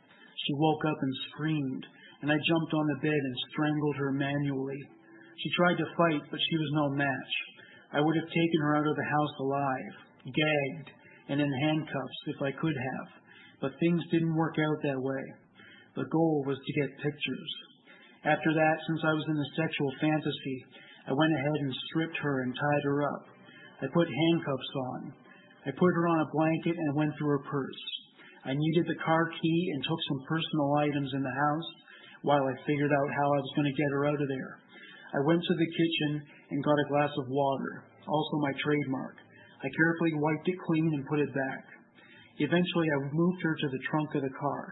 She 0.48 0.54
woke 0.56 0.86
up 0.86 0.98
and 1.02 1.14
screamed, 1.30 1.86
and 2.22 2.32
I 2.32 2.48
jumped 2.48 2.74
on 2.74 2.88
the 2.88 3.02
bed 3.04 3.22
and 3.22 3.36
strangled 3.52 3.96
her 3.98 4.12
manually. 4.14 4.82
She 5.40 5.50
tried 5.56 5.78
to 5.80 5.96
fight, 5.96 6.24
but 6.32 6.40
she 6.40 6.58
was 6.58 6.72
no 6.74 6.90
match. 6.90 7.34
I 7.94 8.02
would 8.02 8.16
have 8.16 8.28
taken 8.28 8.60
her 8.62 8.76
out 8.76 8.88
of 8.88 8.96
the 8.96 9.12
house 9.12 9.36
alive, 9.40 9.94
gagged, 10.28 10.90
and 11.30 11.40
in 11.40 11.52
handcuffs 11.64 12.20
if 12.28 12.42
I 12.42 12.52
could 12.52 12.76
have. 12.76 13.08
But 13.62 13.80
things 13.80 14.04
didn't 14.12 14.36
work 14.36 14.56
out 14.60 14.84
that 14.84 15.00
way. 15.00 15.24
The 15.96 16.12
goal 16.12 16.44
was 16.46 16.60
to 16.60 16.80
get 16.80 17.04
pictures. 17.04 17.52
After 18.24 18.52
that, 18.54 18.78
since 18.88 19.02
I 19.04 19.14
was 19.16 19.26
in 19.32 19.40
a 19.40 19.56
sexual 19.56 19.92
fantasy, 20.02 20.58
I 21.08 21.14
went 21.14 21.34
ahead 21.34 21.60
and 21.64 21.84
stripped 21.88 22.18
her 22.20 22.42
and 22.44 22.54
tied 22.54 22.84
her 22.84 23.04
up. 23.04 23.24
I 23.82 23.88
put 23.94 24.12
handcuffs 24.12 24.74
on. 24.92 25.14
I 25.66 25.72
put 25.72 25.96
her 25.96 26.08
on 26.08 26.20
a 26.20 26.32
blanket 26.36 26.76
and 26.76 26.96
went 26.96 27.16
through 27.18 27.40
her 27.40 27.46
purse. 27.50 27.84
I 28.44 28.54
needed 28.54 28.88
the 28.88 29.04
car 29.04 29.32
key 29.42 29.72
and 29.74 29.84
took 29.84 30.00
some 30.08 30.28
personal 30.28 30.76
items 30.84 31.12
in 31.16 31.24
the 31.24 31.40
house 31.48 31.70
while 32.24 32.44
I 32.44 32.66
figured 32.68 32.92
out 32.92 33.10
how 33.16 33.28
I 33.32 33.40
was 33.40 33.54
going 33.56 33.72
to 33.72 33.80
get 33.80 33.92
her 33.92 34.06
out 34.06 34.22
of 34.22 34.28
there. 34.28 34.60
I 35.14 35.20
went 35.26 35.42
to 35.42 35.56
the 35.58 35.74
kitchen 35.74 36.12
and 36.52 36.64
got 36.64 36.78
a 36.78 36.90
glass 36.90 37.14
of 37.18 37.30
water, 37.30 37.84
also 38.06 38.36
my 38.42 38.54
trademark. 38.62 39.16
I 39.64 39.68
carefully 39.68 40.14
wiped 40.22 40.48
it 40.48 40.60
clean 40.66 40.92
and 40.94 41.10
put 41.10 41.20
it 41.20 41.34
back. 41.34 41.66
Eventually, 42.40 42.88
I 42.88 43.10
moved 43.12 43.42
her 43.44 43.56
to 43.56 43.68
the 43.68 43.84
trunk 43.90 44.16
of 44.16 44.24
the 44.24 44.38
car. 44.40 44.64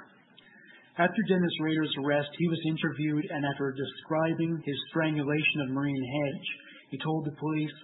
After 0.98 1.22
Dennis 1.28 1.54
Rader's 1.62 1.94
arrest, 2.02 2.30
he 2.38 2.48
was 2.48 2.62
interviewed, 2.66 3.26
and 3.30 3.46
after 3.46 3.76
describing 3.76 4.62
his 4.66 4.80
strangulation 4.90 5.62
of 5.62 5.70
Maureen 5.70 6.02
Hedge, 6.02 6.48
he 6.90 6.98
told 6.98 7.26
the 7.26 7.38
police, 7.38 7.78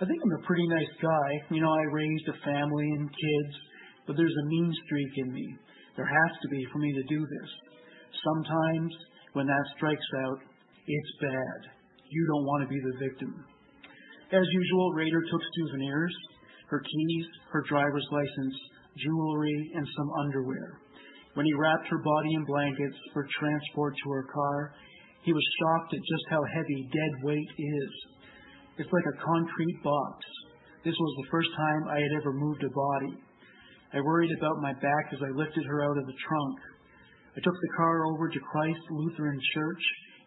I 0.00 0.04
think 0.04 0.18
I'm 0.20 0.42
a 0.42 0.46
pretty 0.46 0.66
nice 0.68 0.92
guy. 1.00 1.28
You 1.54 1.62
know, 1.62 1.70
I 1.70 1.94
raised 1.94 2.28
a 2.28 2.44
family 2.44 2.88
and 2.90 3.08
kids, 3.08 3.54
but 4.06 4.16
there's 4.16 4.34
a 4.34 4.48
mean 4.48 4.74
streak 4.84 5.12
in 5.16 5.32
me. 5.32 5.56
There 5.96 6.04
has 6.04 6.32
to 6.42 6.48
be 6.48 6.66
for 6.72 6.78
me 6.78 6.92
to 6.92 7.14
do 7.14 7.20
this. 7.20 7.50
Sometimes, 8.24 8.92
when 9.32 9.46
that 9.46 9.64
strikes 9.76 10.10
out, 10.26 10.38
it's 10.86 11.12
bad. 11.22 11.73
You 12.14 12.24
don't 12.30 12.46
want 12.46 12.62
to 12.62 12.70
be 12.70 12.78
the 12.78 12.94
victim. 13.02 13.34
As 14.30 14.46
usual, 14.46 14.94
Rader 14.94 15.22
took 15.26 15.42
souvenirs, 15.58 16.14
her 16.70 16.78
keys, 16.78 17.26
her 17.50 17.66
driver's 17.66 18.06
license, 18.14 18.54
jewelry, 19.02 19.58
and 19.74 19.86
some 19.98 20.10
underwear. 20.22 20.78
When 21.34 21.46
he 21.46 21.58
wrapped 21.58 21.90
her 21.90 21.98
body 21.98 22.34
in 22.38 22.46
blankets 22.46 22.98
for 23.12 23.26
transport 23.26 23.94
to 23.98 24.10
her 24.10 24.26
car, 24.30 24.74
he 25.26 25.32
was 25.32 25.56
shocked 25.58 25.94
at 25.94 26.06
just 26.06 26.26
how 26.30 26.42
heavy 26.54 26.86
dead 26.94 27.12
weight 27.26 27.50
is. 27.58 27.92
It's 28.78 28.92
like 28.94 29.08
a 29.10 29.18
concrete 29.18 29.82
box. 29.82 30.22
This 30.86 30.94
was 30.94 31.12
the 31.18 31.30
first 31.34 31.50
time 31.56 31.82
I 31.90 31.98
had 31.98 32.14
ever 32.22 32.32
moved 32.32 32.62
a 32.62 32.70
body. 32.70 33.18
I 33.90 34.06
worried 34.06 34.30
about 34.38 34.62
my 34.62 34.72
back 34.74 35.06
as 35.10 35.18
I 35.18 35.34
lifted 35.34 35.66
her 35.66 35.82
out 35.82 35.98
of 35.98 36.06
the 36.06 36.20
trunk. 36.22 36.58
I 37.34 37.40
took 37.42 37.54
the 37.54 37.76
car 37.76 38.06
over 38.06 38.28
to 38.30 38.46
Christ 38.52 38.82
Lutheran 38.90 39.40
Church, 39.54 39.82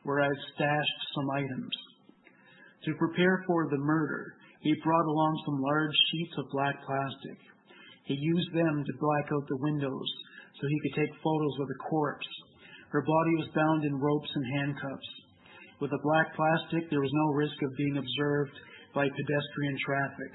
where 0.08 0.24
I 0.24 0.32
stashed 0.56 1.00
some 1.12 1.28
items. 1.36 1.76
To 2.88 2.96
prepare 2.96 3.44
for 3.44 3.68
the 3.68 3.84
murder, 3.84 4.40
he 4.64 4.72
brought 4.80 5.04
along 5.04 5.44
some 5.44 5.60
large 5.60 5.98
sheets 6.08 6.36
of 6.40 6.56
black 6.56 6.80
plastic. 6.88 7.40
He 8.08 8.16
used 8.16 8.56
them 8.56 8.88
to 8.88 9.02
black 9.04 9.28
out 9.36 9.44
the 9.52 9.60
windows 9.60 10.08
so 10.56 10.64
he 10.64 10.80
could 10.80 11.04
take 11.04 11.20
photos 11.20 11.56
of 11.60 11.68
the 11.68 11.84
corpse. 11.92 12.32
Her 12.96 13.04
body 13.04 13.34
was 13.36 13.52
bound 13.52 13.84
in 13.84 14.00
ropes 14.00 14.32
and 14.32 14.46
handcuffs. 14.56 15.12
With 15.84 15.92
the 15.92 16.00
black 16.00 16.32
plastic, 16.40 16.88
there 16.88 17.04
was 17.04 17.12
no 17.28 17.36
risk 17.36 17.60
of 17.68 17.76
being 17.76 18.00
observed 18.00 18.56
by 18.96 19.12
pedestrian 19.12 19.78
traffic. 19.84 20.34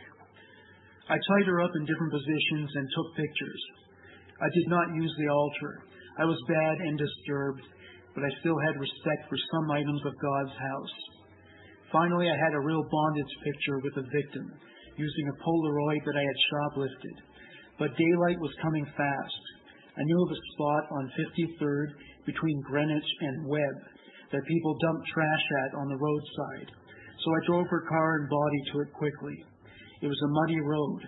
I 1.09 1.17
tied 1.17 1.49
her 1.49 1.65
up 1.65 1.73
in 1.81 1.89
different 1.89 2.13
positions 2.13 2.71
and 2.77 2.87
took 2.93 3.09
pictures. 3.17 3.63
I 4.37 4.53
did 4.53 4.69
not 4.69 5.01
use 5.01 5.15
the 5.17 5.33
altar. 5.33 5.73
I 6.21 6.29
was 6.29 6.37
bad 6.45 6.77
and 6.77 7.01
disturbed, 7.01 7.65
but 8.15 8.25
I 8.25 8.41
still 8.41 8.59
had 8.69 8.81
respect 8.81 9.29
for 9.29 9.39
some 9.53 9.71
items 9.73 10.03
of 10.05 10.21
God's 10.21 10.57
house. 10.57 10.97
Finally, 11.93 12.29
I 12.29 12.37
had 12.37 12.57
a 12.57 12.65
real 12.65 12.85
bondage 12.89 13.35
picture 13.45 13.79
with 13.85 13.95
the 13.97 14.09
victim, 14.09 14.47
using 14.97 15.27
a 15.29 15.39
Polaroid 15.41 16.03
that 16.05 16.17
I 16.17 16.25
had 16.25 16.45
shoplifted. 16.49 17.17
But 17.79 17.97
daylight 17.97 18.41
was 18.41 18.63
coming 18.63 18.85
fast. 18.97 19.45
I 19.97 20.05
knew 20.05 20.21
of 20.25 20.33
a 20.33 20.45
spot 20.57 20.85
on 20.93 21.17
53rd 21.17 21.89
between 22.25 22.65
Greenwich 22.69 23.11
and 23.21 23.49
Webb 23.49 23.77
that 24.33 24.49
people 24.49 24.81
dumped 24.81 25.09
trash 25.13 25.47
at 25.65 25.77
on 25.77 25.89
the 25.89 26.01
roadside. 26.01 26.69
So 27.21 27.29
I 27.29 27.47
drove 27.47 27.69
her 27.69 27.85
car 27.89 28.09
and 28.19 28.29
body 28.29 28.61
to 28.73 28.81
it 28.81 28.93
quickly. 28.97 29.37
It 30.01 30.09
was 30.09 30.21
a 30.25 30.33
muddy 30.33 30.61
road. 30.65 31.01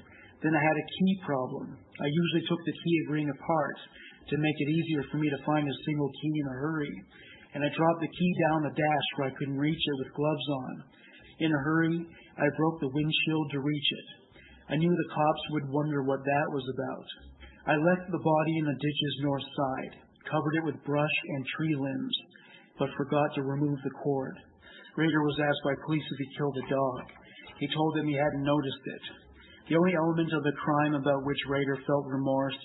Then 0.45 0.53
I 0.53 0.61
had 0.61 0.77
a 0.77 0.91
key 1.01 1.15
problem. 1.25 1.73
I 1.73 2.07
usually 2.07 2.45
took 2.45 2.61
the 2.61 2.77
key 2.85 2.99
ring 3.09 3.29
apart 3.33 3.79
to 4.29 4.37
make 4.41 4.59
it 4.59 4.71
easier 4.73 5.03
for 5.11 5.19
me 5.19 5.29
to 5.29 5.47
find 5.47 5.67
a 5.69 5.83
single 5.85 6.11
key 6.11 6.35
in 6.41 6.47
a 6.49 6.61
hurry. 6.61 6.95
And 7.55 7.63
I 7.63 7.71
dropped 7.71 8.01
the 8.01 8.17
key 8.17 8.33
down 8.49 8.67
the 8.67 8.75
dash 8.75 9.09
where 9.15 9.29
I 9.29 9.37
couldn't 9.39 9.61
reach 9.61 9.79
it 9.79 9.99
with 9.99 10.17
gloves 10.17 10.49
on. 10.49 10.73
In 11.41 11.51
a 11.53 11.65
hurry, 11.65 11.99
I 12.39 12.57
broke 12.57 12.81
the 12.81 12.91
windshield 12.91 13.47
to 13.53 13.61
reach 13.61 13.91
it. 13.91 14.09
I 14.71 14.77
knew 14.77 14.91
the 14.91 15.15
cops 15.15 15.45
would 15.51 15.69
wonder 15.69 16.03
what 16.03 16.25
that 16.25 16.49
was 16.51 16.67
about. 16.73 17.09
I 17.69 17.77
left 17.77 18.11
the 18.11 18.25
body 18.25 18.55
in 18.59 18.67
the 18.67 18.81
ditch's 18.81 19.17
north 19.23 19.45
side, 19.45 19.93
covered 20.31 20.57
it 20.57 20.65
with 20.65 20.85
brush 20.85 21.17
and 21.37 21.47
tree 21.57 21.77
limbs, 21.77 22.17
but 22.79 22.97
forgot 22.97 23.29
to 23.35 23.43
remove 23.43 23.79
the 23.85 23.97
cord. 24.03 24.37
Rader 24.97 25.23
was 25.23 25.41
asked 25.43 25.65
by 25.65 25.85
police 25.87 26.05
if 26.05 26.19
he 26.19 26.37
killed 26.39 26.57
a 26.59 26.71
dog. 26.71 27.03
He 27.59 27.69
told 27.75 27.97
them 27.97 28.07
he 28.07 28.15
hadn't 28.15 28.47
noticed 28.47 28.85
it. 28.85 29.05
The 29.69 29.77
only 29.77 29.95
element 29.97 30.33
of 30.33 30.45
the 30.45 30.59
crime 30.61 30.95
about 30.95 31.25
which 31.25 31.49
Rader 31.49 31.79
felt 31.87 32.07
remorse 32.07 32.57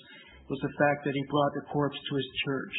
was 0.50 0.58
the 0.66 0.74
fact 0.82 1.06
that 1.06 1.14
he 1.14 1.22
brought 1.30 1.54
the 1.54 1.70
corpse 1.70 1.94
to 1.94 2.18
his 2.18 2.26
church. 2.44 2.74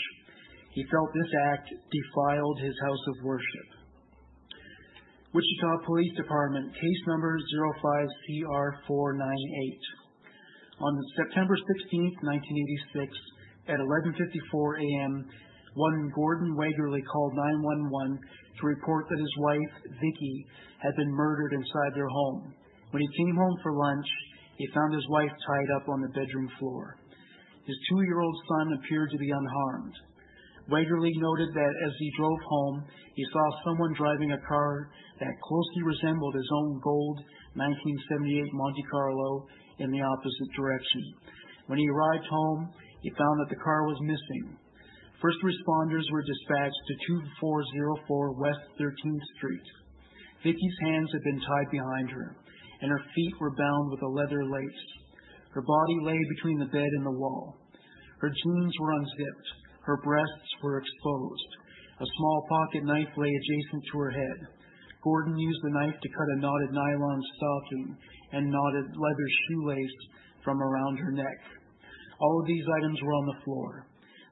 He 0.75 0.83
felt 0.91 1.08
this 1.16 1.32
act 1.56 1.72
defiled 1.72 2.59
his 2.59 2.75
house 2.83 3.00
of 3.08 3.24
worship. 3.24 3.80
Wichita 5.32 5.88
Police 5.88 6.11
Department, 6.19 6.75
case 6.75 7.01
number 7.08 7.40
05CR498. 7.40 9.80
On 10.83 10.91
September 11.16 11.56
16, 11.56 12.19
1986, 12.19 13.08
at 13.72 13.80
11:54 13.80 14.83
a.m., 14.83 15.32
one 15.75 16.11
Gordon 16.14 16.58
Wegerle 16.59 17.00
called 17.08 17.33
911 17.35 18.19
to 18.59 18.67
report 18.67 19.08
that 19.08 19.19
his 19.19 19.38
wife, 19.40 19.74
Vicki, 19.88 20.45
had 20.80 20.93
been 20.98 21.11
murdered 21.11 21.53
inside 21.53 21.93
their 21.95 22.09
home. 22.09 22.53
When 22.91 23.01
he 23.01 23.08
came 23.24 23.35
home 23.35 23.58
for 23.64 23.72
lunch, 23.72 24.08
he 24.58 24.67
found 24.75 24.93
his 24.93 25.08
wife 25.08 25.32
tied 25.32 25.72
up 25.80 25.88
on 25.88 26.01
the 26.01 26.09
bedroom 26.09 26.50
floor. 26.59 26.98
His 27.72 27.88
two-year-old 27.88 28.38
son 28.51 28.67
appeared 28.75 29.11
to 29.11 29.17
be 29.24 29.32
unharmed. 29.32 29.95
Wegerle 30.67 31.08
noted 31.24 31.56
that 31.56 31.74
as 31.88 31.93
he 32.00 32.11
drove 32.19 32.41
home, 32.43 32.83
he 33.16 33.24
saw 33.32 33.45
someone 33.64 33.95
driving 33.95 34.33
a 34.33 34.43
car 34.43 34.91
that 35.22 35.40
closely 35.40 35.83
resembled 35.88 36.35
his 36.35 36.51
own 36.51 36.82
gold 36.83 37.24
1978 37.56 38.43
Monte 38.51 38.83
Carlo 38.91 39.48
in 39.80 39.88
the 39.88 40.03
opposite 40.03 40.51
direction. 40.51 41.16
When 41.72 41.80
he 41.80 41.88
arrived 41.88 42.27
home, 42.27 42.75
he 43.08 43.09
found 43.16 43.40
that 43.40 43.56
the 43.56 43.64
car 43.64 43.88
was 43.88 44.03
missing. 44.03 44.59
First 45.24 45.40
responders 45.40 46.11
were 46.11 46.27
dispatched 46.27 46.83
to 46.91 47.24
2404 47.32 48.35
West 48.35 48.67
13th 48.83 49.25
Street. 49.40 49.67
Vicky's 50.43 50.77
hands 50.91 51.08
had 51.08 51.24
been 51.24 51.40
tied 51.40 51.72
behind 51.72 52.11
her, 52.11 52.35
and 52.83 52.91
her 52.91 53.03
feet 53.16 53.35
were 53.40 53.56
bound 53.56 53.91
with 53.95 54.03
a 54.03 54.11
leather 54.11 54.43
lace. 54.43 54.83
Her 55.56 55.64
body 55.64 55.98
lay 56.03 56.19
between 56.35 56.59
the 56.59 56.72
bed 56.75 56.91
and 57.00 57.06
the 57.06 57.16
wall. 57.16 57.60
Her 58.22 58.30
jeans 58.30 58.74
were 58.80 58.93
unzipped. 58.93 59.48
Her 59.82 59.98
breasts 60.06 60.51
were 60.61 60.77
exposed. 60.77 61.51
A 62.00 62.06
small 62.06 62.45
pocket 62.50 62.85
knife 62.85 63.09
lay 63.17 63.33
adjacent 63.33 63.83
to 63.91 63.98
her 63.98 64.11
head. 64.11 64.40
Gordon 65.03 65.38
used 65.38 65.61
the 65.64 65.74
knife 65.74 65.98
to 66.00 66.09
cut 66.09 66.33
a 66.38 66.40
knotted 66.40 66.72
nylon 66.72 67.22
stocking 67.35 67.98
and 68.33 68.51
knotted 68.51 68.93
leather 68.93 69.30
shoelace 69.50 69.98
from 70.43 70.61
around 70.61 70.98
her 70.98 71.11
neck. 71.11 71.40
All 72.22 72.40
of 72.40 72.45
these 72.45 72.66
items 72.77 73.01
were 73.01 73.14
on 73.14 73.25
the 73.25 73.41
floor. 73.43 73.88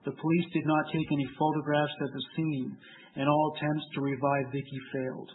The 0.06 0.14
police 0.14 0.48
did 0.53 0.66
not 0.66 0.93
take 0.93 1.11
any 1.11 1.27
photographs 1.38 1.98
at 2.01 2.14
the 2.14 2.26
scene, 2.35 2.77
and 3.16 3.27
all 3.27 3.53
attempts 3.58 3.85
to 3.95 4.01
revive 4.01 4.53
Vicky 4.53 4.80
failed. 4.93 5.32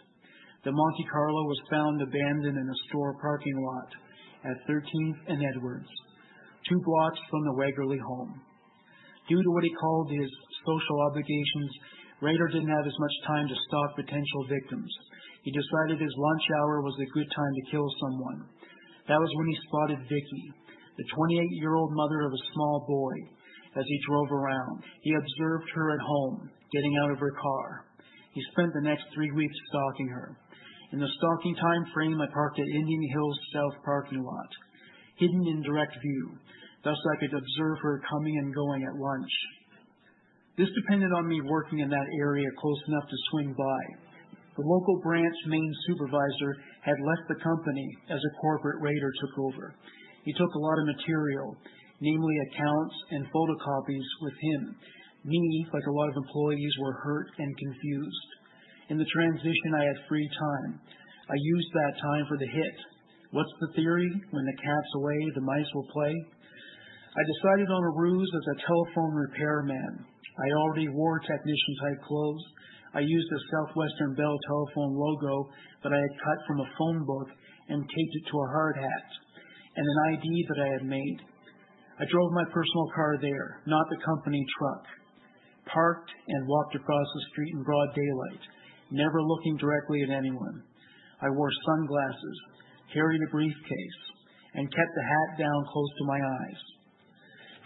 The 0.63 0.71
Monte 0.71 1.05
Carlo 1.11 1.43
was 1.43 1.69
found 1.69 2.01
abandoned 2.01 2.57
in 2.57 2.69
a 2.69 2.81
store 2.87 3.19
parking 3.19 3.59
lot 3.61 3.89
at 4.45 4.67
13th 4.67 5.19
and 5.27 5.43
Edwards, 5.43 5.91
two 6.69 6.81
blocks 6.83 7.19
from 7.29 7.43
the 7.45 7.55
Wegerle 7.57 7.99
home. 8.01 8.41
Due 9.29 9.41
to 9.41 9.51
what 9.51 9.63
he 9.63 9.73
called 9.81 10.09
his 10.09 10.29
social 10.65 10.97
obligations, 11.09 11.71
Rader 12.21 12.47
didn't 12.47 12.73
have 12.73 12.85
as 12.85 12.99
much 12.99 13.15
time 13.27 13.47
to 13.47 13.63
stalk 13.67 13.95
potential 13.95 14.43
victims. 14.49 14.91
He 15.43 15.51
decided 15.51 16.01
his 16.01 16.15
lunch 16.17 16.45
hour 16.57 16.81
was 16.81 16.97
a 16.97 17.13
good 17.13 17.29
time 17.35 17.53
to 17.53 17.71
kill 17.71 17.87
someone. 18.01 18.49
That 19.07 19.21
was 19.21 19.29
when 19.37 19.47
he 19.49 19.65
spotted 19.69 20.09
Vicky, 20.09 20.45
the 20.97 21.05
28-year-old 21.13 21.91
mother 21.93 22.25
of 22.25 22.33
a 22.33 22.45
small 22.53 22.85
boy, 22.87 23.15
as 23.77 23.85
he 23.85 24.05
drove 24.07 24.31
around. 24.31 24.81
He 25.01 25.13
observed 25.13 25.69
her 25.75 25.93
at 25.93 26.01
home, 26.01 26.49
getting 26.73 26.97
out 27.03 27.11
of 27.11 27.19
her 27.19 27.35
car. 27.37 27.85
He 28.33 28.41
spent 28.51 28.73
the 28.73 28.87
next 28.89 29.05
three 29.13 29.31
weeks 29.31 29.55
stalking 29.69 30.07
her. 30.09 30.37
In 30.93 30.99
the 30.99 31.11
stalking 31.17 31.55
time 31.55 31.85
frame, 31.93 32.19
I 32.21 32.27
parked 32.33 32.59
at 32.59 32.79
Indian 32.79 33.05
Hills 33.13 33.39
South 33.53 33.75
parking 33.83 34.23
lot, 34.23 34.49
hidden 35.17 35.43
in 35.47 35.61
direct 35.63 35.95
view. 36.01 36.37
Thus, 36.83 36.97
I 36.97 37.19
could 37.19 37.33
observe 37.33 37.77
her 37.81 38.01
coming 38.09 38.37
and 38.37 38.53
going 38.53 38.83
at 38.83 38.99
lunch. 38.99 39.31
This 40.57 40.69
depended 40.71 41.11
on 41.11 41.27
me 41.27 41.41
working 41.41 41.79
in 41.79 41.89
that 41.89 42.09
area 42.19 42.47
close 42.59 42.81
enough 42.87 43.09
to 43.09 43.17
swing 43.31 43.53
by. 43.57 43.81
The 44.55 44.63
local 44.63 45.01
branch 45.03 45.35
main 45.47 45.71
supervisor 45.87 46.55
had 46.79 46.95
left 47.03 47.27
the 47.27 47.43
company 47.43 47.87
as 48.09 48.23
a 48.23 48.35
corporate 48.39 48.79
raider 48.81 49.11
took 49.19 49.35
over. 49.39 49.75
He 50.23 50.31
took 50.31 50.53
a 50.53 50.63
lot 50.63 50.79
of 50.79 50.95
material, 50.95 51.57
namely 51.99 52.35
accounts 52.47 52.95
and 53.11 53.27
photocopies, 53.35 54.07
with 54.21 54.33
him. 54.39 54.75
Me, 55.25 55.65
like 55.73 55.85
a 55.85 55.91
lot 55.91 56.09
of 56.09 56.17
employees, 56.23 56.73
were 56.79 56.93
hurt 57.03 57.27
and 57.37 57.57
confused. 57.57 58.29
In 58.89 58.97
the 58.97 59.11
transition, 59.11 59.71
I 59.75 59.83
had 59.83 60.07
free 60.07 60.29
time. 60.39 60.79
I 61.27 61.35
used 61.35 61.71
that 61.73 61.99
time 61.99 62.25
for 62.29 62.37
the 62.37 62.47
hit. 62.47 62.77
What's 63.35 63.51
the 63.59 63.75
theory? 63.75 64.07
When 64.31 64.45
the 64.47 64.55
cat's 64.63 64.93
away, 64.95 65.19
the 65.35 65.43
mice 65.43 65.67
will 65.75 65.91
play. 65.91 66.15
I 66.15 67.23
decided 67.35 67.67
on 67.67 67.83
a 67.83 67.97
ruse 67.99 68.31
as 68.31 68.47
a 68.47 68.61
telephone 68.63 69.11
repairman. 69.11 70.07
I 70.07 70.47
already 70.55 70.87
wore 70.87 71.19
technician 71.19 71.75
type 71.83 71.99
clothes. 72.07 72.45
I 72.95 73.03
used 73.03 73.27
a 73.27 73.45
Southwestern 73.51 74.15
Bell 74.15 74.39
telephone 74.47 74.95
logo 74.95 75.51
that 75.83 75.91
I 75.91 75.99
had 75.99 76.23
cut 76.23 76.39
from 76.47 76.63
a 76.63 76.71
phone 76.79 77.03
book 77.03 77.27
and 77.67 77.83
taped 77.83 78.15
it 78.15 78.25
to 78.31 78.39
a 78.39 78.51
hard 78.55 78.77
hat, 78.79 79.09
and 79.75 79.83
an 79.83 79.99
ID 80.15 80.25
that 80.47 80.61
I 80.63 80.69
had 80.79 80.85
made. 80.87 81.19
I 81.99 82.07
drove 82.07 82.31
my 82.31 82.47
personal 82.55 82.87
car 82.95 83.19
there, 83.19 83.59
not 83.67 83.83
the 83.91 83.99
company 83.99 84.45
truck. 84.57 84.83
Parked 85.67 86.11
and 86.27 86.47
walked 86.47 86.75
across 86.75 87.07
the 87.11 87.25
street 87.31 87.51
in 87.51 87.63
broad 87.63 87.89
daylight 87.91 88.43
never 88.91 89.21
looking 89.21 89.57
directly 89.57 90.03
at 90.03 90.09
anyone. 90.09 90.63
I 91.21 91.29
wore 91.29 91.49
sunglasses, 91.65 92.37
carried 92.95 93.21
a 93.21 93.31
briefcase, 93.31 93.99
and 94.55 94.71
kept 94.71 94.93
the 94.95 95.03
hat 95.03 95.43
down 95.43 95.59
close 95.67 95.91
to 95.99 96.07
my 96.07 96.19
eyes. 96.23 96.61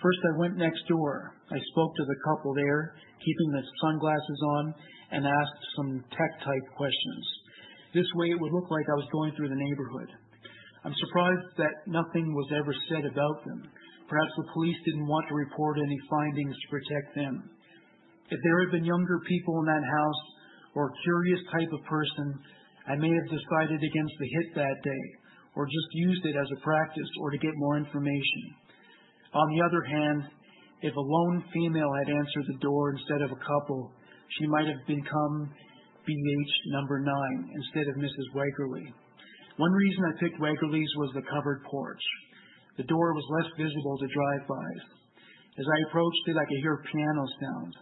First, 0.01 0.19
I 0.25 0.39
went 0.39 0.57
next 0.57 0.81
door. 0.89 1.35
I 1.51 1.59
spoke 1.71 1.93
to 1.95 2.05
the 2.07 2.19
couple 2.25 2.55
there, 2.55 2.95
keeping 3.21 3.51
the 3.53 3.63
sunglasses 3.85 4.41
on, 4.57 4.73
and 5.11 5.27
asked 5.27 5.63
some 5.75 6.03
tech 6.09 6.33
type 6.41 6.65
questions. 6.75 7.25
This 7.93 8.07
way, 8.15 8.31
it 8.31 8.39
would 8.39 8.53
look 8.53 8.71
like 8.71 8.87
I 8.89 8.97
was 8.97 9.09
going 9.11 9.35
through 9.35 9.49
the 9.49 9.59
neighborhood. 9.59 10.09
I'm 10.85 10.95
surprised 10.95 11.51
that 11.57 11.85
nothing 11.85 12.33
was 12.33 12.49
ever 12.55 12.73
said 12.89 13.05
about 13.05 13.43
them. 13.45 13.67
Perhaps 14.07 14.33
the 14.37 14.51
police 14.53 14.77
didn't 14.85 15.05
want 15.05 15.27
to 15.27 15.35
report 15.35 15.77
any 15.77 15.99
findings 16.09 16.55
to 16.55 16.71
protect 16.71 17.15
them. 17.15 17.35
If 18.31 18.39
there 18.41 18.59
had 18.63 18.71
been 18.71 18.85
younger 18.85 19.19
people 19.27 19.59
in 19.59 19.65
that 19.65 19.83
house, 19.83 20.21
or 20.75 20.89
a 20.89 21.01
curious 21.03 21.41
type 21.51 21.71
of 21.73 21.83
person, 21.85 22.39
I 22.87 22.95
may 22.95 23.09
have 23.09 23.29
decided 23.29 23.83
against 23.83 24.15
the 24.17 24.29
hit 24.29 24.55
that 24.55 24.77
day, 24.81 25.03
or 25.59 25.67
just 25.67 25.91
used 25.91 26.23
it 26.23 26.39
as 26.39 26.47
a 26.55 26.63
practice 26.63 27.11
or 27.19 27.35
to 27.35 27.37
get 27.43 27.51
more 27.59 27.75
information. 27.75 28.55
On 29.35 29.47
the 29.51 29.59
other 29.59 29.83
hand, 29.83 30.23
if 30.79 30.95
a 30.95 31.03
lone 31.03 31.43
female 31.51 31.91
had 31.99 32.15
answered 32.15 32.47
the 32.47 32.63
door 32.63 32.95
instead 32.95 33.19
of 33.27 33.35
a 33.35 33.43
couple, 33.43 33.91
she 34.39 34.47
might 34.47 34.71
have 34.71 34.87
become 34.87 35.51
BH 36.07 36.53
number 36.71 37.03
nine 37.03 37.51
instead 37.59 37.91
of 37.91 37.99
Mrs. 37.99 38.31
Wegerle. 38.31 38.87
One 39.59 39.73
reason 39.75 40.01
I 40.07 40.19
picked 40.23 40.39
Wegerle's 40.39 40.95
was 40.95 41.11
the 41.11 41.27
covered 41.27 41.67
porch. 41.67 42.05
The 42.79 42.87
door 42.87 43.11
was 43.11 43.27
less 43.35 43.67
visible 43.67 43.99
to 43.99 44.07
drive-bys. 44.15 44.83
As 45.59 45.67
I 45.67 45.83
approached 45.91 46.25
it, 46.31 46.39
I 46.39 46.47
could 46.47 46.63
hear 46.63 46.87
piano 46.87 47.23
sound. 47.35 47.73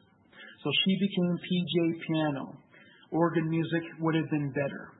So 0.65 0.69
she 0.81 0.97
became 0.97 1.37
PJ 1.45 2.01
Piano, 2.09 2.57
organ 3.11 3.47
music 3.47 3.83
would 4.01 4.15
have 4.15 4.29
been 4.33 4.49
better. 4.49 4.96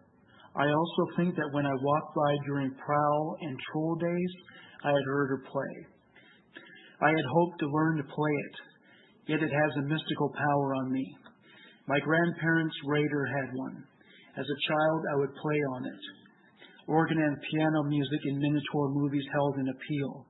I 0.58 0.66
also 0.66 1.04
think 1.16 1.36
that 1.38 1.54
when 1.54 1.66
I 1.66 1.84
walked 1.86 2.16
by 2.18 2.34
during 2.46 2.74
Prowl 2.82 3.38
and 3.42 3.56
Troll 3.70 3.96
days, 3.96 4.34
I 4.84 4.90
had 4.90 5.06
heard 5.06 5.30
her 5.30 5.44
play. 5.46 5.74
I 7.02 7.10
had 7.14 7.28
hoped 7.30 7.60
to 7.60 7.70
learn 7.70 7.98
to 7.98 8.10
play 8.10 8.34
it, 8.34 8.56
yet 9.30 9.44
it 9.46 9.54
has 9.54 9.72
a 9.78 9.86
mystical 9.86 10.34
power 10.34 10.76
on 10.82 10.92
me. 10.92 11.06
My 11.88 12.00
grandparents' 12.00 12.76
Rader 12.90 13.26
had 13.38 13.54
one. 13.54 13.86
As 14.34 14.46
a 14.50 14.64
child, 14.66 15.02
I 15.14 15.18
would 15.22 15.36
play 15.38 15.60
on 15.78 15.86
it. 15.86 16.04
Organ 16.88 17.22
and 17.22 17.38
piano 17.52 17.84
music 17.84 18.22
in 18.26 18.42
Minotaur 18.42 18.90
movies 18.98 19.26
held 19.34 19.58
an 19.58 19.70
appeal. 19.70 20.26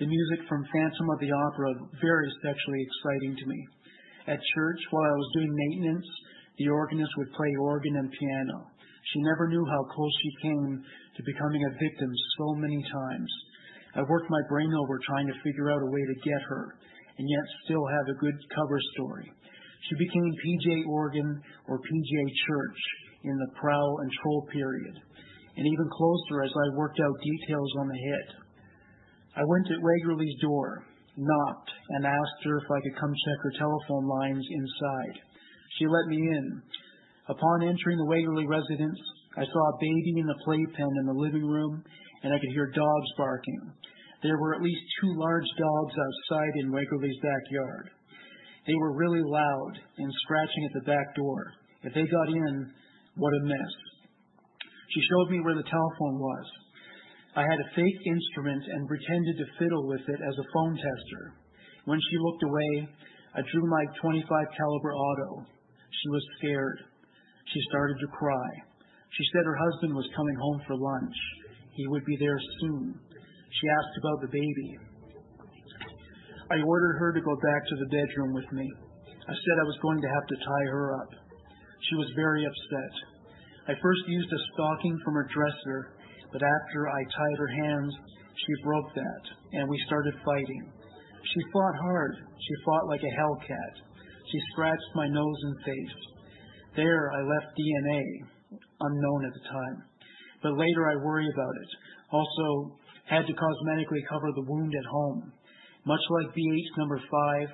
The 0.00 0.10
music 0.10 0.48
from 0.48 0.66
Phantom 0.74 1.06
of 1.14 1.20
the 1.20 1.30
Opera 1.30 1.70
very 2.02 2.28
sexually 2.42 2.82
exciting 2.82 3.36
to 3.38 3.46
me. 3.46 3.60
At 4.26 4.40
church, 4.54 4.80
while 4.90 5.06
I 5.06 5.14
was 5.14 5.30
doing 5.34 5.54
maintenance, 5.54 6.08
the 6.58 6.68
organist 6.68 7.12
would 7.18 7.32
play 7.32 7.52
organ 7.60 7.96
and 7.96 8.10
piano. 8.10 8.71
She 9.10 9.20
never 9.26 9.48
knew 9.48 9.64
how 9.66 9.82
close 9.90 10.14
she 10.22 10.48
came 10.48 10.84
to 11.16 11.22
becoming 11.26 11.62
a 11.66 11.78
victim 11.78 12.10
so 12.38 12.54
many 12.54 12.80
times. 12.92 13.30
I 13.94 14.02
worked 14.06 14.30
my 14.30 14.42
brain 14.48 14.72
over 14.72 14.98
trying 15.02 15.26
to 15.26 15.42
figure 15.42 15.70
out 15.70 15.82
a 15.82 15.90
way 15.90 16.00
to 16.00 16.24
get 16.24 16.42
her, 16.48 16.78
and 17.18 17.28
yet 17.28 17.46
still 17.64 17.84
have 17.84 18.06
a 18.08 18.20
good 18.20 18.36
cover 18.54 18.78
story. 18.94 19.28
She 19.88 19.94
became 19.98 20.40
PJ 20.40 20.86
Organ 20.86 21.42
or 21.68 21.78
PJ 21.78 22.12
Church 22.46 22.80
in 23.24 23.36
the 23.36 23.52
Prowl 23.60 23.98
and 24.00 24.10
Troll 24.22 24.46
period, 24.52 24.96
and 25.56 25.66
even 25.66 25.90
closer 25.90 26.42
as 26.42 26.54
I 26.54 26.76
worked 26.78 27.00
out 27.00 27.26
details 27.26 27.72
on 27.80 27.88
the 27.88 27.98
hit. 27.98 28.28
I 29.36 29.44
went 29.44 29.66
to 29.66 29.82
Wegerle's 29.82 30.40
door, 30.40 30.84
knocked, 31.16 31.70
and 31.90 32.06
asked 32.06 32.44
her 32.44 32.58
if 32.58 32.68
I 32.70 32.80
could 32.80 33.00
come 33.00 33.12
check 33.12 33.38
her 33.42 33.54
telephone 33.58 34.06
lines 34.06 34.46
inside. 34.48 35.16
She 35.78 35.86
let 35.86 36.06
me 36.06 36.16
in. 36.16 36.62
Upon 37.32 37.64
entering 37.64 37.96
the 37.96 38.12
Wegerle 38.12 38.44
residence, 38.44 39.00
I 39.40 39.48
saw 39.48 39.62
a 39.64 39.80
baby 39.80 40.20
in 40.20 40.28
the 40.28 40.42
playpen 40.44 40.92
in 41.00 41.06
the 41.08 41.16
living 41.16 41.48
room, 41.48 41.80
and 42.22 42.28
I 42.28 42.36
could 42.36 42.52
hear 42.52 42.68
dogs 42.76 43.10
barking. 43.16 43.72
There 44.22 44.36
were 44.36 44.54
at 44.54 44.60
least 44.60 44.84
two 45.00 45.16
large 45.16 45.48
dogs 45.56 45.94
outside 45.96 46.52
in 46.60 46.76
Wegerle's 46.76 47.20
backyard. 47.24 47.88
They 48.68 48.76
were 48.76 49.00
really 49.00 49.24
loud 49.24 49.72
and 49.96 50.20
scratching 50.22 50.64
at 50.68 50.74
the 50.76 50.92
back 50.92 51.16
door. 51.16 51.56
If 51.82 51.94
they 51.94 52.04
got 52.04 52.28
in, 52.28 52.68
what 53.16 53.32
a 53.32 53.48
mess. 53.48 53.72
She 54.92 55.00
showed 55.00 55.32
me 55.32 55.40
where 55.40 55.56
the 55.56 55.72
telephone 55.72 56.20
was. 56.20 56.46
I 57.34 57.48
had 57.48 57.60
a 57.64 57.74
fake 57.74 58.00
instrument 58.04 58.62
and 58.76 58.92
pretended 58.92 59.36
to 59.40 59.56
fiddle 59.58 59.88
with 59.88 60.04
it 60.04 60.20
as 60.20 60.36
a 60.36 60.50
phone 60.52 60.76
tester. 60.76 61.24
When 61.86 61.98
she 61.98 62.20
looked 62.20 62.44
away, 62.44 62.92
I 63.34 63.40
drew 63.40 63.64
my 63.72 63.84
25 64.04 64.28
caliber 64.28 64.92
auto. 64.92 65.48
She 65.48 66.08
was 66.12 66.24
scared. 66.36 66.91
She 67.50 67.60
started 67.70 67.96
to 67.98 68.16
cry. 68.16 68.50
She 69.10 69.24
said 69.32 69.44
her 69.44 69.58
husband 69.58 69.94
was 69.94 70.16
coming 70.16 70.36
home 70.36 70.60
for 70.66 70.76
lunch. 70.76 71.18
He 71.74 71.88
would 71.88 72.04
be 72.04 72.16
there 72.16 72.38
soon. 72.60 72.94
She 73.50 73.66
asked 73.68 73.96
about 73.98 74.20
the 74.22 74.32
baby. 74.32 74.70
I 76.52 76.60
ordered 76.60 76.96
her 77.00 77.12
to 77.12 77.20
go 77.20 77.36
back 77.40 77.62
to 77.68 77.76
the 77.76 77.92
bedroom 77.92 78.32
with 78.32 78.50
me. 78.52 78.66
I 79.28 79.32
said 79.32 79.56
I 79.60 79.68
was 79.68 79.78
going 79.82 80.00
to 80.00 80.12
have 80.12 80.26
to 80.26 80.44
tie 80.44 80.68
her 80.68 80.86
up. 81.00 81.10
She 81.88 81.96
was 81.96 82.12
very 82.16 82.44
upset. 82.44 82.94
I 83.68 83.80
first 83.80 84.02
used 84.08 84.32
a 84.32 84.44
stocking 84.52 84.98
from 85.04 85.14
her 85.14 85.28
dresser, 85.32 85.94
but 86.32 86.42
after 86.42 86.88
I 86.88 87.00
tied 87.04 87.38
her 87.38 87.52
hands, 87.64 87.94
she 88.34 88.64
broke 88.64 88.94
that, 88.94 89.24
and 89.52 89.68
we 89.68 89.78
started 89.86 90.14
fighting. 90.24 90.72
She 91.22 91.52
fought 91.52 91.76
hard. 91.80 92.16
She 92.36 92.64
fought 92.64 92.88
like 92.88 93.02
a 93.02 93.16
hellcat. 93.20 93.74
She 94.32 94.40
scratched 94.52 94.92
my 94.96 95.08
nose 95.08 95.40
and 95.44 95.56
face. 95.64 96.11
There 96.74 97.12
I 97.12 97.20
left 97.20 97.52
DNA, 97.52 98.02
unknown 98.80 99.24
at 99.26 99.34
the 99.34 99.48
time. 99.48 99.84
But 100.42 100.56
later 100.56 100.88
I 100.88 101.04
worry 101.04 101.28
about 101.32 101.54
it. 101.54 101.70
Also, 102.10 102.78
had 103.04 103.26
to 103.26 103.32
cosmetically 103.32 104.00
cover 104.08 104.32
the 104.34 104.48
wound 104.48 104.72
at 104.74 104.90
home. 104.90 105.32
Much 105.84 106.00
like 106.10 106.34
BH 106.34 106.78
number 106.78 106.98
five, 106.98 107.48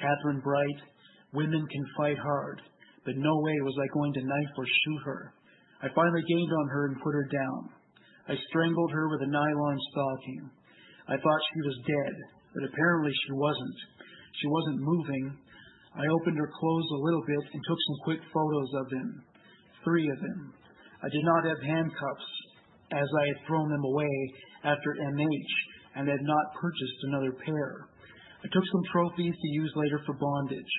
Kathryn 0.00 0.42
Bright, 0.42 0.80
women 1.32 1.66
can 1.70 1.84
fight 1.96 2.18
hard, 2.18 2.62
but 3.04 3.14
no 3.16 3.34
way 3.42 3.56
was 3.62 3.76
I 3.78 3.94
going 3.94 4.12
to 4.14 4.26
knife 4.26 4.54
or 4.58 4.66
shoot 4.66 5.02
her. 5.04 5.34
I 5.82 5.88
finally 5.94 6.22
gained 6.26 6.52
on 6.52 6.68
her 6.68 6.86
and 6.86 7.02
put 7.02 7.14
her 7.14 7.28
down. 7.30 7.68
I 8.26 8.34
strangled 8.48 8.90
her 8.90 9.08
with 9.08 9.22
a 9.22 9.30
nylon 9.30 9.78
stocking. 9.92 10.50
I 11.06 11.16
thought 11.20 11.50
she 11.52 11.60
was 11.60 11.86
dead, 11.86 12.14
but 12.54 12.64
apparently 12.64 13.12
she 13.12 13.32
wasn't. 13.32 13.78
She 14.40 14.48
wasn't 14.48 14.80
moving. 14.80 15.36
I 15.94 16.04
opened 16.20 16.38
her 16.38 16.50
clothes 16.50 16.90
a 16.90 17.04
little 17.06 17.22
bit 17.22 17.44
and 17.54 17.62
took 17.62 17.78
some 17.86 17.98
quick 18.02 18.20
photos 18.34 18.70
of 18.82 18.90
them. 18.90 19.08
Three 19.84 20.10
of 20.10 20.18
them. 20.18 20.52
I 21.02 21.08
did 21.08 21.24
not 21.24 21.44
have 21.46 21.62
handcuffs, 21.62 22.30
as 22.90 23.08
I 23.20 23.26
had 23.30 23.46
thrown 23.46 23.70
them 23.70 23.84
away 23.84 24.14
after 24.64 24.96
MH 24.98 25.54
and 25.94 26.08
had 26.08 26.22
not 26.22 26.54
purchased 26.58 27.00
another 27.04 27.32
pair. 27.44 27.86
I 28.42 28.48
took 28.50 28.64
some 28.72 28.84
trophies 28.90 29.34
to 29.34 29.48
use 29.54 29.72
later 29.76 30.00
for 30.04 30.14
bondage. 30.18 30.74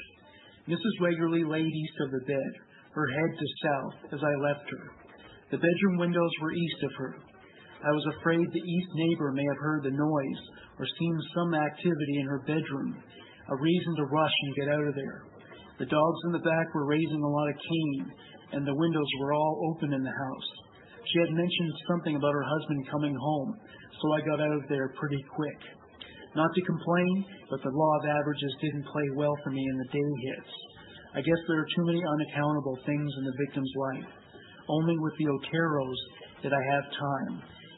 Mrs. 0.68 0.96
Wegerle 1.00 1.48
laid 1.48 1.66
east 1.66 1.98
of 2.02 2.12
the 2.12 2.26
bed, 2.28 2.52
her 2.92 3.08
head 3.08 3.32
to 3.38 3.48
south, 3.64 4.14
as 4.14 4.22
I 4.24 4.42
left 4.42 4.68
her. 4.70 4.84
The 5.52 5.62
bedroom 5.62 5.98
windows 5.98 6.32
were 6.42 6.54
east 6.54 6.84
of 6.84 6.92
her. 6.98 7.16
I 7.86 7.92
was 7.92 8.06
afraid 8.18 8.52
the 8.52 8.66
east 8.66 8.92
neighbor 8.96 9.32
may 9.32 9.46
have 9.46 9.62
heard 9.62 9.84
the 9.84 9.92
noise 9.92 10.42
or 10.80 10.86
seen 10.86 11.18
some 11.36 11.54
activity 11.54 12.18
in 12.20 12.26
her 12.26 12.40
bedroom, 12.40 12.98
a 13.50 13.56
reason 13.56 13.94
to 13.98 14.10
rush 14.10 14.38
and 14.42 14.56
get 14.56 14.74
out 14.74 14.88
of 14.88 14.96
there. 14.96 15.22
The 15.78 15.92
dogs 15.92 16.22
in 16.26 16.32
the 16.32 16.46
back 16.46 16.68
were 16.74 16.88
raising 16.88 17.22
a 17.22 17.34
lot 17.36 17.50
of 17.50 17.60
Cain, 17.60 18.00
and 18.54 18.64
the 18.64 18.80
windows 18.80 19.12
were 19.20 19.34
all 19.34 19.76
open 19.76 19.94
in 19.94 20.04
the 20.04 20.16
house. 20.16 20.50
She 21.12 21.20
had 21.20 21.38
mentioned 21.38 21.74
something 21.92 22.16
about 22.16 22.34
her 22.34 22.48
husband 22.48 22.90
coming 22.90 23.14
home, 23.14 23.52
so 24.02 24.06
I 24.14 24.26
got 24.26 24.42
out 24.42 24.56
of 24.56 24.66
there 24.70 24.90
pretty 24.98 25.22
quick. 25.36 25.60
Not 26.36 26.52
to 26.52 26.68
complain, 26.68 27.16
but 27.50 27.62
the 27.62 27.76
law 27.76 27.94
of 28.00 28.10
averages 28.10 28.56
didn't 28.60 28.90
play 28.90 29.08
well 29.16 29.36
for 29.44 29.52
me 29.52 29.64
in 29.64 29.78
the 29.78 29.92
day 29.94 30.12
hits. 30.32 30.54
I 31.16 31.22
guess 31.22 31.42
there 31.48 31.64
are 31.64 31.74
too 31.76 31.86
many 31.88 32.02
unaccountable 32.04 32.80
things 32.84 33.12
in 33.20 33.24
the 33.24 33.40
victim's 33.46 33.72
life. 33.92 34.12
Only 34.68 34.98
with 35.00 35.16
the 35.16 35.32
Oteros 35.32 36.02
did 36.44 36.52
I 36.52 36.64
have 36.76 36.86
time. 36.92 37.34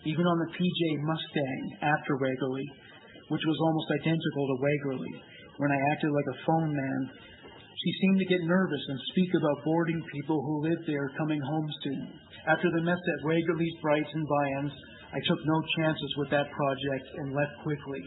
Even 0.05 0.25
on 0.25 0.39
the 0.39 0.51
PJ 0.57 0.81
Mustang 1.05 1.63
after 1.81 2.17
Wegerle, 2.17 2.65
which 3.29 3.45
was 3.45 3.57
almost 3.61 3.93
identical 4.01 4.43
to 4.47 4.57
Wegerle, 4.63 5.13
when 5.57 5.71
I 5.71 5.79
acted 5.93 6.11
like 6.13 6.29
a 6.33 6.43
phone 6.45 6.71
man, 6.73 7.01
she 7.77 7.91
seemed 8.01 8.19
to 8.19 8.31
get 8.33 8.41
nervous 8.41 8.81
and 8.89 9.09
speak 9.13 9.31
about 9.37 9.65
boarding 9.65 10.01
people 10.13 10.41
who 10.41 10.65
lived 10.65 10.85
there 10.87 11.13
coming 11.17 11.41
home 11.41 11.69
soon. 11.83 12.09
After 12.47 12.69
the 12.71 12.81
mess 12.81 12.97
at 12.97 13.25
Wegerle's 13.25 13.81
Brights 13.81 14.13
and 14.13 14.25
Vians, 14.25 14.73
I 15.13 15.19
took 15.25 15.39
no 15.45 15.57
chances 15.77 16.11
with 16.17 16.29
that 16.31 16.49
project 16.49 17.05
and 17.17 17.33
left 17.33 17.53
quickly. 17.63 18.03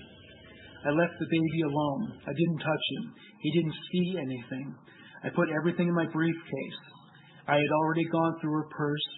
I 0.87 0.91
left 0.91 1.19
the 1.19 1.31
baby 1.31 1.63
alone. 1.67 2.19
I 2.27 2.33
didn't 2.33 2.59
touch 2.65 2.87
him. 2.97 3.15
He 3.41 3.51
didn't 3.53 3.79
see 3.93 4.17
anything. 4.19 4.75
I 5.23 5.29
put 5.29 5.49
everything 5.51 5.89
in 5.89 5.95
my 5.95 6.07
briefcase. 6.07 6.81
I 7.47 7.57
had 7.57 7.73
already 7.83 8.05
gone 8.11 8.39
through 8.41 8.53
her 8.53 8.69
purse, 8.71 9.09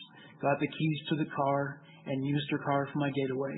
got 0.40 0.58
the 0.58 0.66
keys 0.66 0.98
to 1.10 1.16
the 1.16 1.30
car, 1.36 1.80
and 2.06 2.26
used 2.26 2.50
her 2.50 2.58
car 2.58 2.88
for 2.92 2.98
my 2.98 3.10
getaway. 3.10 3.56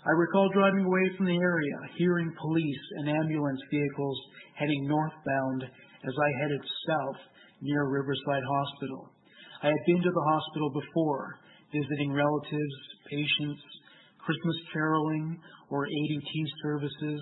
I 0.00 0.16
recall 0.16 0.48
driving 0.54 0.86
away 0.86 1.12
from 1.16 1.26
the 1.26 1.36
area, 1.36 1.76
hearing 1.98 2.32
police 2.40 2.84
and 2.96 3.10
ambulance 3.10 3.60
vehicles 3.70 4.18
heading 4.56 4.88
northbound 4.88 5.62
as 5.62 6.14
I 6.16 6.40
headed 6.40 6.62
south 6.88 7.20
near 7.60 7.84
Riverside 7.84 8.44
Hospital. 8.48 9.12
I 9.62 9.66
had 9.68 9.84
been 9.86 10.00
to 10.00 10.10
the 10.10 10.26
hospital 10.32 10.70
before, 10.72 11.36
visiting 11.68 12.12
relatives, 12.16 12.76
patients, 13.12 13.60
Christmas 14.24 14.56
caroling, 14.72 15.36
or 15.68 15.84
ADT 15.84 16.32
services, 16.62 17.20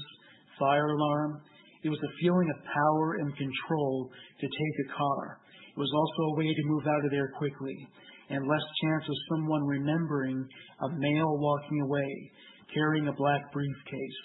fire 0.57 0.87
alarm. 0.87 1.43
It 1.83 1.89
was 1.89 1.99
a 1.99 2.17
feeling 2.23 2.47
of 2.55 2.63
power 2.63 3.15
and 3.19 3.37
control 3.37 4.09
to 4.39 4.47
take 4.47 4.87
a 4.87 4.93
car. 4.95 5.41
It 5.75 5.79
was 5.81 5.91
also 5.91 6.23
a 6.31 6.37
way 6.39 6.55
to 6.55 6.71
move 6.71 6.87
out 6.87 7.05
of 7.05 7.11
there 7.11 7.33
quickly 7.39 7.89
and 8.31 8.47
less 8.47 8.67
chance 8.85 9.05
of 9.09 9.15
someone 9.31 9.65
remembering 9.67 10.47
a 10.47 10.89
male 10.95 11.39
walking 11.39 11.81
away 11.83 12.31
carrying 12.73 13.09
a 13.09 13.17
black 13.17 13.53
briefcase. 13.53 14.21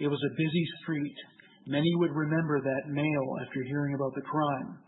It 0.00 0.08
was 0.08 0.20
a 0.22 0.36
busy 0.36 0.64
street. 0.82 1.16
Many 1.66 1.90
would 1.96 2.10
remember 2.10 2.60
that 2.60 2.90
male 2.90 3.28
after 3.46 3.62
hearing 3.62 3.94
about 3.94 4.14
the 4.14 4.26
crime. 4.26 4.78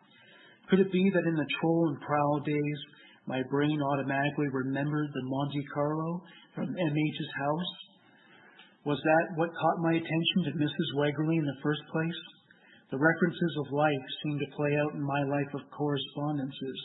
Could 0.70 0.80
it 0.80 0.92
be 0.92 1.10
that 1.12 1.28
in 1.28 1.36
the 1.36 1.52
troll 1.60 1.88
and 1.88 2.00
prowl 2.00 2.40
days, 2.40 2.78
my 3.26 3.42
brain 3.50 3.80
automatically 3.80 4.48
remembered 4.52 5.10
the 5.12 5.24
Monte 5.24 5.64
Carlo 5.72 6.22
from 6.54 6.66
MH's 6.66 7.32
house? 7.38 7.72
Was 8.84 9.00
that 9.00 9.36
what 9.36 9.54
caught 9.56 9.80
my 9.80 9.92
attention 9.92 10.40
to 10.44 10.58
Mrs. 10.60 10.88
Wegerle 10.96 11.38
in 11.38 11.46
the 11.46 11.62
first 11.62 11.80
place? 11.92 12.20
The 12.90 13.00
references 13.00 13.54
of 13.64 13.72
life 13.72 14.04
seemed 14.22 14.40
to 14.40 14.56
play 14.56 14.76
out 14.76 14.94
in 14.94 15.02
my 15.02 15.22
life 15.24 15.52
of 15.54 15.70
correspondences. 15.72 16.78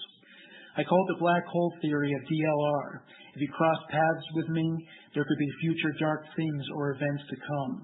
I 0.80 0.88
call 0.88 1.04
it 1.04 1.12
the 1.12 1.20
black 1.20 1.44
hole 1.52 1.76
theory 1.84 2.14
of 2.16 2.24
DLR. 2.24 3.04
If 3.36 3.42
you 3.44 3.52
cross 3.52 3.80
paths 3.92 4.28
with 4.32 4.48
me, 4.48 4.64
there 5.12 5.28
could 5.28 5.38
be 5.44 5.60
future 5.60 5.92
dark 6.00 6.24
things 6.40 6.64
or 6.74 6.96
events 6.96 7.24
to 7.28 7.36
come. 7.36 7.84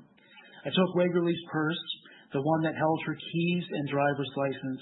I 0.64 0.72
took 0.72 0.95
Wegerle's 0.95 1.45
purse, 1.51 1.83
the 2.32 2.40
one 2.40 2.61
that 2.64 2.80
held 2.80 2.99
her 3.03 3.19
keys 3.19 3.65
and 3.67 3.91
driver's 3.91 4.32
license, 4.40 4.80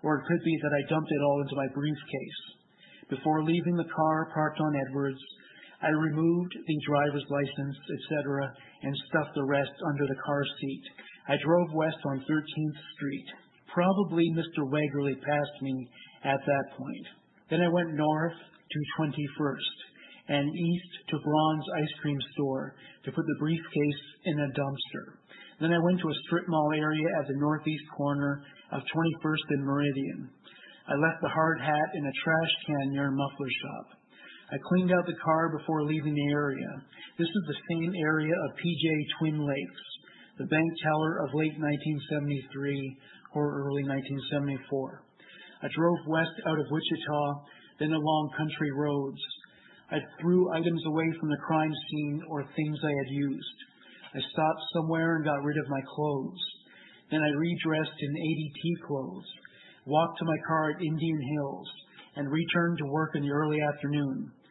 or 0.00 0.16
it 0.16 0.24
could 0.24 0.40
be 0.42 0.56
that 0.56 0.72
I 0.72 0.88
dumped 0.88 1.12
it 1.12 1.20
all 1.20 1.42
into 1.44 1.60
my 1.60 1.68
briefcase. 1.76 2.40
Before 3.12 3.44
leaving 3.44 3.76
the 3.76 3.92
car 3.92 4.32
parked 4.32 4.60
on 4.60 4.80
Edwards, 4.88 5.20
I 5.82 5.92
removed 5.92 6.56
the 6.56 6.80
driver's 6.88 7.28
license, 7.28 7.76
etc., 7.76 8.56
and 8.88 8.96
stuffed 9.12 9.36
the 9.36 9.44
rest 9.44 9.76
under 9.84 10.06
the 10.08 10.22
car 10.24 10.44
seat. 10.60 10.84
I 11.28 11.36
drove 11.44 11.76
west 11.76 12.00
on 12.08 12.24
13th 12.24 12.80
Street. 12.96 13.28
Probably 13.68 14.32
Mr. 14.32 14.64
Wegerle 14.64 15.20
passed 15.20 15.60
me 15.60 15.90
at 16.24 16.40
that 16.40 16.64
point. 16.78 17.19
Then 17.50 17.62
I 17.62 17.68
went 17.68 17.94
north 17.94 18.38
to 18.38 18.78
21st 19.02 19.76
and 20.28 20.46
east 20.46 20.92
to 21.10 21.18
Braum's 21.18 21.66
ice 21.82 21.94
cream 22.00 22.18
store 22.32 22.76
to 23.04 23.10
put 23.10 23.26
the 23.26 23.40
briefcase 23.40 24.02
in 24.24 24.38
a 24.38 24.52
dumpster. 24.54 25.18
Then 25.60 25.72
I 25.72 25.82
went 25.82 25.98
to 26.00 26.08
a 26.08 26.20
strip 26.26 26.46
mall 26.46 26.70
area 26.72 27.08
at 27.20 27.26
the 27.26 27.36
northeast 27.36 27.84
corner 27.96 28.42
of 28.70 28.82
21st 28.82 29.46
and 29.50 29.64
Meridian. 29.64 30.30
I 30.86 30.94
left 30.94 31.20
the 31.20 31.28
hard 31.28 31.60
hat 31.60 31.90
in 31.94 32.06
a 32.06 32.18
trash 32.22 32.52
can 32.66 32.92
near 32.92 33.08
a 33.08 33.12
muffler 33.12 33.50
shop. 33.62 33.86
I 34.52 34.56
cleaned 34.70 34.92
out 34.92 35.06
the 35.06 35.18
car 35.22 35.50
before 35.58 35.84
leaving 35.84 36.14
the 36.14 36.32
area. 36.32 36.70
This 37.18 37.28
is 37.28 37.44
the 37.46 37.62
same 37.70 37.92
area 37.98 38.34
of 38.46 38.56
PJ 38.58 38.86
Twin 39.18 39.46
Lakes, 39.46 39.82
the 40.38 40.46
bank 40.46 40.70
teller 40.82 41.18
of 41.26 41.34
late 41.34 41.58
1973 41.58 42.96
or 43.34 43.66
early 43.66 43.84
1974. 43.84 45.09
I 45.62 45.68
drove 45.74 46.06
west 46.06 46.36
out 46.46 46.58
of 46.58 46.66
Wichita, 46.70 47.44
then 47.78 47.92
along 47.92 48.30
country 48.36 48.70
roads. 48.72 49.20
I 49.90 49.98
threw 50.20 50.52
items 50.52 50.82
away 50.86 51.06
from 51.18 51.28
the 51.28 51.44
crime 51.46 51.72
scene 51.90 52.22
or 52.28 52.44
things 52.56 52.78
I 52.82 52.94
had 53.04 53.10
used. 53.10 53.58
I 54.14 54.20
stopped 54.32 54.62
somewhere 54.74 55.16
and 55.16 55.24
got 55.24 55.42
rid 55.42 55.58
of 55.58 55.68
my 55.68 55.80
clothes. 55.94 56.40
Then 57.10 57.20
I 57.20 57.28
redressed 57.28 57.98
in 58.00 58.10
ADT 58.10 58.86
clothes, 58.86 59.26
walked 59.86 60.18
to 60.18 60.24
my 60.24 60.36
car 60.46 60.70
at 60.70 60.82
Indian 60.82 61.20
Hills, 61.34 61.68
and 62.16 62.30
returned 62.30 62.78
to 62.78 62.86
work 62.86 63.10
in 63.14 63.22
the 63.22 63.30
early 63.30 63.58
afternoon. 63.60 64.32